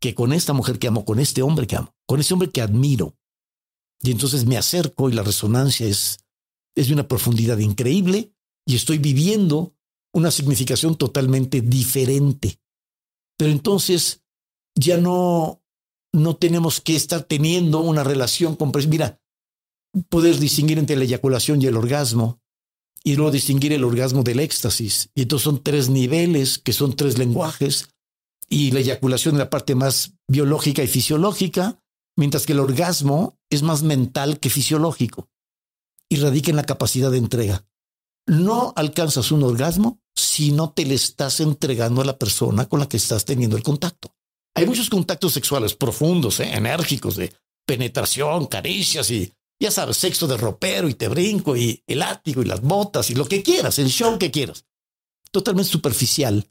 que 0.00 0.14
con 0.14 0.32
esta 0.32 0.52
mujer 0.52 0.78
que 0.78 0.88
amo, 0.88 1.04
con 1.04 1.18
este 1.18 1.42
hombre 1.42 1.66
que 1.66 1.76
amo, 1.76 1.94
con 2.06 2.20
ese 2.20 2.34
hombre 2.34 2.50
que 2.50 2.62
admiro. 2.62 3.16
Y 4.02 4.10
entonces 4.10 4.46
me 4.46 4.56
acerco 4.56 5.08
y 5.08 5.12
la 5.12 5.22
resonancia 5.22 5.86
es, 5.86 6.20
es 6.74 6.88
de 6.88 6.94
una 6.94 7.08
profundidad 7.08 7.58
increíble 7.58 8.32
y 8.66 8.76
estoy 8.76 8.98
viviendo 8.98 9.74
una 10.12 10.30
significación 10.30 10.96
totalmente 10.96 11.60
diferente. 11.60 12.60
Pero 13.36 13.50
entonces 13.50 14.22
ya 14.74 14.98
no 14.98 15.62
no 16.12 16.36
tenemos 16.36 16.80
que 16.80 16.96
estar 16.96 17.22
teniendo 17.22 17.80
una 17.80 18.04
relación 18.04 18.56
con... 18.56 18.72
Mira, 18.88 19.20
poder 20.08 20.38
distinguir 20.38 20.78
entre 20.78 20.96
la 20.96 21.04
eyaculación 21.04 21.60
y 21.62 21.66
el 21.66 21.76
orgasmo, 21.76 22.40
y 23.04 23.14
luego 23.14 23.30
distinguir 23.30 23.72
el 23.72 23.84
orgasmo 23.84 24.22
del 24.22 24.40
éxtasis. 24.40 25.10
Y 25.14 25.22
entonces 25.22 25.44
son 25.44 25.62
tres 25.62 25.88
niveles, 25.88 26.58
que 26.58 26.72
son 26.72 26.96
tres 26.96 27.18
lenguajes, 27.18 27.88
y 28.48 28.70
la 28.70 28.80
eyaculación 28.80 29.34
es 29.34 29.38
la 29.38 29.50
parte 29.50 29.74
más 29.74 30.14
biológica 30.26 30.82
y 30.82 30.88
fisiológica, 30.88 31.80
mientras 32.18 32.46
que 32.46 32.52
el 32.52 32.58
orgasmo 32.58 33.38
es 33.48 33.62
más 33.62 33.84
mental 33.84 34.40
que 34.40 34.50
fisiológico, 34.50 35.30
y 36.08 36.16
radica 36.16 36.50
en 36.50 36.56
la 36.56 36.66
capacidad 36.66 37.12
de 37.12 37.18
entrega. 37.18 37.64
No 38.26 38.72
alcanzas 38.74 39.30
un 39.30 39.44
orgasmo 39.44 40.00
si 40.16 40.50
no 40.50 40.72
te 40.72 40.84
le 40.84 40.94
estás 40.94 41.38
entregando 41.38 42.00
a 42.00 42.04
la 42.04 42.18
persona 42.18 42.68
con 42.68 42.80
la 42.80 42.88
que 42.88 42.96
estás 42.96 43.24
teniendo 43.24 43.56
el 43.56 43.62
contacto. 43.62 44.12
Hay 44.56 44.66
muchos 44.66 44.90
contactos 44.90 45.32
sexuales 45.32 45.74
profundos, 45.74 46.40
¿eh? 46.40 46.50
enérgicos, 46.52 47.14
de 47.14 47.32
penetración, 47.64 48.46
caricias 48.46 49.12
y, 49.12 49.32
ya 49.60 49.70
sabes, 49.70 49.96
sexo 49.96 50.26
de 50.26 50.36
ropero 50.36 50.88
y 50.88 50.94
te 50.94 51.06
brinco 51.06 51.56
y 51.56 51.84
el 51.86 52.00
látigo 52.00 52.42
y 52.42 52.46
las 52.46 52.62
botas 52.62 53.10
y 53.10 53.14
lo 53.14 53.26
que 53.26 53.44
quieras, 53.44 53.78
el 53.78 53.90
show 53.90 54.18
que 54.18 54.32
quieras. 54.32 54.64
Totalmente 55.30 55.70
superficial. 55.70 56.50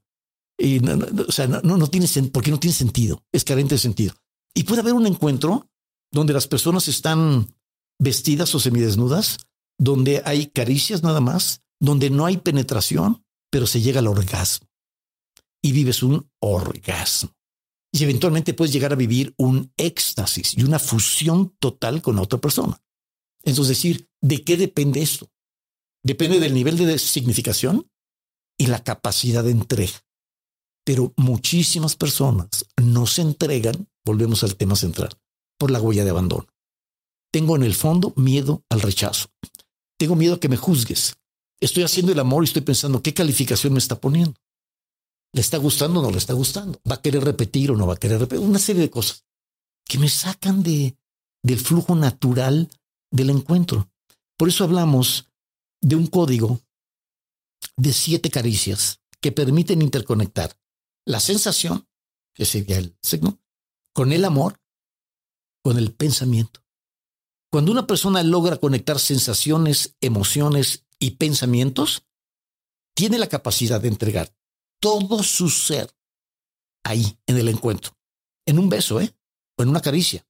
Y 0.58 0.80
no, 0.80 0.98
o 1.28 1.32
sea, 1.32 1.48
no, 1.48 1.62
no 1.62 1.90
porque 2.32 2.52
no 2.52 2.60
tiene 2.60 2.76
sentido, 2.76 3.22
es 3.34 3.44
carente 3.44 3.76
de 3.76 3.80
sentido. 3.80 4.16
Y 4.54 4.64
puede 4.64 4.82
haber 4.82 4.94
un 4.94 5.08
encuentro 5.08 5.70
donde 6.12 6.34
las 6.34 6.48
personas 6.48 6.88
están 6.88 7.54
vestidas 8.00 8.54
o 8.56 8.60
semidesnudas, 8.60 9.38
donde 9.78 10.22
hay 10.26 10.48
caricias 10.48 11.04
nada 11.04 11.22
más, 11.22 11.62
donde 11.80 12.10
no 12.10 12.26
hay 12.26 12.38
penetración, 12.38 13.24
pero 13.52 13.68
se 13.68 13.82
llega 13.82 14.00
al 14.00 14.08
orgasmo 14.08 14.68
y 15.62 15.72
vives 15.72 16.04
un 16.04 16.30
orgasmo. 16.40 17.36
Y 17.92 18.04
eventualmente 18.04 18.54
puedes 18.54 18.74
llegar 18.74 18.94
a 18.94 18.98
vivir 18.98 19.34
un 19.38 19.72
éxtasis 19.78 20.58
y 20.58 20.64
una 20.64 20.80
fusión 20.80 21.56
total 21.60 22.02
con 22.02 22.20
otra 22.20 22.40
persona. 22.40 22.82
Entonces, 23.44 23.78
decir, 23.78 24.10
¿de 24.22 24.44
qué 24.44 24.58
depende 24.58 25.02
esto? 25.02 25.32
Depende 26.04 26.40
del 26.40 26.54
nivel 26.54 26.78
de 26.78 27.00
significación 27.00 27.90
y 28.58 28.68
la 28.68 28.84
capacidad 28.84 29.44
de 29.44 29.52
entrega. 29.52 30.04
Pero 30.88 31.14
muchísimas 31.18 31.98
personas 31.98 32.66
no 32.82 33.08
se 33.08 33.22
entregan, 33.22 33.90
volvemos 34.06 34.46
al 34.46 34.56
tema 34.56 34.78
central, 34.78 35.10
por 35.60 35.70
la 35.70 35.82
huella 35.82 36.06
de 36.06 36.12
abandono. 36.12 36.48
Tengo 37.30 37.58
en 37.58 37.64
el 37.64 37.76
fondo 37.76 38.14
miedo 38.16 38.64
al 38.70 38.80
rechazo. 38.80 39.28
Tengo 40.00 40.16
miedo 40.16 40.36
a 40.36 40.40
que 40.40 40.48
me 40.48 40.56
juzgues. 40.56 41.18
Estoy 41.60 41.84
haciendo 41.84 42.14
el 42.14 42.20
amor 42.22 42.42
y 42.42 42.48
estoy 42.48 42.62
pensando 42.62 43.04
qué 43.04 43.14
calificación 43.14 43.74
me 43.74 43.80
está 43.80 44.00
poniendo. 44.00 44.40
¿Le 45.34 45.42
está 45.42 45.58
gustando 45.58 46.00
o 46.00 46.04
no 46.04 46.10
le 46.10 46.20
está 46.20 46.32
gustando? 46.32 46.80
¿Va 46.90 46.96
a 46.96 47.02
querer 47.02 47.22
repetir 47.22 47.70
o 47.70 47.76
no 47.76 47.86
va 47.86 47.96
a 47.96 48.00
querer 48.00 48.22
repetir? 48.22 48.46
Una 48.46 48.58
serie 48.58 48.84
de 48.84 48.90
cosas 48.90 49.26
que 49.84 50.00
me 50.00 50.08
sacan 50.08 50.64
de, 50.64 50.96
del 51.44 51.60
flujo 51.60 51.96
natural 51.96 52.70
del 53.12 53.32
encuentro. 53.32 53.92
Por 54.38 54.48
eso 54.48 54.64
hablamos 54.64 55.28
de 55.82 55.98
un 55.98 56.08
código 56.08 56.62
de 57.76 57.92
siete 57.92 58.30
caricias 58.30 59.02
que 59.20 59.34
permiten 59.34 59.82
interconectar 59.82 60.56
la 61.08 61.22
sensación, 61.22 61.88
que 62.36 62.46
sería 62.46 62.78
el 62.78 62.98
signo, 63.02 63.40
con 63.94 64.12
el 64.12 64.26
amor, 64.26 64.62
con 65.64 65.78
el 65.78 65.94
pensamiento. 65.94 66.64
Cuando 67.50 67.72
una 67.72 67.88
persona 67.88 68.22
logra 68.24 68.58
conectar 68.58 69.00
sensaciones, 69.00 69.96
emociones 70.02 70.86
y 71.00 71.12
pensamientos, 71.12 72.06
tiene 72.94 73.18
la 73.18 73.28
capacidad 73.28 73.80
de 73.80 73.88
entregar 73.88 74.36
todo 74.82 75.24
su 75.24 75.50
ser 75.50 75.96
ahí 76.84 77.18
en 77.26 77.38
el 77.38 77.48
encuentro, 77.48 77.98
en 78.46 78.60
un 78.60 78.68
beso, 78.68 79.00
¿eh? 79.00 79.16
O 79.58 79.64
en 79.64 79.70
una 79.70 79.82
caricia, 79.82 80.28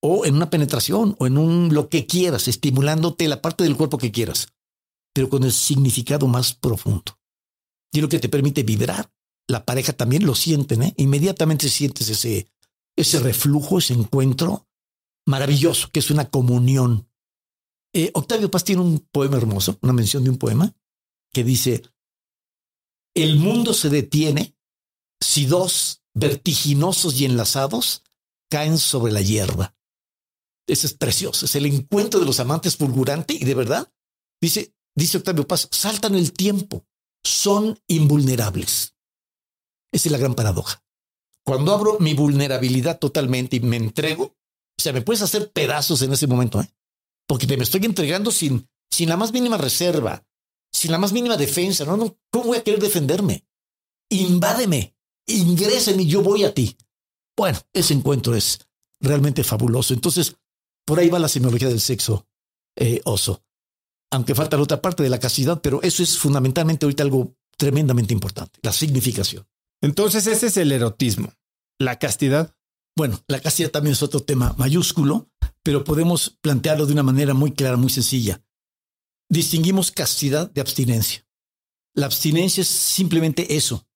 o 0.00 0.24
en 0.24 0.36
una 0.36 0.48
penetración, 0.48 1.16
o 1.18 1.26
en 1.26 1.36
un 1.36 1.74
lo 1.74 1.90
que 1.90 2.06
quieras, 2.06 2.48
estimulándote 2.48 3.28
la 3.28 3.42
parte 3.42 3.62
del 3.62 3.76
cuerpo 3.76 3.98
que 3.98 4.10
quieras, 4.10 4.48
pero 5.12 5.28
con 5.28 5.44
el 5.44 5.52
significado 5.52 6.26
más 6.28 6.54
profundo. 6.54 7.20
Y 7.92 8.00
lo 8.00 8.08
que 8.08 8.18
te 8.18 8.30
permite 8.30 8.62
vibrar. 8.62 9.13
La 9.46 9.64
pareja 9.64 9.92
también 9.92 10.24
lo 10.24 10.34
sienten, 10.34 10.82
¿eh? 10.82 10.94
Inmediatamente 10.96 11.68
sientes 11.68 12.08
ese, 12.08 12.48
ese 12.96 13.20
reflujo, 13.20 13.78
ese 13.78 13.94
encuentro 13.94 14.66
maravilloso, 15.26 15.90
que 15.90 16.00
es 16.00 16.10
una 16.10 16.30
comunión. 16.30 17.08
Eh, 17.92 18.10
Octavio 18.14 18.50
Paz 18.50 18.64
tiene 18.64 18.82
un 18.82 18.98
poema 18.98 19.36
hermoso, 19.36 19.78
una 19.82 19.92
mención 19.92 20.24
de 20.24 20.30
un 20.30 20.38
poema, 20.38 20.74
que 21.32 21.44
dice, 21.44 21.82
el 23.14 23.36
mundo 23.36 23.72
se 23.74 23.90
detiene 23.90 24.56
si 25.20 25.46
dos 25.46 26.02
vertiginosos 26.14 27.20
y 27.20 27.24
enlazados 27.24 28.02
caen 28.50 28.78
sobre 28.78 29.12
la 29.12 29.20
hierba. 29.20 29.76
Eso 30.66 30.86
es 30.86 30.94
precioso, 30.94 31.46
es 31.46 31.54
el 31.56 31.66
encuentro 31.66 32.20
de 32.20 32.26
los 32.26 32.40
amantes 32.40 32.76
fulgurante 32.76 33.34
y 33.34 33.44
de 33.44 33.54
verdad, 33.54 33.92
dice, 34.40 34.74
dice 34.94 35.18
Octavio 35.18 35.46
Paz, 35.46 35.68
saltan 35.70 36.14
el 36.14 36.32
tiempo, 36.32 36.86
son 37.22 37.78
invulnerables. 37.86 38.93
Esa 39.94 40.08
es 40.08 40.12
la 40.12 40.18
gran 40.18 40.34
paradoja. 40.34 40.82
Cuando 41.44 41.72
abro 41.72 41.98
mi 42.00 42.14
vulnerabilidad 42.14 42.98
totalmente 42.98 43.56
y 43.56 43.60
me 43.60 43.76
entrego, 43.76 44.24
o 44.24 44.82
sea, 44.82 44.92
me 44.92 45.02
puedes 45.02 45.22
hacer 45.22 45.52
pedazos 45.52 46.02
en 46.02 46.12
ese 46.12 46.26
momento, 46.26 46.60
¿eh? 46.60 46.68
porque 47.28 47.46
te 47.46 47.56
me 47.56 47.62
estoy 47.62 47.84
entregando 47.84 48.32
sin, 48.32 48.68
sin 48.90 49.08
la 49.08 49.16
más 49.16 49.32
mínima 49.32 49.56
reserva, 49.56 50.26
sin 50.72 50.90
la 50.90 50.98
más 50.98 51.12
mínima 51.12 51.36
defensa. 51.36 51.84
No, 51.84 51.96
no, 51.96 52.18
¿cómo 52.32 52.46
voy 52.46 52.58
a 52.58 52.64
querer 52.64 52.80
defenderme? 52.80 53.46
Invádeme, 54.10 54.96
ingréseme 55.26 56.02
y 56.02 56.08
yo 56.08 56.22
voy 56.22 56.42
a 56.42 56.52
ti. 56.52 56.76
Bueno, 57.36 57.60
ese 57.72 57.94
encuentro 57.94 58.34
es 58.34 58.66
realmente 58.98 59.44
fabuloso. 59.44 59.94
Entonces, 59.94 60.34
por 60.84 60.98
ahí 60.98 61.08
va 61.08 61.20
la 61.20 61.28
simbología 61.28 61.68
del 61.68 61.80
sexo 61.80 62.26
eh, 62.74 63.00
oso. 63.04 63.44
Aunque 64.10 64.34
falta 64.34 64.56
la 64.56 64.64
otra 64.64 64.82
parte 64.82 65.04
de 65.04 65.10
la 65.10 65.20
castidad, 65.20 65.60
pero 65.62 65.80
eso 65.82 66.02
es 66.02 66.18
fundamentalmente 66.18 66.84
ahorita 66.84 67.04
algo 67.04 67.36
tremendamente 67.56 68.12
importante, 68.12 68.58
la 68.60 68.72
significación. 68.72 69.46
Entonces, 69.84 70.26
ese 70.26 70.46
es 70.46 70.56
el 70.56 70.72
erotismo. 70.72 71.32
La 71.78 71.98
castidad. 71.98 72.54
Bueno, 72.96 73.20
la 73.28 73.40
castidad 73.40 73.70
también 73.70 73.92
es 73.92 74.02
otro 74.02 74.20
tema 74.20 74.54
mayúsculo, 74.58 75.28
pero 75.62 75.84
podemos 75.84 76.38
plantearlo 76.40 76.86
de 76.86 76.92
una 76.92 77.02
manera 77.02 77.34
muy 77.34 77.52
clara, 77.52 77.76
muy 77.76 77.90
sencilla 77.90 78.44
distinguimos 79.28 79.90
castidad 79.90 80.50
de 80.50 80.60
abstinencia. 80.60 81.26
La 81.94 82.06
abstinencia 82.06 82.62
es 82.62 82.68
simplemente 82.68 83.56
eso, 83.56 83.86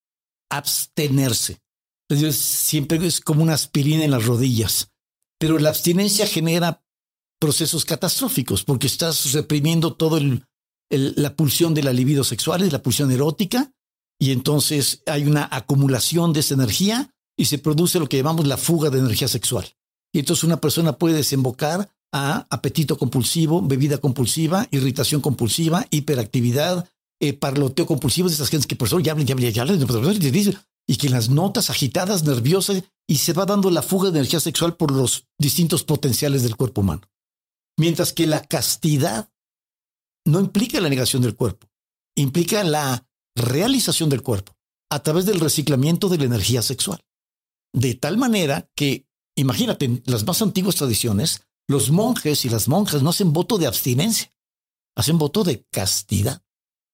abstenerse. 0.51 1.61
siempre 2.33 3.05
es 3.07 3.21
como 3.21 3.43
una 3.43 3.55
aspirina 3.55 4.05
en 4.05 4.11
las 4.11 4.25
rodillas, 4.25 4.93
pero 5.39 5.59
la 5.59 5.71
abstinencia 5.71 6.27
genera 6.27 6.85
procesos 7.41 7.85
catastróficos 7.85 8.65
porque 8.65 8.87
estás 8.87 9.33
reprimiendo 9.33 9.95
todo 9.95 10.21
la 10.91 11.37
pulsión 11.37 11.75
de 11.75 11.83
la 11.83 11.93
libido 11.93 12.25
sexual, 12.25 12.69
la 12.71 12.83
pulsión 12.83 13.11
erótica, 13.11 13.73
y 14.19 14.33
entonces 14.33 15.03
hay 15.07 15.27
una 15.27 15.49
acumulación 15.51 16.33
de 16.33 16.41
esa 16.41 16.55
energía 16.55 17.15
y 17.37 17.45
se 17.47 17.59
produce 17.59 18.01
lo 18.01 18.09
que 18.09 18.17
llamamos 18.17 18.47
la 18.47 18.57
fuga 18.57 18.91
de 18.91 18.99
energía 18.99 19.29
sexual. 19.29 19.67
Y 20.13 20.19
entonces 20.19 20.45
una 20.45 20.61
persona 20.61 20.95
puede 20.95 21.17
desembocar 21.17 21.89
a 22.13 22.47
apetito 22.51 22.99
compulsivo, 22.99 23.63
bebida 23.63 23.99
compulsiva, 23.99 24.67
irritación 24.71 25.21
compulsiva, 25.21 25.87
hiperactividad, 25.91 26.89
eh, 27.21 27.33
parloteo 27.33 27.87
compulsivo 27.87 28.29
de 28.29 28.35
esas 28.35 28.49
gentes 28.49 28.67
que 28.67 28.77
por 28.77 28.89
eso 28.89 28.99
ya 29.01 29.13
hablan, 29.13 29.27
ya 29.27 29.35
hablan, 29.35 29.53
ya 29.53 29.63
hablan, 29.63 30.59
y 30.87 30.97
que 30.97 31.11
las 31.11 31.29
notas 31.29 31.69
agitadas, 31.69 32.25
nerviosas, 32.25 32.83
y 33.07 33.17
se 33.17 33.35
va 33.35 33.45
dando 33.45 33.71
la 33.71 33.83
fuga 33.83 34.11
de 34.11 34.19
energía 34.19 34.41
sexual 34.41 34.77
por 34.77 34.91
los 34.91 35.27
distintos 35.39 35.85
potenciales 35.85 36.43
del 36.43 36.57
cuerpo 36.57 36.81
humano. 36.81 37.03
Mientras 37.77 38.13
que 38.13 38.27
la 38.27 38.43
castidad 38.43 39.31
no 40.25 40.41
implica 40.41 40.81
la 40.81 40.89
negación 40.89 41.23
del 41.23 41.37
cuerpo, 41.37 41.69
implica 42.17 42.65
la 42.65 43.08
realización 43.39 44.09
del 44.09 44.23
cuerpo 44.23 44.57
a 44.91 45.03
través 45.03 45.27
del 45.27 45.41
reciclamiento 45.41 46.09
de 46.09 46.19
la 46.19 46.25
energía 46.25 46.63
sexual. 46.63 47.01
De 47.73 47.95
tal 47.95 48.17
manera 48.17 48.69
que, 48.75 49.07
imagínate, 49.37 49.85
en 49.87 50.03
las 50.07 50.27
más 50.27 50.41
antiguas 50.43 50.77
tradiciones, 50.77 51.43
los 51.69 51.91
monjes 51.91 52.45
y 52.45 52.49
las 52.49 52.69
monjas 52.69 53.03
no 53.03 53.11
hacen 53.11 53.33
voto 53.33 53.59
de 53.59 53.67
abstinencia, 53.67 54.33
hacen 54.97 55.19
voto 55.19 55.45
de 55.45 55.65
castidad, 55.71 56.43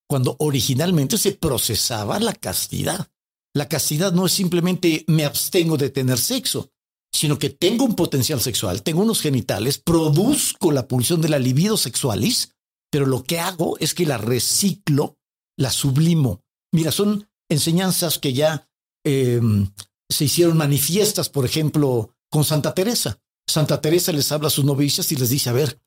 cuando 0.09 0.37
originalmente 0.39 1.17
se 1.17 1.33
procesaba 1.33 2.19
la 2.19 2.35
castidad. 2.35 3.09
La 3.55 3.69
castidad 3.69 4.13
no 4.13 4.27
es 4.27 4.33
simplemente 4.33 5.05
me 5.07 5.25
abstengo 5.25 5.77
de 5.77 5.91
tener 5.91 6.19
sexo, 6.19 6.71
sino 7.13 7.39
que 7.39 7.51
tengo 7.51 7.85
un 7.85 7.95
potencial 7.95 8.41
sexual, 8.41 8.83
tengo 8.83 9.03
unos 9.03 9.21
genitales, 9.21 9.79
produzco 9.79 10.73
la 10.73 10.89
pulsión 10.89 11.21
de 11.21 11.29
la 11.29 11.39
libido 11.39 11.77
sexualis, 11.77 12.53
pero 12.91 13.07
lo 13.07 13.23
que 13.23 13.39
hago 13.39 13.79
es 13.79 13.95
que 13.95 14.05
la 14.05 14.19
reciclo, 14.19 15.17
la 15.57 15.71
sublimo. 15.71 16.43
Mira, 16.73 16.93
son 16.93 17.29
enseñanzas 17.49 18.19
que 18.19 18.33
ya 18.33 18.69
em, 19.05 19.71
se 20.09 20.25
hicieron 20.25 20.57
manifiestas, 20.57 21.29
por 21.29 21.45
ejemplo, 21.45 22.15
con 22.31 22.45
Santa 22.45 22.75
Teresa. 22.75 23.21
Santa 23.47 23.81
Teresa 23.81 24.13
les 24.13 24.33
habla 24.33 24.49
a 24.49 24.51
sus 24.51 24.65
novicias 24.65 25.13
y 25.13 25.17
les 25.17 25.31
dice, 25.31 25.51
a 25.51 25.53
ver, 25.53 25.81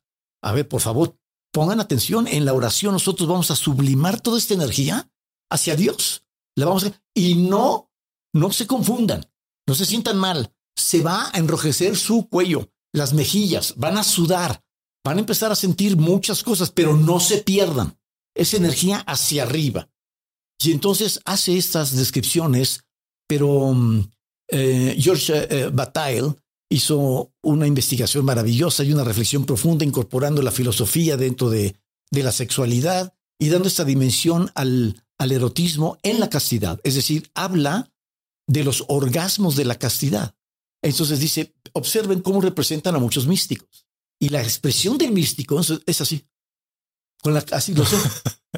a 0.43 0.51
ver, 0.51 0.67
por 0.67 0.81
favor, 0.81 1.17
pongan 1.51 1.79
atención, 1.79 2.27
en 2.27 2.45
la 2.45 2.53
oración 2.53 2.93
nosotros 2.93 3.27
vamos 3.27 3.51
a 3.51 3.55
sublimar 3.55 4.21
toda 4.21 4.37
esta 4.37 4.53
energía 4.53 5.09
hacia 5.51 5.75
Dios. 5.75 6.23
La 6.55 6.65
vamos 6.65 6.85
a... 6.85 7.01
Y 7.13 7.35
no, 7.35 7.91
no 8.33 8.51
se 8.51 8.67
confundan, 8.67 9.29
no 9.67 9.75
se 9.75 9.85
sientan 9.85 10.17
mal. 10.17 10.53
Se 10.75 11.01
va 11.01 11.31
a 11.33 11.39
enrojecer 11.39 11.97
su 11.97 12.29
cuello, 12.29 12.69
las 12.93 13.13
mejillas, 13.13 13.73
van 13.77 13.97
a 13.97 14.03
sudar, 14.03 14.63
van 15.03 15.17
a 15.17 15.21
empezar 15.21 15.51
a 15.51 15.55
sentir 15.55 15.97
muchas 15.97 16.43
cosas, 16.43 16.71
pero 16.71 16.95
no 16.95 17.19
se 17.19 17.39
pierdan 17.39 17.97
esa 18.37 18.57
energía 18.57 18.97
hacia 18.99 19.43
arriba. 19.43 19.89
Y 20.59 20.71
entonces 20.71 21.19
hace 21.25 21.57
estas 21.57 21.95
descripciones, 21.95 22.83
pero 23.27 23.73
mm, 23.73 24.11
eh, 24.49 24.97
George 24.99 25.33
eh, 25.35 25.69
Bataille 25.71 26.33
hizo 26.69 27.31
una 27.41 27.67
investigación 27.67 28.25
maravillosa 28.25 28.83
y 28.83 28.93
una 28.93 29.03
reflexión 29.03 29.45
profunda 29.45 29.85
incorporando 29.85 30.41
la 30.41 30.51
filosofía 30.51 31.17
dentro 31.17 31.49
de, 31.49 31.75
la 32.11 32.31
sexualidad 32.31 33.13
y 33.39 33.49
dando 33.49 33.67
esta 33.67 33.83
dimensión 33.83 34.49
al, 34.55 35.03
al 35.17 35.31
erotismo 35.31 35.97
en 36.03 36.19
la 36.19 36.29
castidad. 36.29 36.79
Es 36.83 36.95
decir, 36.95 37.29
habla 37.35 37.91
de 38.47 38.63
los 38.63 38.85
orgasmos 38.87 39.55
de 39.55 39.65
la 39.65 39.75
castidad. 39.75 40.33
Entonces 40.81 41.19
dice, 41.19 41.53
observen 41.73 42.21
cómo 42.21 42.41
representan 42.41 42.95
a 42.95 42.99
muchos 42.99 43.27
místicos. 43.27 43.85
Y 44.19 44.29
la 44.29 44.41
expresión 44.41 44.97
del 44.97 45.11
místico 45.11 45.59
es 45.59 46.01
así. 46.01 46.25
Con 47.27 47.33
la, 47.33 47.43
así 47.51 47.73
lo 47.73 47.83
sé. 47.83 47.97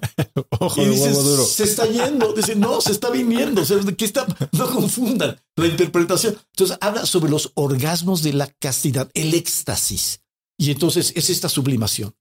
Ojo 0.60 0.86
de 0.86 0.91
huevo 0.91 1.24
duro. 1.24 1.44
Se 1.44 1.64
está 1.64 1.88
yendo. 1.88 2.34
Dice, 2.34 2.56
no, 2.56 2.80
se 2.82 2.91
está 2.91 3.10
viniendo. 3.10 3.64
¿qué 3.98 4.06
está? 4.06 4.28
No 4.52 4.70
confundan 4.70 5.41
la 5.56 5.66
interpretación. 5.66 6.38
Entonces 6.54 6.78
habla 6.80 7.08
sobre 7.08 7.32
los 7.32 7.52
orgasmos 7.56 8.22
de 8.22 8.34
la 8.34 8.46
castidad, 8.46 9.10
el 9.16 9.34
éxtasis. 9.34 10.22
Y 10.56 10.70
entonces 10.70 11.14
es 11.16 11.32
esta 11.32 11.50
sublimación. 11.50 12.14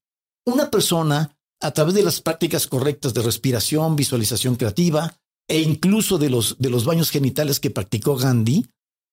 Una 0.46 0.70
persona, 0.70 1.36
a 1.60 1.70
través 1.72 1.92
de 1.92 2.02
las 2.02 2.22
prácticas 2.22 2.66
correctas 2.66 3.12
de 3.12 3.20
respiración, 3.20 3.94
visualización 3.94 4.56
creativa 4.56 5.20
e 5.48 5.60
incluso 5.60 6.16
de 6.16 6.30
los, 6.30 6.56
de 6.58 6.70
los 6.70 6.86
baños 6.86 7.10
genitales 7.10 7.60
que 7.60 7.68
practicó 7.68 8.16
Gandhi, 8.16 8.64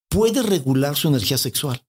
puede 0.10 0.42
regular 0.42 0.96
su 0.96 1.10
energía 1.10 1.38
sexual 1.38 1.86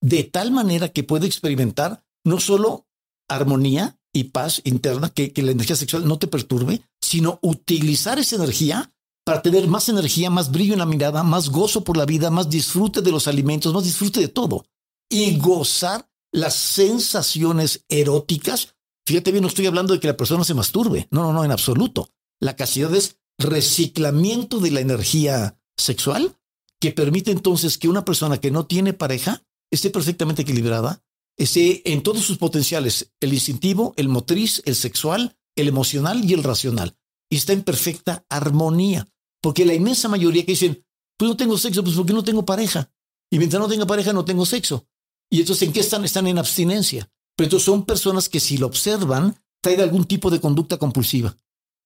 de 0.00 0.24
tal 0.24 0.50
manera 0.50 0.88
que 0.88 1.04
puede 1.04 1.28
experimentar 1.28 2.04
no 2.24 2.40
solo 2.40 2.88
armonía 3.28 3.97
y 4.12 4.24
paz 4.24 4.60
interna, 4.64 5.10
que, 5.10 5.32
que 5.32 5.42
la 5.42 5.52
energía 5.52 5.76
sexual 5.76 6.06
no 6.06 6.18
te 6.18 6.26
perturbe, 6.26 6.82
sino 7.00 7.38
utilizar 7.42 8.18
esa 8.18 8.36
energía 8.36 8.92
para 9.24 9.42
tener 9.42 9.68
más 9.68 9.88
energía, 9.88 10.30
más 10.30 10.50
brillo 10.50 10.72
en 10.72 10.78
la 10.78 10.86
mirada, 10.86 11.22
más 11.22 11.50
gozo 11.50 11.84
por 11.84 11.96
la 11.96 12.06
vida, 12.06 12.30
más 12.30 12.48
disfrute 12.48 13.02
de 13.02 13.10
los 13.10 13.28
alimentos, 13.28 13.74
más 13.74 13.84
disfrute 13.84 14.20
de 14.20 14.28
todo 14.28 14.64
y 15.10 15.38
gozar 15.38 16.08
las 16.32 16.54
sensaciones 16.54 17.84
eróticas. 17.88 18.74
Fíjate 19.06 19.30
bien, 19.30 19.42
no 19.42 19.48
estoy 19.48 19.66
hablando 19.66 19.94
de 19.94 20.00
que 20.00 20.06
la 20.06 20.16
persona 20.16 20.44
se 20.44 20.54
masturbe. 20.54 21.08
No, 21.10 21.22
no, 21.22 21.32
no, 21.32 21.44
en 21.44 21.52
absoluto. 21.52 22.10
La 22.40 22.56
castidad 22.56 22.94
es 22.94 23.18
reciclamiento 23.38 24.60
de 24.60 24.70
la 24.70 24.80
energía 24.80 25.58
sexual 25.76 26.36
que 26.80 26.92
permite 26.92 27.30
entonces 27.30 27.78
que 27.78 27.88
una 27.88 28.04
persona 28.04 28.38
que 28.38 28.50
no 28.50 28.66
tiene 28.66 28.92
pareja 28.92 29.42
esté 29.70 29.90
perfectamente 29.90 30.42
equilibrada, 30.42 31.02
esté 31.38 31.90
en 31.90 32.02
todos 32.02 32.24
sus 32.24 32.36
potenciales, 32.36 33.12
el 33.20 33.32
instintivo, 33.32 33.94
el 33.96 34.08
motriz, 34.08 34.60
el 34.66 34.74
sexual, 34.74 35.38
el 35.56 35.68
emocional 35.68 36.24
y 36.24 36.34
el 36.34 36.42
racional. 36.42 36.96
Y 37.30 37.36
está 37.36 37.52
en 37.52 37.62
perfecta 37.62 38.26
armonía. 38.28 39.08
Porque 39.40 39.64
la 39.64 39.74
inmensa 39.74 40.08
mayoría 40.08 40.44
que 40.44 40.52
dicen, 40.52 40.84
pues 41.16 41.28
no 41.28 41.36
tengo 41.36 41.56
sexo, 41.56 41.82
pues 41.82 41.96
porque 41.96 42.12
no 42.12 42.24
tengo 42.24 42.44
pareja. 42.44 42.90
Y 43.30 43.38
mientras 43.38 43.60
no 43.60 43.68
tenga 43.68 43.86
pareja, 43.86 44.12
no 44.12 44.24
tengo 44.24 44.44
sexo. 44.44 44.86
Y 45.30 45.40
entonces, 45.40 45.68
¿en 45.68 45.72
qué 45.72 45.80
están? 45.80 46.04
Están 46.04 46.26
en 46.26 46.38
abstinencia. 46.38 47.10
Pero 47.36 47.46
entonces 47.46 47.66
son 47.66 47.84
personas 47.84 48.28
que 48.28 48.40
si 48.40 48.58
lo 48.58 48.66
observan, 48.66 49.36
traen 49.62 49.80
algún 49.80 50.04
tipo 50.04 50.30
de 50.30 50.40
conducta 50.40 50.76
compulsiva. 50.76 51.36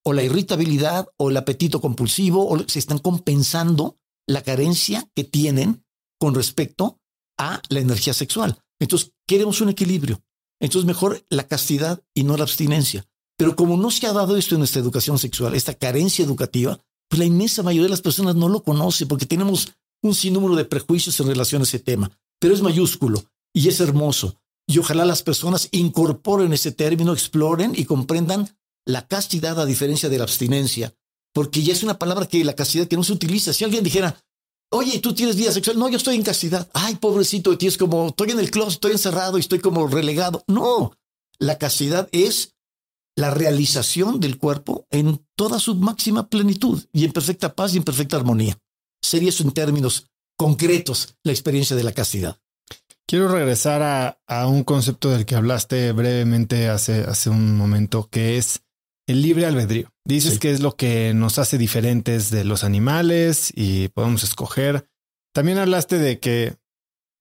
O 0.04 0.12
la 0.12 0.22
irritabilidad, 0.22 1.08
o 1.16 1.30
el 1.30 1.36
apetito 1.36 1.80
compulsivo, 1.80 2.48
o 2.48 2.58
se 2.68 2.78
están 2.78 2.98
compensando 2.98 3.98
la 4.26 4.42
carencia 4.42 5.08
que 5.14 5.24
tienen 5.24 5.84
con 6.18 6.34
respecto 6.34 7.00
a 7.38 7.60
la 7.68 7.80
energía 7.80 8.14
sexual. 8.14 8.62
Entonces, 8.82 9.12
queremos 9.26 9.60
un 9.60 9.68
equilibrio. 9.68 10.20
Entonces, 10.60 10.86
mejor 10.86 11.24
la 11.28 11.46
castidad 11.46 12.02
y 12.14 12.24
no 12.24 12.36
la 12.36 12.42
abstinencia. 12.42 13.06
Pero 13.36 13.56
como 13.56 13.76
no 13.76 13.90
se 13.90 14.06
ha 14.06 14.12
dado 14.12 14.36
esto 14.36 14.54
en 14.54 14.60
nuestra 14.60 14.80
educación 14.80 15.18
sexual, 15.18 15.54
esta 15.54 15.74
carencia 15.74 16.24
educativa, 16.24 16.78
pues 17.08 17.18
la 17.18 17.24
inmensa 17.24 17.62
mayoría 17.62 17.84
de 17.84 17.90
las 17.90 18.00
personas 18.00 18.34
no 18.34 18.48
lo 18.48 18.62
conoce 18.62 19.06
porque 19.06 19.26
tenemos 19.26 19.68
un 20.02 20.14
sinnúmero 20.14 20.56
de 20.56 20.64
prejuicios 20.64 21.18
en 21.20 21.28
relación 21.28 21.62
a 21.62 21.64
ese 21.64 21.78
tema. 21.78 22.10
Pero 22.40 22.54
es 22.54 22.62
mayúsculo 22.62 23.24
y 23.54 23.68
es 23.68 23.80
hermoso. 23.80 24.36
Y 24.66 24.78
ojalá 24.78 25.04
las 25.04 25.22
personas 25.22 25.68
incorporen 25.70 26.52
ese 26.52 26.72
término, 26.72 27.12
exploren 27.12 27.72
y 27.76 27.84
comprendan 27.84 28.48
la 28.84 29.06
castidad 29.06 29.60
a 29.60 29.66
diferencia 29.66 30.08
de 30.08 30.18
la 30.18 30.24
abstinencia, 30.24 30.94
porque 31.32 31.62
ya 31.62 31.72
es 31.72 31.82
una 31.82 31.98
palabra 31.98 32.26
que 32.26 32.44
la 32.44 32.54
castidad 32.54 32.88
que 32.88 32.96
no 32.96 33.04
se 33.04 33.12
utiliza. 33.12 33.52
Si 33.52 33.64
alguien 33.64 33.84
dijera, 33.84 34.16
Oye, 34.72 35.00
¿tú 35.00 35.14
tienes 35.14 35.36
vida 35.36 35.52
sexual? 35.52 35.78
No, 35.78 35.88
yo 35.88 35.98
estoy 35.98 36.16
en 36.16 36.22
castidad. 36.22 36.66
Ay, 36.72 36.96
pobrecito 36.96 37.50
de 37.50 37.58
ti, 37.58 37.66
es 37.66 37.76
como, 37.76 38.08
estoy 38.08 38.30
en 38.30 38.40
el 38.40 38.50
closet, 38.50 38.72
estoy 38.72 38.92
encerrado 38.92 39.36
y 39.36 39.40
estoy 39.40 39.60
como 39.60 39.86
relegado. 39.86 40.44
No, 40.46 40.92
la 41.38 41.58
castidad 41.58 42.08
es 42.10 42.54
la 43.14 43.30
realización 43.30 44.18
del 44.18 44.38
cuerpo 44.38 44.86
en 44.90 45.26
toda 45.36 45.58
su 45.58 45.74
máxima 45.74 46.28
plenitud 46.28 46.82
y 46.92 47.04
en 47.04 47.12
perfecta 47.12 47.54
paz 47.54 47.74
y 47.74 47.76
en 47.76 47.84
perfecta 47.84 48.16
armonía. 48.16 48.58
Sería 49.02 49.28
eso 49.28 49.42
en 49.42 49.52
términos 49.52 50.06
concretos 50.38 51.16
la 51.22 51.32
experiencia 51.32 51.76
de 51.76 51.82
la 51.82 51.92
castidad. 51.92 52.38
Quiero 53.06 53.28
regresar 53.28 53.82
a, 53.82 54.20
a 54.26 54.46
un 54.46 54.64
concepto 54.64 55.10
del 55.10 55.26
que 55.26 55.34
hablaste 55.34 55.92
brevemente 55.92 56.70
hace, 56.70 57.02
hace 57.02 57.28
un 57.28 57.58
momento, 57.58 58.08
que 58.10 58.38
es 58.38 58.62
el 59.12 59.22
libre 59.22 59.46
albedrío. 59.46 59.92
Dices 60.04 60.38
que 60.38 60.50
es 60.50 60.60
lo 60.60 60.76
que 60.76 61.14
nos 61.14 61.38
hace 61.38 61.58
diferentes 61.58 62.30
de 62.30 62.44
los 62.44 62.64
animales 62.64 63.52
y 63.54 63.88
podemos 63.88 64.24
escoger. 64.24 64.88
También 65.34 65.58
hablaste 65.58 65.98
de 65.98 66.18
que 66.18 66.56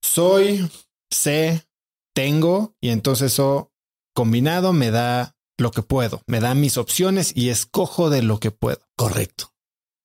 soy, 0.02 0.68
sé, 1.10 1.66
tengo 2.14 2.74
y 2.80 2.88
entonces 2.88 3.32
eso 3.32 3.72
combinado 4.14 4.72
me 4.72 4.90
da 4.90 5.36
lo 5.58 5.70
que 5.70 5.82
puedo, 5.82 6.22
me 6.26 6.40
da 6.40 6.54
mis 6.54 6.76
opciones 6.76 7.32
y 7.36 7.50
escojo 7.50 8.10
de 8.10 8.22
lo 8.22 8.40
que 8.40 8.50
puedo. 8.50 8.80
Correcto. 8.96 9.52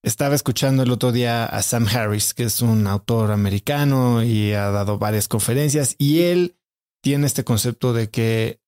Estaba 0.03 0.35
escuchando 0.35 0.83
el 0.83 0.91
otro 0.91 1.11
día 1.11 1.45
a 1.45 1.61
Sam 1.63 1.87
Harris, 1.87 2.33
que 2.33 2.43
es 2.43 2.61
un 2.61 2.85
autor 2.85 3.31
americano 3.31 4.23
y 4.23 4.53
ha 4.53 4.69
dado 4.71 4.99
varias 4.99 5.27
conferencias 5.27 5.95
y 5.97 6.21
él 6.21 6.57
tiene 7.01 7.25
este 7.25 7.43
concepto 7.43 7.93
de 7.93 8.09
que 8.09 8.61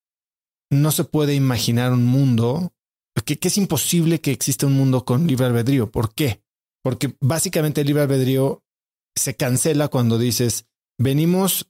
no 0.71 0.91
se 0.91 1.03
puede 1.03 1.35
imaginar 1.35 1.93
un 1.93 2.05
mundo 2.05 2.73
que, 3.23 3.37
es 3.41 3.57
imposible 3.57 4.21
que 4.21 4.31
exista 4.31 4.65
un 4.67 4.73
mundo 4.73 5.05
con 5.05 5.27
libre 5.27 5.45
albedrío. 5.45 5.91
¿Por 5.91 6.13
qué? 6.13 6.41
Porque 6.83 7.15
básicamente 7.19 7.81
el 7.81 7.87
libre 7.87 8.03
albedrío 8.03 8.63
se 9.15 9.35
cancela 9.35 9.87
cuando 9.87 10.17
dices, 10.17 10.65
venimos, 10.97 11.69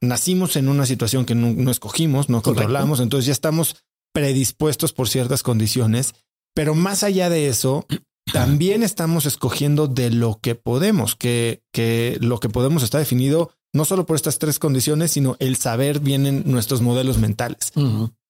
nacimos 0.00 0.56
en 0.56 0.68
una 0.68 0.86
situación 0.86 1.24
que 1.24 1.34
no, 1.34 1.70
escogimos, 1.70 2.28
no 2.28 2.42
controlamos, 2.42 3.00
entonces 3.00 3.26
ya 3.26 3.32
estamos 3.32 3.76
predispuestos 4.12 4.92
por 4.92 5.08
ciertas 5.08 5.42
condiciones, 5.42 6.14
pero 6.54 6.74
más 6.74 7.02
allá 7.02 7.30
de 7.30 7.48
eso, 7.48 7.86
también 8.32 8.82
estamos 8.82 9.26
escogiendo 9.26 9.88
de 9.88 10.10
lo 10.10 10.38
que 10.40 10.54
podemos, 10.54 11.16
que, 11.16 11.62
que 11.72 12.18
lo 12.20 12.38
que 12.38 12.48
podemos 12.48 12.82
está 12.82 12.98
definido 12.98 13.50
no 13.74 13.84
solo 13.84 14.06
por 14.06 14.16
estas 14.16 14.38
tres 14.38 14.58
condiciones, 14.58 15.10
sino 15.10 15.36
el 15.40 15.56
saber 15.56 15.98
vienen 15.98 16.44
nuestros 16.46 16.80
modelos 16.80 17.18
mentales. 17.18 17.72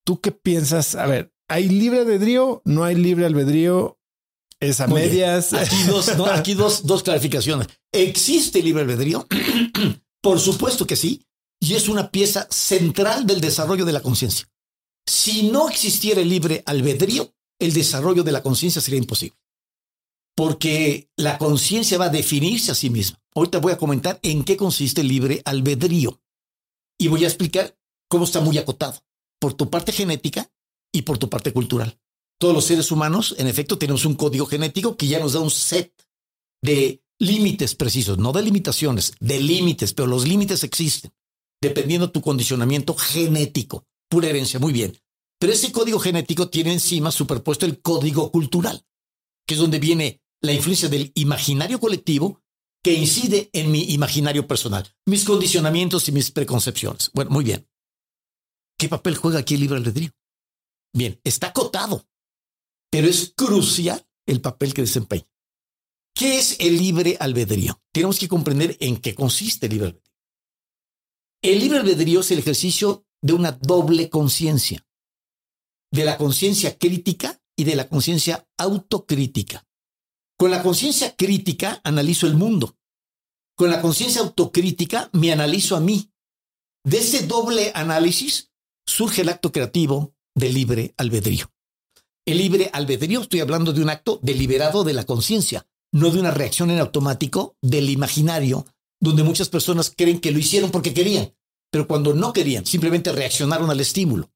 ¿Tú 0.05 0.20
qué 0.20 0.32
piensas? 0.32 0.95
A 0.95 1.07
ver, 1.07 1.34
¿Hay 1.49 1.69
libre 1.69 2.01
albedrío? 2.01 2.62
¿No 2.65 2.85
hay 2.85 2.95
libre 2.95 3.27
albedrío? 3.27 3.99
Es 4.61 4.81
a 4.81 4.87
medias. 4.87 5.53
Aquí, 5.53 5.83
dos, 5.85 6.09
aquí 6.09 6.55
dos, 6.55 6.87
dos 6.87 7.03
clarificaciones. 7.03 7.69
¿Existe 7.93 8.62
libre 8.62 8.83
albedrío? 8.83 9.27
Por 10.23 10.41
supuesto 10.41 10.87
que 10.87 10.97
sí. 10.97 11.27
Y 11.61 11.75
es 11.75 11.89
una 11.89 12.11
pieza 12.11 12.47
central 12.51 13.27
del 13.27 13.41
desarrollo 13.41 13.85
de 13.85 13.93
la 13.93 14.01
conciencia. 14.01 14.49
Si 15.07 15.51
no 15.51 15.69
existiera 15.69 16.21
el 16.21 16.29
libre 16.29 16.62
albedrío, 16.66 17.35
el 17.59 17.73
desarrollo 17.73 18.23
de 18.23 18.33
la 18.33 18.43
conciencia 18.43 18.81
sería 18.81 18.99
imposible. 18.99 19.39
Porque 20.35 21.11
la 21.16 21.39
conciencia 21.39 21.99
va 21.99 22.07
a 22.07 22.11
definirse 22.11 22.73
a 22.73 22.75
sí 22.75 22.91
misma. 22.91 23.23
Ahorita 23.35 23.59
voy 23.59 23.73
a 23.73 23.79
comentar 23.79 24.19
en 24.23 24.45
qué 24.45 24.57
consiste 24.57 25.03
el 25.03 25.09
libre 25.09 25.43
albedrío. 25.45 26.21
Y 26.99 27.09
voy 27.09 27.25
a 27.25 27.29
explicar 27.29 27.77
cómo 28.09 28.25
está 28.25 28.41
muy 28.41 28.59
acotado. 28.59 29.03
Por 29.39 29.55
tu 29.55 29.69
parte 29.71 29.93
genética, 29.93 30.51
y 30.95 31.03
por 31.03 31.19
tu 31.19 31.29
parte 31.29 31.53
cultural. 31.53 31.99
Todos 32.39 32.55
los 32.55 32.65
seres 32.65 32.91
humanos, 32.91 33.35
en 33.39 33.49
efecto, 33.49 33.77
tenemos 33.77 34.05
un 34.05 34.15
código 34.15 34.47
genético 34.47 34.97
que 34.97 35.09
ya 35.09 35.19
nos 35.19 35.35
da 35.35 35.41
un 35.41 35.51
set 35.51 35.93
de 36.62 37.03
límites 37.19 37.75
precisos, 37.75 38.16
no 38.16 38.33
de 38.33 38.43
limitaciones, 38.43 39.15
de 39.21 39.41
límites, 39.41 39.93
pero 39.93 40.07
los 40.09 40.27
límites 40.27 40.62
existen, 40.65 41.12
dependiendo 41.61 42.07
de 42.07 42.12
tu 42.12 42.21
condicionamiento 42.21 42.95
genético, 42.95 43.87
pura 44.09 44.29
herencia, 44.29 44.61
muy 44.61 44.73
bien. 44.73 44.97
Pero 45.39 45.53
ese 45.53 45.73
código 45.73 45.99
genético 45.99 46.49
tiene 46.49 46.73
encima 46.73 47.11
superpuesto 47.11 47.66
el 47.66 47.81
código 47.83 48.31
cultural, 48.31 48.87
que 49.47 49.55
es 49.55 49.61
donde 49.61 49.81
viene 49.81 50.23
la 50.41 50.53
influencia 50.53 50.89
del 50.89 51.11
imaginario 51.15 51.81
colectivo 51.81 52.41
que 52.83 52.93
incide 52.93 53.51
en 53.53 53.73
mi 53.73 53.83
imaginario 53.95 54.47
personal, 54.47 54.87
mis 55.07 55.25
condicionamientos 55.25 56.09
y 56.09 56.12
mis 56.12 56.31
preconcepciones. 56.31 57.11
Bueno, 57.15 57.31
muy 57.31 57.43
bien. 57.43 57.66
¿Qué 58.79 58.89
papel 58.89 59.16
juega 59.16 59.39
aquí 59.39 59.55
el 59.55 59.61
libre 59.61 59.79
albedrío? 59.79 60.11
Bien, 60.95 61.21
está 61.25 61.49
acotado, 61.49 62.07
pero 62.91 63.09
es 63.09 63.33
crucial 63.37 64.07
el 64.27 64.41
papel 64.41 64.73
que 64.73 64.83
desempeña. 64.83 65.29
¿Qué 66.15 66.39
es 66.39 66.57
el 66.61 66.79
libre 66.79 67.16
albedrío? 67.19 67.83
Tenemos 67.93 68.19
que 68.21 68.29
comprender 68.29 68.77
en 68.79 68.99
qué 68.99 69.15
consiste 69.15 69.66
el 69.66 69.73
libre 69.73 69.89
albedrío. 69.89 70.15
El 71.43 71.59
libre 71.59 71.79
albedrío 71.81 72.21
es 72.21 72.31
el 72.31 72.39
ejercicio 72.39 73.05
de 73.21 73.33
una 73.33 73.51
doble 73.51 74.09
conciencia, 74.09 74.87
de 75.91 76.05
la 76.05 76.16
conciencia 76.16 76.79
crítica 76.79 77.43
y 77.57 77.65
de 77.65 77.75
la 77.75 77.89
conciencia 77.89 78.49
autocrítica. 78.57 79.66
Con 80.39 80.53
la 80.53 80.62
conciencia 80.62 81.16
crítica 81.16 81.81
analizo 81.83 82.27
el 82.29 82.35
mundo. 82.35 82.79
Con 83.57 83.71
la 83.71 83.83
conciencia 83.83 84.21
autocrítica 84.21 85.11
me 85.12 85.33
analizo 85.33 85.75
a 85.75 85.81
mí. 85.81 86.12
De 86.85 86.99
ese 86.99 87.27
doble 87.27 87.73
análisis 87.75 88.53
surge 88.87 89.23
el 89.23 89.29
acto 89.29 89.51
creativo, 89.51 90.14
de 90.35 90.48
libre 90.48 90.94
albedrío. 90.97 91.51
El 92.27 92.39
libre 92.39 92.70
albedrío, 92.73 93.20
estoy 93.20 93.40
hablando 93.40 93.73
de 93.73 93.82
un 93.82 93.90
acto 93.90 94.19
deliberado 94.23 94.82
de 94.85 94.94
la 94.94 95.05
conciencia, 95.05 95.66
no 95.93 96.11
de 96.11 96.20
una 96.20 96.31
reacción 96.31 96.70
en 96.70 96.81
automático 96.81 97.56
del 97.61 97.90
imaginario 97.90 98.66
donde 99.01 99.23
muchas 99.23 99.48
personas 99.48 99.93
creen 99.94 100.20
que 100.20 100.32
lo 100.32 100.39
hicieron 100.39 100.70
porque 100.70 100.94
querían, 100.94 101.35
pero 101.70 101.86
cuando 101.86 102.15
no 102.15 102.32
querían, 102.32 102.65
simplemente 102.65 103.12
reaccionaron 103.12 103.70
al 103.70 103.81
estímulo. 103.81 104.31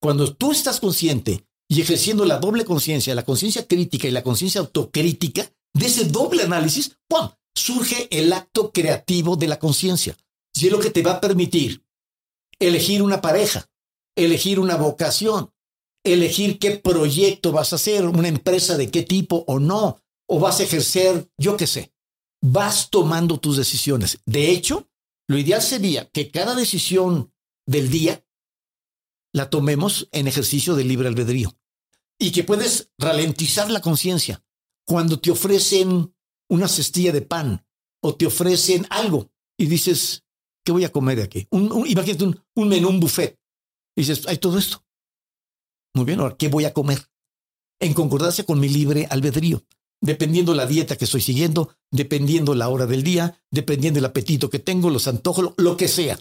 Cuando 0.00 0.34
tú 0.34 0.52
estás 0.52 0.80
consciente 0.80 1.46
y 1.68 1.80
ejerciendo 1.80 2.24
la 2.24 2.38
doble 2.38 2.64
conciencia, 2.64 3.14
la 3.14 3.24
conciencia 3.24 3.66
crítica 3.66 4.08
y 4.08 4.10
la 4.10 4.22
conciencia 4.22 4.60
autocrítica, 4.60 5.50
de 5.74 5.86
ese 5.86 6.06
doble 6.06 6.42
análisis, 6.42 6.96
¡pum! 7.06 7.28
surge 7.54 8.08
el 8.10 8.32
acto 8.32 8.72
creativo 8.72 9.36
de 9.36 9.48
la 9.48 9.58
conciencia. 9.58 10.16
Y 10.54 10.66
es 10.66 10.72
lo 10.72 10.80
que 10.80 10.90
te 10.90 11.02
va 11.02 11.12
a 11.12 11.20
permitir 11.20 11.84
elegir 12.58 13.02
una 13.02 13.20
pareja, 13.20 13.68
elegir 14.18 14.58
una 14.58 14.76
vocación, 14.76 15.52
elegir 16.04 16.58
qué 16.58 16.72
proyecto 16.72 17.52
vas 17.52 17.72
a 17.72 17.76
hacer, 17.76 18.04
una 18.06 18.28
empresa 18.28 18.76
de 18.76 18.90
qué 18.90 19.02
tipo 19.02 19.44
o 19.46 19.58
no, 19.60 20.02
o 20.26 20.40
vas 20.40 20.60
a 20.60 20.64
ejercer, 20.64 21.30
yo 21.38 21.56
qué 21.56 21.66
sé. 21.66 21.92
Vas 22.42 22.90
tomando 22.90 23.38
tus 23.38 23.56
decisiones. 23.56 24.18
De 24.26 24.50
hecho, 24.50 24.88
lo 25.28 25.38
ideal 25.38 25.62
sería 25.62 26.08
que 26.10 26.30
cada 26.30 26.54
decisión 26.54 27.32
del 27.66 27.90
día 27.90 28.24
la 29.32 29.50
tomemos 29.50 30.08
en 30.12 30.26
ejercicio 30.26 30.74
de 30.74 30.84
libre 30.84 31.08
albedrío 31.08 31.56
y 32.18 32.32
que 32.32 32.44
puedes 32.44 32.90
ralentizar 32.98 33.70
la 33.70 33.80
conciencia 33.80 34.42
cuando 34.86 35.20
te 35.20 35.30
ofrecen 35.30 36.14
una 36.48 36.66
cestilla 36.66 37.12
de 37.12 37.22
pan 37.22 37.64
o 38.02 38.16
te 38.16 38.26
ofrecen 38.26 38.86
algo 38.90 39.30
y 39.56 39.66
dices, 39.66 40.24
¿qué 40.64 40.72
voy 40.72 40.84
a 40.84 40.92
comer 40.92 41.18
de 41.18 41.24
aquí? 41.24 41.46
Un, 41.50 41.86
imagínate 41.86 42.24
un, 42.24 42.40
un 42.54 42.68
menú, 42.68 42.88
un 42.88 43.00
buffet. 43.00 43.37
Y 43.98 44.02
dices, 44.02 44.28
hay 44.28 44.38
todo 44.38 44.58
esto. 44.58 44.84
Muy 45.92 46.04
bien, 46.04 46.20
ahora, 46.20 46.36
¿qué 46.36 46.46
voy 46.46 46.64
a 46.66 46.72
comer? 46.72 47.10
En 47.80 47.94
concordancia 47.94 48.44
con 48.44 48.60
mi 48.60 48.68
libre 48.68 49.08
albedrío, 49.10 49.64
dependiendo 50.00 50.54
la 50.54 50.66
dieta 50.66 50.94
que 50.94 51.04
estoy 51.04 51.20
siguiendo, 51.20 51.74
dependiendo 51.90 52.54
la 52.54 52.68
hora 52.68 52.86
del 52.86 53.02
día, 53.02 53.42
dependiendo 53.50 53.98
el 53.98 54.04
apetito 54.04 54.50
que 54.50 54.60
tengo, 54.60 54.88
los 54.90 55.08
antojos, 55.08 55.52
lo 55.56 55.76
que 55.76 55.88
sea. 55.88 56.16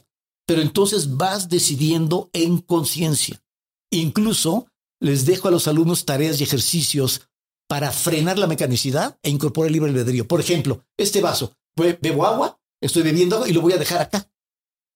Pero 0.48 0.64
entonces 0.64 1.18
vas 1.18 1.50
decidiendo 1.50 2.32
en 2.34 2.58
conciencia. 2.58 3.44
Incluso 3.92 4.66
les 5.00 5.28
dejo 5.28 5.48
a 5.48 5.52
los 5.52 5.68
alumnos 5.68 6.04
tareas 6.04 6.42
y 6.42 6.46
ejercicios 6.46 7.30
para 7.68 7.92
frenar 7.92 8.40
la 8.40 8.48
mecanicidad 8.48 9.20
e 9.22 9.30
incorporar 9.30 9.68
el 9.68 9.74
libre 9.74 9.92
albedrío. 9.92 10.28
Por 10.28 10.40
ejemplo, 10.40 10.84
este 10.98 11.22
vaso, 11.22 11.54
bebo 11.76 12.26
agua, 12.26 12.60
estoy 12.82 13.04
bebiendo 13.04 13.36
agua 13.36 13.48
y 13.48 13.54
lo 13.54 13.62
voy 13.62 13.74
a 13.74 13.78
dejar 13.78 14.02
acá. 14.02 14.32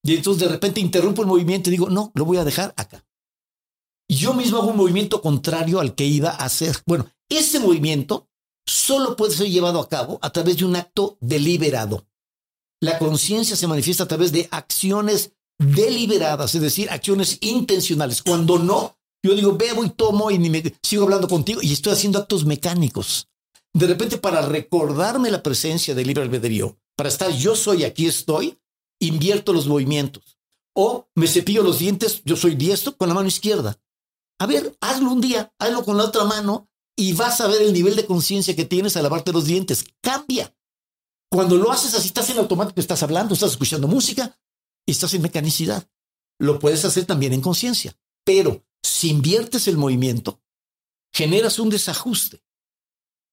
Y 0.04 0.16
entonces 0.16 0.44
de 0.44 0.50
repente 0.50 0.80
interrumpo 0.80 1.22
el 1.22 1.28
movimiento 1.28 1.70
y 1.70 1.72
digo, 1.72 1.90
no, 1.90 2.12
lo 2.16 2.26
voy 2.26 2.38
a 2.38 2.44
dejar 2.44 2.74
acá. 2.78 3.06
Yo 4.10 4.34
mismo 4.34 4.58
hago 4.58 4.72
un 4.72 4.78
movimiento 4.78 5.22
contrario 5.22 5.80
al 5.80 5.96
que 5.96 6.06
iba 6.06 6.32
a 6.32 6.46
hacer. 6.46 6.78
Bueno, 6.86 7.08
ese 7.30 7.60
movimiento 7.60 8.28
solo 8.66 9.16
puede 9.16 9.36
ser 9.36 9.48
llevado 9.48 9.80
a 9.80 9.88
cabo 9.88 10.20
a 10.22 10.32
través 10.32 10.58
de 10.58 10.66
un 10.66 10.76
acto 10.76 11.18
deliberado. 11.22 12.06
La 12.82 12.98
conciencia 12.98 13.56
se 13.56 13.68
manifiesta 13.68 14.04
a 14.04 14.08
través 14.08 14.32
de 14.32 14.48
acciones 14.52 15.34
deliberadas, 15.60 16.56
es 16.56 16.62
decir, 16.62 16.90
acciones 16.90 17.38
intencionales. 17.42 18.24
Cuando 18.24 18.58
no, 18.58 18.98
yo 19.24 19.36
digo, 19.36 19.56
bebo 19.56 19.86
y 19.86 19.92
tomo 19.92 20.32
y 20.32 20.40
me 20.40 20.64
sigo 20.82 21.04
hablando 21.04 21.28
contigo 21.28 21.62
y 21.62 21.72
estoy 21.72 21.94
haciendo 21.94 22.20
actos 22.20 22.44
mecánicos. 22.46 23.28
De 23.74 23.88
repente, 23.88 24.18
para 24.18 24.42
recordarme 24.42 25.32
la 25.32 25.44
presencia 25.44 25.96
del 25.96 26.08
libre 26.08 26.24
albedrío, 26.24 26.78
para 26.98 27.10
estar 27.10 27.32
yo 27.32 27.56
soy, 27.56 27.84
aquí 27.84 28.08
estoy, 28.08 28.58
invierto 29.02 29.54
los 29.54 29.68
movimientos. 29.68 30.38
O 30.74 31.10
me 31.16 31.28
cepillo 31.28 31.64
los 31.64 31.80
dientes, 31.80 32.22
yo 32.24 32.38
soy 32.38 32.56
diestro 32.56 32.96
con 32.96 33.10
la 33.10 33.16
mano 33.16 33.28
izquierda. 33.28 33.78
A 34.40 34.46
ver, 34.46 34.78
hazlo 34.80 35.12
un 35.12 35.22
día, 35.22 35.54
hazlo 35.60 35.84
con 35.84 35.98
la 35.98 36.06
otra 36.06 36.24
mano 36.24 36.70
y 36.96 37.14
vas 37.14 37.42
a 37.42 37.48
ver 37.48 37.62
el 37.62 37.74
nivel 37.74 37.96
de 37.96 38.06
conciencia 38.06 38.56
que 38.56 38.66
tienes 38.66 38.96
al 38.96 39.04
lavarte 39.04 39.34
los 39.34 39.46
dientes. 39.46 39.86
Cambia. 40.02 40.56
Cuando 41.30 41.58
lo 41.58 41.72
haces 41.72 41.94
así, 41.94 42.08
estás 42.08 42.30
en 42.30 42.38
automático, 42.38 42.80
estás 42.80 43.04
hablando, 43.04 43.34
estás 43.34 43.52
escuchando 43.52 43.88
música 43.88 44.38
y 44.86 44.92
estás 44.92 45.14
en 45.14 45.22
mecanicidad. 45.22 45.90
Lo 46.40 46.60
puedes 46.60 46.86
hacer 46.86 47.06
también 47.06 47.34
en 47.34 47.42
conciencia. 47.42 47.98
Pero 48.24 48.66
si 48.84 49.10
inviertes 49.10 49.68
el 49.68 49.78
movimiento, 49.78 50.42
generas 51.14 51.60
un 51.60 51.70
desajuste 51.70 52.44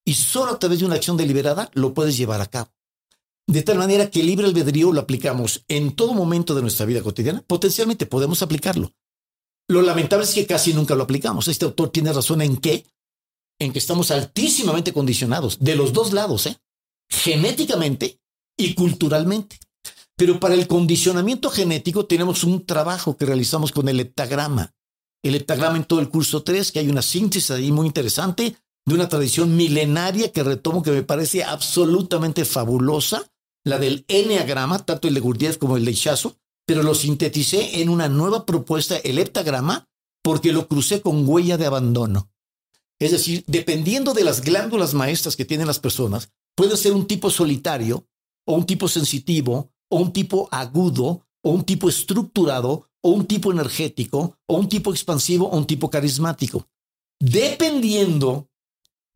y 0.05 0.15
solo 0.15 0.53
a 0.53 0.59
través 0.59 0.79
de 0.81 0.87
una 0.87 0.95
acción 0.95 1.17
deliberada 1.17 1.71
lo 1.75 1.95
puedes 1.95 2.17
llevar 2.17 2.41
a 2.41 2.47
cabo. 2.47 2.71
De 3.49 3.63
tal 3.63 3.79
manera 3.79 4.11
que 4.11 4.21
el 4.21 4.27
libre 4.27 4.47
albedrío 4.47 4.93
lo 4.93 5.01
aplicamos 5.01 5.65
en 5.67 5.97
todo 5.97 6.15
momento 6.15 6.55
de 6.55 6.63
nuestra 6.63 6.87
vida 6.87 7.03
cotidiana. 7.03 7.43
Potencialmente 7.43 8.07
podemos 8.07 8.43
aplicarlo. 8.43 8.93
Lo 9.69 9.83
lamentable 9.83 10.25
es 10.25 10.35
que 10.35 10.47
casi 10.47 10.73
nunca 10.73 10.95
lo 10.95 11.03
aplicamos. 11.03 11.49
Este 11.49 11.65
autor 11.65 11.91
tiene 11.91 12.13
razón 12.13 12.43
en 12.43 12.59
que, 12.59 12.87
en 13.59 13.73
que 13.73 13.79
estamos 13.81 14.11
altísimamente 14.11 14.93
condicionados 14.93 15.59
de 15.59 15.75
los 15.75 15.93
dos 15.93 16.13
lados, 16.13 16.47
¿eh? 16.47 16.57
genéticamente 17.09 18.21
y 18.57 18.75
culturalmente. 18.75 19.59
Pero 20.17 20.39
para 20.39 20.55
el 20.55 20.69
condicionamiento 20.69 21.51
genético 21.51 22.07
tenemos 22.07 22.45
un 22.45 22.65
trabajo 22.65 23.17
que 23.17 23.27
realizamos 23.27 23.73
con 23.73 23.89
el 23.89 24.01
heptagrama 24.01 24.75
el 25.23 25.35
heptagrama 25.35 25.77
en 25.77 25.85
todo 25.85 26.01
el 26.01 26.09
curso 26.09 26.43
3, 26.43 26.73
que 26.73 26.79
hay 26.79 26.89
una 26.89 27.03
síntesis 27.03 27.51
ahí 27.51 27.73
muy 27.73 27.87
interesante 27.87 28.57
de 28.87 28.95
una 28.95 29.09
tradición 29.09 29.57
milenaria 29.57 30.33
que 30.33 30.43
retomo 30.43 30.83
que 30.83 30.91
me 30.91 31.03
parece 31.03 31.45
absolutamente 31.45 32.45
fabulosa, 32.45 33.31
la 33.65 33.79
del 33.79 34.05
enneagrama, 34.09 34.85
tanto 34.85 35.09
el 35.09 35.15
de 35.15 35.59
como 35.59 35.77
el 35.77 35.85
de 35.85 35.91
Ichazo, 35.93 36.37
pero 36.67 36.83
lo 36.83 36.95
sinteticé 36.95 37.81
en 37.81 37.89
una 37.89 38.09
nueva 38.09 38.45
propuesta, 38.45 38.97
el 38.99 39.19
heptagrama, 39.19 39.87
porque 40.23 40.53
lo 40.53 40.69
crucé 40.69 41.01
con 41.01 41.29
huella 41.29 41.57
de 41.57 41.67
abandono. 41.67 42.31
Es 42.99 43.13
decir, 43.13 43.45
dependiendo 43.47 44.13
de 44.13 44.25
las 44.25 44.43
glándulas 44.43 44.93
maestras 44.93 45.37
que 45.37 45.45
tienen 45.45 45.67
las 45.67 45.79
personas, 45.79 46.31
puede 46.57 46.77
ser 46.77 46.93
un 46.93 47.07
tipo 47.07 47.31
solitario, 47.31 48.07
o 48.47 48.55
un 48.55 48.67
tipo 48.67 48.89
sensitivo, 48.89 49.71
o 49.91 49.99
un 49.99 50.13
tipo 50.13 50.49
agudo, 50.51 51.27
o 51.43 51.51
un 51.51 51.65
tipo 51.65 51.89
estructurado, 51.89 52.91
o 53.03 53.11
un 53.11 53.27
tipo 53.27 53.53
energético, 53.53 54.37
o 54.47 54.57
un 54.57 54.69
tipo 54.69 54.91
expansivo, 54.93 55.49
o 55.49 55.57
un 55.57 55.67
tipo 55.67 55.89
carismático. 55.89 56.67
Dependiendo 57.21 58.49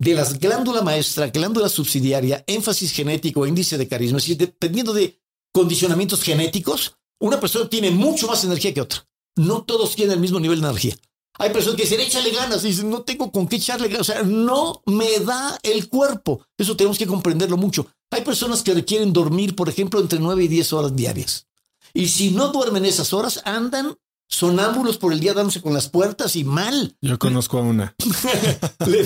de 0.03 0.15
las 0.15 0.41
glándulas 0.41 0.83
maestra, 0.83 1.29
glándula 1.29 1.69
subsidiaria, 1.69 2.43
énfasis 2.49 2.93
genético, 2.93 3.47
índice 3.47 3.79
de 3.79 3.87
carisma, 3.87 4.19
es 4.19 4.25
decir, 4.25 4.37
dependiendo 4.37 4.93
de 4.93 5.17
condicionamientos 5.53 6.25
genéticos, 6.25 6.97
una 7.21 7.39
persona 7.39 7.69
tiene 7.69 7.93
mucho 7.93 8.27
más 8.27 8.43
energía 8.43 8.75
que 8.75 8.81
otra. 8.81 9.07
No 9.37 9.63
todos 9.63 9.95
tienen 9.95 10.15
el 10.15 10.21
mismo 10.21 10.41
nivel 10.41 10.61
de 10.61 10.67
energía. 10.67 10.97
Hay 11.39 11.51
personas 11.51 11.77
que 11.77 11.85
dicen, 11.85 12.01
échale 12.01 12.33
ganas, 12.33 12.65
y 12.65 12.69
dicen, 12.69 12.91
no 12.91 13.03
tengo 13.03 13.31
con 13.31 13.47
qué 13.47 13.57
echarle 13.57 13.87
ganas, 13.87 14.09
o 14.09 14.13
sea, 14.13 14.23
no 14.25 14.83
me 14.87 15.21
da 15.21 15.57
el 15.63 15.89
cuerpo. 15.89 16.45
Eso 16.59 16.77
tenemos 16.77 16.99
que 16.99 17.07
comprenderlo 17.07 17.57
mucho. 17.57 17.87
Hay 18.11 18.23
personas 18.23 18.65
que 18.65 18.75
requieren 18.75 19.13
dormir, 19.13 19.55
por 19.55 19.69
ejemplo, 19.69 20.01
entre 20.01 20.19
9 20.19 20.43
y 20.43 20.49
10 20.49 20.73
horas 20.73 20.97
diarias. 20.97 21.47
Y 21.95 22.09
si 22.09 22.33
no 22.33 22.49
duermen 22.49 22.85
esas 22.85 23.13
horas, 23.13 23.41
andan 23.45 23.97
sonámbulos 24.33 24.99
por 24.99 25.13
el 25.13 25.21
día 25.21 25.35
dándose 25.35 25.61
con 25.61 25.75
las 25.75 25.89
puertas 25.89 26.37
y 26.37 26.45
mal. 26.45 26.97
Yo 27.01 27.19
conozco 27.19 27.59
a 27.59 27.63
una. 27.63 27.95
le, 28.87 29.03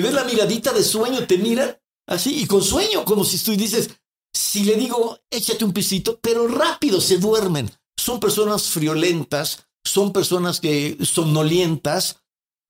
ves, 0.00 0.12
la 0.12 0.24
miradita 0.24 0.72
de 0.72 0.84
sueño, 0.84 1.26
te 1.26 1.38
mira 1.38 1.80
así 2.06 2.42
y 2.42 2.46
con 2.46 2.62
sueño, 2.62 3.04
como 3.04 3.24
si 3.24 3.38
tú 3.38 3.52
dices, 3.52 3.90
si 4.32 4.64
le 4.64 4.76
digo, 4.76 5.18
échate 5.30 5.64
un 5.64 5.72
pisito, 5.72 6.18
pero 6.20 6.46
rápido 6.46 7.00
se 7.00 7.18
duermen. 7.18 7.70
Son 7.96 8.20
personas 8.20 8.64
friolentas, 8.64 9.66
son 9.84 10.12
personas 10.12 10.60
que 10.60 10.98
somnolientas 11.02 12.18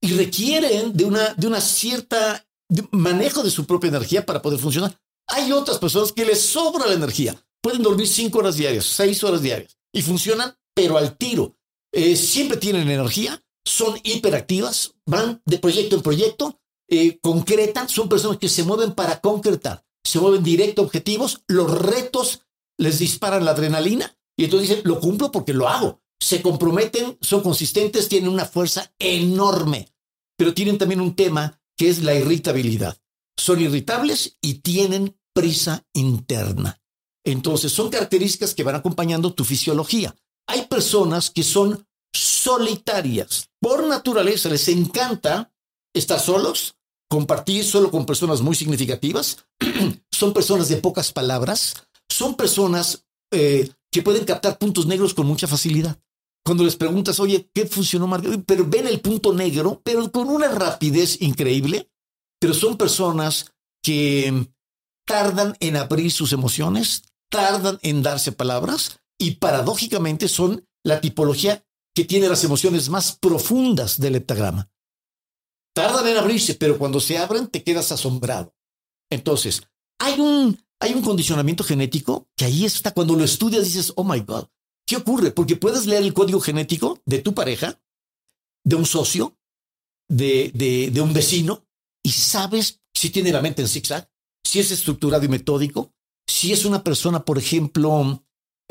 y 0.01 0.13
requieren 0.13 0.97
de 0.97 1.05
una, 1.05 1.35
de 1.35 1.47
una 1.47 1.61
cierta 1.61 2.47
manejo 2.91 3.43
de 3.43 3.51
su 3.51 3.67
propia 3.67 3.89
energía 3.89 4.25
para 4.25 4.43
poder 4.43 4.59
funcionar. 4.59 4.99
Hay 5.29 5.53
otras 5.53 5.79
personas 5.79 6.13
que 6.13 6.25
les 6.25 6.41
sobra 6.43 6.87
la 6.87 6.95
energía 6.95 7.37
pueden 7.63 7.83
dormir 7.83 8.09
cinco 8.09 8.41
horas 8.41 8.57
diarias, 8.57 8.85
seis 8.85 9.23
horas 9.25 9.41
diarias 9.41 9.79
y 9.93 10.03
funcionan, 10.03 10.55
pero 10.75 10.99
al 10.99 11.17
tiro. 11.17 11.57
Eh, 11.93 12.17
siempre 12.17 12.57
tienen 12.57 12.89
energía, 12.89 13.43
son 13.65 13.99
hiperactivas, 14.03 14.95
van 15.07 15.43
de 15.45 15.59
proyecto 15.59 15.97
en 15.97 16.03
proyecto, 16.03 16.61
eh, 16.89 17.19
concretan, 17.21 17.89
son 17.89 18.09
personas 18.09 18.39
que 18.39 18.49
se 18.49 18.65
mueven 18.65 18.95
para 18.95 19.21
concretar, 19.21 19.85
se 20.03 20.19
mueven 20.19 20.43
directo 20.43 20.83
a 20.83 20.85
objetivos, 20.87 21.43
los 21.47 21.71
retos 21.71 22.43
les 22.79 22.99
disparan 22.99 23.45
la 23.45 23.53
adrenalina 23.53 24.17
y 24.37 24.45
entonces 24.45 24.69
dicen, 24.69 24.85
lo 24.85 25.01
cumplo 25.01 25.31
porque 25.31 25.53
lo 25.53 25.69
hago. 25.69 26.01
Se 26.21 26.41
comprometen, 26.41 27.19
son 27.21 27.43
consistentes, 27.43 28.09
tienen 28.09 28.31
una 28.31 28.47
fuerza 28.47 28.93
enorme, 28.99 29.93
pero 30.37 30.55
tienen 30.55 30.79
también 30.79 31.01
un 31.01 31.15
tema 31.15 31.61
que 31.77 31.89
es 31.89 32.03
la 32.03 32.15
irritabilidad. 32.15 32.97
Son 33.37 33.61
irritables 33.61 34.39
y 34.41 34.55
tienen 34.55 35.19
prisa 35.35 35.85
interna. 35.93 36.81
Entonces, 37.25 37.73
son 37.73 37.91
características 37.91 38.55
que 38.55 38.63
van 38.63 38.75
acompañando 38.75 39.33
tu 39.35 39.45
fisiología. 39.45 40.15
Hay 40.53 40.67
personas 40.67 41.31
que 41.31 41.43
son 41.43 41.87
solitarias. 42.15 43.49
Por 43.59 43.87
naturaleza 43.87 44.51
les 44.51 44.69
encanta 44.69 45.51
estar 45.95 46.21
solos, 46.21 46.77
compartir 47.09 47.65
solo 47.65 47.91
con 47.91 48.05
personas 48.05 48.43
muy 48.43 48.55
significativas. 48.55 49.47
son 50.13 50.35
personas 50.35 50.69
de 50.69 50.77
pocas 50.77 51.11
palabras. 51.11 51.87
Son 52.07 52.35
personas 52.35 53.07
eh, 53.33 53.71
que 53.91 54.03
pueden 54.03 54.27
captar 54.27 54.59
puntos 54.59 54.85
negros 54.85 55.15
con 55.15 55.27
mucha 55.27 55.47
facilidad. 55.47 55.99
Cuando 56.45 56.65
les 56.65 56.77
preguntas, 56.77 57.19
oye, 57.19 57.49
¿qué 57.55 57.65
funcionó 57.65 58.07
mal? 58.07 58.45
Pero 58.45 58.67
ven 58.69 58.87
el 58.87 59.01
punto 59.01 59.33
negro, 59.33 59.81
pero 59.83 60.13
con 60.13 60.29
una 60.29 60.49
rapidez 60.49 61.23
increíble. 61.23 61.89
Pero 62.39 62.53
son 62.53 62.77
personas 62.77 63.55
que 63.83 64.49
tardan 65.07 65.57
en 65.61 65.79
abrir 65.79 66.13
sus 66.13 66.35
emociones, 66.35 67.05
tardan 67.31 67.79
en 67.81 68.03
darse 68.03 68.33
palabras 68.33 69.02
y 69.23 69.37
paradójicamente 69.37 70.29
son 70.29 70.67
la 70.83 71.01
tipología 71.01 71.65
que 71.95 72.05
tiene 72.05 72.29
las 72.29 72.43
emociones 72.43 72.89
más 72.89 73.17
profundas 73.17 74.01
del 74.01 74.17
heptagrama. 74.17 74.69
Tardan 75.75 76.09
en 76.09 76.17
abrirse, 76.17 76.57
pero 76.57 76.77
cuando 76.77 76.99
se 76.99 77.19
abren 77.19 77.47
te 77.47 77.63
quedas 77.63 77.93
asombrado. 77.93 78.53
Entonces, 79.11 79.63
hay 80.01 80.19
un, 80.19 80.59
hay 80.81 80.95
un 80.95 81.03
condicionamiento 81.03 81.63
genético 81.63 82.29
que 82.37 82.47
ahí 82.47 82.65
está. 82.65 82.93
Cuando 82.93 83.15
lo 83.15 83.23
estudias 83.23 83.65
dices, 83.65 83.93
oh 83.95 84.03
my 84.03 84.19
God, 84.21 84.47
¿qué 84.87 84.97
ocurre? 84.97 85.31
Porque 85.31 85.55
puedes 85.55 85.87
leer 85.87 86.03
el 86.03 86.15
código 86.15 86.41
genético 86.41 87.01
de 87.07 87.21
tu 87.21 87.33
pareja, 87.33 87.81
de 88.65 88.75
un 88.75 88.87
socio, 88.87 89.39
de, 90.09 90.51
de, 90.53 90.91
de 90.91 91.01
un 91.01 91.13
vecino, 91.13 91.65
y 92.03 92.11
sabes 92.11 92.81
si 92.93 93.11
tiene 93.11 93.31
la 93.31 93.41
mente 93.41 93.63
en 93.63 93.69
zigzag, 93.69 94.11
si 94.45 94.59
es 94.59 94.73
estructurado 94.73 95.25
y 95.25 95.29
metódico, 95.29 95.95
si 96.27 96.53
es 96.53 96.65
una 96.65 96.83
persona, 96.83 97.25
por 97.25 97.39
ejemplo, 97.39 98.25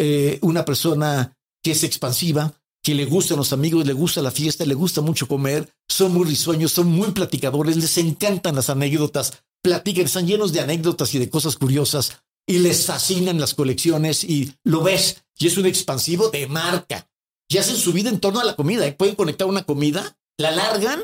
eh, 0.04 0.40
una 0.42 0.66
persona 0.66 1.38
que 1.64 1.72
es 1.72 1.84
expansiva, 1.84 2.60
que 2.84 2.96
le 2.96 3.06
gustan 3.06 3.38
los 3.38 3.54
amigos, 3.54 3.86
le 3.86 3.94
gusta 3.94 4.24
la 4.24 4.32
fiesta, 4.32 4.66
le 4.66 4.74
gusta 4.74 5.02
mucho 5.02 5.28
comer, 5.28 5.72
son 5.88 6.12
muy 6.12 6.26
risueños, 6.26 6.72
son 6.72 6.88
muy 6.88 7.12
platicadores, 7.12 7.78
les 7.78 8.00
encantan 8.00 8.56
las 8.56 8.72
anécdotas, 8.72 9.44
platican, 9.62 10.06
están 10.06 10.26
llenos 10.26 10.54
de 10.54 10.62
anécdotas 10.62 11.14
y 11.14 11.20
de 11.20 11.30
cosas 11.30 11.56
curiosas 11.56 12.24
y 12.48 12.58
les 12.58 12.88
fascinan 12.88 13.40
las 13.40 13.54
colecciones 13.54 14.24
y 14.24 14.52
lo 14.64 14.82
ves 14.82 15.24
y 15.38 15.46
es 15.46 15.58
un 15.58 15.68
expansivo 15.68 16.30
de 16.30 16.48
marca. 16.48 17.08
Y 17.48 17.60
hacen 17.60 17.76
su 17.76 17.94
vida 17.94 18.10
en 18.10 18.20
torno 18.20 18.40
a 18.40 18.44
la 18.44 18.56
comida. 18.56 18.88
¿eh? 18.88 18.94
Pueden 18.94 19.14
conectar 19.14 19.48
una 19.48 19.66
comida, 19.66 20.18
la 20.40 20.50
largan 20.50 21.04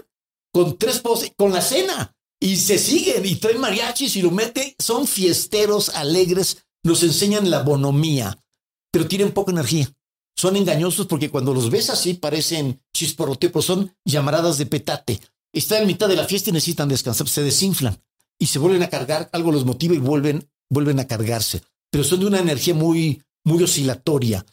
con 0.51 0.75
tres 0.79 1.01
poses, 1.01 1.33
con 1.37 1.53
la 1.53 1.61
cena 1.61 2.15
y 2.39 2.57
se 2.57 2.79
siguen 2.79 3.23
y 3.27 3.35
traen 3.35 3.61
mariachis 3.61 4.15
y 4.15 4.23
lo 4.23 4.31
meten. 4.31 4.73
Son 4.79 5.05
fiesteros, 5.05 5.89
alegres, 5.89 6.65
nos 6.83 7.03
enseñan 7.03 7.51
la 7.51 7.61
bonomía, 7.61 8.43
pero 8.91 9.07
tienen 9.07 9.31
poca 9.31 9.51
energía 9.51 9.91
son 10.37 10.55
engañosos 10.55 11.07
porque 11.07 11.31
cuando 11.31 11.53
los 11.53 11.71
ves 11.71 11.89
así 11.89 12.13
parecen 12.13 12.79
chisporrotipos, 12.93 13.65
son 13.65 13.91
llamaradas 14.05 14.59
de 14.59 14.67
petate. 14.67 15.19
Están 15.51 15.81
en 15.81 15.87
mitad 15.87 16.07
de 16.07 16.15
la 16.15 16.25
fiesta 16.25 16.51
y 16.51 16.53
necesitan 16.53 16.87
descansar, 16.87 17.27
se 17.27 17.41
desinflan 17.41 17.99
y 18.37 18.45
se 18.45 18.59
vuelven 18.59 18.83
a 18.83 18.89
cargar, 18.89 19.29
algo 19.33 19.51
los 19.51 19.65
motiva 19.65 19.95
y 19.95 19.97
vuelven, 19.97 20.47
vuelven 20.69 20.99
a 20.99 21.07
cargarse. 21.07 21.63
Pero 21.89 22.03
son 22.03 22.19
de 22.19 22.27
una 22.27 22.39
energía 22.39 22.75
muy, 22.75 23.23
muy 23.43 23.63
oscilatoria. 23.63 24.45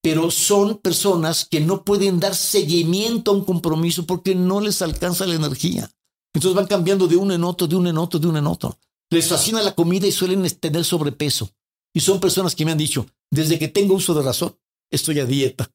Pero 0.00 0.30
son 0.30 0.78
personas 0.78 1.44
que 1.44 1.60
no 1.60 1.84
pueden 1.84 2.20
dar 2.20 2.36
seguimiento 2.36 3.32
a 3.32 3.34
un 3.34 3.44
compromiso 3.44 4.06
porque 4.06 4.36
no 4.36 4.60
les 4.60 4.80
alcanza 4.80 5.26
la 5.26 5.34
energía. 5.34 5.90
Entonces 6.32 6.54
van 6.54 6.66
cambiando 6.66 7.08
de 7.08 7.16
uno 7.16 7.34
en 7.34 7.42
otro, 7.42 7.66
de 7.66 7.76
uno 7.76 7.90
en 7.90 7.98
otro, 7.98 8.20
de 8.20 8.28
uno 8.28 8.38
en 8.38 8.46
otro. 8.46 8.78
Les 9.10 9.28
fascina 9.28 9.60
la 9.60 9.74
comida 9.74 10.06
y 10.06 10.12
suelen 10.12 10.48
tener 10.60 10.84
sobrepeso. 10.84 11.50
Y 11.94 12.00
son 12.00 12.20
personas 12.20 12.54
que 12.54 12.64
me 12.64 12.72
han 12.72 12.78
dicho, 12.78 13.06
desde 13.30 13.58
que 13.58 13.68
tengo 13.68 13.94
uso 13.94 14.14
de 14.14 14.22
razón, 14.22 14.56
estoy 14.90 15.20
a 15.20 15.26
dieta, 15.26 15.70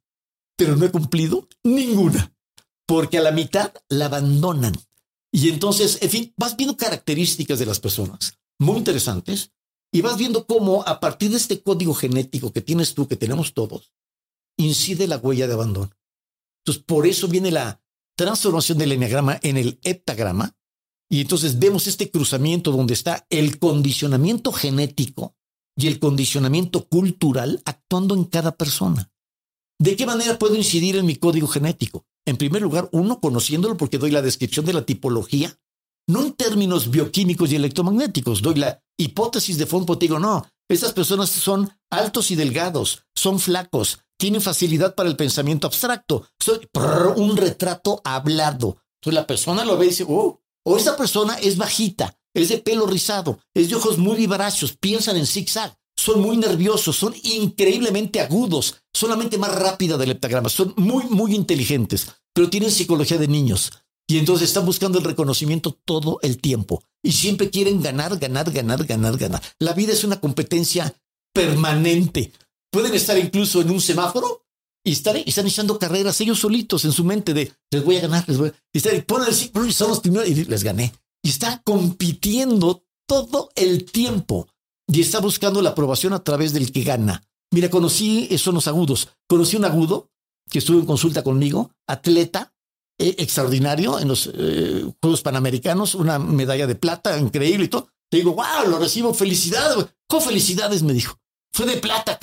pero 0.56 0.76
no 0.76 0.86
he 0.86 0.92
cumplido 0.92 1.48
ninguna, 1.64 2.34
porque 2.86 3.18
a 3.18 3.22
la 3.22 3.32
mitad 3.32 3.74
la 3.90 4.06
abandonan. 4.06 4.74
Y 5.32 5.50
entonces, 5.50 6.00
en 6.02 6.10
fin, 6.10 6.34
vas 6.38 6.56
viendo 6.56 6.78
características 6.78 7.60
de 7.60 7.66
las 7.66 7.80
personas 7.80 8.40
muy 8.60 8.78
interesantes 8.78 9.52
y 9.92 10.02
vas 10.02 10.18
viendo 10.18 10.46
cómo 10.46 10.84
a 10.88 11.00
partir 11.00 11.30
de 11.30 11.38
este 11.38 11.62
código 11.62 11.94
genético 11.94 12.52
que 12.52 12.62
tienes 12.62 12.94
tú, 12.94 13.08
que 13.08 13.16
tenemos 13.16 13.54
todos, 13.54 13.94
incide 14.58 15.08
la 15.08 15.18
huella 15.18 15.48
de 15.48 15.54
abandono. 15.54 15.92
Entonces, 16.64 16.84
por 16.84 17.06
eso 17.08 17.28
viene 17.28 17.52
la 17.52 17.82
transformación 18.18 18.78
del 18.78 18.94
enneagrama 18.94 19.40
en 19.44 19.58
el 19.58 19.80
heptagrama. 19.84 20.58
Y 21.10 21.22
entonces 21.22 21.60
vemos 21.60 21.88
este 21.88 22.12
cruzamiento 22.12 22.72
donde 22.72 22.94
está 22.94 23.26
el 23.30 23.60
condicionamiento 23.60 24.52
genético 24.52 25.37
y 25.78 25.88
el 25.88 26.00
condicionamiento 26.00 26.88
cultural 26.88 27.62
actuando 27.66 28.16
en 28.16 28.26
cada 28.26 28.56
persona. 28.56 29.12
¿De 29.80 29.96
qué 29.96 30.06
manera 30.06 30.40
puedo 30.40 30.56
incidir 30.56 30.98
en 30.98 31.06
mi 31.06 31.16
código 31.16 31.48
genético? 31.48 32.06
En 32.26 32.36
primer 32.36 32.62
lugar, 32.64 32.90
uno, 32.92 33.22
conociéndolo 33.22 33.78
porque 33.78 34.00
doy 34.00 34.12
la 34.12 34.24
descripción 34.24 34.66
de 34.66 34.74
la 34.74 34.86
tipología, 34.86 35.58
no 36.10 36.24
en 36.24 36.34
términos 36.34 36.90
bioquímicos 36.90 37.52
y 37.52 37.56
electromagnéticos, 37.56 38.42
doy 38.42 38.56
la 38.56 38.84
hipótesis 38.98 39.58
de 39.58 39.68
fondo, 39.68 39.96
digo, 39.96 40.20
no, 40.20 40.46
estas 40.68 40.94
personas 40.94 41.30
son 41.30 41.70
altos 41.92 42.32
y 42.32 42.36
delgados, 42.36 43.04
son 43.16 43.40
flacos, 43.40 44.00
tienen 44.18 44.42
facilidad 44.42 44.96
para 44.96 45.10
el 45.10 45.16
pensamiento 45.16 45.68
abstracto, 45.68 46.28
son 46.40 46.60
un 47.18 47.38
retrato 47.38 48.02
hablado. 48.04 48.78
Entonces 49.00 49.14
la 49.14 49.28
persona 49.28 49.64
lo 49.64 49.78
ve 49.78 49.86
y 49.86 49.90
dice, 49.90 50.06
oh, 50.08 50.42
o 50.66 50.78
esta 50.78 50.98
persona 50.98 51.36
es 51.36 51.56
bajita, 51.56 52.17
es 52.42 52.50
de 52.50 52.60
pelo 52.60 52.86
rizado, 52.86 53.40
es 53.54 53.70
de 53.70 53.76
ojos 53.76 53.98
muy 53.98 54.16
vivarachos, 54.16 54.78
piensan 54.78 55.18
en 55.18 55.26
zigzag, 55.26 55.76
son 55.96 56.22
muy 56.22 56.38
nerviosos, 56.38 56.96
son 56.96 57.16
increíblemente 57.24 58.22
agudos, 58.22 58.76
solamente 58.94 59.38
más 59.38 59.54
rápida 59.56 59.98
del 59.98 60.12
heptagrama, 60.12 60.50
son 60.50 60.74
muy, 60.78 61.04
muy 61.06 61.34
inteligentes, 61.34 62.08
pero 62.34 62.50
tienen 62.50 62.72
psicología 62.72 63.18
de 63.18 63.28
niños. 63.28 63.72
Y 64.10 64.20
entonces 64.20 64.48
están 64.48 64.66
buscando 64.66 65.00
el 65.00 65.04
reconocimiento 65.04 65.78
todo 65.84 66.20
el 66.22 66.38
tiempo. 66.38 66.82
Y 67.04 67.12
siempre 67.12 67.50
quieren 67.50 67.82
ganar, 67.82 68.18
ganar, 68.18 68.50
ganar, 68.52 68.86
ganar, 68.86 69.18
ganar. 69.18 69.42
La 69.60 69.74
vida 69.74 69.92
es 69.92 70.06
una 70.06 70.22
competencia 70.22 70.96
permanente. 71.34 72.32
Pueden 72.72 72.94
estar 72.94 73.18
incluso 73.18 73.60
en 73.60 73.70
un 73.70 73.82
semáforo 73.82 74.46
y, 74.86 74.94
estar, 74.94 75.18
están 75.18 75.48
echando 75.48 75.78
carreras 75.78 76.22
ellos 76.22 76.40
solitos 76.40 76.86
en 76.86 76.94
su 76.94 77.04
mente 77.04 77.34
de 77.34 77.52
les 77.70 77.84
voy 77.84 77.98
a 77.98 78.02
ganar, 78.02 78.24
les 78.28 78.38
voy 78.38 78.50
a... 78.50 78.54
Y, 78.72 78.78
están, 78.78 78.96
y 78.96 79.02
ponen 79.02 79.28
el, 79.28 79.74
son 79.74 79.90
los 79.90 80.00
primeros 80.00 80.30
y 80.30 80.46
les 80.46 80.64
gané 80.64 80.94
y 81.28 81.30
está 81.30 81.62
compitiendo 81.66 82.86
todo 83.06 83.50
el 83.56 83.84
tiempo 83.84 84.48
y 84.88 85.02
está 85.02 85.20
buscando 85.20 85.62
la 85.62 85.72
aprobación 85.72 86.14
a 86.14 86.24
través 86.24 86.54
del 86.54 86.72
que 86.72 86.84
gana. 86.84 87.22
Mira, 87.52 87.70
conocí, 87.70 88.30
son 88.38 88.56
los 88.56 88.70
agudos, 88.70 89.10
conocí 89.28 89.58
un 89.58 89.66
agudo 89.66 90.10
que 90.50 90.60
estuvo 90.60 90.80
en 90.80 90.86
consulta 90.86 91.26
conmigo, 91.26 91.72
atleta, 91.86 92.54
eh, 92.98 93.16
extraordinario 93.18 94.00
en 94.00 94.08
los 94.08 94.32
eh, 94.34 94.90
Juegos 95.02 95.22
Panamericanos, 95.22 95.96
una 95.96 96.18
medalla 96.18 96.66
de 96.66 96.76
plata 96.76 97.20
increíble 97.20 97.66
y 97.66 97.68
todo. 97.68 97.90
Te 98.10 98.20
digo, 98.20 98.34
wow, 98.34 98.70
lo 98.70 98.80
recibo, 98.80 99.14
felicidades. 99.14 99.86
Con 100.08 100.22
felicidades, 100.22 100.82
me 100.82 100.94
dijo. 100.94 101.20
Fue 101.52 101.66
de 101.66 101.76
plata, 101.76 102.18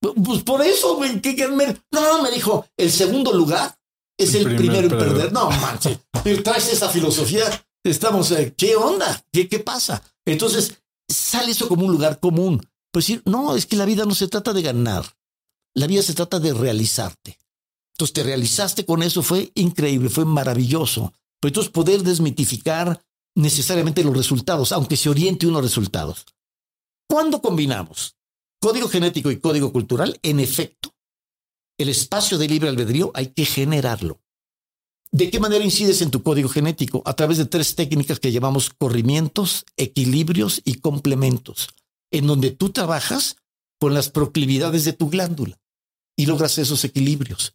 Pues 0.00 0.42
por 0.42 0.62
eso, 0.62 0.96
güey, 0.96 1.20
¿qué, 1.20 1.36
No, 1.46 2.16
no, 2.16 2.22
me 2.24 2.32
dijo, 2.32 2.66
el 2.76 2.90
segundo 2.90 3.32
lugar 3.32 3.78
es 4.18 4.34
el, 4.34 4.56
primero 4.56 4.88
en 4.88 4.98
perder. 4.98 5.32
No, 5.32 5.48
manches, 5.48 6.00
traes 6.42 6.72
esa 6.72 6.88
filosofía 6.88 7.44
estamos, 7.84 8.30
eh, 8.32 8.54
¿qué 8.56 8.76
onda? 8.76 9.24
¿Qué, 9.32 9.48
¿Qué 9.48 9.58
pasa? 9.58 10.02
Entonces 10.24 10.82
sale 11.08 11.52
eso 11.52 11.68
como 11.68 11.86
un 11.86 11.92
lugar 11.92 12.20
común. 12.20 12.66
Pues 12.92 13.06
decir, 13.06 13.22
no, 13.24 13.56
es 13.56 13.66
que 13.66 13.76
la 13.76 13.84
vida 13.84 14.04
no 14.04 14.14
se 14.14 14.28
trata 14.28 14.52
de 14.52 14.62
ganar. 14.62 15.04
La 15.74 15.86
vida 15.86 16.02
se 16.02 16.14
trata 16.14 16.38
de 16.38 16.52
realizarte. 16.52 17.38
Entonces 17.94 18.12
te 18.12 18.22
realizaste 18.22 18.84
con 18.84 19.02
eso, 19.02 19.22
fue 19.22 19.50
increíble, 19.54 20.10
fue 20.10 20.24
maravilloso. 20.24 21.12
Pero 21.40 21.50
entonces 21.50 21.72
poder 21.72 22.02
desmitificar 22.02 23.02
necesariamente 23.34 24.04
los 24.04 24.16
resultados, 24.16 24.72
aunque 24.72 24.96
se 24.96 25.08
oriente 25.08 25.46
unos 25.46 25.62
resultados. 25.62 26.26
¿Cuándo 27.08 27.42
combinamos 27.42 28.16
código 28.60 28.88
genético 28.88 29.30
y 29.30 29.40
código 29.40 29.72
cultural? 29.72 30.18
En 30.22 30.40
efecto, 30.40 30.94
el 31.78 31.88
espacio 31.88 32.38
de 32.38 32.48
libre 32.48 32.68
albedrío 32.68 33.10
hay 33.14 33.28
que 33.28 33.44
generarlo. 33.44 34.21
¿De 35.14 35.30
qué 35.30 35.40
manera 35.40 35.62
incides 35.62 36.00
en 36.00 36.10
tu 36.10 36.22
código 36.22 36.48
genético? 36.48 37.02
A 37.04 37.12
través 37.12 37.36
de 37.36 37.44
tres 37.44 37.74
técnicas 37.74 38.18
que 38.18 38.32
llamamos 38.32 38.70
corrimientos, 38.70 39.66
equilibrios 39.76 40.62
y 40.64 40.76
complementos, 40.76 41.68
en 42.10 42.26
donde 42.26 42.50
tú 42.50 42.70
trabajas 42.70 43.36
con 43.78 43.92
las 43.92 44.08
proclividades 44.08 44.86
de 44.86 44.94
tu 44.94 45.10
glándula 45.10 45.60
y 46.16 46.24
logras 46.24 46.56
esos 46.56 46.82
equilibrios. 46.86 47.54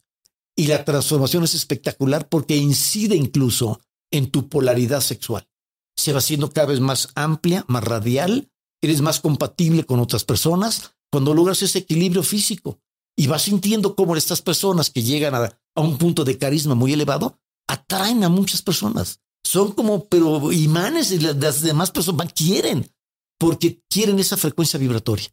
Y 0.56 0.68
la 0.68 0.84
transformación 0.84 1.42
es 1.42 1.54
espectacular 1.54 2.28
porque 2.28 2.56
incide 2.56 3.16
incluso 3.16 3.80
en 4.12 4.30
tu 4.30 4.48
polaridad 4.48 5.00
sexual. 5.00 5.48
Se 5.96 6.12
va 6.12 6.18
haciendo 6.20 6.52
cada 6.52 6.68
vez 6.68 6.78
más 6.78 7.08
amplia, 7.16 7.64
más 7.66 7.82
radial, 7.82 8.52
eres 8.80 9.00
más 9.00 9.18
compatible 9.18 9.82
con 9.82 9.98
otras 9.98 10.22
personas 10.22 10.92
cuando 11.10 11.34
logras 11.34 11.60
ese 11.62 11.80
equilibrio 11.80 12.22
físico 12.22 12.78
y 13.16 13.26
vas 13.26 13.42
sintiendo 13.42 13.96
cómo 13.96 14.14
estas 14.14 14.42
personas 14.42 14.90
que 14.90 15.02
llegan 15.02 15.34
a, 15.34 15.58
a 15.74 15.80
un 15.80 15.98
punto 15.98 16.22
de 16.22 16.38
carisma 16.38 16.76
muy 16.76 16.92
elevado 16.92 17.40
atraen 17.68 18.24
a 18.24 18.28
muchas 18.28 18.62
personas. 18.62 19.20
Son 19.44 19.72
como, 19.72 20.08
pero 20.08 20.52
imanes 20.52 21.12
y 21.12 21.20
las 21.20 21.62
demás 21.62 21.90
personas 21.90 22.32
quieren, 22.32 22.90
porque 23.38 23.82
quieren 23.88 24.18
esa 24.18 24.36
frecuencia 24.36 24.78
vibratoria. 24.78 25.28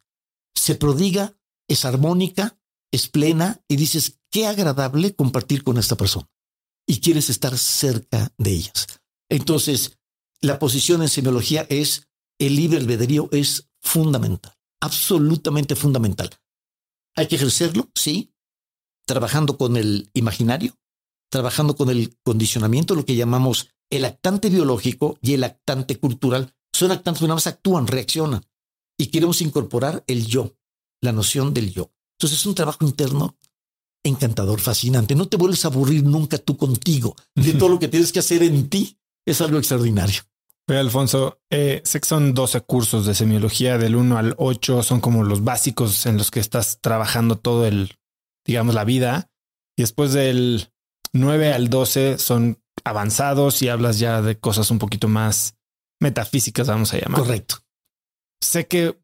Se 0.53 0.75
prodiga, 0.75 1.35
es 1.67 1.85
armónica, 1.85 2.59
es 2.91 3.07
plena 3.09 3.61
y 3.67 3.75
dices, 3.77 4.19
qué 4.29 4.45
agradable 4.45 5.15
compartir 5.15 5.63
con 5.63 5.77
esta 5.77 5.95
persona. 5.95 6.29
Y 6.87 6.99
quieres 6.99 7.29
estar 7.29 7.57
cerca 7.57 8.31
de 8.37 8.51
ellas. 8.51 8.87
Entonces, 9.29 9.97
la 10.41 10.59
posición 10.59 11.01
en 11.01 11.09
semiología 11.09 11.65
es, 11.69 12.07
el 12.39 12.55
libre 12.55 12.77
albedrío 12.77 13.27
es 13.31 13.69
fundamental, 13.81 14.53
absolutamente 14.81 15.75
fundamental. 15.75 16.29
Hay 17.15 17.27
que 17.27 17.35
ejercerlo, 17.35 17.89
sí, 17.95 18.33
trabajando 19.05 19.57
con 19.57 19.77
el 19.77 20.09
imaginario, 20.13 20.77
trabajando 21.29 21.75
con 21.75 21.89
el 21.89 22.17
condicionamiento, 22.23 22.95
lo 22.95 23.05
que 23.05 23.15
llamamos 23.15 23.69
el 23.89 24.05
actante 24.05 24.49
biológico 24.49 25.17
y 25.21 25.33
el 25.33 25.43
actante 25.43 25.97
cultural. 25.97 26.53
Son 26.73 26.91
actantes 26.91 27.21
que 27.21 27.25
nada 27.25 27.35
más 27.35 27.47
actúan, 27.47 27.87
reaccionan. 27.87 28.45
Y 28.97 29.07
queremos 29.07 29.41
incorporar 29.41 30.03
el 30.07 30.25
yo. 30.25 30.55
la 31.01 31.11
noción 31.11 31.53
del 31.53 31.71
yo. 31.71 31.91
Entonces 32.17 32.39
es 32.39 32.45
un 32.45 32.55
trabajo 32.55 32.83
interno 32.85 33.37
encantador, 34.03 34.59
fascinante. 34.59 35.15
No 35.15 35.27
te 35.27 35.37
vuelves 35.37 35.65
a 35.65 35.67
aburrir 35.67 36.03
nunca 36.03 36.37
tú 36.37 36.57
contigo 36.57 37.15
de 37.35 37.53
todo 37.53 37.69
lo 37.69 37.79
que 37.79 37.87
tienes 37.87 38.11
que 38.11 38.19
hacer 38.19 38.43
en 38.43 38.69
ti. 38.69 38.97
Es 39.25 39.41
algo 39.41 39.57
extraordinario. 39.57 40.21
Alfonso, 40.67 41.39
eh, 41.51 41.81
sé 41.85 41.99
que 41.99 42.07
son 42.07 42.33
12 42.33 42.61
cursos 42.61 43.05
de 43.05 43.13
semiología 43.13 43.77
del 43.77 43.95
1 43.95 44.17
al 44.17 44.35
8, 44.37 44.81
son 44.81 44.99
como 44.99 45.23
los 45.23 45.43
básicos 45.43 46.05
en 46.07 46.17
los 46.17 46.31
que 46.31 46.39
estás 46.39 46.79
trabajando 46.81 47.37
todo 47.37 47.67
el, 47.67 47.93
digamos, 48.45 48.73
la 48.73 48.83
vida. 48.83 49.29
Y 49.77 49.83
después 49.83 50.13
del 50.13 50.71
9 51.15 51.53
al 51.53 51.69
12 51.69 52.17
son 52.17 52.61
avanzados 52.83 53.61
y 53.61 53.69
hablas 53.69 53.99
ya 53.99 54.21
de 54.21 54.37
cosas 54.37 54.69
un 54.69 54.79
poquito 54.79 55.07
más 55.07 55.55
metafísicas, 56.01 56.67
vamos 56.67 56.93
a 56.93 56.99
llamar. 56.99 57.21
Correcto. 57.21 57.55
Sé 58.41 58.67
que 58.67 58.99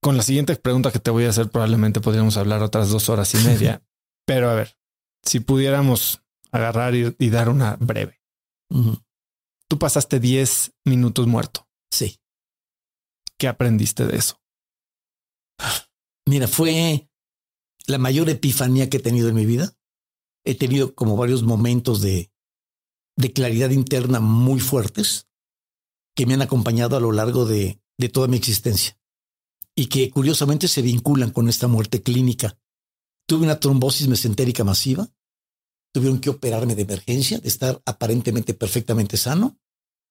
con 0.00 0.16
la 0.16 0.22
siguiente 0.22 0.54
pregunta 0.56 0.92
que 0.92 1.00
te 1.00 1.10
voy 1.10 1.24
a 1.24 1.30
hacer 1.30 1.50
probablemente 1.50 2.00
podríamos 2.00 2.36
hablar 2.36 2.62
otras 2.62 2.90
dos 2.90 3.08
horas 3.08 3.34
y 3.34 3.38
media, 3.38 3.82
pero 4.26 4.48
a 4.48 4.54
ver, 4.54 4.78
si 5.24 5.40
pudiéramos 5.40 6.22
agarrar 6.52 6.94
y, 6.94 7.30
dar 7.30 7.48
una 7.48 7.76
breve. 7.76 8.20
Tú 9.68 9.78
pasaste 9.78 10.20
10 10.20 10.72
minutos 10.84 11.26
muerto. 11.26 11.68
Sí. 11.90 12.20
¿Qué 13.38 13.48
aprendiste 13.48 14.06
de 14.06 14.16
eso? 14.16 14.40
Mira, 16.26 16.46
fue 16.46 17.08
la 17.86 17.98
mayor 17.98 18.30
epifanía 18.30 18.88
que 18.88 18.98
he 18.98 19.00
tenido 19.00 19.28
en 19.28 19.34
mi 19.34 19.46
vida. 19.46 19.74
He 20.44 20.54
tenido 20.54 20.94
como 20.94 21.16
varios 21.16 21.42
momentos 21.42 22.00
de, 22.00 22.30
de 23.16 23.32
claridad 23.32 23.70
interna 23.70 24.20
muy 24.20 24.60
fuertes 24.60 25.28
que 26.16 26.26
me 26.26 26.34
han 26.34 26.42
acompañado 26.42 26.96
a 26.96 27.00
lo 27.00 27.12
largo 27.12 27.44
de, 27.44 27.80
de 27.98 28.08
toda 28.08 28.28
mi 28.28 28.36
existencia 28.36 28.98
y 29.74 29.86
que 29.86 30.10
curiosamente 30.10 30.68
se 30.68 30.82
vinculan 30.82 31.30
con 31.30 31.48
esta 31.48 31.68
muerte 31.68 32.02
clínica. 32.02 32.58
Tuve 33.26 33.44
una 33.44 33.60
trombosis 33.60 34.08
mesentérica 34.08 34.64
masiva, 34.64 35.08
tuvieron 35.92 36.20
que 36.20 36.30
operarme 36.30 36.74
de 36.74 36.82
emergencia, 36.82 37.38
de 37.38 37.48
estar 37.48 37.80
aparentemente 37.86 38.54
perfectamente 38.54 39.16
sano. 39.16 39.58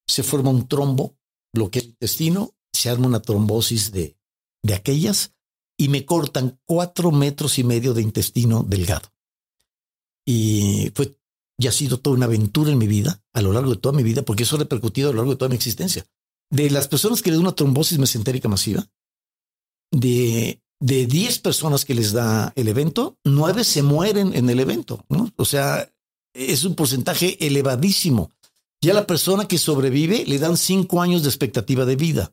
Se 0.08 0.22
forma 0.22 0.50
un 0.50 0.66
trombo, 0.66 1.16
bloquea 1.52 1.82
el 1.82 1.88
intestino, 1.88 2.56
se 2.72 2.88
arma 2.88 3.06
una 3.06 3.20
trombosis 3.20 3.92
de, 3.92 4.16
de 4.62 4.74
aquellas 4.74 5.34
y 5.78 5.88
me 5.88 6.04
cortan 6.04 6.60
cuatro 6.66 7.10
metros 7.10 7.58
y 7.58 7.64
medio 7.64 7.94
de 7.94 8.02
intestino 8.02 8.62
delgado. 8.62 9.08
Y 10.26 10.92
fue, 10.94 11.16
ya 11.58 11.70
ha 11.70 11.72
sido 11.72 11.98
toda 11.98 12.16
una 12.16 12.26
aventura 12.26 12.70
en 12.70 12.78
mi 12.78 12.86
vida, 12.86 13.22
a 13.32 13.42
lo 13.42 13.52
largo 13.52 13.70
de 13.70 13.80
toda 13.80 13.96
mi 13.96 14.02
vida, 14.02 14.22
porque 14.22 14.42
eso 14.44 14.56
ha 14.56 14.60
repercutido 14.60 15.10
a 15.10 15.12
lo 15.12 15.18
largo 15.18 15.32
de 15.32 15.38
toda 15.38 15.48
mi 15.48 15.56
existencia. 15.56 16.06
De 16.50 16.70
las 16.70 16.88
personas 16.88 17.22
que 17.22 17.30
les 17.30 17.38
da 17.38 17.42
una 17.42 17.54
trombosis 17.54 17.98
mesentérica 17.98 18.48
masiva, 18.48 18.86
de 19.92 20.60
de 20.80 21.06
10 21.06 21.38
personas 21.40 21.84
que 21.84 21.94
les 21.94 22.12
da 22.12 22.52
el 22.56 22.68
evento, 22.68 23.18
9 23.24 23.64
se 23.64 23.82
mueren 23.82 24.34
en 24.34 24.48
el 24.48 24.60
evento. 24.60 25.04
O 25.36 25.44
sea, 25.44 25.92
es 26.34 26.64
un 26.64 26.74
porcentaje 26.74 27.46
elevadísimo. 27.46 28.30
Ya 28.80 28.94
la 28.94 29.06
persona 29.06 29.46
que 29.46 29.58
sobrevive 29.58 30.24
le 30.26 30.38
dan 30.38 30.56
5 30.56 31.02
años 31.02 31.22
de 31.22 31.28
expectativa 31.28 31.84
de 31.84 31.96
vida. 31.96 32.32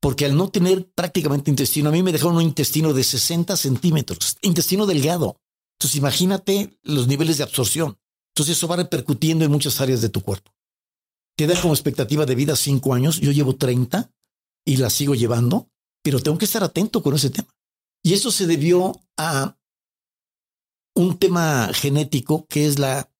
Porque 0.00 0.26
al 0.26 0.36
no 0.36 0.50
tener 0.50 0.90
prácticamente 0.94 1.50
intestino, 1.50 1.88
a 1.88 1.92
mí 1.92 2.02
me 2.02 2.12
dejaron 2.12 2.36
un 2.36 2.42
intestino 2.42 2.92
de 2.92 3.04
60 3.04 3.56
centímetros, 3.56 4.36
intestino 4.42 4.84
delgado. 4.84 5.36
Entonces 5.78 5.96
imagínate 5.96 6.78
los 6.82 7.06
niveles 7.06 7.38
de 7.38 7.44
absorción. 7.44 7.98
Entonces 8.34 8.56
eso 8.56 8.68
va 8.68 8.76
repercutiendo 8.76 9.44
en 9.44 9.50
muchas 9.50 9.80
áreas 9.80 10.00
de 10.00 10.08
tu 10.08 10.22
cuerpo. 10.22 10.52
Te 11.36 11.46
da 11.46 11.60
como 11.60 11.74
expectativa 11.74 12.24
de 12.24 12.34
vida 12.34 12.56
5 12.56 12.94
años, 12.94 13.20
yo 13.20 13.30
llevo 13.30 13.56
30 13.56 14.10
y 14.64 14.76
la 14.76 14.90
sigo 14.90 15.14
llevando, 15.14 15.70
pero 16.02 16.20
tengo 16.20 16.38
que 16.38 16.46
estar 16.46 16.62
atento 16.62 17.02
con 17.02 17.14
ese 17.14 17.30
tema. 17.30 17.48
Y 18.02 18.14
eso 18.14 18.30
se 18.30 18.46
debió 18.46 18.92
a 19.18 19.58
un 20.94 21.18
tema 21.18 21.70
genético 21.74 22.46
que 22.46 22.66
es 22.66 22.78
la 22.78 23.10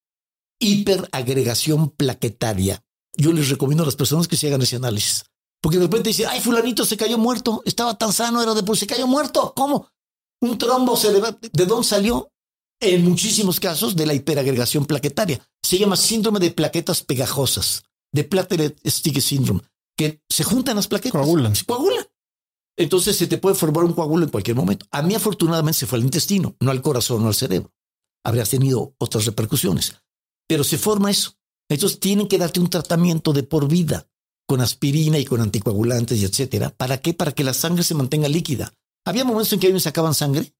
hiperagregación 0.61 1.91
plaquetaria. 1.91 2.83
Yo 3.16 3.33
les 3.33 3.51
recomiendo 3.51 3.83
a 3.83 3.87
las 3.87 3.97
personas 3.97 4.28
que 4.28 4.37
se 4.37 4.47
hagan 4.47 4.62
ese 4.62 4.77
análisis. 4.77 5.24
Porque 5.61 5.78
de 5.78 5.85
repente 5.85 6.11
dicen, 6.11 6.28
ay, 6.28 6.41
fulanito 6.41 6.85
se 6.85 6.97
cayó 6.97 7.19
muerto, 7.19 7.62
estaba 7.65 7.97
tan 7.99 8.12
sano, 8.12 8.43
era 8.43 8.55
de 8.55 8.62
por 8.62 8.77
se 8.77 8.87
cayó 8.87 9.07
muerto. 9.07 9.53
¿Cómo? 9.57 9.89
Un 10.41 10.59
trombo 10.59 10.97
se 10.97 11.11
¿De 11.11 11.66
dónde 11.66 11.87
salió? 11.87 12.31
En 12.81 13.05
muchísimos 13.05 13.59
casos 13.59 13.97
de 13.97 14.07
la 14.07 14.15
hiperagregación 14.15 14.85
plaquetaria. 14.85 15.40
Se 15.62 15.78
llama 15.78 15.97
síndrome 15.97 16.40
de 16.40 16.51
plaquetas 16.51 17.03
pegajosas, 17.03 17.85
de 18.12 18.24
platelet 18.24 18.78
stick 18.86 19.20
syndrome, 19.20 19.62
que 19.97 20.23
se 20.28 20.44
juntan 20.44 20.77
las 20.77 20.86
plaquetas. 20.86 21.12
Coagulan. 21.12 21.57
Se 21.57 21.65
coagulan. 21.65 22.07
Entonces 22.78 23.16
se 23.16 23.27
te 23.27 23.39
puede 23.39 23.55
formar 23.55 23.85
un 23.85 23.94
coágulo 23.94 24.24
en 24.24 24.31
cualquier 24.31 24.57
momento. 24.57 24.86
A 24.90 25.03
mí 25.03 25.15
afortunadamente 25.15 25.81
se 25.81 25.86
fue 25.86 25.98
al 25.98 26.05
intestino, 26.05 26.57
no 26.61 26.70
al 26.70 26.82
corazón, 26.82 27.23
no 27.23 27.28
al 27.28 27.35
cerebro. 27.35 27.73
Habrías 28.23 28.51
tenido 28.51 28.94
otras 28.98 29.24
repercusiones, 29.24 29.94
pero 30.47 30.62
se 30.62 30.77
forma 30.77 31.11
eso. 31.11 31.32
Entonces 31.70 31.98
tienen 31.98 32.28
que 32.28 32.39
darte 32.39 32.61
un 32.61 32.69
tratamiento 32.69 33.32
de 33.32 33.43
por 33.43 33.69
vida 33.69 34.09
con 34.47 34.61
aspirina 34.61 35.19
y 35.19 35.24
con 35.24 35.40
anticoagulantes 35.40 36.20
y 36.20 36.24
etcétera. 36.24 36.70
¿Para 36.70 36.98
qué? 36.98 37.15
Para 37.15 37.32
que 37.32 37.44
la 37.44 37.55
sangre 37.55 37.82
se 37.82 37.94
mantenga 37.94 38.28
líquida. 38.28 38.73
Había 39.05 39.24
momentos 39.24 39.53
en 39.53 39.61
que 39.61 39.66
a 39.66 39.70
mí 39.70 39.74
me 39.74 39.81
sacaban 39.81 40.15
sangre 40.15 40.53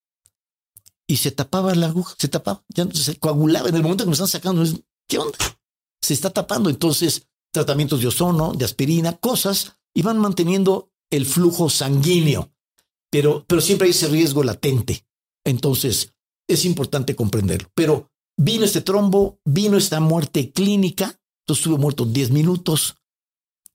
y 1.07 1.16
se 1.16 1.31
tapaba 1.31 1.74
la 1.74 1.87
aguja, 1.87 2.15
se 2.19 2.28
tapaba, 2.28 2.65
ya 2.69 2.87
se 2.93 3.16
coagulaba. 3.19 3.69
En 3.69 3.77
el 3.77 3.83
momento 3.83 4.05
que 4.05 4.09
me 4.09 4.15
están 4.15 4.28
sacando, 4.28 4.65
¿qué 5.09 5.19
onda? 5.19 5.39
Se 6.03 6.15
está 6.15 6.31
tapando. 6.31 6.69
Entonces, 6.69 7.28
tratamientos 7.53 8.01
de 8.01 8.09
ozono, 8.09 8.53
de 8.53 8.65
aspirina, 8.65 9.16
cosas, 9.16 9.77
y 9.95 10.03
van 10.03 10.19
manteniendo 10.19 10.93
el 11.11 11.24
flujo 11.24 11.70
sanguíneo, 11.70 12.53
pero, 13.11 13.45
pero 13.47 13.61
siempre 13.61 13.87
hay 13.87 13.93
ese 13.93 14.09
riesgo 14.09 14.43
latente. 14.43 15.07
Entonces, 15.45 16.15
es 16.49 16.65
importante 16.65 17.15
comprenderlo. 17.15 17.70
Pero 17.74 18.11
vino 18.37 18.65
este 18.65 18.81
trombo, 18.81 19.41
vino 19.45 19.77
esta 19.77 20.01
muerte 20.01 20.51
clínica, 20.51 21.19
entonces 21.43 21.62
estuve 21.62 21.78
muerto 21.78 22.05
10 22.05 22.31
minutos 22.31 22.97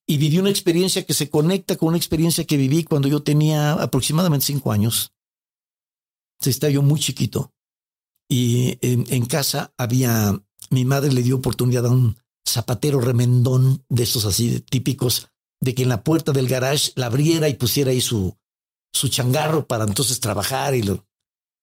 y 0.06 0.18
viví 0.18 0.40
una 0.40 0.50
experiencia 0.50 1.04
que 1.04 1.14
se 1.14 1.30
conecta 1.30 1.78
con 1.78 1.90
una 1.90 1.98
experiencia 1.98 2.44
que 2.44 2.58
viví 2.58 2.84
cuando 2.84 3.08
yo 3.08 3.24
tenía 3.24 3.74
aproximadamente 3.74 4.48
5 4.48 4.72
años. 4.72 5.14
Estaba 6.50 6.72
yo 6.72 6.82
muy 6.82 7.00
chiquito 7.00 7.54
y 8.30 8.78
en, 8.82 9.26
casa 9.26 9.74
había, 9.78 10.42
mi 10.70 10.86
madre 10.86 11.12
le 11.12 11.22
dio 11.22 11.36
oportunidad 11.36 11.86
a 11.86 11.92
un 11.92 12.18
zapatero 12.48 13.02
remendón 13.02 13.84
de 13.90 14.04
estos 14.04 14.26
así 14.26 14.62
típicos 14.62 15.28
de 15.60 15.76
que 15.76 15.84
en 15.84 15.90
la 15.90 16.04
puerta 16.04 16.32
del 16.32 16.48
garage 16.48 16.94
la 16.96 17.08
abriera 17.08 17.50
y 17.50 17.56
pusiera 17.56 17.92
ahí 17.92 18.00
su, 18.00 18.38
su 18.94 19.10
changarro 19.10 19.68
para 19.68 19.84
entonces 19.84 20.20
trabajar. 20.22 20.76
Y, 20.76 20.82
lo... 20.82 21.06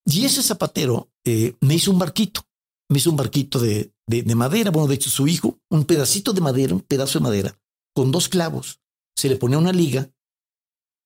y 0.05 0.27
ese 0.27 0.43
zapatero 0.43 1.11
eh, 1.25 1.57
me 1.61 1.75
hizo 1.75 1.91
un 1.91 1.99
barquito, 1.99 2.43
me 2.91 2.99
hizo 2.99 3.11
un 3.11 3.17
barquito 3.17 3.59
de, 3.59 3.93
de, 4.07 4.35
madera, 4.35 4.71
bueno, 4.71 4.89
de 4.89 4.95
hecho 4.95 5.11
su 5.11 5.27
hijo, 5.27 5.59
un 5.71 5.85
pedacito 5.85 6.33
de 6.33 6.41
madera, 6.41 6.75
un 6.75 6.83
pedazo 6.83 7.19
de 7.19 7.23
madera, 7.23 7.59
con 7.95 8.13
dos 8.13 8.29
clavos, 8.29 8.81
se 9.17 9.29
le 9.29 9.37
ponía 9.37 9.59
una 9.59 9.73
liga 9.73 10.11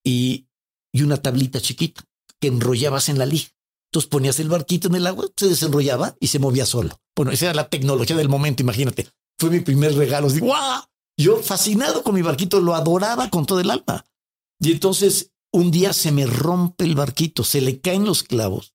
y, 0.04 0.48
y 0.92 1.02
una 1.02 1.16
tablita 1.16 1.60
chiquita 1.60 2.02
que 2.40 2.48
enrollabas 2.48 3.08
en 3.08 3.18
la 3.18 3.26
liga. 3.26 3.48
Entonces 3.92 4.08
ponías 4.08 4.40
el 4.40 4.48
barquito 4.48 4.88
en 4.88 4.94
el 4.94 5.06
agua, 5.06 5.26
se 5.36 5.48
desenrollaba 5.48 6.16
y 6.18 6.28
se 6.28 6.38
movía 6.38 6.64
solo. 6.64 6.98
Bueno, 7.14 7.30
esa 7.30 7.46
era 7.46 7.54
la 7.54 7.68
tecnología 7.68 8.16
del 8.16 8.30
momento, 8.30 8.62
imagínate. 8.62 9.06
Fue 9.38 9.50
mi 9.50 9.60
primer 9.60 9.94
regalo. 9.94 10.30
Digo, 10.30 10.46
¡guau! 10.46 10.82
Yo 11.18 11.42
fascinado 11.42 12.02
con 12.02 12.14
mi 12.14 12.22
barquito, 12.22 12.58
lo 12.60 12.74
adoraba 12.74 13.28
con 13.28 13.44
todo 13.44 13.60
el 13.60 13.70
alma. 13.70 14.06
Y 14.58 14.72
entonces 14.72 15.32
un 15.52 15.70
día 15.70 15.92
se 15.92 16.10
me 16.10 16.24
rompe 16.24 16.84
el 16.84 16.94
barquito, 16.94 17.44
se 17.44 17.60
le 17.60 17.82
caen 17.82 18.06
los 18.06 18.22
clavos 18.22 18.72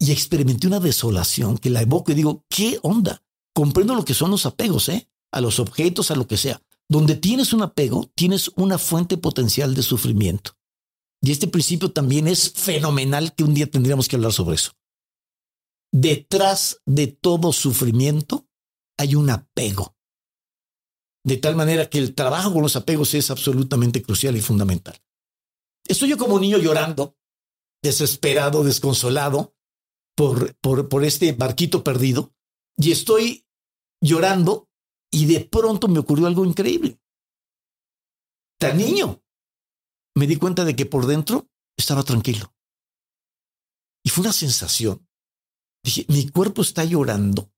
y 0.00 0.10
experimenté 0.10 0.66
una 0.66 0.80
desolación 0.80 1.56
que 1.56 1.70
la 1.70 1.82
evoco 1.82 2.10
y 2.10 2.16
digo, 2.16 2.44
¿qué 2.48 2.80
onda? 2.82 3.22
Comprendo 3.54 3.94
lo 3.94 4.04
que 4.04 4.14
son 4.14 4.32
los 4.32 4.44
apegos, 4.44 4.88
¿eh? 4.88 5.08
A 5.30 5.40
los 5.40 5.60
objetos, 5.60 6.10
a 6.10 6.16
lo 6.16 6.26
que 6.26 6.36
sea. 6.36 6.60
Donde 6.88 7.14
tienes 7.14 7.52
un 7.52 7.62
apego, 7.62 8.10
tienes 8.16 8.50
una 8.56 8.76
fuente 8.78 9.18
potencial 9.18 9.76
de 9.76 9.82
sufrimiento. 9.82 10.57
Y 11.20 11.32
este 11.32 11.48
principio 11.48 11.92
también 11.92 12.28
es 12.28 12.52
fenomenal 12.52 13.34
que 13.34 13.44
un 13.44 13.54
día 13.54 13.70
tendríamos 13.70 14.08
que 14.08 14.16
hablar 14.16 14.32
sobre 14.32 14.54
eso. 14.56 14.72
Detrás 15.92 16.80
de 16.86 17.08
todo 17.08 17.52
sufrimiento 17.52 18.48
hay 18.96 19.14
un 19.14 19.30
apego 19.30 19.98
de 21.28 21.36
tal 21.36 21.56
manera 21.56 21.90
que 21.90 21.98
el 21.98 22.14
trabajo 22.14 22.52
con 22.52 22.62
los 22.62 22.74
apegos 22.74 23.12
es 23.12 23.30
absolutamente 23.30 24.02
crucial 24.02 24.34
y 24.36 24.40
fundamental. 24.40 24.96
Estoy 25.86 26.08
yo 26.08 26.16
como 26.16 26.40
niño 26.40 26.56
llorando, 26.56 27.18
desesperado, 27.82 28.64
desconsolado 28.64 29.54
por, 30.16 30.56
por, 30.56 30.88
por 30.88 31.04
este 31.04 31.32
barquito 31.32 31.84
perdido, 31.84 32.32
y 32.78 32.92
estoy 32.92 33.46
llorando 34.00 34.70
y 35.10 35.26
de 35.26 35.40
pronto 35.40 35.88
me 35.88 35.98
ocurrió 35.98 36.26
algo 36.26 36.46
increíble. 36.46 36.98
Tan 38.58 38.78
niño, 38.78 39.22
me 40.14 40.26
di 40.26 40.36
cuenta 40.36 40.64
de 40.64 40.74
que 40.74 40.86
por 40.86 41.06
dentro 41.06 41.48
estaba 41.76 42.02
tranquilo. 42.02 42.52
Y 44.04 44.10
fue 44.10 44.22
una 44.22 44.32
sensación. 44.32 45.06
Dije, 45.84 46.04
mi 46.08 46.28
cuerpo 46.28 46.62
está 46.62 46.84
llorando 46.84 47.52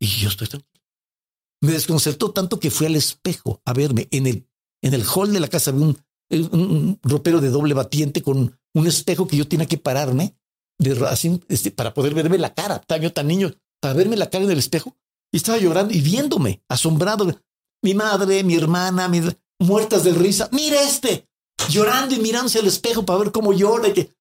y 0.00 0.06
yo 0.06 0.28
estoy 0.28 0.48
tranquilo. 0.48 0.84
Me 1.60 1.72
desconcertó 1.72 2.32
tanto 2.32 2.60
que 2.60 2.70
fui 2.70 2.86
al 2.86 2.96
espejo 2.96 3.60
a 3.64 3.72
verme. 3.72 4.08
En 4.10 4.26
el, 4.26 4.48
en 4.82 4.94
el 4.94 5.04
hall 5.04 5.32
de 5.32 5.40
la 5.40 5.48
casa 5.48 5.70
había 5.70 5.86
un, 5.86 5.98
un, 6.30 7.00
ropero 7.02 7.40
de 7.40 7.50
doble 7.50 7.74
batiente 7.74 8.22
con 8.22 8.58
un 8.74 8.86
espejo 8.86 9.26
que 9.26 9.36
yo 9.36 9.48
tenía 9.48 9.66
que 9.66 9.78
pararme 9.78 10.36
de, 10.78 11.42
este, 11.48 11.70
para 11.70 11.94
poder 11.94 12.14
verme 12.14 12.38
la 12.38 12.54
cara. 12.54 12.76
Estaba 12.76 13.00
yo 13.00 13.12
tan 13.12 13.26
niño, 13.26 13.52
para 13.80 13.94
verme 13.94 14.16
la 14.16 14.30
cara 14.30 14.44
en 14.44 14.50
el 14.50 14.58
espejo. 14.58 14.96
Y 15.32 15.38
estaba 15.38 15.58
llorando 15.58 15.92
y 15.92 16.00
viéndome, 16.00 16.62
asombrado. 16.68 17.40
Mi 17.82 17.94
madre, 17.94 18.44
mi 18.44 18.54
hermana, 18.54 19.08
mis, 19.08 19.24
muertas 19.58 20.04
de 20.04 20.12
risa. 20.12 20.48
Mira 20.52 20.82
este, 20.82 21.28
llorando 21.68 22.14
y 22.14 22.20
mirándose 22.20 22.58
al 22.58 22.66
espejo 22.66 23.04
para 23.04 23.18
ver 23.20 23.32
cómo 23.32 23.52
llora. 23.52 23.88
Y 23.88 23.92
que 23.94 24.14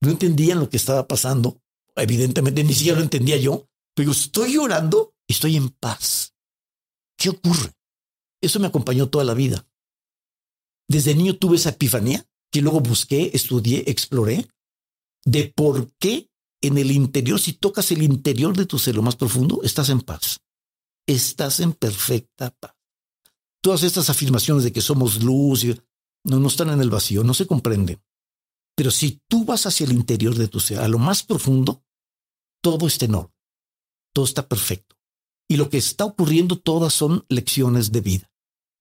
no 0.00 0.10
entendían 0.10 0.60
lo 0.60 0.68
que 0.68 0.76
estaba 0.76 1.06
pasando. 1.06 1.60
Evidentemente, 1.94 2.62
ni 2.64 2.74
siquiera 2.74 2.98
lo 2.98 3.04
entendía 3.04 3.36
yo. 3.36 3.66
Pero 3.94 4.12
estoy 4.12 4.54
llorando 4.54 5.14
y 5.26 5.32
estoy 5.32 5.56
en 5.56 5.70
paz. 5.70 6.34
¿Qué 7.16 7.30
ocurre? 7.30 7.72
Eso 8.42 8.60
me 8.60 8.66
acompañó 8.66 9.08
toda 9.08 9.24
la 9.24 9.34
vida. 9.34 9.66
Desde 10.88 11.14
niño 11.14 11.36
tuve 11.36 11.56
esa 11.56 11.70
epifanía 11.70 12.24
que 12.52 12.60
luego 12.60 12.80
busqué, 12.80 13.30
estudié, 13.34 13.84
exploré 13.86 14.46
de 15.24 15.52
por 15.54 15.90
qué 15.98 16.30
en 16.62 16.78
el 16.78 16.90
interior, 16.90 17.40
si 17.40 17.54
tocas 17.54 17.90
el 17.90 18.02
interior 18.02 18.56
de 18.56 18.66
tu 18.66 18.78
ser 18.78 18.94
lo 18.94 19.02
más 19.02 19.16
profundo, 19.16 19.60
estás 19.62 19.88
en 19.88 20.00
paz. 20.00 20.40
Estás 21.06 21.60
en 21.60 21.72
perfecta 21.72 22.50
paz. 22.50 22.75
Todas 23.66 23.82
estas 23.82 24.10
afirmaciones 24.10 24.62
de 24.62 24.72
que 24.72 24.80
somos 24.80 25.24
luz 25.24 25.66
no, 26.22 26.38
no 26.38 26.46
están 26.46 26.70
en 26.70 26.80
el 26.80 26.88
vacío, 26.88 27.24
no 27.24 27.34
se 27.34 27.48
comprenden. 27.48 28.00
Pero 28.76 28.92
si 28.92 29.20
tú 29.26 29.44
vas 29.44 29.66
hacia 29.66 29.86
el 29.86 29.92
interior 29.92 30.36
de 30.36 30.46
tu 30.46 30.60
ser, 30.60 30.78
a 30.78 30.86
lo 30.86 31.00
más 31.00 31.24
profundo, 31.24 31.82
todo 32.62 32.86
está 32.86 33.06
en 33.06 33.16
orden. 33.16 33.34
Todo 34.14 34.24
está 34.24 34.46
perfecto. 34.46 34.94
Y 35.48 35.56
lo 35.56 35.68
que 35.68 35.78
está 35.78 36.04
ocurriendo, 36.04 36.60
todas 36.60 36.94
son 36.94 37.24
lecciones 37.28 37.90
de 37.90 38.02
vida. 38.02 38.30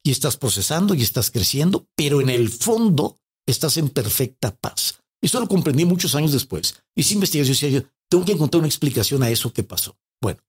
Y 0.04 0.12
estás 0.12 0.38
procesando 0.38 0.94
y 0.94 1.02
estás 1.02 1.32
creciendo, 1.32 1.88
pero 1.96 2.22
en 2.22 2.30
el 2.30 2.50
fondo 2.50 3.20
estás 3.48 3.78
en 3.78 3.90
perfecta 3.90 4.56
paz. 4.56 5.00
Esto 5.20 5.40
lo 5.40 5.48
comprendí 5.48 5.84
muchos 5.86 6.14
años 6.14 6.32
después. 6.32 6.80
Hice 6.96 7.16
investigación 7.16 7.56
y 7.58 7.74
decía, 7.74 7.92
tengo 8.08 8.24
que 8.24 8.34
encontrar 8.34 8.60
una 8.60 8.68
explicación 8.68 9.24
a 9.24 9.32
eso 9.32 9.52
que 9.52 9.64
pasó. 9.64 9.98
Bueno, 10.22 10.44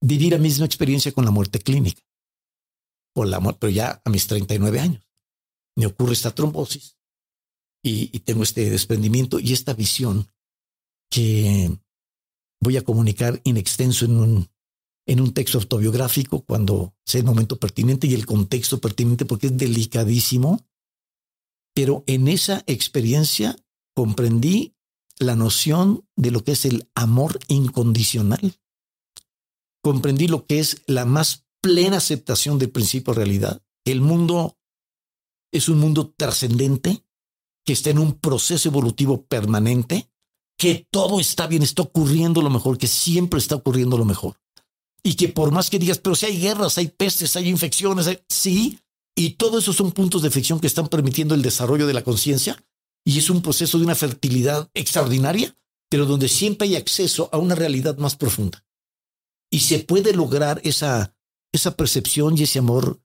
viví 0.00 0.30
la 0.30 0.38
misma 0.38 0.64
experiencia 0.64 1.10
con 1.10 1.24
la 1.24 1.32
muerte 1.32 1.58
clínica. 1.58 2.04
Con 3.14 3.30
la 3.30 3.40
muerte, 3.40 3.58
pero 3.60 3.70
ya 3.70 4.02
a 4.04 4.10
mis 4.10 4.26
39 4.26 4.80
años. 4.80 5.08
Me 5.76 5.86
ocurre 5.86 6.12
esta 6.12 6.34
trombosis 6.34 6.98
y, 7.82 8.10
y 8.16 8.20
tengo 8.20 8.42
este 8.42 8.68
desprendimiento 8.70 9.38
y 9.40 9.52
esta 9.52 9.74
visión 9.74 10.28
que 11.10 11.78
voy 12.60 12.76
a 12.76 12.82
comunicar 12.82 13.40
in 13.44 13.56
extenso 13.56 14.04
en 14.06 14.16
un, 14.16 14.48
en 15.06 15.20
un 15.20 15.32
texto 15.32 15.58
autobiográfico 15.58 16.40
cuando 16.44 16.94
sea 17.04 17.20
el 17.20 17.26
momento 17.26 17.58
pertinente 17.58 18.06
y 18.06 18.14
el 18.14 18.26
contexto 18.26 18.80
pertinente 18.80 19.24
porque 19.24 19.48
es 19.48 19.56
delicadísimo. 19.56 20.66
Pero 21.74 22.04
en 22.06 22.28
esa 22.28 22.62
experiencia 22.66 23.56
comprendí 23.94 24.74
la 25.18 25.36
noción 25.36 26.08
de 26.16 26.30
lo 26.30 26.42
que 26.42 26.52
es 26.52 26.64
el 26.64 26.88
amor 26.94 27.38
incondicional. 27.48 28.54
Comprendí 29.82 30.28
lo 30.28 30.46
que 30.46 30.60
es 30.60 30.82
la 30.86 31.04
más 31.04 31.43
plena 31.64 31.96
aceptación 31.96 32.58
del 32.58 32.70
principio 32.70 33.14
de 33.14 33.20
realidad. 33.20 33.62
El 33.86 34.02
mundo 34.02 34.58
es 35.50 35.70
un 35.70 35.78
mundo 35.78 36.12
trascendente 36.14 37.06
que 37.64 37.72
está 37.72 37.88
en 37.88 37.98
un 37.98 38.18
proceso 38.18 38.68
evolutivo 38.68 39.24
permanente, 39.24 40.10
que 40.58 40.86
todo 40.90 41.20
está 41.20 41.46
bien, 41.46 41.62
está 41.62 41.80
ocurriendo 41.80 42.42
lo 42.42 42.50
mejor, 42.50 42.76
que 42.76 42.86
siempre 42.86 43.38
está 43.38 43.54
ocurriendo 43.54 43.96
lo 43.96 44.04
mejor. 44.04 44.38
Y 45.02 45.14
que 45.14 45.30
por 45.30 45.52
más 45.52 45.70
que 45.70 45.78
digas, 45.78 45.96
pero 45.96 46.14
si 46.14 46.26
hay 46.26 46.38
guerras, 46.38 46.76
hay 46.76 46.88
pestes, 46.88 47.34
hay 47.34 47.48
infecciones, 47.48 48.10
sí, 48.28 48.78
y 49.16 49.30
todo 49.30 49.58
eso 49.58 49.72
son 49.72 49.92
puntos 49.92 50.20
de 50.20 50.30
fricción 50.30 50.60
que 50.60 50.66
están 50.66 50.88
permitiendo 50.88 51.34
el 51.34 51.40
desarrollo 51.40 51.86
de 51.86 51.94
la 51.94 52.04
conciencia, 52.04 52.62
y 53.06 53.18
es 53.18 53.30
un 53.30 53.40
proceso 53.40 53.78
de 53.78 53.84
una 53.84 53.94
fertilidad 53.94 54.68
extraordinaria, 54.74 55.56
pero 55.88 56.04
donde 56.04 56.28
siempre 56.28 56.68
hay 56.68 56.76
acceso 56.76 57.30
a 57.32 57.38
una 57.38 57.54
realidad 57.54 57.96
más 57.96 58.16
profunda. 58.16 58.66
Y 59.50 59.60
se 59.60 59.78
puede 59.78 60.12
lograr 60.12 60.60
esa, 60.62 61.14
esa 61.54 61.76
percepción 61.76 62.36
y 62.36 62.42
ese 62.42 62.58
amor 62.58 63.00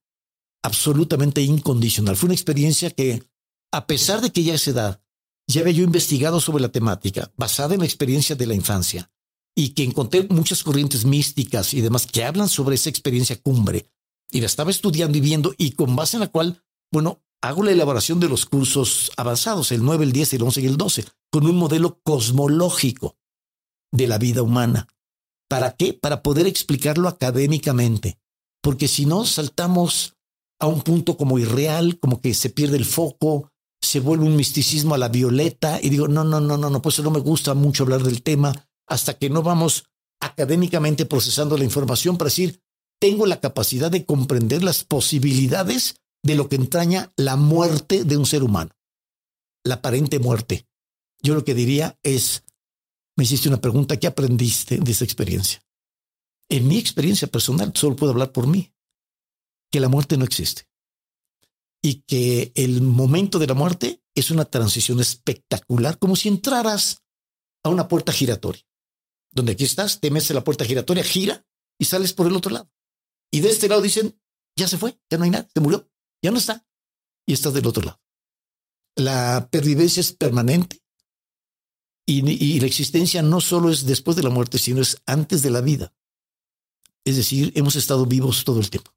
absolutamente 0.64 1.42
incondicional. 1.42 2.16
Fue 2.16 2.28
una 2.28 2.34
experiencia 2.34 2.90
que, 2.90 3.24
a 3.72 3.86
pesar 3.86 4.22
de 4.22 4.32
que 4.32 4.44
ya 4.44 4.54
a 4.54 4.56
esa 4.56 4.72
edad 4.72 5.04
ya 5.48 5.62
había 5.62 5.74
yo 5.74 5.84
investigado 5.84 6.40
sobre 6.40 6.62
la 6.62 6.72
temática, 6.72 7.32
basada 7.38 7.74
en 7.74 7.80
la 7.80 7.86
experiencia 7.86 8.36
de 8.36 8.46
la 8.46 8.54
infancia, 8.54 9.12
y 9.56 9.70
que 9.70 9.84
encontré 9.84 10.28
muchas 10.30 10.64
corrientes 10.64 11.06
místicas 11.06 11.74
y 11.74 11.82
demás 11.82 12.06
que 12.06 12.24
hablan 12.24 12.50
sobre 12.50 12.76
esa 12.76 12.90
experiencia 12.90 13.40
cumbre, 13.42 13.90
y 14.32 14.42
la 14.42 14.46
estaba 14.46 14.70
estudiando 14.70 15.18
y 15.18 15.22
viendo, 15.22 15.54
y 15.58 15.72
con 15.72 15.96
base 15.96 16.18
en 16.18 16.22
la 16.22 16.28
cual, 16.28 16.64
bueno, 16.92 17.24
hago 17.42 17.64
la 17.64 17.72
elaboración 17.72 18.20
de 18.20 18.30
los 18.30 18.46
cursos 18.46 19.12
avanzados, 19.18 19.72
el 19.72 19.84
9, 19.84 20.06
el 20.06 20.12
10, 20.12 20.34
el 20.34 20.44
11 20.44 20.62
y 20.62 20.66
el 20.66 20.78
12, 20.78 21.06
con 21.32 21.46
un 21.46 21.56
modelo 21.56 22.00
cosmológico 22.04 23.18
de 23.92 24.08
la 24.08 24.18
vida 24.18 24.44
humana. 24.44 24.88
¿Para 25.48 25.76
qué? 25.76 25.94
Para 25.94 26.22
poder 26.22 26.46
explicarlo 26.46 27.08
académicamente. 27.08 28.20
Porque 28.62 28.88
si 28.88 29.06
no, 29.06 29.26
saltamos 29.26 30.16
a 30.60 30.68
un 30.68 30.82
punto 30.82 31.18
como 31.18 31.40
irreal, 31.40 32.00
como 32.00 32.22
que 32.22 32.34
se 32.34 32.50
pierde 32.50 32.78
el 32.78 32.86
foco, 32.86 33.52
se 33.82 34.00
vuelve 34.00 34.26
un 34.26 34.36
misticismo 34.36 34.94
a 34.94 34.98
la 34.98 35.08
violeta 35.08 35.80
y 35.82 35.90
digo, 35.90 36.08
no, 36.08 36.24
no, 36.24 36.40
no, 36.40 36.58
no, 36.58 36.70
no, 36.70 36.82
pues 36.82 37.00
no 37.00 37.12
me 37.12 37.20
gusta 37.20 37.54
mucho 37.54 37.84
hablar 37.84 38.04
del 38.04 38.22
tema 38.22 38.54
hasta 38.88 39.14
que 39.14 39.30
no 39.30 39.42
vamos 39.42 39.86
académicamente 40.20 41.06
procesando 41.06 41.58
la 41.58 41.64
información 41.64 42.18
para 42.18 42.28
decir, 42.28 42.62
tengo 43.00 43.26
la 43.26 43.40
capacidad 43.40 43.90
de 43.90 44.06
comprender 44.06 44.64
las 44.64 44.84
posibilidades 44.84 45.96
de 46.24 46.36
lo 46.36 46.50
que 46.50 46.58
entraña 46.58 47.14
la 47.16 47.38
muerte 47.38 48.04
de 48.04 48.18
un 48.18 48.26
ser 48.26 48.44
humano, 48.44 48.72
la 49.64 49.76
aparente 49.76 50.20
muerte. 50.20 50.68
Yo 51.22 51.36
lo 51.36 51.46
que 51.46 51.54
diría 51.54 51.98
es, 52.04 52.44
me 53.16 53.24
hiciste 53.24 53.48
una 53.48 53.62
pregunta, 53.62 53.98
¿qué 53.98 54.08
aprendiste 54.08 54.78
de 54.78 54.92
esa 54.92 55.06
experiencia? 55.06 55.62
En 56.50 56.68
mi 56.68 56.78
experiencia 56.78 57.28
personal, 57.28 57.72
solo 57.76 57.96
puedo 57.96 58.12
hablar 58.12 58.32
por 58.32 58.48
mí, 58.48 58.74
que 59.72 59.80
la 59.80 59.88
muerte 59.88 60.18
no 60.18 60.26
existe 60.26 60.68
y 61.82 62.02
que 62.02 62.52
el 62.56 62.82
momento 62.82 63.40
de 63.40 63.48
la 63.48 63.54
muerte 63.54 64.04
es 64.14 64.32
una 64.32 64.46
transición 64.46 65.00
espectacular, 65.00 65.98
como 65.98 66.16
si 66.16 66.28
entraras 66.28 67.04
a 67.64 67.70
una 67.70 67.88
puerta 67.88 68.12
giratoria, 68.12 68.66
donde 69.32 69.54
aquí 69.54 69.64
estás, 69.64 70.02
te 70.02 70.12
metes 70.12 70.32
la 70.32 70.44
puerta 70.44 70.66
giratoria, 70.66 71.04
gira 71.04 71.46
y 71.80 71.86
sales 71.86 72.14
por 72.14 72.28
el 72.28 72.36
otro 72.36 72.52
lado. 72.52 72.70
Y 73.32 73.40
de 73.40 73.50
este 73.50 73.70
lado 73.70 73.82
dicen, 73.82 74.20
ya 74.58 74.68
se 74.68 74.78
fue, 74.78 75.00
ya 75.10 75.18
no 75.18 75.24
hay 75.24 75.30
nada, 75.30 75.48
se 75.54 75.62
murió 75.62 75.90
ya 76.22 76.32
no 76.32 76.38
está 76.38 76.66
y 77.26 77.34
estás 77.34 77.54
del 77.54 77.68
otro 77.68 77.84
lado. 77.84 78.02
La 78.96 79.48
pervivencia 79.52 80.02
es 80.02 80.12
permanente 80.12 80.82
y, 82.06 82.60
la 82.60 82.66
existencia 82.66 83.22
no 83.22 83.40
solo 83.40 83.70
es 83.70 83.86
después 83.86 84.18
de 84.18 84.24
la 84.24 84.32
muerte, 84.32 84.58
sino 84.58 84.82
es 84.82 85.02
antes 85.06 85.44
de 85.44 85.52
la 85.52 85.62
vida. 85.62 85.94
Es 87.06 87.16
decir, 87.16 87.52
hemos 87.56 87.76
estado 87.76 88.06
vivos 88.06 88.44
todo 88.44 88.60
el 88.60 88.70
tiempo 88.70 88.92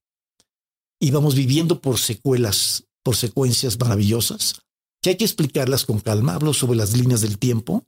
y 1.00 1.10
vamos 1.10 1.34
viviendo 1.34 1.80
por 1.80 1.98
secuelas, 1.98 2.84
por 3.02 3.16
secuencias 3.16 3.78
maravillosas 3.78 4.62
que 5.02 5.10
hay 5.10 5.16
que 5.16 5.24
explicarlas 5.24 5.84
con 5.84 6.00
calma. 6.00 6.34
Hablo 6.34 6.54
sobre 6.54 6.76
las 6.76 6.96
líneas 6.96 7.20
del 7.20 7.38
tiempo, 7.38 7.84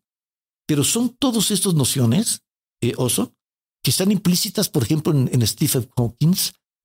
pero 0.67 0.83
son 0.83 1.11
todas 1.11 1.51
estas 1.51 1.75
nociones, 1.75 2.43
eh, 2.83 2.95
Oso, 2.97 3.33
que 3.83 3.91
están 3.91 4.11
implícitas, 4.11 4.69
por 4.69 4.83
ejemplo, 4.83 5.13
en, 5.13 5.31
en 5.33 5.47
Stephen 5.47 5.89
Hawking, 5.97 6.35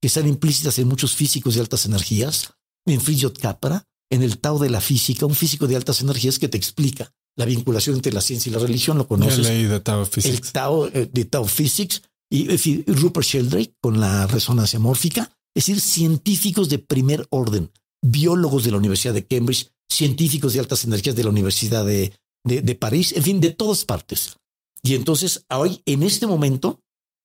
que 0.00 0.06
están 0.06 0.28
implícitas 0.28 0.78
en 0.78 0.88
muchos 0.88 1.14
físicos 1.14 1.54
de 1.54 1.60
altas 1.60 1.86
energías, 1.86 2.52
en 2.86 3.00
Frijot 3.00 3.38
Capra, 3.38 3.88
en 4.10 4.22
el 4.22 4.38
Tao 4.38 4.58
de 4.58 4.70
la 4.70 4.80
física, 4.80 5.26
un 5.26 5.34
físico 5.34 5.66
de 5.66 5.76
altas 5.76 6.00
energías 6.00 6.38
que 6.38 6.48
te 6.48 6.56
explica 6.56 7.12
la 7.36 7.44
vinculación 7.44 7.96
entre 7.96 8.12
la 8.12 8.20
ciencia 8.20 8.50
y 8.50 8.52
la 8.52 8.58
religión, 8.58 8.98
lo 8.98 9.06
conoces. 9.06 9.46
de 9.46 9.80
Tao 9.80 10.04
Physics. 10.04 10.34
El 10.34 10.52
Tao 10.52 10.86
eh, 10.88 11.08
de 11.10 11.24
Tao 11.24 11.46
Physics 11.46 12.02
y 12.30 12.82
Rupert 12.86 13.26
Sheldrake 13.26 13.74
con 13.80 14.00
la 14.00 14.26
resonancia 14.26 14.78
mórfica, 14.78 15.36
es 15.54 15.66
decir, 15.66 15.80
científicos 15.80 16.68
de 16.68 16.78
primer 16.78 17.26
orden, 17.30 17.70
biólogos 18.00 18.64
de 18.64 18.70
la 18.70 18.76
Universidad 18.76 19.14
de 19.14 19.26
Cambridge, 19.26 19.72
científicos 19.88 20.52
de 20.52 20.60
altas 20.60 20.84
energías 20.84 21.16
de 21.16 21.24
la 21.24 21.30
Universidad 21.30 21.84
de, 21.84 22.12
de, 22.44 22.62
de 22.62 22.74
París, 22.76 23.12
en 23.16 23.22
fin, 23.24 23.40
de 23.40 23.50
todas 23.50 23.84
partes. 23.84 24.36
Y 24.82 24.94
entonces, 24.94 25.44
hoy, 25.50 25.82
en 25.84 26.04
este 26.04 26.26
momento, 26.26 26.80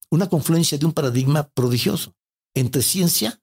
una 0.10 0.28
confluencia 0.28 0.78
de 0.78 0.86
un 0.86 0.94
paradigma 0.94 1.50
prodigioso 1.50 2.16
entre 2.56 2.82
ciencia 2.82 3.42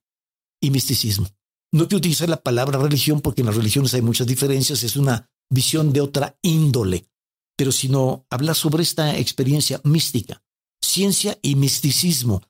y 0.61 0.69
misticismo. 0.69 1.29
No 1.71 1.87
quiero 1.87 1.97
utilizar 1.97 2.29
la 2.29 2.41
palabra 2.41 2.77
religión 2.77 3.21
porque 3.21 3.41
en 3.41 3.47
las 3.47 3.55
religiones 3.55 3.93
hay 3.93 4.01
muchas 4.01 4.27
diferencias, 4.27 4.83
es 4.83 4.95
una 4.95 5.29
visión 5.49 5.93
de 5.93 6.01
otra 6.01 6.37
índole, 6.41 7.07
pero 7.55 7.71
sino 7.71 8.25
hablar 8.29 8.55
sobre 8.55 8.83
esta 8.83 9.17
experiencia 9.17 9.81
mística, 9.83 10.42
ciencia 10.83 11.39
y 11.41 11.55
misticismo, 11.55 12.41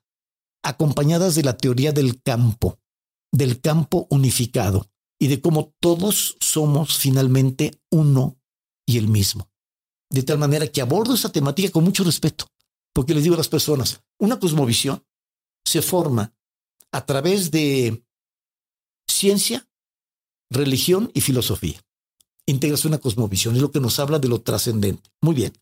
acompañadas 0.64 1.36
de 1.36 1.44
la 1.44 1.56
teoría 1.56 1.92
del 1.92 2.22
campo, 2.22 2.80
del 3.32 3.62
campo 3.62 4.08
unificado 4.10 4.90
y 5.20 5.28
de 5.28 5.42
cómo 5.42 5.74
todos 5.80 6.36
somos 6.40 6.98
finalmente 6.98 7.80
uno 7.92 8.38
y 8.86 8.98
el 8.98 9.08
mismo. 9.08 9.50
De 10.10 10.24
tal 10.24 10.38
manera 10.38 10.68
que 10.68 10.82
abordo 10.82 11.14
esa 11.14 11.32
temática 11.32 11.72
con 11.72 11.84
mucho 11.84 12.04
respeto, 12.04 12.48
porque 12.94 13.14
les 13.14 13.24
digo 13.24 13.36
a 13.36 13.38
las 13.38 13.50
personas, 13.50 14.02
una 14.20 14.40
cosmovisión 14.40 15.04
se 15.66 15.82
forma 15.82 16.34
a 16.92 17.06
través 17.06 17.52
de 17.52 18.06
ciencia, 19.08 19.68
religión 20.52 21.12
y 21.14 21.22
filosofía. 21.22 21.82
integras 22.46 22.84
una 22.84 22.98
cosmovisión, 22.98 23.56
es 23.56 23.62
lo 23.62 23.72
que 23.72 23.80
nos 23.80 24.00
habla 24.00 24.20
de 24.20 24.28
lo 24.28 24.42
trascendente. 24.42 25.10
Muy 25.22 25.34
bien. 25.34 25.54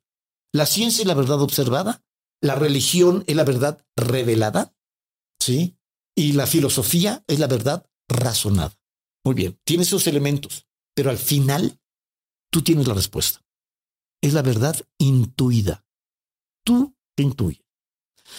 La 0.51 0.65
ciencia 0.65 1.03
es 1.03 1.07
la 1.07 1.13
verdad 1.13 1.39
observada, 1.39 2.03
la 2.41 2.55
religión 2.55 3.23
es 3.27 3.35
la 3.35 3.43
verdad 3.43 3.85
revelada, 3.95 4.75
¿sí? 5.39 5.77
Y 6.15 6.33
la 6.33 6.47
filosofía 6.47 7.23
es 7.27 7.39
la 7.39 7.47
verdad 7.47 7.89
razonada. 8.09 8.77
Muy 9.23 9.35
bien, 9.35 9.59
tiene 9.63 9.83
esos 9.83 10.07
elementos, 10.07 10.67
pero 10.95 11.09
al 11.09 11.17
final 11.17 11.79
tú 12.51 12.63
tienes 12.63 12.87
la 12.87 12.95
respuesta. 12.95 13.45
Es 14.21 14.33
la 14.33 14.41
verdad 14.41 14.75
intuida. 14.97 15.85
Tú 16.65 16.95
te 17.15 17.23
intuyes. 17.23 17.63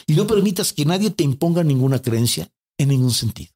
Y 0.07 0.15
no 0.15 0.27
permitas 0.27 0.73
que 0.73 0.85
nadie 0.85 1.11
te 1.11 1.25
imponga 1.25 1.63
ninguna 1.63 2.01
creencia 2.01 2.53
en 2.79 2.89
ningún 2.89 3.13
sentido. 3.13 3.53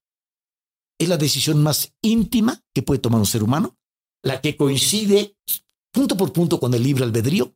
Es 0.98 1.08
la 1.08 1.16
decisión 1.16 1.62
más 1.62 1.92
íntima 2.02 2.64
que 2.74 2.82
puede 2.82 3.00
tomar 3.00 3.20
un 3.20 3.26
ser 3.26 3.42
humano, 3.42 3.76
la 4.22 4.40
que 4.40 4.56
coincide 4.56 5.36
punto 5.92 6.16
por 6.16 6.32
punto 6.32 6.58
con 6.58 6.74
el 6.74 6.82
libre 6.82 7.04
albedrío, 7.04 7.54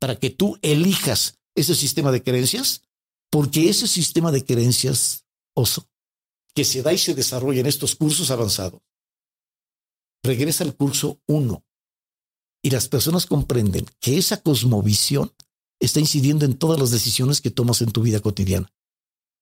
para 0.00 0.16
que 0.16 0.30
tú 0.30 0.58
elijas 0.62 1.39
ese 1.54 1.74
sistema 1.74 2.12
de 2.12 2.22
creencias, 2.22 2.82
porque 3.30 3.68
ese 3.68 3.86
sistema 3.86 4.32
de 4.32 4.44
creencias, 4.44 5.24
oso, 5.54 5.88
que 6.54 6.64
se 6.64 6.82
da 6.82 6.92
y 6.92 6.98
se 6.98 7.14
desarrolla 7.14 7.60
en 7.60 7.66
estos 7.66 7.94
cursos 7.94 8.30
avanzados, 8.30 8.80
regresa 10.22 10.64
al 10.64 10.76
curso 10.76 11.20
1 11.26 11.64
y 12.62 12.70
las 12.70 12.88
personas 12.88 13.26
comprenden 13.26 13.86
que 14.00 14.18
esa 14.18 14.42
cosmovisión 14.42 15.32
está 15.80 15.98
incidiendo 16.00 16.44
en 16.44 16.58
todas 16.58 16.78
las 16.78 16.90
decisiones 16.90 17.40
que 17.40 17.50
tomas 17.50 17.80
en 17.80 17.90
tu 17.90 18.02
vida 18.02 18.20
cotidiana. 18.20 18.70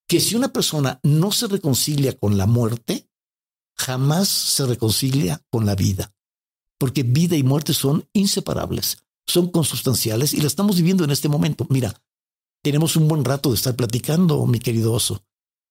Que 0.06 0.20
si 0.20 0.36
una 0.36 0.52
persona 0.52 1.00
no 1.02 1.32
se 1.32 1.48
reconcilia 1.48 2.16
con 2.16 2.38
la 2.38 2.46
muerte, 2.46 3.08
jamás 3.76 4.28
se 4.28 4.66
reconcilia 4.66 5.44
con 5.50 5.66
la 5.66 5.74
vida, 5.74 6.14
porque 6.78 7.02
vida 7.02 7.36
y 7.36 7.42
muerte 7.42 7.74
son 7.74 8.08
inseparables, 8.12 8.98
son 9.28 9.48
consustanciales 9.50 10.32
y 10.32 10.40
la 10.40 10.46
estamos 10.46 10.76
viviendo 10.76 11.04
en 11.04 11.10
este 11.10 11.28
momento. 11.28 11.66
Mira, 11.70 11.94
tenemos 12.62 12.96
un 12.96 13.06
buen 13.06 13.24
rato 13.24 13.50
de 13.50 13.56
estar 13.56 13.76
platicando, 13.76 14.44
mi 14.46 14.58
querido 14.58 14.92
oso. 14.92 15.22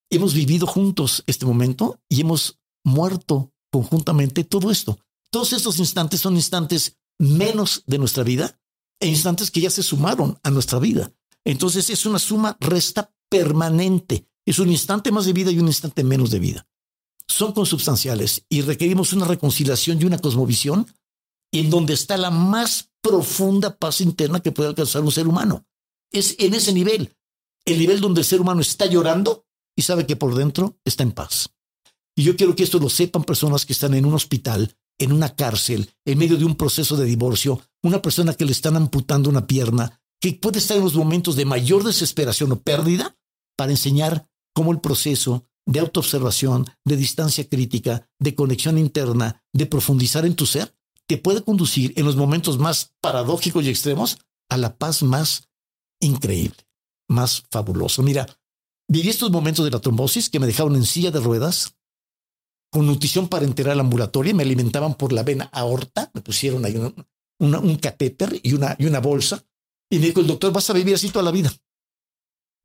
Hemos 0.10 0.34
vivido 0.34 0.68
juntos 0.68 1.24
este 1.28 1.46
momento 1.46 2.00
y 2.08 2.22
hemos 2.22 2.60
muerto 2.86 3.52
conjuntamente 3.72 4.44
todo 4.44 4.72
esto. 4.72 5.00
Todos 5.30 5.52
estos 5.54 5.80
instantes 5.80 6.22
son 6.22 6.36
instantes 6.36 6.98
menos 7.20 7.84
de 7.88 7.98
nuestra 7.98 8.24
vida 8.24 8.60
e 9.00 9.08
instantes 9.08 9.52
que 9.52 9.62
ya 9.62 9.70
se 9.70 9.84
sumaron 9.84 10.40
a 10.44 10.52
nuestra 10.52 10.80
vida. 10.80 11.12
Entonces 11.44 11.90
es 11.90 12.06
una 12.06 12.20
suma 12.20 12.56
resta 12.60 13.14
permanente. 13.30 14.28
Es 14.46 14.60
un 14.60 14.70
instante 14.70 15.12
más 15.12 15.26
de 15.26 15.34
vida 15.34 15.52
y 15.52 15.60
un 15.60 15.68
instante 15.68 16.04
menos 16.04 16.32
de 16.32 16.40
vida. 16.40 16.68
Son 17.28 17.52
consubstanciales 17.52 18.46
y 18.48 18.62
requerimos 18.62 19.12
una 19.12 19.26
reconciliación 19.26 20.02
y 20.02 20.06
una 20.06 20.20
cosmovisión 20.20 20.88
en 21.52 21.70
donde 21.70 21.94
está 21.94 22.18
la 22.18 22.32
más 22.32 22.92
profunda 23.02 23.78
paz 23.78 24.02
interna 24.02 24.40
que 24.40 24.52
puede 24.52 24.70
alcanzar 24.70 25.04
un 25.04 25.12
ser 25.12 25.28
humano. 25.28 25.66
Es 26.12 26.36
en 26.40 26.54
ese 26.54 26.74
nivel, 26.74 27.16
el 27.66 27.80
nivel 27.80 28.02
donde 28.02 28.22
el 28.22 28.26
ser 28.26 28.42
humano 28.42 28.62
está 28.62 28.86
llorando 28.86 29.46
y 29.76 29.84
sabe 29.84 30.06
que 30.06 30.16
por 30.16 30.36
dentro 30.36 30.80
está 30.84 31.04
en 31.04 31.12
paz. 31.12 31.50
Y 32.16 32.24
yo 32.24 32.36
quiero 32.36 32.56
que 32.56 32.64
esto 32.64 32.80
lo 32.80 32.90
sepan 32.90 33.24
personas 33.24 33.66
que 33.66 33.74
están 33.74 33.94
en 33.94 34.06
un 34.06 34.14
hospital, 34.14 34.76
en 34.98 35.12
una 35.12 35.36
cárcel, 35.36 35.92
en 36.06 36.18
medio 36.18 36.38
de 36.38 36.46
un 36.46 36.56
proceso 36.56 36.98
de 36.98 37.06
divorcio, 37.06 37.62
una 37.84 38.02
persona 38.02 38.34
que 38.34 38.46
le 38.46 38.52
están 38.52 38.76
amputando 38.76 39.30
una 39.30 39.46
pierna, 39.46 40.02
que 40.20 40.34
puede 40.34 40.58
estar 40.58 40.78
en 40.78 40.84
los 40.84 40.96
momentos 40.96 41.36
de 41.36 41.46
mayor 41.46 41.84
desesperación 41.84 42.52
o 42.52 42.60
pérdida, 42.60 43.16
para 43.56 43.72
enseñar 43.72 44.30
cómo 44.54 44.72
el 44.72 44.80
proceso 44.80 45.44
de 45.66 45.80
autoobservación, 45.80 46.66
de 46.86 46.96
distancia 46.96 47.48
crítica, 47.48 48.10
de 48.20 48.34
conexión 48.34 48.78
interna, 48.78 49.44
de 49.54 49.66
profundizar 49.66 50.26
en 50.26 50.36
tu 50.36 50.46
ser, 50.46 50.74
te 51.08 51.18
puede 51.18 51.42
conducir 51.42 51.94
en 51.96 52.06
los 52.06 52.16
momentos 52.16 52.60
más 52.60 52.94
paradójicos 53.02 53.64
y 53.64 53.70
extremos 53.70 54.20
a 54.50 54.58
la 54.58 54.76
paz 54.78 55.04
más 55.04 55.50
increíble, 56.00 56.58
más 57.08 57.44
fabulosa. 57.50 58.02
Mira, 58.02 58.28
viví 58.88 59.10
estos 59.10 59.32
momentos 59.32 59.66
de 59.66 59.72
la 59.72 59.80
trombosis 59.80 60.30
que 60.30 60.40
me 60.40 60.48
dejaron 60.48 60.76
en 60.76 60.86
silla 60.86 61.12
de 61.12 61.20
ruedas, 61.20 61.76
con 62.70 62.86
nutrición 62.86 63.30
parenteral 63.30 63.80
ambulatoria, 63.80 64.34
me 64.34 64.44
alimentaban 64.44 64.96
por 64.96 65.14
la 65.14 65.24
vena 65.24 65.46
aorta, 65.54 66.12
me 66.14 66.22
pusieron 66.22 66.66
ahí 66.66 66.76
un 67.40 67.76
catéter 67.78 68.40
y 68.44 68.54
una, 68.54 68.76
y 68.78 68.86
una 68.86 69.00
bolsa, 69.00 69.46
y 69.90 70.00
me 70.00 70.08
dijo 70.08 70.20
el 70.20 70.28
doctor, 70.28 70.52
vas 70.52 70.70
a 70.70 70.74
vivir 70.74 70.96
así 70.96 71.10
toda 71.10 71.24
la 71.24 71.32
vida. 71.32 71.52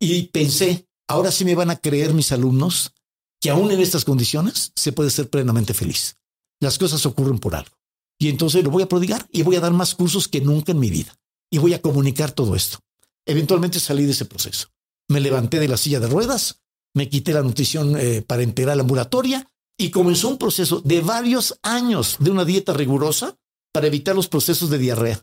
Y 0.01 0.25
pensé, 0.25 0.89
ahora 1.07 1.31
sí 1.31 1.45
me 1.45 1.55
van 1.55 1.71
a 1.71 1.77
creer 1.77 2.13
mis 2.13 2.33
alumnos 2.33 2.93
que 3.41 3.51
aún 3.51 3.71
en 3.71 3.81
estas 3.81 4.05
condiciones 4.05 4.73
se 4.75 4.93
puede 4.93 5.11
ser 5.11 5.31
plenamente 5.31 5.75
feliz. 5.75 6.19
Las 6.61 6.79
cosas 6.79 7.07
ocurren 7.07 7.39
por 7.39 7.55
algo. 7.55 7.82
Y 8.23 8.29
entonces 8.29 8.63
lo 8.63 8.71
voy 8.71 8.85
a 8.85 8.89
prodigar 8.89 9.27
y 9.33 9.43
voy 9.43 9.57
a 9.57 9.61
dar 9.61 9.73
más 9.73 9.97
cursos 9.97 10.29
que 10.29 10.41
nunca 10.41 10.71
en 10.71 10.79
mi 10.79 10.91
vida. 10.91 11.13
Y 11.51 11.59
voy 11.59 11.75
a 11.75 11.83
comunicar 11.83 12.31
todo 12.31 12.55
esto. 12.55 12.79
Eventualmente 13.27 13.81
salí 13.81 14.05
de 14.05 14.13
ese 14.13 14.27
proceso. 14.27 14.69
Me 15.09 15.19
levanté 15.19 15.59
de 15.59 15.67
la 15.67 15.77
silla 15.77 15.99
de 15.99 16.07
ruedas, 16.07 16.61
me 16.95 17.09
quité 17.09 17.33
la 17.33 17.43
nutrición 17.43 17.97
eh, 17.99 18.23
parenteral 18.23 18.79
ambulatoria 18.79 19.49
y 19.77 19.91
comenzó 19.91 20.29
un 20.29 20.39
proceso 20.39 20.81
de 20.83 21.01
varios 21.01 21.59
años 21.65 22.15
de 22.21 22.31
una 22.31 22.45
dieta 22.45 22.73
rigurosa 22.73 23.37
para 23.73 23.89
evitar 23.89 24.15
los 24.15 24.29
procesos 24.29 24.71
de 24.71 24.79
diarrea. 24.79 25.21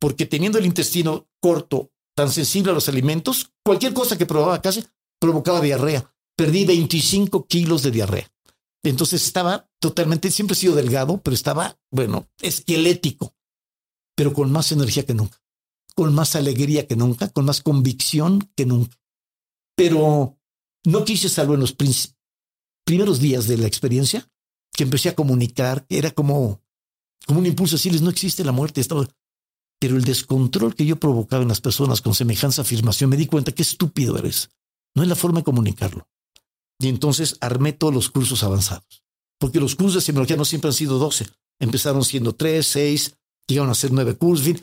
Porque 0.00 0.24
teniendo 0.24 0.56
el 0.56 0.64
intestino 0.64 1.28
corto, 1.42 1.90
tan 2.16 2.30
sensible 2.30 2.70
a 2.70 2.74
los 2.74 2.88
alimentos, 2.88 3.52
cualquier 3.62 3.92
cosa 3.92 4.16
que 4.16 4.24
probaba 4.24 4.62
casi 4.62 4.82
provocaba 5.20 5.60
diarrea. 5.60 6.10
Perdí 6.38 6.64
25 6.64 7.46
kilos 7.46 7.82
de 7.82 7.90
diarrea. 7.90 8.32
Entonces 8.82 9.26
estaba 9.26 9.69
totalmente, 9.80 10.30
siempre 10.30 10.52
he 10.52 10.58
sido 10.58 10.76
delgado, 10.76 11.20
pero 11.22 11.34
estaba, 11.34 11.78
bueno, 11.90 12.28
esquelético, 12.40 13.34
pero 14.14 14.32
con 14.32 14.52
más 14.52 14.70
energía 14.72 15.04
que 15.04 15.14
nunca, 15.14 15.42
con 15.94 16.14
más 16.14 16.36
alegría 16.36 16.86
que 16.86 16.96
nunca, 16.96 17.28
con 17.30 17.46
más 17.46 17.62
convicción 17.62 18.50
que 18.54 18.66
nunca. 18.66 18.96
Pero 19.74 20.38
no 20.84 21.04
quise 21.04 21.28
salvo 21.28 21.54
en 21.54 21.60
los 21.60 21.74
primeros 22.84 23.20
días 23.20 23.46
de 23.48 23.56
la 23.56 23.66
experiencia 23.66 24.30
que 24.72 24.84
empecé 24.84 25.08
a 25.08 25.14
comunicar, 25.14 25.86
era 25.88 26.10
como, 26.10 26.62
como 27.26 27.40
un 27.40 27.46
impulso 27.46 27.76
decirles, 27.76 28.02
no 28.02 28.10
existe 28.10 28.44
la 28.44 28.52
muerte, 28.52 28.80
estaba... 28.80 29.08
pero 29.80 29.96
el 29.96 30.04
descontrol 30.04 30.74
que 30.74 30.86
yo 30.86 30.96
provocaba 30.96 31.42
en 31.42 31.48
las 31.48 31.60
personas 31.60 32.02
con 32.02 32.14
semejanza 32.14 32.62
afirmación, 32.62 33.10
me 33.10 33.16
di 33.16 33.26
cuenta 33.26 33.52
que 33.52 33.62
estúpido 33.62 34.16
eres. 34.18 34.50
No 34.94 35.02
es 35.02 35.08
la 35.08 35.16
forma 35.16 35.40
de 35.40 35.44
comunicarlo. 35.44 36.08
Y 36.78 36.88
entonces 36.88 37.36
armé 37.40 37.72
todos 37.72 37.94
los 37.94 38.10
cursos 38.10 38.42
avanzados. 38.42 39.02
Porque 39.40 39.58
los 39.58 39.74
cursos 39.74 39.94
de 39.94 40.00
semiología 40.02 40.36
no 40.36 40.44
siempre 40.44 40.68
han 40.68 40.74
sido 40.74 40.98
12. 40.98 41.26
Empezaron 41.58 42.04
siendo 42.04 42.34
3, 42.34 42.64
6, 42.64 43.16
llegaron 43.48 43.70
a 43.70 43.74
ser 43.74 43.90
9 43.90 44.14
cursos, 44.16 44.54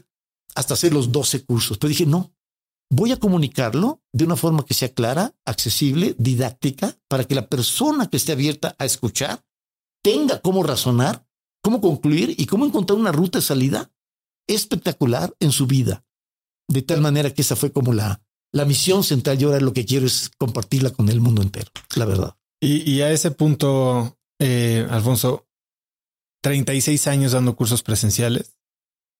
hasta 0.55 0.75
hacer 0.75 0.93
los 0.93 1.11
12 1.11 1.43
cursos. 1.43 1.77
Pero 1.77 1.89
dije, 1.89 2.05
no, 2.05 2.31
voy 2.89 3.11
a 3.11 3.19
comunicarlo 3.19 4.01
de 4.13 4.25
una 4.25 4.35
forma 4.35 4.63
que 4.63 4.73
sea 4.73 4.93
clara, 4.93 5.35
accesible, 5.45 6.15
didáctica, 6.17 6.95
para 7.07 7.23
que 7.23 7.35
la 7.35 7.47
persona 7.47 8.07
que 8.07 8.17
esté 8.17 8.33
abierta 8.33 8.75
a 8.77 8.85
escuchar 8.85 9.43
tenga 10.03 10.39
cómo 10.41 10.63
razonar, 10.63 11.27
cómo 11.61 11.81
concluir 11.81 12.35
y 12.37 12.45
cómo 12.45 12.65
encontrar 12.65 12.99
una 12.99 13.11
ruta 13.11 13.39
de 13.39 13.45
salida 13.45 13.91
espectacular 14.47 15.35
en 15.39 15.51
su 15.51 15.67
vida. 15.67 16.05
De 16.69 16.81
tal 16.81 17.01
manera 17.01 17.33
que 17.33 17.41
esa 17.41 17.55
fue 17.55 17.71
como 17.71 17.93
la, 17.93 18.21
la 18.53 18.65
misión 18.65 19.03
central 19.03 19.41
y 19.41 19.45
ahora 19.45 19.59
lo 19.59 19.73
que 19.73 19.85
quiero 19.85 20.05
es 20.05 20.31
compartirla 20.37 20.91
con 20.91 21.09
el 21.09 21.19
mundo 21.19 21.41
entero, 21.41 21.71
la 21.95 22.05
verdad. 22.05 22.35
Y, 22.59 23.01
a 23.01 23.11
ese 23.11 23.29
punto, 23.29 24.16
eh, 24.39 24.85
Alfonso, 24.89 25.47
36 26.43 27.07
años 27.07 27.31
dando 27.31 27.55
cursos 27.55 27.83
presenciales 27.83 28.57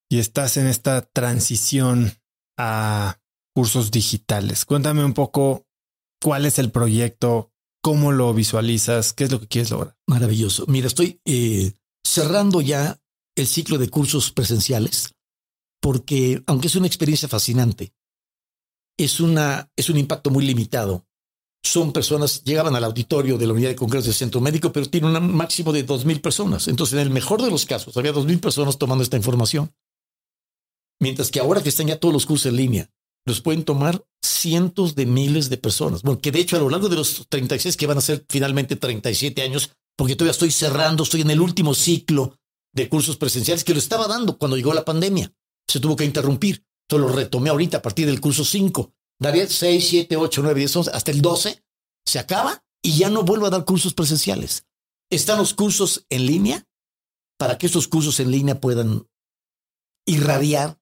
y 0.10 0.20
estás 0.20 0.58
en 0.58 0.68
esta 0.68 1.02
transición 1.02 2.14
a 2.58 3.20
cursos 3.56 3.92
digitales. 3.92 4.66
Cuéntame 4.66 5.04
un 5.04 5.14
poco 5.14 5.66
cuál 6.22 6.46
es 6.46 6.60
el 6.60 6.72
proyecto, 6.72 7.52
cómo 7.82 8.12
lo 8.12 8.34
visualizas, 8.34 9.14
qué 9.14 9.26
es 9.26 9.32
lo 9.32 9.40
que 9.40 9.48
quieres 9.48 9.72
lograr. 9.72 9.98
Maravilloso. 10.08 10.66
Mira, 10.68 10.88
estoy 10.88 11.22
eh, 11.26 11.74
cerrando 12.06 12.62
ya 12.62 13.00
el 13.36 13.48
ciclo 13.48 13.78
de 13.78 13.90
cursos 13.90 14.32
presenciales 14.32 15.16
porque, 15.82 16.44
aunque 16.48 16.68
es 16.68 16.76
una 16.76 16.88
experiencia 16.88 17.28
fascinante, 17.28 17.94
es, 18.98 19.20
una, 19.20 19.72
es 19.76 19.90
un 19.90 19.98
impacto 19.98 20.30
muy 20.30 20.46
limitado. 20.46 21.07
Son 21.68 21.92
personas, 21.92 22.46
llegaban 22.46 22.78
al 22.78 22.84
auditorio 22.86 23.38
de 23.38 23.46
la 23.46 23.52
unidad 23.52 23.68
de 23.68 23.76
congresos 23.76 24.06
del 24.06 24.14
centro 24.14 24.40
médico, 24.40 24.72
pero 24.72 24.86
tiene 24.86 25.08
un 25.08 25.36
máximo 25.36 25.74
de 25.74 25.84
dos 25.84 26.06
mil 26.06 26.22
personas. 26.22 26.70
Entonces, 26.70 26.94
en 26.94 27.00
el 27.00 27.10
mejor 27.10 27.42
de 27.42 27.52
los 27.52 27.66
casos, 27.66 27.98
había 27.98 28.14
dos 28.14 28.26
mil 28.26 28.40
personas 28.40 28.78
tomando 28.78 29.04
esta 29.04 29.18
información. 29.18 29.74
Mientras 31.02 31.30
que 31.30 31.42
ahora 31.42 31.62
que 31.62 31.68
están 31.68 31.88
ya 31.88 32.00
todos 32.00 32.14
los 32.14 32.26
cursos 32.26 32.46
en 32.46 32.56
línea, 32.56 32.90
los 33.26 33.42
pueden 33.42 33.66
tomar 33.66 34.06
cientos 34.24 34.96
de 34.96 35.06
miles 35.06 35.50
de 35.50 35.58
personas. 35.58 36.04
Bueno, 36.04 36.22
que 36.22 36.32
de 36.32 36.40
hecho 36.40 36.56
a 36.56 36.60
lo 36.60 36.70
largo 36.70 36.88
de 36.88 36.96
los 36.96 37.28
36, 37.28 37.76
que 37.76 37.86
van 37.86 37.98
a 37.98 38.02
ser 38.02 38.26
finalmente 38.30 38.78
37 38.78 39.42
años, 39.42 39.72
porque 39.98 40.16
todavía 40.16 40.32
estoy 40.32 40.52
cerrando, 40.52 41.04
estoy 41.04 41.22
en 41.22 41.32
el 41.32 41.42
último 41.42 41.74
ciclo 41.74 42.38
de 42.74 42.88
cursos 42.88 43.18
presenciales 43.18 43.66
que 43.66 43.74
lo 43.74 43.80
estaba 43.80 44.08
dando 44.08 44.38
cuando 44.38 44.56
llegó 44.56 44.74
la 44.74 44.86
pandemia. 44.86 45.34
Se 45.68 45.82
tuvo 45.82 45.98
que 45.98 46.06
interrumpir. 46.06 46.64
Entonces 46.88 47.10
lo 47.10 47.14
retomé 47.14 47.50
ahorita 47.50 47.80
a 47.80 47.82
partir 47.82 48.06
del 48.06 48.22
curso 48.22 48.46
5. 48.46 48.94
Daría 49.20 49.48
6, 49.48 49.88
7, 49.88 50.16
8, 50.16 50.42
9, 50.44 50.60
10, 50.60 50.76
11, 50.76 50.92
hasta 50.92 51.12
el 51.12 51.22
12 51.22 51.64
se 52.06 52.20
acaba 52.20 52.64
y 52.82 52.98
ya 52.98 53.10
no 53.10 53.24
vuelvo 53.24 53.48
a 53.48 53.50
dar 53.50 53.66
cursos 53.66 53.94
presenciales. 53.94 54.66
Están 55.10 55.38
los 55.38 55.54
cursos 55.54 56.06
en 56.10 56.26
línea 56.26 56.66
para 57.38 57.58
que 57.58 57.66
estos 57.66 57.88
cursos 57.88 58.20
en 58.20 58.32
línea 58.32 58.60
puedan 58.60 59.08
irradiar 60.06 60.80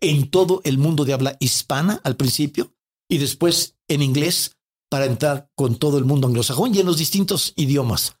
en 0.00 0.30
todo 0.30 0.60
el 0.64 0.78
mundo 0.78 1.04
de 1.04 1.12
habla 1.12 1.36
hispana 1.40 2.00
al 2.04 2.16
principio 2.16 2.74
y 3.08 3.18
después 3.18 3.76
en 3.88 4.02
inglés 4.02 4.56
para 4.90 5.04
entrar 5.04 5.50
con 5.56 5.76
todo 5.76 5.98
el 5.98 6.04
mundo 6.04 6.26
anglosajón 6.26 6.74
y 6.74 6.80
en 6.80 6.86
los 6.86 6.98
distintos 6.98 7.52
idiomas. 7.56 8.16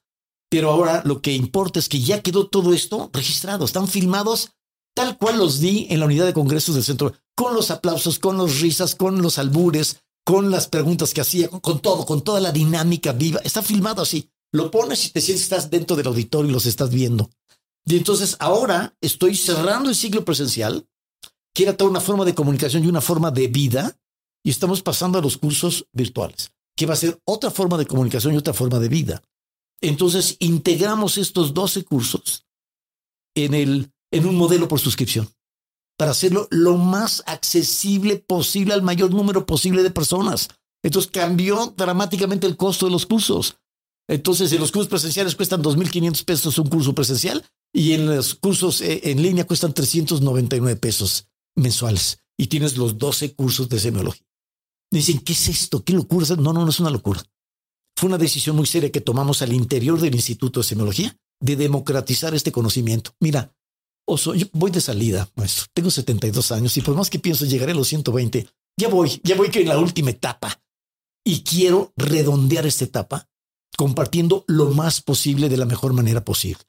Pero 0.50 0.70
ahora 0.70 1.02
lo 1.04 1.22
que 1.22 1.32
importa 1.32 1.78
es 1.78 1.88
que 1.88 2.00
ya 2.00 2.22
quedó 2.22 2.48
todo 2.48 2.74
esto 2.74 3.10
registrado, 3.12 3.64
están 3.64 3.88
filmados 3.88 4.52
tal 4.94 5.16
cual 5.18 5.38
los 5.38 5.60
di 5.60 5.86
en 5.90 6.00
la 6.00 6.06
unidad 6.06 6.26
de 6.26 6.32
congresos 6.32 6.74
del 6.74 6.84
centro, 6.84 7.14
con 7.34 7.54
los 7.54 7.70
aplausos, 7.70 8.18
con 8.18 8.36
los 8.36 8.60
risas, 8.60 8.94
con 8.94 9.22
los 9.22 9.38
albures, 9.38 10.02
con 10.24 10.50
las 10.50 10.68
preguntas 10.68 11.14
que 11.14 11.20
hacía, 11.20 11.48
con 11.48 11.80
todo, 11.80 12.04
con 12.06 12.22
toda 12.22 12.40
la 12.40 12.52
dinámica 12.52 13.12
viva. 13.12 13.40
Está 13.44 13.62
filmado 13.62 14.02
así. 14.02 14.30
Lo 14.52 14.70
pones 14.70 15.06
y 15.06 15.10
te 15.10 15.20
sientes, 15.20 15.44
estás 15.44 15.70
dentro 15.70 15.96
del 15.96 16.06
auditorio 16.06 16.50
y 16.50 16.52
los 16.52 16.66
estás 16.66 16.90
viendo. 16.90 17.30
Y 17.86 17.96
entonces 17.96 18.36
ahora 18.38 18.94
estoy 19.00 19.36
cerrando 19.36 19.88
el 19.88 19.94
ciclo 19.94 20.24
presencial, 20.24 20.86
que 21.54 21.64
era 21.64 21.76
toda 21.76 21.90
una 21.90 22.00
forma 22.00 22.24
de 22.24 22.34
comunicación 22.34 22.84
y 22.84 22.88
una 22.88 23.00
forma 23.00 23.30
de 23.30 23.48
vida, 23.48 23.96
y 24.44 24.50
estamos 24.50 24.82
pasando 24.82 25.18
a 25.18 25.22
los 25.22 25.36
cursos 25.36 25.86
virtuales, 25.92 26.52
que 26.76 26.86
va 26.86 26.94
a 26.94 26.96
ser 26.96 27.20
otra 27.24 27.50
forma 27.50 27.76
de 27.76 27.86
comunicación 27.86 28.34
y 28.34 28.36
otra 28.36 28.54
forma 28.54 28.78
de 28.78 28.88
vida. 28.88 29.22
Entonces 29.80 30.36
integramos 30.40 31.18
estos 31.18 31.54
12 31.54 31.84
cursos 31.84 32.46
en, 33.34 33.54
el, 33.54 33.92
en 34.10 34.26
un 34.26 34.36
modelo 34.36 34.68
por 34.68 34.80
suscripción 34.80 35.28
para 36.00 36.12
hacerlo 36.12 36.48
lo 36.50 36.78
más 36.78 37.22
accesible 37.26 38.16
posible 38.16 38.72
al 38.72 38.80
mayor 38.80 39.12
número 39.12 39.44
posible 39.44 39.82
de 39.82 39.90
personas. 39.90 40.48
Entonces 40.82 41.10
cambió 41.10 41.74
dramáticamente 41.76 42.46
el 42.46 42.56
costo 42.56 42.86
de 42.86 42.92
los 42.92 43.04
cursos. 43.04 43.58
Entonces, 44.08 44.50
en 44.54 44.60
los 44.60 44.72
cursos 44.72 44.88
presenciales 44.88 45.36
cuestan 45.36 45.62
2.500 45.62 46.24
pesos 46.24 46.58
un 46.58 46.70
curso 46.70 46.94
presencial 46.94 47.44
y 47.70 47.92
en 47.92 48.06
los 48.06 48.34
cursos 48.34 48.80
eh, 48.80 49.10
en 49.10 49.22
línea 49.22 49.46
cuestan 49.46 49.74
399 49.74 50.74
pesos 50.76 51.28
mensuales. 51.54 52.18
Y 52.38 52.46
tienes 52.46 52.78
los 52.78 52.96
12 52.96 53.34
cursos 53.34 53.68
de 53.68 53.78
semiología. 53.78 54.24
Dicen, 54.90 55.18
¿qué 55.18 55.34
es 55.34 55.48
esto? 55.48 55.84
¿Qué 55.84 55.92
locura? 55.92 56.26
No, 56.36 56.54
no, 56.54 56.64
no 56.64 56.70
es 56.70 56.80
una 56.80 56.88
locura. 56.88 57.22
Fue 57.94 58.08
una 58.08 58.16
decisión 58.16 58.56
muy 58.56 58.64
seria 58.64 58.90
que 58.90 59.02
tomamos 59.02 59.42
al 59.42 59.52
interior 59.52 60.00
del 60.00 60.14
Instituto 60.14 60.60
de 60.60 60.64
Semiología 60.64 61.14
de 61.40 61.56
democratizar 61.56 62.34
este 62.34 62.52
conocimiento. 62.52 63.14
Mira, 63.20 63.52
Oso, 64.06 64.34
yo 64.34 64.46
voy 64.52 64.70
de 64.70 64.80
salida, 64.80 65.28
maestro. 65.36 65.66
Tengo 65.72 65.90
72 65.90 66.52
años 66.52 66.76
y 66.76 66.80
por 66.80 66.96
más 66.96 67.10
que 67.10 67.18
pienso 67.18 67.44
llegaré 67.44 67.72
a 67.72 67.74
los 67.76 67.88
120, 67.88 68.48
ya 68.78 68.88
voy, 68.88 69.20
ya 69.22 69.36
voy 69.36 69.50
que 69.50 69.60
en 69.60 69.68
la 69.68 69.78
última 69.78 70.10
etapa. 70.10 70.60
Y 71.24 71.42
quiero 71.42 71.92
redondear 71.96 72.66
esta 72.66 72.84
etapa 72.84 73.28
compartiendo 73.76 74.44
lo 74.46 74.70
más 74.70 75.00
posible 75.00 75.48
de 75.48 75.56
la 75.56 75.64
mejor 75.64 75.92
manera 75.92 76.24
posible. 76.24 76.62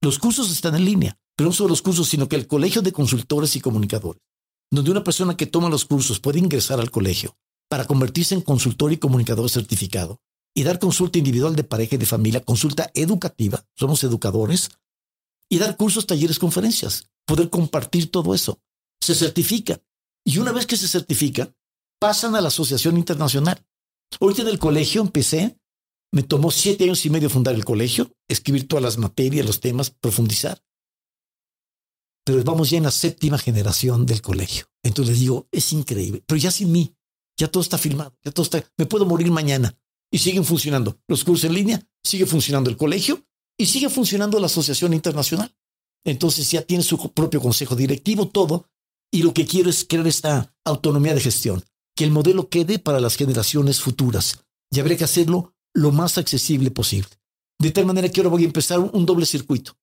Los 0.00 0.18
cursos 0.18 0.50
están 0.50 0.74
en 0.76 0.84
línea, 0.84 1.18
pero 1.36 1.48
no 1.48 1.52
solo 1.52 1.70
los 1.70 1.82
cursos, 1.82 2.08
sino 2.08 2.28
que 2.28 2.36
el 2.36 2.46
Colegio 2.46 2.82
de 2.82 2.92
Consultores 2.92 3.56
y 3.56 3.60
Comunicadores, 3.60 4.22
donde 4.70 4.90
una 4.90 5.04
persona 5.04 5.36
que 5.36 5.46
toma 5.46 5.68
los 5.68 5.84
cursos 5.84 6.20
puede 6.20 6.38
ingresar 6.38 6.80
al 6.80 6.90
colegio 6.90 7.36
para 7.68 7.86
convertirse 7.86 8.34
en 8.34 8.40
consultor 8.40 8.92
y 8.92 8.98
comunicador 8.98 9.50
certificado 9.50 10.20
y 10.54 10.62
dar 10.62 10.78
consulta 10.78 11.18
individual 11.18 11.54
de 11.54 11.64
pareja 11.64 11.96
y 11.96 11.98
de 11.98 12.06
familia, 12.06 12.40
consulta 12.40 12.90
educativa, 12.94 13.64
somos 13.74 14.02
educadores, 14.02 14.70
y 15.48 15.58
dar 15.58 15.76
cursos, 15.76 16.06
talleres, 16.06 16.38
conferencias, 16.38 17.10
poder 17.26 17.50
compartir 17.50 18.10
todo 18.10 18.34
eso. 18.34 18.60
Se 19.00 19.14
certifica. 19.14 19.80
Y 20.24 20.38
una 20.38 20.52
vez 20.52 20.66
que 20.66 20.76
se 20.76 20.88
certifica, 20.88 21.54
pasan 21.98 22.34
a 22.34 22.40
la 22.40 22.48
Asociación 22.48 22.96
Internacional. 22.96 23.64
Ahorita 24.20 24.42
en 24.42 24.48
el 24.48 24.58
colegio 24.58 25.00
empecé, 25.00 25.58
me 26.12 26.22
tomó 26.22 26.50
siete 26.50 26.84
años 26.84 27.04
y 27.06 27.10
medio 27.10 27.30
fundar 27.30 27.54
el 27.54 27.64
colegio, 27.64 28.10
escribir 28.28 28.66
todas 28.66 28.82
las 28.82 28.98
materias, 28.98 29.46
los 29.46 29.60
temas, 29.60 29.90
profundizar. 29.90 30.62
Pero 32.24 32.42
vamos 32.44 32.70
ya 32.70 32.78
en 32.78 32.84
la 32.84 32.90
séptima 32.90 33.38
generación 33.38 34.04
del 34.04 34.20
colegio. 34.20 34.66
Entonces 34.82 35.12
les 35.12 35.20
digo, 35.20 35.48
es 35.50 35.72
increíble, 35.72 36.22
pero 36.26 36.38
ya 36.38 36.50
sin 36.50 36.72
mí, 36.72 36.94
ya 37.38 37.48
todo 37.48 37.62
está 37.62 37.78
filmado, 37.78 38.16
ya 38.22 38.32
todo 38.32 38.44
está, 38.44 38.64
me 38.76 38.86
puedo 38.86 39.06
morir 39.06 39.30
mañana 39.30 39.78
y 40.10 40.18
siguen 40.18 40.44
funcionando. 40.44 40.98
Los 41.08 41.24
cursos 41.24 41.44
en 41.44 41.54
línea, 41.54 41.88
sigue 42.02 42.26
funcionando 42.26 42.70
el 42.70 42.76
colegio 42.76 43.27
y 43.58 43.66
sigue 43.66 43.90
funcionando 43.90 44.38
la 44.38 44.46
Asociación 44.46 44.94
Internacional. 44.94 45.54
Entonces 46.04 46.50
ya 46.50 46.62
tiene 46.62 46.84
su 46.84 47.12
propio 47.12 47.40
consejo 47.40 47.74
directivo, 47.74 48.28
todo. 48.28 48.70
Y 49.10 49.22
lo 49.22 49.34
que 49.34 49.46
quiero 49.46 49.68
es 49.68 49.84
crear 49.84 50.06
esta 50.06 50.54
autonomía 50.64 51.14
de 51.14 51.20
gestión, 51.20 51.64
que 51.96 52.04
el 52.04 52.12
modelo 52.12 52.48
quede 52.48 52.78
para 52.78 53.00
las 53.00 53.16
generaciones 53.16 53.80
futuras. 53.80 54.44
Y 54.70 54.80
habría 54.80 54.96
que 54.96 55.04
hacerlo 55.04 55.54
lo 55.74 55.90
más 55.90 56.18
accesible 56.18 56.70
posible. 56.70 57.10
De 57.58 57.72
tal 57.72 57.86
manera 57.86 58.08
que 58.08 58.20
ahora 58.20 58.30
voy 58.30 58.42
a 58.44 58.46
empezar 58.46 58.78
un 58.78 59.04
doble 59.04 59.26
circuito. 59.26 59.76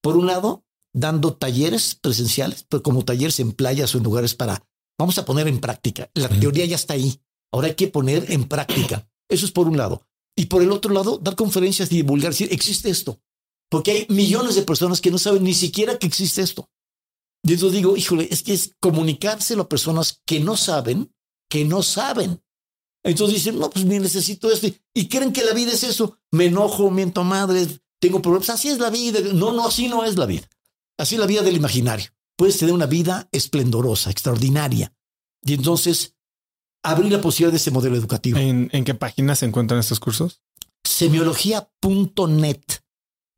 Por 0.00 0.16
un 0.16 0.26
lado, 0.26 0.64
dando 0.94 1.34
talleres 1.34 1.94
presenciales, 1.94 2.64
pero 2.68 2.82
como 2.82 3.04
talleres 3.04 3.38
en 3.40 3.52
playas 3.52 3.94
o 3.94 3.98
en 3.98 4.04
lugares 4.04 4.34
para, 4.34 4.64
vamos 4.98 5.18
a 5.18 5.24
poner 5.24 5.46
en 5.48 5.60
práctica. 5.60 6.10
La 6.14 6.28
teoría 6.28 6.64
ya 6.64 6.76
está 6.76 6.94
ahí. 6.94 7.20
Ahora 7.52 7.68
hay 7.68 7.74
que 7.74 7.88
poner 7.88 8.30
en 8.32 8.44
práctica. 8.44 9.06
Eso 9.28 9.44
es 9.44 9.52
por 9.52 9.68
un 9.68 9.76
lado. 9.76 10.06
Y 10.36 10.46
por 10.46 10.62
el 10.62 10.70
otro 10.70 10.92
lado, 10.92 11.18
dar 11.18 11.34
conferencias 11.34 11.90
y 11.90 11.96
divulgar, 11.96 12.32
decir, 12.32 12.48
existe 12.52 12.90
esto. 12.90 13.20
Porque 13.70 13.90
hay 13.90 14.06
millones 14.10 14.54
de 14.54 14.62
personas 14.62 15.00
que 15.00 15.10
no 15.10 15.18
saben 15.18 15.42
ni 15.42 15.54
siquiera 15.54 15.98
que 15.98 16.06
existe 16.06 16.42
esto. 16.42 16.70
Y 17.42 17.54
entonces 17.54 17.76
digo, 17.76 17.96
híjole, 17.96 18.28
es 18.30 18.42
que 18.42 18.52
es 18.52 18.72
comunicárselo 18.80 19.62
a 19.62 19.68
personas 19.68 20.20
que 20.26 20.40
no 20.40 20.56
saben, 20.56 21.12
que 21.48 21.64
no 21.64 21.82
saben. 21.82 22.42
Entonces 23.02 23.36
dicen, 23.36 23.58
no, 23.58 23.70
pues 23.70 23.84
ni 23.84 23.98
necesito 23.98 24.50
esto. 24.50 24.68
Y 24.92 25.08
creen 25.08 25.32
que 25.32 25.44
la 25.44 25.54
vida 25.54 25.72
es 25.72 25.84
eso. 25.84 26.18
Me 26.32 26.46
enojo, 26.46 26.90
miento 26.90 27.22
madre, 27.22 27.66
tengo 28.00 28.20
problemas. 28.20 28.50
Así 28.50 28.68
es 28.68 28.78
la 28.78 28.90
vida. 28.90 29.20
No, 29.32 29.52
no, 29.52 29.66
así 29.66 29.88
no 29.88 30.04
es 30.04 30.16
la 30.16 30.26
vida. 30.26 30.48
Así 30.98 31.14
es 31.14 31.20
la 31.20 31.26
vida 31.26 31.42
del 31.42 31.56
imaginario. 31.56 32.10
Puedes 32.36 32.58
tener 32.58 32.74
una 32.74 32.86
vida 32.86 33.28
esplendorosa, 33.32 34.10
extraordinaria. 34.10 34.92
Y 35.42 35.54
entonces 35.54 36.15
abrir 36.86 37.12
la 37.12 37.20
posibilidad 37.20 37.52
de 37.52 37.56
ese 37.56 37.70
modelo 37.70 37.96
educativo. 37.96 38.38
¿En, 38.38 38.84
qué 38.84 38.94
página 38.94 39.34
se 39.34 39.46
encuentran 39.46 39.80
estos 39.80 40.00
cursos? 40.00 40.42
Semiología.net. 40.84 42.62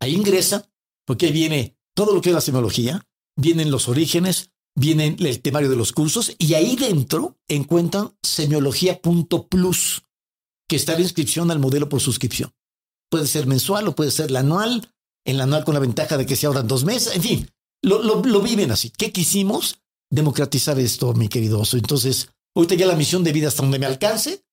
Ahí 0.00 0.14
ingresa, 0.14 0.70
porque 1.06 1.26
ahí 1.26 1.32
viene 1.32 1.76
todo 1.94 2.14
lo 2.14 2.20
que 2.20 2.28
es 2.28 2.34
la 2.34 2.40
semiología, 2.40 3.04
vienen 3.36 3.70
los 3.70 3.88
orígenes, 3.88 4.50
viene 4.76 5.16
el 5.18 5.40
temario 5.40 5.70
de 5.70 5.76
los 5.76 5.92
cursos 5.92 6.34
y 6.38 6.54
ahí 6.54 6.76
dentro 6.76 7.38
encuentran 7.48 8.16
semiología.plus, 8.22 10.02
que 10.68 10.76
está 10.76 10.92
la 10.92 11.00
inscripción 11.00 11.50
al 11.50 11.58
modelo 11.58 11.88
por 11.88 12.00
suscripción. 12.00 12.52
Puede 13.10 13.26
ser 13.26 13.46
mensual 13.46 13.88
o 13.88 13.94
puede 13.94 14.10
ser 14.10 14.30
la 14.30 14.40
anual, 14.40 14.92
en 15.24 15.38
la 15.38 15.44
anual 15.44 15.64
con 15.64 15.74
la 15.74 15.80
ventaja 15.80 16.16
de 16.16 16.26
que 16.26 16.36
se 16.36 16.46
ahorran 16.46 16.68
dos 16.68 16.84
meses, 16.84 17.16
en 17.16 17.22
fin, 17.22 17.50
lo, 17.82 18.02
lo 18.02 18.42
viven 18.42 18.70
así. 18.70 18.90
¿Qué 18.90 19.10
quisimos? 19.10 19.80
Democratizar 20.10 20.78
esto, 20.78 21.12
mi 21.14 21.28
querido 21.28 21.60
oso. 21.60 21.76
Entonces, 21.76 22.30
Ahorita 22.58 22.74
ya 22.74 22.86
la 22.86 22.96
misión 22.96 23.22
de 23.22 23.30
vida 23.30 23.46
hasta 23.46 23.62
donde 23.62 23.78
me 23.78 23.86
alcance, 23.86 24.44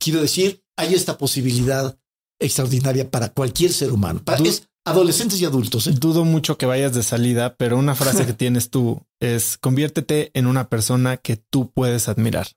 quiero 0.00 0.22
decir, 0.22 0.64
hay 0.74 0.94
esta 0.94 1.18
posibilidad 1.18 2.00
extraordinaria 2.40 3.10
para 3.10 3.28
cualquier 3.28 3.74
ser 3.74 3.92
humano, 3.92 4.24
para 4.24 4.42
adolescentes 4.86 5.38
y 5.38 5.44
adultos. 5.44 5.86
¿eh? 5.86 5.92
Dudo 5.92 6.24
mucho 6.24 6.56
que 6.56 6.64
vayas 6.64 6.94
de 6.94 7.02
salida, 7.02 7.54
pero 7.58 7.76
una 7.76 7.94
frase 7.94 8.24
que 8.24 8.32
tienes 8.32 8.70
tú 8.70 9.06
es 9.20 9.58
conviértete 9.58 10.30
en 10.32 10.46
una 10.46 10.70
persona 10.70 11.18
que 11.18 11.36
tú 11.36 11.70
puedes 11.70 12.08
admirar. 12.08 12.48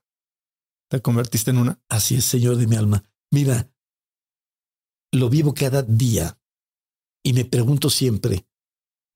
¿Te 0.88 1.02
convertiste 1.02 1.50
en 1.50 1.58
una? 1.58 1.78
Así 1.90 2.14
es, 2.14 2.24
Señor 2.24 2.56
de 2.56 2.66
mi 2.66 2.76
alma. 2.76 3.04
Mira, 3.30 3.68
lo 5.12 5.28
vivo 5.28 5.52
cada 5.52 5.82
día 5.82 6.40
y 7.22 7.34
me 7.34 7.44
pregunto 7.44 7.90
siempre 7.90 8.46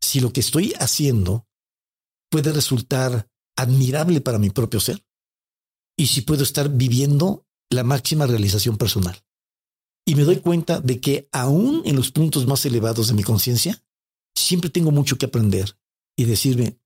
si 0.03 0.21
lo 0.21 0.31
que 0.31 0.41
estoy 0.41 0.75
haciendo 0.79 1.49
puede 2.31 2.53
resultar 2.53 3.31
admirable 3.57 4.21
para 4.21 4.39
mi 4.39 4.51
propio 4.51 4.79
ser 4.79 5.03
y 6.01 6.07
si 6.07 6.23
puedo 6.23 6.43
estar 6.45 6.71
viviendo 6.71 7.47
la 7.69 7.85
máxima 7.85 8.27
realización 8.27 8.79
personal. 8.79 9.23
Y 10.07 10.15
me 10.15 10.25
doy 10.25 10.37
cuenta 10.37 10.81
de 10.81 10.99
que 10.99 11.29
aún 11.31 11.83
en 11.85 11.95
los 11.95 12.11
puntos 12.11 12.47
más 12.47 12.65
elevados 12.65 13.09
de 13.09 13.13
mi 13.13 13.23
conciencia, 13.23 13.85
siempre 14.35 14.71
tengo 14.71 14.93
mucho 14.93 15.19
que 15.19 15.27
aprender 15.27 15.77
y 16.17 16.25
decirme, 16.25 16.81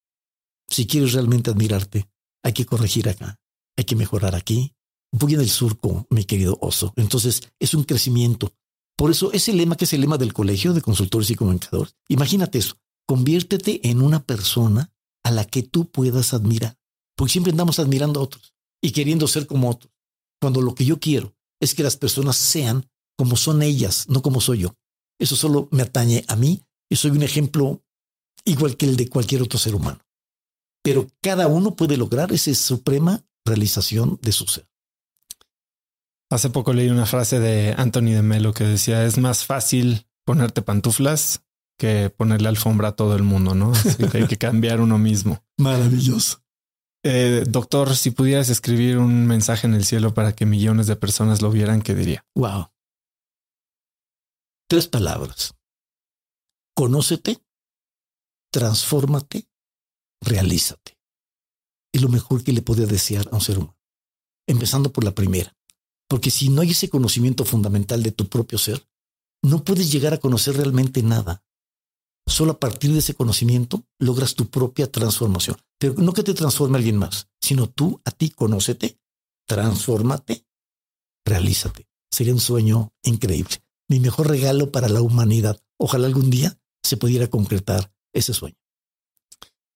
si 0.68 0.88
quieres 0.88 1.12
realmente 1.12 1.52
admirarte, 1.52 2.10
hay 2.42 2.52
que 2.54 2.66
corregir 2.66 3.08
acá, 3.08 3.38
hay 3.76 3.84
que 3.84 3.94
mejorar 3.94 4.34
aquí. 4.34 4.74
Voy 5.12 5.34
en 5.34 5.42
el 5.42 5.48
surco, 5.48 6.08
mi 6.10 6.24
querido 6.24 6.58
oso. 6.60 6.92
Entonces 6.96 7.52
es 7.60 7.72
un 7.72 7.84
crecimiento. 7.84 8.52
Por 8.96 9.12
eso 9.12 9.32
ese 9.32 9.52
lema 9.52 9.76
que 9.76 9.84
es 9.84 9.92
el 9.92 10.00
lema 10.00 10.18
del 10.18 10.32
colegio 10.32 10.72
de 10.72 10.82
consultores 10.82 11.30
y 11.30 11.36
comunicadores, 11.36 11.94
imagínate 12.08 12.58
eso, 12.58 12.80
conviértete 13.06 13.88
en 13.88 14.02
una 14.02 14.24
persona 14.24 14.92
a 15.22 15.30
la 15.30 15.44
que 15.44 15.62
tú 15.62 15.88
puedas 15.88 16.34
admirar, 16.34 16.76
porque 17.14 17.30
siempre 17.30 17.52
andamos 17.52 17.78
admirando 17.78 18.18
a 18.18 18.24
otros 18.24 18.53
y 18.84 18.92
queriendo 18.92 19.26
ser 19.26 19.46
como 19.46 19.70
otros, 19.70 19.90
cuando 20.38 20.60
lo 20.60 20.74
que 20.74 20.84
yo 20.84 21.00
quiero 21.00 21.34
es 21.58 21.74
que 21.74 21.82
las 21.82 21.96
personas 21.96 22.36
sean 22.36 22.86
como 23.16 23.34
son 23.34 23.62
ellas, 23.62 24.04
no 24.10 24.20
como 24.20 24.42
soy 24.42 24.58
yo. 24.58 24.76
Eso 25.18 25.36
solo 25.36 25.68
me 25.70 25.84
atañe 25.84 26.22
a 26.28 26.36
mí 26.36 26.62
y 26.90 26.96
soy 26.96 27.12
un 27.12 27.22
ejemplo 27.22 27.82
igual 28.44 28.76
que 28.76 28.84
el 28.84 28.96
de 28.96 29.08
cualquier 29.08 29.40
otro 29.40 29.58
ser 29.58 29.74
humano. 29.74 30.00
Pero 30.82 31.06
cada 31.22 31.46
uno 31.48 31.76
puede 31.76 31.96
lograr 31.96 32.30
esa 32.30 32.54
suprema 32.54 33.24
realización 33.46 34.18
de 34.20 34.32
su 34.32 34.46
ser. 34.48 34.68
Hace 36.30 36.50
poco 36.50 36.74
leí 36.74 36.90
una 36.90 37.06
frase 37.06 37.40
de 37.40 37.74
Anthony 37.78 38.12
de 38.12 38.22
Melo 38.22 38.52
que 38.52 38.64
decía, 38.64 39.06
es 39.06 39.16
más 39.16 39.46
fácil 39.46 40.06
ponerte 40.26 40.60
pantuflas 40.60 41.42
que 41.78 42.10
ponerle 42.10 42.48
alfombra 42.48 42.88
a 42.88 42.96
todo 42.96 43.16
el 43.16 43.22
mundo, 43.22 43.54
¿no? 43.54 43.72
Así 43.72 43.96
que 44.08 44.18
hay 44.18 44.26
que 44.26 44.36
cambiar 44.38 44.82
uno 44.82 44.98
mismo. 44.98 45.42
Maravilloso. 45.56 46.43
Eh, 47.06 47.44
doctor, 47.46 47.94
si 47.96 48.10
pudieras 48.10 48.48
escribir 48.48 48.96
un 48.96 49.26
mensaje 49.26 49.66
en 49.66 49.74
el 49.74 49.84
cielo 49.84 50.14
para 50.14 50.34
que 50.34 50.46
millones 50.46 50.86
de 50.86 50.96
personas 50.96 51.42
lo 51.42 51.50
vieran, 51.50 51.82
¿qué 51.82 51.94
diría? 51.94 52.24
Wow. 52.34 52.70
Tres 54.66 54.88
palabras. 54.88 55.54
Conócete, 56.74 57.38
transfórmate, 58.50 59.46
realízate. 60.22 60.98
Es 61.92 62.00
lo 62.00 62.08
mejor 62.08 62.42
que 62.42 62.52
le 62.52 62.62
podría 62.62 62.86
desear 62.86 63.28
a 63.30 63.34
un 63.34 63.42
ser 63.42 63.58
humano. 63.58 63.78
Empezando 64.48 64.90
por 64.90 65.04
la 65.04 65.14
primera. 65.14 65.54
Porque 66.08 66.30
si 66.30 66.48
no 66.48 66.62
hay 66.62 66.70
ese 66.70 66.88
conocimiento 66.88 67.44
fundamental 67.44 68.02
de 68.02 68.12
tu 68.12 68.28
propio 68.28 68.56
ser, 68.56 68.88
no 69.42 69.62
puedes 69.62 69.92
llegar 69.92 70.14
a 70.14 70.18
conocer 70.18 70.56
realmente 70.56 71.02
nada. 71.02 71.44
Solo 72.26 72.52
a 72.52 72.58
partir 72.58 72.92
de 72.92 73.00
ese 73.00 73.14
conocimiento 73.14 73.84
logras 73.98 74.34
tu 74.34 74.48
propia 74.48 74.90
transformación. 74.90 75.58
Pero 75.84 75.96
no 75.98 76.14
que 76.14 76.22
te 76.22 76.32
transforme 76.32 76.78
alguien 76.78 76.96
más, 76.96 77.28
sino 77.38 77.68
tú 77.68 78.00
a 78.06 78.10
ti 78.10 78.30
conócete, 78.30 78.98
transfórmate, 79.46 80.46
realízate. 81.26 81.86
Sería 82.10 82.32
un 82.32 82.40
sueño 82.40 82.94
increíble. 83.02 83.62
Mi 83.86 84.00
mejor 84.00 84.28
regalo 84.28 84.72
para 84.72 84.88
la 84.88 85.02
humanidad. 85.02 85.60
Ojalá 85.76 86.06
algún 86.06 86.30
día 86.30 86.58
se 86.82 86.96
pudiera 86.96 87.26
concretar 87.26 87.92
ese 88.14 88.32
sueño. 88.32 88.56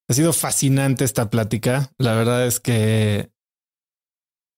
Ha 0.09 0.15
sido 0.15 0.33
fascinante 0.33 1.05
esta 1.05 1.29
plática. 1.29 1.93
La 1.99 2.15
verdad 2.15 2.47
es 2.47 2.59
que 2.59 3.31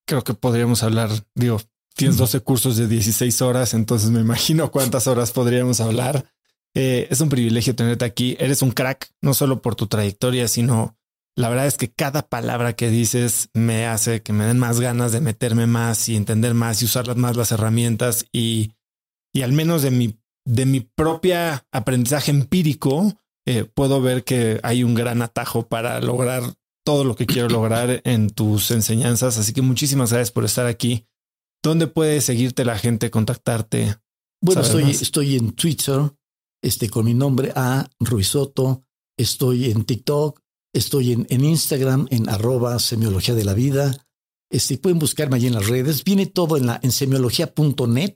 creo 0.07 0.23
que 0.23 0.33
podríamos 0.33 0.83
hablar, 0.83 1.09
digo, 1.35 1.59
tienes 1.95 2.15
12 2.15 2.39
cursos 2.39 2.77
de 2.77 2.87
16 2.87 3.41
horas, 3.41 3.73
entonces 3.73 4.09
me 4.09 4.21
imagino 4.21 4.71
cuántas 4.71 5.05
horas 5.05 5.31
podríamos 5.33 5.81
hablar. 5.81 6.31
Eh, 6.75 7.09
es 7.11 7.19
un 7.19 7.27
privilegio 7.27 7.75
tenerte 7.75 8.05
aquí. 8.05 8.37
Eres 8.39 8.61
un 8.61 8.71
crack, 8.71 9.11
no 9.19 9.33
solo 9.33 9.61
por 9.61 9.75
tu 9.75 9.87
trayectoria, 9.87 10.47
sino 10.47 10.97
la 11.35 11.49
verdad 11.49 11.67
es 11.67 11.77
que 11.77 11.91
cada 11.91 12.27
palabra 12.27 12.73
que 12.73 12.89
dices 12.89 13.49
me 13.53 13.87
hace 13.87 14.21
que 14.21 14.33
me 14.33 14.45
den 14.45 14.59
más 14.59 14.79
ganas 14.79 15.11
de 15.11 15.21
meterme 15.21 15.65
más 15.65 16.09
y 16.09 16.15
entender 16.15 16.53
más 16.53 16.81
y 16.81 16.85
usar 16.85 17.15
más 17.15 17.37
las 17.37 17.51
herramientas 17.51 18.25
y, 18.31 18.73
y 19.33 19.43
al 19.43 19.53
menos 19.53 19.81
de 19.81 19.91
mi, 19.91 20.19
de 20.45 20.65
mi 20.65 20.81
propia 20.81 21.65
aprendizaje 21.71 22.31
empírico, 22.31 23.13
eh, 23.45 23.63
puedo 23.63 24.01
ver 24.01 24.23
que 24.23 24.59
hay 24.63 24.83
un 24.83 24.93
gran 24.93 25.21
atajo 25.21 25.67
para 25.67 25.99
lograr 26.01 26.43
todo 26.83 27.03
lo 27.03 27.15
que 27.15 27.25
quiero 27.25 27.47
lograr 27.47 28.01
en 28.05 28.29
tus 28.29 28.71
enseñanzas. 28.71 29.37
Así 29.37 29.53
que 29.53 29.61
muchísimas 29.61 30.11
gracias 30.11 30.31
por 30.31 30.45
estar 30.45 30.65
aquí. 30.65 31.05
¿Dónde 31.63 31.87
puede 31.87 32.21
seguirte 32.21 32.65
la 32.65 32.77
gente, 32.77 33.11
contactarte? 33.11 33.95
Bueno, 34.41 34.61
estoy, 34.61 34.89
estoy 34.89 35.35
en 35.35 35.51
Twitter, 35.53 36.11
este, 36.63 36.89
con 36.89 37.05
mi 37.05 37.13
nombre 37.13 37.53
A 37.55 37.87
Ruizoto. 37.99 38.83
Estoy 39.17 39.69
en 39.69 39.83
TikTok, 39.85 40.41
estoy 40.73 41.13
en, 41.13 41.27
en 41.29 41.43
Instagram, 41.43 42.07
en 42.09 42.29
arroba 42.29 42.79
semiología 42.79 43.35
de 43.35 43.45
la 43.45 43.53
vida. 43.53 44.05
Este, 44.49 44.77
pueden 44.77 44.99
buscarme 44.99 45.37
allí 45.37 45.47
en 45.47 45.53
las 45.53 45.67
redes. 45.67 46.03
Viene 46.03 46.25
todo 46.25 46.57
en 46.57 46.67
la 46.67 46.79
en 46.83 46.91
semiología.net. 46.91 48.15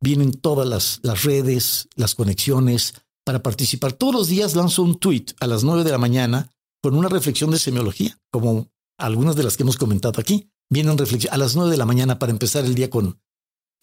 Vienen 0.00 0.32
todas 0.32 1.00
las, 1.02 1.22
redes, 1.22 1.88
las 1.94 2.14
conexiones 2.14 2.94
para 3.24 3.42
participar. 3.42 3.92
Todos 3.92 4.14
los 4.14 4.28
días 4.28 4.54
lanzo 4.54 4.82
un 4.82 4.98
tweet 4.98 5.26
a 5.40 5.46
las 5.46 5.64
nueve 5.64 5.84
de 5.84 5.90
la 5.90 5.98
mañana 5.98 6.50
con 6.82 6.96
una 6.96 7.08
reflexión 7.08 7.50
de 7.50 7.58
semiología, 7.58 8.18
como 8.30 8.68
algunas 8.98 9.36
de 9.36 9.42
las 9.42 9.56
que 9.56 9.62
hemos 9.62 9.78
comentado 9.78 10.20
aquí. 10.20 10.50
Vienen 10.68 10.96
a 11.30 11.36
las 11.36 11.56
nueve 11.56 11.70
de 11.70 11.76
la 11.76 11.86
mañana 11.86 12.18
para 12.18 12.32
empezar 12.32 12.64
el 12.64 12.74
día 12.74 12.90
con, 12.90 13.20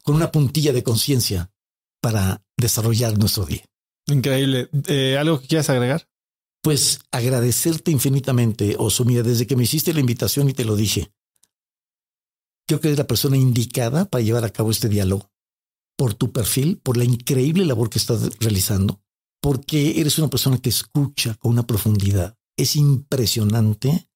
con 0.03 0.15
una 0.15 0.31
puntilla 0.31 0.73
de 0.73 0.83
conciencia 0.83 1.51
para 2.01 2.43
desarrollar 2.57 3.17
nuestro 3.17 3.45
día. 3.45 3.65
Increíble. 4.07 4.69
Eh, 4.87 5.17
¿Algo 5.17 5.39
que 5.39 5.47
quieras 5.47 5.69
agregar? 5.69 6.07
Pues 6.63 7.01
agradecerte 7.11 7.91
infinitamente, 7.91 8.77
Oso. 8.79 9.03
Mira, 9.03 9.21
desde 9.21 9.45
que 9.45 9.57
me 9.57 9.63
hiciste 9.63 9.93
la 9.93 9.99
invitación 9.99 10.49
y 10.49 10.53
te 10.53 10.63
lo 10.63 10.77
dije, 10.77 11.11
creo 12.65 12.79
que 12.79 12.87
eres 12.87 12.97
la 12.97 13.05
persona 13.05 13.35
indicada 13.35 14.05
para 14.05 14.23
llevar 14.23 14.45
a 14.45 14.49
cabo 14.49 14.71
este 14.71 14.87
diálogo 14.87 15.29
por 15.97 16.13
tu 16.13 16.31
perfil, 16.31 16.77
por 16.77 16.95
la 16.95 17.03
increíble 17.03 17.65
labor 17.65 17.89
que 17.89 17.99
estás 17.99 18.29
realizando, 18.39 19.01
porque 19.41 19.99
eres 19.99 20.17
una 20.17 20.29
persona 20.29 20.57
que 20.57 20.69
escucha 20.69 21.35
con 21.35 21.51
una 21.51 21.67
profundidad. 21.67 22.37
Es 22.57 22.77
impresionante 22.77 24.09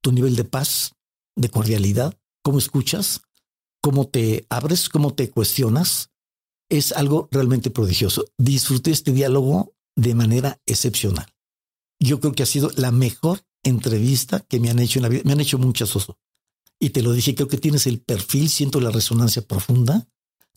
tu 0.00 0.12
nivel 0.12 0.36
de 0.36 0.44
paz, 0.44 0.92
de 1.34 1.50
cordialidad, 1.50 2.16
cómo 2.44 2.58
escuchas, 2.58 3.22
cómo 3.82 4.06
te 4.06 4.46
abres, 4.48 4.88
cómo 4.88 5.12
te 5.12 5.28
cuestionas. 5.28 6.10
Es 6.68 6.92
algo 6.92 7.28
realmente 7.32 7.70
prodigioso. 7.70 8.26
Disfruté 8.38 8.92
este 8.92 9.10
diálogo 9.10 9.74
de 9.96 10.14
manera 10.14 10.60
excepcional. 10.66 11.26
Yo 12.00 12.18
creo 12.18 12.32
que 12.32 12.42
ha 12.42 12.46
sido 12.46 12.70
la 12.76 12.90
mejor 12.90 13.42
entrevista 13.62 14.40
que 14.40 14.58
me 14.58 14.70
han 14.70 14.78
hecho 14.78 14.98
en 14.98 15.02
la 15.04 15.08
vida. 15.08 15.22
Me 15.24 15.32
han 15.32 15.40
hecho 15.40 15.58
muchas, 15.58 15.94
Oso. 15.94 16.18
Y 16.80 16.90
te 16.90 17.02
lo 17.02 17.12
dije, 17.12 17.34
creo 17.34 17.46
que 17.46 17.58
tienes 17.58 17.86
el 17.86 18.00
perfil, 18.00 18.48
siento 18.48 18.80
la 18.80 18.90
resonancia 18.90 19.42
profunda, 19.42 20.08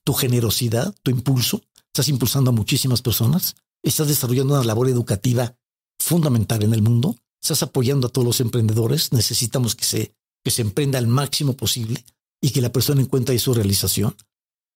tu 0.05 0.13
generosidad, 0.13 0.95
tu 1.03 1.11
impulso. 1.11 1.61
Estás 1.87 2.07
impulsando 2.07 2.49
a 2.49 2.53
muchísimas 2.53 3.01
personas. 3.01 3.55
Estás 3.83 4.07
desarrollando 4.07 4.55
una 4.55 4.63
labor 4.63 4.87
educativa 4.87 5.55
fundamental 5.99 6.63
en 6.63 6.73
el 6.73 6.81
mundo. 6.81 7.17
Estás 7.41 7.61
apoyando 7.61 8.07
a 8.07 8.09
todos 8.09 8.25
los 8.25 8.39
emprendedores. 8.39 9.11
Necesitamos 9.11 9.75
que 9.75 9.83
se 9.83 10.15
que 10.43 10.51
se 10.51 10.61
emprenda 10.61 10.99
al 10.99 11.07
máximo 11.07 11.53
posible 11.53 12.03
y 12.41 12.51
que 12.51 12.61
la 12.61 12.71
persona 12.71 13.01
encuentre 13.01 13.33
ahí 13.33 13.39
su 13.39 13.53
realización. 13.53 14.15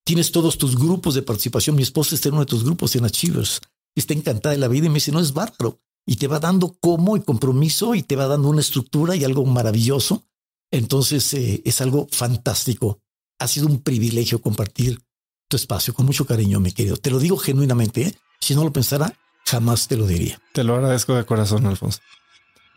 Tienes 0.06 0.32
todos 0.32 0.58
tus 0.58 0.78
grupos 0.78 1.16
de 1.16 1.22
participación. 1.22 1.76
Mi 1.76 1.84
esposa 1.84 2.16
está 2.16 2.30
en 2.30 2.36
uno 2.36 2.46
de 2.46 2.50
tus 2.50 2.64
grupos 2.64 2.96
en 2.96 3.04
Achievers. 3.04 3.60
Está 3.94 4.14
encantada 4.14 4.54
de 4.54 4.60
la 4.60 4.70
vida 4.70 4.86
y 4.86 4.90
me 4.90 4.96
dice, 4.96 5.12
no 5.12 5.20
es 5.20 5.34
bárbaro. 5.34 5.82
Y 6.08 6.16
te 6.16 6.27
va 6.27 6.40
dando 6.40 6.76
cómo 6.80 7.18
y 7.18 7.22
compromiso 7.22 7.94
y 7.94 8.02
te 8.02 8.16
va 8.16 8.26
dando 8.26 8.50
una 8.50 8.61
estructura 8.61 9.16
y 9.16 9.24
algo 9.24 9.45
maravilloso. 9.45 10.26
Entonces 10.72 11.32
eh, 11.36 11.61
es 11.66 11.82
algo 11.82 12.08
fantástico. 12.11 13.02
Ha 13.40 13.48
sido 13.48 13.68
un 13.68 13.82
privilegio 13.82 14.42
compartir 14.42 15.00
tu 15.48 15.58
espacio 15.58 15.94
con 15.94 16.06
mucho 16.06 16.26
cariño, 16.26 16.60
mi 16.60 16.72
querido. 16.72 16.98
Te 16.98 17.11
lo 17.11 17.19
digo 17.19 17.38
genuinamente. 17.38 18.02
¿eh? 18.03 18.16
Si 18.40 18.56
no 18.56 18.64
lo 18.64 18.74
pensara, 18.74 19.14
jamás 19.45 19.88
te 19.88 19.98
lo 19.98 20.08
diría. 20.08 20.42
Te 20.53 20.64
lo 20.64 20.76
agradezco 20.76 21.14
de 21.14 21.26
corazón, 21.26 21.68
Alfonso. 21.68 22.00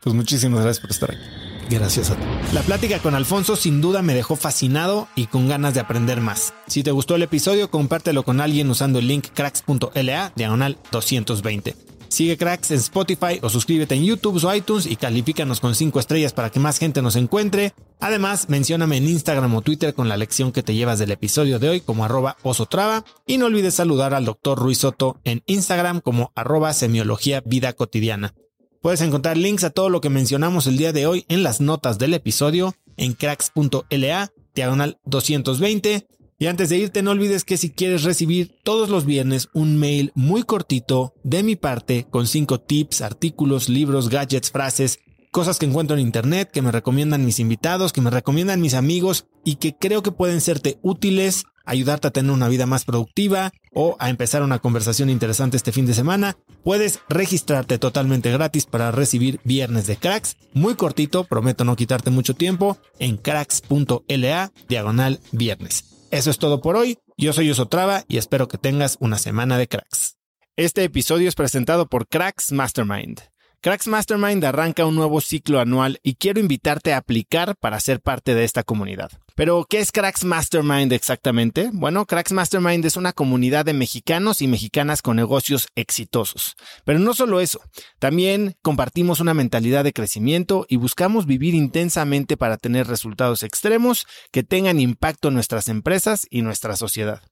Pues 0.02 0.14
muchísimas 0.14 0.62
gracias 0.62 0.80
por 0.80 0.90
estar 0.90 1.10
aquí. 1.12 1.22
Gracias 1.70 2.10
a 2.10 2.16
ti. 2.16 2.22
La 2.52 2.62
plática 2.62 2.98
con 2.98 3.14
Alfonso 3.14 3.54
sin 3.54 3.80
duda 3.80 4.02
me 4.02 4.14
dejó 4.14 4.34
fascinado 4.34 5.06
y 5.14 5.26
con 5.26 5.46
ganas 5.46 5.74
de 5.74 5.80
aprender 5.80 6.20
más. 6.20 6.52
Si 6.66 6.82
te 6.82 6.90
gustó 6.90 7.14
el 7.14 7.22
episodio, 7.22 7.70
compártelo 7.70 8.24
con 8.24 8.40
alguien 8.40 8.68
usando 8.70 8.98
el 8.98 9.06
link 9.06 9.28
cracks.la 9.32 10.32
diagonal 10.34 10.78
220. 10.90 11.99
Sigue 12.10 12.36
Cracks 12.36 12.72
en 12.72 12.78
Spotify 12.78 13.38
o 13.40 13.48
suscríbete 13.48 13.94
en 13.94 14.04
YouTube 14.04 14.44
o 14.44 14.54
iTunes 14.54 14.84
y 14.86 14.96
califícanos 14.96 15.60
con 15.60 15.76
5 15.76 16.00
estrellas 16.00 16.32
para 16.32 16.50
que 16.50 16.58
más 16.58 16.78
gente 16.78 17.02
nos 17.02 17.14
encuentre. 17.14 17.72
Además, 18.00 18.48
mencióname 18.48 18.96
en 18.96 19.08
Instagram 19.08 19.54
o 19.54 19.62
Twitter 19.62 19.94
con 19.94 20.08
la 20.08 20.16
lección 20.16 20.50
que 20.50 20.64
te 20.64 20.74
llevas 20.74 20.98
del 20.98 21.12
episodio 21.12 21.60
de 21.60 21.68
hoy 21.68 21.80
como 21.80 22.04
arroba 22.04 22.36
osotrava 22.42 23.04
y 23.26 23.38
no 23.38 23.46
olvides 23.46 23.74
saludar 23.74 24.12
al 24.12 24.24
doctor 24.24 24.58
Ruiz 24.58 24.78
Soto 24.78 25.20
en 25.22 25.44
Instagram 25.46 26.00
como 26.00 26.32
arroba 26.34 26.72
semiología 26.72 27.42
vida 27.46 27.72
cotidiana. 27.74 28.34
Puedes 28.82 29.02
encontrar 29.02 29.36
links 29.36 29.62
a 29.62 29.70
todo 29.70 29.88
lo 29.88 30.00
que 30.00 30.10
mencionamos 30.10 30.66
el 30.66 30.78
día 30.78 30.92
de 30.92 31.06
hoy 31.06 31.24
en 31.28 31.44
las 31.44 31.60
notas 31.60 31.98
del 31.98 32.14
episodio 32.14 32.74
en 32.96 33.12
cracks.la, 33.12 34.32
diagonal 34.52 34.98
220. 35.04 36.08
Y 36.40 36.46
antes 36.46 36.70
de 36.70 36.78
irte, 36.78 37.02
no 37.02 37.10
olvides 37.10 37.44
que 37.44 37.58
si 37.58 37.68
quieres 37.68 38.02
recibir 38.02 38.50
todos 38.64 38.88
los 38.88 39.04
viernes 39.04 39.50
un 39.52 39.78
mail 39.78 40.10
muy 40.14 40.42
cortito 40.42 41.12
de 41.22 41.42
mi 41.42 41.54
parte 41.54 42.06
con 42.08 42.26
cinco 42.26 42.58
tips, 42.58 43.02
artículos, 43.02 43.68
libros, 43.68 44.08
gadgets, 44.08 44.50
frases, 44.50 45.00
cosas 45.30 45.58
que 45.58 45.66
encuentro 45.66 45.98
en 45.98 46.02
internet, 46.02 46.50
que 46.50 46.62
me 46.62 46.72
recomiendan 46.72 47.26
mis 47.26 47.40
invitados, 47.40 47.92
que 47.92 48.00
me 48.00 48.08
recomiendan 48.08 48.62
mis 48.62 48.72
amigos 48.72 49.26
y 49.44 49.56
que 49.56 49.76
creo 49.76 50.02
que 50.02 50.12
pueden 50.12 50.40
serte 50.40 50.78
útiles 50.80 51.44
ayudarte 51.66 52.08
a 52.08 52.10
tener 52.10 52.32
una 52.32 52.48
vida 52.48 52.64
más 52.64 52.86
productiva 52.86 53.52
o 53.74 53.96
a 53.98 54.08
empezar 54.08 54.42
una 54.42 54.60
conversación 54.60 55.10
interesante 55.10 55.58
este 55.58 55.72
fin 55.72 55.84
de 55.84 55.92
semana, 55.92 56.38
puedes 56.64 57.00
registrarte 57.10 57.78
totalmente 57.78 58.32
gratis 58.32 58.64
para 58.64 58.92
recibir 58.92 59.40
Viernes 59.44 59.86
de 59.86 59.96
Cracks, 59.98 60.38
muy 60.54 60.74
cortito, 60.74 61.24
prometo 61.24 61.66
no 61.66 61.76
quitarte 61.76 62.08
mucho 62.08 62.32
tiempo, 62.32 62.78
en 62.98 63.18
cracks.la 63.18 64.52
diagonal 64.70 65.20
viernes. 65.32 65.99
Eso 66.10 66.30
es 66.30 66.38
todo 66.38 66.60
por 66.60 66.74
hoy, 66.74 66.98
yo 67.16 67.32
soy 67.32 67.48
Osotrava 67.50 68.02
y 68.08 68.18
espero 68.18 68.48
que 68.48 68.58
tengas 68.58 68.96
una 68.98 69.16
semana 69.16 69.58
de 69.58 69.68
cracks. 69.68 70.16
Este 70.56 70.82
episodio 70.82 71.28
es 71.28 71.36
presentado 71.36 71.86
por 71.86 72.08
Cracks 72.08 72.50
Mastermind. 72.50 73.20
Cracks 73.60 73.86
Mastermind 73.86 74.44
arranca 74.44 74.86
un 74.86 74.96
nuevo 74.96 75.20
ciclo 75.20 75.60
anual 75.60 76.00
y 76.02 76.16
quiero 76.16 76.40
invitarte 76.40 76.92
a 76.92 76.96
aplicar 76.96 77.54
para 77.60 77.78
ser 77.78 78.00
parte 78.00 78.34
de 78.34 78.42
esta 78.42 78.64
comunidad. 78.64 79.12
Pero, 79.40 79.64
¿qué 79.66 79.78
es 79.78 79.90
Cracks 79.90 80.22
Mastermind 80.22 80.92
exactamente? 80.92 81.70
Bueno, 81.72 82.04
Cracks 82.04 82.30
Mastermind 82.30 82.84
es 82.84 82.98
una 82.98 83.14
comunidad 83.14 83.64
de 83.64 83.72
mexicanos 83.72 84.42
y 84.42 84.48
mexicanas 84.48 85.00
con 85.00 85.16
negocios 85.16 85.68
exitosos. 85.76 86.56
Pero 86.84 86.98
no 86.98 87.14
solo 87.14 87.40
eso, 87.40 87.62
también 87.98 88.58
compartimos 88.60 89.18
una 89.18 89.32
mentalidad 89.32 89.82
de 89.82 89.94
crecimiento 89.94 90.66
y 90.68 90.76
buscamos 90.76 91.24
vivir 91.24 91.54
intensamente 91.54 92.36
para 92.36 92.58
tener 92.58 92.86
resultados 92.86 93.42
extremos 93.42 94.06
que 94.30 94.42
tengan 94.42 94.78
impacto 94.78 95.28
en 95.28 95.34
nuestras 95.36 95.68
empresas 95.68 96.26
y 96.28 96.42
nuestra 96.42 96.76
sociedad. 96.76 97.22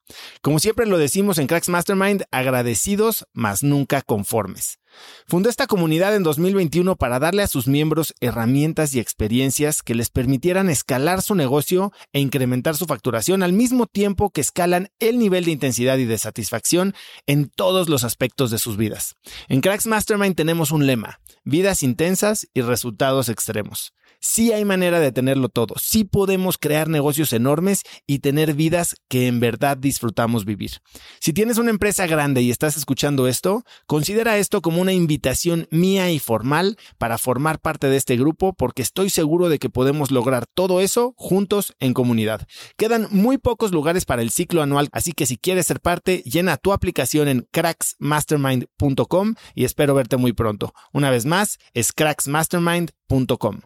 Como 0.40 0.60
siempre 0.60 0.86
lo 0.86 0.96
decimos 0.96 1.36
en 1.36 1.46
Cracks 1.46 1.68
Mastermind, 1.68 2.24
agradecidos, 2.30 3.26
mas 3.34 3.62
nunca 3.62 4.00
conformes. 4.00 4.78
Fundó 5.26 5.48
esta 5.50 5.66
comunidad 5.66 6.14
en 6.14 6.22
2021 6.22 6.96
para 6.96 7.18
darle 7.18 7.42
a 7.42 7.46
sus 7.46 7.66
miembros 7.68 8.14
herramientas 8.20 8.94
y 8.94 9.00
experiencias 9.00 9.82
que 9.82 9.94
les 9.94 10.10
permitieran 10.10 10.70
escalar 10.70 11.22
su 11.22 11.34
negocio 11.34 11.92
e 12.12 12.20
incrementar 12.20 12.76
su 12.76 12.86
facturación 12.86 13.42
al 13.42 13.52
mismo 13.52 13.86
tiempo 13.86 14.30
que 14.30 14.40
escalan 14.40 14.88
el 15.00 15.18
nivel 15.18 15.44
de 15.44 15.52
intensidad 15.52 15.98
y 15.98 16.04
de 16.04 16.18
satisfacción 16.18 16.94
en 17.26 17.48
todos 17.48 17.88
los 17.88 18.04
aspectos 18.04 18.50
de 18.50 18.58
sus 18.58 18.76
vidas. 18.76 19.14
En 19.48 19.60
Cracks 19.60 19.86
Mastermind 19.86 20.36
tenemos 20.36 20.70
un 20.70 20.86
lema, 20.86 21.20
vidas 21.44 21.82
intensas 21.82 22.46
y 22.54 22.62
resultados 22.62 23.28
extremos. 23.28 23.92
Sí 24.20 24.52
hay 24.52 24.64
manera 24.64 24.98
de 24.98 25.12
tenerlo 25.12 25.48
todo, 25.48 25.74
sí 25.80 26.04
podemos 26.04 26.58
crear 26.58 26.88
negocios 26.88 27.32
enormes 27.32 27.82
y 28.06 28.18
tener 28.18 28.54
vidas 28.54 28.96
que 29.08 29.28
en 29.28 29.38
verdad 29.38 29.76
disfrutamos 29.76 30.44
vivir. 30.44 30.72
Si 31.20 31.32
tienes 31.32 31.58
una 31.58 31.70
empresa 31.70 32.06
grande 32.06 32.42
y 32.42 32.50
estás 32.50 32.76
escuchando 32.76 33.28
esto, 33.28 33.62
considera 33.86 34.38
esto 34.38 34.60
como 34.60 34.82
una 34.82 34.92
invitación 34.92 35.68
mía 35.70 36.10
y 36.10 36.18
formal 36.18 36.76
para 36.98 37.16
formar 37.16 37.60
parte 37.60 37.88
de 37.88 37.96
este 37.96 38.16
grupo 38.16 38.54
porque 38.54 38.82
estoy 38.82 39.08
seguro 39.08 39.48
de 39.48 39.58
que 39.58 39.70
podemos 39.70 40.10
lograr 40.10 40.46
todo 40.52 40.80
eso 40.80 41.14
juntos 41.16 41.74
en 41.78 41.94
comunidad. 41.94 42.46
Quedan 42.76 43.06
muy 43.10 43.38
pocos 43.38 43.70
lugares 43.70 44.04
para 44.04 44.22
el 44.22 44.30
ciclo 44.30 44.62
anual, 44.62 44.88
así 44.92 45.12
que 45.12 45.26
si 45.26 45.36
quieres 45.36 45.66
ser 45.66 45.80
parte, 45.80 46.22
llena 46.24 46.56
tu 46.56 46.72
aplicación 46.72 47.28
en 47.28 47.46
cracksmastermind.com 47.52 49.34
y 49.54 49.64
espero 49.64 49.94
verte 49.94 50.16
muy 50.16 50.32
pronto. 50.32 50.74
Una 50.92 51.10
vez 51.10 51.24
más, 51.24 51.58
es 51.72 51.92
cracksmastermind.com. 51.92 53.60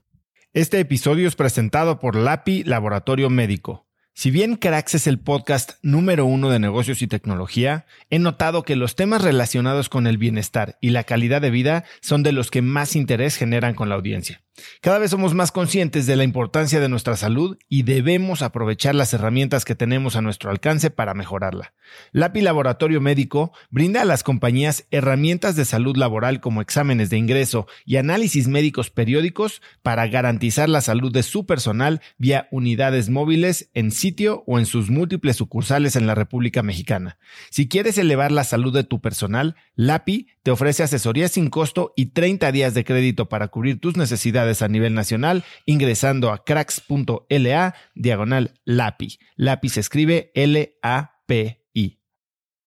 Este 0.54 0.80
episodio 0.80 1.26
es 1.26 1.34
presentado 1.34 1.98
por 1.98 2.14
LAPI 2.14 2.64
Laboratorio 2.64 3.30
Médico. 3.30 3.86
Si 4.12 4.30
bien 4.30 4.56
Cracks 4.56 4.94
es 4.94 5.06
el 5.06 5.18
podcast 5.18 5.78
número 5.80 6.26
uno 6.26 6.50
de 6.50 6.58
negocios 6.58 7.00
y 7.00 7.06
tecnología, 7.06 7.86
he 8.10 8.18
notado 8.18 8.62
que 8.62 8.76
los 8.76 8.94
temas 8.94 9.22
relacionados 9.22 9.88
con 9.88 10.06
el 10.06 10.18
bienestar 10.18 10.76
y 10.82 10.90
la 10.90 11.04
calidad 11.04 11.40
de 11.40 11.48
vida 11.48 11.84
son 12.02 12.22
de 12.22 12.32
los 12.32 12.50
que 12.50 12.60
más 12.60 12.96
interés 12.96 13.36
generan 13.36 13.74
con 13.74 13.88
la 13.88 13.94
audiencia. 13.94 14.42
Cada 14.82 14.98
vez 14.98 15.10
somos 15.10 15.32
más 15.32 15.50
conscientes 15.50 16.06
de 16.06 16.16
la 16.16 16.24
importancia 16.24 16.78
de 16.78 16.88
nuestra 16.88 17.16
salud 17.16 17.56
y 17.68 17.84
debemos 17.84 18.42
aprovechar 18.42 18.94
las 18.94 19.14
herramientas 19.14 19.64
que 19.64 19.74
tenemos 19.74 20.14
a 20.14 20.20
nuestro 20.20 20.50
alcance 20.50 20.90
para 20.90 21.14
mejorarla. 21.14 21.72
LAPI 22.12 22.42
Laboratorio 22.42 23.00
Médico 23.00 23.52
brinda 23.70 24.02
a 24.02 24.04
las 24.04 24.22
compañías 24.22 24.84
herramientas 24.90 25.56
de 25.56 25.64
salud 25.64 25.96
laboral 25.96 26.40
como 26.40 26.60
exámenes 26.60 27.08
de 27.08 27.16
ingreso 27.16 27.66
y 27.86 27.96
análisis 27.96 28.46
médicos 28.46 28.90
periódicos 28.90 29.62
para 29.82 30.06
garantizar 30.06 30.68
la 30.68 30.82
salud 30.82 31.12
de 31.12 31.22
su 31.22 31.46
personal 31.46 32.02
vía 32.18 32.48
unidades 32.50 33.08
móviles 33.08 33.70
en 33.72 33.90
sitio 33.90 34.44
o 34.46 34.58
en 34.58 34.66
sus 34.66 34.90
múltiples 34.90 35.36
sucursales 35.36 35.96
en 35.96 36.06
la 36.06 36.14
República 36.14 36.62
Mexicana. 36.62 37.18
Si 37.50 37.68
quieres 37.68 37.96
elevar 37.96 38.32
la 38.32 38.44
salud 38.44 38.74
de 38.74 38.84
tu 38.84 39.00
personal, 39.00 39.56
LAPI 39.76 40.28
te 40.42 40.50
ofrece 40.50 40.82
asesoría 40.82 41.28
sin 41.28 41.48
costo 41.48 41.92
y 41.96 42.06
30 42.06 42.52
días 42.52 42.74
de 42.74 42.84
crédito 42.84 43.28
para 43.28 43.48
cubrir 43.48 43.80
tus 43.80 43.96
necesidades 43.96 44.41
a 44.62 44.68
nivel 44.68 44.94
nacional 44.94 45.44
ingresando 45.66 46.30
a 46.30 46.44
cracks.la 46.44 47.74
diagonal 47.94 48.54
LAPI. 48.64 49.18
LAPI 49.36 49.68
se 49.68 49.80
escribe 49.80 50.30
L-A-P 50.34 51.61